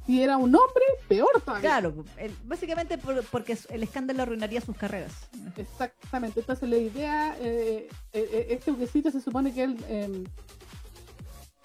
si 0.05 0.23
era 0.23 0.37
un 0.37 0.55
hombre 0.55 0.83
peor 1.09 1.29
todavía 1.45 1.69
Claro, 1.69 2.05
básicamente 2.45 2.97
por- 2.97 3.23
porque 3.25 3.57
el 3.69 3.83
escándalo 3.83 4.23
arruinaría 4.23 4.59
sus 4.61 4.75
carreras. 4.75 5.13
Exactamente, 5.55 6.39
entonces 6.41 6.67
la 6.69 6.77
idea, 6.77 7.37
eh, 7.39 7.87
eh, 8.13 8.29
eh, 8.33 8.47
este 8.49 8.71
buquecito 8.71 9.11
se 9.11 9.21
supone 9.21 9.53
que 9.53 9.63
él 9.63 9.77
em, 9.87 10.23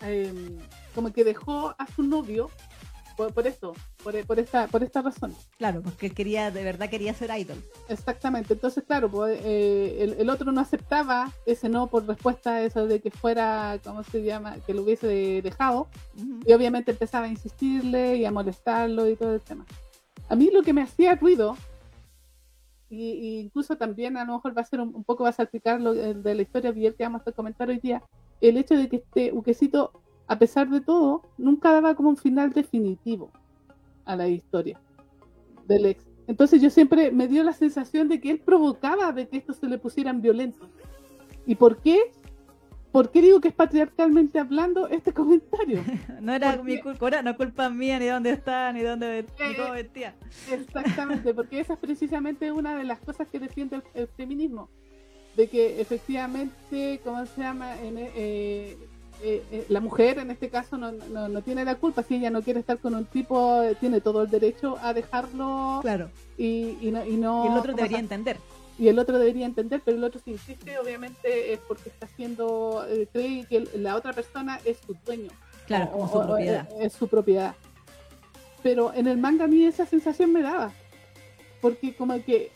em, 0.01 0.59
como 0.95 1.13
que 1.13 1.25
dejó 1.25 1.75
a 1.79 1.87
su 1.95 2.03
novio 2.03 2.51
por, 3.19 3.35
por 3.35 3.47
esto, 3.49 3.75
por, 4.05 4.15
por 4.27 4.39
esta, 4.39 4.69
por 4.69 4.85
esta 4.85 5.03
razón. 5.03 5.35
Claro, 5.59 5.83
porque 5.83 6.11
quería, 6.11 6.53
de 6.53 6.63
verdad 6.63 6.89
quería 6.89 7.13
ser 7.13 7.31
idol. 7.37 7.59
Exactamente, 7.89 8.55
entonces 8.55 8.85
claro, 8.85 9.11
pues, 9.11 9.41
eh, 9.43 9.99
el, 10.01 10.13
el 10.21 10.31
otro 10.31 10.53
no 10.53 10.61
aceptaba 10.61 11.33
ese 11.45 11.69
no 11.69 11.89
por 11.89 12.07
respuesta 12.07 12.53
a 12.53 12.63
eso 12.63 12.87
de 12.87 13.01
que 13.01 13.11
fuera, 13.11 13.81
¿cómo 13.83 14.05
se 14.05 14.23
llama? 14.23 14.57
Que 14.65 14.73
lo 14.73 14.83
hubiese 14.83 15.43
dejado. 15.43 15.89
Ujú. 16.17 16.41
Y 16.47 16.53
obviamente 16.53 16.93
empezaba 16.93 17.27
a 17.27 17.29
insistirle 17.29 18.17
y 18.19 18.25
a 18.25 18.31
molestarlo 18.31 19.09
y 19.09 19.17
todo 19.17 19.35
el 19.35 19.41
tema. 19.41 19.67
A 20.29 20.37
mí 20.37 20.51
lo 20.53 20.63
que 20.63 20.73
me 20.73 20.83
hacía 20.83 21.17
ruido, 21.17 21.57
y, 22.89 23.11
y 23.11 23.41
incluso 23.41 23.77
también 23.77 24.17
a 24.17 24.25
lo 24.25 24.35
mejor 24.35 24.57
va 24.57 24.63
a 24.63 24.65
ser 24.65 24.81
un, 24.81 24.95
un 24.95 25.03
poco 25.03 25.25
va 25.25 25.31
a 25.31 25.33
salpicar 25.33 25.81
lo 25.81 25.93
de 25.93 26.35
la 26.35 26.43
historia 26.43 26.73
que 26.73 26.95
vamos 27.01 27.23
a 27.27 27.33
comentar 27.33 27.69
hoy 27.69 27.81
día, 27.81 28.01
el 28.41 28.57
hecho 28.57 28.77
de 28.77 28.89
que 28.89 28.97
este 28.97 29.33
Uquecito, 29.33 29.91
a 30.29 30.39
pesar 30.39 30.69
de 30.69 30.81
todo, 30.83 31.23
nunca 31.39 31.73
daba 31.73 31.95
como 31.95 32.11
un 32.11 32.17
final 32.17 32.53
definitivo 32.53 33.31
a 34.05 34.15
la 34.15 34.29
historia 34.29 34.79
del 35.67 35.87
ex. 35.87 36.05
Entonces 36.27 36.61
yo 36.61 36.69
siempre 36.69 37.11
me 37.11 37.27
dio 37.27 37.43
la 37.43 37.55
sensación 37.55 38.09
de 38.09 38.21
que 38.21 38.31
él 38.31 38.39
provocaba 38.39 39.11
de 39.13 39.27
que 39.27 39.39
estos 39.39 39.57
se 39.57 39.67
le 39.67 39.79
pusieran 39.79 40.21
violentos. 40.21 40.69
¿Y 41.47 41.55
por 41.55 41.79
qué? 41.79 42.13
¿Por 42.93 43.11
qué 43.11 43.23
digo 43.23 43.41
que 43.41 43.49
es 43.49 43.55
patriarcalmente 43.55 44.39
hablando 44.39 44.87
este 44.89 45.13
comentario? 45.15 45.83
No 46.21 46.35
era 46.35 46.57
¿Por 46.57 46.65
mi 46.65 46.79
culpa, 46.81 47.23
no 47.23 47.35
culpa 47.35 47.71
mía 47.71 47.99
ni 47.99 48.07
dónde 48.07 48.31
está, 48.31 48.71
ni 48.73 48.83
dónde 48.83 49.25
ni 49.39 49.47
Eh, 49.47 49.57
cómo 49.57 49.73
vestía. 49.73 50.15
Exactamente, 50.51 51.33
porque 51.33 51.61
esa 51.61 51.73
es 51.75 51.79
precisamente 51.79 52.53
una 52.53 52.77
de 52.77 52.85
las 52.85 52.99
cosas 53.01 53.29
que 53.29 53.41
defiende 53.41 53.77
el, 53.77 53.83
el 53.95 54.09
feminismo, 54.09 54.69
de 55.37 55.49
que 55.49 55.81
efectivamente, 55.81 57.01
¿cómo 57.03 57.25
se 57.25 57.41
llama? 57.41 57.81
En, 57.81 57.95
eh, 57.99 58.77
eh, 59.23 59.43
eh, 59.51 59.67
la 59.69 59.81
mujer 59.81 60.19
en 60.19 60.31
este 60.31 60.49
caso 60.49 60.77
no, 60.79 60.93
no, 60.93 61.29
no 61.29 61.43
tiene 61.43 61.65
la 61.65 61.75
culpa, 61.77 62.03
si 62.03 62.17
ella 62.17 62.31
no 62.31 62.43
quiere 62.43 62.61
estar 62.61 62.79
con 62.79 62.95
un 62.95 63.05
tipo, 63.05 63.63
eh, 63.63 63.75
tiene 63.79 64.01
todo 64.01 64.23
el 64.23 64.31
derecho 64.31 64.77
a 64.83 64.93
dejarlo 64.95 65.79
Claro. 65.83 66.11
y, 66.37 66.77
y 66.81 66.91
no... 66.91 67.05
Y, 67.05 67.17
no 67.17 67.45
Y 67.45 67.49
el 67.49 67.59
otro 67.59 67.73
¿cómo 67.73 67.77
debería 67.77 67.99
entender. 67.99 68.37
y 68.79 68.89
el 68.89 68.99
otro 68.99 69.19
debería 69.19 69.47
entender, 69.47 69.83
pero 69.85 69.97
el 69.97 70.05
otro 70.05 70.21
si 70.25 70.31
insiste, 70.33 70.79
obviamente 70.79 71.53
es 71.53 71.59
porque 71.67 71.89
está 71.91 72.07
haciendo, 72.07 72.85
eh, 72.89 73.09
cree 73.13 73.45
que 73.47 73.69
la 73.77 73.97
otra 73.97 74.13
persona 74.13 74.61
es 74.65 74.79
su 74.87 74.97
dueño. 75.05 75.31
Claro, 75.67 75.91
como 75.91 76.05
o- 76.05 76.09
su 76.09 76.19
o- 76.19 76.27
propiedad. 76.27 76.69
Es, 76.79 76.87
es 76.87 76.93
su 76.93 77.09
propiedad. 77.09 77.55
Pero 78.63 78.93
en 78.95 79.07
el 79.07 79.19
manga 79.19 79.45
a 79.45 79.49
mí 79.49 79.65
esa 79.65 79.85
sensación 79.87 80.33
me 80.33 80.43
daba. 80.43 80.73
Porque 81.61 81.95
como 81.95 82.15
que 82.25 82.51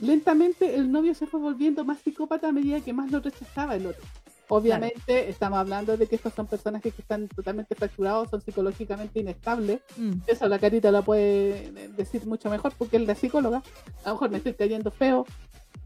lentamente 0.00 0.74
el 0.74 0.90
novio 0.92 1.14
se 1.14 1.26
fue 1.26 1.40
volviendo 1.40 1.84
más 1.84 1.98
psicópata 2.00 2.48
a 2.48 2.52
medida 2.52 2.80
que 2.80 2.92
más 2.92 3.10
lo 3.10 3.20
rechazaba 3.20 3.76
el 3.76 3.86
otro. 3.86 4.02
Obviamente 4.48 5.28
estamos 5.28 5.58
hablando 5.58 5.96
de 5.96 6.06
que 6.06 6.16
estos 6.16 6.32
son 6.34 6.46
personajes 6.46 6.94
que 6.94 7.02
están 7.02 7.28
totalmente 7.28 7.74
fracturados, 7.74 8.30
son 8.30 8.40
psicológicamente 8.40 9.20
inestables. 9.20 9.80
Mm. 9.96 10.12
Eso 10.26 10.46
la 10.48 10.58
carita 10.58 10.90
la 10.92 11.02
puede 11.02 11.72
decir 11.96 12.24
mucho 12.26 12.48
mejor 12.50 12.72
porque 12.78 12.96
él 12.96 13.08
es 13.10 13.18
psicóloga. 13.18 13.62
A 14.04 14.08
lo 14.10 14.14
mejor 14.14 14.30
me 14.30 14.38
estoy 14.38 14.54
cayendo 14.54 14.90
feo. 14.90 15.26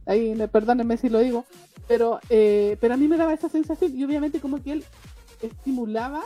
Ahí 0.07 0.35
me- 0.35 0.49
perdónenme 0.49 0.97
si 0.97 1.09
lo 1.09 1.21
digo. 1.21 1.45
Pero, 1.89 2.21
eh, 2.29 2.77
pero 2.81 2.95
a 2.95 2.97
mí 2.97 3.09
me 3.09 3.17
daba 3.17 3.33
esa 3.33 3.49
sensación 3.49 3.97
y 3.97 4.05
obviamente 4.05 4.41
como 4.41 4.63
que 4.63 4.73
él 4.73 4.85
estimulaba 5.43 6.23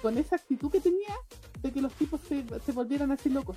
con 0.00 0.18
esa 0.18 0.36
actitud 0.36 0.70
que 0.70 0.80
tenía 0.80 1.14
de 1.62 1.70
que 1.72 1.80
los 1.80 1.92
tipos 1.94 2.20
se, 2.22 2.44
se 2.64 2.72
volvieran 2.72 3.12
así 3.12 3.28
locos. 3.28 3.56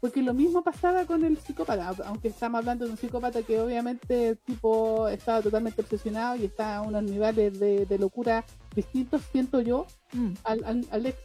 Porque 0.00 0.22
lo 0.22 0.34
mismo 0.34 0.62
pasaba 0.62 1.04
con 1.06 1.24
el 1.24 1.38
psicópata, 1.38 1.90
au- 1.92 2.04
aunque 2.06 2.28
estamos 2.28 2.58
hablando 2.58 2.84
de 2.84 2.90
un 2.90 2.96
psicópata 2.96 3.42
que 3.42 3.60
obviamente 3.60 4.28
el 4.30 4.38
tipo 4.38 5.08
estaba 5.08 5.40
totalmente 5.40 5.80
obsesionado 5.82 6.36
y 6.36 6.44
está 6.46 6.76
a 6.76 6.82
unos 6.82 7.02
niveles 7.04 7.58
de, 7.60 7.86
de 7.86 7.98
locura 7.98 8.44
distintos, 8.74 9.22
siento 9.32 9.60
yo, 9.60 9.86
Mm. 10.12 10.32
al, 10.44 10.64
al, 10.64 10.86
al 10.92 11.06
ex. 11.06 11.18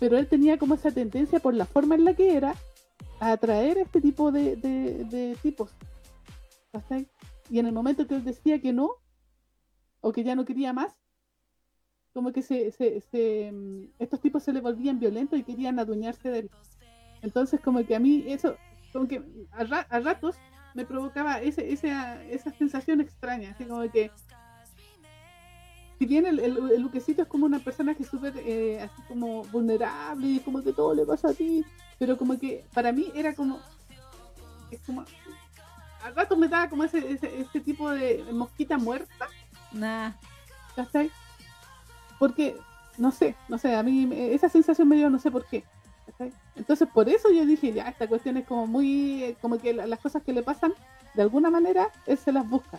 Pero 0.00 0.18
él 0.18 0.26
tenía 0.28 0.58
como 0.58 0.74
esa 0.74 0.90
tendencia 0.90 1.38
por 1.40 1.54
la 1.54 1.66
forma 1.66 1.94
en 1.94 2.04
la 2.04 2.14
que 2.14 2.36
era 2.36 2.54
a 3.20 3.32
atraer 3.32 3.78
a 3.78 3.82
este 3.82 4.00
tipo 4.00 4.30
de, 4.32 4.56
de, 4.56 5.04
de 5.04 5.36
tipos. 5.42 5.70
Y 7.48 7.58
en 7.58 7.66
el 7.66 7.72
momento 7.72 8.06
que 8.06 8.16
él 8.16 8.24
decía 8.24 8.60
que 8.60 8.72
no, 8.72 8.90
o 10.00 10.12
que 10.12 10.24
ya 10.24 10.34
no 10.34 10.44
quería 10.44 10.72
más, 10.72 10.94
como 12.16 12.32
que 12.32 12.40
se, 12.40 12.70
se, 12.72 13.02
se, 13.10 13.52
mm, 13.52 13.88
estos 13.98 14.22
tipos 14.22 14.42
se 14.42 14.50
le 14.50 14.62
volvían 14.62 14.98
violentos 14.98 15.38
y 15.38 15.42
querían 15.42 15.78
adueñarse 15.78 16.30
de 16.30 16.38
él. 16.38 16.50
Entonces 17.20 17.60
como 17.60 17.84
que 17.84 17.94
a 17.94 17.98
mí 18.00 18.24
eso, 18.26 18.56
como 18.90 19.06
que 19.06 19.22
a, 19.52 19.64
ra- 19.64 19.86
a 19.90 20.00
ratos 20.00 20.36
me 20.74 20.86
provocaba 20.86 21.42
ese, 21.42 21.70
esa, 21.70 22.24
esa 22.24 22.50
sensación 22.52 23.02
extraña, 23.02 23.50
así 23.50 23.64
como 23.66 23.82
que 23.90 24.10
si 25.98 26.06
bien 26.06 26.24
el, 26.24 26.38
el, 26.38 26.56
el 26.70 26.80
Luquecito 26.80 27.20
es 27.20 27.28
como 27.28 27.44
una 27.44 27.58
persona 27.58 27.94
que 27.94 28.02
es 28.02 28.08
súper 28.08 28.32
eh, 28.38 28.80
así 28.80 29.02
como 29.08 29.42
vulnerable 29.44 30.26
y 30.26 30.40
como 30.40 30.62
que 30.62 30.72
todo 30.72 30.94
le 30.94 31.04
pasa 31.04 31.28
a 31.28 31.34
ti, 31.34 31.66
pero 31.98 32.16
como 32.16 32.38
que 32.38 32.64
para 32.72 32.92
mí 32.92 33.12
era 33.14 33.34
como, 33.34 33.60
es 34.70 34.80
como, 34.86 35.04
al 36.02 36.14
rato 36.14 36.34
me 36.34 36.48
daba 36.48 36.70
como 36.70 36.82
ese, 36.84 36.98
ese, 37.12 37.40
ese 37.42 37.60
tipo 37.60 37.90
de 37.90 38.24
mosquita 38.32 38.78
muerta, 38.78 39.28
Nah. 39.72 40.12
¿cachai? 40.74 41.10
Porque, 42.18 42.56
no 42.98 43.12
sé, 43.12 43.34
no 43.48 43.58
sé, 43.58 43.74
a 43.74 43.82
mí 43.82 44.08
esa 44.32 44.48
sensación 44.48 44.88
me 44.88 44.96
dio, 44.96 45.10
no 45.10 45.18
sé 45.18 45.30
por 45.30 45.44
qué. 45.46 45.64
Entonces 46.54 46.88
por 46.94 47.08
eso 47.08 47.30
yo 47.30 47.44
dije, 47.44 47.72
ya, 47.72 47.88
esta 47.88 48.06
cuestión 48.08 48.36
es 48.38 48.46
como 48.46 48.66
muy, 48.66 49.36
como 49.42 49.58
que 49.58 49.74
la- 49.74 49.86
las 49.86 49.98
cosas 50.00 50.22
que 50.22 50.32
le 50.32 50.42
pasan, 50.42 50.72
de 51.14 51.22
alguna 51.22 51.50
manera, 51.50 51.90
él 52.06 52.16
se 52.16 52.32
las 52.32 52.48
busca. 52.48 52.78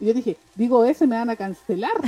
Y 0.00 0.06
yo 0.06 0.14
dije, 0.14 0.36
digo 0.54 0.84
eso 0.84 1.04
y 1.04 1.08
me 1.08 1.16
van 1.16 1.30
a 1.30 1.36
cancelar. 1.36 1.92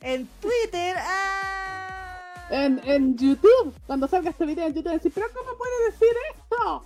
En 0.00 0.26
Twitter. 0.40 0.96
¡ah! 0.98 2.46
en, 2.50 2.80
en 2.84 3.16
YouTube, 3.18 3.74
cuando 3.86 4.06
salga 4.08 4.30
este 4.30 4.46
video 4.46 4.66
en 4.66 4.74
YouTube, 4.74 4.92
decir, 4.92 5.12
pero 5.14 5.26
¿cómo 5.36 5.58
puede 5.58 5.90
decir 5.90 6.08
esto? 6.34 6.84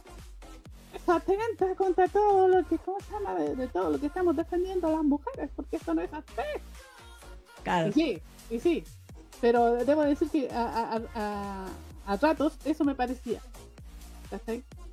Eso 0.95 1.13
atenta 1.13 1.75
contra 1.77 2.09
todo 2.09 2.49
lo 2.49 2.67
que, 2.67 2.79
¿cómo 2.79 2.99
se 3.01 3.13
llama? 3.13 3.35
De, 3.35 3.55
de 3.55 3.69
todo 3.69 3.91
lo 3.91 4.01
que 4.01 4.07
estamos 4.07 4.35
defendiendo 4.35 4.91
las 4.91 5.05
mujeres, 5.05 5.51
porque 5.55 5.77
esto 5.77 5.95
no 5.95 6.01
es 6.03 6.13
así. 6.13 6.25
Claro. 7.63 7.89
Y 7.89 7.93
sí, 7.93 8.23
y 8.51 8.61
sí, 8.61 8.85
pero 9.41 9.85
debo 9.85 10.03
decir 10.03 10.29
que 10.31 10.51
a, 10.51 10.63
a, 10.97 11.03
a, 11.15 11.67
a 12.07 12.17
ratos 12.17 12.55
eso 12.65 12.85
me 12.85 12.95
parecía. 12.95 13.41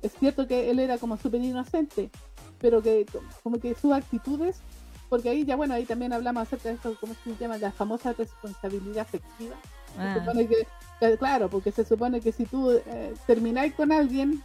Es 0.02 0.12
cierto 0.18 0.46
que 0.46 0.70
él 0.70 0.78
era 0.78 0.98
como 0.98 1.16
súper 1.16 1.40
inocente, 1.42 2.10
pero 2.58 2.82
que 2.82 3.06
co- 3.10 3.22
como 3.42 3.58
que 3.58 3.74
sus 3.74 3.92
actitudes, 3.92 4.60
porque 5.08 5.28
ahí 5.30 5.44
ya 5.44 5.56
bueno, 5.56 5.74
ahí 5.74 5.84
también 5.84 6.12
hablamos 6.12 6.42
acerca 6.42 6.68
de 6.68 6.74
esto, 6.76 6.96
¿cómo 7.00 7.14
se 7.24 7.34
llama? 7.36 7.58
La 7.58 7.72
famosa 7.72 8.12
responsabilidad 8.12 9.00
afectiva. 9.02 9.56
Se 9.96 10.00
Ah, 10.02 10.14
supone 10.18 10.46
que, 10.46 10.66
que- 11.00 11.18
claro, 11.18 11.48
porque 11.50 11.72
se 11.72 11.84
supone 11.84 12.20
que 12.20 12.32
si 12.32 12.44
tú 12.44 12.70
eh, 12.70 13.14
termináis 13.26 13.74
con 13.74 13.92
alguien, 13.92 14.42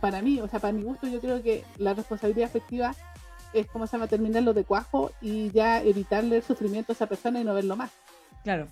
para 0.00 0.22
mí, 0.22 0.40
o 0.40 0.48
sea, 0.48 0.60
para 0.60 0.72
mi 0.72 0.82
gusto, 0.82 1.06
yo 1.06 1.20
creo 1.20 1.42
que 1.42 1.64
la 1.78 1.94
responsabilidad 1.94 2.48
afectiva 2.48 2.94
es 3.52 3.66
como 3.66 3.86
se 3.86 3.96
llama 3.96 4.06
terminarlo 4.06 4.54
de 4.54 4.64
cuajo 4.64 5.12
y 5.20 5.50
ya 5.50 5.82
evitarle 5.82 6.36
el 6.36 6.42
sufrimiento 6.42 6.92
a 6.92 6.94
esa 6.94 7.06
persona 7.06 7.40
y 7.40 7.44
no 7.44 7.54
verlo 7.54 7.76
más. 7.76 7.90
claro. 8.44 8.68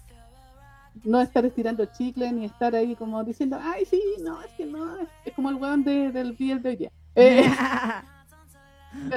No 1.04 1.20
estar 1.20 1.44
estirando 1.44 1.84
chicle 1.84 2.32
ni 2.32 2.46
estar 2.46 2.74
ahí 2.74 2.96
como 2.96 3.22
diciendo, 3.22 3.58
ay, 3.60 3.84
sí, 3.84 4.00
no, 4.22 4.40
es 4.40 4.50
que 4.52 4.64
no, 4.64 4.96
es, 5.26 5.34
como 5.34 5.50
el 5.50 5.56
weón 5.56 5.84
de, 5.84 6.10
del 6.10 6.32
video 6.32 6.58
de 6.58 6.68
hoy 6.70 6.76
día. 6.76 6.92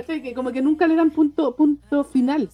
Eh, 0.10 0.22
que 0.22 0.34
como 0.34 0.52
que 0.52 0.62
nunca 0.62 0.86
le 0.88 0.96
dan 0.96 1.10
punto, 1.10 1.56
punto 1.56 2.04
final. 2.04 2.50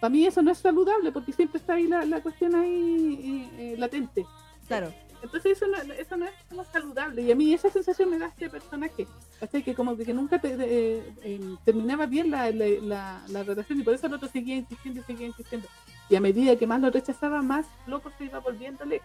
Para 0.00 0.10
mí 0.10 0.26
eso 0.26 0.42
no 0.42 0.50
es 0.50 0.58
saludable 0.58 1.12
porque 1.12 1.32
siempre 1.32 1.58
está 1.58 1.74
ahí 1.74 1.86
la, 1.86 2.04
la 2.04 2.20
cuestión 2.20 2.54
ahí 2.54 3.48
eh, 3.56 3.74
eh, 3.74 3.76
latente. 3.78 4.26
claro. 4.66 4.92
Entonces 5.24 5.52
eso 5.60 5.66
no, 5.66 5.92
eso 5.94 6.16
no 6.16 6.26
es 6.26 6.32
como 6.48 6.64
saludable. 6.64 7.22
Y 7.22 7.32
a 7.32 7.34
mí 7.34 7.52
esa 7.52 7.70
sensación 7.70 8.10
me 8.10 8.18
da 8.18 8.26
este 8.26 8.48
personaje. 8.48 9.06
¿cachai? 9.40 9.62
Que 9.62 9.74
como 9.74 9.96
que, 9.96 10.04
que 10.04 10.14
nunca 10.14 10.38
te- 10.40 10.54
eh, 10.54 11.02
eh, 11.22 11.40
terminaba 11.64 12.06
bien 12.06 12.30
la, 12.30 12.50
la, 12.50 12.66
la- 12.82 13.22
la 13.28 13.42
relación 13.42 13.80
y 13.80 13.82
por 13.82 13.94
eso 13.94 14.06
el 14.06 14.14
otro 14.14 14.28
seguía 14.28 14.56
insistiendo 14.56 15.00
y 15.00 15.04
seguía 15.04 15.26
insistiendo. 15.26 15.66
Y 16.08 16.16
a 16.16 16.20
medida 16.20 16.56
que 16.56 16.66
más 16.66 16.80
lo 16.80 16.90
rechazaba, 16.90 17.42
más 17.42 17.66
loco 17.86 18.10
se 18.16 18.24
iba 18.24 18.38
volviéndole. 18.38 19.00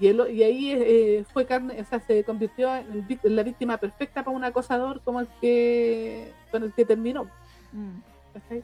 Y, 0.00 0.06
él, 0.06 0.22
y 0.32 0.42
ahí 0.44 0.70
eh, 0.72 1.24
fue 1.32 1.44
carne, 1.44 1.80
o 1.80 1.84
sea, 1.84 1.98
se 1.98 2.22
convirtió 2.22 2.72
en, 2.76 3.04
en 3.22 3.36
la 3.36 3.42
víctima 3.42 3.78
perfecta 3.78 4.22
para 4.22 4.36
un 4.36 4.44
acosador 4.44 5.00
como 5.02 5.18
el 5.20 5.26
que 5.40 6.32
con 6.52 6.62
el 6.62 6.72
que 6.72 6.84
terminó. 6.84 7.24
Mm. 7.72 7.98
¿cachai? 8.34 8.62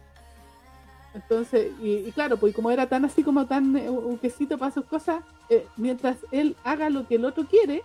Entonces, 1.14 1.72
y, 1.80 1.94
y 1.98 2.12
claro, 2.12 2.36
pues 2.36 2.54
como 2.54 2.70
era 2.70 2.88
tan 2.88 3.04
así 3.04 3.22
como 3.22 3.46
tan 3.46 3.76
eh, 3.76 3.88
un 3.88 4.18
quesito 4.18 4.58
para 4.58 4.74
sus 4.74 4.84
cosas, 4.84 5.22
eh, 5.48 5.66
mientras 5.76 6.16
él 6.32 6.56
haga 6.64 6.90
lo 6.90 7.06
que 7.06 7.14
el 7.14 7.24
otro 7.24 7.44
quiere, 7.44 7.82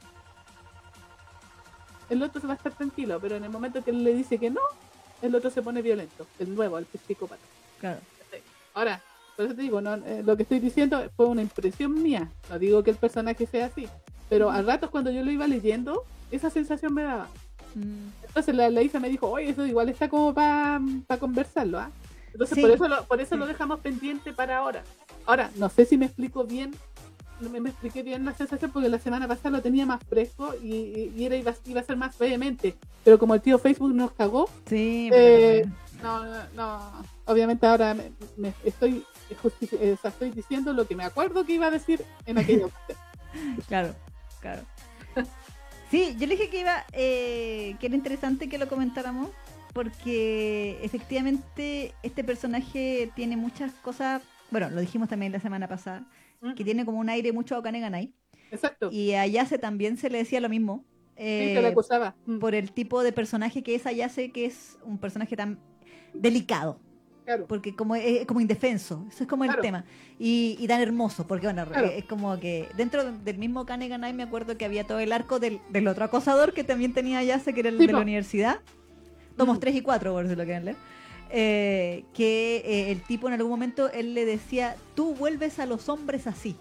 el 2.10 2.24
otro 2.24 2.42
se 2.42 2.48
va 2.48 2.54
a 2.54 2.56
estar 2.58 2.74
tranquilo, 2.74 3.20
pero 3.22 3.36
en 3.36 3.44
el 3.44 3.52
momento 3.52 3.84
que 3.84 3.92
él 3.92 4.04
le 4.04 4.16
dice 4.16 4.40
que 4.40 4.50
no, 4.50 4.62
el 5.22 5.36
otro 5.36 5.52
se 5.52 5.62
pone 5.62 5.84
violento, 5.84 6.26
el 6.40 6.56
nuevo, 6.56 6.80
el 6.80 6.88
psicópata. 7.08 7.42
Claro. 7.80 8.00
Ahora, 8.74 9.02
por 9.36 9.46
eso 9.46 9.56
te 9.56 9.62
digo, 9.62 9.80
no, 9.80 9.94
eh, 9.96 10.24
lo 10.26 10.36
que 10.36 10.44
estoy 10.44 10.60
diciendo 10.60 11.00
fue 11.16 11.28
una 11.28 11.44
impresión 11.44 12.02
mía, 12.02 12.32
no 12.50 12.58
digo 12.58 12.84
que 12.84 12.92
el 12.92 12.98
personaje 12.98 13.46
sea 13.46 13.68
así, 13.68 13.88
pero 14.28 14.50
a 14.50 14.62
ratos 14.64 14.90
cuando 14.90 15.12
yo 15.12 15.24
lo 15.24 15.30
iba 15.30 15.48
leyendo, 15.48 16.04
esa 16.32 16.50
sensación 16.50 16.96
me 16.96 17.04
daba. 17.04 17.28
Mm. 17.76 18.26
Entonces 18.26 18.56
la, 18.56 18.70
la 18.72 18.82
Isa 18.82 19.00
me 19.00 19.10
dijo, 19.10 19.30
oye, 19.30 19.50
eso 19.50 19.66
igual 19.68 19.90
está 19.90 20.10
como 20.10 20.34
para 20.34 20.80
conversarlo, 21.20 21.80
¿ah? 21.80 21.92
Entonces 22.32 22.56
Sí. 22.56 22.62
por 22.62 22.72
eso 22.72 22.88
lo, 22.88 23.04
por 23.06 23.22
eso 23.22 23.36
Sí. 23.36 23.40
lo 23.40 23.48
dejamos 23.48 23.80
pendiente 23.80 24.34
para 24.34 24.58
ahora. 24.58 24.84
Ahora, 25.26 25.52
no 25.56 25.70
sé 25.70 25.86
si 25.86 25.98
me 25.98 26.06
explico 26.06 26.44
bien, 26.44 26.74
no 27.40 27.50
me, 27.50 27.60
me 27.60 27.70
expliqué 27.70 28.04
bien 28.04 28.26
la 28.26 28.34
sensación 28.34 28.72
porque 28.72 28.90
la 28.90 29.00
semana 29.00 29.28
pasada 29.28 29.52
lo 29.52 29.62
tenía 29.62 29.86
más 29.86 30.02
fresco 30.04 30.54
y, 30.62 30.74
y- 30.74 31.14
y 31.18 31.26
era, 31.26 31.36
iba, 31.38 31.54
iba 31.66 31.82
a 31.82 31.84
ser 31.84 31.96
más 31.98 32.18
vehemente. 32.18 32.76
Pero 33.04 33.18
como 33.18 33.34
el 33.34 33.42
tío 33.42 33.58
Facebook 33.60 33.94
nos 33.94 34.12
cagó, 34.12 34.50
Sí, 34.68 35.10
Eh, 35.14 35.66
no, 36.04 36.24
no, 36.26 36.44
no. 36.56 36.92
obviamente 37.26 37.66
ahora 37.66 37.94
me, 37.94 38.12
me 38.38 38.54
estoy, 38.66 39.06
eh, 39.30 39.96
o 39.98 40.02
sea, 40.02 40.10
estoy 40.12 40.32
diciendo 40.32 40.74
lo 40.74 40.86
que 40.88 40.96
me 40.96 41.04
acuerdo 41.06 41.46
que 41.46 41.54
iba 41.54 41.68
a 41.68 41.72
decir 41.72 42.04
en 42.26 42.38
aquella 42.38 42.66
ocasión. 42.68 42.98
Claro, 43.68 43.96
claro. 44.42 44.62
Sí, 45.92 46.16
yo 46.20 46.28
le 46.28 46.36
dije 46.36 46.50
que 46.50 46.60
iba, 46.62 46.86
eh, 46.94 47.76
que 47.80 47.88
era 47.88 47.96
interesante 47.96 48.48
que 48.48 48.58
lo 48.60 48.68
comentáramos, 48.68 49.30
porque 49.74 50.80
efectivamente 50.82 51.94
este 52.04 52.24
personaje 52.24 53.12
tiene 53.16 53.38
muchas 53.38 53.74
cosas, 53.76 54.22
bueno, 54.52 54.70
lo 54.70 54.82
dijimos 54.82 55.10
también 55.10 55.32
la 55.32 55.40
semana 55.40 55.68
pasada, 55.68 56.08
que 56.56 56.64
tiene 56.64 56.86
como 56.86 57.00
un 57.00 57.10
aire 57.10 57.32
mucho 57.34 57.56
a 57.58 57.64
Kaneganai, 57.64 58.14
Exacto. 58.52 58.90
y 58.92 59.14
a 59.14 59.22
Ayase 59.22 59.58
también 59.58 59.98
se 59.98 60.10
le 60.10 60.20
decía 60.20 60.40
lo 60.40 60.50
mismo, 60.50 60.86
eh, 61.18 61.62
acusaba. 61.68 62.16
Mm, 62.26 62.40
por 62.40 62.56
el 62.56 62.72
tipo 62.72 63.04
de 63.04 63.12
personaje 63.12 63.62
que 63.62 63.76
es 63.76 63.86
Ayase, 63.86 64.32
que 64.32 64.46
es 64.46 64.78
un 64.86 64.98
personaje 64.98 65.36
tan 65.36 65.60
delicado, 66.14 66.80
claro. 67.26 67.46
porque 67.46 67.76
como 67.76 67.96
es, 67.96 68.26
como 68.26 68.40
indefenso, 68.40 69.06
eso 69.10 69.24
es 69.24 69.30
como 69.30 69.44
el 69.44 69.50
Claro. 69.50 69.62
tema, 69.62 69.86
y, 70.18 70.56
y 70.60 70.68
tan 70.68 70.80
hermoso, 70.82 71.28
porque 71.28 71.48
bueno, 71.48 71.66
Claro. 71.68 71.88
es 71.88 72.06
como 72.06 72.40
que 72.40 72.68
dentro 72.78 73.12
del 73.12 73.38
mismo 73.38 73.66
Kaneganai 73.66 74.14
me 74.14 74.24
acuerdo 74.24 74.58
que 74.58 74.64
había 74.66 74.86
todo 74.88 75.00
el 75.00 75.12
arco 75.12 75.40
del, 75.40 75.60
del 75.70 75.88
otro 75.90 76.06
acosador 76.06 76.54
que 76.54 76.64
también 76.64 76.94
tenía 76.94 77.22
Yase, 77.22 77.54
que 77.54 77.60
era 77.60 77.70
el 77.70 77.78
Sí, 77.80 77.88
de 77.88 77.94
la 77.94 78.00
universidad, 78.00 78.62
tomos 79.40 79.58
Mm. 79.58 79.62
3 79.62 79.76
y 79.76 79.82
4, 79.82 80.14
por 80.14 80.28
si 80.28 80.36
lo 80.36 80.44
quieren 80.44 80.66
leer, 80.66 80.78
eh, 81.32 82.04
que 82.14 82.58
eh, 82.66 82.92
el 82.92 83.02
tipo 83.02 83.28
en 83.28 83.34
algún 83.34 83.50
momento, 83.52 83.90
él 83.92 84.14
le 84.14 84.26
decía, 84.26 84.76
tú 84.96 85.16
vuelves 85.16 85.58
a 85.60 85.66
los 85.66 85.90
hombres 85.90 86.28
así, 86.28 86.56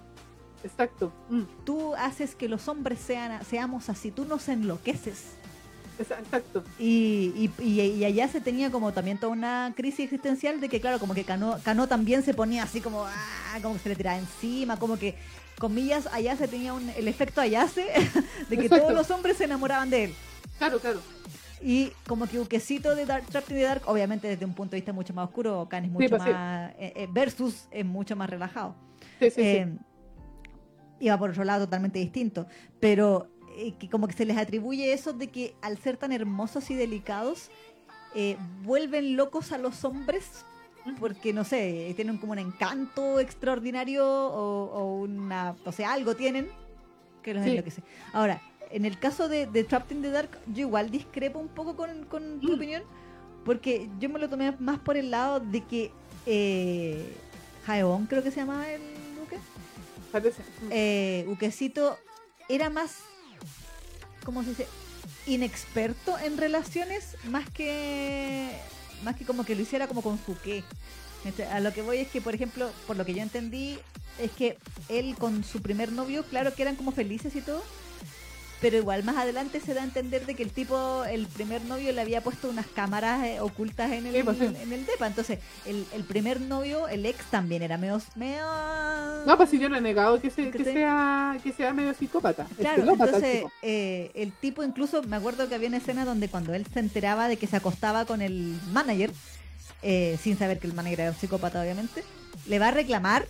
Exacto. 0.64 1.12
Mm, 1.30 1.42
tú 1.64 1.94
haces 1.94 2.34
que 2.34 2.48
los 2.48 2.66
hombres 2.66 2.98
sean, 2.98 3.44
seamos 3.44 3.88
así, 3.88 4.10
tú 4.10 4.24
nos 4.24 4.48
enloqueces. 4.48 5.34
Exacto. 6.00 6.64
Y, 6.78 7.32
y, 7.58 7.62
y, 7.62 7.80
y 7.80 8.04
allá 8.04 8.28
se 8.28 8.40
tenía 8.40 8.70
como 8.70 8.92
también 8.92 9.18
toda 9.18 9.32
una 9.32 9.72
crisis 9.76 10.00
existencial 10.04 10.60
de 10.60 10.68
que, 10.68 10.80
claro, 10.80 10.98
como 10.98 11.14
que 11.14 11.24
Cano, 11.24 11.58
Cano 11.64 11.86
también 11.88 12.22
se 12.24 12.34
ponía 12.34 12.62
así 12.64 12.80
como, 12.80 13.04
ah, 13.04 13.58
como 13.62 13.74
que 13.74 13.80
se 13.80 13.88
le 13.88 13.96
tiraba 13.96 14.18
encima, 14.18 14.76
como 14.78 14.96
que, 14.98 15.14
comillas, 15.58 16.06
allá 16.12 16.36
se 16.36 16.46
tenía 16.48 16.72
un, 16.72 16.88
el 16.90 17.08
efecto 17.08 17.40
Ayase 17.40 17.86
de 18.48 18.56
que 18.56 18.64
Exacto. 18.66 18.84
todos 18.84 18.94
los 18.94 19.10
hombres 19.10 19.36
se 19.36 19.44
enamoraban 19.44 19.90
de 19.90 20.04
él. 20.04 20.14
Claro, 20.58 20.78
claro. 20.80 21.00
Y 21.60 21.90
como 22.06 22.26
que 22.26 22.38
Uquecito 22.38 22.94
de 22.94 23.04
Dark, 23.04 23.26
Trapped 23.26 23.50
in 23.50 23.56
the 23.56 23.62
Dark, 23.64 23.82
obviamente 23.86 24.28
desde 24.28 24.44
un 24.44 24.54
punto 24.54 24.72
de 24.72 24.76
vista 24.78 24.92
mucho 24.92 25.12
más 25.14 25.26
oscuro, 25.28 25.66
Can 25.68 25.84
es 25.86 25.90
mucho 25.90 26.08
pues 26.10 26.22
sí. 26.22 26.28
más, 26.30 26.70
eh, 26.78 26.92
eh, 26.94 27.08
versus 27.10 27.66
es 27.70 27.84
mucho 27.84 28.14
más 28.16 28.30
relajado. 28.30 28.74
Sí, 29.18 29.30
sí, 29.30 29.40
Eh, 29.42 29.66
sí. 29.66 29.78
iba 31.00 31.18
por 31.18 31.30
otro 31.30 31.44
lado 31.44 31.64
totalmente 31.64 31.98
distinto. 31.98 32.46
Pero 32.80 33.28
eh, 33.56 33.74
que 33.78 33.88
como 33.90 34.06
que 34.06 34.14
se 34.14 34.24
les 34.24 34.36
atribuye 34.36 34.92
eso 34.92 35.12
de 35.12 35.28
que 35.28 35.54
al 35.62 35.78
ser 35.78 35.96
tan 35.96 36.12
hermosos 36.12 36.70
y 36.70 36.74
delicados, 36.74 37.50
eh, 38.14 38.36
vuelven 38.62 39.16
locos 39.16 39.52
a 39.52 39.58
los 39.58 39.84
hombres 39.84 40.44
porque, 40.98 41.32
no 41.34 41.44
sé, 41.44 41.92
tienen 41.96 42.16
como 42.18 42.32
un 42.32 42.38
encanto 42.38 43.20
extraordinario 43.20 44.06
o, 44.06 44.64
o 44.72 44.94
una, 45.00 45.54
o 45.66 45.72
sea, 45.72 45.92
algo 45.92 46.14
tienen 46.16 46.48
que 47.22 47.34
los 47.34 47.44
Sí. 47.44 47.50
enloquece. 47.50 47.82
Ahora, 48.14 48.40
en 48.70 48.84
el 48.84 48.98
caso 48.98 49.28
de, 49.28 49.46
de 49.46 49.64
Trapped 49.64 49.94
in 49.96 50.02
the 50.02 50.10
Dark, 50.10 50.30
yo 50.52 50.60
igual 50.60 50.90
discrepo 50.90 51.38
un 51.38 51.48
poco 51.48 51.76
con, 51.76 52.04
con 52.06 52.40
tu 52.40 52.48
Mm. 52.48 52.54
opinión, 52.54 52.82
porque 53.44 53.88
yo 53.98 54.08
me 54.08 54.18
lo 54.18 54.28
tomé 54.28 54.52
más 54.58 54.78
por 54.78 54.96
el 54.96 55.10
lado 55.10 55.40
de 55.40 55.64
que 55.64 55.90
eh, 56.26 57.16
Jaeon, 57.66 58.06
creo 58.06 58.22
que 58.22 58.30
se 58.30 58.40
llamaba 58.40 58.70
el 58.70 58.82
buque, 59.18 59.38
Parece. 60.12 60.42
Mm. 60.42 60.68
eh, 60.70 61.24
Uquecito 61.28 61.98
era 62.48 62.68
más, 62.70 62.96
¿cómo 64.24 64.42
se 64.42 64.50
dice? 64.50 64.66
Inexperto 65.26 66.18
en 66.18 66.36
relaciones, 66.38 67.16
más 67.30 67.48
que 67.50 68.50
más 69.04 69.14
que 69.14 69.24
como 69.24 69.44
que 69.44 69.54
lo 69.54 69.62
hiciera 69.62 69.86
como 69.86 70.02
con 70.02 70.18
su 70.18 70.36
qué. 70.40 70.64
Este, 71.24 71.44
A 71.46 71.60
lo 71.60 71.72
que 71.72 71.82
voy 71.82 71.98
es 71.98 72.08
que, 72.08 72.20
por 72.20 72.34
ejemplo, 72.34 72.70
por 72.86 72.96
lo 72.96 73.04
que 73.04 73.14
yo 73.14 73.22
entendí, 73.22 73.78
es 74.18 74.30
que 74.32 74.56
él 74.88 75.14
con 75.18 75.44
su 75.44 75.60
primer 75.60 75.92
novio, 75.92 76.24
claro 76.24 76.54
que 76.54 76.62
eran 76.62 76.74
como 76.76 76.90
felices 76.92 77.34
y 77.36 77.40
todo, 77.40 77.62
pero 78.60 78.76
igual 78.76 79.04
más 79.04 79.16
adelante 79.16 79.60
se 79.60 79.72
da 79.74 79.82
a 79.82 79.84
entender 79.84 80.26
de 80.26 80.34
que 80.34 80.42
el 80.42 80.50
tipo, 80.50 81.04
el 81.04 81.26
primer 81.28 81.62
novio 81.62 81.92
le 81.92 82.00
había 82.00 82.20
puesto 82.22 82.48
unas 82.48 82.66
cámaras 82.66 83.24
eh, 83.24 83.40
ocultas 83.40 83.92
en 83.92 84.06
el, 84.06 84.14
Sí, 84.16 84.22
pues 84.24 84.38
sí. 84.38 84.44
en 84.46 84.72
el 84.72 84.84
depa. 84.84 85.06
Entonces, 85.06 85.38
el, 85.64 85.86
el 85.92 86.02
primer 86.04 86.40
novio, 86.40 86.88
el 86.88 87.06
ex 87.06 87.24
también 87.30 87.62
era 87.62 87.78
medio... 87.78 88.00
medio 88.16 88.42
No, 89.26 89.36
pues 89.36 89.50
si 89.50 89.58
yo 89.58 89.68
no 89.68 89.76
he 89.76 89.80
negado 89.80 90.20
que, 90.20 90.30
se- 90.30 90.50
que 90.50 90.64
sea, 90.64 91.38
que 91.42 91.52
sea 91.52 91.72
medio 91.72 91.94
psicópata. 91.94 92.46
Claro, 92.58 92.82
psicópata 92.82 93.10
el 93.10 93.14
entonces 93.16 93.36
tipo. 93.40 93.52
eh, 93.62 94.10
el 94.14 94.32
tipo 94.32 94.64
incluso, 94.64 95.02
me 95.04 95.16
acuerdo 95.16 95.48
que 95.48 95.54
había 95.54 95.68
una 95.68 95.76
escena 95.78 96.04
donde 96.04 96.28
cuando 96.28 96.54
él 96.54 96.66
se 96.72 96.80
enteraba 96.80 97.28
de 97.28 97.36
que 97.36 97.46
se 97.46 97.56
acostaba 97.56 98.04
con 98.06 98.22
el 98.22 98.58
manager, 98.72 99.12
eh, 99.82 100.18
sin 100.22 100.36
saber 100.36 100.58
que 100.58 100.66
el 100.66 100.74
manager 100.74 101.00
era 101.00 101.10
un 101.10 101.16
psicópata 101.16 101.60
obviamente, 101.62 102.02
le 102.46 102.58
va 102.58 102.68
a 102.68 102.70
reclamar, 102.72 103.26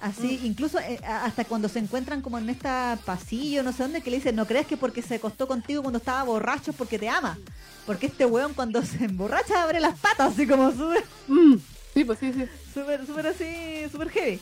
así, 0.00 0.38
Mm. 0.42 0.46
incluso 0.46 0.78
eh, 0.78 0.98
hasta 1.04 1.44
cuando 1.44 1.68
se 1.68 1.78
encuentran 1.78 2.22
como 2.22 2.38
en 2.38 2.48
esta 2.50 2.98
pasillo, 3.04 3.62
no 3.62 3.72
sé 3.72 3.82
dónde, 3.82 4.00
que 4.02 4.10
le 4.10 4.16
dice, 4.16 4.32
no 4.32 4.46
creas 4.46 4.66
que 4.66 4.76
porque 4.76 5.02
se 5.02 5.16
acostó 5.16 5.46
contigo 5.46 5.82
cuando 5.82 5.98
estaba 5.98 6.22
borracho 6.22 6.70
es 6.70 6.76
porque 6.76 6.98
te 6.98 7.08
ama, 7.08 7.38
porque 7.86 8.06
este 8.06 8.24
weón 8.26 8.54
cuando 8.54 8.82
se 8.84 9.04
emborracha 9.04 9.62
abre 9.62 9.80
las 9.80 9.98
patas, 9.98 10.32
así 10.32 10.46
como 10.46 10.70
súper 10.70 11.04
Mm, 11.28 11.56
Sí, 11.94 12.04
pues 12.04 12.18
sí, 12.20 12.32
sí. 12.32 12.44
súper, 12.72 13.04
súper 13.06 13.26
así, 13.26 13.88
súper 13.90 14.10
heavy. 14.10 14.38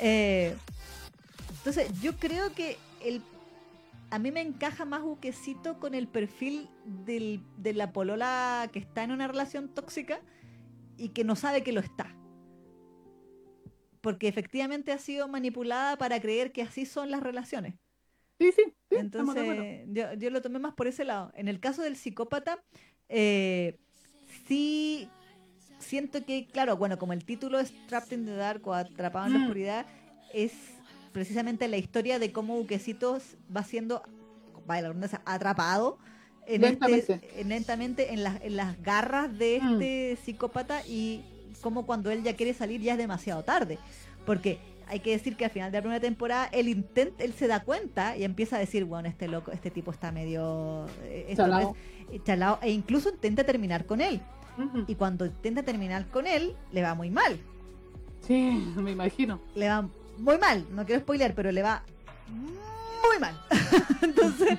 Eh, 0.00 0.54
entonces, 1.58 1.88
yo 2.02 2.16
creo 2.16 2.52
que 2.54 2.76
el 3.02 3.22
a 4.12 4.18
mí 4.18 4.32
me 4.32 4.40
encaja 4.40 4.84
más 4.84 5.02
Buquecito 5.02 5.78
con 5.78 5.94
el 5.94 6.08
perfil 6.08 6.68
del, 6.84 7.40
de 7.58 7.72
la 7.74 7.92
polola 7.92 8.68
que 8.72 8.80
está 8.80 9.04
en 9.04 9.12
una 9.12 9.28
relación 9.28 9.68
tóxica 9.68 10.20
y 10.98 11.10
que 11.10 11.22
no 11.22 11.36
sabe 11.36 11.62
que 11.62 11.70
lo 11.72 11.80
está. 11.80 12.12
Porque 14.00 14.28
efectivamente 14.28 14.92
ha 14.92 14.98
sido 14.98 15.28
manipulada 15.28 15.96
para 15.98 16.20
creer 16.20 16.52
que 16.52 16.62
así 16.62 16.86
son 16.86 17.10
las 17.10 17.22
relaciones. 17.22 17.74
Sí, 18.38 18.50
sí. 18.52 18.62
Entonces, 18.90 19.84
yo, 19.88 20.14
yo 20.14 20.30
lo 20.30 20.40
tomé 20.40 20.58
más 20.58 20.74
por 20.74 20.86
ese 20.86 21.04
lado. 21.04 21.30
En 21.34 21.46
el 21.48 21.60
caso 21.60 21.82
del 21.82 21.96
psicópata, 21.96 22.62
eh, 23.08 23.78
sí 24.48 25.08
siento 25.78 26.24
que, 26.24 26.46
claro, 26.46 26.76
bueno, 26.76 26.98
como 26.98 27.12
el 27.12 27.24
título 27.24 27.58
es 27.58 27.72
Trapped 27.86 28.12
in 28.12 28.24
the 28.24 28.34
Dark 28.34 28.66
o 28.66 28.72
Atrapado 28.74 29.26
en 29.26 29.32
la 29.34 29.38
Mm. 29.38 29.42
Oscuridad, 29.42 29.86
es 30.32 30.52
precisamente 31.12 31.68
la 31.68 31.76
historia 31.76 32.18
de 32.18 32.32
cómo 32.32 32.56
Buquecitos 32.56 33.36
va 33.54 33.64
siendo, 33.64 34.02
vaya 34.66 34.82
la 34.82 34.88
redundancia, 34.88 35.22
atrapado 35.26 35.98
en 36.46 36.62
Lentamente. 36.62 37.12
este, 37.14 37.44
lentamente 37.44 38.12
en 38.12 38.22
las, 38.24 38.40
en 38.42 38.56
las 38.56 38.80
garras 38.82 39.36
de 39.38 39.60
Mm. 39.62 39.72
este 39.72 40.16
psicópata 40.24 40.86
y 40.86 41.22
como 41.60 41.86
cuando 41.86 42.10
él 42.10 42.22
ya 42.22 42.34
quiere 42.36 42.54
salir 42.54 42.80
ya 42.80 42.92
es 42.92 42.98
demasiado 42.98 43.42
tarde. 43.44 43.78
Porque 44.26 44.58
hay 44.86 45.00
que 45.00 45.10
decir 45.10 45.36
que 45.36 45.44
al 45.44 45.50
final 45.50 45.70
de 45.70 45.78
la 45.78 45.82
primera 45.82 46.00
temporada 46.00 46.46
él 46.52 46.68
intenta, 46.68 47.22
él 47.22 47.32
se 47.32 47.46
da 47.46 47.60
cuenta 47.62 48.16
y 48.16 48.24
empieza 48.24 48.56
a 48.56 48.58
decir, 48.58 48.84
bueno, 48.84 49.08
este 49.08 49.28
loco, 49.28 49.52
este 49.52 49.70
tipo 49.70 49.90
está 49.92 50.10
medio 50.12 50.86
eh, 51.04 51.32
Chalao. 51.36 51.76
es- 52.10 52.14
eh, 52.16 52.20
chalao", 52.24 52.58
e 52.62 52.70
incluso 52.70 53.10
intenta 53.10 53.44
terminar 53.44 53.86
con 53.86 54.00
él. 54.00 54.20
Y 54.88 54.94
cuando 54.96 55.24
intenta 55.24 55.62
terminar 55.62 56.06
con 56.08 56.26
él, 56.26 56.54
le 56.72 56.82
va 56.82 56.94
muy 56.94 57.08
mal. 57.08 57.38
Sí, 58.26 58.50
me 58.76 58.90
imagino. 58.90 59.40
Le 59.54 59.68
va 59.68 59.88
muy 60.18 60.36
mal. 60.38 60.66
No 60.72 60.84
quiero 60.84 61.00
spoilear, 61.00 61.34
pero 61.34 61.50
le 61.52 61.62
va 61.62 61.82
muy 62.28 63.18
mal. 63.20 63.40
Entonces, 64.02 64.58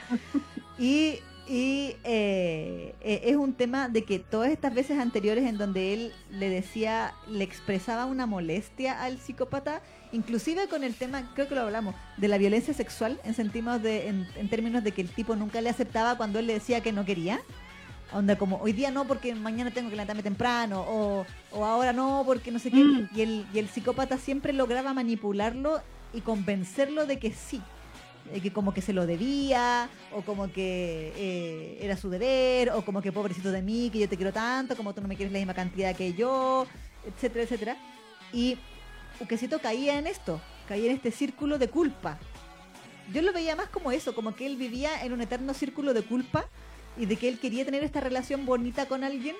y, 0.79 1.19
y, 1.51 1.97
eh, 2.05 2.95
eh, 3.01 3.21
es 3.25 3.35
un 3.35 3.51
tema 3.51 3.89
de 3.89 4.05
que 4.05 4.19
todas 4.19 4.49
estas 4.51 4.73
veces 4.73 4.97
anteriores 4.97 5.45
en 5.45 5.57
donde 5.57 5.93
él 5.93 6.13
le 6.29 6.47
decía, 6.47 7.13
le 7.27 7.43
expresaba 7.43 8.05
una 8.05 8.25
molestia 8.25 9.03
al 9.03 9.19
psicópata, 9.19 9.81
inclusive 10.13 10.69
con 10.69 10.85
el 10.85 10.95
tema, 10.95 11.29
creo 11.35 11.49
que 11.49 11.55
lo 11.55 11.61
hablamos, 11.63 11.93
de 12.15 12.29
la 12.29 12.37
violencia 12.37 12.73
sexual, 12.73 13.19
en, 13.25 13.33
sentimos 13.33 13.83
de, 13.83 14.07
en, 14.07 14.25
en 14.37 14.49
términos 14.49 14.81
de 14.81 14.93
que 14.93 15.01
el 15.01 15.09
tipo 15.09 15.35
nunca 15.35 15.59
le 15.59 15.69
aceptaba 15.69 16.15
cuando 16.15 16.39
él 16.39 16.47
le 16.47 16.53
decía 16.53 16.79
que 16.79 16.93
no 16.93 17.03
quería. 17.03 17.41
Onda 18.13 18.37
como, 18.37 18.55
hoy 18.61 18.71
día 18.71 18.89
no 18.89 19.05
porque 19.05 19.35
mañana 19.35 19.71
tengo 19.71 19.89
que 19.89 19.97
levantarme 19.97 20.23
temprano, 20.23 20.85
o, 20.87 21.25
o 21.51 21.65
ahora 21.65 21.91
no 21.91 22.23
porque 22.25 22.51
no 22.51 22.59
sé 22.59 22.71
qué. 22.71 22.81
Mm. 22.81 23.09
Y, 23.13 23.21
el, 23.23 23.45
y 23.53 23.59
el 23.59 23.67
psicópata 23.67 24.17
siempre 24.17 24.53
lograba 24.53 24.93
manipularlo 24.93 25.81
y 26.13 26.21
convencerlo 26.21 27.05
de 27.05 27.19
que 27.19 27.33
sí. 27.33 27.61
De 28.31 28.41
que 28.41 28.51
como 28.51 28.73
que 28.73 28.81
se 28.81 28.93
lo 28.93 29.05
debía, 29.05 29.89
o 30.11 30.21
como 30.21 30.51
que 30.51 31.13
eh, 31.15 31.79
era 31.81 31.97
su 31.97 32.09
deber, 32.09 32.71
o 32.71 32.83
como 32.83 33.01
que 33.01 33.11
pobrecito 33.11 33.51
de 33.51 33.61
mí, 33.61 33.89
que 33.91 33.99
yo 33.99 34.09
te 34.09 34.15
quiero 34.15 34.31
tanto, 34.33 34.75
como 34.75 34.93
tú 34.93 35.01
no 35.01 35.07
me 35.07 35.15
quieres 35.15 35.31
la 35.31 35.39
misma 35.39 35.53
cantidad 35.53 35.95
que 35.95 36.13
yo, 36.13 36.65
etcétera, 37.05 37.43
etcétera. 37.43 37.77
Y 38.33 38.57
Uquecito 39.19 39.59
caía 39.59 39.99
en 39.99 40.07
esto, 40.07 40.41
caía 40.67 40.89
en 40.89 40.95
este 40.95 41.11
círculo 41.11 41.57
de 41.57 41.69
culpa. 41.69 42.17
Yo 43.13 43.21
lo 43.21 43.33
veía 43.33 43.55
más 43.55 43.69
como 43.69 43.91
eso, 43.91 44.15
como 44.15 44.35
que 44.35 44.45
él 44.45 44.55
vivía 44.55 45.03
en 45.03 45.13
un 45.13 45.21
eterno 45.21 45.53
círculo 45.53 45.93
de 45.93 46.01
culpa 46.01 46.47
y 46.97 47.05
de 47.05 47.15
que 47.17 47.27
él 47.27 47.39
quería 47.39 47.65
tener 47.65 47.83
esta 47.83 47.99
relación 47.99 48.45
bonita 48.45 48.87
con 48.87 49.03
alguien 49.03 49.35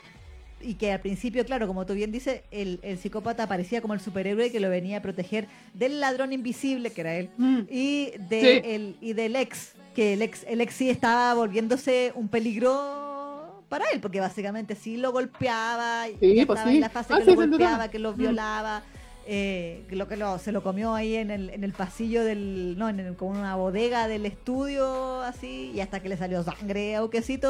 y 0.63 0.75
que 0.75 0.91
al 0.91 0.99
principio, 1.01 1.45
claro, 1.45 1.67
como 1.67 1.85
tú 1.85 1.93
bien 1.93 2.11
dices, 2.11 2.41
el, 2.51 2.79
el 2.83 2.97
psicópata 2.97 3.47
parecía 3.47 3.81
como 3.81 3.93
el 3.93 3.99
superhéroe 3.99 4.51
que 4.51 4.59
lo 4.59 4.69
venía 4.69 4.97
a 4.97 5.01
proteger 5.01 5.47
del 5.73 5.99
ladrón 5.99 6.33
invisible, 6.33 6.91
que 6.91 7.01
era 7.01 7.15
él, 7.15 7.29
Mm. 7.37 7.59
y, 7.69 8.11
de 8.29 8.41
Sí. 8.41 8.61
el, 8.69 8.95
y 9.01 9.13
del 9.13 9.35
ex, 9.35 9.73
que 9.95 10.13
el 10.13 10.21
ex, 10.21 10.43
el 10.47 10.61
ex 10.61 10.73
sí 10.73 10.89
estaba 10.89 11.33
volviéndose 11.33 12.11
un 12.15 12.27
peligro 12.29 13.63
para 13.69 13.85
él, 13.93 13.99
porque 14.01 14.19
básicamente 14.19 14.75
sí 14.75 14.97
lo 14.97 15.11
golpeaba, 15.11 16.09
y 16.09 16.17
Sí, 16.19 16.35
ya 16.35 16.45
pues 16.45 16.59
estaba 16.59 16.69
sí. 16.71 16.75
en 16.75 16.81
la 16.81 16.89
fase 16.89 17.13
Ah, 17.13 17.19
que 17.19 17.25
lo 17.25 17.35
golpeaba, 17.35 17.87
que 17.89 17.99
lo 17.99 18.13
Mm. 18.13 18.17
violaba. 18.17 18.83
eh, 19.27 19.83
que 19.87 19.95
lo 19.95 20.07
que 20.07 20.17
lo, 20.17 20.39
se 20.39 20.51
lo 20.51 20.63
comió 20.63 20.95
ahí 20.95 21.13
en 21.15 21.29
el, 21.29 21.51
en 21.51 21.63
el 21.63 21.73
pasillo 21.73 22.23
del 22.23 22.75
no 22.79 22.89
en 22.89 22.99
el- 22.99 23.15
como 23.15 23.29
una 23.39 23.55
bodega 23.55 24.07
del 24.07 24.25
estudio 24.25 25.21
así 25.21 25.71
y 25.75 25.79
hasta 25.79 25.99
que 26.01 26.09
le 26.09 26.17
salió 26.17 26.41
sangre 26.43 26.95
a 26.95 27.03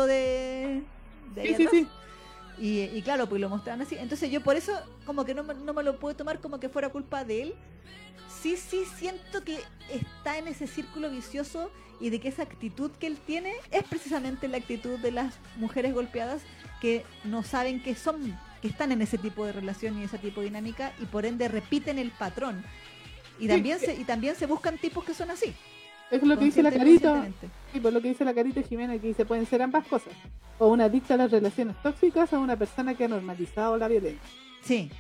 de, 0.06 0.82
de 1.34 1.42
ahí 1.42 1.56
Sí, 1.56 1.68
sí, 1.72 1.78
atrás. 1.88 1.94
Y, 2.62 2.82
y 2.84 3.02
claro, 3.02 3.28
pues 3.28 3.42
lo 3.42 3.50
mostraron 3.50 3.82
así. 3.82 3.98
Entonces 3.98 4.30
yo 4.30 4.42
por 4.42 4.56
eso 4.56 4.80
como 5.04 5.26
que 5.26 5.34
no 5.34 5.44
me, 5.44 5.56
no 5.56 5.74
me 5.74 5.82
lo 5.82 5.98
puedo 5.98 6.16
tomar 6.16 6.40
como 6.40 6.60
que 6.60 6.70
fuera 6.70 6.90
culpa 6.90 7.24
de 7.24 7.42
él. 7.42 7.56
Sí, 8.42 8.56
sí, 8.56 8.84
siento 8.98 9.44
que 9.44 9.60
está 9.90 10.38
en 10.38 10.48
ese 10.48 10.68
círculo 10.68 11.10
vicioso 11.10 11.72
y 12.00 12.12
de 12.12 12.20
que 12.20 12.28
esa 12.28 12.44
actitud 12.44 12.92
que 12.92 13.08
él 13.08 13.18
tiene 13.18 13.54
es 13.72 13.84
precisamente 13.84 14.48
la 14.48 14.58
actitud 14.58 15.00
de 15.00 15.12
las 15.12 15.34
mujeres 15.58 15.94
golpeadas 15.94 16.44
que 16.82 17.04
no 17.24 17.42
saben 17.42 17.82
que 17.82 17.96
son, 17.96 18.38
que 18.62 18.68
están 18.68 18.92
en 18.92 19.02
ese 19.02 19.18
tipo 19.18 19.44
de 19.44 19.54
relación 19.54 20.00
y 20.00 20.04
ese 20.04 20.20
tipo 20.20 20.42
de 20.42 20.48
dinámica 20.48 20.94
y 21.00 21.06
por 21.06 21.26
ende 21.26 21.48
repiten 21.48 21.98
el 21.98 22.12
patrón. 22.12 22.64
Y 23.40 23.48
también, 23.48 23.80
se, 23.80 23.96
y 23.96 24.04
también 24.04 24.36
se 24.36 24.46
buscan 24.46 24.78
tipos 24.78 25.04
que 25.04 25.16
son 25.16 25.32
así. 25.32 25.56
Es 26.12 26.24
lo 26.24 26.38
que 26.38 26.46
dice 26.46 26.62
la 26.62 26.72
carita. 26.72 27.28
Sí, 27.72 27.80
por 27.80 27.94
lo 27.94 28.02
que 28.02 28.10
dice 28.10 28.26
la 28.26 28.34
carita 28.34 28.62
Jimena, 28.62 28.94
que 29.00 29.08
dice 29.08 29.26
pueden 29.26 29.46
ser 29.46 29.62
ambas 29.62 29.88
cosas. 29.88 30.14
O 30.60 30.68
una 30.68 30.86
adicta 30.86 31.14
a 31.14 31.18
las 31.18 31.32
relaciones 31.32 31.76
tóxicas 31.82 32.32
o 32.34 32.40
una 32.42 32.56
persona 32.58 32.94
que 32.94 33.06
ha 33.06 33.08
normalizado 33.08 33.78
la 33.78 33.88
violencia. 33.88 34.22
Sí. 34.62 34.92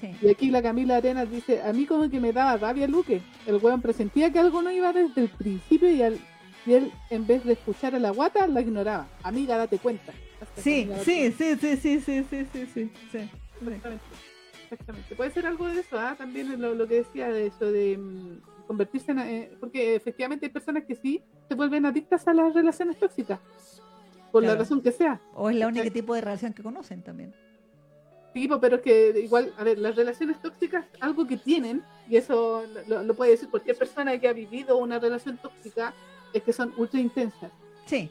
Sí. 0.00 0.16
Y 0.22 0.30
aquí 0.30 0.50
la 0.50 0.62
Camila 0.62 0.96
Arenas 0.96 1.30
dice, 1.30 1.62
a 1.62 1.72
mí 1.74 1.84
como 1.84 2.08
que 2.08 2.18
me 2.18 2.32
daba 2.32 2.56
rabia 2.56 2.88
Luque. 2.88 3.20
El 3.46 3.56
weón 3.56 3.82
presentía 3.82 4.32
que 4.32 4.38
algo 4.38 4.62
no 4.62 4.70
iba 4.70 4.90
desde 4.92 5.20
el 5.20 5.28
principio 5.28 5.90
y, 5.90 6.02
al- 6.02 6.18
y 6.64 6.72
él 6.72 6.90
en 7.10 7.26
vez 7.26 7.44
de 7.44 7.52
escuchar 7.52 7.94
a 7.94 7.98
la 7.98 8.10
guata 8.10 8.46
la 8.46 8.62
ignoraba. 8.62 9.06
Amiga, 9.22 9.58
date 9.58 9.76
cuenta. 9.78 10.14
Sí, 10.56 10.88
sí, 11.04 11.30
sí, 11.36 11.54
sí, 11.60 11.76
sí, 11.76 12.00
sí, 12.00 12.24
sí, 12.30 12.46
sí, 12.50 12.66
sí, 12.72 12.90
sí. 13.12 13.18
Exactamente. 13.18 13.88
Exactamente. 14.70 15.14
Puede 15.14 15.30
ser 15.32 15.46
algo 15.46 15.66
de 15.66 15.80
eso, 15.80 15.98
¿ah? 15.98 16.14
también 16.16 16.58
lo, 16.60 16.74
lo 16.74 16.86
que 16.88 16.94
decía 16.94 17.28
de 17.28 17.48
eso 17.48 17.70
de 17.70 17.98
mm, 17.98 18.38
convertirse 18.70 19.10
en... 19.10 19.18
eh, 19.18 19.50
porque 19.58 19.96
efectivamente 19.96 20.46
hay 20.46 20.52
personas 20.52 20.84
que 20.84 20.94
sí 20.94 21.20
se 21.48 21.54
vuelven 21.56 21.84
adictas 21.86 22.26
a 22.28 22.32
las 22.32 22.54
relaciones 22.54 22.96
tóxicas, 22.98 23.40
por 24.30 24.44
la 24.44 24.54
razón 24.54 24.80
que 24.80 24.92
sea. 24.92 25.20
O 25.34 25.50
es 25.50 25.56
la 25.56 25.66
única 25.66 25.90
tipo 25.90 26.14
de 26.14 26.20
relación 26.20 26.52
que 26.52 26.62
conocen 26.62 27.02
también. 27.02 27.34
Sí, 28.32 28.48
pero 28.60 28.76
es 28.76 28.82
que 28.82 29.20
igual, 29.24 29.52
a 29.58 29.64
ver, 29.64 29.76
las 29.78 29.96
relaciones 29.96 30.40
tóxicas, 30.40 30.84
algo 31.00 31.26
que 31.26 31.36
tienen, 31.36 31.82
y 32.08 32.14
eso 32.16 32.62
lo, 32.86 33.02
lo 33.02 33.14
puede 33.14 33.32
decir 33.32 33.48
cualquier 33.50 33.76
persona 33.76 34.16
que 34.20 34.28
ha 34.28 34.32
vivido 34.32 34.76
una 34.78 35.00
relación 35.00 35.36
tóxica, 35.38 35.92
es 36.32 36.40
que 36.44 36.52
son 36.52 36.72
ultra 36.76 37.00
intensas. 37.00 37.50
Sí, 37.86 38.08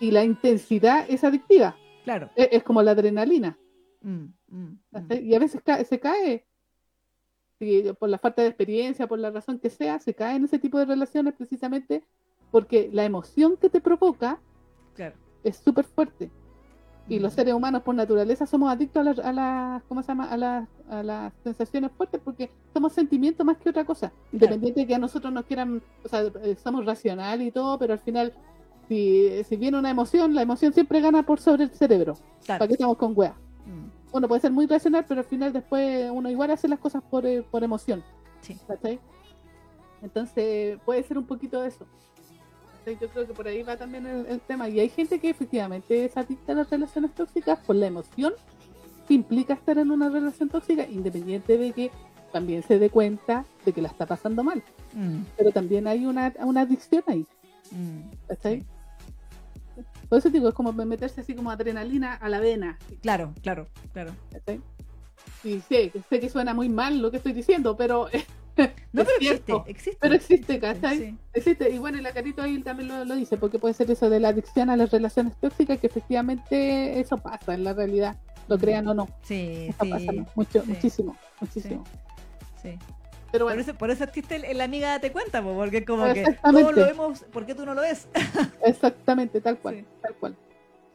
Y 0.00 0.10
la 0.10 0.24
intensidad 0.24 1.04
es 1.06 1.22
adictiva, 1.22 1.76
claro. 2.04 2.30
es, 2.34 2.48
es 2.50 2.62
como 2.62 2.82
la 2.82 2.92
adrenalina. 2.92 3.58
Mm, 4.00 4.24
mm, 4.48 4.78
mm. 4.90 5.12
Y 5.22 5.34
a 5.34 5.38
veces 5.38 5.60
ca- 5.62 5.84
se 5.84 6.00
cae, 6.00 6.46
por 7.98 8.08
la 8.08 8.18
falta 8.18 8.42
de 8.42 8.48
experiencia, 8.48 9.06
por 9.06 9.18
la 9.18 9.30
razón 9.30 9.58
que 9.58 9.70
sea, 9.70 9.98
se 10.00 10.14
cae 10.14 10.36
en 10.36 10.44
ese 10.44 10.58
tipo 10.58 10.78
de 10.78 10.86
relaciones 10.86 11.34
precisamente 11.34 12.02
porque 12.50 12.88
la 12.92 13.04
emoción 13.04 13.56
que 13.56 13.68
te 13.68 13.80
provoca 13.80 14.40
Claro. 14.94 15.14
es 15.44 15.56
súper 15.56 15.84
fuerte. 15.84 16.30
Y 17.08 17.18
los 17.18 17.32
seres 17.32 17.54
humanos 17.54 17.82
por 17.82 17.94
naturaleza 17.94 18.46
somos 18.46 18.70
adictos 18.70 19.00
a 19.00 19.04
las, 19.04 19.18
a 19.18 19.32
las 19.32 19.82
¿cómo 19.84 20.00
se 20.02 20.08
llama? 20.08 20.26
A 20.30 20.36
las, 20.36 20.68
a 20.88 21.02
las 21.02 21.32
sensaciones 21.42 21.90
fuertes 21.92 22.20
porque 22.24 22.50
somos 22.72 22.92
sentimientos 22.92 23.44
más 23.44 23.56
que 23.58 23.68
otra 23.70 23.84
cosa. 23.84 24.12
Independiente 24.32 24.80
de 24.80 24.86
que 24.86 24.94
a 24.94 24.98
nosotros 24.98 25.32
nos 25.32 25.44
quieran, 25.44 25.82
o 26.04 26.08
sea, 26.08 26.22
eh, 26.22 26.56
somos 26.62 26.86
racional 26.86 27.42
y 27.42 27.50
todo, 27.50 27.78
pero 27.78 27.94
al 27.94 27.98
final, 27.98 28.32
si, 28.88 29.42
si 29.44 29.56
viene 29.56 29.76
una 29.78 29.90
emoción, 29.90 30.34
la 30.34 30.42
emoción 30.42 30.72
siempre 30.72 31.00
gana 31.00 31.24
por 31.24 31.40
sobre 31.40 31.64
el 31.64 31.70
cerebro. 31.70 32.16
Claro. 32.44 32.60
¿Para 32.60 32.68
qué 32.68 32.74
estamos 32.74 32.96
con 32.96 33.12
weas? 33.16 33.34
Uno 34.12 34.26
puede 34.28 34.40
ser 34.40 34.50
muy 34.50 34.66
racional, 34.66 35.04
pero 35.06 35.20
al 35.20 35.26
final 35.26 35.52
después 35.52 36.10
uno 36.12 36.28
igual 36.30 36.50
hace 36.50 36.66
las 36.68 36.78
cosas 36.78 37.02
por, 37.02 37.24
eh, 37.26 37.42
por 37.48 37.62
emoción. 37.62 38.02
Sí. 38.40 38.56
¿cachai? 38.66 38.98
Entonces 40.02 40.78
puede 40.84 41.02
ser 41.02 41.18
un 41.18 41.24
poquito 41.26 41.60
de 41.62 41.68
eso. 41.68 41.86
Yo 42.86 43.08
creo 43.08 43.26
que 43.26 43.34
por 43.34 43.46
ahí 43.46 43.62
va 43.62 43.76
también 43.76 44.06
el, 44.06 44.26
el 44.26 44.40
tema. 44.40 44.68
Y 44.68 44.80
hay 44.80 44.88
gente 44.88 45.20
que 45.20 45.30
efectivamente 45.30 46.04
es 46.04 46.16
adicta 46.16 46.52
a 46.52 46.56
las 46.56 46.70
relaciones 46.70 47.14
tóxicas 47.14 47.58
por 47.60 47.76
la 47.76 47.86
emoción 47.86 48.32
que 49.06 49.14
implica 49.14 49.54
estar 49.54 49.78
en 49.78 49.90
una 49.90 50.08
relación 50.08 50.48
tóxica, 50.48 50.86
independiente 50.88 51.58
de 51.58 51.72
que 51.72 51.90
también 52.32 52.62
se 52.62 52.78
dé 52.78 52.90
cuenta 52.90 53.44
de 53.64 53.72
que 53.72 53.82
la 53.82 53.88
está 53.88 54.06
pasando 54.06 54.42
mal. 54.42 54.62
mm, 54.94 55.18
Pero 55.36 55.50
también 55.52 55.86
hay 55.86 56.06
una, 56.06 56.32
una 56.40 56.62
adicción 56.62 57.02
ahí. 57.06 57.26
mm. 57.70 58.26
¿cachai? 58.28 58.64
Por 60.10 60.18
eso 60.18 60.28
digo, 60.28 60.48
es 60.48 60.54
como 60.54 60.72
meterse 60.74 61.22
así 61.22 61.34
como 61.34 61.50
adrenalina 61.50 62.14
a 62.14 62.28
la 62.28 62.40
vena. 62.40 62.78
Claro, 63.00 63.32
claro, 63.42 63.68
claro. 63.94 64.12
¿cachai? 64.30 64.60
Y 65.44 65.60
sé, 65.60 65.90
sé 66.10 66.20
que 66.20 66.28
suena 66.28 66.52
muy 66.52 66.68
mal 66.68 67.00
lo 67.00 67.10
que 67.10 67.16
estoy 67.16 67.32
diciendo, 67.32 67.76
pero 67.76 68.08
No, 68.92 69.04
pero 69.04 69.08
existe, 69.20 69.52
existe. 69.66 69.98
pero 70.00 70.14
existe, 70.14 70.58
¿cachai? 70.58 70.98
Sí. 70.98 71.16
Existe, 71.32 71.70
y 71.70 71.78
bueno, 71.78 71.98
y 71.98 72.02
la 72.02 72.12
carito 72.12 72.42
ahí 72.42 72.60
también 72.60 72.88
lo, 72.88 73.04
lo 73.04 73.14
dice, 73.14 73.36
porque 73.36 73.58
puede 73.58 73.72
ser 73.74 73.90
eso 73.90 74.10
de 74.10 74.20
la 74.20 74.28
adicción 74.28 74.68
a 74.68 74.76
las 74.76 74.90
relaciones 74.90 75.36
tóxicas, 75.36 75.78
que 75.78 75.86
efectivamente 75.86 76.98
eso 77.00 77.16
pasa 77.16 77.54
en 77.54 77.64
la 77.64 77.72
realidad, 77.72 78.16
lo 78.48 78.58
crean 78.58 78.88
o 78.88 78.94
no. 78.94 79.08
Sí, 79.22 79.66
Eso 79.68 79.84
sí, 79.84 79.90
pasa 79.90 80.12
mucho, 80.34 80.62
sí. 80.62 80.68
muchísimo, 80.68 81.16
muchísimo. 81.40 81.84
sí. 82.60 82.76
Pero 83.32 83.44
Por 83.44 83.52
bueno, 83.54 83.62
eso, 83.62 83.74
por 83.78 83.90
eso 83.90 84.04
existe 84.04 84.36
el, 84.36 84.44
el 84.44 84.60
amiga 84.60 84.88
date 84.90 85.12
cuenta, 85.12 85.40
po, 85.42 85.54
porque 85.54 85.78
es 85.78 85.86
como 85.86 86.12
que 86.12 86.24
todos 86.42 86.74
lo 86.74 86.84
vemos, 86.84 87.20
¿por 87.32 87.46
qué 87.46 87.54
tú 87.54 87.64
no 87.64 87.74
lo 87.74 87.82
ves? 87.82 88.08
exactamente, 88.64 89.40
tal 89.40 89.58
cual, 89.58 89.76
Sí. 89.76 89.84
tal 90.02 90.14
cual. 90.16 90.36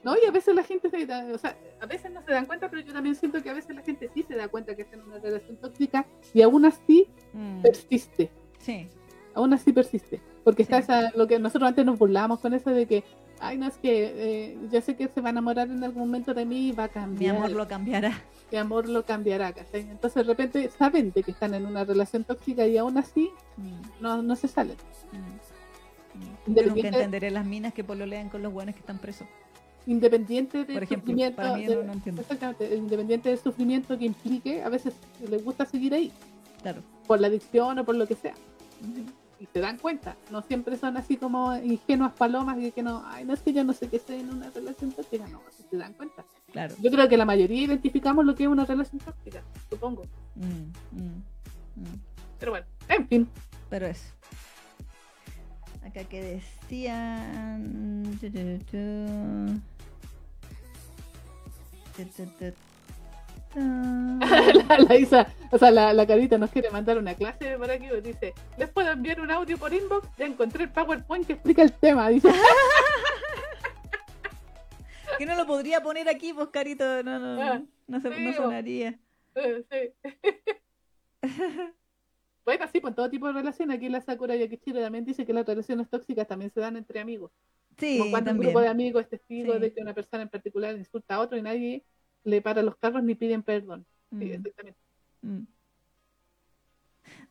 No, 0.03 0.15
y 0.21 0.25
a 0.27 0.31
veces 0.31 0.53
la 0.53 0.63
gente 0.63 0.89
se 0.89 1.05
da, 1.07 1.25
o 1.33 1.37
sea, 1.37 1.57
a 1.81 1.85
veces 1.87 2.11
no 2.11 2.21
se 2.23 2.31
dan 2.31 2.45
cuenta, 2.45 2.69
pero 2.69 2.81
yo 2.83 2.93
también 2.93 3.15
siento 3.15 3.41
que 3.41 3.49
a 3.49 3.53
veces 3.53 3.75
la 3.75 3.81
gente 3.81 4.09
sí 4.13 4.21
se 4.23 4.35
da 4.35 4.47
cuenta 4.49 4.75
que 4.75 4.83
está 4.83 4.95
en 4.97 5.01
una 5.03 5.17
relación 5.17 5.57
tóxica 5.57 6.05
y 6.33 6.41
aún 6.43 6.65
así 6.65 7.07
Mm, 7.33 7.61
persiste. 7.63 8.29
Sí, 8.59 8.87
aún 9.33 9.53
así 9.53 9.73
persiste. 9.73 10.21
Porque 10.43 10.61
está 10.61 10.77
Sí. 10.77 10.83
esa, 10.83 11.11
lo 11.17 11.25
que 11.27 11.39
nosotros 11.39 11.67
antes 11.69 11.83
nos 11.85 11.97
burlábamos 11.97 12.39
con 12.39 12.53
eso 12.53 12.69
de 12.69 12.85
que, 12.85 13.03
ay, 13.39 13.57
no 13.57 13.65
es 13.67 13.77
que 13.77 14.13
eh, 14.15 14.57
yo 14.71 14.79
sé 14.81 14.95
que 14.95 15.07
se 15.07 15.21
va 15.21 15.29
a 15.29 15.31
enamorar 15.31 15.69
en 15.69 15.83
algún 15.83 16.03
momento 16.03 16.33
de 16.35 16.45
mí 16.45 16.67
y 16.69 16.71
va 16.71 16.83
a 16.83 16.87
mi 16.87 16.93
cambiar. 16.93 17.35
amor 17.37 17.51
lo 17.51 17.67
cambiará. 17.67 18.11
Amor 18.57 18.87
lo 18.89 19.05
cambiará, 19.05 19.51
¿cachai? 19.53 19.81
Entonces 19.81 20.15
de 20.25 20.33
repente 20.33 20.69
saben 20.77 21.11
de 21.13 21.23
que 21.23 21.31
están 21.31 21.53
en 21.53 21.65
una 21.65 21.83
relación 21.83 22.23
tóxica 22.23 22.65
y 22.67 22.77
aún 22.77 22.97
así 22.97 23.29
Mm, 23.57 24.01
no, 24.01 24.21
no 24.21 24.35
se 24.35 24.47
salen. 24.49 24.75
mm, 25.11 26.19
mm. 26.19 26.55
Nunca 26.67 26.87
entenderé 26.89 27.31
las 27.31 27.45
minas 27.45 27.73
que 27.73 27.83
pololean 27.83 28.29
con 28.29 28.41
los 28.41 28.51
buenos 28.51 28.75
que 28.75 28.79
están 28.81 28.97
presos. 28.99 29.27
Independiente 29.87 30.65
del 30.65 30.87
sufrimiento, 30.87 31.41
no, 31.43 31.93
independiente 32.75 33.29
del 33.29 33.37
sufrimiento 33.39 33.97
que 33.97 34.05
implique, 34.05 34.63
a 34.63 34.69
veces 34.69 34.95
les 35.29 35.43
gusta 35.43 35.65
seguir 35.65 35.93
ahí, 35.93 36.11
Claro. 36.61 36.81
por 37.07 37.21
la 37.21 37.27
adicción 37.27 37.77
o 37.79 37.85
por 37.85 37.95
lo 37.95 38.07
que 38.07 38.15
sea. 38.15 38.33
Y 39.45 39.53
se 39.53 39.59
dan 39.59 39.77
cuenta, 39.77 40.15
no 40.31 40.41
siempre 40.41 40.77
son 40.77 40.97
así 40.97 41.17
como 41.17 41.55
ingenuas 41.55 42.13
palomas 42.13 42.57
y 42.59 42.71
que 42.71 42.81
no, 42.81 43.03
ay, 43.05 43.25
no 43.25 43.33
es 43.33 43.41
que 43.41 43.53
yo 43.53 43.63
no 43.63 43.73
sé 43.73 43.87
qué 43.87 43.97
estoy 43.97 44.19
en 44.19 44.29
una 44.29 44.49
relación 44.49 44.91
tóxica, 44.91 45.27
no, 45.27 45.41
se 45.69 45.77
dan 45.77 45.93
cuenta. 45.93 46.25
Claro. 46.51 46.75
Yo 46.81 46.89
creo 46.91 47.07
que 47.07 47.17
la 47.17 47.25
mayoría 47.25 47.63
identificamos 47.63 48.25
lo 48.25 48.35
que 48.35 48.43
es 48.43 48.49
una 48.49 48.65
relación 48.65 48.99
tóxica, 48.99 49.43
supongo. 49.69 50.03
Mm, 50.35 50.97
mm, 50.97 51.23
mm. 51.75 51.99
Pero 52.39 52.51
bueno, 52.51 52.65
en 52.89 53.07
fin. 53.07 53.29
Pero 53.69 53.87
eso. 53.87 54.13
Acá 55.83 56.03
que 56.05 56.41
decían. 56.69 58.19
la, 64.69 64.77
la 64.87 64.95
Isa, 64.97 65.27
o 65.51 65.57
sea, 65.57 65.71
la, 65.71 65.93
la 65.93 66.05
carita 66.05 66.37
nos 66.37 66.51
quiere 66.51 66.69
mandar 66.71 66.97
una 66.97 67.15
clase 67.15 67.57
por 67.57 67.71
aquí, 67.71 67.85
dice, 68.03 68.33
les 68.57 68.69
puedo 68.69 68.91
enviar 68.91 69.21
un 69.21 69.31
audio 69.31 69.57
por 69.57 69.73
inbox, 69.73 70.07
ya 70.17 70.25
encontré 70.25 70.65
el 70.65 70.69
PowerPoint 70.71 71.25
que 71.25 71.33
explica 71.33 71.61
el 71.63 71.71
tema, 71.73 72.09
dice, 72.09 72.29
que 75.17 75.25
no 75.25 75.35
lo 75.35 75.45
podría 75.45 75.81
poner 75.81 76.09
aquí, 76.09 76.33
pues 76.33 76.49
carito, 76.49 77.03
no, 77.03 77.19
no, 77.19 77.41
Ah, 77.41 77.61
no, 77.87 78.01
se, 78.01 78.13
sí, 78.13 78.25
no 78.25 78.33
sonaría. 78.33 78.99
Sí. 79.35 79.93
Bueno, 82.45 82.67
sí, 82.71 82.79
pues 82.79 82.93
todo 82.93 83.09
tipo 83.09 83.25
de 83.25 83.33
relaciones. 83.33 83.75
Aquí 83.77 83.89
la 83.89 84.01
Sakura 84.01 84.35
Yakichiro 84.35 84.79
también 84.79 85.03
dice 85.03 85.25
que 85.25 85.33
las 85.33 85.47
relaciones 85.47 85.89
tóxicas 85.89 86.27
también 86.27 86.51
se 86.51 86.59
dan 86.59 86.77
entre 86.77 86.99
amigos. 86.99 87.31
Sí, 87.79 87.97
Como 87.97 88.11
cuando 88.11 88.29
un 88.33 88.37
grupo 88.37 88.61
de 88.61 88.67
amigos 88.67 89.01
es 89.01 89.09
testigo 89.09 89.53
Sí. 89.55 89.59
de 89.61 89.73
que 89.73 89.81
una 89.81 89.95
persona 89.95 90.21
en 90.21 90.29
particular 90.29 90.75
insulta 90.77 91.15
a 91.15 91.21
otro 91.21 91.39
y 91.39 91.41
nadie 91.41 91.83
le 92.25 92.41
para 92.41 92.61
los 92.63 92.77
carros 92.77 93.03
ni 93.03 93.15
piden 93.15 93.43
perdón. 93.43 93.87
Sí, 94.19 94.25
Mm, 94.25 94.31
exactamente. 94.33 94.79
mm. 95.21 95.43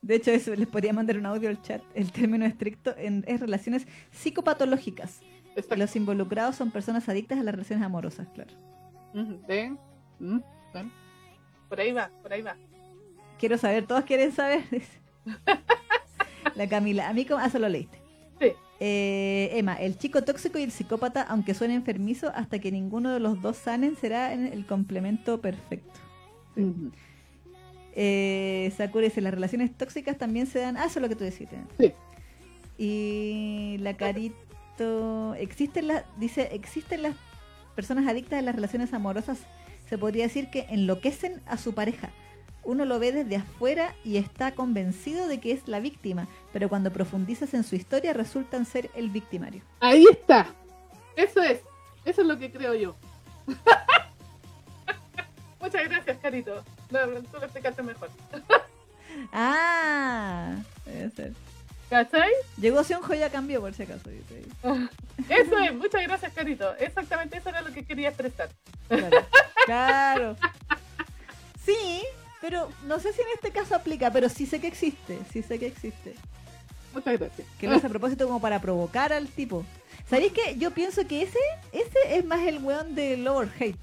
De 0.03 0.15
hecho, 0.17 0.31
eso 0.31 0.55
les 0.55 0.69
podría 0.69 0.93
mandar 0.93 1.19
un 1.19 1.27
audio 1.27 1.49
al 1.49 1.61
chat. 1.63 1.83
El 1.95 2.13
término 2.13 2.45
estricto 2.47 2.95
en, 2.97 3.25
es 3.27 3.41
relaciones 3.41 3.87
psicopatológicas. 4.13 5.25
Exacto. 5.57 5.77
Los 5.77 5.97
involucrados 5.97 6.57
son 6.57 6.73
personas 6.73 7.09
adictas 7.09 7.39
a 7.39 7.43
las 7.43 7.55
relaciones 7.55 7.85
amorosas, 7.85 8.29
claro. 8.31 8.55
¿Ven? 9.13 9.81
Mm, 10.19 10.41
¿ven? 10.73 10.93
Por 11.69 11.81
ahí 11.81 11.93
va, 11.93 12.13
por 12.23 12.33
ahí 12.33 12.43
va. 12.43 12.61
Quiero 13.39 13.59
saber, 13.59 13.87
todos 13.87 14.05
quieren 14.05 14.33
saber. 14.33 14.65
La 16.55 16.69
Camila, 16.69 17.09
a 17.09 17.13
mí 17.15 17.25
como... 17.27 17.41
Ah, 17.41 17.51
solo 17.51 17.69
leíste. 17.69 18.03
Sí. 18.41 18.53
Eh, 18.87 19.49
Emma, 19.55 19.77
el 19.77 19.97
chico 19.97 20.25
tóxico 20.25 20.59
y 20.59 20.63
el 20.63 20.71
psicópata, 20.71 21.23
aunque 21.23 21.55
suene 21.55 21.75
enfermizo, 21.75 22.31
hasta 22.35 22.59
que 22.59 22.71
ninguno 22.71 23.15
de 23.15 23.19
los 23.19 23.41
dos 23.41 23.57
sanen, 23.57 23.97
será 23.97 24.35
el 24.35 24.67
complemento 24.67 25.41
perfecto. 25.41 26.01
Eh, 27.95 28.71
Sakura 28.77 29.07
dice, 29.07 29.23
las 29.23 29.33
relaciones 29.33 29.75
tóxicas 29.75 30.19
también 30.19 30.47
se 30.47 30.59
dan... 30.59 30.77
Ah, 30.77 30.85
eso 30.85 30.99
es 30.99 31.03
lo 31.03 31.09
que 31.09 31.17
tú 31.17 31.25
decís. 31.25 31.49
Sí. 31.79 31.95
Y 32.77 33.79
la 33.79 33.97
Carito, 33.97 35.35
existen 35.37 35.89
las, 35.89 36.05
dice, 36.19 36.51
existen 36.53 37.01
las 37.01 37.17
personas 37.75 38.07
adictas 38.07 38.39
a 38.39 38.43
las 38.43 38.55
relaciones 38.55 38.93
amorosas. 38.93 39.39
Se 39.89 39.97
podría 39.97 40.25
decir 40.25 40.51
que 40.51 40.67
enloquecen 40.69 41.41
a 41.47 41.57
su 41.57 41.73
pareja. 41.73 42.11
Uno 42.65 42.85
lo 42.85 42.99
ve 42.99 43.13
desde 43.13 43.37
afuera 43.37 43.95
y 44.05 44.17
está 44.17 44.55
convencido 44.55 45.29
de 45.29 45.41
que 45.41 45.53
es 45.53 45.69
la 45.69 45.81
víctima, 45.81 46.29
pero 46.53 46.69
cuando 46.69 46.93
profundizas 46.93 47.55
en 47.55 47.65
su 47.65 47.77
historia 47.77 48.13
resultan 48.13 48.65
ser 48.65 48.91
el 48.95 49.11
victimario. 49.11 49.63
Ahí 49.81 50.07
está. 50.11 50.47
Eso 51.17 51.43
es. 51.43 51.61
Eso 52.05 52.23
es 52.23 52.27
lo 52.27 52.39
que 52.39 52.51
creo 52.51 52.75
yo. 52.75 52.97
Muchas 55.61 55.89
gracias, 55.89 56.19
Carito. 56.19 56.63
No, 56.91 57.01
tú 57.31 57.39
lo 57.39 57.45
explicaste 57.45 57.83
mejor. 57.83 58.11
Ah, 59.33 60.57
debe 60.85 61.09
ser. 61.11 61.33
¿Cachai? 61.89 62.33
Llegó 62.57 62.83
Sionjo 62.83 63.15
ya 63.15 63.31
cambió 63.31 63.61
por 63.61 63.73
si 63.75 63.85
acaso. 63.85 64.11
Eso 65.29 65.59
es. 65.59 65.75
Muchas 65.75 66.03
gracias, 66.03 66.33
Carito. 66.33 66.75
Exactamente 66.77 67.39
eso 67.39 67.49
era 67.49 67.63
lo 67.63 67.73
que 67.73 67.85
quería 67.85 68.09
expresar. 68.09 68.49
Claro. 68.89 69.17
claro. 69.67 70.37
Sí, 71.65 72.03
pero 72.45 72.69
no 72.85 73.01
sé 73.01 73.11
si 73.15 73.23
en 73.23 73.29
este 73.35 73.51
caso 73.53 73.75
aplica, 73.75 74.11
pero 74.11 74.29
sí 74.29 74.45
sé 74.45 74.61
que 74.61 74.67
existe, 74.67 75.19
sí 75.33 75.41
sé 75.43 75.59
que 75.59 75.67
existe. 75.67 76.15
Muchas 76.93 77.19
gracias. 77.19 77.49
Que 77.59 77.67
lo 77.67 77.75
hace 77.75 77.87
a 77.87 77.89
propósito 77.91 78.27
como 78.27 78.39
para 78.39 78.61
provocar 78.61 79.15
al 79.15 79.29
tipo. 79.29 79.65
¿Sabéis 80.07 80.35
que 80.35 80.55
yo 80.59 80.71
pienso 80.71 81.07
que 81.07 81.23
ese, 81.23 81.39
ese 81.73 82.19
es 82.19 82.23
más 82.27 82.41
el 82.47 82.59
weón 82.63 82.95
de 82.95 83.17
Lower 83.17 83.49
Hate? 83.59 83.79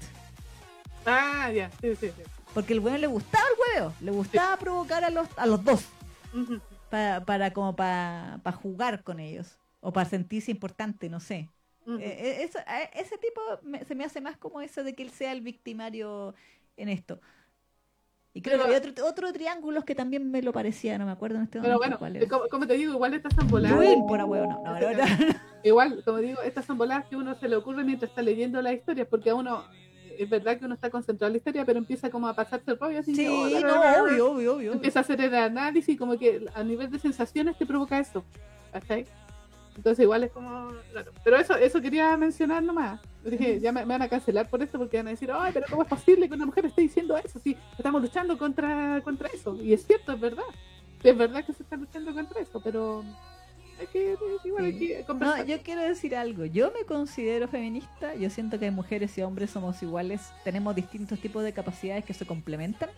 Ah, 1.04 1.50
ya. 1.52 1.72
Sí, 1.80 1.96
sí, 1.96 2.10
sí. 2.16 2.22
Porque 2.54 2.72
el 2.74 2.78
weón 2.78 3.00
le 3.00 3.08
gustaba 3.08 3.44
el 3.48 3.80
huevo, 3.80 3.94
le 4.00 4.12
gustaba 4.12 4.56
provocar 4.58 5.02
a 5.02 5.10
los, 5.10 5.26
a 5.36 5.46
los 5.46 5.64
dos, 5.64 5.84
para, 6.88 7.24
para 7.24 7.52
como 7.52 7.74
para, 7.74 8.38
para 8.44 8.56
jugar 8.56 9.02
con 9.02 9.18
ellos, 9.18 9.58
o 9.80 9.92
para 9.92 10.08
sentirse 10.08 10.52
importante, 10.52 11.08
no 11.08 11.18
sé. 11.18 11.48
Eh, 11.88 11.98
eh, 11.98 12.42
eso- 12.44 12.60
eh, 12.60 12.90
ese 12.94 13.18
tipo 13.18 13.40
me- 13.64 13.84
se 13.84 13.96
me 13.96 14.04
hace 14.04 14.20
más 14.20 14.36
como 14.36 14.60
eso 14.60 14.84
de 14.84 14.94
que 14.94 15.02
él 15.02 15.10
sea 15.10 15.32
el 15.32 15.40
victimario 15.40 16.36
en 16.76 16.88
esto. 16.88 17.20
Y 18.34 18.40
creo 18.40 18.54
Pero- 18.58 18.70
que 18.70 18.76
había 18.76 18.90
otro, 18.90 19.06
otro 19.06 19.32
triángulos 19.32 19.84
que 19.84 19.94
también 19.94 20.30
me 20.30 20.40
lo 20.40 20.52
parecía, 20.52 20.96
no 20.96 21.04
me 21.04 21.12
acuerdo 21.12 21.36
en 21.36 21.42
este 21.44 21.60
Pero 21.60 21.74
momento 21.74 21.98
bueno, 21.98 21.98
cuál 21.98 22.16
eh, 22.22 22.28
como, 22.28 22.48
como 22.48 22.66
te 22.66 22.74
digo, 22.74 22.92
igual 22.92 23.12
estas 23.14 23.34
son 23.34 23.46
voladas. 23.48 23.76
Joel, 23.76 23.98
por 24.08 24.22
huevo, 24.24 24.46
no, 24.46 24.62
no, 24.64 24.80
no, 24.80 24.92
no. 24.92 25.04
Igual, 25.64 26.02
como 26.04 26.18
digo, 26.18 26.40
estas 26.42 26.64
son 26.64 26.78
voladas 26.78 27.04
que 27.06 27.16
uno 27.16 27.34
se 27.34 27.48
le 27.48 27.56
ocurre 27.56 27.84
mientras 27.84 28.10
está 28.10 28.22
leyendo 28.22 28.60
la 28.62 28.72
historia, 28.72 29.06
porque 29.08 29.30
a 29.30 29.34
uno, 29.34 29.64
es 30.18 30.28
verdad 30.30 30.58
que 30.58 30.64
uno 30.64 30.74
está 30.74 30.88
concentrado 30.90 31.28
en 31.28 31.34
la 31.34 31.36
historia, 31.38 31.64
pero 31.66 31.78
empieza 31.78 32.08
como 32.10 32.26
a 32.26 32.34
pasarse 32.34 32.70
el 32.70 32.78
rollo 32.78 33.00
así. 33.00 33.14
Sí, 33.14 33.26
oh, 33.28 33.60
no, 33.60 34.02
obvio, 34.04 34.30
obvio, 34.32 34.54
obvio. 34.56 34.72
Empieza 34.72 35.00
a 35.00 35.02
hacer 35.02 35.20
el 35.20 35.34
análisis, 35.34 35.96
como 35.98 36.18
que 36.18 36.46
a 36.54 36.64
nivel 36.64 36.90
de 36.90 36.98
sensaciones 36.98 37.56
te 37.58 37.66
provoca 37.66 37.98
eso. 37.98 38.24
¿Cachai? 38.72 39.04
Entonces 39.76 40.02
igual 40.02 40.24
es 40.24 40.30
como 40.32 40.70
raro. 40.94 41.12
Pero 41.24 41.36
eso, 41.38 41.56
eso 41.56 41.80
quería 41.80 42.16
mencionar 42.16 42.62
nomás. 42.62 43.00
Dije, 43.24 43.58
ya 43.60 43.72
me, 43.72 43.80
me 43.80 43.94
van 43.94 44.02
a 44.02 44.08
cancelar 44.08 44.48
por 44.50 44.62
esto 44.62 44.78
porque 44.78 44.98
van 44.98 45.06
a 45.08 45.10
decir, 45.10 45.30
ay, 45.32 45.50
pero 45.54 45.66
¿cómo 45.70 45.82
es 45.82 45.88
posible 45.88 46.28
que 46.28 46.34
una 46.34 46.46
mujer 46.46 46.66
esté 46.66 46.82
diciendo 46.82 47.16
eso? 47.16 47.38
Sí, 47.42 47.56
estamos 47.76 48.02
luchando 48.02 48.36
contra, 48.36 49.00
contra 49.02 49.28
eso. 49.28 49.54
Y 49.56 49.72
es 49.72 49.86
cierto, 49.86 50.12
es 50.12 50.20
verdad. 50.20 50.44
Es 51.02 51.16
verdad 51.16 51.44
que 51.44 51.52
se 51.52 51.62
está 51.62 51.76
luchando 51.76 52.12
contra 52.14 52.40
eso, 52.40 52.60
pero 52.62 53.02
hay 53.80 53.86
que, 53.86 54.16
igual 54.44 54.64
hay 54.66 54.78
que 54.78 54.98
No, 55.00 55.06
conversar. 55.06 55.46
yo 55.46 55.62
quiero 55.62 55.80
decir 55.82 56.14
algo. 56.14 56.44
Yo 56.44 56.70
me 56.78 56.84
considero 56.84 57.48
feminista. 57.48 58.14
Yo 58.14 58.28
siento 58.30 58.58
que 58.58 58.70
mujeres 58.70 59.16
y 59.18 59.22
hombres 59.22 59.50
somos 59.50 59.82
iguales. 59.82 60.20
Tenemos 60.44 60.74
distintos 60.76 61.18
tipos 61.18 61.42
de 61.42 61.52
capacidades 61.52 62.04
que 62.04 62.14
se 62.14 62.26
complementan. 62.26 62.90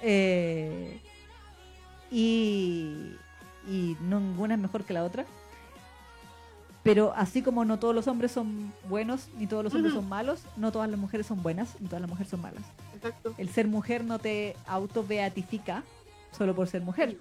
Eh, 0.00 1.00
y, 2.10 3.16
y 3.68 3.96
ninguna 4.00 4.54
es 4.54 4.60
mejor 4.60 4.84
que 4.84 4.92
la 4.92 5.04
otra. 5.04 5.24
Pero 6.82 7.12
así 7.16 7.42
como 7.42 7.64
no 7.64 7.78
todos 7.78 7.94
los 7.94 8.08
hombres 8.08 8.32
son 8.32 8.72
buenos, 8.88 9.28
ni 9.38 9.46
todos 9.46 9.62
los 9.62 9.72
hombres 9.74 9.92
Ujú. 9.92 10.00
son 10.02 10.08
malos, 10.08 10.40
no 10.56 10.72
todas 10.72 10.90
las 10.90 10.98
mujeres 10.98 11.26
son 11.26 11.40
buenas, 11.42 11.76
ni 11.80 11.86
todas 11.86 12.00
las 12.00 12.10
mujeres 12.10 12.28
son 12.30 12.40
malas. 12.40 12.62
Exacto. 12.96 13.34
El 13.38 13.48
ser 13.50 13.68
mujer 13.68 14.04
no 14.04 14.18
te 14.18 14.56
auto-beatifica 14.66 15.84
solo 16.36 16.54
por 16.54 16.68
ser 16.68 16.82
mujer. 16.82 17.18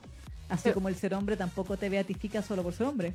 Así 0.49 0.69
Sí. 0.69 0.73
como 0.73 0.89
el 0.89 0.95
ser 0.95 1.13
hombre 1.13 1.37
tampoco 1.37 1.77
te 1.77 1.89
beatifica 1.89 2.41
solo 2.41 2.63
por 2.63 2.73
ser 2.73 2.87
hombre. 2.87 3.13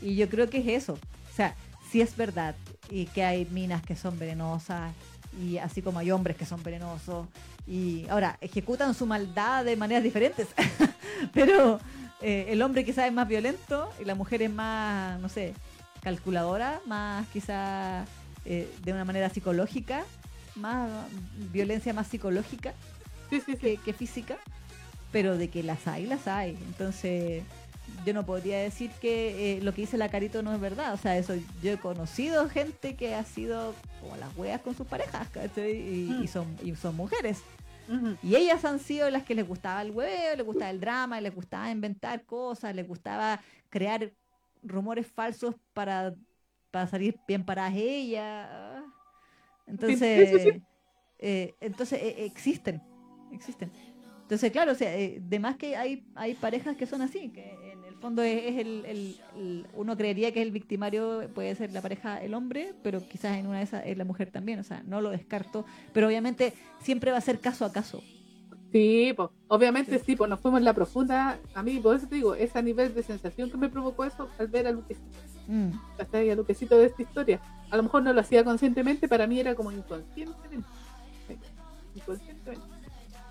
Y 0.00 0.16
yo 0.16 0.28
creo 0.28 0.48
que 0.48 0.58
es 0.58 0.82
eso. 0.84 0.94
O 0.94 1.34
sea, 1.36 1.54
sí 1.90 2.00
es 2.00 2.16
verdad 2.16 2.54
y 2.90 3.06
que 3.06 3.22
hay 3.24 3.44
minas 3.46 3.82
que 3.82 3.94
son 3.94 4.18
venenosas 4.18 4.92
y 5.40 5.58
así 5.58 5.82
como 5.82 5.98
hay 5.98 6.10
hombres 6.10 6.36
que 6.36 6.46
son 6.46 6.62
venenosos 6.62 7.26
y 7.66 8.06
ahora 8.08 8.38
ejecutan 8.40 8.94
su 8.94 9.04
maldad 9.06 9.64
de 9.64 9.76
maneras 9.76 10.02
diferentes. 10.02 10.48
Pero 11.34 11.78
eh, 12.20 12.46
el 12.48 12.62
hombre 12.62 12.84
quizás 12.84 13.06
es 13.06 13.12
más 13.12 13.28
violento 13.28 13.90
y 14.00 14.04
la 14.04 14.14
mujer 14.14 14.42
es 14.42 14.50
más, 14.50 15.20
no 15.20 15.28
sé, 15.28 15.54
calculadora, 16.02 16.80
más 16.86 17.26
quizás 17.28 18.08
eh, 18.44 18.68
de 18.82 18.92
una 18.92 19.04
manera 19.04 19.28
psicológica, 19.30 20.04
más 20.56 20.90
violencia 21.52 21.92
más 21.92 22.06
psicológica 22.08 22.72
Sí, 23.30 23.40
sí, 23.44 23.52
sí. 23.52 23.58
que, 23.58 23.76
que 23.76 23.92
física, 23.92 24.36
pero 25.12 25.36
de 25.36 25.48
que 25.50 25.62
las 25.62 25.86
hay, 25.86 26.06
las 26.06 26.26
hay. 26.26 26.52
Entonces, 26.66 27.42
yo 28.06 28.14
no 28.14 28.24
podría 28.24 28.58
decir 28.58 28.90
que 29.00 29.58
eh, 29.58 29.62
lo 29.62 29.72
que 29.74 29.82
dice 29.82 29.96
la 29.98 30.08
Carito 30.08 30.42
no 30.42 30.54
es 30.54 30.60
verdad. 30.60 30.94
O 30.94 30.96
sea, 30.96 31.16
eso 31.18 31.34
yo 31.62 31.72
he 31.72 31.76
conocido 31.78 32.48
gente 32.48 32.96
que 32.96 33.14
ha 33.14 33.24
sido 33.24 33.74
como 34.00 34.16
las 34.16 34.34
weas 34.36 34.60
con 34.62 34.74
sus 34.74 34.86
parejas, 34.86 35.28
¿cachai? 35.28 35.72
Y, 35.76 36.10
Mm. 36.18 36.22
y 36.24 36.28
son, 36.28 36.56
y 36.62 36.74
son 36.74 36.96
mujeres. 36.96 37.38
Y 38.22 38.36
ellas 38.36 38.64
han 38.64 38.78
sido 38.78 39.08
las 39.10 39.22
que 39.22 39.34
les 39.34 39.46
gustaba 39.46 39.82
el 39.82 39.90
hueveo, 39.90 40.36
les 40.36 40.44
gustaba 40.44 40.70
el 40.70 40.80
drama, 40.80 41.20
les 41.20 41.34
gustaba 41.34 41.70
inventar 41.70 42.24
cosas, 42.24 42.74
les 42.74 42.86
gustaba 42.86 43.40
crear 43.70 44.12
rumores 44.62 45.06
falsos 45.06 45.54
para, 45.72 46.14
para 46.70 46.86
salir 46.86 47.18
bien 47.26 47.44
paradas 47.44 47.74
ellas. 47.76 48.48
Entonces, 49.66 50.42
sí, 50.42 50.50
sí. 50.50 50.62
eh, 51.18 51.54
entonces 51.60 52.00
eh, 52.02 52.24
existen, 52.24 52.82
existen. 53.32 53.70
Entonces, 54.22 54.52
claro, 54.52 54.72
o 54.72 54.74
sea, 54.74 54.94
eh, 54.94 55.20
de 55.22 55.38
más 55.38 55.56
que 55.56 55.74
hay, 55.74 56.06
hay 56.14 56.34
parejas 56.34 56.76
que 56.76 56.86
son 56.86 57.00
así, 57.00 57.30
que 57.30 57.67
fondo 57.98 58.22
es, 58.22 58.42
es 58.44 58.58
el, 58.58 58.84
el- 58.86 59.16
el- 59.36 59.66
uno 59.74 59.96
creería 59.96 60.32
que 60.32 60.40
es 60.40 60.46
el 60.46 60.52
victimario, 60.52 61.28
puede 61.34 61.54
ser 61.54 61.72
la 61.72 61.80
pareja 61.82 62.22
el 62.22 62.34
hombre, 62.34 62.74
pero 62.82 63.06
quizás 63.08 63.36
en 63.38 63.46
una 63.46 63.58
de 63.58 63.64
esas 63.64 63.84
es 63.86 63.96
la 63.98 64.04
mujer 64.04 64.30
también, 64.30 64.58
o 64.60 64.64
sea, 64.64 64.82
no 64.86 65.00
lo 65.00 65.10
descarto, 65.10 65.64
pero 65.92 66.06
obviamente 66.06 66.52
siempre 66.80 67.10
va 67.10 67.18
a 67.18 67.22
ser 67.22 67.40
caso 67.40 67.64
a 67.64 67.72
caso. 67.72 68.02
Sí, 68.72 69.12
pues, 69.16 69.30
obviamente 69.48 69.98
Sí. 69.98 70.04
sí, 70.06 70.16
pues 70.16 70.28
nos 70.28 70.40
fuimos 70.40 70.58
en 70.58 70.64
la 70.64 70.74
profunda. 70.74 71.38
A 71.54 71.62
mí, 71.62 71.78
por 71.80 71.96
eso 71.96 72.06
te 72.06 72.16
digo, 72.16 72.34
ese 72.34 72.62
nivel 72.62 72.94
de 72.94 73.02
sensación 73.02 73.50
que 73.50 73.56
me 73.56 73.68
provocó 73.70 74.04
eso 74.04 74.28
al 74.38 74.48
ver 74.48 74.66
a 74.66 74.72
Luquecito, 74.72 75.06
Mm. 75.46 75.70
hasta 75.98 76.18
ahí, 76.18 76.28
a 76.28 76.34
Luquecito 76.36 76.76
de 76.76 76.84
esta 76.86 77.00
historia. 77.00 77.40
A 77.70 77.76
lo 77.78 77.82
mejor 77.84 78.02
no 78.02 78.12
lo 78.12 78.20
hacía 78.20 78.44
conscientemente, 78.44 79.08
para 79.08 79.26
mí 79.26 79.40
era 79.40 79.54
como 79.54 79.72
inconscientemente. 79.72 80.68
Inconscientemente. 81.94 82.66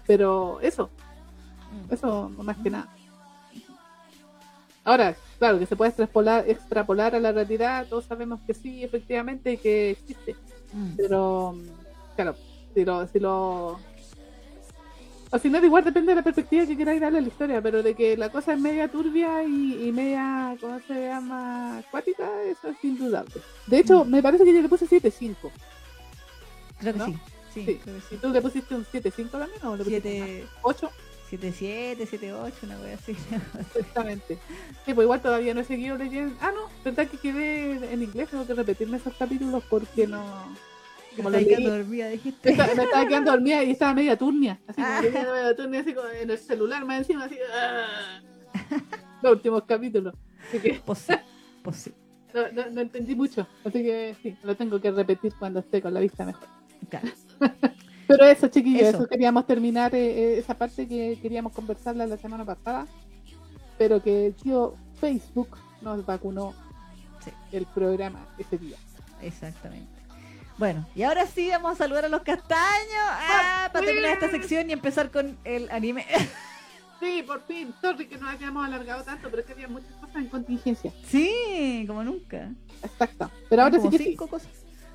Pero 0.07 0.59
eso, 0.61 0.89
Mm. 1.71 1.93
eso 1.93 2.29
más 2.29 2.57
que 2.57 2.69
nada. 2.71 2.89
Ahora, 4.87 5.17
claro, 5.37 5.59
que 5.59 5.65
se 5.65 5.75
puede 5.75 5.89
extrapolar, 5.89 6.49
extrapolar 6.49 7.13
a 7.13 7.19
la 7.19 7.33
realidad, 7.33 7.85
todos 7.89 8.05
sabemos 8.05 8.39
que 8.47 8.53
sí, 8.53 8.85
efectivamente, 8.85 9.57
que 9.57 9.91
existe. 9.91 10.33
Mm. 10.71 10.91
Pero, 10.95 11.55
claro, 12.15 12.35
si 12.73 12.85
lo, 12.85 13.05
si 13.07 13.19
lo 13.19 13.79
O 15.29 15.37
si 15.41 15.49
no, 15.49 15.57
igual 15.61 15.83
depende 15.83 16.11
de 16.11 16.15
la 16.15 16.23
perspectiva 16.23 16.65
que 16.65 16.77
queráis 16.77 17.01
darle 17.01 17.17
a 17.17 17.21
la 17.21 17.27
historia, 17.27 17.61
pero 17.61 17.83
de 17.83 17.95
que 17.95 18.15
la 18.15 18.29
cosa 18.29 18.53
es 18.53 18.61
media 18.61 18.87
turbia 18.87 19.43
y, 19.43 19.89
y 19.89 19.91
media, 19.91 20.55
¿cómo 20.61 20.79
se 20.87 20.93
llama? 21.07 21.79
Acuática, 21.79 22.25
eso 22.43 22.69
es 22.69 22.81
indudable. 22.81 23.41
De 23.67 23.79
hecho, 23.79 24.05
me 24.05 24.23
parece 24.23 24.45
que 24.45 24.53
yo 24.55 24.61
le 24.61 24.69
puse 24.69 24.87
7.5. 24.87 25.35
Creo 26.79 26.93
que 26.93 26.99
¿No? 26.99 27.05
sí. 27.07 27.17
Sí, 27.53 27.65
Sí. 27.65 27.79
creo 27.83 27.95
que 28.07 28.15
¿Y 28.15 28.17
tú 28.19 28.29
le 28.29 28.41
pusiste 28.41 28.73
un 28.73 28.85
7.5 28.85 29.31
también 29.31 29.65
o 29.65 29.75
le 29.75 29.83
pusiste 29.83 30.11
Siete- 30.11 30.47
8? 30.61 30.89
7-7, 31.31 31.97
7-8, 32.07 32.51
una 32.63 32.79
wea 32.79 32.95
así. 32.95 33.11
Exactamente. 33.59 34.37
Sí, 34.85 34.93
pues 34.93 35.05
igual 35.05 35.21
todavía 35.21 35.53
no 35.53 35.61
he 35.61 35.63
seguido 35.65 35.97
leyendo. 35.97 36.35
Ah, 36.41 36.51
no, 36.53 36.69
verdad 36.83 37.07
que 37.07 37.17
quedé 37.17 37.93
en 37.93 38.01
inglés, 38.03 38.29
tengo 38.29 38.45
que 38.47 38.53
repetirme 38.53 38.97
esos 38.97 39.13
capítulos 39.15 39.63
porque 39.69 40.07
no. 40.07 40.23
Como 41.15 41.29
lo 41.31 41.37
Estás 41.37 41.57
quedando 41.57 41.77
dormida, 41.77 42.09
dijiste. 42.09 42.51
estaba- 42.51 42.73
me 42.75 42.83
estaba 42.83 43.07
quedando 43.07 43.31
dormida 43.31 43.63
y 43.63 43.71
estaba 43.71 43.93
media 43.95 44.15
turnia. 44.17 44.59
Así 44.67 44.75
como 44.81 44.87
Ah. 44.87 45.33
media 45.33 45.55
turnia, 45.55 45.79
así 45.81 45.93
como 45.93 46.07
en 46.09 46.29
el 46.29 46.37
celular 46.37 46.85
más 46.85 46.99
encima, 46.99 47.25
así. 47.25 47.37
ah. 47.53 48.21
Los 49.23 49.31
últimos 49.33 49.63
capítulos. 49.63 50.13
Así 50.47 50.59
que 50.59 50.79
Pues 50.85 50.99
sí, 50.99 51.13
pues 51.63 51.75
sí. 51.77 51.93
no, 52.33 52.51
no- 52.51 52.69
no 52.69 52.81
entendí 52.81 53.15
mucho. 53.15 53.47
Así 53.65 53.81
que 53.83 54.15
sí, 54.21 54.37
lo 54.43 54.55
tengo 54.55 54.79
que 54.79 54.91
repetir 54.91 55.33
cuando 55.39 55.59
esté 55.59 55.81
con 55.81 55.93
la 55.93 55.99
vista 55.99 56.23
mejor. 56.23 56.47
Claro. 56.89 57.07
Pero 58.07 58.25
eso, 58.25 58.47
chiquillos, 58.47 58.83
Eso. 58.89 58.97
eso, 58.99 59.07
queríamos 59.07 59.45
terminar 59.45 59.93
eh, 59.93 60.35
eh, 60.35 60.39
esa 60.39 60.53
parte 60.53 60.87
que 60.87 61.19
queríamos 61.21 61.53
conversarla 61.53 62.05
la 62.05 62.17
semana 62.17 62.45
pasada. 62.45 62.87
Pero 63.77 64.01
que 64.01 64.27
el 64.27 64.33
tío 64.35 64.75
Facebook 64.99 65.57
nos 65.81 66.05
vacunó 66.05 66.53
Sí. 67.23 67.31
el 67.51 67.65
programa 67.65 68.25
ese 68.37 68.57
día. 68.57 68.77
Exactamente. 69.21 69.91
Bueno, 70.57 70.87
y 70.95 71.03
ahora 71.03 71.27
sí 71.27 71.49
vamos 71.49 71.73
a 71.73 71.75
saludar 71.75 72.05
a 72.05 72.09
los 72.09 72.21
castaños 72.23 72.57
ah, 73.03 73.69
para 73.71 73.85
terminar 73.85 74.11
esta 74.13 74.31
sección 74.31 74.69
y 74.69 74.73
empezar 74.73 75.11
con 75.11 75.37
el 75.43 75.69
anime. 75.71 76.05
Sí, 76.99 77.23
por 77.27 77.43
fin. 77.43 77.71
Sorry 77.79 78.07
que 78.07 78.17
no 78.17 78.27
hayamos 78.27 78.65
alargado 78.65 79.03
tanto, 79.03 79.29
pero 79.29 79.41
es 79.41 79.45
que 79.45 79.53
había 79.53 79.67
muchas 79.67 79.91
cosas 80.01 80.15
en 80.15 80.29
contingencia. 80.29 80.91
Sí, 81.05 81.83
como 81.85 82.03
nunca. 82.03 82.49
Exacto. 82.81 83.29
Pero 83.49 83.61
ahora 83.61 83.79
sí 83.79 83.87
que 83.89 83.97
sí. 83.99 84.03
cinco 84.05 84.25
cosas. 84.27 84.49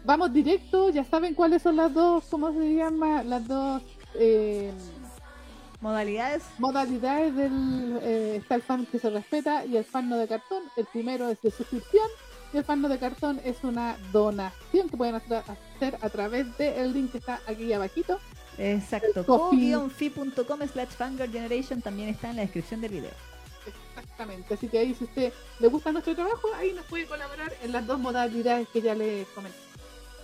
Vamos 0.04 0.32
directo. 0.32 0.90
Ya 0.90 1.04
saben 1.04 1.34
cuáles 1.34 1.62
son 1.62 1.76
las 1.76 1.92
dos, 1.92 2.24
¿cómo 2.30 2.52
se 2.52 2.74
llama? 2.74 3.22
Las 3.22 3.46
dos 3.46 3.82
eh, 4.14 4.72
Modalidades. 5.80 6.44
modalidades 6.58 7.34
del... 7.34 7.98
eh, 8.02 8.36
está 8.36 8.54
el 8.54 8.62
fan 8.62 8.86
que 8.86 8.98
se 8.98 9.10
respeta 9.10 9.64
y 9.64 9.76
el 9.76 9.84
fan 9.84 10.08
no 10.08 10.16
de 10.16 10.28
cartón. 10.28 10.62
El 10.76 10.86
primero 10.86 11.28
es 11.28 11.40
de 11.42 11.50
suscripción 11.50 12.06
y 12.52 12.58
el 12.58 12.64
fan 12.64 12.80
no 12.82 12.88
de 12.88 12.98
cartón 12.98 13.40
es 13.44 13.64
una 13.64 13.96
donación 14.12 14.88
que 14.88 14.96
pueden 14.96 15.16
hacer 15.16 15.42
a 16.00 16.08
través 16.10 16.56
del 16.58 16.92
link 16.92 17.12
que 17.12 17.18
está 17.18 17.40
aquí 17.46 17.72
abajito. 17.72 18.18
Exacto. 18.58 19.24
Co-fi.com 19.24 20.60
slash 20.72 20.90
fangirl 20.90 21.32
generation 21.32 21.80
también 21.80 22.10
está 22.10 22.30
en 22.30 22.36
la 22.36 22.42
descripción 22.42 22.80
del 22.80 22.92
video. 22.92 23.10
Exactamente. 23.96 24.54
Así 24.54 24.68
que 24.68 24.78
ahí 24.78 24.94
si 24.94 25.04
usted 25.04 25.32
le 25.58 25.68
gusta 25.68 25.90
nuestro 25.90 26.14
trabajo, 26.14 26.48
ahí 26.56 26.72
nos 26.72 26.84
puede 26.86 27.06
colaborar 27.06 27.52
en 27.62 27.72
las 27.72 27.86
dos 27.86 27.98
modalidades 27.98 28.68
que 28.68 28.82
ya 28.82 28.94
les 28.94 29.26
comenté. 29.28 29.71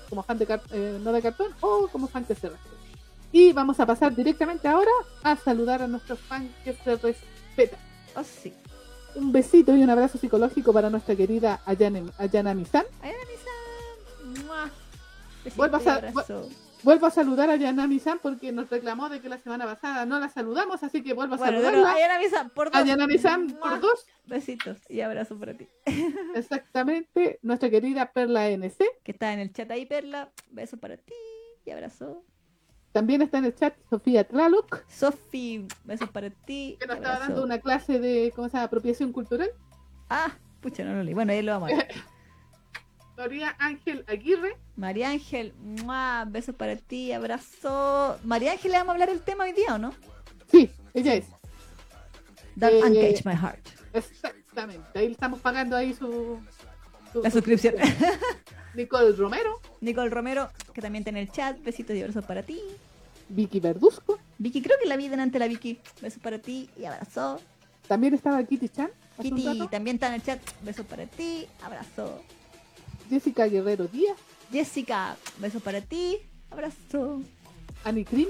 Como 0.08 0.22
fan 0.22 0.38
de 0.38 0.60
eh, 0.72 0.98
no 1.02 1.12
de 1.12 1.22
cartón 1.22 1.52
o 1.60 1.88
como 1.88 2.08
fan 2.08 2.24
que 2.24 2.34
se 2.34 2.48
respeta. 2.48 2.76
Y 3.30 3.52
vamos 3.52 3.78
a 3.78 3.86
pasar 3.86 4.14
directamente 4.14 4.68
ahora 4.68 4.90
a 5.22 5.36
saludar 5.36 5.82
a 5.82 5.86
nuestros 5.86 6.18
fans 6.18 6.50
que 6.64 6.72
se 6.72 6.96
respetan. 6.96 7.78
Oh, 8.16 8.24
sí. 8.24 8.52
Un 9.14 9.32
besito 9.32 9.76
y 9.76 9.82
un 9.82 9.90
abrazo 9.90 10.18
psicológico 10.18 10.72
para 10.72 10.88
nuestra 10.90 11.14
querida. 11.14 11.60
Ahí 13.00 13.10
era 13.10 13.24
misa. 13.26 14.44
¡Mua! 14.46 14.70
Besito 15.44 15.56
Vuelvo 15.56 15.76
a. 15.76 16.67
Vuelvo 16.82 17.06
a 17.06 17.10
saludar 17.10 17.50
a 17.50 17.54
Ayanami-san 17.54 18.20
porque 18.22 18.52
nos 18.52 18.70
reclamó 18.70 19.08
de 19.08 19.20
que 19.20 19.28
la 19.28 19.38
semana 19.38 19.64
pasada 19.64 20.06
no 20.06 20.20
la 20.20 20.28
saludamos, 20.28 20.82
así 20.82 21.02
que 21.02 21.12
vuelvo 21.12 21.34
a 21.34 21.38
Bueno, 21.38 21.60
saludarla. 21.60 21.92
ahí 21.92 22.02
era 22.02 22.18
misa 22.18 22.50
por 22.54 22.70
dos. 22.70 23.80
Dos. 23.80 24.06
Besitos 24.26 24.78
y 24.88 25.00
abrazo 25.00 25.38
para 25.38 25.54
ti. 25.54 25.66
Exactamente. 26.34 27.38
Nuestra 27.42 27.70
querida 27.70 28.12
Perla 28.12 28.48
NC. 28.50 28.78
Que 29.02 29.12
está 29.12 29.32
en 29.32 29.40
el 29.40 29.52
chat 29.52 29.70
ahí, 29.70 29.86
Perla. 29.86 30.30
Beso 30.50 30.76
para 30.76 30.96
ti 30.96 31.14
y 31.64 31.70
abrazo. 31.70 32.24
También 32.92 33.22
está 33.22 33.38
en 33.38 33.44
el 33.46 33.54
chat 33.54 33.74
Sofía 33.90 34.24
Tlaloc. 34.24 34.84
Sofi, 34.88 35.66
besos 35.84 36.08
para 36.10 36.30
ti. 36.30 36.76
que 36.80 36.86
nos 36.86 36.96
estaba 36.96 37.18
dando 37.18 37.42
una 37.44 37.58
clase 37.58 37.98
de 37.98 38.32
¿cómo 38.34 38.48
se 38.48 38.54
llama? 38.54 38.64
apropiación 38.64 39.12
cultural. 39.12 39.50
Ah, 40.08 40.36
pucha, 40.60 40.84
no 40.84 40.94
lo 40.94 41.02
leí. 41.02 41.14
Bueno, 41.14 41.32
ahí 41.32 41.42
lo 41.42 41.52
vamos 41.52 41.72
a 41.72 41.76
ver. 41.76 41.88
María 43.18 43.56
Ángel 43.58 44.04
Aguirre. 44.06 44.56
María 44.76 45.10
Ángel, 45.10 45.52
¡mua! 45.60 46.24
besos 46.24 46.54
para 46.54 46.76
ti, 46.76 47.10
abrazo. 47.12 48.16
María 48.22 48.52
Ángel, 48.52 48.70
le 48.70 48.78
vamos 48.78 48.90
a 48.90 48.92
hablar 48.92 49.10
el 49.10 49.20
tema 49.22 49.42
hoy 49.44 49.52
día, 49.52 49.74
¿o 49.74 49.78
no? 49.78 49.92
Sí, 50.50 50.70
ella 50.94 51.14
es. 51.14 51.26
Don't 52.54 52.74
Eh, 52.74 52.82
uncage 52.84 53.22
my 53.24 53.34
heart. 53.34 53.66
Exactamente. 53.92 54.86
Ahí 54.96 55.06
le 55.06 55.12
estamos 55.12 55.40
pagando 55.40 55.76
ahí 55.76 55.92
su, 55.94 56.38
su- 57.12 57.22
La 57.22 57.30
suscripción. 57.32 57.74
Nicole 58.74 59.12
Romero, 59.16 59.60
Nicole 59.80 60.10
Romero, 60.10 60.48
que 60.72 60.80
también 60.80 61.00
está 61.02 61.10
en 61.10 61.16
el 61.16 61.30
chat. 61.32 61.60
Besitos 61.64 61.96
y 61.96 62.00
abrazos 62.00 62.24
para 62.24 62.44
ti. 62.44 62.60
Vicky 63.30 63.58
Verduzco. 63.58 64.18
Vicky, 64.38 64.62
creo 64.62 64.78
que 64.80 64.88
la 64.88 64.96
vi 64.96 65.08
delante 65.08 65.40
la 65.40 65.48
Vicky. 65.48 65.80
Besos 66.00 66.22
para 66.22 66.38
ti 66.38 66.70
y 66.78 66.84
abrazo. 66.84 67.40
También 67.88 68.14
estaba 68.14 68.42
Kitty 68.44 68.68
Chan. 68.68 68.90
Kitty 69.20 69.66
también 69.68 69.96
está 69.96 70.06
en 70.08 70.14
el 70.14 70.22
chat. 70.22 70.40
Besos 70.62 70.86
para 70.86 71.06
ti, 71.06 71.46
abrazo. 71.64 72.22
Jessica 73.08 73.46
Guerrero 73.46 73.86
Díaz. 73.88 74.16
Jessica, 74.52 75.16
besos 75.38 75.62
para 75.62 75.80
ti, 75.80 76.18
abrazo. 76.50 77.22
Annie 77.84 78.04
Krim. 78.04 78.28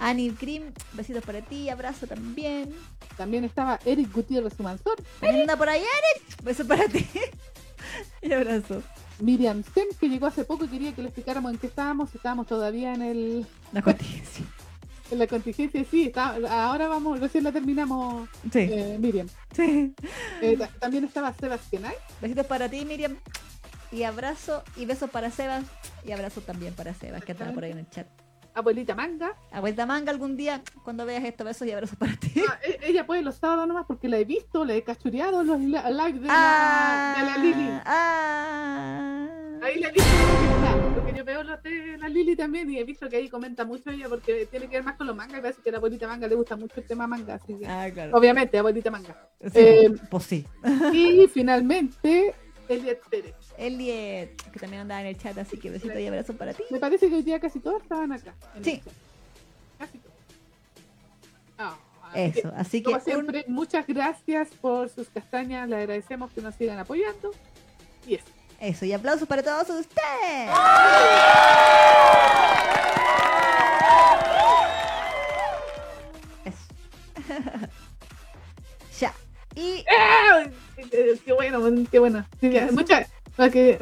Annie 0.00 0.30
Cream, 0.32 0.72
besitos 0.92 1.24
para 1.24 1.40
ti, 1.42 1.68
abrazo 1.68 2.06
también. 2.06 2.72
También 3.16 3.42
estaba 3.44 3.80
Eric 3.84 4.12
Gutiérrez. 4.12 4.54
También 4.56 5.40
anda 5.42 5.56
por 5.56 5.68
ahí, 5.68 5.80
Eric. 5.80 6.42
Besos 6.44 6.66
para 6.66 6.86
ti. 6.86 7.04
y 8.22 8.32
abrazo. 8.32 8.82
Miriam 9.18 9.64
Sem, 9.74 9.88
que 9.98 10.08
llegó 10.08 10.26
hace 10.26 10.44
poco 10.44 10.66
y 10.66 10.68
quería 10.68 10.94
que 10.94 11.02
le 11.02 11.08
explicáramos 11.08 11.50
en 11.52 11.58
qué 11.58 11.66
estábamos. 11.66 12.14
Estábamos 12.14 12.46
todavía 12.46 12.94
en 12.94 13.02
el 13.02 13.46
La 13.72 13.82
contingencia. 13.82 14.44
en 15.10 15.18
la 15.18 15.26
contingencia. 15.26 15.84
Sí, 15.90 16.04
está, 16.06 16.36
ahora 16.68 16.86
vamos, 16.86 17.18
recién 17.18 17.42
la 17.42 17.50
terminamos, 17.50 18.28
Sí, 18.52 18.60
eh, 18.60 18.96
Miriam. 19.00 19.26
sí. 19.52 19.92
Eh, 20.40 20.56
ta- 20.56 20.68
también 20.78 21.02
estaba 21.04 21.34
Sebastián. 21.34 21.82
Besitos 22.20 22.46
para 22.46 22.68
ti, 22.68 22.84
Miriam. 22.84 23.16
Y 23.90 24.02
abrazo 24.02 24.62
y 24.76 24.84
besos 24.86 25.08
para 25.10 25.30
Sebas. 25.30 25.64
Y 26.04 26.12
abrazo 26.12 26.40
también 26.42 26.74
para 26.74 26.92
Sebas, 26.94 27.24
que 27.24 27.32
estaba 27.32 27.52
por 27.52 27.64
ahí 27.64 27.72
en 27.72 27.78
el 27.78 27.88
chat. 27.90 28.06
Abuelita 28.54 28.94
Manga. 28.96 29.34
A 29.52 29.60
vuelta 29.60 29.86
manga 29.86 30.10
algún 30.10 30.36
día, 30.36 30.62
cuando 30.82 31.06
veas 31.06 31.22
esto, 31.24 31.44
besos 31.44 31.68
y 31.68 31.72
abrazos 31.72 31.96
para 31.96 32.16
ti. 32.16 32.42
Ah, 32.48 32.58
e- 32.64 32.80
ella 32.90 33.06
puede 33.06 33.22
los 33.22 33.36
sábados 33.36 33.68
nomás 33.68 33.84
porque 33.86 34.08
la 34.08 34.18
he 34.18 34.24
visto, 34.24 34.64
la 34.64 34.74
he 34.74 34.82
cachureado 34.82 35.44
los 35.44 35.60
li- 35.60 35.66
live 35.68 36.18
de, 36.18 36.26
la, 36.26 37.14
de 37.18 37.24
la 37.24 37.36
Lili. 37.38 37.68
ah. 37.84 39.28
Ahí 39.62 39.78
la 39.80 39.88
he 39.88 39.92
visto 39.92 40.10
porque 40.10 40.46
está, 40.46 40.94
porque 40.94 41.12
yo 41.16 41.24
veo 41.24 41.42
los 41.44 41.62
de 41.62 41.98
la 41.98 42.08
Lili 42.08 42.34
también 42.34 42.68
y 42.70 42.78
he 42.78 42.84
visto 42.84 43.08
que 43.08 43.16
ahí 43.16 43.28
comenta 43.28 43.64
mucho 43.64 43.90
ella 43.90 44.08
porque 44.08 44.46
tiene 44.46 44.66
que 44.66 44.76
ver 44.76 44.84
más 44.84 44.96
con 44.96 45.06
los 45.06 45.14
mangas 45.14 45.38
y 45.38 45.42
parece 45.42 45.62
que 45.62 45.68
a 45.68 45.72
la 45.72 45.78
abuelita 45.78 46.08
manga 46.08 46.26
le 46.26 46.34
gusta 46.34 46.56
mucho 46.56 46.80
el 46.80 46.86
tema 46.86 47.06
manga. 47.06 47.34
Así 47.34 47.56
que, 47.56 47.66
Ah, 47.66 47.88
claro. 47.92 48.16
obviamente, 48.16 48.58
abuelita 48.58 48.90
manga. 48.90 49.16
Sí, 49.40 49.50
Eh, 49.54 49.94
pues 50.10 50.24
sí. 50.24 50.44
Y 50.92 51.28
finalmente, 51.32 52.34
Eliet 52.68 53.00
Pérez. 53.08 53.34
Elliot, 53.58 54.50
que 54.52 54.60
también 54.60 54.82
andaba 54.82 55.00
en 55.02 55.08
el 55.08 55.18
chat, 55.18 55.36
así 55.38 55.58
que 55.58 55.70
besitos 55.70 55.98
y 55.98 56.06
abrazos 56.06 56.36
para 56.36 56.52
ti. 56.54 56.62
Me 56.70 56.78
parece 56.78 57.08
que 57.08 57.16
hoy 57.16 57.22
día 57.22 57.40
casi 57.40 57.58
todos 57.60 57.82
estaban 57.82 58.12
acá. 58.12 58.32
Sí. 58.62 58.80
Casi 59.78 59.98
todos. 59.98 60.14
Ah, 61.58 61.76
así 62.12 62.32
que, 62.32 62.38
Eso, 62.40 62.52
así 62.56 62.78
que 62.78 62.84
Como 62.84 62.96
un- 62.96 63.02
siempre, 63.02 63.44
muchas 63.48 63.86
gracias 63.86 64.48
por 64.60 64.88
sus 64.88 65.08
castañas. 65.08 65.68
Le 65.68 65.76
agradecemos 65.76 66.30
que 66.32 66.40
nos 66.40 66.54
sigan 66.54 66.78
apoyando. 66.78 67.32
Y 68.06 68.14
eso. 68.14 68.24
eso, 68.60 68.84
y 68.86 68.92
aplausos 68.92 69.26
para 69.28 69.42
todos 69.42 69.68
ustedes. 69.70 70.50
Eso. 76.44 76.58
ya. 79.00 79.12
Y 79.54 79.84
¡Ah! 79.90 80.44
Eh, 80.76 81.18
Qué 81.24 81.32
bueno, 81.32 81.60
qué 81.90 81.98
bueno. 81.98 82.24
Sí, 82.40 82.50
muchas. 82.72 83.08
Lo 83.38 83.50
que, 83.52 83.78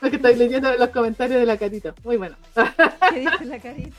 lo 0.00 0.10
que 0.10 0.16
estoy 0.16 0.34
leyendo 0.34 0.74
los 0.76 0.88
comentarios 0.90 1.38
de 1.38 1.46
la 1.46 1.56
carita. 1.56 1.94
Muy 2.02 2.16
bueno. 2.16 2.36
¿qué 3.10 3.20
dice 3.20 3.44
la 3.44 3.60
carita? 3.60 3.96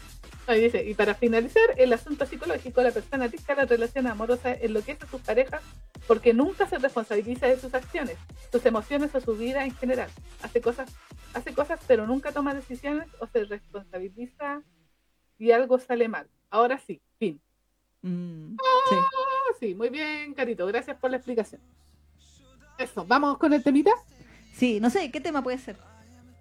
Ahí 0.48 0.62
dice, 0.62 0.84
y 0.84 0.94
para 0.94 1.16
finalizar, 1.16 1.64
el 1.78 1.92
asunto 1.92 2.26
psicológico, 2.26 2.84
la 2.84 2.92
persona 2.92 3.28
dicta 3.28 3.56
la 3.56 3.66
relación 3.66 4.06
amorosa 4.06 4.54
enloquece 4.54 5.06
a 5.06 5.08
sus 5.08 5.22
parejas 5.22 5.64
porque 6.06 6.34
nunca 6.34 6.68
se 6.68 6.78
responsabiliza 6.78 7.48
de 7.48 7.58
sus 7.58 7.74
acciones, 7.74 8.18
sus 8.52 8.64
emociones 8.66 9.16
o 9.16 9.22
su 9.22 9.36
vida 9.36 9.66
en 9.66 9.74
general. 9.74 10.10
Hace 10.44 10.62
cosas, 10.62 10.92
hace 11.34 11.54
cosas, 11.54 11.80
pero 11.88 12.06
nunca 12.06 12.32
toma 12.32 12.54
decisiones 12.54 13.08
o 13.20 13.28
se 13.28 13.46
responsabiliza 13.46 14.62
y 15.40 15.52
algo 15.52 15.80
sale 15.80 16.08
mal. 16.08 16.28
Ahora 16.52 16.78
sí, 16.78 17.02
fin. 17.18 17.42
Mm, 18.04 18.52
sí. 18.90 18.96
Ah, 18.96 19.54
sí, 19.60 19.74
muy 19.74 19.90
bien, 19.90 20.34
Carito, 20.36 20.68
gracias 20.68 20.98
por 20.98 21.10
la 21.10 21.18
explicación. 21.18 21.62
Eso, 22.78 23.06
vamos 23.06 23.38
con 23.38 23.54
el 23.54 23.64
temita. 23.64 23.92
Sí, 24.58 24.80
no 24.80 24.90
sé, 24.90 25.12
¿qué 25.12 25.20
tema 25.22 25.42
puede 25.44 25.58
ser? 25.58 25.78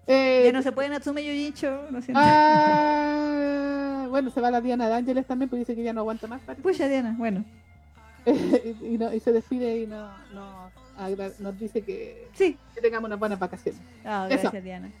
Eh, 0.07 0.43
Ya 0.45 0.51
no 0.51 0.61
se 0.61 0.71
puede 0.71 0.89
Natsume 0.89 1.23
Yojincho, 1.23 1.87
no 1.91 2.01
sé. 2.01 2.11
ah, 2.15 4.07
bueno, 4.09 4.29
se 4.29 4.39
va 4.41 4.51
la 4.51 4.61
Diana 4.61 4.87
de 4.87 4.93
Ángeles 4.95 5.25
también, 5.25 5.49
porque 5.49 5.59
dice 5.61 5.75
que 5.75 5.83
ya 5.83 5.93
no 5.93 6.01
aguanta 6.01 6.27
más. 6.27 6.41
parece. 6.41 6.61
Pucha, 6.61 6.87
Diana, 6.87 7.15
bueno. 7.17 7.43
y, 8.25 8.93
y 8.93 8.97
no- 8.97 9.13
y 9.13 9.19
se 9.19 9.31
despide 9.31 9.81
y 9.81 9.87
no, 9.87 10.09
no- 10.33 10.69
nos 11.39 11.59
dice 11.59 11.81
que, 11.81 12.27
Sí. 12.33 12.57
que 12.73 12.81
tengamos 12.81 13.07
unas 13.07 13.19
buenas 13.19 13.37
vacaciones. 13.39 13.79
Ah, 14.05 14.27
Eso. 14.29 14.41
gracias, 14.43 14.63
Diana. 14.63 14.91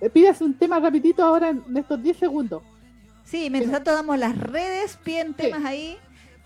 Eh, 0.00 0.08
Pídase 0.10 0.42
un 0.44 0.54
tema 0.54 0.80
rapidito 0.80 1.22
ahora 1.22 1.50
en 1.50 1.62
estos 1.76 2.02
10 2.02 2.16
segundos. 2.16 2.62
Sí, 3.24 3.48
mientras 3.50 3.72
tanto 3.72 3.92
damos 3.92 4.18
las 4.18 4.36
redes, 4.36 4.98
piden 5.04 5.32
temas 5.34 5.64
ahí. 5.64 5.96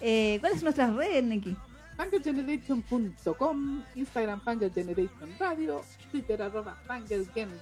Eh, 0.01 0.37
¿Cuáles 0.41 0.59
son 0.59 0.65
nuestras 0.65 0.95
redes, 0.95 1.25
Neki? 1.25 1.57
FangerGeneration.com, 1.97 3.83
Instagram 3.95 4.41
FangerGeneration 4.43 5.39
Radio, 5.39 5.83
Twitter 6.11 6.43
arroba 6.43 6.77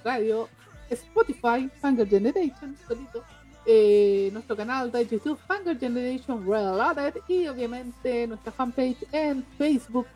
Radio, 0.04 0.48
Spotify 0.90 1.70
FangerGeneration, 1.80 2.76
solito, 2.86 3.24
eh, 3.66 4.30
nuestro 4.32 4.56
canal 4.56 4.90
de 4.92 5.06
YouTube 5.06 5.38
FangerGeneration 5.46 6.44
Reloaded 6.44 7.14
y 7.28 7.46
obviamente 7.46 8.26
nuestra 8.26 8.52
fanpage 8.52 9.06
en 9.12 9.44
Facebook 9.56 10.06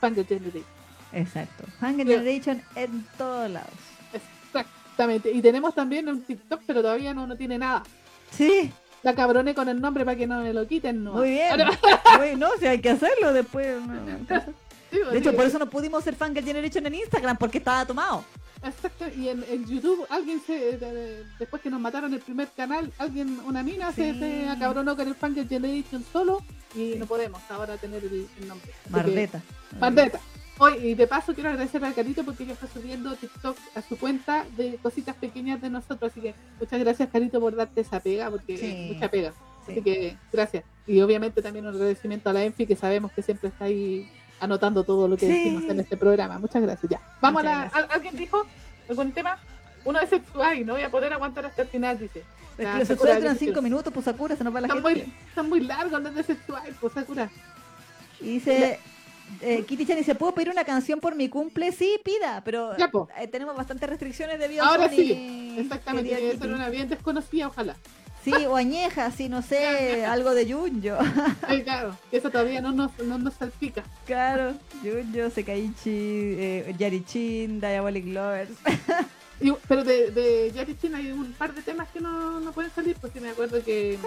FangerGeneration. 0.00 0.76
Exacto. 1.12 1.64
Hunger 1.80 2.06
Generation 2.06 2.62
en 2.74 3.06
todos 3.16 3.50
lados. 3.50 3.72
Exactamente. 4.12 5.32
Y 5.32 5.40
tenemos 5.40 5.74
también 5.74 6.08
un 6.08 6.22
TikTok, 6.22 6.62
pero 6.66 6.82
todavía 6.82 7.14
no, 7.14 7.26
no 7.26 7.36
tiene 7.36 7.58
nada. 7.58 7.82
Sí, 8.30 8.70
La 9.06 9.14
cabroné 9.14 9.54
con 9.54 9.68
el 9.68 9.80
nombre 9.80 10.04
para 10.04 10.16
que 10.16 10.26
no 10.26 10.40
me 10.42 10.52
lo 10.52 10.66
quiten. 10.66 11.04
No. 11.04 11.12
muy 11.12 11.30
bien. 11.30 11.52
Muy- 12.18 12.34
no, 12.36 12.48
si 12.58 12.66
hay 12.66 12.80
que 12.80 12.90
hacerlo 12.90 13.32
después. 13.32 13.68
hacer. 14.28 14.52
Sí, 14.90 14.98
pues, 15.00 15.12
De 15.12 15.18
hecho, 15.18 15.30
sí. 15.30 15.36
por 15.36 15.46
eso 15.46 15.60
no 15.60 15.70
pudimos 15.70 16.02
ser 16.02 16.16
Hunger 16.20 16.42
Generation 16.44 16.84
en 16.88 16.94
Instagram, 16.96 17.36
porque 17.36 17.58
estaba 17.58 17.86
tomado. 17.86 18.24
Exacto, 18.64 19.04
y 19.16 19.28
en, 19.28 19.44
en 19.48 19.64
YouTube 19.64 20.04
alguien 20.10 20.40
se, 20.44 20.76
de- 20.76 20.92
de- 20.92 21.24
después 21.38 21.62
que 21.62 21.70
nos 21.70 21.78
mataron 21.78 22.12
el 22.14 22.18
primer 22.20 22.48
canal, 22.56 22.92
alguien, 22.98 23.38
una 23.46 23.62
mina 23.62 23.92
se, 23.92 24.12
Sí. 24.12 24.18
se 24.18 24.48
acabronó 24.48 24.96
con 24.96 25.06
el 25.06 25.14
Fanger 25.14 25.46
Generation 25.48 26.04
solo 26.12 26.42
y 26.74 26.96
no 26.98 27.06
podemos 27.06 27.40
ahora 27.48 27.76
tener 27.76 28.02
el, 28.04 28.26
el 28.40 28.48
nombre. 28.48 28.72
Mardeta. 28.90 29.40
Mardeta. 29.78 30.18
Hoy, 30.58 30.74
y 30.82 30.94
de 30.94 31.06
paso 31.06 31.34
quiero 31.34 31.50
agradecer 31.50 31.84
al 31.84 31.94
Carito 31.94 32.24
porque 32.24 32.44
ella 32.44 32.54
está 32.54 32.66
subiendo 32.66 33.14
TikTok 33.14 33.56
a 33.74 33.82
su 33.82 33.98
cuenta 33.98 34.46
de 34.56 34.78
cositas 34.82 35.14
pequeñas 35.16 35.60
de 35.60 35.68
nosotros, 35.68 36.10
así 36.10 36.20
que 36.22 36.34
muchas 36.58 36.80
gracias 36.80 37.10
Carito 37.10 37.40
por 37.40 37.54
darte 37.54 37.82
esa 37.82 38.00
pega, 38.00 38.30
porque 38.30 38.56
Sí. 38.56 38.66
es 38.66 38.94
mucha 38.94 39.10
pega. 39.10 39.32
Sí. 39.66 39.72
Así 39.72 39.82
que 39.82 40.16
gracias. 40.32 40.64
Y 40.86 41.00
obviamente 41.02 41.42
también 41.42 41.66
un 41.66 41.74
agradecimiento 41.74 42.30
a 42.30 42.32
la 42.32 42.42
Enfi, 42.44 42.66
que 42.66 42.76
sabemos 42.76 43.12
que 43.12 43.20
siempre 43.22 43.50
está 43.50 43.66
ahí 43.66 44.10
anotando 44.40 44.82
todo 44.84 45.08
lo 45.08 45.16
que 45.18 45.26
Sí. 45.26 45.32
decimos 45.32 45.64
en 45.64 45.80
este 45.80 45.96
programa. 45.98 46.38
Muchas 46.38 46.62
gracias. 46.62 46.90
Ya. 46.90 47.00
Vamos 47.20 47.42
Muchas 47.42 47.74
a 47.74 47.80
la. 47.80 47.84
¿al- 47.86 47.90
¿Alguien 47.92 48.16
dijo 48.16 48.46
algún 48.88 49.12
tema? 49.12 49.38
Uno 49.84 50.00
de 50.00 50.06
sexual, 50.06 50.64
no 50.64 50.72
voy 50.72 50.82
a 50.82 50.90
poder 50.90 51.12
aguantar 51.12 51.44
hasta 51.46 51.62
el 51.62 51.68
final, 51.68 51.98
dice. 51.98 52.22
Los 52.56 52.88
sexuales 52.88 53.18
duran 53.18 53.34
dice- 53.34 53.44
cinco 53.46 53.60
minutos, 53.60 53.92
pues 53.92 54.04
Sakura 54.06 54.34
se 54.36 54.42
nos 54.42 54.54
va 54.54 54.62
la 54.62 54.68
Están 54.68 54.82
gente. 54.82 55.04
muy, 55.04 55.14
están 55.28 55.48
muy 55.50 55.60
largos 55.60 56.00
los 56.02 56.14
de 56.14 56.22
sexual, 56.22 56.74
pues 56.80 56.92
Sakura. 56.94 57.30
Y 58.20 58.24
dice, 58.34 58.78
eh, 59.40 59.64
Kitty 59.66 59.86
Chan 59.86 59.96
dice, 59.98 60.14
¿puedo 60.14 60.34
pedir 60.34 60.50
una 60.50 60.64
canción 60.64 61.00
por 61.00 61.14
mi 61.14 61.28
cumple? 61.28 61.72
Sí, 61.72 61.98
pida, 62.04 62.42
pero 62.44 62.76
Ya, 62.76 62.90
eh, 63.18 63.28
tenemos 63.28 63.56
bastantes 63.56 63.88
restricciones 63.88 64.38
debido 64.38 64.64
a 64.64 64.68
Ahora 64.68 64.88
sí, 64.88 65.56
exactamente. 65.58 66.14
Debe 66.14 66.32
Kitty. 66.32 66.42
ser 66.42 66.52
una 66.54 66.68
bien 66.68 66.88
desconocida, 66.88 67.48
ojalá. 67.48 67.76
Sí, 68.24 68.32
o 68.46 68.56
añeja, 68.56 69.10
sí, 69.12 69.28
no 69.28 69.40
sé, 69.42 70.04
algo 70.06 70.34
de 70.34 70.52
Junjo. 70.52 70.96
Ay, 71.46 71.62
claro, 71.62 71.96
eso 72.10 72.28
todavía 72.30 72.60
no 72.60 72.72
nos, 72.72 72.98
no 72.98 73.18
nos 73.18 73.34
salpica. 73.34 73.84
claro, 74.04 74.54
Junjo, 74.82 75.30
Sekaiichi, 75.30 75.90
eh, 75.90 76.74
Yarichin, 76.78 77.60
Diabolic 77.60 78.06
Lovers. 78.06 78.50
Y- 79.38 79.52
pero 79.68 79.84
de, 79.84 80.10
de 80.12 80.50
Jackie 80.50 80.78
Chan 80.80 80.94
hay 80.94 81.12
un 81.12 81.30
par 81.34 81.52
de 81.54 81.60
temas 81.60 81.88
que 81.90 82.00
no, 82.00 82.40
no 82.40 82.52
pueden 82.52 82.70
salir, 82.72 82.96
porque 82.98 83.20
me 83.20 83.28
acuerdo 83.28 83.62
que 83.62 83.98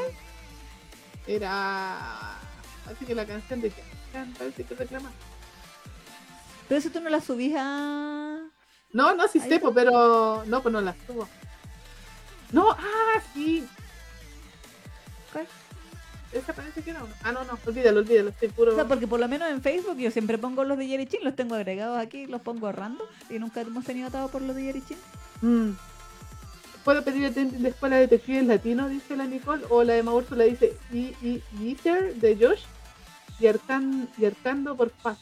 era. 1.28 2.36
Así 2.90 3.06
que 3.06 3.14
la 3.14 3.26
canción 3.26 3.62
de 3.62 3.72
Parece 4.12 4.64
que. 4.64 4.76
Pero 4.76 5.02
eso 6.70 6.90
tú 6.92 7.00
no 7.02 7.10
la 7.10 7.22
subís 7.22 7.56
a... 7.58 8.40
No, 8.92 9.16
no, 9.16 9.28
sí 9.28 9.40
Ahí 9.40 9.50
sé, 9.50 9.60
po, 9.60 9.74
pero. 9.74 10.44
No, 10.46 10.62
pues 10.62 10.72
no 10.74 10.82
la 10.82 10.96
subo. 11.06 11.28
No, 12.52 12.72
ah, 12.72 13.22
sí. 13.34 13.68
¿Cuál? 15.32 15.48
Esa 16.32 16.54
parece 16.54 16.84
que 16.84 16.92
uno. 16.92 17.08
Ah, 17.24 17.32
no, 17.32 17.44
no, 17.44 17.58
olvídalo, 17.66 18.00
olvídalo, 18.00 18.30
estoy 18.30 18.50
puro. 18.50 18.72
O 18.72 18.76
sea, 18.76 18.88
porque 18.88 19.08
por 19.08 19.20
lo 19.20 19.28
menos 19.28 19.50
en 19.50 19.62
Facebook 19.62 19.98
yo 19.98 20.12
siempre 20.12 20.38
pongo 20.38 20.64
los 20.64 20.78
de 20.78 20.88
Yarichin, 20.88 21.24
los 21.24 21.36
tengo 21.36 21.56
agregados 21.56 21.98
aquí, 21.98 22.28
los 22.28 22.42
pongo 22.42 22.72
random 22.72 23.08
y 23.30 23.40
nunca 23.40 23.62
hemos 23.62 23.84
tenido 23.84 24.08
atado 24.08 24.30
por 24.30 24.42
los 24.42 24.56
de 24.56 24.66
Yarichin. 24.66 24.98
Mm. 25.42 25.72
¿Puedo 26.84 27.04
pedir 27.04 27.26
el 27.26 27.62
de 27.62 27.70
escuela 27.70 27.98
de 27.98 28.04
detectives 28.04 28.46
latino? 28.46 28.90
Dice 28.90 29.16
la 29.16 29.26
Nicole. 29.26 29.64
O 29.70 29.84
la 29.84 29.94
de 29.94 30.04
Maúrsula 30.04 30.44
dice 30.44 30.78
y, 30.92 31.16
y, 31.22 31.44
Eater 31.62 32.16
de 32.16 32.36
Josh 32.36 32.62
y, 33.40 33.48
Arcan, 33.48 34.08
y 34.18 34.26
Arcando 34.26 34.76
por 34.76 34.92
paz. 34.92 35.20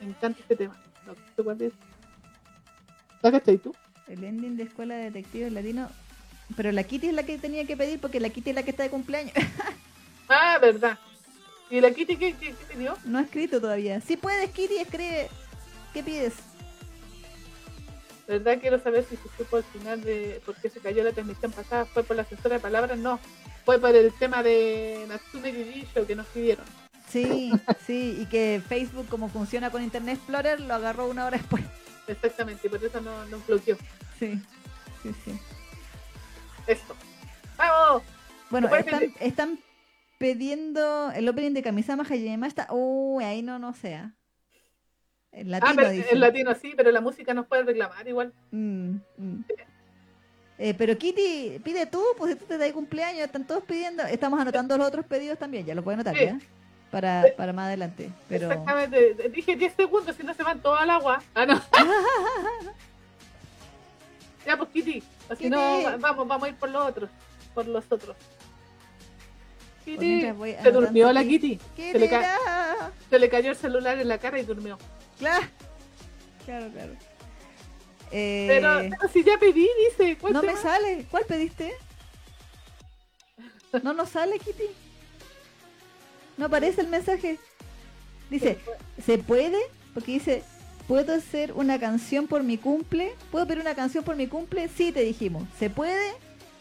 Me 0.00 0.08
encanta 0.08 0.40
este 0.40 0.56
tema. 0.56 0.76
No, 1.06 1.14
¿tú 1.36 1.44
cuál 1.44 1.60
es? 1.62 1.72
¿La 3.22 3.30
cachai 3.30 3.58
tú? 3.58 3.74
El 4.08 4.24
ending 4.24 4.56
de 4.56 4.64
Escuela 4.64 4.94
de 4.94 5.04
Detectives 5.04 5.52
Latino. 5.52 5.88
Pero 6.56 6.72
la 6.72 6.84
Kitty 6.84 7.08
es 7.08 7.14
la 7.14 7.22
que 7.22 7.38
tenía 7.38 7.64
que 7.66 7.76
pedir 7.76 8.00
porque 8.00 8.20
la 8.20 8.28
Kitty 8.28 8.50
es 8.50 8.56
la 8.56 8.62
que 8.62 8.70
está 8.70 8.82
de 8.82 8.90
cumpleaños. 8.90 9.34
Ah, 10.28 10.56
verdad. 10.58 10.98
¿Y 11.68 11.80
la 11.80 11.90
Kitty 11.90 12.16
qué, 12.16 12.34
qué, 12.34 12.54
qué 12.54 12.74
pidió? 12.74 12.96
no 13.04 13.18
ha 13.18 13.22
escrito 13.22 13.60
todavía. 13.60 14.00
Si 14.00 14.16
puedes, 14.16 14.48
Kitty, 14.50 14.78
escribe. 14.78 15.28
¿Qué 15.92 16.02
pides? 16.02 16.32
¿Verdad? 18.26 18.58
Quiero 18.58 18.80
saber 18.80 19.04
si 19.04 19.16
se 19.16 19.28
supo 19.36 19.58
al 19.58 19.64
final 19.64 20.00
de 20.00 20.40
por 20.46 20.54
qué 20.56 20.70
se 20.70 20.80
cayó 20.80 21.04
la 21.04 21.12
transmisión 21.12 21.52
pasada. 21.52 21.84
¿Fue 21.84 22.02
por 22.02 22.16
la 22.16 22.24
censura 22.24 22.54
de 22.54 22.60
palabras? 22.60 22.98
No. 22.98 23.20
Fue 23.66 23.78
por 23.78 23.94
el 23.94 24.10
tema 24.18 24.42
de 24.42 25.04
Natsume 25.08 25.52
Jujutsu 25.52 26.06
que 26.06 26.16
nos 26.16 26.26
pidieron. 26.28 26.64
Sí, 27.12 27.52
sí, 27.86 28.16
y 28.22 28.26
que 28.26 28.62
Facebook, 28.66 29.06
como 29.08 29.28
funciona 29.28 29.70
con 29.70 29.82
Internet 29.82 30.16
Explorer, 30.16 30.60
lo 30.60 30.72
agarró 30.72 31.08
una 31.08 31.26
hora 31.26 31.36
después. 31.36 31.62
Exactamente, 32.08 32.66
y 32.66 32.70
por 32.70 32.82
eso 32.82 33.00
no 33.02 33.26
nos 33.26 33.46
bloqueó. 33.46 33.76
Sí, 34.18 34.40
sí, 35.02 35.14
sí. 35.22 35.38
Esto. 36.66 36.96
¡Vamos! 37.58 38.02
Bueno, 38.48 38.70
están, 39.20 39.58
pidiendo 40.16 41.10
el 41.12 41.28
opening 41.28 41.52
de 41.52 41.62
Kamisama 41.62 42.04
Hajime 42.04 42.46
está. 42.46 42.68
Uy, 42.70 43.24
ahí 43.24 43.42
no, 43.42 43.58
no 43.58 43.74
sea. 43.74 44.14
En 45.32 45.50
latino 45.50 45.70
ah, 45.70 45.74
pero 45.76 45.90
dice. 45.90 46.08
en 46.12 46.20
latino 46.20 46.54
sí, 46.54 46.72
pero 46.76 46.90
la 46.92 47.00
música 47.00 47.34
nos 47.34 47.46
puede 47.46 47.64
reclamar 47.64 48.06
igual. 48.08 48.32
Mm, 48.52 48.96
mm. 49.16 49.44
Eh, 50.58 50.74
pero 50.74 50.96
Kitty, 50.96 51.58
pide 51.64 51.86
tú, 51.86 52.02
pues 52.16 52.32
si 52.32 52.38
tú 52.38 52.44
te 52.46 52.56
das 52.56 52.72
cumpleaños, 52.72 53.24
están 53.24 53.46
todos 53.46 53.64
pidiendo. 53.64 54.02
Estamos 54.04 54.40
anotando 54.40 54.78
los 54.78 54.86
otros 54.86 55.04
pedidos 55.04 55.38
también, 55.38 55.66
ya 55.66 55.74
lo 55.74 55.82
pueden 55.82 56.00
anotar, 56.00 56.16
Sí. 56.16 56.46
Para, 56.92 57.24
para 57.38 57.54
más 57.54 57.68
adelante. 57.68 58.10
Pero 58.28 58.50
Exactamente. 58.50 59.30
Dije 59.30 59.56
10 59.56 59.74
segundos, 59.74 60.14
si 60.14 60.22
no 60.24 60.34
se 60.34 60.42
van 60.42 60.60
todos 60.60 60.78
al 60.78 60.90
agua. 60.90 61.22
Ah, 61.34 61.46
no. 61.46 61.54
ya, 64.46 64.58
pues 64.58 64.68
Kitty. 64.68 65.02
Si 65.38 65.48
no, 65.48 65.98
vamos, 65.98 66.28
vamos 66.28 66.42
a 66.44 66.48
ir 66.50 66.54
por 66.56 66.68
los 66.68 66.86
otros. 66.86 67.08
Por 67.54 67.66
los 67.66 67.82
otros. 67.90 68.14
Pues 69.84 69.98
Kitty. 69.98 70.20
Se 70.62 70.70
durmió 70.70 71.10
la. 71.14 71.24
Kitty. 71.24 71.58
Se 71.76 71.98
le, 71.98 72.10
se 73.10 73.28
cayó 73.30 73.50
el 73.52 73.56
celular 73.56 73.98
en 73.98 74.08
la 74.08 74.18
cara 74.18 74.38
y 74.38 74.44
durmió. 74.44 74.78
Claro, 75.18 75.46
claro, 76.44 76.68
claro. 76.74 76.92
Eh, 78.10 78.44
Pero, 78.46 78.80
pero 78.90 79.10
si 79.10 79.24
ya 79.24 79.38
pedí, 79.38 79.66
dice. 79.88 80.18
¿cuál 80.18 80.34
no 80.34 80.42
me 80.42 80.54
sale. 80.56 81.06
¿Cuál 81.10 81.24
pediste? 81.24 81.72
No 83.82 83.94
nos 83.94 84.10
sale, 84.10 84.38
Kitty. 84.38 84.81
No 86.38 86.46
aparece 86.46 86.80
el 86.80 86.88
mensaje. 86.88 87.38
Dice, 88.30 88.58
¿se 89.04 89.18
puede? 89.18 89.58
Porque 89.94 90.12
dice, 90.12 90.42
¿puedo 90.88 91.12
hacer 91.14 91.52
una 91.52 91.78
canción 91.78 92.26
por 92.26 92.42
mi 92.42 92.56
cumple? 92.58 93.12
¿Puedo 93.30 93.46
pedir 93.46 93.60
una 93.60 93.74
canción 93.74 94.02
por 94.04 94.16
mi 94.16 94.26
cumple? 94.26 94.68
Sí, 94.68 94.92
te 94.92 95.00
dijimos. 95.02 95.44
¿Se 95.58 95.68
puede? 95.70 96.12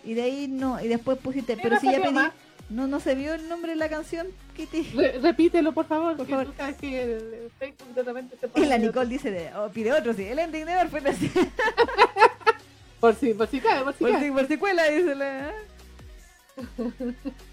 Y 0.04 0.14
de 0.16 0.24
ahí 0.24 0.48
no. 0.48 0.82
Y 0.84 0.88
después 0.88 1.18
pusiste, 1.18 1.58
pero 1.62 1.80
si 1.80 1.92
ya 1.92 2.02
pedí. 2.02 2.14
más. 2.14 2.32
No, 2.70 2.88
no 2.88 3.00
se 3.02 3.16
vio 3.16 3.34
el 3.34 3.50
nombre 3.50 3.72
de 3.74 3.78
la 3.78 3.90
canción, 3.90 4.28
Kitty. 4.56 4.84
Re- 4.96 5.20
repítelo, 5.20 5.74
por 5.74 5.88
favor. 5.88 6.16
Por 6.16 6.28
favor. 6.28 6.54
sabes 6.56 6.78
que 6.78 7.02
el, 7.04 7.10
el 7.12 7.52
Facebook 7.60 7.94
de 7.94 8.04
repente 8.04 8.38
se 8.40 8.60
Y 8.60 8.66
la 8.66 8.78
Nicole 8.78 9.10
dice, 9.10 9.30
de, 9.32 9.54
oh, 9.56 9.70
pide 9.70 9.92
otro, 9.92 10.14
sí. 10.14 10.24
El 10.24 10.40
ending 10.40 10.66
de 10.66 10.78
Orphan, 10.78 11.08
así. 11.08 11.30
Por 13.00 13.16
si, 13.16 13.34
por 13.34 13.48
si 13.48 13.60
cae, 13.60 13.84
por 13.84 13.94
si 13.94 14.00
Por 14.04 14.12
cae. 14.14 14.24
si, 14.24 14.32
por 14.32 14.48
si 14.48 14.58
cuela, 14.58 14.86
dice 14.90 15.16
la. 15.16 15.52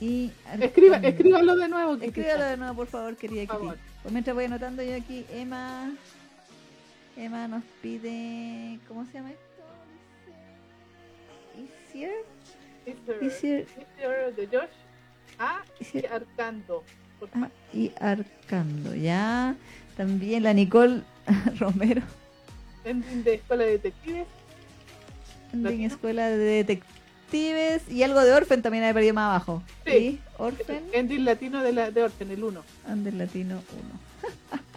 Y 0.00 0.32
Escriba, 0.60 0.96
escríbalo 0.96 1.56
de 1.56 1.68
nuevo. 1.68 1.94
Kitty. 1.94 2.06
Escríbalo 2.06 2.44
de 2.44 2.56
nuevo, 2.56 2.74
por 2.74 2.86
favor, 2.86 3.16
querida 3.16 3.46
Por 3.46 3.56
Kitty. 3.56 3.58
favor. 3.68 3.78
Pues 4.02 4.12
mientras 4.12 4.34
voy 4.34 4.44
anotando 4.46 4.82
yo 4.82 4.96
aquí, 4.96 5.26
Emma. 5.30 5.92
Emma 7.16 7.46
nos 7.48 7.62
pide. 7.82 8.78
¿Cómo 8.88 9.04
se 9.06 9.12
llama 9.12 9.30
esto? 9.30 9.44
Easier. 11.90 12.12
Easter 12.86 14.34
de 14.36 14.46
Josh. 14.46 14.70
Ah, 15.38 15.62
y. 15.92 16.06
Arcando. 16.06 16.82
Ah, 17.34 17.48
y 17.74 17.92
Arcando, 18.00 18.94
ya. 18.94 19.54
También 19.96 20.42
la 20.44 20.54
Nicole 20.54 21.02
Romero. 21.58 22.02
ending 22.84 23.22
de 23.22 23.34
Escuela 23.34 23.64
de 23.64 23.72
Detectives. 23.72 24.26
En 25.52 25.62
¿Latino? 25.64 25.86
escuela 25.88 26.30
de 26.30 26.38
detectives. 26.38 26.99
Detectives 27.30 27.88
y 27.90 28.02
algo 28.02 28.20
de 28.20 28.32
Orphan 28.32 28.62
también 28.62 28.84
había 28.84 28.94
perdido 28.94 29.14
más 29.14 29.30
abajo. 29.30 29.62
Sí. 29.84 29.92
¿Sí? 29.92 30.20
Orphan 30.38 30.80
Ending 30.92 31.24
latino 31.24 31.62
de, 31.62 31.72
la, 31.72 31.90
de 31.90 32.02
Orphan, 32.02 32.30
el 32.30 32.42
1. 32.42 32.62
Under 32.88 33.14
Latino 33.14 33.62
1. 34.22 34.32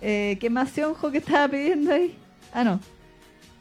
eh, 0.00 0.36
¿Qué 0.40 0.50
más 0.50 0.70
Sionjo 0.70 1.10
que 1.10 1.18
estaba 1.18 1.48
pidiendo 1.48 1.92
ahí? 1.92 2.16
Ah, 2.52 2.64
no. 2.64 2.80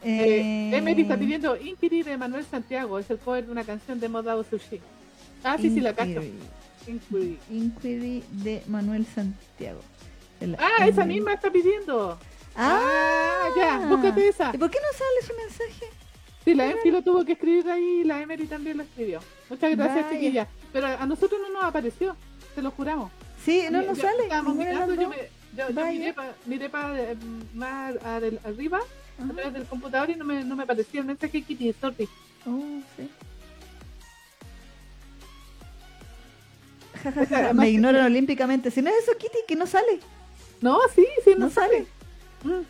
Eh, 0.03 0.69
Eh, 0.71 0.77
Emery 0.77 1.03
está 1.03 1.17
pidiendo 1.17 1.55
Inquiry 1.55 2.03
de 2.03 2.17
Manuel 2.17 2.45
Santiago. 2.45 2.99
Es 2.99 3.09
el 3.09 3.17
cover 3.19 3.45
de 3.45 3.51
una 3.51 3.63
canción 3.63 3.99
de 3.99 4.09
Modao 4.09 4.43
Sushi. 4.43 4.81
Ah, 5.43 5.57
sí, 5.59 5.69
sí, 5.69 5.79
la 5.79 5.93
cacho. 5.93 6.21
Inquiry. 6.87 7.39
Inquiry. 7.49 8.23
De 8.31 8.63
Manuel 8.67 9.05
Santiago. 9.05 9.79
Ah, 10.57 10.85
esa 10.87 11.05
misma 11.05 11.33
está 11.33 11.49
pidiendo. 11.49 12.17
Ah, 12.55 13.49
ya, 13.55 13.87
búscate 13.87 14.27
esa. 14.27 14.51
¿Y 14.53 14.57
por 14.57 14.69
qué 14.69 14.77
no 14.79 14.97
sale 14.97 15.21
su 15.25 15.33
mensaje? 15.35 16.02
Sí, 16.43 16.53
la 16.55 16.69
Enfi 16.69 16.91
lo 16.91 17.01
tuvo 17.01 17.23
que 17.23 17.33
escribir 17.33 17.69
ahí 17.69 18.01
y 18.01 18.03
la 18.03 18.21
Emery 18.21 18.47
también 18.47 18.77
lo 18.77 18.83
escribió. 18.83 19.19
Muchas 19.49 19.75
gracias, 19.75 20.05
Vaya. 20.05 20.09
chiquilla. 20.09 20.47
Pero 20.73 20.87
a 20.87 21.05
nosotros 21.05 21.39
no 21.41 21.49
nos 21.49 21.63
apareció, 21.63 22.15
se 22.53 22.61
lo 22.61 22.71
juramos. 22.71 23.11
Sí, 23.45 23.63
no 23.71 23.81
nos 23.81 23.97
sale. 23.97 24.23
Mirando, 24.23 24.93
yo, 24.95 25.01
dos. 25.03 25.09
me, 25.09 25.17
yo, 25.57 25.69
yo 25.69 25.73
Vaya. 25.75 26.13
miré 26.45 26.69
pa, 26.69 26.99
eh, 26.99 27.15
más 27.53 27.95
adel- 27.95 28.39
arriba, 28.43 28.79
a 29.21 29.33
través 29.33 29.53
del 29.53 29.65
computador 29.65 30.09
y 30.09 30.15
no 30.15 30.25
me, 30.25 30.43
no 30.43 30.55
me 30.55 30.63
aparecía 30.63 30.99
el 31.01 31.05
mensaje 31.07 31.41
Kitty, 31.41 31.73
sorry. 31.79 32.09
Oh, 32.45 32.81
sí. 32.97 33.09
Me 37.53 37.69
ignoran 37.69 38.05
olímpicamente. 38.05 38.71
Si 38.71 38.81
no 38.81 38.89
es 38.89 38.95
eso, 39.03 39.17
Kitty, 39.17 39.39
que 39.47 39.55
no 39.55 39.67
sale. 39.67 39.99
No, 40.61 40.79
sí, 40.95 41.05
sí, 41.23 41.31
no, 41.31 41.45
No 41.47 41.49
sale. 41.49 41.85
sale. 42.43 42.57
Mm, 42.59 42.63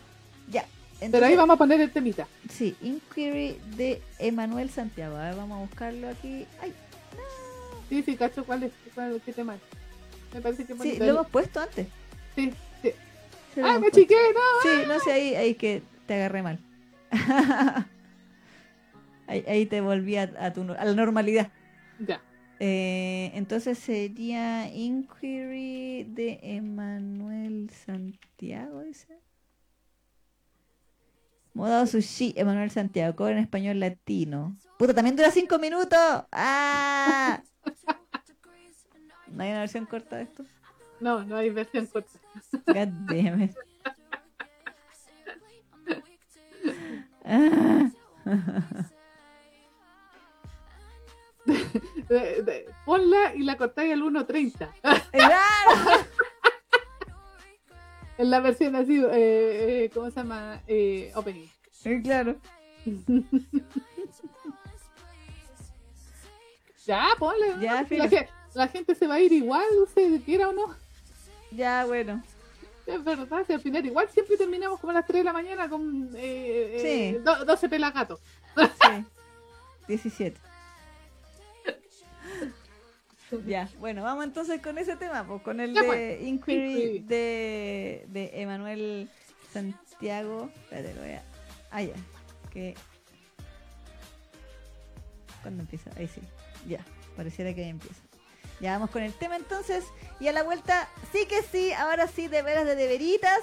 Ya. 0.50 0.64
Pero 1.00 1.26
ahí 1.26 1.36
vamos 1.36 1.54
a 1.54 1.58
poner 1.58 1.80
el 1.80 1.90
temita. 1.90 2.26
Sí, 2.50 2.76
Inquiry 2.82 3.58
de 3.76 4.00
Emanuel 4.18 4.70
Santiago. 4.70 5.16
A 5.16 5.28
ver, 5.28 5.36
vamos 5.36 5.58
a 5.58 5.60
buscarlo 5.62 6.08
aquí. 6.08 6.46
Ay, 6.60 6.72
Sí, 7.88 8.02
sí, 8.02 8.16
cacho, 8.16 8.44
¿cuál 8.44 8.62
es? 8.62 8.72
¿Cuál, 8.94 9.20
¿Qué 9.24 9.32
tema 9.32 9.54
es? 9.56 9.60
Me 10.34 10.40
parece 10.40 10.64
que 10.64 10.74
sí, 10.78 10.98
lo 10.98 11.04
hemos 11.04 11.28
puesto 11.28 11.60
antes. 11.60 11.86
Sí, 12.34 12.50
sí. 12.82 12.90
Lo 13.56 13.66
¡Ah, 13.66 13.78
me 13.78 13.90
chiqué! 13.90 14.16
¡No! 14.34 14.40
Sí, 14.62 14.88
no 14.88 14.98
sé, 15.00 15.12
ahí, 15.12 15.34
ahí 15.34 15.54
que 15.54 15.82
te 16.06 16.14
agarré 16.14 16.42
mal. 16.42 16.58
ahí, 19.26 19.44
ahí 19.46 19.66
te 19.66 19.80
volví 19.80 20.16
a, 20.16 20.32
a 20.40 20.52
tu, 20.52 20.64
no- 20.64 20.74
a 20.74 20.84
la 20.84 20.94
normalidad. 20.94 21.50
Ya. 22.04 22.20
Eh, 22.60 23.30
entonces 23.34 23.78
sería 23.78 24.72
Inquiry 24.72 26.04
de 26.04 26.38
Emanuel 26.42 27.70
Santiago, 27.84 28.82
dice. 28.82 29.18
Modado 31.54 31.86
Sushi, 31.86 32.34
Emanuel 32.36 32.70
Santiago, 32.70 33.28
en 33.28 33.38
español 33.38 33.78
latino. 33.80 34.56
Puta, 34.78 34.92
también 34.94 35.16
dura 35.16 35.30
cinco 35.30 35.58
minutos. 35.58 35.98
¡Ah! 36.32 37.40
¿No 39.28 39.42
hay 39.42 39.50
una 39.50 39.60
versión 39.60 39.86
corta 39.86 40.16
de 40.16 40.22
esto? 40.24 40.44
No, 41.00 41.24
no 41.24 41.36
hay 41.36 41.50
versión 41.50 41.86
corta. 41.86 42.18
God 42.66 42.88
damn 43.08 43.42
it. 43.42 43.56
Ah. 47.24 47.90
De- 52.08 52.42
de- 52.42 52.66
ponla 52.86 53.34
y 53.34 53.42
la 53.42 53.56
cortáis 53.56 53.92
al 53.92 54.02
1.30. 54.02 54.68
¡Claro! 55.12 56.06
En 58.18 58.30
la 58.30 58.40
versión 58.40 58.76
así, 58.76 59.00
eh, 59.02 59.84
eh, 59.84 59.90
¿cómo 59.92 60.08
se 60.10 60.16
llama? 60.16 60.60
Eh, 60.66 61.10
opening. 61.14 61.46
Claro. 62.02 62.36
Ya, 66.86 67.08
ponle. 67.18 67.56
la, 67.96 68.08
ge- 68.08 68.28
la 68.54 68.68
gente 68.68 68.94
se 68.94 69.06
va 69.06 69.14
a 69.14 69.20
ir 69.20 69.32
igual, 69.32 69.64
se 69.94 70.20
quiera 70.22 70.48
o 70.50 70.52
no. 70.52 70.74
Ya, 71.50 71.86
bueno. 71.86 72.22
Es 72.86 73.02
verdad, 73.02 73.44
si 73.46 73.54
al 73.54 73.60
final 73.62 73.86
igual 73.86 74.06
siempre 74.10 74.36
terminamos 74.36 74.78
como 74.78 74.90
a 74.90 74.94
las 74.94 75.06
3 75.06 75.20
de 75.20 75.24
la 75.24 75.32
mañana 75.32 75.70
con 75.70 76.10
eh, 76.14 76.76
eh, 76.76 77.14
Sí. 77.16 77.18
do- 77.24 77.44
12 77.46 77.68
pelagatos. 77.70 78.20
Sí. 78.54 79.04
17. 79.88 80.38
Ya, 83.46 83.68
bueno, 83.78 84.02
vamos 84.02 84.24
entonces 84.24 84.60
con 84.60 84.78
ese 84.78 84.96
tema, 84.96 85.26
pues, 85.26 85.42
con 85.42 85.60
el 85.60 85.72
Ya, 85.74 85.82
de 85.82 85.86
pues. 85.86 86.22
Inquiry 86.22 86.70
Inquiry. 86.72 86.98
de, 87.00 88.04
de 88.08 88.30
Emanuel 88.42 89.08
Santiago. 89.52 90.50
Espérate, 90.64 90.94
lo 90.94 91.00
voy 91.02 91.10
a. 91.12 91.22
Ah, 91.70 91.82
ya. 91.82 91.94
Que. 92.52 92.74
¿Cuándo 95.42 95.62
empieza? 95.62 95.90
Ahí 95.96 96.08
sí. 96.08 96.20
Ya, 96.66 96.84
pareciera 97.16 97.54
que 97.54 97.62
ahí 97.64 97.70
empieza. 97.70 98.00
Ya 98.60 98.72
vamos 98.72 98.90
con 98.90 99.02
el 99.02 99.12
tema 99.12 99.36
entonces. 99.36 99.84
Y 100.20 100.28
a 100.28 100.32
la 100.32 100.42
vuelta, 100.42 100.88
sí 101.12 101.26
que 101.26 101.42
sí, 101.42 101.72
ahora 101.72 102.06
sí, 102.06 102.28
de 102.28 102.40
veras 102.42 102.64
de 102.64 102.76
deberitas. 102.76 103.40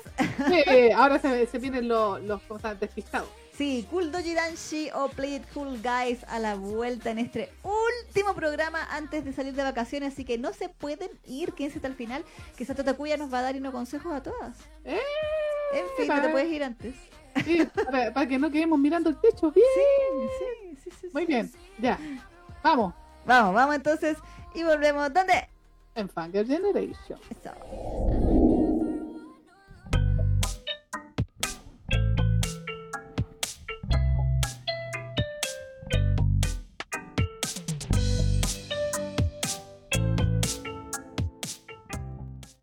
Sí, 0.48 0.92
ahora 0.96 1.20
se, 1.20 1.46
se 1.48 1.60
vienen 1.60 1.88
los, 1.88 2.22
los 2.24 2.42
¿cómo 2.44 2.60
se 2.60 2.68
llama? 2.68 2.80
despistados. 2.80 3.30
Sí, 3.62 3.86
Cool 3.92 4.12
Doji 4.12 4.34
Danshi 4.34 4.90
o 4.96 5.08
Play 5.10 5.36
It 5.36 5.44
Cool 5.54 5.80
Guys 5.84 6.24
a 6.28 6.40
la 6.40 6.56
vuelta 6.56 7.12
en 7.12 7.20
este 7.20 7.52
último 7.62 8.34
programa 8.34 8.80
antes 8.90 9.24
de 9.24 9.34
salir 9.34 9.54
de 9.54 9.62
vacaciones, 9.62 10.14
así 10.14 10.26
que 10.26 10.40
no 10.40 10.52
se 10.52 10.68
pueden 10.68 11.12
ir, 11.28 11.54
quédense 11.54 11.78
hasta 11.78 11.88
el 11.88 11.94
final, 11.94 12.26
que 12.58 12.66
Sato 12.66 12.84
Takuya 12.84 13.18
nos 13.18 13.32
va 13.32 13.38
a 13.38 13.42
dar 13.44 13.56
unos 13.56 13.72
consejos 13.72 14.12
a 14.14 14.24
todas. 14.24 14.58
Eh, 14.84 14.98
En 15.76 15.86
fin, 15.96 16.08
no 16.08 16.22
te 16.24 16.30
puedes 16.30 16.52
ir 16.52 16.64
antes. 16.64 16.96
sí, 17.46 17.64
para, 17.86 18.12
para 18.12 18.28
que 18.28 18.40
no 18.40 18.50
quedemos 18.50 18.80
mirando 18.80 19.12
el 19.12 19.22
techo. 19.22 19.52
Bien, 19.52 19.68
Sí, 20.74 20.78
sí, 20.84 20.90
sí. 21.00 21.08
muy 21.14 21.22
sí. 21.22 21.28
bien. 21.28 21.52
Ya, 21.78 22.00
vamos. 22.64 22.96
Vamos, 23.28 23.54
vamos 23.54 23.76
entonces 23.76 24.18
y 24.56 24.64
volvemos. 24.64 25.14
¿Dónde? 25.14 25.34
En 25.94 26.10
Fanger 26.10 26.48
Generation. 26.48 27.20
Eso. 27.30 27.52